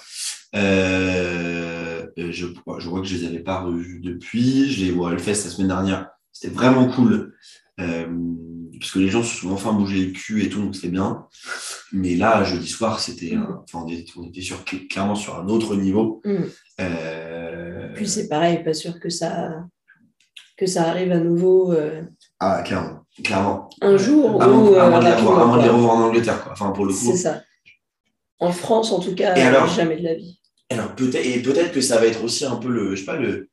Euh, 0.56 2.06
euh, 2.18 2.32
je, 2.32 2.46
je 2.78 2.88
vois 2.88 3.00
que 3.00 3.06
je 3.06 3.16
les 3.16 3.26
avais 3.26 3.40
pas 3.40 3.60
revus 3.60 4.00
depuis. 4.00 4.70
Je 4.70 4.84
les 4.84 4.90
vois 4.90 5.10
à 5.10 5.12
Hellfest 5.12 5.44
la 5.44 5.50
semaine 5.50 5.68
dernière. 5.68 6.10
C'était 6.32 6.52
vraiment 6.54 6.88
cool. 6.88 7.34
Euh, 7.80 8.06
parce 8.80 8.90
que 8.92 8.98
les 8.98 9.08
gens 9.08 9.22
se 9.22 9.36
sont 9.36 9.50
enfin 9.52 9.72
bougé 9.72 10.04
le 10.06 10.12
cul 10.12 10.42
et 10.44 10.48
tout, 10.48 10.60
donc 10.60 10.74
c'était 10.74 10.88
bien. 10.88 11.26
Mais 11.92 12.16
là, 12.16 12.42
jeudi 12.44 12.68
soir, 12.68 12.98
c'était 13.00 13.34
un- 13.36 13.62
enfin, 13.64 13.84
on 13.84 13.88
était, 13.88 14.10
on 14.16 14.24
était 14.24 14.40
sur, 14.42 14.64
clairement 14.64 15.14
sur 15.14 15.38
un 15.38 15.46
autre 15.48 15.74
niveau. 15.76 16.20
Mm. 16.24 16.36
Euh, 16.80 17.92
Puis 17.94 18.08
c'est 18.08 18.28
pareil, 18.28 18.62
pas 18.64 18.74
sûr 18.74 18.98
que 19.00 19.08
ça, 19.10 19.64
que 20.56 20.66
ça 20.66 20.88
arrive 20.88 21.12
à 21.12 21.18
nouveau 21.20 21.72
euh, 21.72 22.02
ah, 22.40 22.62
clairement. 22.64 23.03
Clairement. 23.22 23.70
un 23.80 23.96
jour 23.96 24.36
ou 24.36 24.40
à 24.42 24.46
moins 24.48 24.98
de 24.98 25.04
les 25.04 25.10
rapidement, 25.10 25.30
revoir, 25.30 25.46
moins 25.46 25.58
de 25.58 25.62
les 25.62 25.68
revoir 25.68 25.96
en 25.96 26.02
Angleterre. 26.04 26.42
Quoi. 26.42 26.52
Enfin, 26.52 26.70
pour 26.70 26.86
le 26.86 26.92
coup. 26.92 26.98
C'est 26.98 27.16
ça. 27.16 27.42
En 28.40 28.52
France, 28.52 28.92
en 28.92 28.98
tout 29.00 29.14
cas, 29.14 29.36
Et 29.36 29.42
alors 29.42 29.66
jamais 29.68 29.96
de 29.96 30.02
la 30.04 30.14
vie. 30.14 30.40
Alors 30.70 30.94
peut-être 30.94 31.24
et 31.24 31.40
peut-être 31.40 31.72
que 31.72 31.80
ça 31.80 31.98
va 31.98 32.06
être 32.06 32.24
aussi 32.24 32.44
un 32.44 32.56
peu 32.56 32.68
le 32.68 32.96
je 32.96 33.00
sais 33.00 33.06
pas 33.06 33.16
le 33.16 33.48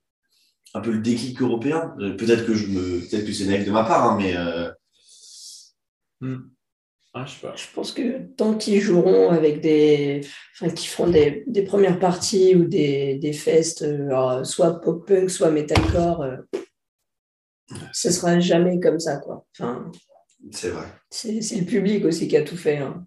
un 0.74 0.80
peu 0.80 0.92
le 0.92 1.00
déclic 1.00 1.42
européen. 1.42 1.94
Euh, 2.00 2.16
Peut-être 2.16 2.46
que 2.46 2.54
je 2.54 2.68
me 2.68 3.00
peut-être 3.02 3.26
que 3.26 3.34
c'est 3.34 3.46
naïf 3.46 3.66
de 3.66 3.72
ma 3.72 3.84
part 3.84 4.10
hein, 4.10 4.18
mais 4.20 4.36
euh, 4.36 4.72
Ah, 7.14 7.26
je 7.26 7.32
sais 7.34 7.48
pas. 7.48 7.54
Je 7.56 7.66
pense 7.76 7.92
que 7.92 8.20
tant 8.38 8.54
qu'ils 8.56 8.80
joueront 8.80 9.32
avec 9.32 9.60
des. 9.60 10.22
Enfin, 10.56 10.72
qu'ils 10.74 10.88
feront 10.90 11.10
des, 11.10 11.44
des 11.48 11.64
premières 11.64 12.00
parties 12.00 12.56
ou 12.56 12.64
des, 12.66 13.16
des 13.16 13.34
fests, 13.34 13.82
euh, 13.82 14.08
alors, 14.08 14.46
soit 14.46 14.80
pop-punk, 14.80 15.30
soit 15.30 15.52
metalcore, 15.52 16.22
euh, 16.22 16.38
ce 17.94 18.12
sera 18.12 18.40
jamais 18.40 18.80
comme 18.80 19.00
ça, 19.00 19.18
quoi. 19.18 19.46
Enfin, 19.60 19.92
c'est 20.52 20.70
vrai. 20.70 20.86
c'est 21.10 21.42
c'est 21.42 21.58
le 21.58 21.66
public 21.66 22.06
aussi 22.06 22.28
qui 22.28 22.38
a 22.38 22.42
tout 22.44 22.58
fait. 22.58 22.78
hein. 22.78 23.06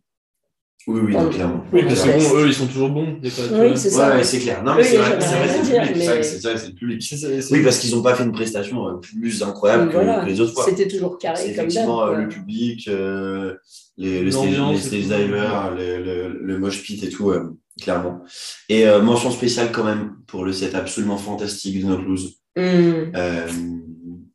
Oui 0.87 1.01
oui 1.03 1.15
clairement. 1.31 1.65
Oui, 1.73 1.83
parce 1.85 2.03
que 2.03 2.11
bon, 2.11 2.41
eux, 2.41 2.47
ils 2.47 2.53
sont 2.53 2.67
toujours 2.67 2.91
bons. 2.91 3.15
pas- 3.15 3.21
Oui, 3.23 3.29
c'est 3.31 3.55
Ouais, 3.57 3.75
ça. 3.91 4.17
ouais, 4.17 4.23
c'est 4.25 4.39
clair. 4.39 4.63
Non 4.63 4.73
Oui, 4.73 4.79
mais 4.79 4.85
c'est 4.85 4.97
vrai, 4.99 5.19
j'aimerais 5.19 5.21
c'est 5.23 5.37
vrai, 5.37 5.49
c'est 5.49 5.57
le 5.57 5.65
public. 5.65 5.97
mais- 5.97 6.01
C'est 6.05 6.07
vrai 6.11 6.19
que 6.19 6.23
c'est 6.27 6.39
c'est 6.41 6.43
vrai 6.49 6.55
que 6.55 6.61
c'est 6.61 6.69
le 6.69 6.75
public. 6.75 7.03
C'est- 7.03 7.17
c'est- 7.17 7.41
c'est- 7.41 7.55
Oui 7.55 7.63
parce 7.63 7.79
qu'ils 7.79 7.95
n'ont 7.95 8.03
pas 8.03 8.15
fait 8.15 8.25
une 8.25 8.33
prestation 8.33 8.89
euh, 8.89 8.95
plus 9.01 9.43
incroyable 9.43 9.89
que, 9.89 9.93
voilà, 9.95 10.21
que 10.21 10.27
les 10.29 10.41
autres 10.41 10.53
fois. 10.53 10.67
C'était 10.69 10.87
toujours 10.87 11.17
C'est 11.19 11.27
carré 11.27 11.43
comme 11.43 11.51
effectivement 11.53 12.03
euh, 12.07 12.17
le 12.17 12.29
public, 12.29 12.87
euh, 12.89 13.55
les, 13.97 14.31
stage, 14.31 14.45
L'ambiance 14.45 14.91
les 14.91 15.03
stage 15.03 15.21
divers, 15.23 15.75
le, 15.75 16.03
le, 16.05 16.39
le 16.43 16.59
mosh 16.59 16.83
pit 16.83 17.03
et 17.03 17.09
tout, 17.09 17.31
euh, 17.31 17.57
clairement. 17.81 18.23
Et 18.69 18.87
euh, 18.87 19.01
mention 19.01 19.31
spéciale 19.31 19.73
quand 19.73 19.85
même 19.85 20.17
pour 20.27 20.45
le 20.45 20.53
set 20.53 20.75
absolument 20.75 21.17
fantastique 21.17 21.81
de 21.83 21.87
No 21.89 21.97
Clues. 21.97 22.29
Hum, 22.59 23.11
euh, 23.17 23.47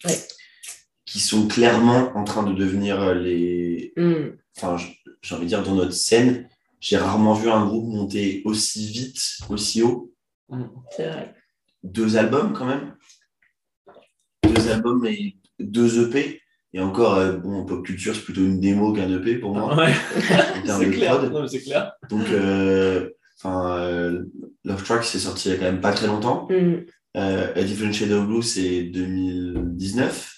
Ouais. 0.06 0.18
qui 1.06 1.20
sont 1.20 1.48
clairement 1.48 2.12
en 2.16 2.24
train 2.24 2.44
de 2.44 2.54
devenir 2.54 3.02
euh, 3.02 3.14
les. 3.14 3.94
Enfin, 4.58 4.78
j- 4.78 4.98
j'ai 5.22 5.36
envie 5.36 5.44
de 5.46 5.50
dire, 5.50 5.64
dans 5.64 5.76
notre 5.76 5.94
scène, 5.94 6.48
j'ai 6.80 6.98
rarement 6.98 7.34
vu 7.34 7.50
un 7.50 7.66
groupe 7.66 7.88
monter 7.94 8.42
aussi 8.46 8.88
vite, 8.88 9.20
aussi 9.50 9.82
haut. 9.84 10.14
C'est 10.96 11.08
vrai. 11.10 11.34
Deux 11.84 12.18
albums 12.18 12.54
quand 12.54 12.66
même. 12.66 12.96
Deux 14.44 14.70
albums 14.70 15.06
et 15.06 15.36
deux 15.60 16.06
EP. 16.08 16.42
Et 16.74 16.80
encore, 16.80 17.16
euh, 17.16 17.34
bon, 17.34 17.66
Pop 17.66 17.84
Culture, 17.84 18.16
c'est 18.16 18.22
plutôt 18.22 18.42
une 18.42 18.60
démo 18.60 18.94
qu'un 18.94 19.10
EP 19.12 19.38
pour 19.40 19.56
moi, 19.56 19.76
Ouais, 19.76 19.92
c'est 20.66 20.90
clair. 20.92 21.18
prod. 21.18 21.32
Non, 21.32 21.42
mais 21.42 21.48
c'est 21.48 21.62
clair. 21.62 21.94
Donc, 22.10 22.28
euh, 22.30 23.10
euh, 23.46 24.24
Love 24.66 24.84
Track, 24.84 25.04
c'est 25.04 25.18
sorti 25.20 25.50
il 25.50 25.52
y 25.54 25.56
a 25.56 25.58
quand 25.58 25.66
même 25.66 25.82
pas 25.82 25.94
très 25.94 26.06
longtemps. 26.08 26.48
Hum. 26.52 26.86
Euh, 27.18 27.52
A 27.56 27.64
Different 27.64 27.92
Shade 27.94 28.12
of 28.12 28.28
Blue, 28.28 28.44
c'est 28.44 28.84
2019. 28.84 30.36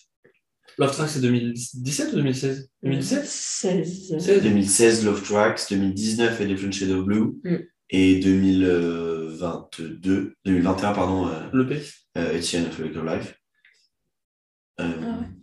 Love 0.78 0.92
Track, 0.94 1.10
c'est 1.10 1.20
2017 1.22 2.14
ou 2.14 2.16
2016 2.16 2.70
2017 2.82 3.26
16. 3.26 4.18
16 4.20 4.42
2016 4.44 5.04
Love 5.06 5.22
Tracks, 5.22 5.68
2019 5.70 6.40
A 6.40 6.46
Different 6.46 6.72
Shade 6.72 6.92
of 6.92 7.04
Blue 7.06 7.34
Mm. 7.44 7.58
et 7.90 8.20
2022, 8.22 10.34
2021 10.46 10.94
pardon, 10.94 11.28
euh, 11.28 11.42
Le 11.52 11.68
P? 11.68 11.82
euh, 12.18 12.38
It's 12.38 12.50
the 12.52 12.56
End 12.56 12.68
of 12.70 12.80
Life. 13.06 13.36
Euh, 14.80 14.86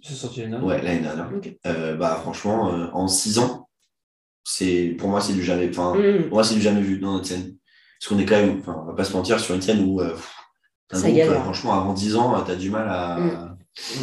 C'est 0.02 0.14
sorti 0.14 0.40
l'année 0.40 0.56
ouais, 0.56 0.80
dernière. 0.80 0.84
l'année 0.84 1.02
dernière. 1.02 1.30
Euh, 1.66 1.94
bah 1.96 2.18
franchement, 2.22 2.72
euh, 2.74 2.86
en 2.94 3.06
6 3.06 3.38
ans, 3.38 3.68
c'est 4.44 4.96
pour 4.98 5.10
moi 5.10 5.20
c'est 5.20 5.34
du 5.34 5.42
jamais, 5.44 5.68
enfin 5.68 5.92
Hum. 5.92 6.22
pour 6.24 6.36
moi 6.36 6.44
c'est 6.44 6.54
du 6.54 6.62
jamais 6.62 6.80
vu 6.80 6.98
dans 6.98 7.12
notre 7.12 7.26
scène. 7.26 7.54
Parce 8.00 8.08
qu'on 8.08 8.18
est 8.18 8.24
quand 8.24 8.40
même, 8.40 8.58
enfin 8.60 8.80
on 8.82 8.86
va 8.86 8.94
pas 8.94 9.04
se 9.04 9.12
mentir, 9.12 9.38
sur 9.38 9.54
une 9.54 9.60
scène 9.62 9.84
où 9.84 10.00
euh, 10.00 10.12
pff, 10.14 10.34
Ça 10.96 11.02
groupe, 11.08 11.16
galère. 11.16 11.42
franchement 11.42 11.74
avant 11.74 11.92
10 11.92 12.16
ans, 12.16 12.42
tu 12.44 12.50
as 12.50 12.56
du 12.56 12.70
mal 12.70 12.88
à 12.88 13.18
Mm. 13.18 13.58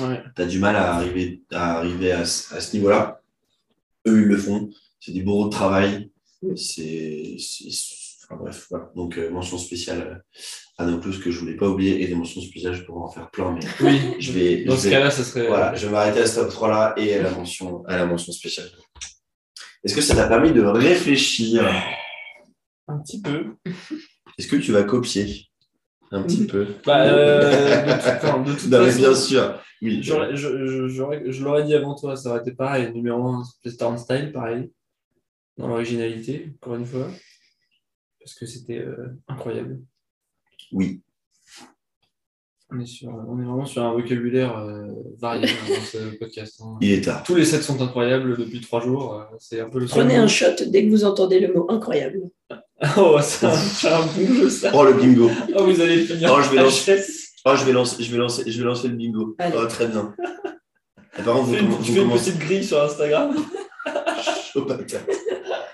Ouais. 0.09 0.23
t'as 0.35 0.45
du 0.45 0.59
mal 0.59 0.75
à 0.77 0.93
arriver 0.95 1.43
à, 1.51 1.77
arriver 1.79 2.11
à, 2.13 2.23
ce- 2.25 2.53
à 2.55 2.61
ce 2.61 2.75
niveau-là. 2.77 3.21
Eux, 4.07 4.21
ils 4.21 4.27
le 4.27 4.37
font. 4.37 4.69
C'est 5.01 5.11
des 5.11 5.21
bourreaux 5.21 5.45
de 5.45 5.49
travail. 5.53 6.11
Mm. 6.41 6.55
C'est. 6.55 7.35
c'est- 7.39 7.95
Enfin 8.27 8.37
bref, 8.41 8.65
voilà. 8.71 8.91
Donc, 8.95 9.19
euh, 9.19 9.29
mention 9.29 9.59
spéciale 9.59 10.23
à 10.79 10.85
nos 10.87 10.97
plus 10.99 11.19
que 11.19 11.29
je 11.29 11.37
voulais 11.39 11.55
pas 11.55 11.67
oublier. 11.67 12.01
Et 12.01 12.07
des 12.07 12.15
mentions 12.15 12.41
spéciales, 12.41 12.73
je 12.73 12.81
pourrais 12.81 13.03
en 13.03 13.07
faire 13.11 13.29
plein. 13.29 13.51
Mais 13.53 13.59
Oui, 13.81 13.99
je 14.19 14.31
vais. 14.31 14.63
Dans 14.63 14.73
je 14.75 14.79
ce 14.79 14.83
vais- 14.85 14.89
cas-là, 14.91 15.11
ça 15.11 15.23
serait. 15.23 15.45
voilà, 15.47 15.75
je 15.75 15.85
vais 15.85 15.91
m'arrêter 15.91 16.21
à 16.21 16.25
ce 16.25 16.39
top 16.39 16.49
3-là 16.49 16.95
et 16.97 17.13
à 17.13 17.21
la 17.21 17.29
mention, 17.29 17.85
à 17.85 17.95
la 17.97 18.07
mention 18.07 18.31
spéciale. 18.31 18.67
Est-ce 19.83 19.93
que 19.93 20.01
ça 20.01 20.15
t'a 20.15 20.27
permis 20.27 20.51
de 20.53 20.61
réfléchir? 20.63 21.67
Un 22.87 22.97
petit 22.99 23.21
peu. 23.21 23.55
Est-ce 24.39 24.47
que 24.47 24.55
tu 24.55 24.71
vas 24.71 24.81
copier? 24.83 25.44
Un 26.11 26.23
petit 26.23 26.45
peu 26.47 26.67
Bah, 26.85 27.03
euh, 27.07 27.85
de 27.85 27.91
toute, 27.93 28.05
de 28.43 28.51
toute 28.51 28.69
façon, 28.71 28.97
bien 28.99 29.15
sûr. 29.15 29.61
Oui. 29.81 30.01
je, 30.01 30.13
je, 30.35 30.87
j'aurais- 30.87 31.23
je 31.31 31.43
l'aurais 31.43 31.63
dit 31.63 31.73
avant 31.75 31.95
toi, 31.95 32.15
ça 32.15 32.29
aurait 32.29 32.39
été 32.41 32.53
pareil. 32.53 32.91
Numéro 32.93 33.27
1, 33.27 33.43
Star 33.67 33.97
Style, 33.99 34.31
pareil. 34.31 34.71
Dans 35.57 35.67
l'originalité, 35.67 36.53
encore 36.61 36.75
une 36.75 36.85
fois. 36.85 37.07
Parce 38.19 38.33
que 38.35 38.45
c'était 38.45 38.79
euh, 38.79 39.07
incroyable. 39.27 39.81
Oui. 40.71 41.01
On 42.71 42.79
est, 42.79 42.85
sur, 42.87 43.09
on 43.09 43.39
est 43.39 43.45
vraiment 43.45 43.65
sur 43.65 43.83
un 43.83 43.93
vocabulaire 43.93 44.57
euh, 44.57 44.87
varié 45.19 45.47
hein, 45.47 45.69
dans 45.69 45.81
ce 45.81 46.15
podcast. 46.19 46.59
hein. 46.63 46.77
Il 46.81 46.91
est 46.91 47.01
tard. 47.01 47.21
Tous 47.23 47.35
les 47.35 47.45
sets 47.45 47.61
sont 47.61 47.79
incroyables 47.79 48.35
depuis 48.37 48.59
trois 48.59 48.81
jours. 48.81 49.13
euh, 49.13 49.23
C'est 49.37 49.59
un 49.61 49.69
peu 49.69 49.79
le 49.79 49.85
Prenez 49.85 50.15
un 50.15 50.27
shot 50.27 50.65
dès 50.67 50.83
que 50.85 50.89
vous 50.89 51.05
entendez 51.05 51.39
le 51.39 51.53
mot 51.53 51.67
incroyable. 51.69 52.21
Oh, 52.97 53.17
c'est 53.21 53.45
un, 53.45 53.51
un 53.51 54.05
bon 54.05 54.33
jeu, 54.35 54.49
ça. 54.49 54.71
Oh, 54.73 54.83
le 54.83 54.93
bingo. 54.93 55.29
Oh, 55.55 55.63
vous 55.65 55.79
allez 55.81 56.05
finir. 56.05 56.29
Oh, 56.35 56.41
je 56.41 56.49
vais 56.49 56.61
lancer-. 56.61 57.03
Oh, 57.45 57.53
je 57.55 57.63
vais 57.63 57.71
lancer, 57.71 58.03
je 58.03 58.11
vais 58.11 58.17
lancer, 58.17 58.43
je 58.51 58.57
vais 58.57 58.65
lancer 58.65 58.87
le 58.89 58.95
bingo. 58.95 59.35
Allez. 59.39 59.55
Oh, 59.57 59.65
très 59.65 59.87
bien. 59.87 60.13
Par 61.23 61.25
contre, 61.35 61.45
vous, 61.47 61.55
Tu 61.83 61.93
fais 61.93 62.01
une- 62.01 62.09
vous 62.09 62.17
fais 62.17 62.31
petite 62.31 62.39
grille 62.39 62.63
sur 62.63 62.81
Instagram. 62.83 63.33
chaud. 64.53 64.67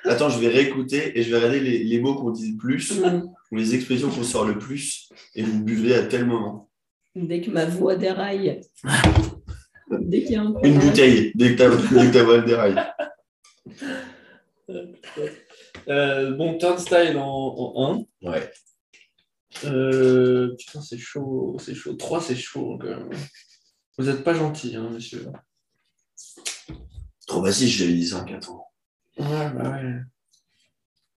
Attends, 0.06 0.30
je 0.30 0.40
vais 0.40 0.50
réécouter 0.50 1.18
et 1.18 1.24
je 1.24 1.30
vais 1.32 1.38
regarder 1.38 1.60
les, 1.62 1.80
les 1.84 2.00
mots 2.02 2.16
qu'on 2.16 2.30
dit 2.32 2.52
le 2.52 2.58
plus 2.58 2.92
Hum. 3.04 3.30
ou 3.52 3.56
les 3.56 3.74
expressions 3.74 4.10
qu'on 4.10 4.24
sort 4.24 4.46
le 4.46 4.58
plus 4.58 5.10
et 5.36 5.42
vous 5.44 5.64
buvez 5.64 5.96
à 5.96 6.04
tel 6.04 6.26
moment. 6.26 6.70
Dès 7.16 7.42
que 7.42 7.50
ma 7.50 7.66
voix 7.66 7.96
déraille. 7.96 8.62
Dès 9.90 10.24
qu'il 10.24 10.34
y 10.34 10.36
a 10.36 10.42
un 10.42 10.54
Une 10.64 10.80
bouteille, 10.80 11.32
dès 11.36 11.56
que 11.56 11.58
ta, 11.58 11.70
dès 11.70 12.08
que 12.08 12.14
ta 12.14 12.24
voix 12.24 12.40
déraille. 12.40 12.76
Euh, 15.88 16.36
bon, 16.36 16.58
Turnstile 16.58 17.18
en, 17.18 17.24
en 17.76 18.08
Ouais. 18.22 18.52
1. 19.64 19.68
Euh, 19.72 20.56
putain, 20.58 20.82
c'est 20.82 20.98
chaud, 20.98 21.58
c'est 21.60 21.76
chaud. 21.76 21.94
3, 21.94 22.22
c'est 22.22 22.36
chaud. 22.36 22.78
quand 22.80 22.88
même. 22.88 23.10
Vous 23.98 24.06
n'êtes 24.06 24.24
pas 24.24 24.34
gentil, 24.34 24.76
hein, 24.76 24.90
monsieur. 24.90 25.28
Trop 27.28 27.44
facile, 27.46 27.68
j'avais 27.68 27.94
dit 27.94 28.08
ça 28.08 28.18
en 28.22 28.26
4 28.26 28.52
ans. 28.52 28.68
Ouais, 29.18 29.50
bah 29.52 29.72
ouais. 29.72 29.96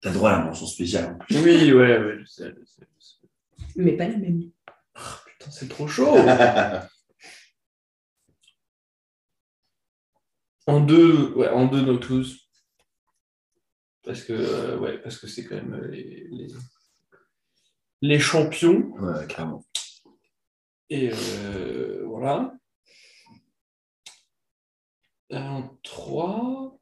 T'as 0.00 0.10
droit 0.10 0.30
à 0.30 0.38
la 0.38 0.44
mention 0.46 0.66
spéciale. 0.66 1.12
en 1.14 1.18
plus. 1.18 1.36
Oui, 1.38 1.72
ouais, 1.72 1.98
ouais, 1.98 2.18
je 2.20 2.24
sais. 2.26 2.54
je 2.58 2.64
sais, 2.64 2.82
je 2.98 3.04
sais. 3.04 3.66
Mais 3.76 3.92
pas 3.96 4.08
la 4.08 4.16
même. 4.16 4.50
Putain, 5.26 5.50
c'est 5.50 5.68
trop 5.68 5.86
chaud. 5.86 6.16
En 10.66 10.80
deux, 10.80 11.32
ouais, 11.34 11.48
en 11.48 11.66
deux, 11.66 11.80
no 11.82 11.98
clues. 11.98 12.36
Parce 14.04 14.24
que, 14.24 14.32
euh, 14.32 14.78
ouais, 14.78 14.98
parce 14.98 15.18
que 15.18 15.26
c'est 15.26 15.44
quand 15.44 15.54
même 15.54 15.74
euh, 15.74 15.88
les, 15.88 16.26
les, 16.30 16.48
les 18.00 18.18
champions. 18.18 18.92
ouais, 18.98 19.26
clairement. 19.28 19.64
Et 20.90 21.10
euh, 21.12 22.04
voilà. 22.06 22.52
En 25.30 25.62
3. 25.82 26.78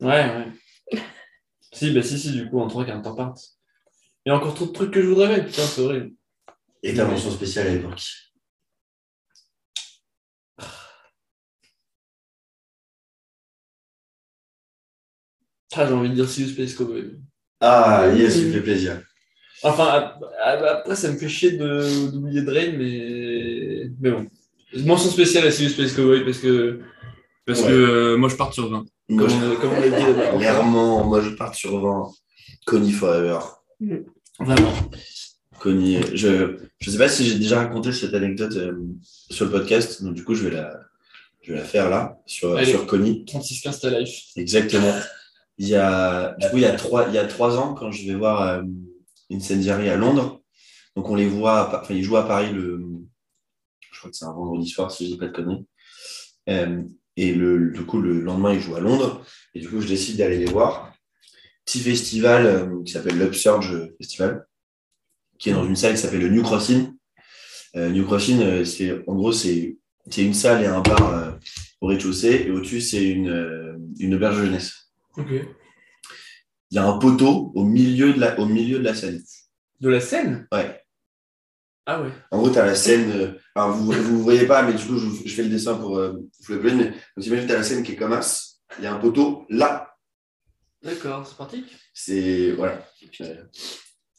Ouais, 0.00 0.08
ouais. 0.08 1.00
si, 1.72 1.92
bah 1.92 2.02
si, 2.02 2.18
si, 2.18 2.32
du 2.32 2.48
coup, 2.48 2.60
en 2.60 2.68
3, 2.68 2.84
qu'un 2.84 3.00
temps 3.00 3.14
part. 3.16 3.34
Il 4.26 4.30
y 4.30 4.32
a 4.32 4.36
encore 4.36 4.54
trop 4.54 4.66
de 4.66 4.72
trucs 4.72 4.92
que 4.92 5.02
je 5.02 5.08
voudrais 5.08 5.28
mettre, 5.28 5.46
putain, 5.46 5.62
c'est 5.66 5.80
horrible. 5.80 6.14
Et 6.82 6.94
ta 6.94 7.06
mention 7.06 7.30
spéciale, 7.30 7.68
elle 7.68 7.76
est 7.78 7.80
Ah, 15.76 15.86
j'ai 15.86 15.92
envie 15.92 16.10
de 16.10 16.14
dire 16.14 16.28
Sea 16.28 16.48
Space 16.48 16.74
Cowboy. 16.74 17.12
Ah, 17.60 18.06
yes, 18.14 18.34
tu 18.38 18.46
me 18.46 18.52
fais 18.52 18.60
plaisir. 18.60 19.00
Enfin, 19.62 19.86
ap- 19.88 20.20
ap- 20.44 20.62
après, 20.80 20.94
ça 20.96 21.10
me 21.10 21.16
fait 21.16 21.28
chier 21.28 21.52
de- 21.52 22.10
d'oublier 22.10 22.42
Drain, 22.42 22.72
mais... 22.78 23.90
mais 24.00 24.10
bon. 24.10 24.26
Mention 24.84 25.10
spéciale 25.10 25.46
à 25.46 25.50
Sea 25.50 25.68
Space 25.70 25.92
Cowboy 25.94 26.24
parce 26.24 26.38
que, 26.38 26.80
parce 27.46 27.60
Ouais. 27.62 27.68
que 27.68 27.72
euh, 27.72 28.16
moi 28.16 28.28
je 28.28 28.36
pars 28.36 28.52
sur 28.52 28.68
20. 28.68 28.84
Moi, 29.08 29.26
Comme 29.26 29.30
je- 29.40 29.46
on, 29.46 29.56
comme 29.56 29.70
on 29.70 29.80
l'a 29.80 29.88
dit 29.88 30.04
là-bas. 30.04 30.36
Clairement, 30.38 31.04
moi 31.04 31.20
je 31.22 31.30
pars 31.30 31.54
sur 31.54 31.80
20. 31.80 32.10
Connie 32.66 32.92
Forever. 32.92 33.38
Vraiment. 34.40 34.72
Connie, 35.60 35.98
je 36.14 36.56
je 36.80 36.90
sais 36.90 36.98
pas 36.98 37.08
si 37.08 37.24
j'ai 37.26 37.38
déjà 37.38 37.58
raconté 37.60 37.92
cette 37.92 38.12
anecdote 38.14 38.54
euh, 38.56 38.72
sur 39.30 39.46
le 39.46 39.50
podcast, 39.52 40.02
donc 40.02 40.14
du 40.14 40.24
coup 40.24 40.34
je 40.34 40.44
vais 40.48 40.54
la, 40.54 40.78
je 41.42 41.52
vais 41.52 41.58
la 41.60 41.64
faire 41.64 41.88
là, 41.88 42.18
sur, 42.26 42.54
Allez. 42.56 42.66
sur 42.70 42.86
Connie. 42.86 43.24
36-15 43.26 43.80
ta 43.80 43.98
life. 43.98 44.24
Exactement. 44.36 44.92
Il 45.58 45.68
y 45.68 45.76
a, 45.76 46.34
du 46.40 46.48
coup, 46.48 46.56
il 46.56 46.62
y 46.62 46.66
a 46.66 46.74
trois, 46.74 47.06
il 47.08 47.14
y 47.14 47.18
a 47.18 47.26
trois 47.26 47.58
ans, 47.58 47.74
quand 47.74 47.92
je 47.92 48.06
vais 48.06 48.14
voir 48.14 48.42
euh, 48.42 48.62
Incendiary 49.30 49.88
à 49.88 49.96
Londres, 49.96 50.42
donc 50.96 51.08
on 51.08 51.14
les 51.14 51.28
voit, 51.28 51.80
enfin, 51.80 51.94
ils 51.94 52.02
jouent 52.02 52.16
à 52.16 52.26
Paris 52.26 52.52
le, 52.52 52.84
je 53.92 53.98
crois 53.98 54.10
que 54.10 54.16
c'est 54.16 54.24
un 54.24 54.32
vendredi 54.32 54.68
soir, 54.68 54.90
si 54.90 55.06
je 55.06 55.12
dis 55.12 55.18
pas 55.18 55.26
de 55.26 55.32
conneries. 55.32 55.66
Euh, 56.48 56.82
et 57.16 57.32
le, 57.32 57.70
du 57.70 57.86
coup, 57.86 58.00
le 58.00 58.20
lendemain, 58.20 58.52
ils 58.52 58.60
jouent 58.60 58.74
à 58.74 58.80
Londres, 58.80 59.24
et 59.54 59.60
du 59.60 59.68
coup, 59.68 59.80
je 59.80 59.86
décide 59.86 60.16
d'aller 60.16 60.38
les 60.38 60.50
voir. 60.50 60.92
Petit 61.64 61.80
festival 61.80 62.46
euh, 62.46 62.82
qui 62.84 62.92
s'appelle 62.92 63.16
l'Upsurge 63.16 63.92
Festival, 63.98 64.46
qui 65.38 65.50
est 65.50 65.52
dans 65.52 65.64
une 65.64 65.76
salle 65.76 65.94
qui 65.94 66.00
s'appelle 66.00 66.20
le 66.20 66.30
New 66.30 66.42
Crossing. 66.42 66.92
Euh, 67.76 67.90
New 67.90 68.04
Crossing, 68.04 68.40
euh, 68.42 68.64
c'est, 68.64 69.08
en 69.08 69.14
gros, 69.14 69.32
c'est, 69.32 69.78
c'est 70.10 70.24
une 70.24 70.34
salle 70.34 70.64
et 70.64 70.66
un 70.66 70.80
bar 70.80 71.14
euh, 71.14 71.30
au 71.80 71.86
rez-de-chaussée, 71.86 72.44
et 72.46 72.50
au-dessus, 72.50 72.80
c'est 72.80 73.04
une, 73.04 73.30
euh, 73.30 73.78
une 74.00 74.14
auberge 74.14 74.38
jeunesse 74.38 74.83
Il 75.16 75.46
y 76.70 76.78
a 76.78 76.86
un 76.86 76.98
poteau 76.98 77.52
au 77.54 77.64
milieu 77.64 78.12
de 78.12 78.20
la, 78.20 78.38
au 78.38 78.46
milieu 78.46 78.78
de 78.78 78.84
la 78.84 78.94
scène. 78.94 79.22
De 79.80 79.88
la 79.88 80.00
scène? 80.00 80.46
Ouais. 80.52 80.80
Ah 81.86 82.00
ouais. 82.02 82.10
En 82.30 82.38
gros, 82.38 82.50
tu 82.50 82.58
as 82.58 82.64
la 82.64 82.74
scène. 82.74 83.10
euh, 83.10 83.38
alors, 83.54 83.72
vous 83.72 83.92
ne 83.92 83.98
voyez 83.98 84.46
pas, 84.46 84.62
mais 84.62 84.72
du 84.72 84.84
coup, 84.84 84.96
je, 84.98 85.28
fais 85.28 85.42
le 85.42 85.50
dessin 85.50 85.76
pour 85.76 85.98
euh, 85.98 86.14
vous 86.40 86.54
le 86.54 86.60
plaît. 86.60 86.74
Mais 86.74 86.90
donc, 86.90 87.26
imagine, 87.26 87.46
tu 87.46 87.52
as 87.52 87.58
la 87.58 87.62
scène 87.62 87.82
qui 87.82 87.92
est 87.92 87.96
comme 87.96 88.12
as. 88.12 88.62
Il 88.78 88.84
y 88.84 88.86
a 88.86 88.94
un 88.94 88.98
poteau 88.98 89.46
là. 89.50 89.94
D'accord, 90.82 91.26
c'est 91.26 91.36
parti. 91.36 91.64
C'est. 91.92 92.52
Voilà. 92.52 92.84
Euh, 93.20 93.44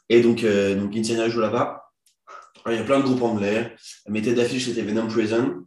Et 0.10 0.22
donc, 0.22 0.44
euh, 0.44 0.76
donc 0.76 0.94
joue 1.30 1.40
là-bas. 1.42 1.92
Alors, 2.64 2.78
Il 2.78 2.80
y 2.80 2.82
a 2.82 2.86
plein 2.86 3.00
de 3.00 3.04
groupes 3.04 3.22
anglais. 3.22 3.76
Ma 4.08 4.22
tête 4.22 4.36
d'affiche, 4.36 4.66
c'était 4.66 4.82
Venom 4.82 5.08
Prison. 5.08 5.66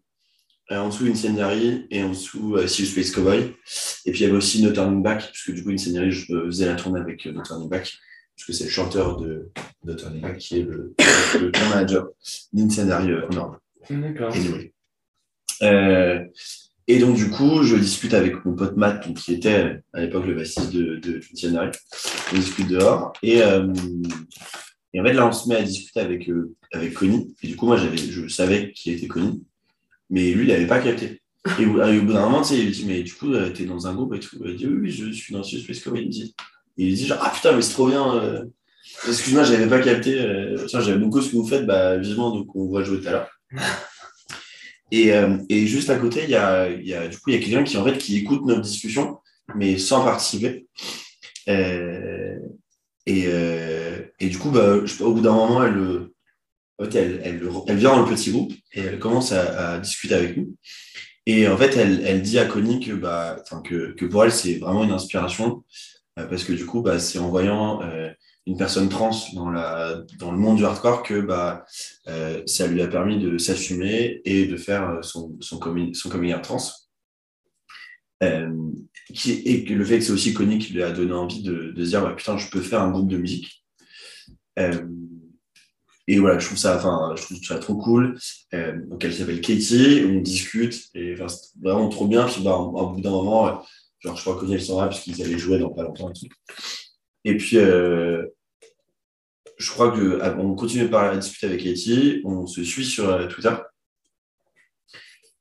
Euh, 0.71 0.79
en 0.79 0.89
dessous, 0.89 1.07
Incendiary. 1.07 1.87
Et 1.91 2.03
en 2.03 2.11
dessous, 2.11 2.57
euh, 2.57 2.67
Sea 2.67 2.87
Space 2.87 3.11
Cowboy. 3.11 3.55
Et 4.05 4.11
puis, 4.11 4.21
il 4.21 4.23
y 4.23 4.27
avait 4.27 4.37
aussi 4.37 4.63
No 4.63 4.71
Turning 4.71 5.03
Back, 5.03 5.31
puisque 5.33 5.53
du 5.53 5.65
coup, 5.65 5.71
Incendiary, 5.71 6.11
je 6.11 6.33
euh, 6.35 6.47
faisais 6.47 6.67
la 6.67 6.75
tournée 6.75 7.01
avec 7.01 7.27
euh, 7.27 7.33
No 7.33 7.43
Turning 7.43 7.69
Back, 7.69 7.93
puisque 8.37 8.55
c'est 8.55 8.65
le 8.65 8.71
chanteur 8.71 9.17
de 9.19 9.51
No 9.85 9.95
Turning 9.95 10.21
Back 10.21 10.39
qui 10.39 10.59
est 10.59 10.63
le, 10.63 10.95
manager 11.71 12.09
d'Incendiary 12.53 13.15
en 13.15 13.35
Europe. 13.35 13.57
D'accord. 13.91 14.35
Anyway. 14.35 14.73
Euh, 15.63 16.25
et 16.87 16.99
donc, 16.99 17.17
du 17.17 17.31
coup, 17.31 17.63
je 17.63 17.77
discute 17.77 18.15
avec 18.15 18.45
mon 18.45 18.55
pote 18.55 18.77
Matt, 18.77 19.07
donc, 19.07 19.17
qui 19.17 19.35
était 19.35 19.81
à 19.93 20.01
l'époque 20.01 20.27
le 20.27 20.35
bassiste 20.35 20.73
de, 20.73 20.97
de 20.97 21.21
Incendiary. 21.33 21.71
On 22.33 22.37
discute 22.37 22.69
dehors. 22.69 23.13
Et, 23.23 23.43
euh, 23.43 23.73
et 24.93 25.01
en 25.01 25.05
fait, 25.05 25.13
là, 25.13 25.27
on 25.27 25.33
se 25.33 25.49
met 25.49 25.57
à 25.57 25.63
discuter 25.63 26.01
avec, 26.01 26.31
avec 26.73 26.95
Connie. 26.95 27.35
Et 27.43 27.49
du 27.49 27.57
coup, 27.57 27.67
moi, 27.67 27.77
j'avais, 27.77 27.97
je 27.97 28.29
savais 28.29 28.73
qui 28.73 28.91
était 28.91 29.07
Connie, 29.07 29.45
mais 30.11 30.33
lui, 30.33 30.45
il 30.45 30.49
n'avait 30.49 30.67
pas 30.67 30.81
capté. 30.81 31.21
Et 31.59 31.67
au, 31.67 31.73
bout 31.73 32.13
d'un 32.13 32.23
moment, 32.23 32.43
tu 32.43 32.49
sais, 32.49 32.59
il 32.59 32.67
me 32.67 32.71
dit, 32.73 32.85
mais 32.87 33.03
du 33.03 33.15
coup, 33.15 33.33
tu 33.33 33.53
t'es 33.53 33.65
dans 33.65 33.87
un 33.87 33.95
groupe 33.95 34.15
et 34.15 34.21
tout. 34.21 34.37
Il 34.45 34.57
dit, 34.57 34.67
oui, 34.67 34.79
oui, 34.83 34.91
je 34.91 35.11
suis 35.13 35.33
dans 35.33 35.43
ce 35.43 35.59
Space 35.59 35.83
dit, 36.09 36.35
et 36.77 36.87
il 36.87 36.95
dit, 36.95 37.07
genre, 37.07 37.19
ah 37.23 37.31
putain, 37.35 37.53
mais 37.55 37.63
c'est 37.63 37.73
trop 37.73 37.89
bien. 37.89 38.15
euh, 38.17 38.45
Excuse-moi, 39.07 39.45
j'avais 39.45 39.69
pas 39.69 39.81
capté. 39.81 40.19
euh, 40.21 40.67
j'aime 40.67 41.01
beaucoup 41.01 41.21
ce 41.21 41.31
que 41.31 41.37
vous 41.37 41.47
faites. 41.47 41.67
Bah, 41.67 41.97
vivement, 41.99 42.31
donc 42.31 42.55
on 42.55 42.71
va 42.73 42.85
jouer 42.85 43.01
tout 43.01 43.09
à 43.09 43.13
l'heure. 43.13 43.31
Et, 44.91 45.13
euh, 45.13 45.37
et 45.51 45.67
juste 45.67 45.91
à 45.91 45.97
côté, 45.97 46.25
il 46.25 46.31
y 46.31 46.35
a, 46.35 46.71
y 46.71 46.95
a, 46.95 47.09
du 47.09 47.19
coup, 47.19 47.29
il 47.29 47.35
y 47.35 47.37
a 47.37 47.41
quelqu'un 47.45 47.63
qui, 47.63 47.77
en 47.77 47.85
fait, 47.85 47.99
qui 47.99 48.17
écoute 48.17 48.47
notre 48.47 48.63
discussion, 48.63 49.19
mais 49.55 49.77
sans 49.77 50.03
participer. 50.03 50.67
Euh, 51.49 52.39
et, 53.07 53.25
euh, 53.27 53.99
et 54.19 54.29
du 54.29 54.39
coup, 54.39 54.51
bah, 54.51 54.85
je- 54.85 55.03
au 55.03 55.13
bout 55.13 55.21
d'un 55.21 55.33
moment, 55.33 55.63
elle, 55.63 55.77
euh, 55.77 56.15
en 56.79 56.85
fait, 56.85 56.95
elle, 56.95 57.39
vient 57.77 57.97
dans 57.97 58.03
le 58.03 58.15
petit 58.15 58.31
groupe 58.31 58.53
et 58.73 58.81
elle 58.81 58.99
commence 58.99 59.33
à, 59.33 59.79
discuter 59.79 60.15
avec 60.15 60.37
nous. 60.37 60.55
Et 61.27 61.49
en 61.49 61.57
fait, 61.57 61.77
elle, 61.77 62.23
dit 62.23 62.39
à 62.39 62.47
Connie 62.47 62.81
que, 62.81 62.93
bah, 62.93 63.43
que, 63.65 64.05
pour 64.07 64.25
elle, 64.25 64.33
c'est 64.33 64.55
vraiment 64.59 64.85
une 64.85 64.93
inspiration 64.93 65.65
euh, 66.19 66.27
parce 66.27 66.45
que 66.45 66.53
du 66.53 66.67
coup, 66.67 66.81
bah, 66.81 66.99
c'est 66.99 67.19
en 67.19 67.29
voyant 67.29 67.83
euh, 67.83 68.11
une 68.47 68.57
personne 68.57 68.89
trans 68.89 69.11
dans, 69.35 69.51
le 69.51 70.39
monde 70.39 70.57
du 70.57 70.65
hardcore 70.65 71.03
que 71.03 71.21
bah, 71.21 71.65
euh, 72.07 72.43
ça 72.47 72.67
lui 72.67 72.81
a 72.81 72.87
permis 72.87 73.19
de 73.19 73.39
s'assumer 73.39 74.23
et 74.25 74.47
de 74.47 74.57
faire 74.57 75.01
son, 75.03 75.37
son, 75.41 75.59
coming, 75.59 75.95
son 75.95 76.09
coming 76.09 76.35
out 76.35 76.43
trans. 76.43 76.73
Et 78.21 79.65
le 79.69 79.85
fait 79.85 79.99
que 79.99 80.05
c'est 80.05 80.13
aussi 80.13 80.33
Connie 80.33 80.59
qui 80.59 80.73
lui 80.73 80.83
a 80.83 80.91
donné 80.91 81.13
envie 81.13 81.43
de, 81.43 81.73
dire 81.73 82.15
putain, 82.17 82.37
je 82.37 82.49
peux 82.51 82.61
faire 82.61 82.83
un 82.83 82.91
groupe 82.91 83.09
de 83.09 83.19
musique. 83.19 83.65
Et 86.11 86.19
voilà, 86.19 86.39
je 86.39 86.47
trouve 86.47 86.57
ça, 86.57 86.79
enfin, 86.79 87.15
je 87.17 87.23
trouve 87.23 87.37
ça 87.45 87.59
trop 87.59 87.77
cool. 87.77 88.19
Euh, 88.55 88.81
donc 88.87 89.05
elle 89.05 89.13
s'appelle 89.13 89.43
Katie, 89.43 90.07
on 90.09 90.21
discute 90.21 90.87
et 90.95 91.13
enfin, 91.13 91.29
c'est 91.29 91.51
vraiment 91.61 91.91
trop 91.91 92.09
bien. 92.09 92.27
Puis 92.27 92.43
bah, 92.43 92.57
au 92.57 92.89
bout 92.89 93.03
d'un 93.03 93.11
moment, 93.11 93.63
genre 94.01 94.17
je 94.17 94.23
crois 94.23 94.41
que 94.41 94.51
elle 94.51 94.63
s'en 94.63 94.79
va 94.79 94.87
parce 94.87 95.01
qu'ils 95.01 95.23
allaient 95.23 95.39
jouer 95.39 95.59
dans 95.59 95.69
pas 95.69 95.83
longtemps 95.83 96.09
et 96.11 96.15
tout. 96.15 96.29
Et 97.25 97.37
puis 97.37 97.59
euh, 97.59 98.27
je 99.59 99.71
crois 99.71 99.91
que 99.93 100.19
ah, 100.23 100.35
on 100.39 100.55
continue 100.55 100.85
de 100.85 100.89
parler, 100.89 101.11
à 101.11 101.19
discuter 101.19 101.47
avec 101.47 101.63
Katie, 101.63 102.23
on 102.25 102.47
se 102.47 102.65
suit 102.65 102.87
sur 102.87 103.11
euh, 103.11 103.27
Twitter. 103.27 103.55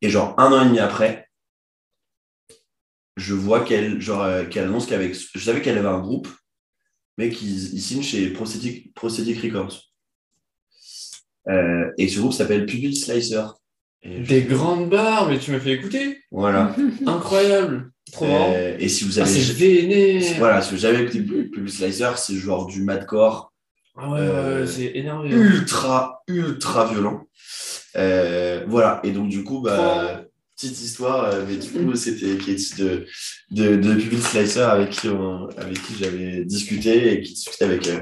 Et 0.01 0.09
genre 0.09 0.37
un 0.37 0.51
an 0.51 0.63
et 0.63 0.65
demi 0.65 0.79
après, 0.79 1.29
je 3.15 3.33
vois 3.33 3.63
qu'elle 3.63 4.01
genre 4.01 4.49
qu'elle 4.49 4.65
annonce 4.65 4.85
qu'avec 4.85 5.15
je 5.15 5.39
savais 5.39 5.61
qu'elle 5.61 5.77
avait 5.77 5.87
un 5.87 6.01
groupe 6.01 6.27
mais 7.17 7.29
qu'ils 7.29 7.73
ils 7.73 7.81
signent 7.81 8.03
chez 8.03 8.29
Prosthetic, 8.31 8.93
Prosthetic 8.93 9.41
Records 9.41 9.87
Euh, 11.49 11.91
et 11.97 12.07
ce 12.07 12.19
groupe 12.19 12.33
s'appelle 12.33 12.65
Pupil 12.65 12.95
Slicer 12.97 13.43
Et 14.03 14.23
je- 14.23 14.27
Des 14.29 14.41
grandes 14.43 14.89
barres, 14.89 15.29
mais 15.29 15.39
tu 15.39 15.51
m'as 15.51 15.59
fait 15.59 15.71
écouter. 15.73 16.17
voilà 16.31 16.75
Incroyable. 17.05 17.91
Trop. 18.11 18.25
Euh, 18.25 18.75
et 18.79 18.87
si 18.89 19.03
vous 19.03 19.19
Ah, 19.19 19.23
avez 19.23 19.31
c'est 19.31 19.53
vénère. 19.53 20.23
voilà 20.37 20.61
si 20.61 20.73
vous 20.75 20.85
avez 20.85 21.03
écouté 21.03 21.21
Pupil 21.21 21.69
Slicer 21.69 22.11
c'est 22.17 22.35
genre 22.35 22.65
du 22.67 22.81
madcore 22.83 23.51
Ah 23.97 24.09
ouais, 24.09 24.19
ouais, 24.19 24.25
Euh, 24.27 24.61
ouais, 24.61 24.67
c'est 24.67 24.91
énervé. 24.95 25.29
hein. 25.33 25.37
ultra 25.37 26.21
ultra 26.27 26.85
violent 26.87 27.27
Euh, 27.95 28.63
voilà 28.67 29.01
et 29.03 29.11
donc 29.11 29.29
du 29.29 29.43
coup 29.43 29.59
bah 29.61 30.23
petite 30.55 30.79
histoire 30.81 31.33
mais 31.47 31.55
du 31.57 31.67
coup 31.67 31.95
c'était 31.95 32.37
Katie 32.37 32.75
de 32.77 33.05
de, 33.51 33.75
de 33.75 33.93
Pupil 33.95 34.21
Slicer 34.21 34.59
avec 34.61 34.91
qui 34.91 35.09
on- 35.09 35.47
avec 35.57 35.81
qui 35.81 35.93
j'avais 35.99 36.45
discuté 36.45 37.13
et 37.13 37.21
qui 37.21 37.33
discutait 37.33 37.65
avec 37.65 37.87
euh, 37.87 38.01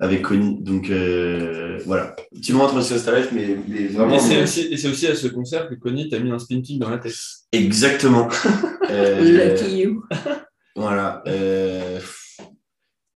avec 0.00 0.22
Connie 0.22 0.60
donc 0.60 0.90
euh, 0.90 1.78
voilà 1.86 2.14
petit 2.32 2.52
moment 2.52 2.64
entre 2.66 2.80
Star 2.82 3.16
Life 3.16 3.30
mais, 3.32 3.56
mais 3.66 3.86
vraiment 3.86 4.14
Et 4.14 4.18
c'est 4.20 4.42
aussi, 4.42 4.60
et 4.72 4.76
c'est 4.76 4.88
aussi 4.88 5.06
à 5.06 5.14
ce 5.14 5.26
concert 5.28 5.68
que 5.68 5.74
Connie 5.74 6.08
t'a 6.08 6.18
mis 6.20 6.30
un 6.30 6.38
spin 6.38 6.60
kick 6.62 6.78
dans 6.78 6.90
la 6.90 6.98
tête. 6.98 7.14
exactement 7.52 8.28
Euh, 8.90 9.20
Lucky 9.20 9.80
you. 9.80 10.04
Voilà. 10.76 11.22
euh, 11.26 12.00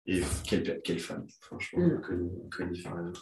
Et 0.05 0.21
quelle, 0.43 0.81
quelle 0.83 0.99
femme, 0.99 1.25
franchement. 1.39 1.85
Mm. 1.85 2.01
Connie, 2.01 2.31
Connie 2.57 2.79
Farrell. 2.79 3.13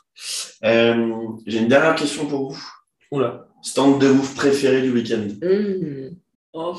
Euh, 0.64 1.28
J'ai 1.46 1.60
une 1.60 1.68
dernière 1.68 1.94
question 1.96 2.26
pour 2.26 2.52
vous. 2.54 2.64
Oula. 3.12 3.48
Stand 3.62 4.00
de 4.02 4.08
ouf 4.10 4.34
préféré 4.36 4.82
du 4.82 4.92
week-end 4.92 5.28
Mmh. 5.42 6.16
Oh. 6.54 6.76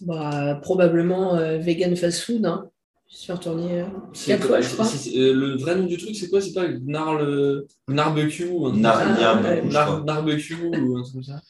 Bah, 0.00 0.58
probablement 0.62 1.36
euh, 1.36 1.58
vegan 1.58 1.94
fast 1.96 2.22
food. 2.24 2.44
Hein. 2.44 2.70
Je 3.18 3.22
suis 3.22 3.32
euh, 3.32 3.84
C'est 4.12 4.26
quatre 4.32 4.46
quoi- 4.46 4.60
fois, 4.60 4.60
je 4.60 4.74
crois. 4.74 4.86
euh, 5.16 5.32
le 5.32 5.56
vrai 5.56 5.74
nom 5.76 5.86
du 5.86 5.96
truc, 5.96 6.14
c'est 6.14 6.28
quoi? 6.28 6.40
C'est 6.42 6.52
pas 6.52 6.68
Gnarle... 6.68 7.64
Gnarbecue 7.88 8.44
ou 8.50 8.66
un. 8.66 8.76
Narbecue 8.76 10.54
ou 10.54 10.96
un 10.98 11.02
truc 11.02 11.14
comme 11.14 11.22
ça 11.22 11.40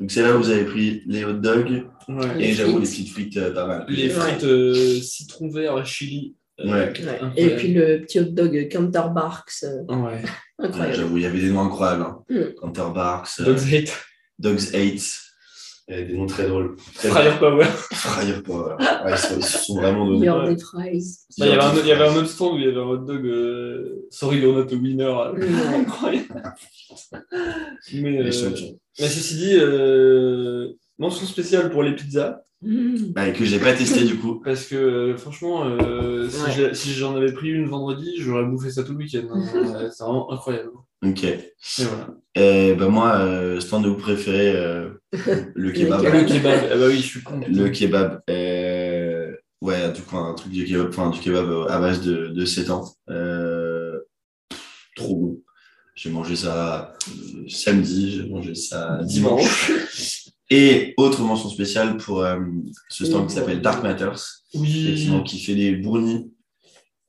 Donc 0.00 0.10
c'est 0.10 0.22
là 0.22 0.34
où 0.36 0.38
vous 0.42 0.50
avez 0.50 0.64
pris 0.64 1.02
les 1.06 1.24
hot 1.24 1.34
dogs 1.34 1.84
Ouais. 2.08 2.26
Et 2.44 2.52
j'avoue 2.52 2.78
les 2.80 2.86
petites 2.86 3.08
frites 3.10 3.36
euh, 3.36 3.52
pas 3.54 3.66
mal. 3.66 3.86
Les 3.88 4.04
Ouais. 4.08 4.10
frites 4.10 4.42
euh, 4.44 4.74
citron 5.00 5.48
vert 5.48 5.86
chili. 5.86 6.34
euh, 6.60 6.64
Ouais. 6.64 6.72
Ouais. 6.72 6.88
incroyable. 6.88 7.32
Et 7.36 7.56
puis 7.56 7.72
le 7.72 8.00
petit 8.00 8.18
hot 8.18 8.24
dog 8.24 8.68
Counterbarks. 8.68 9.62
euh, 9.64 9.84
Ouais. 9.94 10.22
Incroyable. 10.58 10.96
J'avoue, 10.96 11.16
il 11.18 11.22
y 11.22 11.26
avait 11.26 11.40
des 11.40 11.50
noms 11.50 11.62
incroyables. 11.62 12.02
Hein. 12.02 12.18
Mm. 12.30 12.54
Counterbarks, 12.60 13.42
Dogs 13.42 13.72
Hate. 13.72 13.92
Dogs 14.40 14.60
8, 14.74 15.20
euh, 15.90 16.06
des 16.06 16.14
noms 16.16 16.26
très 16.26 16.46
drôles. 16.46 16.76
Très 16.94 17.08
Fryer 17.08 17.32
Power. 17.38 17.64
Fryer 17.92 18.42
Power. 18.42 18.76
Ouais, 18.78 19.12
ils, 19.12 19.18
sont, 19.18 19.36
ils 19.36 19.44
se 19.44 19.58
sont 19.58 19.74
vraiment 19.76 20.06
donnés. 20.06 20.26
Your 20.26 20.44
Ouais. 20.44 20.54
des 20.54 20.60
fries. 20.60 21.04
Bah, 21.38 21.46
Il 21.46 21.50
y, 21.50 21.52
avait 21.52 21.62
un, 21.62 21.74
il 21.80 21.86
y 21.86 21.92
avait 21.92 22.04
un 22.06 22.16
autre 22.16 22.28
stand 22.28 22.54
où 22.54 22.58
il 22.58 22.64
y 22.64 22.68
avait 22.68 22.78
un 22.78 22.84
hot 22.84 22.98
dog 22.98 23.26
euh, 23.26 24.06
Sorry 24.10 24.38
you're 24.38 24.54
not 24.54 24.72
a 24.72 24.76
winner. 24.76 25.04
Incroyable. 25.74 26.42
Mais, 27.94 28.18
euh, 28.18 28.24
mais 28.24 29.08
ceci 29.08 29.34
dit, 29.36 29.56
euh, 29.58 30.72
mention 30.98 31.26
spéciale 31.26 31.70
pour 31.70 31.82
les 31.82 31.94
pizzas. 31.94 32.42
Mmh. 32.62 33.12
Bah, 33.12 33.30
que 33.32 33.44
j'ai 33.44 33.58
pas 33.58 33.72
testé 33.72 34.04
du 34.04 34.16
coup. 34.16 34.40
Parce 34.44 34.66
que 34.66 34.76
euh, 34.76 35.16
franchement, 35.16 35.64
euh, 35.66 36.28
si 36.28 36.42
Ouais. 36.44 36.50
j'ai- 36.54 36.74
si 36.74 36.92
j'en 36.92 37.16
avais 37.16 37.32
pris 37.32 37.50
une 37.50 37.66
vendredi, 37.66 38.14
j'aurais 38.18 38.44
bouffé 38.44 38.70
ça 38.70 38.84
tout 38.84 38.92
le 38.92 38.98
week-end. 38.98 39.26
hein. 39.32 39.42
C'est 39.92 40.04
vraiment 40.04 40.30
incroyable. 40.32 40.70
Ok. 41.04 41.24
Et 41.24 41.44
voilà. 41.78 42.08
Et 42.36 42.74
bah, 42.74 42.88
moi, 42.88 43.16
euh, 43.16 43.58
stand 43.58 43.82
de 43.84 43.88
vous 43.88 43.96
préféré, 43.96 44.52
euh, 44.56 44.90
le 45.54 45.70
kebab. 45.72 46.02
Le 46.04 46.24
kebab, 46.24 46.60
ah 46.72 46.76
bah 46.76 46.86
oui, 46.86 46.96
je 46.98 47.02
suis 47.02 47.22
con. 47.22 47.40
Le 47.48 47.68
kebab. 47.68 48.22
euh, 48.30 49.32
Ouais, 49.60 49.92
du 49.92 50.02
coup, 50.02 50.16
un 50.16 50.34
truc 50.34 50.52
de 50.52 50.62
kebab, 50.64 50.88
enfin, 50.88 51.10
du 51.10 51.18
kebab 51.20 51.66
à 51.68 51.78
base 51.80 52.00
de, 52.02 52.28
de 52.28 52.44
7 52.44 52.70
ans. 52.70 52.84
Euh, 53.10 53.98
Trop 54.96 55.16
bon. 55.16 55.40
J'ai 55.94 56.10
mangé 56.10 56.36
ça 56.36 56.94
samedi, 57.48 58.12
j'ai 58.12 58.28
mangé 58.28 58.54
ça 58.54 59.00
dimanche. 59.02 59.70
Et 60.54 60.92
autre 60.98 61.22
mention 61.22 61.48
spéciale 61.48 61.96
pour 61.96 62.20
euh, 62.22 62.38
ce 62.90 63.06
stand 63.06 63.26
qui 63.26 63.34
s'appelle 63.34 63.62
Dark 63.62 63.82
Matters, 63.82 64.20
Oui. 64.54 64.84
effectivement, 64.88 65.22
qui 65.22 65.38
fait 65.40 65.54
des 65.54 65.76
brownies. 65.76 66.30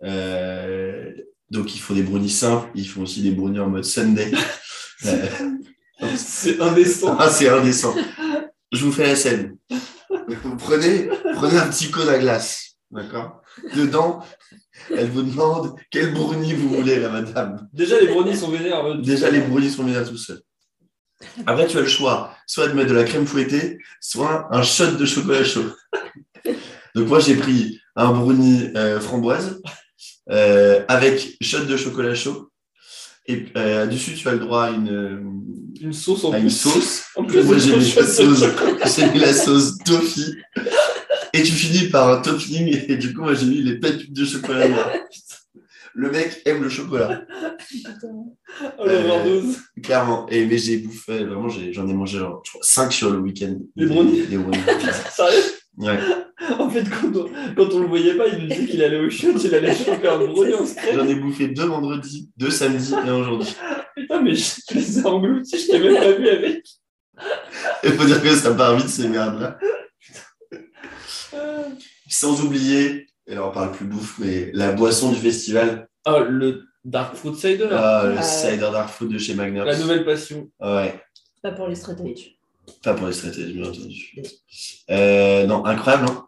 Euh, 0.03 1.11
donc, 1.49 1.75
ils 1.75 1.79
font 1.79 1.93
des 1.93 2.03
brownies 2.03 2.29
simples, 2.29 2.69
ils 2.73 2.87
font 2.87 3.01
aussi 3.01 3.21
des 3.21 3.31
brownies 3.31 3.59
en 3.59 3.69
mode 3.69 3.83
Sunday. 3.83 4.31
Euh, 5.05 5.27
C'est 6.15 6.59
indécent. 6.61 7.15
ah, 7.19 7.29
c'est 7.29 7.47
indécent. 7.49 7.93
Je 8.71 8.83
vous 8.85 8.91
fais 8.91 9.07
la 9.07 9.15
scène. 9.15 9.57
Vous 10.09 10.55
prenez, 10.57 11.07
prenez 11.35 11.57
un 11.57 11.67
petit 11.69 11.91
cône 11.91 12.09
à 12.09 12.17
glace, 12.19 12.75
d'accord? 12.91 13.41
Dedans, 13.75 14.21
elle 14.89 15.09
vous 15.09 15.21
demande 15.23 15.75
quel 15.91 16.13
brownie 16.13 16.53
vous 16.53 16.69
voulez, 16.69 16.99
la 16.99 17.09
madame. 17.09 17.69
Déjà, 17.73 17.99
les 18.01 18.07
brownies 18.07 18.35
sont 18.35 18.49
vénères. 18.49 18.83
euh, 18.85 18.97
Déjà, 19.01 19.29
les 19.29 19.41
brownies 19.41 19.69
sont 19.69 19.83
bien 19.83 20.03
tout 20.03 20.17
seuls. 20.17 20.41
Après, 21.45 21.67
tu 21.67 21.77
as 21.77 21.81
le 21.81 21.87
choix, 21.87 22.32
soit 22.47 22.67
de 22.67 22.73
mettre 22.73 22.89
de 22.89 22.95
la 22.95 23.03
crème 23.03 23.25
fouettée, 23.25 23.79
soit 24.01 24.47
un 24.51 24.63
shot 24.63 24.91
de 24.91 25.05
chocolat 25.05 25.43
chaud. 25.43 25.65
Donc 26.95 27.07
moi, 27.07 27.19
j'ai 27.19 27.35
pris 27.35 27.79
un 27.95 28.11
brownie 28.11 28.69
euh, 28.75 28.99
framboise 28.99 29.61
euh, 30.29 30.83
avec 30.87 31.37
shot 31.41 31.65
de 31.65 31.77
chocolat 31.77 32.15
chaud. 32.15 32.49
Et 33.25 33.45
euh, 33.55 33.87
dessus, 33.87 34.13
tu 34.13 34.27
as 34.27 34.33
le 34.33 34.39
droit 34.39 34.65
à 34.65 34.69
une, 34.71 35.41
Une 35.79 35.93
sauce 35.93 36.25
en 36.25 36.33
à 36.33 36.39
une 36.39 36.49
sauce. 36.49 37.03
En 37.15 37.23
plus, 37.23 37.43
Moi, 37.43 37.57
j'ai 37.57 37.75
mis, 37.77 37.93
la 37.93 38.05
sauce, 38.05 38.43
j'ai 38.95 39.09
mis 39.11 39.19
la 39.19 39.33
sauce 39.33 39.77
toffee. 39.85 40.35
Et 41.31 41.41
tu 41.41 41.51
finis 41.51 41.87
par 41.87 42.09
un 42.09 42.21
topping. 42.21 42.85
Et 42.87 42.97
du 42.97 43.13
coup, 43.13 43.21
moi, 43.21 43.33
j'ai 43.33 43.45
mis 43.45 43.61
les 43.61 43.79
pépites 43.79 44.13
de 44.13 44.25
chocolat 44.25 44.67
noir. 44.67 44.91
Le 45.95 46.09
mec 46.11 46.41
aime 46.45 46.63
le 46.63 46.69
chocolat, 46.69 47.23
Oh, 48.79 48.85
l'overdose. 48.85 49.57
clairement. 49.83 50.27
Et, 50.29 50.45
mais 50.45 50.57
j'ai 50.57 50.77
bouffé, 50.77 51.23
vraiment, 51.23 51.49
j'en 51.49 51.87
ai, 51.87 51.93
mangé 51.93 52.17
genre, 52.19 52.41
5 52.61 52.91
sur 52.91 53.11
le 53.11 53.19
week-end. 53.19 53.55
Des 53.75 53.85
brownies 53.85 54.25
Des 54.27 54.37
brownies. 54.37 54.59
Sérieux 55.11 55.43
Ouais. 55.75 55.97
En 56.59 56.69
fait, 56.69 56.83
quand 56.83 57.15
on, 57.15 57.29
quand 57.55 57.73
on 57.73 57.79
le 57.79 57.87
voyait 57.87 58.13
pas, 58.13 58.27
il 58.27 58.43
nous 58.43 58.47
disait 58.47 58.65
qu'il 58.67 58.83
allait 58.83 58.99
au 58.99 59.09
shot, 59.09 59.33
il 59.43 59.55
allait 59.55 59.73
choper 59.73 60.07
un 60.07 60.17
brownie 60.19 60.53
en 60.53 60.65
secret. 60.65 60.93
J'en 60.93 61.07
ai 61.07 61.15
bouffé 61.15 61.47
deux 61.47 61.65
vendredis, 61.65 62.29
deux 62.37 62.51
samedis 62.51 62.93
et 62.93 63.09
un 63.09 63.15
aujourd'hui. 63.15 63.55
Putain, 63.95 64.21
mais 64.21 64.35
je 64.35 64.51
je 64.69 64.75
les 64.75 64.99
ai 64.99 65.05
engloutis, 65.05 65.57
je 65.59 65.71
t'ai 65.71 65.79
même 65.79 65.95
pas 65.95 66.11
vu 66.11 66.29
avec. 66.29 66.67
Il 67.83 67.91
faut 67.93 68.05
dire 68.05 68.21
que 68.21 68.35
ça 68.35 68.53
part 68.53 68.75
vite, 68.77 68.89
ces 68.89 69.07
merdes-là. 69.07 69.57
Sans 72.07 72.43
oublier, 72.43 73.07
et 73.27 73.35
là 73.35 73.47
on 73.47 73.51
parle 73.51 73.71
plus 73.71 73.85
bouffe, 73.85 74.19
mais 74.19 74.51
la 74.53 74.71
boisson 74.73 75.11
du 75.11 75.17
festival, 75.19 75.87
Ah, 76.05 76.19
le 76.19 76.63
Dark 76.83 77.15
Fruit 77.15 77.35
Cider. 77.35 77.67
ah, 77.71 78.03
le 78.07 78.15
Ah. 78.17 78.21
cider 78.21 78.57
dark 78.59 78.89
food 78.89 79.11
de 79.13 79.17
chez 79.17 79.35
Magnum. 79.35 79.65
La 79.65 79.77
nouvelle 79.77 80.03
passion. 80.05 80.49
Ouais, 80.59 80.99
Pas 81.41 81.51
pour 81.51 81.67
les 81.67 81.79
edge. 81.79 82.31
pas 82.83 82.93
pour 82.93 83.07
les 83.07 83.13
stratégies, 83.13 83.53
bien 83.53 83.69
entendu. 83.69 84.13
Euh, 84.89 85.45
non, 85.47 85.65
incroyable, 85.65 86.05
hein 86.09 86.27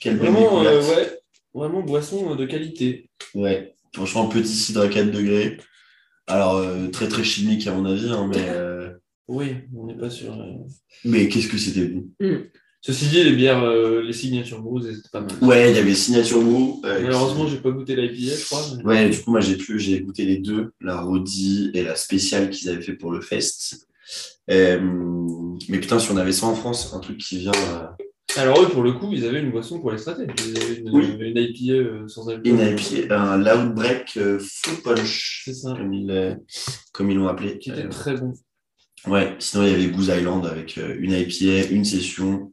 Quelle 0.00 0.16
belle 0.18 0.30
Vraiment, 0.32 0.64
euh, 0.64 0.80
ouais, 0.88 1.18
vraiment 1.54 1.82
boisson 1.82 2.34
de 2.34 2.44
qualité. 2.46 3.08
Ouais, 3.34 3.74
franchement, 3.94 4.26
petit 4.28 4.48
cidre 4.54 4.80
à 4.82 4.88
4 4.88 5.10
degrés. 5.12 5.58
Alors, 6.26 6.56
euh, 6.56 6.88
très 6.88 7.08
très 7.08 7.22
chimique 7.24 7.66
à 7.68 7.72
mon 7.72 7.84
avis, 7.84 8.08
hein, 8.10 8.28
mais, 8.28 8.36
euh, 8.48 8.90
Oui, 9.28 9.54
on 9.76 9.86
n'est 9.86 9.96
pas 9.96 10.10
sûr. 10.10 10.32
euh. 10.32 10.54
mais 11.04 11.28
qu'est-ce 11.28 11.48
que 11.48 11.58
c'était 11.58 11.86
bon. 11.86 12.08
Ceci 12.84 13.06
dit, 13.06 13.22
les 13.22 13.32
bières, 13.32 13.62
euh, 13.62 14.02
les 14.02 14.12
signatures 14.12 14.60
Booze, 14.60 14.90
c'était 14.92 15.08
pas 15.08 15.20
mal. 15.20 15.30
Ouais, 15.40 15.70
il 15.70 15.76
y 15.76 15.78
avait 15.78 15.94
Signature 15.94 16.40
Mou. 16.42 16.82
euh, 16.84 17.00
Malheureusement, 17.00 17.44
qui- 17.44 17.52
j'ai 17.52 17.58
pas 17.58 17.70
goûté 17.70 17.94
l'IPA, 17.94 18.34
je 18.36 18.44
crois. 18.44 18.62
mais- 18.76 18.84
Ouais, 18.84 19.08
du 19.08 19.18
coup, 19.20 19.30
moi, 19.30 19.40
j'ai 19.40 19.56
pu, 19.56 19.78
j'ai 19.78 20.00
goûté 20.00 20.24
les 20.24 20.38
deux, 20.38 20.72
la 20.80 21.00
Rodi 21.00 21.70
et 21.74 21.84
la 21.84 21.94
spéciale 21.94 22.50
qu'ils 22.50 22.68
avaient 22.70 22.82
fait 22.82 22.94
pour 22.94 23.12
le 23.12 23.20
fest. 23.20 23.86
Euh, 24.50 24.80
mais 25.68 25.78
putain, 25.78 26.00
si 26.00 26.10
on 26.10 26.16
avait 26.16 26.32
ça 26.32 26.46
en 26.46 26.56
France, 26.56 26.92
un 26.92 26.98
truc 26.98 27.18
qui 27.18 27.38
vient. 27.38 27.52
euh, 27.52 27.86
Alors, 28.36 28.60
eux, 28.62 28.68
pour 28.68 28.82
le 28.82 28.92
coup, 28.94 29.10
ils 29.12 29.24
avaient 29.26 29.40
une 29.40 29.52
boisson 29.52 29.78
pour 29.78 29.92
les 29.92 29.98
stratèges. 29.98 30.30
Ils 30.48 30.56
avaient 30.60 30.74
une, 30.80 30.90
Oui. 30.90 31.06
une 31.20 31.36
IPA 31.36 32.08
sans 32.08 32.28
alcool. 32.30 32.46
une 32.48 32.58
IPA, 32.60 33.20
un 33.20 33.36
Loud 33.38 33.74
Break 33.76 34.18
Fruit 34.40 34.76
Punch, 34.82 35.42
C'est 35.44 35.54
ça. 35.54 35.74
comme 35.76 35.92
ils, 35.92 36.38
comme 36.92 37.10
ils 37.12 37.16
l'ont 37.16 37.28
appelé. 37.28 37.58
Qui 37.58 37.70
était 37.70 37.88
très 37.88 38.16
bon. 38.16 38.32
ouais, 39.06 39.36
sinon, 39.38 39.64
il 39.66 39.70
y 39.70 39.74
avait 39.74 39.86
Goose 39.88 40.08
Island 40.18 40.46
avec 40.46 40.76
une 40.78 41.12
IPA, 41.12 41.70
une 41.70 41.84
session, 41.84 42.51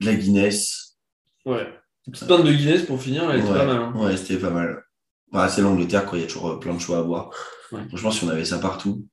de 0.00 0.06
la 0.06 0.14
Guinness. 0.14 0.96
Ouais. 1.44 1.66
Une 2.06 2.12
petite 2.12 2.28
pinte 2.28 2.44
de 2.44 2.52
Guinness 2.52 2.82
pour 2.84 3.02
finir, 3.02 3.30
elle 3.30 3.40
était 3.40 3.48
ouais, 3.48 3.58
pas 3.58 3.66
mal. 3.66 3.76
hein. 3.76 3.92
ouais, 3.96 4.16
c'était 4.16 4.38
pas 4.38 4.50
mal. 4.50 4.82
Bah, 5.32 5.48
c'est 5.48 5.60
l'Angleterre, 5.62 6.06
quoi. 6.06 6.18
Il 6.18 6.22
y 6.22 6.24
a 6.24 6.26
toujours 6.26 6.48
euh, 6.50 6.58
plein 6.58 6.74
de 6.74 6.78
choix 6.80 6.98
à 6.98 7.02
boire. 7.02 7.30
Ouais. 7.72 7.86
Franchement, 7.88 8.10
si 8.10 8.24
on 8.24 8.28
avait 8.28 8.44
ça 8.46 8.58
partout, 8.58 9.06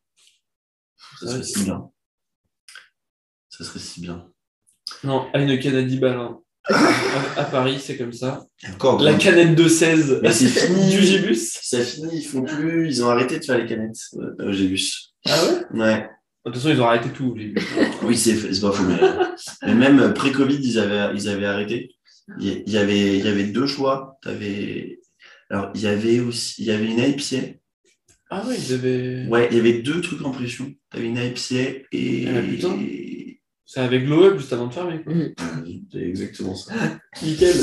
ça 1.19 1.27
serait 1.27 1.43
si 1.43 1.63
bien. 1.63 1.89
Ça 3.49 3.63
serait 3.63 3.79
si 3.79 4.01
bien. 4.01 4.27
Non, 5.03 5.27
Heineken 5.33 5.75
à 5.75 5.81
10 5.83 5.97
balles. 5.99 6.17
hein. 6.17 6.39
à, 6.69 7.41
à 7.41 7.43
Paris, 7.45 7.79
c'est 7.83 7.97
comme 7.97 8.13
ça. 8.13 8.45
Encore, 8.73 9.01
La 9.01 9.13
canette 9.15 9.55
de 9.55 9.67
16 9.67 10.19
Mais 10.23 10.31
c'est 10.31 10.47
fini. 10.47 10.89
du 10.89 11.01
Gibus. 11.01 11.59
ça 11.61 11.83
finit, 11.83 12.19
ils 12.19 12.25
font 12.25 12.43
plus, 12.43 12.87
ils 12.87 13.03
ont 13.03 13.09
arrêté 13.09 13.39
de 13.39 13.43
faire 13.45 13.57
les 13.57 13.65
canettes. 13.65 13.97
Euh, 14.39 14.51
J'ai 14.51 14.67
vu. 14.67 14.79
Ah 15.27 15.37
ouais? 15.45 15.79
Ouais. 15.79 16.09
De 16.45 16.51
toute 16.51 16.61
façon, 16.61 16.69
ils 16.73 16.81
ont 16.81 16.85
arrêté 16.85 17.09
tout. 17.09 17.35
au. 17.35 18.05
Oui, 18.05 18.15
c'est 18.17 18.35
pas 18.61 18.71
faux, 18.71 18.83
mais, 18.83 18.99
mais 19.65 19.73
même 19.89 20.13
pré-Covid, 20.13 20.59
ils 20.61 20.77
avaient, 20.79 21.15
ils 21.15 21.27
avaient 21.27 21.45
arrêté. 21.47 21.89
Il 22.39 22.63
y- 22.69 22.77
avait, 22.77 23.17
il 23.17 23.25
y 23.25 23.27
avait 23.27 23.45
deux 23.45 23.67
choix. 23.67 24.17
T'avais- 24.23 24.99
Alors, 25.49 25.71
il 25.75 25.81
y 25.81 25.87
avait 25.87 26.19
aussi, 26.19 26.61
il 26.61 26.65
y 26.67 26.71
avait 26.71 26.85
une 26.85 26.99
IPA. 26.99 27.57
Ah 28.31 28.43
ouais, 28.47 28.55
ils 28.57 28.73
avaient. 28.73 29.25
Ouais, 29.27 29.47
il 29.51 29.57
y 29.57 29.59
avait 29.59 29.81
deux 29.81 30.01
trucs 30.01 30.21
en 30.23 30.31
pression. 30.31 30.71
T'avais 30.91 31.07
une 31.07 31.17
IPA 31.17 31.83
et. 31.91 32.27
Ah, 32.27 32.41
putain. 32.41 32.77
C'est 33.67 33.79
avec 33.79 34.05
Glow 34.05 34.23
Up 34.25 34.37
juste 34.37 34.53
avant 34.53 34.67
de 34.67 34.73
fermer. 34.73 35.03
quoi. 35.03 35.13
C'est 35.91 35.99
exactement 35.99 36.55
ça. 36.55 36.73
Nickel. 37.23 37.55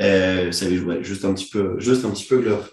Euh, 0.00 0.50
ça 0.52 0.64
avait 0.66 0.76
joué 0.76 1.04
juste 1.04 1.24
un 1.26 1.34
petit 1.34 1.48
peu, 1.50 1.78
juste 1.78 2.04
un 2.06 2.10
petit 2.10 2.24
peu 2.26 2.38
glove. 2.38 2.70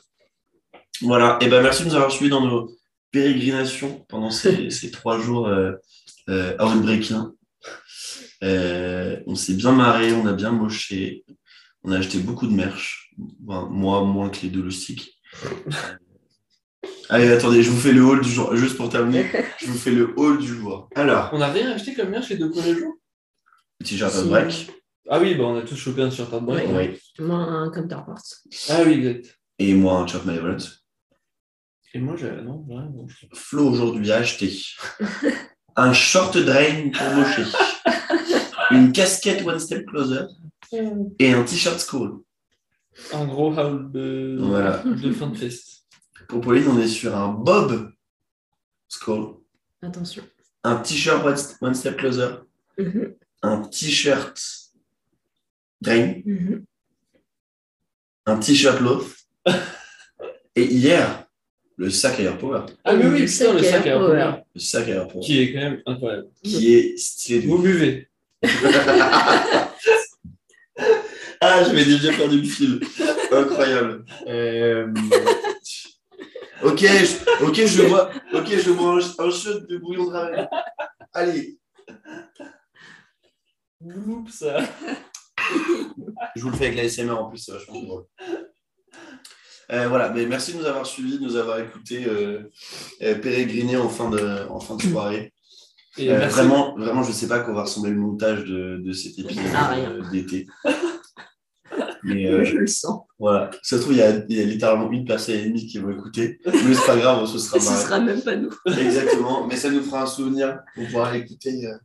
Voilà. 1.02 1.38
Et 1.42 1.48
ben 1.50 1.62
merci 1.62 1.84
de 1.84 1.90
nous 1.90 1.96
avoir 1.96 2.12
suivis 2.12 2.30
dans 2.30 2.46
nos 2.46 2.72
pérégrinations 3.12 4.06
pendant 4.10 4.32
ces, 4.32 4.70
ces 4.72 4.92
trois 4.92 5.20
jours 5.20 5.48
euh, 5.48 5.74
euh, 6.30 6.56
outbreakiens. 6.58 7.34
Euh, 8.44 9.20
on 9.28 9.36
s'est 9.36 9.54
bien 9.56 9.72
marré, 9.74 10.14
on 10.14 10.26
a 10.26 10.34
bien 10.34 10.52
moché, 10.52 11.26
on 11.84 11.92
a 11.92 11.98
acheté 11.98 12.20
beaucoup 12.20 12.48
de 12.48 12.54
merch. 12.54 13.14
Enfin, 13.48 13.68
moi, 13.70 14.04
moins 14.04 14.30
que 14.30 14.42
les 14.44 14.50
deux 14.50 14.62
loustiques. 14.62 15.20
Allez, 17.10 17.28
attendez, 17.32 17.64
je 17.64 17.70
vous 17.72 17.80
fais 17.80 17.92
le 17.92 18.04
haul 18.04 18.22
du 18.22 18.30
jour. 18.30 18.56
Juste 18.56 18.78
pour 18.78 18.90
terminer, 18.90 19.26
je 19.60 19.66
vous 19.68 19.78
fais 19.78 19.92
le 19.92 20.14
haul 20.16 20.38
du 20.38 20.48
jour. 20.48 20.90
Alors, 20.96 21.30
On 21.34 21.40
n'a 21.40 21.52
rien 21.52 21.72
acheté 21.72 21.94
comme 21.96 22.10
merch 22.10 22.30
les 22.30 22.38
deux 22.38 22.50
premiers 22.50 22.76
jours? 22.76 22.94
T-shirt 23.84 24.14
Si. 24.14 24.28
break. 24.28 24.72
Ah 25.10 25.20
oui, 25.20 25.34
bah 25.36 25.46
on 25.46 25.58
a 25.58 25.64
tous 25.64 25.76
chopé 25.76 26.04
un 26.04 26.10
t-shirt 26.10 26.32
de 26.32 26.40
break. 26.40 26.68
Oui. 26.70 27.00
Moi, 27.26 27.38
un 27.38 27.72
counterpart. 27.72 28.22
Ah 28.70 28.82
oui, 28.86 28.94
exact. 28.94 29.40
Et 29.58 29.74
moi, 29.74 29.98
un 30.00 30.08
shirt 30.08 30.24
Malevolent. 30.26 30.58
Et 31.94 32.00
moi, 32.00 32.16
j'ai. 32.16 32.32
Non, 32.42 32.64
ouais, 32.68 32.84
non. 32.84 33.08
je- 33.08 33.26
Flo 33.34 33.70
aujourd'hui 33.70 34.12
a 34.12 34.18
acheté 34.18 34.52
un 35.76 35.94
short 35.94 36.38
drain 36.38 36.90
pour 36.92 37.10
mocher, 37.16 37.44
une 38.72 38.92
casquette 38.92 39.46
One 39.46 39.60
Step 39.60 39.86
Closer 39.88 40.26
et 41.20 41.34
un 41.34 41.44
t-shirt 41.44 41.80
School. 41.80 42.22
Un 43.14 43.26
gros 43.26 43.58
haul 43.58 43.92
de, 43.92 44.38
Voilà. 44.40 44.84
de 44.84 45.12
fin 45.14 45.28
de 45.28 45.38
fest. 45.38 45.86
Pour 46.28 46.42
Pauline, 46.42 46.68
on 46.68 46.80
est 46.80 46.88
sur 46.88 47.16
un 47.16 47.30
Bob 47.30 47.92
School, 48.90 49.38
Attention. 49.82 50.24
un 50.64 50.76
t-shirt 50.78 51.26
One, 51.26 51.36
One 51.62 51.74
Step 51.74 51.98
Closer, 51.98 52.30
Mhm, 52.78 53.16
un 53.42 53.62
t-shirt 53.62 54.40
Drain, 55.82 56.22
mhm. 56.26 56.66
un 58.26 58.38
t-shirt 58.38 58.80
Loaf 58.82 59.24
et 60.56 60.66
hier, 60.66 61.26
le 61.80 61.90
sac 61.90 62.20
Air 62.20 62.38
Power. 62.38 62.62
Ah, 62.84 62.94
mais 62.94 63.06
oui, 63.08 63.22
Le 63.22 63.26
putain, 63.26 63.54
le 63.54 63.64
sac 63.64 63.72
sac 63.72 63.86
à 63.88 63.90
Air 63.90 64.00
Power. 64.00 64.08
Power. 64.22 64.44
Le 64.54 64.60
sac 64.60 64.88
Air 64.90 65.08
Power. 65.08 65.26
Qui 65.26 65.42
est 65.42 65.54
quand 65.54 65.60
même 65.60 65.82
incroyable. 65.86 66.28
Qui 66.44 66.76
est 66.76 66.98
stylé 66.98 67.42
de 67.42 67.48
Vous 67.48 67.60
buvez. 67.60 68.08
Ah, 71.42 71.64
j'avais 71.64 71.86
déjà 71.86 72.12
perdu 72.12 72.42
le 72.42 72.48
fil. 72.48 72.82
Incroyable. 73.32 74.04
Euh, 74.28 74.88
Ok, 76.62 76.80
je... 76.82 77.46
ok, 77.46 77.56
je 77.66 77.84
bois, 77.88 78.10
ok, 78.34 78.48
je 78.50 78.72
bois 78.72 78.96
un, 78.96 79.26
un 79.26 79.32
shot 79.32 79.62
de 79.62 79.78
bouillon 79.78 80.08
de 80.08 80.12
ramen. 80.12 80.50
Allez. 81.14 81.58
Oups. 83.82 84.44
Je 86.36 86.42
vous 86.42 86.50
le 86.50 86.56
fais 86.58 86.66
avec 86.68 86.78
la 86.78 86.90
SMR 86.90 87.12
en 87.18 87.30
plus, 87.30 87.38
c'est 87.38 87.54
vachement 87.54 87.82
drôle. 87.82 88.04
Euh, 89.72 89.88
voilà, 89.88 90.10
mais 90.10 90.26
merci 90.26 90.54
de 90.54 90.58
nous 90.60 90.66
avoir 90.66 90.86
suivis, 90.86 91.20
de 91.20 91.24
nous 91.24 91.36
avoir 91.36 91.60
écoutés 91.60 92.06
euh, 92.08 92.50
euh, 93.04 93.16
pérégriner 93.20 93.78
en 93.78 93.90
fin 93.90 94.10
de, 94.10 94.48
en 94.50 94.60
fin 94.60 94.76
de 94.76 94.82
soirée. 94.82 95.34
Et 95.98 96.12
Euh, 96.12 96.28
vraiment, 96.28 96.76
vraiment, 96.78 97.04
je 97.04 97.12
sais 97.12 97.28
pas 97.28 97.40
qu'on 97.42 97.54
va 97.54 97.64
ressembler 97.64 97.92
le 97.92 97.98
montage 98.00 98.46
de, 98.46 98.78
de 98.84 98.92
cet 98.94 99.20
épisode 99.20 99.44
Ah, 99.56 99.76
euh, 99.78 100.02
d'été. 100.12 100.48
Mais 102.04 102.26
euh, 102.28 102.44
Je 102.46 102.56
le 102.56 102.68
sens. 102.68 103.02
voilà, 103.20 103.52
ça 103.62 103.76
se 103.78 103.82
trouve, 103.82 103.94
il 103.94 104.00
y, 104.00 104.02
a, 104.02 104.24
il 104.30 104.38
y 104.38 104.42
a 104.42 104.46
littéralement 104.46 104.90
une 104.92 105.06
personne 105.06 105.36
et 105.36 105.44
demie 105.46 105.68
qui 105.68 105.78
vont 105.80 105.92
écouter. 105.92 106.40
Mais 106.46 106.74
c'est 106.74 106.86
pas 106.86 106.96
grave, 106.98 107.26
se 107.28 107.38
sera 107.38 107.60
Ce 107.60 107.84
sera 107.86 108.00
même 108.00 108.22
pas 108.22 108.36
nous. 108.38 108.50
Exactement, 108.66 109.46
mais 109.46 109.56
ça 109.58 109.70
nous 109.70 109.84
fera 109.84 110.04
un 110.04 110.08
souvenir. 110.08 110.60
On 110.78 110.86
pourra 110.86 111.12
l'écouter. 111.12 111.68
euh, 111.68 111.76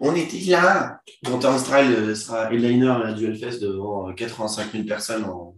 On 0.00 0.14
était 0.14 0.38
là 0.50 1.00
Quand 1.26 1.38
Turnstile 1.40 1.74
euh, 1.98 2.14
sera 2.14 2.52
headliner 2.52 2.88
à 2.88 2.98
la 2.98 3.12
Duel 3.12 3.36
Fest 3.36 3.60
devant 3.62 4.08
euh, 4.08 4.12
85 4.14 4.70
000 4.72 4.84
personnes 4.84 5.24
en, 5.24 5.56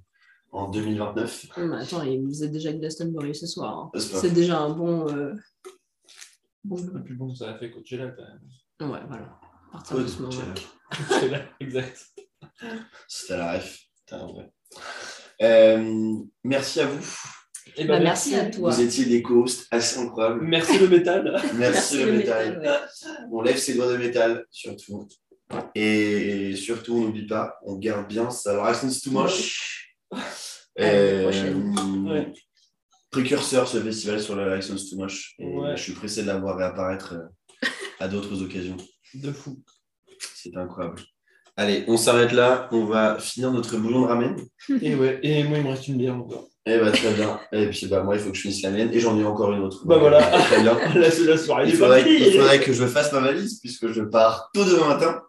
en 0.56 0.70
2029. 0.70 1.46
Non, 1.58 1.66
mais 1.66 1.76
attends, 1.82 2.02
et 2.02 2.18
vous 2.18 2.42
êtes 2.44 2.52
déjà 2.52 2.72
Glastonbury 2.72 3.34
ce 3.34 3.46
soir. 3.46 3.90
hein. 3.94 3.98
C'est 3.98 4.32
déjà 4.32 4.58
un 4.60 4.70
bon. 4.70 5.08
euh, 5.08 5.32
bon- 6.64 6.76
Et 6.78 7.02
puis 7.04 7.14
bon, 7.14 7.34
ça 7.34 7.50
a 7.50 7.58
fait 7.58 7.70
Coachella 7.70 8.08
quand 8.10 8.22
même. 8.22 8.90
Ouais, 8.92 9.00
voilà. 9.08 9.38
À 9.68 9.72
partir 9.72 9.98
de 9.98 10.06
ce 10.06 10.22
moment-là. 10.22 10.54
Coachella, 11.08 11.42
exact. 11.60 12.06
C'était 13.08 13.36
la 13.36 13.52
ref. 13.52 13.78
Putain, 14.06 14.26
ouais. 14.28 14.50
Euh, 15.42 16.14
merci 16.44 16.80
à 16.80 16.86
vous. 16.86 17.16
Et 17.76 17.84
Bah, 17.84 17.98
merci 18.00 18.34
à 18.36 18.48
toi. 18.48 18.70
Vous 18.70 18.80
étiez 18.80 19.04
des 19.04 19.22
co-hosts 19.22 19.66
assez 19.70 19.98
incroyables. 19.98 20.40
Merci 20.46 20.78
le 20.78 20.88
métal. 20.88 21.42
Merci, 21.56 21.98
le 21.98 22.06
le 22.06 22.12
métal. 22.18 22.58
ouais. 22.60 22.70
On 23.32 23.42
lève 23.42 23.56
ses 23.58 23.74
doigts 23.74 23.92
de 23.92 23.96
métal, 23.98 24.46
surtout. 24.50 25.08
Et 25.74 26.54
surtout, 26.56 26.94
on 26.94 27.00
n'oublie 27.02 27.26
pas, 27.26 27.58
on 27.64 27.74
garde 27.76 28.08
bien 28.08 28.30
sa 28.30 28.68
license 28.70 29.00
to 29.02 29.10
moche. 29.10 29.85
Prochaine. 30.76 32.06
Ouais. 32.08 32.32
Précurseur 33.10 33.66
ce 33.68 33.80
festival 33.80 34.20
sur 34.20 34.36
la 34.36 34.56
license 34.56 34.90
to 34.90 34.96
moche. 34.96 35.34
Et 35.38 35.46
Ouais. 35.46 35.76
je 35.76 35.82
suis 35.82 35.92
pressé 35.94 36.22
de 36.22 36.26
la 36.26 36.38
voir 36.38 36.56
réapparaître 36.58 37.14
euh, 37.14 37.68
à 38.00 38.08
d'autres 38.08 38.42
occasions. 38.42 38.76
De 39.14 39.32
fou. 39.32 39.62
C'est 40.20 40.54
incroyable. 40.56 41.00
Allez, 41.56 41.84
on 41.88 41.96
s'arrête 41.96 42.32
là. 42.32 42.68
On 42.72 42.84
va 42.84 43.18
finir 43.18 43.50
notre 43.50 43.76
bouillon 43.78 44.02
de 44.02 44.06
ramen. 44.06 44.36
Et 44.82 44.94
ouais, 44.94 45.18
et 45.22 45.42
moi 45.44 45.58
il 45.58 45.64
me 45.64 45.70
reste 45.70 45.88
une 45.88 45.96
bière 45.96 46.14
encore. 46.16 46.48
Eh 46.68 46.78
bah, 46.78 46.90
très 46.90 47.12
bien. 47.14 47.38
Et 47.52 47.70
puis 47.70 47.86
bah, 47.86 48.02
moi, 48.02 48.16
il 48.16 48.20
faut 48.20 48.30
que 48.30 48.36
je 48.36 48.42
finisse 48.42 48.62
la 48.62 48.70
mienne. 48.70 48.90
Et 48.92 48.98
j'en 48.98 49.16
ai 49.18 49.24
encore 49.24 49.52
une 49.52 49.62
autre. 49.62 49.86
Bah 49.86 49.98
voilà. 49.98 50.20
Très 50.20 50.62
bien. 50.62 50.76
La, 50.96 51.08
la 51.08 51.36
soirée 51.38 51.68
Il 51.68 51.76
faudrait, 51.76 52.00
partie. 52.00 52.16
il 52.18 52.32
faudrait 52.32 52.60
que 52.60 52.72
je 52.72 52.84
fasse 52.86 53.12
ma 53.12 53.20
valise 53.20 53.60
puisque 53.60 53.92
je 53.92 54.02
pars 54.02 54.50
tôt 54.52 54.64
demain 54.64 54.88
matin. 54.88 55.22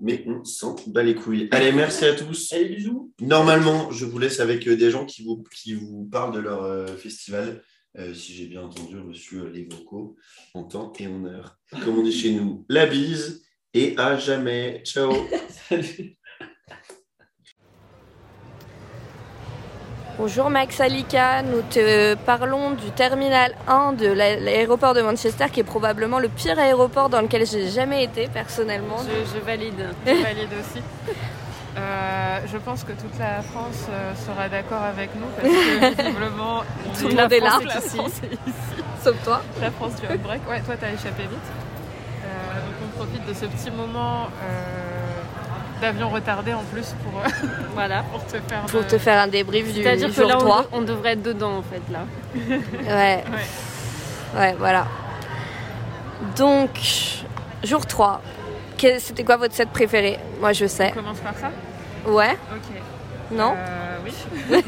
Mais 0.00 0.24
on 0.28 0.44
s'en 0.44 0.76
bat 0.86 1.02
les 1.02 1.16
couilles. 1.16 1.48
Allez, 1.50 1.72
merci 1.72 2.04
à 2.04 2.14
tous. 2.14 2.52
Allez, 2.52 2.66
bisous. 2.66 3.12
Normalement, 3.20 3.90
je 3.90 4.04
vous 4.04 4.18
laisse 4.20 4.38
avec 4.38 4.68
euh, 4.68 4.76
des 4.76 4.92
gens 4.92 5.04
qui 5.04 5.24
vous, 5.24 5.42
qui 5.52 5.74
vous 5.74 6.08
parlent 6.10 6.32
de 6.32 6.40
leur 6.40 6.62
euh, 6.62 6.86
festival. 6.86 7.60
Euh, 7.98 8.12
si 8.12 8.34
j'ai 8.34 8.46
bien 8.46 8.62
entendu, 8.62 8.98
reçu 8.98 9.36
euh, 9.36 9.50
les 9.52 9.64
vocaux 9.64 10.16
en 10.54 10.64
temps 10.64 10.92
et 10.98 11.06
en 11.06 11.24
heure. 11.24 11.58
Comme 11.84 11.98
on 11.98 12.02
dit 12.02 12.12
chez 12.12 12.32
nous, 12.32 12.64
la 12.68 12.86
bise 12.86 13.42
et 13.74 13.94
à 13.98 14.16
jamais. 14.16 14.80
Ciao. 14.84 15.12
Salut. 15.68 16.16
Bonjour 20.16 20.48
Max 20.48 20.80
Alika, 20.80 21.42
nous 21.42 21.60
te 21.62 22.14
parlons 22.14 22.70
du 22.70 22.88
terminal 22.92 23.52
1 23.66 23.94
de 23.94 24.06
l'a- 24.06 24.36
l'aéroport 24.36 24.94
de 24.94 25.02
Manchester 25.02 25.46
qui 25.52 25.58
est 25.58 25.64
probablement 25.64 26.20
le 26.20 26.28
pire 26.28 26.56
aéroport 26.56 27.08
dans 27.08 27.20
lequel 27.20 27.44
j'ai 27.44 27.68
jamais 27.68 28.04
été 28.04 28.28
personnellement. 28.28 28.98
Je, 28.98 29.36
je 29.38 29.44
valide, 29.44 29.88
je 30.06 30.12
valide 30.22 30.50
aussi. 30.60 30.80
Euh, 31.76 32.38
je 32.46 32.56
pense 32.58 32.84
que 32.84 32.92
toute 32.92 33.18
la 33.18 33.42
France 33.42 33.86
euh, 33.90 34.12
sera 34.14 34.48
d'accord 34.48 34.82
avec 34.82 35.10
nous 35.16 35.26
parce 35.36 35.48
que 35.52 36.02
visiblement 36.04 36.62
Tout 36.96 37.08
le 37.08 37.14
la 37.16 37.22
monde 37.22 37.32
est 37.32 37.40
là. 37.40 37.58
La 37.64 37.80
France 37.80 38.12
est 38.22 38.48
ici. 38.48 38.84
Sauf 39.02 39.16
toi. 39.24 39.42
La 39.60 39.72
France 39.72 39.96
du 39.96 40.06
break. 40.18 40.48
Ouais, 40.48 40.60
toi 40.60 40.76
t'as 40.80 40.92
échappé 40.92 41.22
vite. 41.22 41.63
On 43.04 43.06
profite 43.06 43.26
de 43.28 43.34
ce 43.34 43.44
petit 43.46 43.70
moment 43.70 44.28
euh, 44.42 45.80
d'avion 45.82 46.08
retardé 46.08 46.54
en 46.54 46.62
plus 46.72 46.94
pour, 47.04 47.20
euh, 47.20 47.48
Voilà. 47.74 48.02
pour 48.10 48.24
te 48.24 48.38
faire. 48.38 48.62
Pour 48.66 48.82
de- 48.82 48.88
te 48.88 48.98
faire 48.98 49.20
un 49.22 49.26
débrief 49.26 49.72
du 49.74 49.82
C'est-à-dire 49.82 50.08
que 50.08 50.14
jour 50.14 50.26
là, 50.28 50.36
3. 50.36 50.64
on, 50.72 50.78
on 50.78 50.82
devrait 50.82 51.12
être 51.12 51.22
dedans, 51.22 51.58
en 51.58 51.62
fait, 51.62 51.82
là. 51.92 52.00
Ouais. 52.88 53.24
Ouais, 54.36 54.54
voilà. 54.58 54.86
Donc, 56.36 56.70
jour 57.62 57.84
3. 57.86 58.22
Que- 58.78 58.98
C'était 58.98 59.24
quoi 59.24 59.36
votre 59.36 59.54
set 59.54 59.68
préféré? 59.70 60.18
Moi, 60.40 60.52
je 60.54 60.64
On 60.64 60.68
sais. 60.68 60.90
commence 60.92 61.18
par 61.18 61.34
ça? 61.36 61.50
Ouais 62.06 62.36
Ok. 62.52 62.76
Non 63.34 63.54
Euh, 63.56 63.96
oui. 64.04 64.12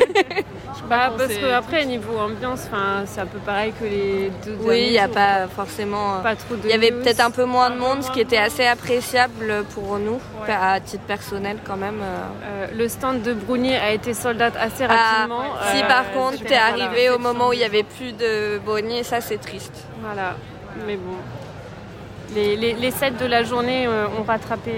Bah, 0.89 1.11
parce 1.19 1.33
que 1.35 1.51
après, 1.53 1.85
niveau 1.85 2.17
ambiance, 2.17 2.61
enfin, 2.71 3.03
c'est 3.07 3.21
un 3.21 3.27
peu 3.27 3.41
pareil 3.41 3.73
que 3.81 3.85
les 3.85 4.31
deux 4.45 4.57
Oui, 4.61 4.85
il 4.87 4.93
n'y 4.93 4.99
a 5.01 5.09
pas 5.09 5.49
forcément. 5.49 6.21
pas 6.23 6.37
trop 6.37 6.55
de 6.55 6.61
Il 6.65 6.71
y 6.71 6.75
avait 6.75 6.93
peut-être 6.93 7.19
un 7.19 7.33
peu 7.33 7.45
moins 7.45 7.71
de 7.71 7.77
monde, 7.77 8.05
ce 8.05 8.11
qui 8.13 8.21
était 8.21 8.37
assez 8.37 8.65
appréciable 8.65 9.65
pour 9.75 9.99
nous, 9.99 10.21
Ouais. 10.47 10.53
à 10.55 10.79
titre 10.79 11.03
personnel 11.05 11.57
quand 11.67 11.77
même. 11.77 11.99
euh. 12.01 12.25
Euh, 12.45 12.67
le 12.77 12.89
stand 12.89 13.23
de 13.23 13.33
Bruni 13.35 13.75
a 13.75 13.91
été 13.91 14.15
sold 14.15 14.41
out 14.41 14.53
assez 14.61 14.85
Ah, 14.89 14.95
rapidement. 15.27 15.43
si 15.75 15.83
Euh, 15.83 15.89
par 15.89 16.13
contre 16.13 16.39
t'es 16.45 16.55
voilà. 16.57 16.67
arrivé 16.67 17.11
au 17.11 17.19
moment 17.19 17.49
où 17.49 17.53
il 17.53 17.59
y 17.59 17.65
avait 17.65 17.83
plus 17.83 18.13
de 18.13 18.59
bonniers, 18.65 19.03
ça 19.03 19.21
c'est 19.21 19.39
triste. 19.39 19.75
Voilà, 20.01 20.37
mais 20.87 20.95
bon. 20.97 21.17
Les, 22.37 22.55
les, 22.55 22.75
les 22.75 22.91
sets 22.93 23.11
de 23.13 23.27
la 23.27 23.43
journée 23.43 23.89
euh, 23.89 24.07
ont 24.21 24.23
rattrapé. 24.23 24.73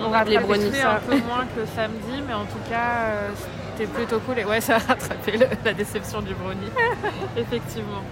On 0.00 0.08
On 0.08 0.12
a 0.12 0.18
rate 0.18 0.28
les 0.28 0.36
un 0.36 0.40
peu 0.42 1.16
moins 1.26 1.44
que 1.54 1.64
samedi, 1.74 2.22
mais 2.26 2.34
en 2.34 2.44
tout 2.44 2.58
cas, 2.70 3.06
euh, 3.06 3.28
c'était 3.76 3.90
plutôt 3.90 4.18
cool. 4.20 4.38
Et 4.38 4.44
ouais, 4.44 4.60
ça 4.60 4.76
a 4.76 4.78
rattrapé 4.78 5.32
le- 5.36 5.46
la 5.64 5.72
déception 5.72 6.20
du 6.22 6.34
brownie. 6.34 6.70
Effectivement. 7.36 8.02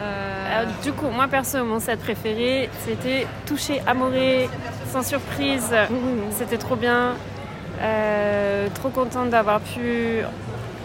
Euh, 0.00 0.60
Alors, 0.60 0.72
du 0.82 0.92
coup, 0.92 1.08
moi 1.08 1.26
perso, 1.28 1.64
mon 1.64 1.80
set 1.80 1.98
préféré, 2.00 2.70
c'était 2.86 3.26
Toucher 3.46 3.82
Amoré, 3.86 4.48
sans 4.90 5.02
surprise. 5.02 5.74
C'était 6.30 6.58
trop 6.58 6.76
bien. 6.76 7.14
Euh, 7.80 8.68
trop 8.74 8.88
contente 8.90 9.30
d'avoir 9.30 9.60
pu 9.60 10.20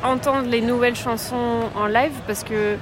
entendre 0.04 0.48
les 0.48 0.62
nouvelles 0.62 0.96
chansons 0.96 1.62
en 1.76 1.86
live 1.88 2.14
parce 2.28 2.44
que 2.44 2.76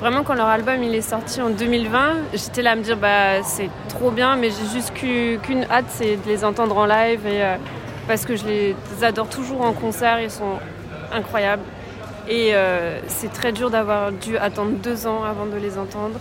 vraiment 0.00 0.22
quand 0.22 0.34
leur 0.34 0.46
album 0.48 0.82
il 0.82 0.94
est 0.94 1.00
sorti 1.00 1.40
en 1.40 1.50
2020, 1.50 2.14
j'étais 2.34 2.62
là 2.62 2.72
à 2.72 2.76
me 2.76 2.82
dire 2.82 2.96
bah 2.96 3.42
c'est 3.42 3.70
trop 3.88 4.10
bien 4.10 4.36
mais 4.36 4.50
j'ai 4.50 4.66
juste 4.72 4.92
qu'u- 4.94 5.38
qu'une 5.42 5.64
hâte 5.70 5.86
c'est 5.88 6.16
de 6.16 6.26
les 6.26 6.44
entendre 6.44 6.76
en 6.76 6.86
live 6.86 7.26
et 7.26 7.42
euh, 7.42 7.56
parce 8.06 8.24
que 8.24 8.36
je 8.36 8.44
les 8.46 8.76
adore 9.02 9.28
toujours 9.28 9.62
en 9.62 9.72
concert, 9.72 10.20
ils 10.20 10.30
sont 10.30 10.58
incroyables. 11.12 11.62
Et 12.28 12.50
euh, 12.54 13.00
c'est 13.08 13.32
très 13.32 13.50
dur 13.52 13.70
d'avoir 13.70 14.12
dû 14.12 14.36
attendre 14.38 14.72
deux 14.72 15.06
ans 15.08 15.24
avant 15.24 15.46
de 15.46 15.56
les 15.56 15.76
entendre. 15.78 16.18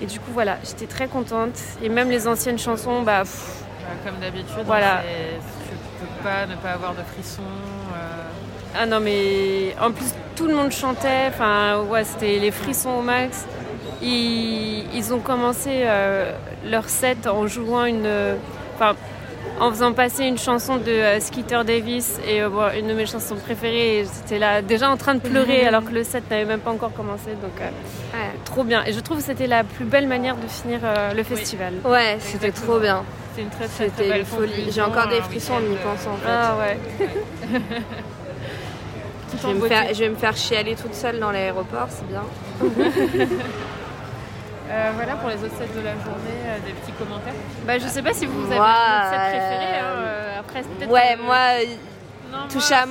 Et 0.00 0.06
du 0.06 0.18
coup 0.18 0.30
voilà, 0.32 0.56
j'étais 0.64 0.86
très 0.86 1.06
contente. 1.08 1.58
Et 1.82 1.88
même 1.90 2.08
les 2.10 2.26
anciennes 2.26 2.58
chansons, 2.58 3.02
bah 3.02 3.20
pff, 3.22 3.62
euh, 3.82 4.08
comme 4.08 4.18
d'habitude, 4.20 4.64
Voilà. 4.66 5.02
c'est- 5.02 5.68
tu 5.70 5.76
peux 6.06 6.22
pas 6.22 6.46
ne 6.46 6.56
pas 6.56 6.70
avoir 6.70 6.92
de 6.92 7.02
frissons. 7.02 7.42
Ah 8.76 8.86
non 8.86 9.00
mais 9.00 9.74
en 9.80 9.92
plus 9.92 10.06
tout 10.36 10.46
le 10.46 10.54
monde 10.54 10.72
chantait, 10.72 11.28
enfin 11.28 11.80
ouais 11.82 12.04
c'était 12.04 12.38
les 12.38 12.50
frissons 12.50 12.90
au 12.98 13.02
max. 13.02 13.44
Ils, 14.02 14.84
ils 14.94 15.14
ont 15.14 15.20
commencé 15.20 15.70
euh, 15.84 16.32
leur 16.66 16.88
set 16.88 17.26
en 17.26 17.46
jouant 17.46 17.84
une, 17.84 18.04
euh, 18.04 18.34
enfin 18.74 18.94
en 19.60 19.70
faisant 19.70 19.92
passer 19.92 20.24
une 20.24 20.36
chanson 20.38 20.76
de 20.76 20.90
euh, 20.90 21.20
Skeeter 21.20 21.62
Davis 21.64 22.18
et 22.26 22.42
euh, 22.42 22.48
bon, 22.48 22.64
une 22.76 22.88
de 22.88 22.92
mes 22.94 23.06
chansons 23.06 23.36
préférées. 23.36 24.04
J'étais 24.22 24.38
là 24.40 24.60
déjà 24.60 24.90
en 24.90 24.96
train 24.96 25.14
de 25.14 25.20
pleurer 25.20 25.64
alors 25.66 25.84
que 25.84 25.92
le 25.92 26.02
set 26.02 26.28
n'avait 26.28 26.44
même 26.44 26.58
pas 26.60 26.72
encore 26.72 26.92
commencé 26.92 27.30
donc 27.40 27.52
euh, 27.60 27.68
Ouais. 28.18 28.30
trop 28.44 28.64
bien. 28.64 28.82
Et 28.84 28.92
je 28.92 28.98
trouve 29.00 29.18
que 29.18 29.22
c'était 29.24 29.46
la 29.46 29.62
plus 29.62 29.84
belle 29.84 30.08
manière 30.08 30.34
de 30.36 30.46
finir 30.48 30.80
le 31.16 31.22
festival. 31.22 31.74
Ouais, 31.84 32.16
c'était 32.18 32.50
trop 32.50 32.80
bien. 32.80 33.04
C'est 33.36 33.42
une 33.42 33.48
très 33.50 33.66
très, 33.68 33.86
très 33.88 33.96
C'était 33.96 34.08
belle 34.10 34.20
une 34.20 34.26
folie. 34.26 34.70
J'ai 34.72 34.82
encore 34.82 35.06
des 35.08 35.20
frissons 35.22 35.54
en 35.54 35.60
y 35.60 35.76
pensant 35.76 36.12
en 36.12 36.16
fait. 36.16 36.28
Ah 36.28 36.56
ouais. 36.58 36.78
je, 39.40 39.46
en 39.46 39.52
vais 39.52 39.54
me 39.60 39.68
faire, 39.68 39.94
je 39.94 39.98
vais 40.00 40.08
me 40.08 40.14
faire 40.16 40.36
chialer 40.36 40.74
toute 40.76 40.94
seule 40.94 41.18
dans 41.18 41.30
l'aéroport, 41.30 41.88
c'est 41.88 42.06
bien. 42.08 42.22
Euh, 44.70 44.90
voilà 44.96 45.14
pour 45.16 45.28
les 45.28 45.36
autres 45.36 45.54
sets 45.58 45.78
de 45.78 45.84
la 45.84 45.92
journée, 45.92 46.40
euh, 46.46 46.56
des 46.66 46.72
petits 46.72 46.92
commentaires. 46.92 47.34
Bah 47.66 47.78
je 47.78 47.86
sais 47.86 48.02
pas 48.02 48.14
si 48.14 48.24
vous 48.24 48.46
avez 48.46 48.56
Moi, 48.56 48.66
un 48.66 49.10
set 49.10 49.18
préféré. 49.20 49.78
hein, 49.78 49.84
euh, 49.98 50.40
Après 50.40 50.62
peut-être. 50.62 50.90
Ouais, 50.90 51.16
moi, 51.22 51.38
Non, 52.32 52.48
Touche 52.50 52.72
à 52.72 52.84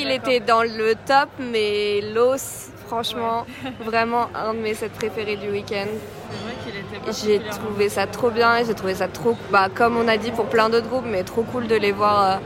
il 0.00 0.10
était 0.10 0.40
dans 0.40 0.62
le 0.62 0.94
top, 1.06 1.28
mais 1.38 2.00
Los, 2.12 2.72
franchement, 2.88 3.46
vraiment 3.84 4.28
un 4.34 4.52
de 4.54 4.58
mes 4.58 4.74
sets 4.74 4.88
préférés 4.88 5.36
du 5.36 5.48
week-end. 5.48 5.86
C'est 6.30 6.42
vrai 6.42 6.54
qu'il 6.64 6.76
était 6.76 7.40
J'ai 7.40 7.48
trouvé 7.50 7.88
ça 7.88 8.06
trop 8.08 8.30
bien 8.30 8.64
j'ai 8.64 8.74
trouvé 8.74 8.94
ça 8.94 9.06
trop, 9.06 9.36
bah, 9.50 9.68
comme 9.72 9.96
on 9.96 10.08
a 10.08 10.16
dit 10.16 10.32
pour 10.32 10.46
plein 10.46 10.68
d'autres 10.70 10.88
groupes, 10.88 11.06
mais 11.06 11.22
trop 11.22 11.42
cool 11.44 11.68
de 11.68 11.76
les 11.76 11.92
voir 11.92 12.40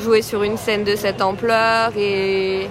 jouer 0.00 0.22
sur 0.22 0.42
une 0.42 0.56
scène 0.56 0.84
de 0.84 0.96
cette 0.96 1.22
ampleur 1.22 1.90
et 1.96 2.68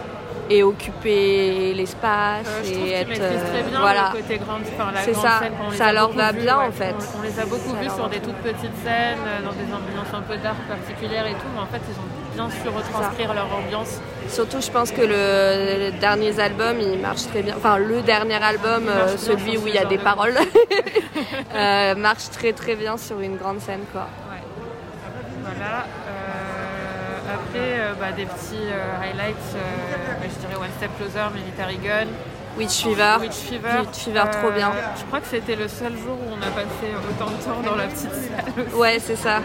et 0.47 0.61
occuper 0.61 1.73
l'espace 1.73 2.45
Euh, 2.47 2.63
et 2.65 2.91
être 2.91 3.07
maîtrisent 3.07 3.19
très 3.49 3.61
euh, 3.61 3.69
bien 3.71 3.79
voilà. 3.81 4.11
le 4.13 4.21
côté 4.21 4.37
grande, 4.37 4.61
enfin, 4.77 4.91
la 4.93 5.01
C'est 5.01 5.13
grande 5.13 5.25
ça, 5.25 5.39
scène. 5.39 5.53
ça 5.73 5.91
leur 5.91 6.11
va 6.11 6.31
bien, 6.33 6.59
ouais. 6.59 6.65
en 6.67 6.71
fait. 6.71 6.93
On, 7.15 7.19
on 7.19 7.21
les 7.23 7.39
a 7.39 7.45
beaucoup 7.45 7.73
vus 7.81 7.89
sur 7.89 8.07
des 8.09 8.19
toutes 8.19 8.35
petites 8.35 8.77
scènes, 8.83 9.17
euh, 9.25 9.41
dans 9.43 9.53
des 9.53 9.63
ambiances 9.73 10.13
un 10.13 10.21
peu 10.21 10.37
d'art 10.37 10.53
particulières 10.69 11.25
et 11.25 11.31
tout, 11.31 11.47
mais 11.55 11.61
en 11.61 11.65
fait 11.65 11.81
ils 11.89 11.97
ont 11.99 12.45
bien 12.47 12.47
su 12.61 12.67
retranscrire 12.69 13.33
leur 13.33 13.47
ambiance. 13.55 13.99
Surtout, 14.29 14.61
je 14.61 14.69
pense 14.69 14.91
que 14.91 15.01
le, 15.01 15.89
le 15.89 15.99
dernier 15.99 16.39
album, 16.39 16.75
il 16.79 16.99
marche 16.99 17.23
très 17.25 17.41
bien. 17.41 17.55
Enfin, 17.57 17.79
le 17.79 18.01
dernier 18.03 18.35
album, 18.43 18.87
euh, 18.87 19.17
celui 19.17 19.57
où 19.57 19.65
il 19.67 19.73
y 19.73 19.79
a 19.79 19.85
des 19.85 19.97
de 19.97 20.03
paroles, 20.03 20.37
euh, 21.55 21.95
marche 21.95 22.29
très 22.29 22.53
très 22.53 22.75
bien 22.75 22.97
sur 22.97 23.19
une 23.19 23.37
grande 23.37 23.61
scène, 23.61 23.81
quoi. 23.91 24.01
Ouais. 24.29 24.43
Voilà. 25.43 25.85
Après, 27.33 27.79
euh, 27.79 27.93
bah, 27.99 28.11
des 28.15 28.25
petits 28.25 28.55
euh, 28.69 29.01
highlights, 29.01 29.35
euh, 29.55 29.59
bah, 30.19 30.25
je 30.33 30.39
dirais 30.47 30.55
One 30.61 30.71
Step 30.77 30.91
Closer, 30.97 31.27
Military 31.33 31.77
Gun, 31.77 32.07
Witch 32.57 32.83
Fever. 32.83 33.17
Witch 33.19 33.33
Fever. 33.33 33.79
Witch 33.81 33.97
Fever, 34.05 34.23
trop 34.31 34.51
bien. 34.51 34.71
Je 34.97 35.03
crois 35.05 35.19
que 35.19 35.27
c'était 35.27 35.55
le 35.55 35.67
seul 35.67 35.93
jour 35.97 36.17
où 36.17 36.31
on 36.31 36.41
a 36.41 36.51
passé 36.51 36.87
autant 37.09 37.29
de 37.31 37.43
temps 37.43 37.69
dans 37.69 37.75
la 37.75 37.83
petite 37.85 38.11
salle. 38.13 38.65
aussi. 38.67 38.75
Ouais, 38.75 38.97
c'est 38.99 39.15
ça. 39.17 39.41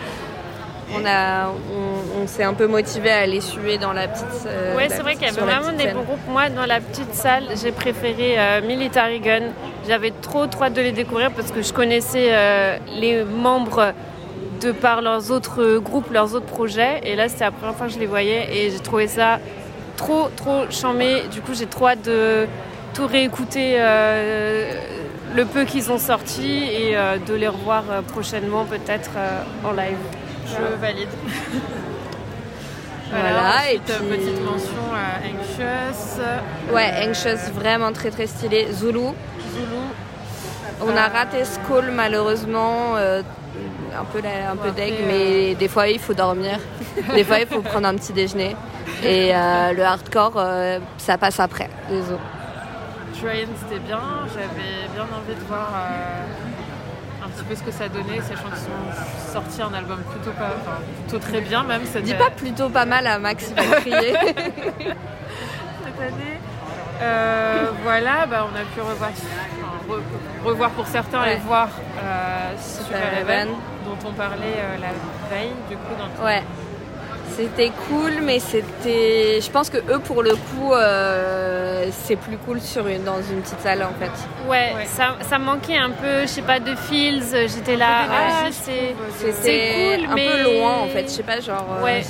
On, 0.93 1.05
a, 1.07 1.47
on, 1.49 2.23
on 2.23 2.27
s'est 2.27 2.43
un 2.43 2.53
peu 2.55 2.67
motivé 2.67 3.13
à 3.13 3.19
aller 3.19 3.41
suer 3.41 3.79
dans 3.79 3.93
la 3.93 4.09
petite. 4.09 4.27
euh, 4.47 4.77
Ouais, 4.77 4.89
la 4.89 4.97
c'est 4.97 5.03
vrai 5.03 5.15
qu'il 5.15 5.23
y 5.27 5.31
avait 5.31 5.41
vraiment 5.41 5.71
des 5.73 5.85
scène. 5.85 5.95
groupes. 5.95 6.19
Moi, 6.29 6.49
dans 6.51 6.67
la 6.67 6.81
petite 6.81 7.15
salle, 7.15 7.45
j'ai 7.63 7.71
préféré 7.71 8.35
euh, 8.39 8.61
Military 8.63 9.21
Gun. 9.21 9.43
J'avais 9.89 10.11
trop, 10.23 10.47
trop 10.49 10.65
hâte 10.65 10.73
de 10.73 10.81
les 10.83 10.91
découvrir 10.93 11.31
parce 11.31 11.53
que 11.53 11.63
je 11.63 11.73
connaissais 11.73 12.29
euh, 12.31 12.77
les 12.99 13.23
membres 13.25 13.93
de 14.61 14.73
par 14.73 15.01
leurs 15.03 15.31
autres 15.31 15.79
groupes, 15.79 16.11
leurs 16.13 16.35
autres 16.35 16.47
projets. 16.47 17.01
Et 17.05 17.17
là, 17.17 17.29
c'était 17.29 17.45
la 17.45 17.51
première 17.51 17.75
fois 17.75 17.87
que 17.87 17.93
je 17.93 17.99
les 17.99 18.07
voyais 18.07 18.49
et 18.57 18.71
j'ai 18.71 18.79
trouvé 18.81 19.09
ça 19.09 19.39
trop, 19.97 20.29
trop 20.37 20.65
chambé. 20.71 21.23
Du 21.31 21.41
coup, 21.41 21.55
j'ai 21.55 21.67
trop 21.67 21.89
hâte 21.89 22.03
de 22.03 22.47
tout 22.95 23.07
réécouter 23.07 23.75
euh, 23.79 24.73
le 25.35 25.45
peu 25.45 25.65
qu'ils 25.65 25.91
ont 25.93 25.99
sorti 25.99 26.65
et 26.65 26.97
euh, 26.97 27.17
de 27.19 27.35
les 27.35 27.49
revoir 27.49 27.85
euh, 27.91 28.03
prochainement, 28.03 28.65
peut-être 28.65 29.11
euh, 29.17 29.43
en 29.65 29.73
live. 29.73 29.97
Je 30.47 30.81
valide. 30.81 31.09
Voilà, 33.11 33.73
et 33.73 33.79
ensuite, 33.79 33.83
puis- 33.99 34.17
petite 34.19 34.45
mention 34.45 34.85
à 34.95 35.27
Anxious. 35.27 36.21
Ouais, 36.73 36.91
Euh, 36.95 37.09
Anxious, 37.11 37.53
vraiment 37.55 37.93
très 37.93 38.11
très 38.11 38.27
stylé. 38.27 38.69
Zulu. 38.73 38.99
Zulu. 39.53 39.81
On 40.83 40.97
a 40.97 41.09
raté 41.09 41.45
Skull 41.45 41.91
malheureusement. 41.93 42.95
Euh, 43.93 44.01
un 44.01 44.05
peu, 44.05 44.21
la- 44.21 44.51
un 44.53 44.57
peu 44.57 44.71
deg, 44.71 44.93
euh, 44.93 45.05
mais 45.07 45.55
des 45.55 45.69
fois 45.69 45.89
il 45.89 45.99
faut 45.99 46.15
dormir. 46.15 46.59
des 47.15 47.25
fois 47.25 47.39
il 47.41 47.47
faut 47.47 47.61
prendre 47.63 47.87
un 47.89 47.95
petit 47.95 48.13
déjeuner. 48.13 48.57
Et 49.05 49.35
euh, 49.35 49.73
le 49.73 49.83
hardcore, 49.85 50.35
euh, 50.37 50.79
ça 50.99 51.17
passe 51.19 51.41
après. 51.41 51.69
Désolé. 51.89 52.19
Train, 53.21 53.47
c'était 53.69 53.81
bien. 53.81 54.01
J'avais 54.33 54.89
bien 54.95 55.05
envie 55.05 55.35
de 55.39 55.45
voir 55.47 55.69
euh, 55.75 57.25
un 57.25 57.29
petit 57.29 57.45
peu 57.45 57.55
ce 57.55 57.63
que 57.63 57.71
ça 57.71 57.89
donnait, 57.89 58.21
sachant 58.21 58.49
qu'ils 58.49 58.57
sont 58.57 59.33
sortis 59.33 59.63
un 59.63 59.75
album 59.75 59.99
plutôt, 60.11 60.31
pas, 60.37 60.51
enfin, 60.61 60.79
plutôt 61.07 61.19
très 61.19 61.41
bien 61.43 61.63
même 61.65 61.83
cette, 61.85 62.05
Dis 62.05 62.15
pas 62.15 62.31
plutôt 62.31 62.69
pas 62.71 62.87
mal 62.87 63.07
à 63.07 63.19
Max, 63.19 63.51
il 63.51 63.55
va 63.71 63.77
crier. 63.81 64.13
cette 65.85 66.01
année. 66.01 66.39
Euh, 67.03 67.71
voilà, 67.83 68.27
bah, 68.27 68.47
on 68.51 68.55
a 68.57 68.63
pu 68.75 68.81
revoir, 68.81 69.11
re- 69.91 70.47
revoir 70.49 70.71
pour 70.71 70.87
certains 70.87 71.23
Ouais. 71.23 71.35
et 71.35 71.39
voir 71.39 71.69
euh, 72.03 72.53
Super 72.59 73.01
Eleven, 73.19 73.49
dont 73.85 74.09
on 74.09 74.13
parlait 74.13 74.57
euh, 74.59 74.77
la 74.81 75.35
veille, 75.35 75.53
du 75.69 75.77
coup, 75.77 75.95
dans 75.99 76.09
ton- 76.09 76.25
Ouais. 76.25 76.43
C'était 77.37 77.71
cool, 77.89 78.21
mais 78.23 78.39
c'était. 78.41 79.41
Je 79.41 79.51
pense 79.51 79.71
que 79.71 79.79
eux, 79.79 80.01
pour 80.01 80.23
le 80.23 80.33
coup, 80.35 80.73
euh, 80.75 81.87
c'est 81.93 82.17
plus 82.17 82.37
cool 82.39 82.61
sur 82.61 82.87
une... 82.89 83.05
dans 83.05 83.23
une 83.23 83.41
petite 83.41 83.61
salle 83.61 83.83
en 83.83 83.95
fait. 83.99 84.11
Ouais, 84.49 84.73
Ouais. 84.77 84.85
Ça, 84.87 85.15
ça 85.23 85.39
manquait 85.39 85.77
un 85.79 85.91
peu, 85.91 86.23
je 86.23 86.27
sais 86.27 86.43
pas, 86.43 86.59
de 86.59 86.75
feels. 86.75 87.23
J'étais 87.49 87.77
là, 87.77 88.49
C'était 88.51 88.95
ah, 88.99 89.33
c'est. 89.41 89.97
cool, 90.01 90.11
un 90.11 90.15
mais- 90.17 90.29
peu 90.29 90.59
loin 90.59 90.73
en 90.83 90.87
fait. 90.89 91.05
Je 91.05 91.09
sais 91.09 91.23
pas, 91.23 91.41
genre. 91.41 91.65
euh, 91.81 91.85
Ouais. 91.85 92.03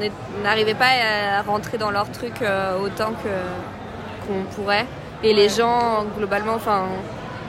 on 0.00 0.42
n'arrivait 0.44 0.74
pas 0.74 0.86
à 1.38 1.42
rentrer 1.42 1.76
dans 1.76 1.90
leur 1.90 2.10
truc 2.10 2.40
euh, 2.40 2.78
autant 2.78 3.10
que 3.10 4.26
qu'on 4.26 4.44
pourrait. 4.54 4.86
Et 5.24 5.32
les 5.34 5.48
gens, 5.48 6.04
globalement, 6.16 6.54
enfin. 6.54 6.82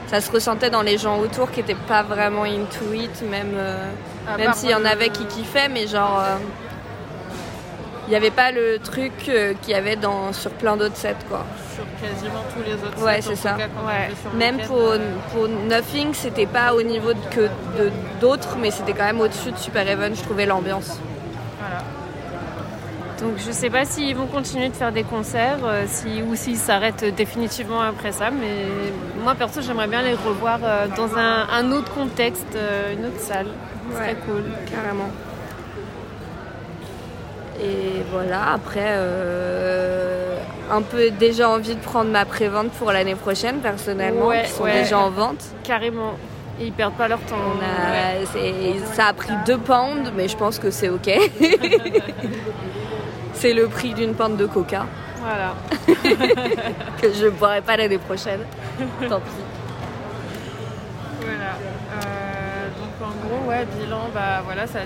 Ça 0.08 0.20
se 0.20 0.30
ressentait 0.30 0.70
dans 0.70 0.82
les 0.82 0.98
gens 0.98 1.18
autour 1.18 1.50
qui 1.50 1.58
étaient 1.58 1.74
pas 1.74 2.04
vraiment 2.04 2.44
into 2.44 2.92
it, 2.94 3.22
même, 3.28 3.54
euh, 3.56 3.90
À 4.32 4.38
même 4.38 4.52
s'il 4.52 4.70
y 4.70 4.74
en 4.74 4.84
avait 4.84 5.08
qui 5.08 5.24
kiffaient, 5.26 5.68
mais 5.68 5.86
genre. 5.88 6.20
euh, 6.20 6.36
il 8.06 8.10
n'y 8.10 8.14
avait 8.16 8.30
pas 8.30 8.52
le 8.52 8.78
truc 8.78 9.10
euh, 9.28 9.54
qu'il 9.60 9.72
y 9.72 9.74
avait 9.74 9.96
dans, 9.96 10.32
sur 10.32 10.52
plein 10.52 10.76
d'autres 10.76 10.94
sets, 10.94 11.16
quoi. 11.28 11.44
sur 11.74 11.82
quasiment 12.00 12.44
tous 12.54 12.62
les 12.64 12.74
autres 12.74 13.04
Ouais, 13.04 13.16
sets, 13.20 13.30
c'est 13.30 13.34
ça. 13.48 13.54
cas, 13.54 13.64
Ouais. 13.84 14.10
Même 14.38 14.54
week-end, 14.58 14.68
pour, 14.68 14.78
euh, 14.92 14.98
pour 15.32 15.48
Nothing, 15.48 16.14
c'était 16.14 16.46
pas 16.46 16.72
au 16.72 16.82
niveau 16.82 17.12
de- 17.12 17.18
que 17.34 17.40
de 17.76 17.90
d'autres, 18.20 18.56
mais 18.60 18.70
c'était 18.70 18.92
quand 18.92 19.02
même 19.06 19.20
au-dessus 19.20 19.50
de 19.50 19.56
Super 19.58 19.88
Even, 19.90 20.14
je 20.14 20.22
trouvais 20.22 20.46
l'ambiance. 20.46 21.00
Donc 23.20 23.32
je 23.38 23.50
sais 23.50 23.70
pas 23.70 23.84
s'ils 23.86 24.14
vont 24.14 24.26
continuer 24.26 24.68
de 24.68 24.74
faire 24.74 24.92
des 24.92 25.02
concerts 25.02 25.60
euh, 25.64 25.84
si, 25.86 26.22
ou 26.22 26.34
s'ils 26.36 26.58
s'arrêtent 26.58 27.04
définitivement 27.16 27.80
après 27.80 28.12
ça, 28.12 28.30
mais 28.30 28.66
moi 29.22 29.34
perso 29.34 29.62
j'aimerais 29.62 29.86
bien 29.88 30.02
les 30.02 30.12
revoir 30.14 30.58
euh, 30.62 30.86
dans 30.96 31.16
un, 31.16 31.46
un 31.48 31.72
autre 31.72 31.92
contexte, 31.94 32.46
euh, 32.56 32.92
une 32.92 33.06
autre 33.06 33.18
salle. 33.20 33.46
Ce 33.90 33.96
serait 33.96 34.08
Ouais. 34.10 34.16
cool. 34.26 34.42
Carrément. 34.70 35.08
Et 37.58 38.02
voilà, 38.12 38.52
après, 38.52 38.98
un 40.70 40.82
peu 40.82 41.08
déjà 41.10 41.48
envie 41.48 41.74
de 41.74 41.80
prendre 41.80 42.10
ma 42.10 42.26
prévente 42.26 42.70
pour 42.72 42.92
l'année 42.92 43.14
prochaine, 43.14 43.60
personnellement, 43.60 44.26
Ouais, 44.26 44.42
qui 44.44 44.50
sont 44.50 44.64
ouais. 44.64 44.82
déjà 44.82 44.98
en 44.98 45.08
vente. 45.08 45.42
Carrément. 45.64 46.12
Et 46.60 46.66
ils 46.66 46.72
perdent 46.72 46.96
pas 46.96 47.08
leur 47.08 47.20
temps. 47.20 47.36
On 47.36 47.58
a- 47.62 47.90
Ouais. 48.20 48.26
c'est- 48.30 48.94
Ça 48.94 49.06
a 49.06 49.12
pris 49.14 49.32
deux 49.46 49.56
pounds, 49.56 50.12
mais 50.14 50.28
je 50.28 50.36
pense 50.36 50.58
que 50.58 50.70
c'est 50.70 50.90
ok. 50.90 51.08
c'est 53.36 53.52
le 53.54 53.66
prix 53.68 53.94
d'une 53.94 54.14
pinte 54.14 54.36
de 54.36 54.46
coca 54.46 54.86
Voilà. 55.20 55.54
que 57.00 57.12
je 57.12 57.26
ne 57.26 57.30
boirai 57.30 57.60
pas 57.60 57.76
l'année 57.76 57.98
prochaine. 57.98 58.40
Tant 59.08 59.20
pis. 59.20 59.30
Voilà. 61.20 61.52
Euh, 61.92 62.68
donc 62.78 63.08
en 63.08 63.26
gros, 63.26 63.48
ouais, 63.50 63.66
bilan, 63.78 64.08
bah 64.14 64.42
voilà, 64.44 64.66
ça, 64.66 64.80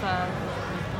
ça- 0.00 0.26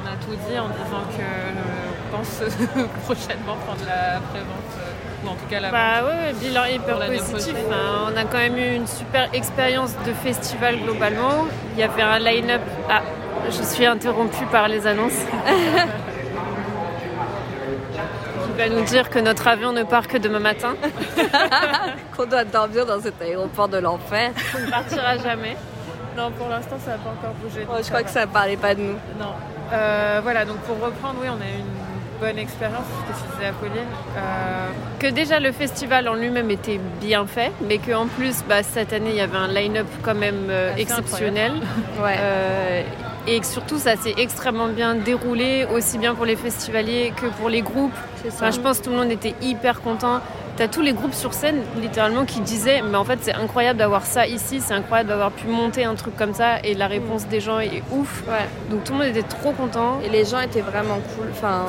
on 0.03 0.07
a 0.07 0.17
tout 0.25 0.37
dit 0.49 0.59
en 0.59 0.69
disant 0.69 1.05
que 1.17 1.23
euh, 1.23 2.13
on 2.13 2.17
pense 2.17 2.41
prochainement 3.05 3.57
prendre 3.67 3.85
la 3.87 4.19
prévente, 4.21 4.73
euh, 4.79 5.27
ou 5.27 5.29
en 5.29 5.35
tout 5.35 5.47
cas 5.51 5.61
la 5.61 5.71
Bah 5.71 6.05
ouais, 6.07 6.33
bilan 6.41 6.65
hyper 6.65 6.99
positif. 6.99 7.55
Enfin, 7.69 8.11
on 8.13 8.17
a 8.17 8.25
quand 8.25 8.39
même 8.39 8.57
eu 8.57 8.75
une 8.77 8.87
super 8.87 9.29
expérience 9.35 9.93
de 10.07 10.13
festival 10.13 10.79
globalement. 10.81 11.47
Il 11.75 11.81
y 11.81 11.83
avait 11.83 12.03
un 12.03 12.19
line-up. 12.19 12.63
Ah, 12.91 13.03
je 13.47 13.63
suis 13.63 13.87
interrompue 13.87 14.47
par 14.51 14.69
les 14.69 14.87
annonces. 14.87 15.13
Qui 18.61 18.69
va 18.69 18.77
nous 18.77 18.85
dire 18.85 19.09
que 19.09 19.19
notre 19.19 19.49
avion 19.49 19.73
ne 19.73 19.85
part 19.85 20.07
que 20.07 20.19
demain 20.19 20.39
matin. 20.39 20.75
Qu'on 22.17 22.27
doit 22.27 22.45
dormir 22.45 22.85
dans 22.85 23.01
cet 23.01 23.21
aéroport 23.23 23.69
de 23.69 23.79
l'enfer. 23.79 24.33
On 24.55 24.61
ne 24.61 24.71
partira 24.71 25.17
jamais. 25.17 25.57
Non, 26.15 26.31
pour 26.33 26.49
l'instant, 26.49 26.77
ça 26.85 26.93
n'a 26.93 26.97
pas 26.99 27.11
encore 27.11 27.35
bougé. 27.43 27.67
Oh, 27.71 27.77
je 27.79 27.87
crois 27.89 28.01
va. 28.01 28.05
que 28.05 28.11
ça 28.11 28.27
parlait 28.27 28.59
pas 28.59 28.75
de 28.75 28.81
nous. 28.81 28.99
Non. 29.19 29.33
Euh, 29.73 30.21
voilà, 30.23 30.45
donc 30.45 30.59
pour 30.59 30.79
reprendre, 30.79 31.21
oui, 31.23 31.29
on 31.31 31.41
a 31.41 31.47
eu 31.47 31.61
une 31.61 32.21
bonne 32.21 32.39
expérience, 32.39 32.85
ce 33.09 33.13
que 33.13 33.33
disait 33.37 33.47
Apolline. 33.49 33.87
Euh, 34.19 34.69
Que 34.99 35.07
déjà 35.07 35.41
le 35.41 35.53
festival 35.53 36.07
en 36.09 36.15
lui-même 36.15 36.51
était 36.51 36.81
bien 37.01 37.27
fait, 37.27 37.53
mais 37.67 37.79
qu'en 37.79 38.09
plus, 38.09 38.45
bah, 38.47 38.63
cette 38.63 38.93
année, 38.93 39.11
il 39.11 39.17
y 39.17 39.23
avait 39.23 39.39
un 39.39 39.49
line-up 39.49 39.87
quand 40.03 40.15
même 40.15 40.49
euh, 40.51 40.75
exceptionnel. 40.77 41.53
Ouais. 42.03 42.85
Et 43.27 43.39
que 43.41 43.47
surtout, 43.47 43.79
ça 43.79 43.97
s'est 43.97 44.15
extrêmement 44.17 44.69
bien 44.69 44.95
déroulé, 44.95 45.67
aussi 45.75 45.99
bien 45.99 46.15
pour 46.15 46.25
les 46.25 46.37
festivaliers 46.37 47.13
que 47.15 47.27
pour 47.27 47.49
les 47.49 47.63
groupes. 47.63 47.93
Enfin, 48.27 48.51
je 48.51 48.61
pense 48.61 48.79
que 48.79 48.85
tout 48.85 48.91
le 48.91 48.97
monde 48.97 49.11
était 49.11 49.35
hyper 49.43 49.81
content. 49.83 50.21
T'as 50.61 50.69
tous 50.69 50.83
les 50.83 50.93
groupes 50.93 51.15
sur 51.15 51.33
scène, 51.33 51.63
littéralement, 51.81 52.27
qui 52.27 52.41
disaient 52.41 52.83
Mais 52.83 52.99
en 52.99 53.05
fait, 53.07 53.19
c'est 53.23 53.33
incroyable 53.33 53.79
d'avoir 53.79 54.05
ça 54.05 54.27
ici, 54.27 54.61
c'est 54.61 54.75
incroyable 54.75 55.09
d'avoir 55.09 55.31
pu 55.31 55.47
monter 55.47 55.87
un 55.87 55.95
truc 55.95 56.15
comme 56.17 56.35
ça. 56.35 56.59
Et 56.63 56.75
la 56.75 56.87
réponse 56.87 57.27
des 57.29 57.41
gens 57.41 57.61
est 57.61 57.83
ouf. 57.91 58.25
Ouais. 58.29 58.47
Donc 58.69 58.85
tout 58.85 58.93
le 58.93 58.99
monde 58.99 59.09
était 59.09 59.23
trop 59.23 59.53
content. 59.53 60.01
Et 60.05 60.11
les 60.11 60.27
gens 60.27 60.39
étaient 60.39 60.61
vraiment 60.61 61.01
cool. 61.17 61.29
Enfin, 61.31 61.65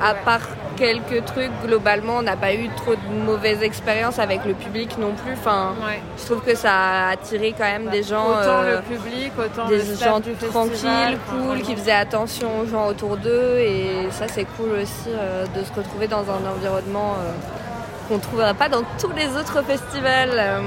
à 0.00 0.14
part 0.14 0.42
quelques 0.76 1.24
trucs, 1.24 1.50
globalement, 1.66 2.18
on 2.18 2.22
n'a 2.22 2.36
pas 2.36 2.54
eu 2.54 2.68
trop 2.76 2.94
de 2.94 3.24
mauvaises 3.26 3.64
expériences 3.64 4.20
avec 4.20 4.44
le 4.44 4.54
public 4.54 4.96
non 4.96 5.14
plus. 5.14 5.32
Enfin, 5.32 5.74
ouais. 5.84 6.00
je 6.16 6.24
trouve 6.24 6.40
que 6.40 6.54
ça 6.54 6.72
a 6.72 7.10
attiré 7.10 7.52
quand 7.58 7.64
même 7.64 7.88
des 7.90 8.04
gens, 8.04 8.28
autant 8.28 8.60
euh, 8.62 8.76
le 8.76 8.96
public, 8.96 9.32
autant 9.36 9.66
des 9.66 9.78
le 9.78 9.96
gens 9.96 10.20
du 10.20 10.34
tranquilles, 10.34 11.18
cool, 11.30 11.62
qui 11.62 11.74
faisaient 11.74 11.90
attention 11.90 12.60
aux 12.60 12.66
gens 12.66 12.86
autour 12.86 13.16
d'eux. 13.16 13.58
Et 13.58 14.08
ça, 14.12 14.26
c'est 14.28 14.46
cool 14.56 14.70
aussi 14.80 15.08
euh, 15.08 15.46
de 15.46 15.64
se 15.64 15.72
retrouver 15.72 16.06
dans 16.06 16.22
un 16.30 16.48
environnement 16.48 17.14
euh, 17.18 17.32
qu'on 18.08 18.16
ne 18.16 18.20
trouverait 18.20 18.54
pas 18.54 18.68
dans 18.68 18.82
tous 19.00 19.10
les 19.16 19.28
autres 19.36 19.62
festivals. 19.64 20.30
euh. 20.34 20.60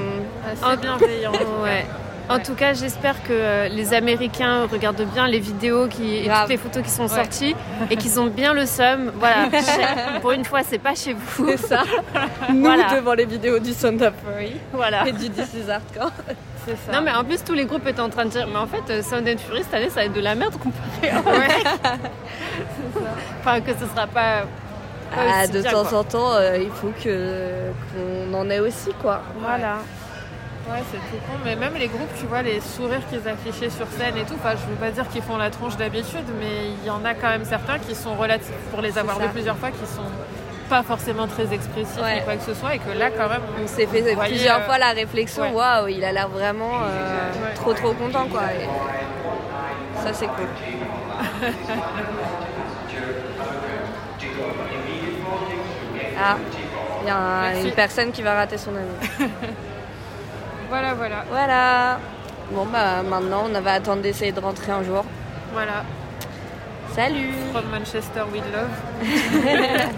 Assez 0.52 0.78
bienveillant. 0.78 1.32
Ouais. 1.64 1.86
En 2.30 2.40
tout 2.40 2.56
cas, 2.56 2.74
j'espère 2.74 3.24
que 3.24 3.30
euh, 3.32 3.68
les 3.70 3.94
Américains 3.94 4.66
regardent 4.70 5.06
bien 5.14 5.28
les 5.30 5.40
vidéos 5.40 5.88
qui, 5.88 6.18
et 6.18 6.24
Grave. 6.26 6.42
toutes 6.42 6.50
les 6.50 6.58
photos 6.58 6.84
qui 6.84 6.90
sont 6.90 7.04
Ouais. 7.04 7.08
sorties 7.24 7.56
et 7.90 7.96
qu'ils 7.96 8.20
ont 8.20 8.26
bien 8.28 8.52
le 8.54 8.66
seum. 8.66 9.14
Voilà, 9.16 9.48
pour 10.22 10.34
une 10.34 10.44
fois, 10.44 10.60
c'est 10.64 10.78
pas 10.78 10.94
chez 10.94 11.14
vous. 11.14 11.48
C'est 11.52 11.58
ça. 11.68 11.84
Nous 12.54 12.60
Voilà. 12.64 12.94
devant 12.98 13.14
les 13.14 13.24
vidéos 13.26 13.60
du 13.60 13.72
Sound 13.72 14.02
of 14.02 14.12
Fury 14.26 14.58
Voilà. 14.74 15.08
et 15.08 15.14
du 15.14 15.30
This 15.30 15.54
is 15.54 15.72
Hardcore. 15.72 16.12
C'est 16.66 16.76
ça. 16.86 16.92
Non, 16.92 17.00
mais 17.02 17.12
en 17.14 17.24
plus, 17.24 17.42
tous 17.46 17.54
les 17.54 17.64
groupes 17.66 17.88
étaient 17.88 18.02
en 18.02 18.10
train 18.10 18.26
de 18.26 18.30
dire, 18.32 18.46
mais 18.52 18.60
en 18.60 18.68
fait, 18.68 18.84
euh, 18.90 19.02
Sound 19.02 19.26
and 19.26 19.38
Fury 19.38 19.64
cette 19.64 19.74
année, 19.76 19.88
ça 19.90 20.02
va 20.02 20.06
être 20.08 20.14
de 20.14 20.20
la 20.20 20.36
merde 20.36 20.56
comparé 20.58 21.10
à 21.16 21.22
Enfin, 23.40 23.62
que 23.62 23.72
ce 23.72 23.86
sera 23.88 24.06
pas. 24.08 24.42
Ah, 25.16 25.44
aussi 25.44 25.52
de 25.52 25.62
bien, 25.62 25.72
temps 25.72 25.84
quoi. 25.86 26.00
en 26.00 26.04
temps, 26.04 26.34
euh, 26.34 26.58
il 26.58 26.70
faut 26.72 26.92
que 27.04 27.72
qu'on 27.94 28.34
en 28.34 28.50
ait 28.50 28.60
aussi, 28.60 28.92
quoi. 29.02 29.22
Voilà. 29.40 29.78
Ouais, 30.70 30.84
c'est 30.92 30.98
tout 30.98 31.24
con. 31.26 31.38
Mais 31.46 31.56
même 31.56 31.76
les 31.76 31.88
groupes, 31.88 32.12
tu 32.20 32.26
vois, 32.26 32.42
les 32.42 32.60
sourires 32.60 33.00
qu'ils 33.10 33.26
affichaient 33.28 33.70
sur 33.70 33.88
scène 33.88 34.18
et 34.18 34.24
tout, 34.24 34.34
enfin, 34.36 34.52
je 34.56 34.70
veux 34.70 34.76
pas 34.76 34.92
dire 34.92 35.08
qu'ils 35.10 35.22
font 35.22 35.38
la 35.38 35.50
tronche 35.50 35.78
d'habitude, 35.78 36.26
mais 36.40 36.72
il 36.82 36.86
y 36.86 36.90
en 36.90 37.06
a 37.06 37.14
quand 37.14 37.30
même 37.30 37.46
certains 37.46 37.80
qui 37.80 37.96
sont 37.96 38.16
relatifs, 38.16 38.52
pour 38.72 38.82
les 38.82 38.98
avoir 38.98 39.18
vus 39.18 39.30
plusieurs 39.30 39.56
fois, 39.58 39.72
qui 39.72 39.86
sont 39.86 40.02
pas 40.70 40.84
forcément 40.84 41.26
très 41.28 41.54
expressifs 41.54 42.02
Ouais. 42.02 42.16
ni 42.16 42.22
quoi 42.26 42.36
que 42.36 42.44
ce 42.44 42.54
soit, 42.54 42.76
et 42.76 42.80
que 42.80 42.92
là, 43.00 43.10
quand 43.12 43.30
même, 43.30 43.40
On 43.64 43.68
s'est 43.68 43.86
fait 43.86 44.02
voyez, 44.14 44.34
plusieurs 44.34 44.58
euh, 44.60 44.64
fois 44.64 44.78
la 44.78 44.92
réflexion, 44.92 45.54
waouh, 45.56 45.88
il 45.88 46.04
a 46.04 46.12
l'air 46.12 46.28
vraiment 46.28 46.82
euh, 46.84 47.32
Ouais. 47.32 47.54
trop 47.56 47.74
trop 47.74 47.94
content, 47.94 48.28
quoi. 48.30 48.42
Et 48.52 48.68
ça, 50.04 50.12
c'est 50.12 50.28
cool. 50.28 50.48
ah, 56.20 56.38
il 57.02 57.08
y 57.08 57.10
a 57.10 57.18
un- 57.18 57.62
une 57.64 57.72
personne 57.72 58.12
qui 58.12 58.22
va 58.22 58.34
rater 58.36 58.58
son 58.58 58.72
ami. 58.76 58.90
voilà, 60.70 60.94
voilà, 60.94 61.24
Voilà. 61.30 62.00
Bon, 62.52 62.66
bah 62.66 63.04
maintenant, 63.04 63.44
on 63.54 63.62
va 63.62 63.74
attendre 63.74 64.02
d'essayer 64.02 64.32
de 64.32 64.40
rentrer 64.40 64.72
un 64.72 64.82
jour. 64.84 65.04
voilà. 65.54 65.84
Salut 66.96 67.34
From 67.52 67.66
Manchester 67.70 68.24
with 68.32 68.44
love. 68.54 68.72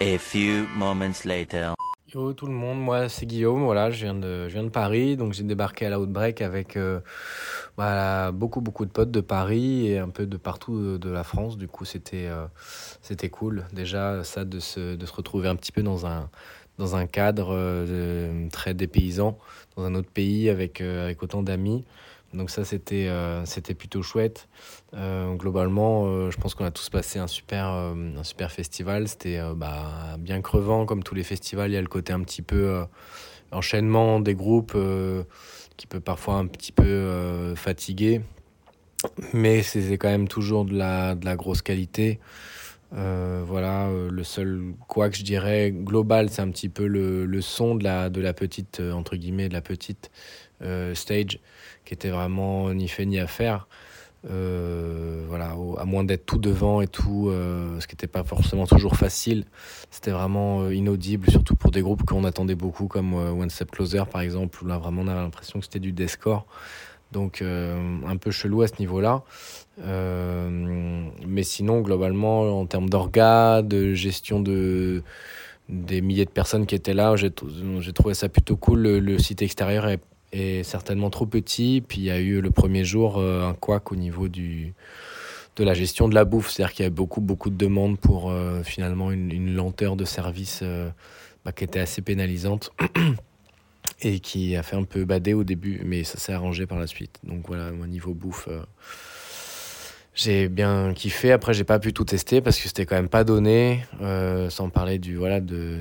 A 0.00 0.16
few 0.18 0.66
moments 0.74 1.24
later. 1.24 1.74
Yo 2.14 2.32
tout 2.32 2.46
le 2.46 2.52
monde, 2.52 2.78
moi 2.80 3.08
c'est 3.08 3.26
Guillaume, 3.26 3.64
voilà, 3.64 3.90
je 3.90 4.04
viens 4.04 4.14
de, 4.14 4.48
je 4.48 4.52
viens 4.52 4.62
de 4.62 4.68
Paris, 4.68 5.16
donc 5.16 5.32
j'ai 5.32 5.42
débarqué 5.42 5.86
à 5.86 5.90
la 5.90 5.96
avec 5.96 6.76
euh, 6.76 7.00
voilà, 7.76 8.30
beaucoup 8.30 8.60
beaucoup 8.60 8.84
de 8.84 8.90
potes 8.90 9.10
de 9.10 9.20
Paris 9.20 9.88
et 9.88 9.98
un 9.98 10.08
peu 10.10 10.24
de 10.24 10.36
partout 10.36 10.96
de, 10.96 11.10
la 11.10 11.24
France, 11.24 11.58
du 11.58 11.66
coup 11.66 11.84
c'était 11.84 12.26
euh, 12.26 12.46
c'était 13.02 13.30
cool 13.30 13.66
déjà 13.72 14.22
ça 14.22 14.44
de 14.44 14.60
se, 14.60 14.94
de 14.94 15.06
se 15.06 15.12
retrouver 15.12 15.48
un 15.48 15.56
petit 15.56 15.72
peu 15.72 15.82
dans 15.82 16.06
un, 16.06 16.30
dans 16.78 16.94
un 16.94 17.06
cadre 17.06 17.48
euh, 17.50 18.48
très 18.50 18.74
dépaysant, 18.74 19.36
dans 19.76 19.84
un 19.84 19.94
autre 19.96 20.10
pays 20.10 20.50
avec, 20.50 20.80
euh, 20.80 21.04
avec 21.04 21.22
autant 21.22 21.42
d'amis. 21.42 21.84
Donc 22.32 22.50
ça, 22.50 22.64
c'était 22.64 23.08
c'était 23.44 23.74
plutôt 23.74 24.02
chouette. 24.02 24.48
Euh, 24.96 25.34
globalement, 25.34 26.06
euh, 26.06 26.30
je 26.30 26.36
pense 26.36 26.54
qu'on 26.54 26.64
a 26.64 26.70
tous 26.70 26.88
passé 26.88 27.18
un 27.18 27.26
super, 27.26 27.68
euh, 27.70 27.94
un 28.16 28.22
super 28.22 28.52
festival. 28.52 29.08
C'était 29.08 29.40
bah, 29.56 30.16
bien 30.18 30.40
crevant, 30.40 30.86
comme 30.86 31.02
tous 31.02 31.14
les 31.14 31.24
festivals. 31.24 31.70
Il 31.70 31.74
y 31.74 31.76
a 31.76 31.82
le 31.82 31.88
côté 31.88 32.12
un 32.12 32.20
petit 32.20 32.42
peu 32.42 32.84
enchaînement 33.50 34.20
des 34.20 34.34
groupes 34.34 34.76
qui 35.76 35.86
peut 35.86 36.00
parfois 36.00 36.34
un 36.34 36.46
petit 36.46 36.72
peu 36.72 37.54
fatiguer. 37.56 38.20
Mais 39.32 39.62
c'est 39.62 39.98
quand 39.98 40.08
même 40.08 40.28
toujours 40.28 40.64
de 40.64 40.76
la, 40.76 41.14
de 41.14 41.24
la 41.24 41.36
grosse 41.36 41.62
qualité. 41.62 42.20
Voilà, 42.92 43.90
le 43.90 44.24
seul 44.24 44.74
quoi 44.88 45.10
que 45.10 45.16
je 45.16 45.24
dirais 45.24 45.72
global, 45.72 46.30
c'est 46.30 46.42
un 46.42 46.50
petit 46.50 46.68
peu 46.68 46.86
le, 46.86 47.26
le 47.26 47.40
son 47.40 47.74
de 47.74 47.84
la, 47.84 48.08
de 48.08 48.20
la 48.20 48.32
petite, 48.32 48.80
entre 48.80 49.16
guillemets, 49.16 49.48
de 49.48 49.54
la 49.54 49.62
petite 49.62 50.10
stage 50.94 51.40
qui 51.84 51.94
était 51.94 52.10
vraiment 52.10 52.72
ni 52.72 52.88
fait 52.88 53.06
ni 53.06 53.18
à 53.18 53.26
faire. 53.26 53.66
Euh, 54.30 55.24
voilà, 55.28 55.54
à 55.78 55.84
moins 55.84 56.02
d'être 56.02 56.24
tout 56.24 56.38
devant 56.38 56.80
et 56.80 56.86
tout, 56.86 57.28
euh, 57.28 57.78
ce 57.80 57.86
qui 57.86 57.94
n'était 57.94 58.06
pas 58.06 58.24
forcément 58.24 58.66
toujours 58.66 58.96
facile. 58.96 59.44
C'était 59.90 60.12
vraiment 60.12 60.62
euh, 60.62 60.74
inaudible, 60.74 61.30
surtout 61.30 61.56
pour 61.56 61.70
des 61.70 61.82
groupes 61.82 62.04
qu'on 62.04 62.24
attendait 62.24 62.54
beaucoup, 62.54 62.86
comme 62.86 63.14
One 63.14 63.50
Step 63.50 63.70
Closer 63.70 64.04
par 64.10 64.22
exemple, 64.22 64.62
où 64.62 64.66
là 64.66 64.78
vraiment 64.78 65.02
on 65.02 65.08
avait 65.08 65.20
l'impression 65.20 65.58
que 65.58 65.66
c'était 65.66 65.80
du 65.80 65.92
deathcore. 65.92 66.46
Donc 67.12 67.42
un 67.42 68.16
peu 68.16 68.32
chelou 68.32 68.62
à 68.62 68.66
ce 68.66 68.74
niveau-là. 68.80 69.22
Mais 69.78 71.42
sinon, 71.44 71.80
globalement, 71.80 72.58
en 72.58 72.66
termes 72.66 72.88
d'orgas, 72.88 73.62
de 73.62 73.94
gestion 73.94 74.40
de, 74.40 75.04
des 75.68 76.00
milliers 76.00 76.24
de 76.24 76.30
personnes 76.30 76.66
qui 76.66 76.74
étaient 76.74 76.94
là, 76.94 77.14
j'ai 77.14 77.30
j'ai 77.78 77.92
trouvé 77.92 78.14
ça 78.14 78.28
plutôt 78.28 78.56
cool. 78.56 78.80
Le, 78.80 78.98
le 78.98 79.18
site 79.20 79.42
extérieur 79.42 79.86
est, 79.86 80.00
est 80.34 80.62
certainement 80.62 81.10
trop 81.10 81.26
petit. 81.26 81.82
Puis 81.86 81.98
il 81.98 82.04
y 82.04 82.10
a 82.10 82.18
eu 82.18 82.40
le 82.40 82.50
premier 82.50 82.84
jour 82.84 83.18
euh, 83.18 83.48
un 83.48 83.54
couac 83.54 83.92
au 83.92 83.96
niveau 83.96 84.28
du, 84.28 84.74
de 85.56 85.64
la 85.64 85.74
gestion 85.74 86.08
de 86.08 86.14
la 86.14 86.24
bouffe. 86.24 86.50
C'est-à-dire 86.50 86.74
qu'il 86.74 86.82
y 86.84 86.86
a 86.86 86.90
beaucoup, 86.90 87.20
beaucoup 87.20 87.50
de 87.50 87.56
demandes 87.56 87.98
pour 87.98 88.30
euh, 88.30 88.62
finalement 88.62 89.10
une, 89.12 89.54
lenteur 89.54 89.96
de 89.96 90.04
service 90.04 90.60
euh, 90.62 90.90
bah, 91.44 91.52
qui 91.52 91.64
était 91.64 91.80
assez 91.80 92.02
pénalisante. 92.02 92.72
Et 94.00 94.18
qui 94.18 94.56
a 94.56 94.62
fait 94.62 94.76
un 94.76 94.84
peu 94.84 95.04
bader 95.04 95.34
au 95.34 95.44
début, 95.44 95.80
mais 95.84 96.04
ça 96.04 96.18
s'est 96.18 96.32
arrangé 96.32 96.66
par 96.66 96.78
la 96.78 96.86
suite. 96.86 97.20
Donc 97.22 97.46
voilà, 97.46 97.70
au 97.70 97.86
niveau 97.86 98.12
bouffe, 98.12 98.48
j'ai 100.14 100.48
bien 100.48 100.92
kiffé. 100.94 101.32
Après, 101.32 101.54
j'ai 101.54 101.64
pas 101.64 101.78
pu 101.78 101.92
tout 101.92 102.04
tester 102.04 102.40
parce 102.40 102.58
que 102.58 102.66
c'était 102.66 102.86
quand 102.86 102.96
même 102.96 103.08
pas 103.08 103.24
donné, 103.24 103.84
sans 104.48 104.68
parler 104.68 104.98
du 104.98 105.16
voilà 105.16 105.40
de 105.40 105.80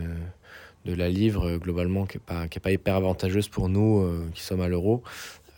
de 0.86 0.94
la 0.94 1.10
livre 1.10 1.48
euh, 1.48 1.58
globalement 1.58 2.06
qui 2.06 2.18
est 2.18 2.20
pas 2.20 2.48
pas 2.62 2.72
hyper 2.72 2.96
avantageuse 2.96 3.48
pour 3.48 3.70
nous 3.70 4.02
euh, 4.02 4.28
qui 4.34 4.42
sommes 4.42 4.62
à 4.62 4.68
l'euro. 4.68 5.04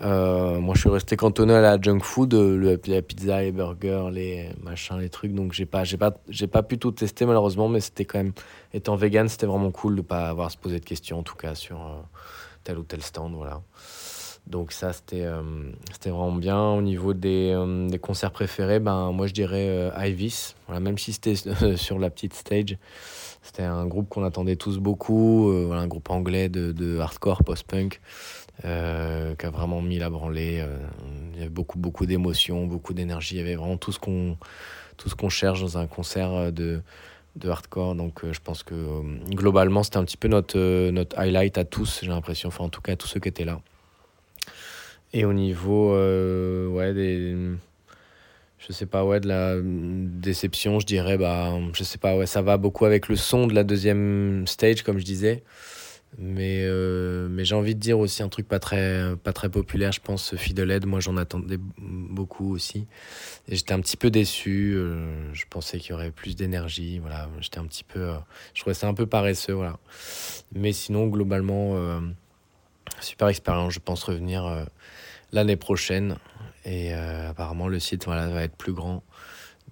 Euh, 0.01 0.59
moi, 0.59 0.75
je 0.75 0.81
suis 0.81 0.89
resté 0.89 1.15
cantonné 1.15 1.53
à 1.53 1.61
la 1.61 1.79
junk 1.79 2.01
food, 2.01 2.33
la 2.33 3.01
pizza, 3.01 3.41
les 3.41 3.53
burgers, 3.53 4.09
les 4.11 4.49
machins, 4.61 4.99
les 4.99 5.07
trucs. 5.07 5.33
Donc, 5.33 5.53
j'ai 5.53 5.65
pas 5.65 5.83
pas 5.97 6.11
pas 6.51 6.63
pu 6.63 6.77
tout 6.77 6.91
tester 6.91 7.25
malheureusement, 7.25 7.69
mais 7.69 7.79
c'était 7.79 8.03
quand 8.03 8.17
même 8.17 8.33
étant 8.73 8.97
vegan, 8.97 9.29
c'était 9.29 9.45
vraiment 9.45 9.71
cool 9.71 9.95
de 9.95 10.01
pas 10.01 10.27
avoir 10.27 10.47
à 10.47 10.49
se 10.49 10.57
poser 10.57 10.81
de 10.81 10.85
questions 10.85 11.19
en 11.19 11.23
tout 11.23 11.35
cas 11.35 11.55
sur 11.55 11.79
tel 12.65 12.77
ou 12.77 12.83
tel 12.83 13.01
stand, 13.01 13.35
voilà. 13.35 13.61
Donc 14.47 14.73
ça, 14.73 14.91
c'était 14.91 15.25
vraiment 16.03 16.33
bien. 16.33 16.59
Au 16.59 16.81
niveau 16.81 17.13
des, 17.13 17.55
des 17.89 17.97
concerts 17.97 18.31
préférés, 18.31 18.81
ben, 18.81 19.13
moi 19.13 19.27
je 19.27 19.33
dirais 19.33 19.91
Ivis. 19.97 20.55
Voilà, 20.67 20.81
même 20.81 20.97
si 20.97 21.13
c'était 21.13 21.35
sur 21.77 21.99
la 21.99 22.09
petite 22.09 22.33
stage, 22.33 22.77
c'était 23.45 23.63
un 23.63 23.85
groupe 23.85 24.09
qu'on 24.09 24.23
attendait 24.23 24.55
tous 24.55 24.79
beaucoup. 24.79 25.51
euh, 25.51 25.71
un 25.71 25.87
groupe 25.87 26.09
anglais 26.09 26.49
de, 26.49 26.71
de 26.71 26.97
hardcore 26.97 27.43
post-punk 27.43 28.01
euh, 28.65 29.35
qui 29.35 29.45
a 29.45 29.51
vraiment 29.51 29.81
mis 29.83 29.99
la 29.99 30.09
branlée. 30.09 30.59
euh, 30.61 30.77
il 31.33 31.37
y 31.37 31.41
avait 31.41 31.49
beaucoup, 31.49 31.77
beaucoup 31.77 32.07
d'émotions, 32.07 32.65
beaucoup 32.65 32.93
d'énergie. 32.93 33.35
Il 33.35 33.37
y 33.37 33.41
avait 33.41 33.55
vraiment 33.55 33.77
tout 33.77 33.91
ce 33.91 33.99
qu'on 33.99 34.37
tout 34.97 35.09
ce 35.09 35.15
qu'on 35.15 35.29
cherche 35.29 35.61
dans 35.61 35.77
un 35.77 35.85
concert 35.85 36.51
de, 36.51 36.81
de 37.35 37.49
hardcore. 37.49 37.93
Donc 37.95 38.23
je 38.31 38.39
pense 38.39 38.63
que 38.63 38.73
globalement, 39.29 39.83
c'était 39.83 39.97
un 39.97 40.05
petit 40.05 40.17
peu 40.17 40.27
notre, 40.27 40.89
notre 40.89 41.19
highlight 41.19 41.57
à 41.59 41.65
tous, 41.65 41.99
j'ai 42.01 42.09
l'impression. 42.09 42.47
Enfin, 42.47 42.63
en 42.63 42.69
tout 42.69 42.81
cas, 42.81 42.93
à 42.93 42.95
tous 42.95 43.07
ceux 43.07 43.19
qui 43.19 43.29
étaient 43.29 43.45
là. 43.45 43.59
Et 45.13 45.23
au 45.23 45.33
niveau 45.33 45.91
ouais, 45.93 46.93
des. 46.93 47.35
Je 48.67 48.73
sais 48.73 48.87
pas, 48.87 49.05
ouais, 49.05 49.19
de 49.19 49.27
la 49.27 49.57
déception, 49.61 50.79
je 50.79 50.87
dirais, 50.87 51.17
bah, 51.17 51.53
je 51.73 51.83
sais 51.83 51.99
pas, 51.99 52.15
ouais, 52.17 52.25
ça 52.25 52.41
va 52.41 52.57
beaucoup 52.57 52.85
avec 52.85 53.07
le 53.09 53.15
son 53.15 53.45
de 53.45 53.53
la 53.53 53.63
deuxième 53.63 54.47
stage, 54.47 54.81
comme 54.81 54.97
je 54.97 55.05
disais. 55.05 55.43
Mais, 56.17 56.61
euh, 56.63 57.27
mais 57.29 57.43
j'ai 57.43 57.55
envie 57.55 57.75
de 57.75 57.79
dire 57.79 57.99
aussi 57.99 58.23
un 58.23 58.29
truc 58.29 58.47
pas 58.47 58.59
très, 58.59 59.15
pas 59.23 59.33
très 59.33 59.49
populaire, 59.49 59.91
je 59.91 59.99
pense, 59.99 60.35
Fiddlehead, 60.35 60.85
moi 60.85 61.01
j'en 61.01 61.17
attendais 61.17 61.57
beaucoup 61.77 62.53
aussi. 62.53 62.87
Et 63.49 63.55
j'étais 63.55 63.73
un 63.73 63.81
petit 63.81 63.97
peu 63.97 64.09
déçu, 64.09 64.75
euh, 64.75 65.33
je 65.33 65.43
pensais 65.49 65.77
qu'il 65.77 65.91
y 65.91 65.93
aurait 65.93 66.11
plus 66.11 66.35
d'énergie, 66.35 66.99
voilà, 66.99 67.29
j'étais 67.41 67.59
un 67.59 67.65
petit 67.65 67.83
peu, 67.83 67.99
euh, 67.99 68.17
je 68.53 68.61
trouvais 68.61 68.73
ça 68.73 68.87
un 68.87 68.93
peu 68.93 69.05
paresseux, 69.05 69.53
voilà. 69.53 69.77
Mais 70.53 70.71
sinon, 70.71 71.07
globalement, 71.07 71.75
super 73.01 73.27
expérience, 73.27 73.73
je 73.73 73.79
pense 73.79 74.03
revenir 74.03 74.65
l'année 75.33 75.57
prochaine. 75.57 76.17
Et 76.65 76.93
euh, 76.93 77.29
apparemment, 77.29 77.67
le 77.67 77.79
site 77.79 78.05
va 78.07 78.43
être 78.43 78.55
plus 78.55 78.73
grand. 78.73 79.03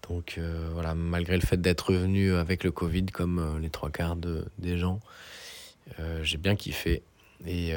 Donc 0.10 0.36
euh, 0.38 0.70
voilà, 0.74 0.94
malgré 0.95 1.36
le 1.36 1.45
fait 1.45 1.57
d'être 1.57 1.90
revenu 1.90 2.34
avec 2.36 2.64
le 2.64 2.72
Covid, 2.72 3.06
comme 3.07 3.40
euh, 3.40 3.60
les 3.60 3.70
trois 3.70 3.90
quarts 3.90 4.15
de, 4.15 4.45
des 4.60 4.78
gens, 4.78 4.99
j'ai 6.22 6.38
bien 6.38 6.56
kiffé. 6.56 7.03
Et, 7.45 7.72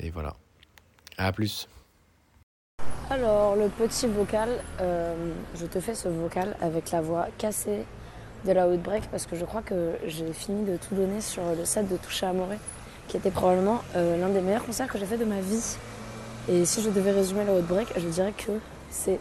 et 0.00 0.10
voilà. 0.10 0.34
À 1.16 1.32
plus. 1.32 1.68
Alors, 3.08 3.56
le 3.56 3.68
petit 3.68 4.06
vocal, 4.06 4.50
je 4.78 5.66
te 5.66 5.80
fais 5.80 5.94
ce 5.94 6.08
vocal 6.08 6.56
avec 6.60 6.90
la 6.90 7.00
voix 7.00 7.28
cassée 7.38 7.84
de 8.44 8.52
la 8.52 8.68
Outbreak 8.68 9.04
parce 9.10 9.24
que 9.26 9.36
je 9.36 9.44
crois 9.44 9.62
que 9.62 9.92
j'ai 10.06 10.32
fini 10.32 10.64
de 10.64 10.76
tout 10.76 10.94
donner 10.94 11.20
sur 11.20 11.42
le 11.56 11.64
set 11.64 11.88
de 11.88 11.96
Toucher 11.96 12.26
Amoré, 12.26 12.58
qui 13.08 13.16
était 13.16 13.30
probablement 13.30 13.82
l'un 13.94 14.28
des 14.28 14.40
meilleurs 14.40 14.66
concerts 14.66 14.88
que 14.88 14.98
j'ai 14.98 15.06
fait 15.06 15.18
de 15.18 15.24
ma 15.24 15.40
vie. 15.40 15.78
Et 16.48 16.64
si 16.64 16.82
je 16.82 16.90
devais 16.90 17.12
résumer 17.12 17.44
la 17.44 17.54
Outbreak, 17.54 17.92
je 17.96 18.08
dirais 18.08 18.32
que 18.36 18.52
c'est 18.90 19.20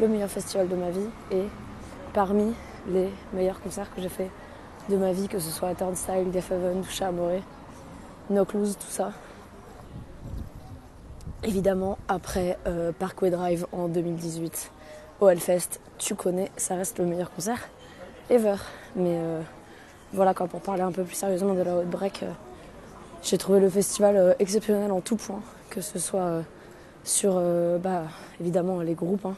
le 0.00 0.08
meilleur 0.08 0.28
festival 0.28 0.68
de 0.68 0.76
ma 0.76 0.90
vie 0.90 1.08
et 1.30 1.44
parmi 2.12 2.52
les 2.88 3.08
meilleurs 3.32 3.60
concerts 3.60 3.94
que 3.94 4.00
j'ai 4.00 4.08
fait 4.08 4.30
de 4.88 4.96
ma 4.96 5.12
vie, 5.12 5.28
que 5.28 5.38
ce 5.38 5.50
soit 5.50 5.74
Turnstile, 5.74 6.30
Def 6.30 6.50
Heaven, 6.50 6.82
Toucher 6.82 7.04
Amoré, 7.04 7.42
No 8.30 8.44
Clues, 8.44 8.74
tout 8.74 8.90
ça. 8.90 9.12
Évidemment, 11.42 11.98
après 12.08 12.58
euh, 12.66 12.92
Parkway 12.92 13.30
Drive 13.30 13.66
en 13.72 13.88
2018, 13.88 14.70
au 15.20 15.28
Hellfest, 15.28 15.80
tu 15.98 16.14
connais, 16.14 16.50
ça 16.56 16.74
reste 16.74 16.98
le 16.98 17.06
meilleur 17.06 17.30
concert 17.30 17.68
ever. 18.30 18.56
Mais 18.96 19.16
euh, 19.16 19.40
voilà, 20.12 20.34
quoi, 20.34 20.46
pour 20.46 20.60
parler 20.60 20.82
un 20.82 20.92
peu 20.92 21.04
plus 21.04 21.14
sérieusement 21.14 21.54
de 21.54 21.62
la 21.62 21.76
Outbreak, 21.76 22.22
euh, 22.22 22.30
j'ai 23.22 23.38
trouvé 23.38 23.60
le 23.60 23.70
festival 23.70 24.36
exceptionnel 24.38 24.90
en 24.92 25.00
tout 25.00 25.16
point, 25.16 25.40
que 25.70 25.80
ce 25.80 25.98
soit 25.98 26.42
sur, 27.06 27.34
euh, 27.36 27.78
bah, 27.78 28.04
évidemment, 28.40 28.80
les 28.80 28.94
groupes. 28.94 29.24
hein. 29.24 29.36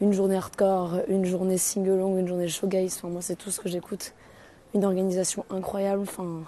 Une 0.00 0.12
journée 0.12 0.36
hardcore, 0.36 1.00
une 1.08 1.24
journée 1.24 1.58
single-long, 1.58 2.18
une 2.18 2.28
journée 2.28 2.46
showgaze, 2.46 2.96
enfin, 2.98 3.08
moi 3.08 3.20
c'est 3.20 3.34
tout 3.34 3.50
ce 3.50 3.58
que 3.58 3.68
j'écoute. 3.68 4.12
Une 4.74 4.84
organisation 4.84 5.44
incroyable, 5.50 6.02
enfin, 6.02 6.42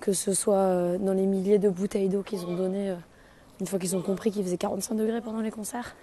que 0.00 0.12
ce 0.12 0.34
soit 0.34 0.56
euh, 0.56 0.98
dans 0.98 1.14
les 1.14 1.24
milliers 1.24 1.58
de 1.58 1.70
bouteilles 1.70 2.10
d'eau 2.10 2.22
qu'ils 2.22 2.44
ont 2.44 2.54
données 2.54 2.90
euh, 2.90 2.96
une 3.60 3.66
fois 3.66 3.78
qu'ils 3.78 3.96
ont 3.96 4.02
compris 4.02 4.30
qu'il 4.30 4.44
faisait 4.44 4.58
45 4.58 4.96
degrés 4.96 5.22
pendant 5.22 5.40
les 5.40 5.50
concerts. 5.50 5.96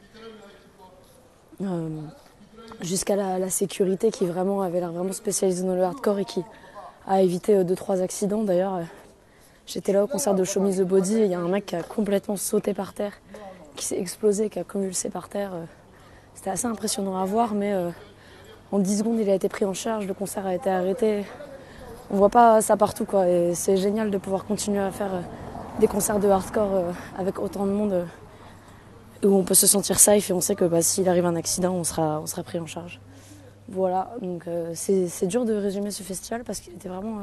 Jusqu'à 2.81 3.15
la, 3.15 3.49
sécurité 3.49 4.09
qui 4.09 4.25
vraiment 4.25 4.61
avait 4.61 4.79
l'air 4.79 4.91
vraiment 4.91 5.11
spécialisée 5.11 5.67
dans 5.67 5.75
le 5.75 5.83
hardcore 5.83 6.19
et 6.19 6.25
qui 6.25 6.41
a 7.05 7.21
évité 7.21 7.57
euh, 7.57 7.63
deux 7.63 7.75
trois 7.75 8.01
accidents. 8.01 8.43
D'ailleurs, 8.43 8.79
j'étais 9.69 9.93
là 9.93 10.03
au 10.03 10.07
concert 10.07 10.33
de 10.33 10.43
Show 10.43 10.61
Me 10.61 10.71
the 10.71 10.81
Body 10.81 11.17
et 11.19 11.25
il 11.25 11.31
y 11.31 11.35
a 11.35 11.39
un 11.39 11.47
mec 11.47 11.67
qui 11.67 11.75
a 11.75 11.83
complètement 11.83 12.35
sauté 12.35 12.73
par 12.73 12.93
terre, 12.93 13.13
qui 13.75 13.85
s'est 13.85 13.99
explosé, 13.99 14.49
qui 14.49 14.59
a 14.59 14.63
convulsé 14.63 15.09
par 15.09 15.29
terre. 15.29 15.51
euh. 15.53 15.65
C'était 16.33 16.49
assez 16.49 16.65
impressionnant 16.65 17.17
à 17.17 17.25
voir, 17.25 17.53
mais 17.53 17.73
euh, 17.73 17.89
en 18.71 18.79
10 18.79 18.99
secondes, 18.99 19.19
il 19.19 19.29
a 19.29 19.35
été 19.35 19.49
pris 19.49 19.65
en 19.65 19.73
charge, 19.73 20.07
le 20.07 20.13
concert 20.13 20.45
a 20.45 20.55
été 20.55 20.69
arrêté. 20.69 21.25
On 22.09 22.15
voit 22.15 22.29
pas 22.29 22.61
ça 22.61 22.77
partout, 22.77 23.05
quoi. 23.05 23.25
C'est 23.53 23.77
génial 23.77 24.09
de 24.09 24.17
pouvoir 24.17 24.45
continuer 24.45 24.79
à 24.79 24.89
faire 24.89 25.13
euh, 25.13 25.21
des 25.79 25.87
concerts 25.87 26.19
de 26.19 26.27
hardcore 26.29 26.93
avec 27.17 27.39
autant 27.39 27.65
de 27.65 27.71
monde 27.71 28.07
où 29.23 29.35
on 29.35 29.43
peut 29.43 29.53
se 29.53 29.67
sentir 29.67 29.99
safe 29.99 30.29
et 30.29 30.33
on 30.33 30.41
sait 30.41 30.55
que 30.55 30.65
bah, 30.65 30.81
s'il 30.81 31.07
arrive 31.09 31.25
un 31.25 31.35
accident, 31.35 31.73
on 31.73 31.83
sera, 31.83 32.21
on 32.21 32.25
sera 32.25 32.41
pris 32.41 32.59
en 32.59 32.65
charge. 32.65 32.99
Voilà, 33.67 34.15
donc 34.21 34.47
euh, 34.47 34.71
c'est 34.73 35.27
dur 35.27 35.45
de 35.45 35.53
résumer 35.53 35.91
ce 35.91 36.01
festival 36.01 36.43
parce 36.43 36.59
qu'il 36.59 36.73
était 36.73 36.89
vraiment 36.89 37.19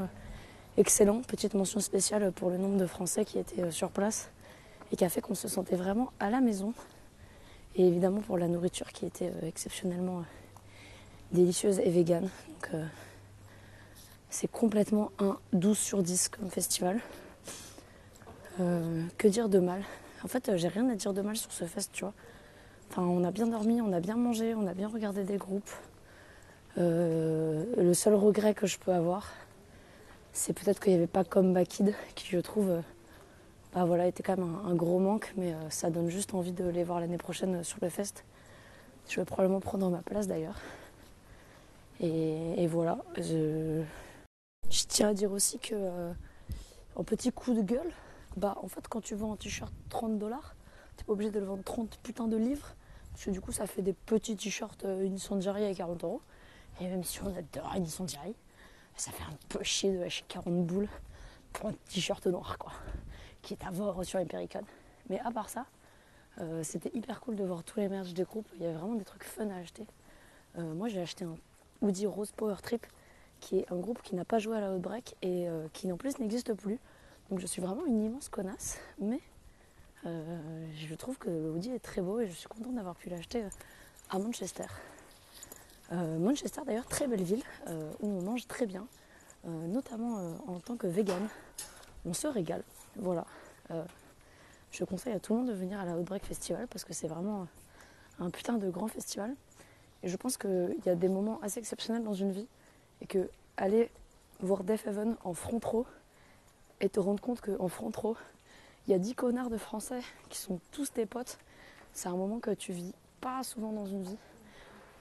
excellent. 0.76 1.22
Petite 1.22 1.54
mention 1.54 1.80
spéciale 1.80 2.32
pour 2.32 2.50
le 2.50 2.58
nombre 2.58 2.76
de 2.76 2.86
Français 2.86 3.24
qui 3.24 3.38
étaient 3.38 3.62
euh, 3.62 3.70
sur 3.70 3.90
place 3.90 4.30
et 4.92 4.96
qui 4.96 5.04
a 5.04 5.08
fait 5.08 5.20
qu'on 5.20 5.34
se 5.34 5.48
sentait 5.48 5.76
vraiment 5.76 6.12
à 6.20 6.30
la 6.30 6.40
maison. 6.40 6.74
Et 7.74 7.86
évidemment 7.86 8.20
pour 8.20 8.38
la 8.38 8.48
nourriture 8.48 8.92
qui 8.92 9.06
était 9.06 9.30
euh, 9.30 9.48
exceptionnellement 9.48 10.18
euh, 10.18 10.22
délicieuse 11.32 11.80
et 11.80 11.90
végane. 11.90 12.28
Donc, 12.48 12.70
c'est 14.30 14.50
complètement 14.50 15.12
un 15.18 15.38
12 15.52 15.78
sur 15.78 16.02
10 16.02 16.28
comme 16.28 16.50
festival. 16.50 17.00
Que 18.58 19.28
dire 19.28 19.48
de 19.48 19.58
mal? 19.58 19.82
En 20.24 20.28
fait, 20.28 20.56
j'ai 20.56 20.68
rien 20.68 20.88
à 20.88 20.94
dire 20.94 21.12
de 21.12 21.20
mal 21.20 21.36
sur 21.36 21.52
ce 21.52 21.64
fest, 21.64 21.90
tu 21.92 22.04
vois. 22.04 22.14
On 22.96 23.24
a 23.24 23.30
bien 23.30 23.46
dormi, 23.46 23.80
on 23.80 23.92
a 23.92 24.00
bien 24.00 24.16
mangé, 24.16 24.54
on 24.54 24.66
a 24.66 24.74
bien 24.74 24.88
regardé 24.88 25.24
des 25.24 25.36
groupes. 25.36 25.70
Le 26.76 27.92
seul 27.94 28.14
regret 28.14 28.54
que 28.54 28.66
je 28.66 28.78
peux 28.78 28.92
avoir, 28.92 29.32
c'est 30.36 30.52
peut-être 30.52 30.80
qu'il 30.80 30.92
n'y 30.92 30.98
avait 30.98 31.06
pas 31.06 31.24
Comeback 31.24 31.68
Kid, 31.68 31.94
qui 32.14 32.28
je 32.28 32.38
trouve, 32.38 32.70
euh, 32.70 32.80
bah 33.74 33.86
voilà, 33.86 34.06
était 34.06 34.22
quand 34.22 34.36
même 34.36 34.56
un, 34.66 34.74
gros 34.74 34.98
manque, 34.98 35.32
mais 35.36 35.54
euh, 35.54 35.70
ça 35.70 35.90
donne 35.90 36.10
juste 36.10 36.34
envie 36.34 36.52
de 36.52 36.68
les 36.68 36.84
voir 36.84 37.00
l'année 37.00 37.16
prochaine 37.16 37.56
euh, 37.56 37.62
sur 37.62 37.78
le 37.80 37.88
fest. 37.88 38.24
Je 39.08 39.16
vais 39.18 39.24
probablement 39.24 39.60
prendre 39.60 39.88
ma 39.88 40.02
place 40.02 40.26
d'ailleurs. 40.26 40.60
Et, 42.00 42.66
voilà, 42.66 42.98
je, 43.16 43.82
tiens 44.68 45.08
à 45.08 45.14
dire 45.14 45.32
aussi 45.32 45.58
que, 45.58 46.12
en 46.94 47.04
petit 47.04 47.32
coup 47.32 47.54
de 47.54 47.62
gueule, 47.62 47.90
bah 48.36 48.58
en 48.62 48.68
fait, 48.68 48.86
quand 48.88 49.00
tu 49.00 49.14
vends 49.14 49.32
un 49.32 49.36
t-shirt 49.36 49.72
30 49.88 50.18
dollars, 50.18 50.54
t'es 50.96 51.04
pas 51.04 51.12
obligé 51.14 51.30
de 51.30 51.40
le 51.40 51.46
vendre 51.46 51.64
30 51.64 51.98
putains 52.02 52.28
de 52.28 52.36
livres, 52.36 52.74
parce 53.12 53.24
que 53.24 53.30
du 53.30 53.40
coup, 53.40 53.52
ça 53.52 53.66
fait 53.66 53.80
des 53.80 53.94
petits 53.94 54.36
t-shirts 54.36 54.84
euh, 54.84 55.40
Jerry 55.40 55.64
à 55.64 55.74
40 55.74 56.04
euros. 56.04 56.20
Et 56.80 56.88
même 56.88 57.04
si 57.04 57.22
on 57.22 57.34
adore 57.34 57.72
Unisson 57.74 58.06
Jerry, 58.06 58.34
ça 58.96 59.12
fait 59.12 59.22
un 59.22 59.36
peu 59.48 59.62
chier 59.62 59.92
de 59.92 59.98
lâcher 59.98 60.24
40 60.28 60.66
boules 60.66 60.88
pour 61.52 61.68
un 61.68 61.72
t-shirt 61.88 62.26
noir, 62.26 62.58
quoi, 62.58 62.72
qui 63.42 63.54
est 63.54 63.64
à 63.64 63.70
voir 63.70 64.04
sur 64.04 64.18
les 64.18 64.24
Pericon. 64.24 64.64
Mais 65.08 65.20
à 65.20 65.30
part 65.30 65.48
ça, 65.48 65.66
euh, 66.40 66.62
c'était 66.62 66.90
hyper 66.94 67.20
cool 67.20 67.36
de 67.36 67.44
voir 67.44 67.62
tous 67.62 67.78
les 67.80 67.88
merch 67.88 68.12
des 68.12 68.24
groupes. 68.24 68.48
Il 68.56 68.62
y 68.62 68.66
avait 68.66 68.74
vraiment 68.76 68.94
des 68.94 69.04
trucs 69.04 69.24
fun 69.24 69.48
à 69.50 69.56
acheter. 69.56 69.86
Euh, 70.58 70.74
moi, 70.74 70.88
j'ai 70.88 71.00
acheté 71.00 71.24
un 71.24 71.36
Woody 71.82 72.06
Rose 72.06 72.32
Power 72.32 72.56
Trip, 72.62 72.86
qui 73.40 73.58
est 73.58 73.72
un 73.72 73.76
groupe 73.76 74.02
qui 74.02 74.14
n'a 74.14 74.24
pas 74.24 74.38
joué 74.38 74.56
à 74.56 74.60
la 74.60 74.72
Outbreak 74.72 75.14
et 75.22 75.48
euh, 75.48 75.68
qui 75.72 75.92
en 75.92 75.96
plus 75.96 76.18
n'existe 76.18 76.54
plus. 76.54 76.78
Donc 77.30 77.40
je 77.40 77.46
suis 77.46 77.60
vraiment 77.60 77.84
une 77.86 78.02
immense 78.02 78.28
connasse, 78.28 78.78
mais 78.98 79.20
je 80.04 80.94
trouve 80.94 81.18
que 81.18 81.28
le 81.28 81.50
Woody 81.50 81.70
est 81.70 81.80
très 81.80 82.00
beau 82.00 82.20
et 82.20 82.28
je 82.28 82.32
suis 82.32 82.46
contente 82.46 82.76
d'avoir 82.76 82.94
pu 82.94 83.08
l'acheter 83.08 83.44
à 84.10 84.18
Manchester. 84.20 84.66
Euh, 85.92 86.18
Manchester 86.18 86.62
d'ailleurs, 86.66 86.86
très 86.86 87.06
belle 87.06 87.22
ville, 87.22 87.42
euh, 87.68 87.92
où 88.00 88.08
on 88.08 88.22
mange 88.22 88.46
très 88.46 88.66
bien, 88.66 88.86
euh, 89.46 89.66
notamment 89.68 90.36
en 90.46 90.58
tant 90.58 90.76
que 90.76 90.86
vegan. 90.86 91.28
On 92.04 92.12
se 92.12 92.26
régale, 92.26 92.62
voilà. 92.96 93.24
Je 94.70 94.84
conseille 94.84 95.12
à 95.12 95.20
tout 95.20 95.32
le 95.32 95.40
monde 95.40 95.48
de 95.48 95.54
venir 95.54 95.80
à 95.80 95.84
la 95.84 95.96
Outbreak 95.96 96.24
Festival 96.24 96.68
parce 96.68 96.84
que 96.84 96.92
c'est 96.92 97.08
vraiment 97.08 97.48
un 98.20 98.30
putain 98.30 98.54
de 98.54 98.70
grand 98.70 98.88
festival. 98.88 99.34
Et 100.02 100.08
je 100.08 100.16
pense 100.16 100.36
qu'il 100.36 100.76
y 100.84 100.88
a 100.88 100.94
des 100.94 101.08
moments 101.08 101.40
assez 101.42 101.58
exceptionnels 101.58 102.04
dans 102.04 102.14
une 102.14 102.30
vie 102.30 102.46
et 103.00 103.06
que 103.06 103.28
aller 103.56 103.90
voir 104.40 104.62
Death 104.62 104.86
Heaven 104.86 105.16
en 105.24 105.34
front 105.34 105.60
row 105.64 105.86
et 106.80 106.88
te 106.88 107.00
rendre 107.00 107.20
compte 107.20 107.40
qu'en 107.40 107.68
front 107.68 107.90
row, 107.96 108.16
il 108.86 108.92
y 108.92 108.94
a 108.94 108.98
10 108.98 109.14
connards 109.14 109.50
de 109.50 109.58
Français 109.58 110.00
qui 110.28 110.38
sont 110.38 110.60
tous 110.70 110.92
tes 110.92 111.06
potes, 111.06 111.38
c'est 111.92 112.08
un 112.08 112.16
moment 112.16 112.38
que 112.38 112.50
tu 112.52 112.72
vis 112.72 112.92
pas 113.20 113.42
souvent 113.42 113.72
dans 113.72 113.86
une 113.86 114.02
vie. 114.02 114.18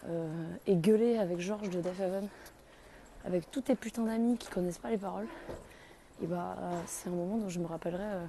Euh, 0.10 0.28
et 0.68 0.76
gueuler 0.76 1.18
avec 1.18 1.40
Georges 1.40 1.70
de 1.70 1.82
Death 1.82 2.00
Heaven, 2.00 2.28
avec 3.26 3.50
tous 3.50 3.62
tes 3.62 3.76
putains 3.76 4.04
d'amis 4.04 4.38
qui 4.38 4.50
connaissent 4.50 4.78
pas 4.78 4.92
les 4.92 4.98
paroles, 4.98 5.28
et 6.22 6.28
bah 6.28 6.56
euh, 6.60 6.80
c'est 6.86 7.10
un 7.10 7.12
moment 7.12 7.38
dont 7.38 7.50
je 7.50 7.60
me 7.60 7.66
rappellerai 7.66 8.04
euh, 8.04 8.26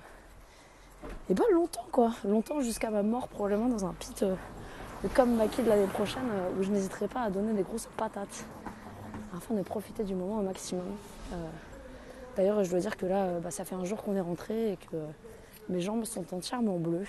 et 1.28 1.34
bah 1.34 1.44
longtemps 1.52 1.86
quoi, 1.92 2.12
longtemps 2.24 2.62
jusqu'à 2.62 2.90
ma 2.90 3.02
mort 3.02 3.28
probablement 3.28 3.68
dans 3.68 3.84
un 3.84 3.92
pit 3.92 4.24
comme 5.14 5.36
Maki 5.36 5.62
de 5.62 5.68
l'année 5.68 5.86
prochaine 5.86 6.24
où 6.58 6.62
je 6.62 6.70
n'hésiterai 6.70 7.08
pas 7.08 7.20
à 7.20 7.30
donner 7.30 7.52
des 7.52 7.62
grosses 7.62 7.88
patates 7.96 8.46
afin 9.36 9.54
de 9.54 9.62
profiter 9.62 10.02
du 10.02 10.14
moment 10.14 10.38
au 10.38 10.42
maximum. 10.42 10.96
D'ailleurs 12.36 12.64
je 12.64 12.70
dois 12.70 12.80
dire 12.80 12.96
que 12.96 13.06
là 13.06 13.38
bah, 13.40 13.50
ça 13.50 13.64
fait 13.64 13.76
un 13.76 13.84
jour 13.84 14.02
qu'on 14.02 14.16
est 14.16 14.20
rentré 14.20 14.72
et 14.72 14.76
que 14.78 14.96
mes 15.68 15.80
jambes 15.80 16.04
sont 16.04 16.24
entièrement 16.34 16.78
bleues, 16.78 17.06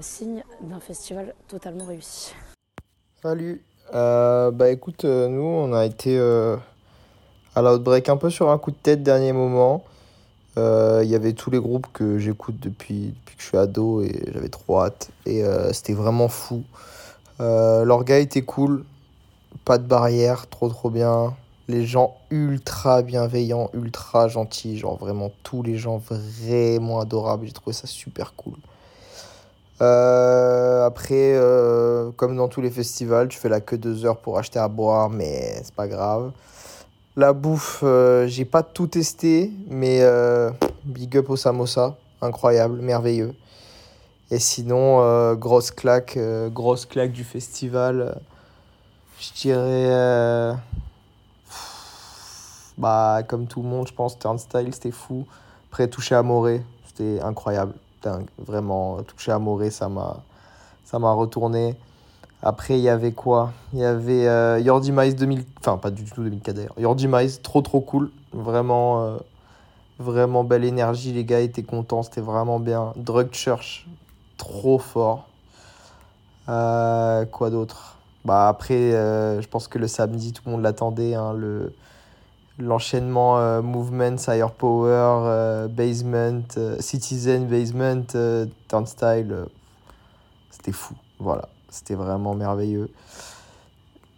signe 0.00 0.42
d'un 0.62 0.80
festival 0.80 1.34
totalement 1.46 1.84
réussi. 1.84 2.34
Salut. 3.22 3.62
Euh, 3.94 4.50
bah 4.50 4.70
écoute, 4.70 5.04
euh, 5.04 5.28
nous 5.28 5.44
on 5.44 5.72
a 5.74 5.86
été 5.86 6.18
euh, 6.18 6.56
à 7.54 7.62
l'Outbreak 7.62 8.08
un 8.08 8.16
peu 8.16 8.30
sur 8.30 8.50
un 8.50 8.58
coup 8.58 8.72
de 8.72 8.76
tête 8.76 9.04
dernier 9.04 9.32
moment. 9.32 9.84
Il 10.56 11.06
y 11.08 11.14
avait 11.14 11.32
tous 11.32 11.52
les 11.52 11.60
groupes 11.60 11.86
que 11.92 12.18
j'écoute 12.18 12.58
depuis, 12.58 13.14
depuis 13.14 13.36
que 13.36 13.42
je 13.42 13.46
suis 13.46 13.58
ado 13.58 14.02
et 14.02 14.24
j'avais 14.34 14.48
trop 14.48 14.80
hâte. 14.80 15.10
Et 15.24 15.44
c'était 15.72 15.92
vraiment 15.92 16.26
fou. 16.26 16.64
L'orga 17.38 18.18
était 18.18 18.42
cool, 18.42 18.84
pas 19.64 19.78
de 19.78 19.86
barrière, 19.86 20.48
trop 20.48 20.68
trop 20.68 20.90
bien. 20.90 21.34
Les 21.68 21.86
gens 21.86 22.16
ultra 22.30 23.02
bienveillants, 23.02 23.70
ultra 23.72 24.26
gentils, 24.26 24.78
genre 24.78 24.98
vraiment 24.98 25.30
tous 25.44 25.62
les 25.62 25.78
gens 25.78 25.98
vraiment 25.98 26.98
adorables. 26.98 27.46
J'ai 27.46 27.52
trouvé 27.52 27.72
ça 27.72 27.86
super 27.86 28.34
cool. 28.34 28.54
Euh, 29.82 30.86
après, 30.86 31.34
euh, 31.34 32.12
comme 32.12 32.36
dans 32.36 32.46
tous 32.46 32.60
les 32.60 32.70
festivals, 32.70 33.26
tu 33.28 33.38
fais 33.38 33.48
la 33.48 33.60
queue 33.60 33.78
deux 33.78 34.06
heures 34.06 34.18
pour 34.18 34.38
acheter 34.38 34.60
à 34.60 34.68
boire, 34.68 35.10
mais 35.10 35.60
c'est 35.64 35.74
pas 35.74 35.88
grave. 35.88 36.30
La 37.16 37.32
bouffe, 37.32 37.80
euh, 37.82 38.28
j'ai 38.28 38.44
pas 38.44 38.62
tout 38.62 38.86
testé, 38.86 39.50
mais 39.68 40.00
big 40.84 41.16
up 41.16 41.30
au 41.30 41.36
samosa, 41.36 41.96
incroyable, 42.20 42.80
merveilleux. 42.80 43.34
Et 44.30 44.38
sinon, 44.38 45.34
grosse 45.34 45.72
claque, 45.72 46.18
grosse 46.52 46.86
claque 46.86 47.12
du 47.12 47.24
festival. 47.24 48.20
je 49.18 49.32
dirais, 49.34 50.56
bah 52.78 53.22
comme 53.28 53.46
tout 53.46 53.62
le 53.62 53.68
monde, 53.68 53.88
je 53.88 53.92
pense, 53.92 54.18
Turnstile, 54.18 54.72
c'était 54.72 54.90
fou. 54.92 55.26
Après, 55.70 55.88
toucher 55.88 56.14
à 56.14 56.22
Morée, 56.22 56.62
c'était 56.86 57.20
incroyable, 57.20 57.74
dingue, 58.02 58.28
vraiment. 58.38 59.02
Toucher 59.02 59.32
à 59.32 59.38
Morée, 59.38 59.70
ça 59.70 59.88
m'a, 59.88 61.12
retourné. 61.12 61.76
Après, 62.42 62.78
il 62.78 62.82
y 62.82 62.88
avait 62.88 63.12
quoi? 63.12 63.52
Il 63.72 63.78
y 63.78 63.84
avait 63.84 64.26
euh, 64.26 64.58
Yordi 64.58 64.90
Mice 64.92 65.14
2000, 65.14 65.44
enfin 65.60 65.78
pas 65.78 65.90
du 65.90 66.04
tout 66.04 66.22
2004 66.22 66.56
d'ailleurs. 66.56 66.74
Yordi 66.78 67.06
Mice, 67.06 67.40
trop 67.40 67.62
trop 67.62 67.80
cool, 67.80 68.10
vraiment, 68.32 69.04
euh, 69.04 69.16
vraiment 70.00 70.42
belle 70.42 70.64
énergie. 70.64 71.12
Les 71.12 71.24
gars 71.24 71.40
étaient 71.40 71.62
contents, 71.62 72.02
c'était 72.02 72.20
vraiment 72.20 72.58
bien. 72.58 72.92
Drug 72.96 73.28
Church, 73.32 73.86
trop 74.38 74.78
fort. 74.78 75.28
Euh, 76.48 77.24
quoi 77.26 77.50
d'autre? 77.50 77.96
Bah 78.24 78.48
après, 78.48 78.74
euh, 78.74 79.40
je 79.40 79.48
pense 79.48 79.68
que 79.68 79.78
le 79.78 79.88
samedi, 79.88 80.32
tout 80.32 80.42
le 80.46 80.52
monde 80.52 80.62
l'attendait, 80.62 81.14
hein, 81.14 81.32
le 81.32 81.72
l'enchaînement 82.58 83.38
euh, 83.38 83.62
Movement, 83.62 84.16
Higher 84.28 84.46
Power, 84.56 85.22
euh, 85.26 85.68
Basement, 85.68 86.42
euh, 86.56 86.76
Citizen, 86.80 87.46
Basement, 87.46 88.06
Turnstile, 88.68 89.46
c'était 90.50 90.72
fou. 90.72 90.94
Voilà, 91.18 91.48
c'était 91.68 91.94
vraiment 91.94 92.34
merveilleux. 92.34 92.90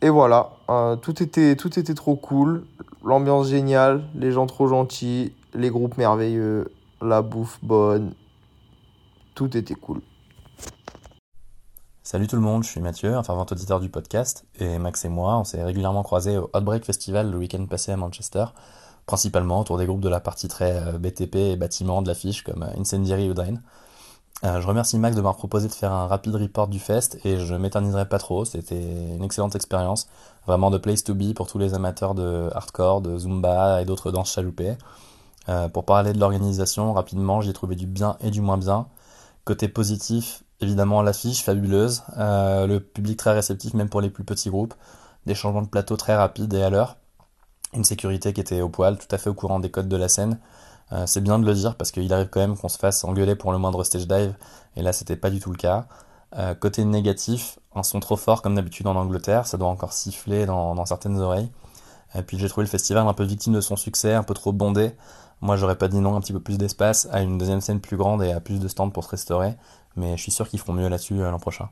Et 0.03 0.11
voilà, 0.11 0.51
tout, 1.01 1.23
était, 1.23 1.57
tout 1.57 1.79
était 1.79 1.95
trop 1.95 2.15
cool, 2.15 2.67
l'ambiance 3.03 3.49
géniale, 3.49 4.05
les 4.15 4.33
gens 4.33 4.45
trop 4.45 4.67
gentils, 4.67 5.33
les 5.55 5.71
groupes 5.71 5.97
merveilleux, 5.97 6.71
la 7.01 7.23
bouffe 7.23 7.59
bonne, 7.63 8.13
tout 9.35 9.57
était 9.57 9.75
cool. 9.75 10.03
Salut 12.07 12.27
tout 12.27 12.37
le 12.37 12.43
monde, 12.43 12.65
je 12.65 12.69
suis 12.69 12.83
Mathieu, 12.83 13.15
un 13.17 13.23
fervent 13.23 13.47
auditeur 13.51 13.81
du 13.81 13.89
podcast, 13.89 14.45
et 14.61 14.77
Max 14.79 15.07
et 15.07 15.09
moi, 15.09 15.39
on 15.39 15.45
s'est 15.45 15.65
régulièrement 15.65 16.03
croisés 16.03 16.37
au 16.37 16.51
Outbreak 16.55 16.85
Festival 16.85 17.31
le 17.31 17.39
week-end 17.39 17.65
passé 17.65 17.93
à 17.93 17.97
Manchester, 17.97 18.45
principalement 19.07 19.61
autour 19.61 19.79
des 19.79 19.87
groupes 19.87 20.03
de 20.03 20.11
la 20.11 20.21
partie 20.21 20.47
très 20.47 20.77
euh, 20.77 20.99
BTP 20.99 21.37
et 21.37 21.57
bâtiment 21.57 22.03
de 22.03 22.09
l'affiche 22.09 22.43
comme 22.43 22.63
euh, 22.63 22.79
Incendiary 22.79 23.31
ou 23.31 23.33
Drain. 23.33 23.55
Euh, 24.45 24.61
je 24.61 24.67
remercie 24.67 24.99
Max 24.99 25.17
de 25.17 25.23
m'avoir 25.23 25.39
proposé 25.39 25.67
de 25.67 25.73
faire 25.73 25.93
un 25.93 26.07
rapide 26.07 26.35
report 26.35 26.69
du 26.69 26.79
fest 26.79 27.19
et 27.25 27.39
je 27.39 27.55
m'éterniserai 27.55 28.07
pas 28.07 28.19
trop, 28.19 28.45
c'était 28.45 28.83
une 28.83 29.25
excellente 29.25 29.57
expérience, 29.57 30.07
vraiment 30.47 30.71
de 30.71 30.77
place 30.77 31.05
to 31.05 31.15
be 31.15 31.33
pour 31.33 31.47
tous 31.47 31.59
les 31.59 31.73
amateurs 31.73 32.15
de 32.15 32.51
hardcore, 32.53 33.01
de 33.01 33.17
zumba 33.17 33.81
et 33.81 33.87
d'autres 33.87 34.11
danses 34.11 34.35
chaloupées. 34.35 34.77
pour 35.73 35.87
parler 35.87 36.13
de 36.13 36.21
l'organisation, 36.21 36.93
rapidement, 36.93 37.41
j'y 37.41 37.49
ai 37.49 37.55
trouvé 37.55 37.77
du 37.77 37.87
bien 37.87 38.19
et 38.21 38.31
du 38.31 38.43
moins 38.43 38.59
bien. 38.59 38.89
Côté 39.47 39.69
positif, 39.69 40.44
Évidemment, 40.65 41.03
l'affiche 41.03 41.43
fabuleuse, 41.43 42.05
euh, 42.17 42.67
le 42.67 42.81
public 42.81 43.19
très 43.19 43.35
réceptif, 43.35 43.75
même 43.75 43.91
pour 43.91 44.01
les 44.01 44.09
plus 44.09 44.25
petits 44.25 44.49
groupes, 44.49 44.73
des 45.27 45.35
changements 45.35 45.61
de 45.61 45.69
plateau 45.69 45.99
très 45.99 46.17
rapides 46.17 46.55
et 46.55 46.63
à 46.63 46.71
l'heure, 46.71 46.97
une 47.75 47.85
sécurité 47.85 48.33
qui 48.33 48.41
était 48.41 48.63
au 48.63 48.71
poil, 48.71 48.97
tout 48.97 49.15
à 49.15 49.19
fait 49.19 49.29
au 49.29 49.35
courant 49.35 49.61
des 49.61 49.71
codes 49.71 49.89
de 49.89 49.97
la 49.99 50.09
scène. 50.09 50.39
Euh, 50.93 51.05
c'est 51.07 51.21
bien 51.21 51.39
de 51.39 51.45
le 51.45 51.53
dire 51.53 51.77
parce 51.77 51.91
qu'il 51.91 52.11
arrive 52.15 52.31
quand 52.31 52.41
même 52.41 52.57
qu'on 52.57 52.71
se 52.71 52.79
fasse 52.79 53.05
engueuler 53.05 53.37
pour 53.37 53.53
le 53.53 53.59
moindre 53.59 53.85
stage 53.85 54.09
dive, 54.09 54.35
et 54.75 54.81
là 54.81 54.95
c'était 54.95 55.17
pas 55.17 55.29
du 55.29 55.39
tout 55.39 55.51
le 55.51 55.59
cas. 55.59 55.85
Euh, 56.39 56.55
côté 56.55 56.83
négatif, 56.87 57.59
un 57.75 57.83
son 57.83 58.01
trop 58.01 58.17
fort 58.17 58.41
comme 58.41 58.55
d'habitude 58.55 58.87
en 58.87 58.97
Angleterre, 58.97 59.47
ça 59.47 59.59
doit 59.59 59.69
encore 59.69 59.93
siffler 59.93 60.47
dans, 60.47 60.83
certaines 60.87 61.21
oreilles. 61.21 61.51
Puis 62.27 62.39
j'ai 62.39 62.49
trouvé 62.49 62.65
le 62.65 62.71
festival 62.71 63.07
un 63.07 63.13
peu 63.13 63.25
victime 63.25 63.53
de 63.53 63.61
son 63.61 63.77
succès, 63.77 64.15
un 64.15 64.23
peu 64.23 64.33
trop 64.33 64.53
bondé. 64.53 64.93
Moi 65.43 65.57
j'aurais 65.57 65.77
pas 65.77 65.89
dit 65.89 65.99
non, 65.99 66.17
un 66.17 66.21
petit 66.21 66.33
peu 66.33 66.41
plus 66.41 66.57
d'espace, 66.57 67.07
à 67.13 67.21
une 67.21 67.37
deuxième 67.37 67.61
scène 67.61 67.81
plus 67.81 67.99
grande 67.99 68.23
et 68.23 68.33
à 68.33 68.41
plus 68.41 68.61
de 68.61 68.69
stands 68.69 68.89
pour 68.89 69.05
se 69.05 69.11
restaurer 69.11 69.57
mais 69.97 70.17
je 70.17 70.23
suis 70.23 70.33
sûr 70.33 70.49
qu'ils 70.49 70.61
feront 70.61 70.73
mieux 70.73 70.89
là-dessus 70.89 71.21
euh, 71.21 71.31
l'an 71.31 71.39
prochain. 71.39 71.69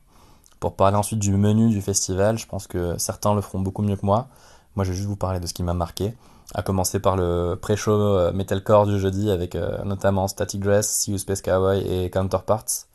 Pour 0.61 0.75
parler 0.77 0.97
ensuite 0.97 1.19
du 1.19 1.33
menu 1.33 1.71
du 1.71 1.83
festival, 1.83 2.39
je 2.39 2.47
pense 2.47 2.67
que 2.67 2.97
certains 2.99 3.35
le 3.35 3.41
feront 3.41 3.61
beaucoup 3.61 3.83
mieux 3.83 3.97
que 3.97 4.07
moi. 4.07 4.29
Moi, 4.77 4.85
je 4.85 4.91
vais 4.91 4.97
juste 4.97 5.09
vous 5.09 5.17
parler 5.17 5.41
de 5.41 5.47
ce 5.47 5.55
qui 5.55 5.63
m'a 5.63 5.75
marqué. 5.75 6.15
À 6.55 6.63
commencer 6.63 7.01
par 7.01 7.17
le 7.17 7.59
pré-show 7.61 7.93
euh, 7.93 8.33
metalcore 8.33 8.87
du 8.87 8.99
jeudi 8.99 9.31
avec 9.31 9.55
euh, 9.55 9.83
notamment 9.85 10.29
Static 10.29 10.61
Dress, 10.61 11.07
You 11.09 11.19
Space 11.19 11.43
Cowboy 11.43 11.81
et 11.81 12.11
Counterparts. 12.11 12.87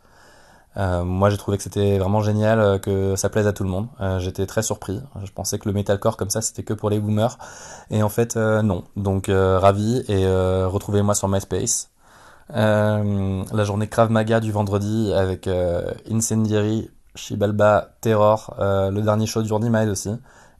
moi, 0.76 1.30
j'ai 1.30 1.38
trouvé 1.38 1.58
que 1.58 1.64
c'était 1.64 1.98
vraiment 1.98 2.22
génial, 2.22 2.80
que 2.80 3.16
ça 3.16 3.30
plaise 3.30 3.48
à 3.48 3.54
tout 3.54 3.64
le 3.64 3.70
monde. 3.70 3.88
J'étais 4.20 4.46
très 4.46 4.62
surpris. 4.62 5.02
Je 5.24 5.32
pensais 5.32 5.58
que 5.58 5.68
le 5.68 5.74
metalcore 5.74 6.18
comme 6.18 6.30
ça, 6.30 6.42
c'était 6.42 6.64
que 6.64 6.74
pour 6.74 6.90
les 6.92 7.00
boomers. 7.00 7.38
Et 7.90 8.04
en 8.04 8.10
fait, 8.10 8.36
non. 8.36 8.84
Donc, 8.96 9.26
ravi 9.28 10.04
et 10.08 10.28
retrouvez-moi 10.68 11.16
sur 11.16 11.28
MySpace. 11.28 11.90
Euh, 12.56 13.44
la 13.52 13.64
journée 13.66 13.88
Krav 13.88 14.10
Maga 14.10 14.40
du 14.40 14.52
vendredi 14.52 15.12
avec 15.14 15.48
euh, 15.48 15.92
Incendiary, 16.10 16.90
Shibalba, 17.16 17.96
Terror, 18.02 18.56
euh, 18.60 18.90
le 18.90 19.02
dernier 19.02 19.26
show 19.26 19.42
du 19.42 19.52
Mile 19.52 19.90
aussi, 19.90 20.12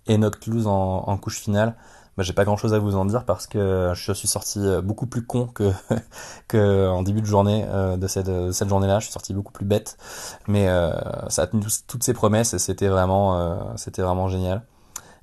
et 0.08 0.18
Noctloose 0.18 0.68
en, 0.68 1.04
en 1.08 1.18
couche 1.18 1.40
finale. 1.40 1.76
Bah, 2.18 2.24
j'ai 2.24 2.34
pas 2.34 2.46
grand 2.46 2.58
chose 2.58 2.74
à 2.74 2.80
vous 2.80 2.96
en 2.96 3.06
dire 3.06 3.26
parce 3.26 3.46
que 3.46 3.92
je 3.94 4.12
suis 4.12 4.28
sorti 4.28 4.60
beaucoup 4.84 5.06
plus 5.06 5.24
con 5.24 5.46
que, 5.48 5.72
que 6.48 6.88
en 6.90 7.04
début 7.04 7.22
de 7.22 7.28
journée 7.28 7.64
de 7.98 8.08
cette, 8.08 8.52
cette 8.52 8.70
journée-là. 8.70 9.00
Je 9.00 9.06
suis 9.06 9.14
sorti 9.14 9.36
beaucoup 9.36 9.52
plus 9.52 9.66
bête, 9.66 9.98
mais 10.48 10.68
ça 11.30 11.44
a 11.44 11.48
tenu 11.48 11.64
toutes 11.88 12.04
ses 12.04 12.14
promesses 12.14 12.56
et 12.56 12.60
c'était 12.60 12.88
vraiment, 12.88 13.76
c'était 13.78 14.02
vraiment 14.02 14.30
génial. 14.30 14.64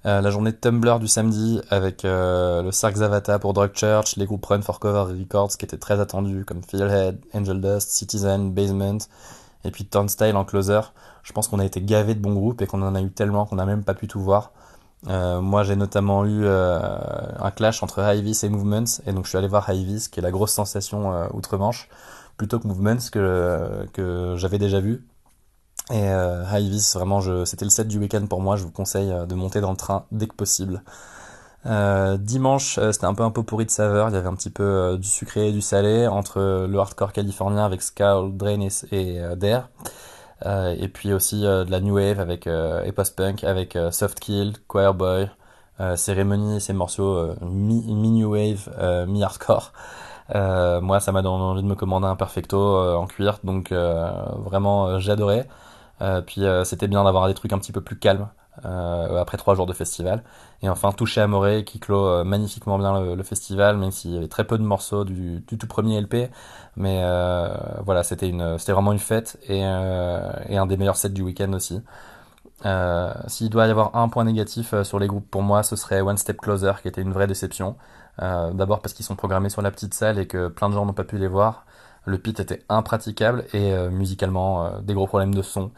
Euh, 0.07 0.21
la 0.21 0.31
journée 0.31 0.53
de 0.53 0.57
Tumblr 0.57 0.99
du 0.99 1.09
samedi 1.09 1.63
avec 1.71 2.05
euh, 2.05 2.61
le 2.63 2.73
Cirque 2.73 2.97
Zavata 2.97 3.39
pour 3.39 3.55
Drug 3.55 3.71
Church, 3.75 4.17
les 4.17 4.27
groupes 4.27 4.45
Run 4.45 4.61
for 4.61 4.79
Cover 4.79 5.11
Records 5.11 5.57
qui 5.57 5.65
étaient 5.65 5.79
très 5.79 5.99
attendus 5.99 6.45
comme 6.45 6.63
Feelhead, 6.63 7.19
Angel 7.33 7.59
Dust, 7.59 7.89
Citizen, 7.89 8.53
Basement 8.53 8.99
et 9.65 9.71
puis 9.71 9.87
Turnstile 9.87 10.37
en 10.37 10.45
closer. 10.45 10.81
Je 11.23 11.33
pense 11.33 11.49
qu'on 11.49 11.59
a 11.59 11.65
été 11.65 11.81
gavé 11.81 12.15
de 12.15 12.21
bons 12.21 12.35
groupes 12.35 12.61
et 12.61 12.67
qu'on 12.67 12.83
en 12.83 12.95
a 12.95 13.01
eu 13.01 13.11
tellement 13.11 13.47
qu'on 13.47 13.57
n'a 13.57 13.65
même 13.65 13.83
pas 13.83 13.95
pu 13.95 14.07
tout 14.07 14.21
voir. 14.21 14.53
Euh, 15.09 15.41
moi 15.41 15.63
j'ai 15.63 15.77
notamment 15.77 16.27
eu 16.27 16.47
un 16.47 17.51
clash 17.51 17.83
entre 17.83 18.01
Highvis 18.01 18.41
et 18.43 18.51
Movements 18.51 19.01
et 19.07 19.13
donc 19.13 19.25
je 19.25 19.31
suis 19.31 19.39
allé 19.39 19.49
voir 19.49 19.71
Highvis 19.71 20.09
qui 20.11 20.21
est 20.21 20.23
la 20.23 20.31
grosse 20.31 20.53
sensation 20.53 21.15
outre-Manche 21.33 21.89
plutôt 22.37 22.59
que 22.59 22.69
Movements 22.69 23.09
que 23.11 24.35
j'avais 24.37 24.59
déjà 24.59 24.81
vu 24.81 25.07
et 25.91 26.09
euh, 26.09 26.45
High 26.51 26.71
Vis, 26.71 26.95
vraiment, 26.95 27.21
c'était 27.45 27.65
le 27.65 27.71
set 27.71 27.89
du 27.89 27.99
week-end 27.99 28.27
pour 28.27 28.41
moi. 28.41 28.57
Je 28.57 28.65
vous 28.65 28.71
conseille 28.71 29.13
euh, 29.13 29.27
de 29.27 29.35
monter 29.35 29.61
dans 29.61 29.71
le 29.71 29.77
train 29.77 30.07
dès 30.13 30.27
que 30.27 30.35
possible. 30.35 30.83
Euh, 31.67 32.17
dimanche, 32.17 32.79
euh, 32.79 32.93
c'était 32.93 33.07
un 33.07 33.15
peu 33.15 33.23
un 33.23 33.31
pot 33.31 33.43
pourri 33.43 33.67
de 33.67 33.71
saveur. 33.71 34.09
Il 34.09 34.15
y 34.15 34.17
avait 34.17 34.29
un 34.29 34.35
petit 34.35 34.51
peu 34.51 34.97
du 34.99 35.09
sucré 35.09 35.49
et 35.49 35.53
du 35.53 35.61
salé 35.61 36.07
entre 36.07 36.67
le 36.67 36.79
hardcore 36.79 37.13
californien 37.13 37.65
avec 37.65 37.83
Skull, 37.83 38.37
Drain 38.37 38.61
et, 38.93 39.21
Dare. 39.37 39.69
et 40.45 40.89
puis 40.89 41.13
aussi 41.13 41.43
de 41.43 41.71
la 41.71 41.81
new 41.81 41.97
wave 41.97 42.21
avec 42.21 42.47
et 42.47 42.93
post-punk 42.93 43.45
avec 43.45 43.79
Soft 43.91 44.21
Kill, 44.21 44.55
Choir 44.69 44.95
Boy, 44.95 45.31
Ceremony 45.97 46.57
et 46.57 46.61
ses 46.61 46.75
morceaux 46.75 47.35
mi-new 47.43 48.31
wave, 48.31 48.69
mi-hardcore. 49.09 49.73
moi, 50.35 51.01
ça 51.01 51.13
m'a 51.13 51.23
donné 51.23 51.43
envie 51.43 51.63
de 51.63 51.67
me 51.67 51.75
commander 51.75 52.07
un 52.09 52.17
perfecto 52.17 52.59
en 52.59 53.07
cuir, 53.07 53.39
donc 53.43 53.73
vraiment. 53.73 54.89
Euh, 54.89 54.99
puis 56.27 56.45
euh, 56.45 56.65
c'était 56.65 56.89
bien 56.89 57.05
d'avoir 57.05 57.27
des 57.29 57.35
trucs 57.35 57.53
un 57.53 57.59
petit 57.59 57.73
peu 57.73 57.81
plus 57.81 57.99
calmes 57.99 58.29
euh, 58.65 59.21
après 59.21 59.37
trois 59.37 59.55
jours 59.55 59.67
de 59.67 59.73
festival. 59.73 60.23
Et 60.63 60.69
enfin, 60.69 60.93
Touché 60.93 61.21
à 61.21 61.63
qui 61.63 61.81
clôt 61.81 62.25
magnifiquement 62.25 62.79
bien 62.79 63.01
le, 63.01 63.23
festival, 63.23 63.77
même 63.77 63.91
s'il 63.91 64.13
y 64.13 64.17
avait 64.17 64.29
très 64.29 64.45
peu 64.45 64.59
de 64.59 64.63
morceaux 64.63 65.05
du, 65.05 65.45
tout 65.47 65.67
premier 65.67 66.01
LP. 66.01 66.31
Mais 66.77 67.03
voilà, 67.85 68.03
c'était 68.03 68.31
vraiment 68.31 68.93
une 68.93 68.99
fête 68.99 69.39
et, 69.49 69.61
et 69.61 70.57
un 70.57 70.67
des 70.67 70.77
meilleurs 70.77 70.97
sets 70.97 71.11
du 71.11 71.23
week-end 71.23 71.53
aussi. 71.53 71.83
S'il 73.27 73.51
doit 73.51 73.67
y 73.67 73.71
avoir 73.71 73.95
un 73.97 74.09
point 74.09 74.25
négatif 74.25 74.75
sur 74.85 74.99
les 74.99 75.07
groupes 75.07 75.29
pour 75.31 75.43
moi, 75.43 75.63
ce 75.63 75.77
serait 75.77 76.01
One 76.01 76.17
Step 76.17 76.39
Closer 76.41 76.73
qui 76.81 76.89
était 76.89 77.03
une 77.03 77.13
vraie 77.13 77.27
déception. 77.27 77.77
D'abord 78.19 78.81
parce 78.81 78.95
qu'ils 78.95 79.05
sont 79.05 79.17
programmés 79.17 79.51
sur 79.51 79.63
la 79.63 79.71
petite 79.71 79.93
salle 79.95 80.19
et 80.19 80.27
que 80.27 80.49
plein 80.49 80.69
de 80.71 80.75
gens 80.75 80.87
n'ont 80.87 80.95
pas 80.95 81.05
pu 81.05 81.19
les 81.19 81.29
voir. 81.29 81.67
Le 82.07 82.19
pit 82.19 82.39
était 82.39 82.63
impraticable 82.69 83.45
et 83.53 83.73
euh, 83.73 83.91
musicalement 83.91 84.67
euh, 84.67 84.81
des 84.81 84.95
gros 84.95 85.07
problèmes 85.07 85.35
de 85.35 85.43
son, 85.43 85.71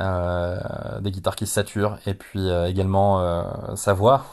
euh, 0.00 1.00
des 1.00 1.10
guitares 1.10 1.36
qui 1.36 1.46
saturent 1.46 1.98
et 2.06 2.14
puis 2.14 2.48
également 2.66 3.76
sa 3.76 3.92
voix. 3.92 4.24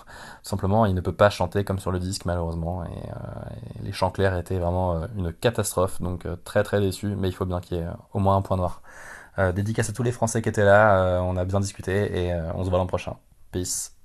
Simplement, 0.43 0.85
il 0.85 0.95
ne 0.95 1.01
peut 1.01 1.13
pas 1.13 1.29
chanter 1.29 1.63
comme 1.63 1.79
sur 1.79 1.91
le 1.91 1.99
disque 1.99 2.25
malheureusement 2.25 2.83
et, 2.85 3.83
les 3.83 3.91
chants 3.91 4.11
clairs 4.11 4.37
étaient 4.37 4.57
vraiment 4.57 5.03
une 5.17 5.33
catastrophe. 5.33 6.01
Donc 6.01 6.27
très 6.43 6.63
très 6.63 6.79
déçu, 6.79 7.15
mais 7.15 7.29
il 7.29 7.33
faut 7.33 7.45
bien 7.45 7.59
qu'il 7.59 7.77
y 7.77 7.81
ait 7.81 7.87
au 8.13 8.19
moins 8.19 8.37
un 8.37 8.41
point 8.41 8.57
noir. 8.57 8.81
dédicace 9.53 9.89
à 9.89 9.93
tous 9.93 10.03
les 10.03 10.11
Français 10.11 10.41
qui 10.41 10.49
étaient 10.49 10.65
là, 10.65 11.21
on 11.23 11.37
a 11.37 11.45
bien 11.45 11.59
discuté 11.59 12.25
et 12.25 12.33
on 12.55 12.63
se 12.63 12.69
voit 12.69 12.79
l'an 12.79 12.87
prochain. 12.87 13.17
Peace. 13.51 14.00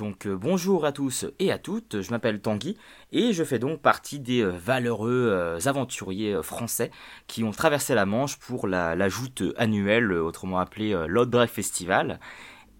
Donc 0.00 0.24
euh, 0.24 0.34
bonjour 0.34 0.86
à 0.86 0.92
tous 0.92 1.26
et 1.38 1.52
à 1.52 1.58
toutes, 1.58 2.00
je 2.00 2.10
m'appelle 2.10 2.40
Tanguy 2.40 2.74
et 3.12 3.34
je 3.34 3.44
fais 3.44 3.58
donc 3.58 3.82
partie 3.82 4.18
des 4.18 4.40
euh, 4.40 4.48
valeureux 4.48 5.28
euh, 5.30 5.58
aventuriers 5.66 6.42
français 6.42 6.90
qui 7.26 7.44
ont 7.44 7.50
traversé 7.50 7.94
la 7.94 8.06
Manche 8.06 8.38
pour 8.38 8.66
la, 8.66 9.08
joute 9.10 9.42
annuelle, 9.58 10.10
autrement 10.14 10.58
appelée 10.58 10.96
l'Outbreak 11.06 11.50
Festival. 11.50 12.18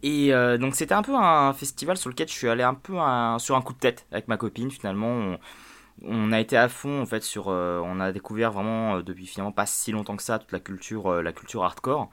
Et 0.03 0.33
donc 0.59 0.77
c'était 0.77 0.95
un 0.95 1.03
peu 1.03 1.15
un 1.15 1.53
festival 1.53 1.99
sur 1.99 2.09
lequel 2.09 2.27
je 2.27 2.33
suis 2.33 2.49
allé 2.49 2.63
un 2.63 2.73
peu 2.73 2.95
sur 3.39 3.55
un 3.55 3.61
coup 3.61 3.75
de 3.75 3.79
tête 3.79 4.07
avec 4.13 4.27
ma 4.29 4.39
copine 4.39 4.71
finalement. 4.71 5.37
On, 6.03 6.33
a 6.33 6.41
été 6.41 6.57
à 6.57 6.71
fond 6.71 7.03
en 7.03 7.07
fait 7.07 7.23
sur, 7.23 7.49
on 7.49 8.01
a 8.01 8.11
découvert 8.13 8.51
vraiment 8.51 9.01
depuis 9.03 9.27
finalement 9.27 9.53
pas 9.53 9.67
si 9.67 9.93
longtemps 9.93 10.17
que 10.17 10.23
ça 10.23 10.39
toute 10.39 10.53
la 10.53 10.61
culture, 10.61 11.23
la 11.23 11.33
culture 11.33 11.65
hardcore. 11.65 12.09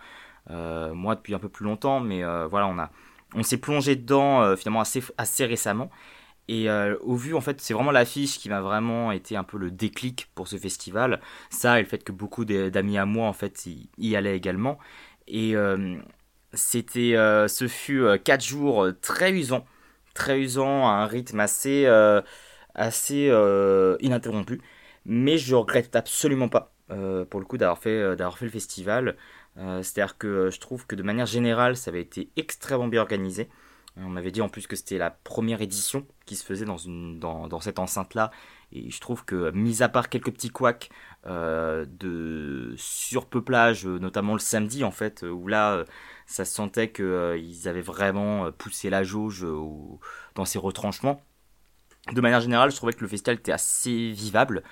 moi 0.49 1.15
depuis 1.15 1.33
un 1.33 1.39
peu 1.39 1.47
plus 1.47 1.63
longtemps, 1.63 2.01
mais 2.01 2.23
voilà 2.49 2.67
on 2.67 2.77
a 2.77 2.89
on 3.35 3.43
s'est 3.43 3.57
plongé 3.57 3.95
dedans 3.95 4.41
euh, 4.41 4.55
finalement 4.55 4.81
assez, 4.81 5.03
assez 5.17 5.45
récemment. 5.45 5.89
Et 6.47 6.69
euh, 6.69 6.95
au 7.01 7.15
vu, 7.15 7.35
en 7.35 7.41
fait, 7.41 7.59
c'est 7.59 7.73
vraiment 7.73 7.91
l'affiche 7.91 8.39
qui 8.39 8.49
m'a 8.49 8.61
vraiment 8.61 9.11
été 9.11 9.35
un 9.35 9.43
peu 9.43 9.57
le 9.57 9.69
déclic 9.69 10.29
pour 10.33 10.47
ce 10.47 10.57
festival. 10.57 11.19
Ça 11.49 11.79
et 11.79 11.83
le 11.83 11.87
fait 11.87 12.03
que 12.03 12.13
beaucoup 12.13 12.45
d'amis 12.45 12.97
à 12.97 13.05
moi, 13.05 13.27
en 13.27 13.33
fait, 13.33 13.67
y, 13.97 14.15
allaient 14.15 14.37
également. 14.37 14.77
Et 15.27 15.57
euh, 15.57 15.97
c'était, 16.53 17.15
ce 17.49 17.67
fut 17.67 18.05
quatre 18.23 18.45
jours 18.45 18.87
très 19.01 19.33
usants, 19.33 19.65
très 20.13 20.39
usants, 20.39 20.87
à 20.87 20.91
un 20.91 21.05
rythme 21.05 21.41
assez, 21.41 21.85
assez 22.75 23.29
ininterrompu. 23.99 24.61
Mais 25.05 25.37
je 25.37 25.53
regrette 25.53 25.97
absolument 25.97 26.47
pas, 26.47 26.73
pour 27.29 27.41
le 27.41 27.45
coup, 27.45 27.57
d'avoir 27.57 27.79
fait, 27.79 28.15
d'avoir 28.15 28.37
fait 28.37 28.45
le 28.45 28.51
festival. 28.51 29.17
Euh, 29.57 29.81
c'est-à-dire 29.81 30.17
que 30.17 30.49
je 30.51 30.59
trouve 30.59 30.85
que 30.85 30.95
de 30.95 31.03
manière 31.03 31.25
générale, 31.25 31.75
ça 31.75 31.89
avait 31.89 32.01
été 32.01 32.29
extrêmement 32.35 32.87
bien 32.87 33.01
organisé. 33.01 33.49
On 33.99 34.09
m'avait 34.09 34.31
dit 34.31 34.41
en 34.41 34.49
plus 34.49 34.67
que 34.67 34.75
c'était 34.75 34.99
la 34.99 35.09
première 35.09 35.61
édition 35.61 36.05
qui 36.25 36.35
se 36.35 36.45
faisait 36.45 36.65
dans, 36.65 36.77
une, 36.77 37.19
dans, 37.19 37.47
dans 37.47 37.59
cette 37.59 37.79
enceinte-là. 37.79 38.31
Et 38.71 38.91
je 38.91 38.99
trouve 38.99 39.25
que, 39.25 39.51
mis 39.51 39.81
à 39.81 39.89
part 39.89 40.09
quelques 40.09 40.31
petits 40.31 40.49
couacs 40.49 40.89
euh, 41.25 41.85
de 41.87 42.73
surpeuplage, 42.77 43.87
euh, 43.87 43.97
notamment 43.97 44.33
le 44.33 44.39
samedi, 44.39 44.83
en 44.83 44.91
fait, 44.91 45.23
où 45.23 45.47
là, 45.47 45.73
euh, 45.73 45.85
ça 46.25 46.45
se 46.45 46.53
sentait 46.53 46.91
qu'ils 46.91 47.67
avaient 47.67 47.81
vraiment 47.81 48.51
poussé 48.51 48.89
la 48.89 49.03
jauge 49.03 49.45
dans 50.35 50.45
ces 50.45 50.59
retranchements. 50.59 51.21
De 52.11 52.21
manière 52.21 52.41
générale, 52.41 52.71
je 52.71 52.75
trouvais 52.75 52.93
que 52.93 53.01
le 53.01 53.07
festival 53.07 53.37
était 53.37 53.51
assez 53.51 54.11
vivable. 54.11 54.63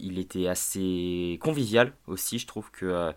il 0.00 0.18
était 0.18 0.46
assez 0.46 1.38
convivial 1.42 1.92
aussi. 2.06 2.38
Je 2.38 2.46
trouve 2.46 2.70
que 2.70 3.12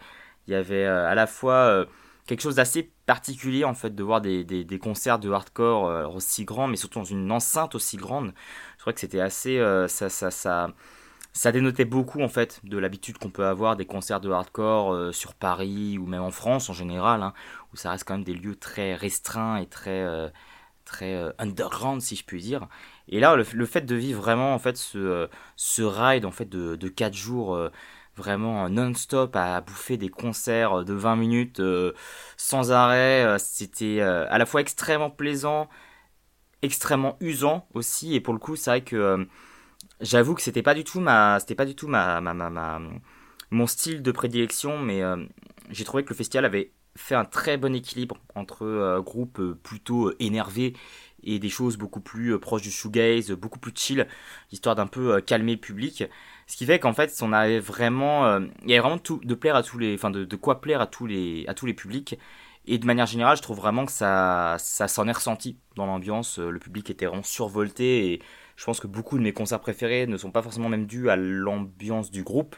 il 0.47 0.51
y 0.51 0.55
avait 0.55 0.85
à 0.85 1.15
la 1.15 1.27
fois 1.27 1.85
quelque 2.25 2.41
chose 2.41 2.55
d'assez 2.55 2.91
particulier 3.05 3.63
en 3.63 3.73
fait 3.73 3.93
de 3.95 4.03
voir 4.03 4.21
des, 4.21 4.43
des, 4.43 4.79
concerts 4.79 5.19
de 5.19 5.31
hardcore 5.31 5.87
euh, 5.87 6.07
aussi 6.07 6.45
grands, 6.45 6.67
mais 6.67 6.77
surtout 6.77 6.99
dans 6.99 7.05
une 7.05 7.31
enceinte 7.31 7.75
aussi 7.75 7.97
grande. 7.97 8.33
Je 8.77 8.81
crois 8.81 8.93
que 8.93 8.99
c'était 8.99 9.19
assez, 9.19 9.59
euh, 9.59 9.87
ça, 9.87 10.09
ça, 10.09 10.31
ça, 10.31 10.69
ça, 11.33 11.51
dénotait 11.51 11.85
beaucoup 11.85 12.21
en 12.21 12.27
fait 12.27 12.61
de 12.63 12.77
l'habitude 12.77 13.17
qu'on 13.17 13.29
peut 13.29 13.45
avoir 13.45 13.75
des 13.75 13.85
concerts 13.85 14.21
de 14.21 14.31
hardcore 14.31 14.93
euh, 14.93 15.11
sur 15.11 15.35
Paris 15.35 15.97
ou 15.99 16.07
même 16.07 16.23
en 16.23 16.31
France 16.31 16.69
en 16.69 16.73
général, 16.73 17.21
hein, 17.21 17.33
où 17.73 17.77
ça 17.77 17.91
reste 17.91 18.05
quand 18.05 18.15
même 18.15 18.23
des 18.23 18.33
lieux 18.33 18.55
très 18.55 18.95
restreints 18.95 19.57
et 19.57 19.67
très, 19.67 20.31
très 20.85 21.33
underground 21.37 22.01
si 22.01 22.15
je 22.15 22.25
puis 22.25 22.41
dire. 22.41 22.67
Et 23.07 23.19
là, 23.19 23.35
le, 23.35 23.65
fait 23.65 23.81
de 23.81 23.95
vivre 23.95 24.21
vraiment 24.21 24.55
en 24.55 24.59
fait 24.59 24.77
ce, 24.77 25.29
ce 25.55 25.83
ride 25.83 26.25
en 26.25 26.31
fait 26.31 26.49
de, 26.49 26.75
de 26.75 26.87
4 26.87 27.13
jours 27.13 27.69
vraiment 28.15 28.69
non-stop 28.69 29.35
à 29.35 29.61
bouffer 29.61 29.97
des 29.97 30.09
concerts 30.09 30.85
de 30.85 30.93
20 30.93 31.15
minutes 31.15 31.59
euh, 31.59 31.93
sans 32.37 32.71
arrêt. 32.71 33.25
Euh, 33.25 33.37
c'était 33.37 33.99
euh, 33.99 34.25
à 34.29 34.37
la 34.37 34.45
fois 34.45 34.61
extrêmement 34.61 35.09
plaisant, 35.09 35.69
extrêmement 36.61 37.17
usant 37.19 37.67
aussi. 37.73 38.15
Et 38.15 38.21
pour 38.21 38.33
le 38.33 38.39
coup, 38.39 38.55
c'est 38.55 38.69
vrai 38.69 38.81
que 38.81 39.27
j'avoue 40.01 40.35
que 40.35 40.41
c'était 40.41 40.63
pas 40.63 40.73
du 40.73 40.83
tout 40.83 40.99
ma, 40.99 41.39
c'était 41.39 41.55
pas 41.55 41.65
du 41.65 41.75
tout 41.75 41.87
ma, 41.87 42.21
ma, 42.21 42.33
ma, 42.33 42.81
mon 43.51 43.67
style 43.67 44.01
de 44.01 44.11
prédilection, 44.11 44.79
mais 44.79 45.01
j'ai 45.69 45.83
trouvé 45.83 46.03
que 46.03 46.09
le 46.09 46.15
festival 46.15 46.45
avait 46.45 46.71
fait 46.97 47.15
un 47.15 47.25
très 47.25 47.57
bon 47.57 47.75
équilibre 47.75 48.17
entre 48.35 48.99
groupes 49.01 49.41
plutôt 49.63 50.13
énervés 50.19 50.73
et 51.23 51.39
des 51.39 51.49
choses 51.49 51.77
beaucoup 51.77 52.01
plus 52.01 52.39
proches 52.39 52.61
du 52.61 52.71
shoegaze, 52.71 53.31
beaucoup 53.31 53.59
plus 53.59 53.73
chill, 53.75 54.07
histoire 54.51 54.75
d'un 54.75 54.87
peu 54.87 55.21
calmer 55.21 55.53
le 55.53 55.59
public. 55.59 56.05
Ce 56.47 56.57
qui 56.57 56.65
fait 56.65 56.79
qu'en 56.79 56.93
fait, 56.93 57.11
on 57.21 57.33
avait 57.33 57.59
vraiment, 57.59 58.25
euh, 58.27 58.41
il 58.63 58.69
y 58.69 58.73
avait 58.73 58.81
vraiment 58.81 59.01
de 59.23 59.33
plaire 59.35 59.55
à 59.55 59.63
tous 59.63 59.79
les, 59.79 59.95
enfin 59.95 60.11
de, 60.11 60.35
quoi 60.35 60.61
plaire 60.61 60.79
à 60.79 60.87
tous 60.87 61.07
les, 61.07 61.45
à 61.47 61.53
tous 61.55 61.65
les 61.65 61.73
publics. 61.73 62.17
Et 62.67 62.77
de 62.77 62.85
manière 62.85 63.05
générale, 63.05 63.37
je 63.37 63.41
trouve 63.41 63.57
vraiment 63.57 63.85
que 63.85 63.91
ça, 63.91 64.55
ça 64.59 64.87
s'en 64.87 65.07
est 65.07 65.11
ressenti 65.11 65.57
dans 65.75 65.85
l'ambiance. 65.85 66.39
Euh, 66.39 66.49
le 66.49 66.59
public 66.59 66.89
était 66.89 67.05
vraiment 67.05 67.23
survolté 67.23 68.13
et 68.13 68.21
je 68.55 68.65
pense 68.65 68.79
que 68.79 68.87
beaucoup 68.87 69.17
de 69.17 69.23
mes 69.23 69.33
concerts 69.33 69.59
préférés 69.59 70.07
ne 70.07 70.17
sont 70.17 70.31
pas 70.31 70.41
forcément 70.41 70.69
même 70.69 70.85
dus 70.85 71.09
à 71.09 71.15
l'ambiance 71.15 72.11
du 72.11 72.23
groupe, 72.23 72.55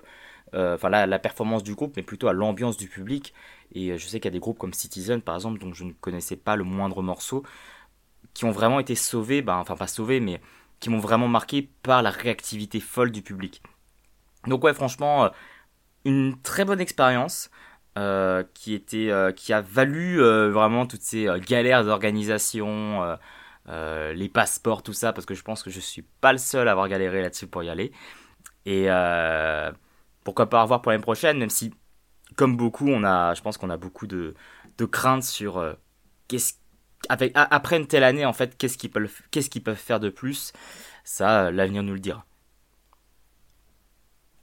euh, 0.54 0.76
enfin 0.76 0.90
la, 0.90 1.06
la, 1.08 1.20
performance 1.20 1.64
du 1.64 1.76
groupe, 1.76 1.94
mais 1.98 2.04
plutôt 2.04 2.28
à 2.28 2.34
l'ambiance 2.34 2.78
du 2.78 2.88
public. 2.88 3.34
Et 3.74 3.98
je 3.98 4.08
sais 4.08 4.20
qu'il 4.20 4.26
y 4.26 4.28
a 4.30 4.32
des 4.32 4.40
groupes 4.40 4.58
comme 4.60 4.74
Citizen, 4.74 5.22
par 5.22 5.36
exemple, 5.36 5.60
dont 5.60 5.74
je 5.74 5.84
ne 5.86 5.94
connaissais 5.94 6.38
pas 6.38 6.56
le 6.56 6.64
moindre 6.64 7.02
morceau, 7.02 7.44
qui 8.34 8.46
ont 8.46 8.52
vraiment 8.52 8.80
été 8.80 8.96
sauvés, 8.96 9.42
ben, 9.42 9.58
enfin 9.58 9.76
pas 9.76 9.88
sauvés, 9.88 10.20
mais 10.20 10.42
qui 10.80 10.90
m'ont 10.90 11.00
vraiment 11.00 11.28
marqué 11.28 11.70
par 11.84 12.02
la 12.02 12.12
réactivité 12.12 12.80
folle 12.80 13.12
du 13.12 13.22
public. 13.22 13.62
Donc 14.46 14.64
ouais, 14.64 14.74
franchement, 14.74 15.26
euh, 15.26 15.30
une 16.06 16.42
très 16.42 16.66
bonne 16.66 16.80
expérience. 16.80 17.50
Euh, 17.98 18.44
qui 18.54 18.76
était 18.76 19.10
euh, 19.10 19.32
qui 19.32 19.54
a 19.54 19.62
valu 19.62 20.20
vraiment 20.20 20.86
toutes 20.86 21.02
ces 21.02 21.28
galères 21.48 21.84
d'organisation 21.84 23.18
les 23.68 24.30
passeports 24.30 24.84
tout 24.84 24.94
ça 24.94 25.14
parce 25.14 25.26
que 25.26 25.34
je 25.34 25.42
pense 25.42 25.64
que 25.64 25.72
je 25.72 25.80
suis 25.80 26.04
pas 26.04 26.32
le 26.32 26.38
seul 26.38 26.68
à 26.68 26.74
avoir 26.74 26.90
galéré 26.90 27.24
là-dessus 27.24 27.48
pour 27.48 27.64
y 27.64 27.70
aller 27.70 27.92
et 28.68 28.88
pourquoi 30.24 30.48
pas 30.48 30.62
revoir 30.62 30.84
pour 30.84 30.92
l'année 30.92 31.02
prochaine 31.02 31.40
même 31.40 31.50
si 31.50 31.74
comme 32.36 32.56
beaucoup 32.56 32.88
on 32.88 33.04
a 33.04 33.34
je 33.34 33.42
pense 33.42 33.58
qu'on 33.58 33.72
a 33.72 33.78
beaucoup 33.78 34.06
de, 34.06 34.36
de 34.78 34.86
craintes 34.86 35.24
sur 35.24 35.76
qu'est-ce 36.28 36.54
après 37.10 37.78
une 37.78 37.88
telle 37.88 38.04
année 38.04 38.26
en 38.26 38.34
fait 38.34 38.56
qu'est-ce 38.60 38.78
qu'ils 38.78 38.92
peuvent 38.92 39.12
qu'est-ce 39.32 39.50
qu'ils 39.50 39.64
peuvent 39.64 39.76
faire 39.76 40.00
de 40.00 40.10
plus? 40.10 40.54
Ça 41.04 41.50
l'avenir 41.50 41.82
nous 41.82 41.94
le 41.94 42.00
dira 42.00 42.27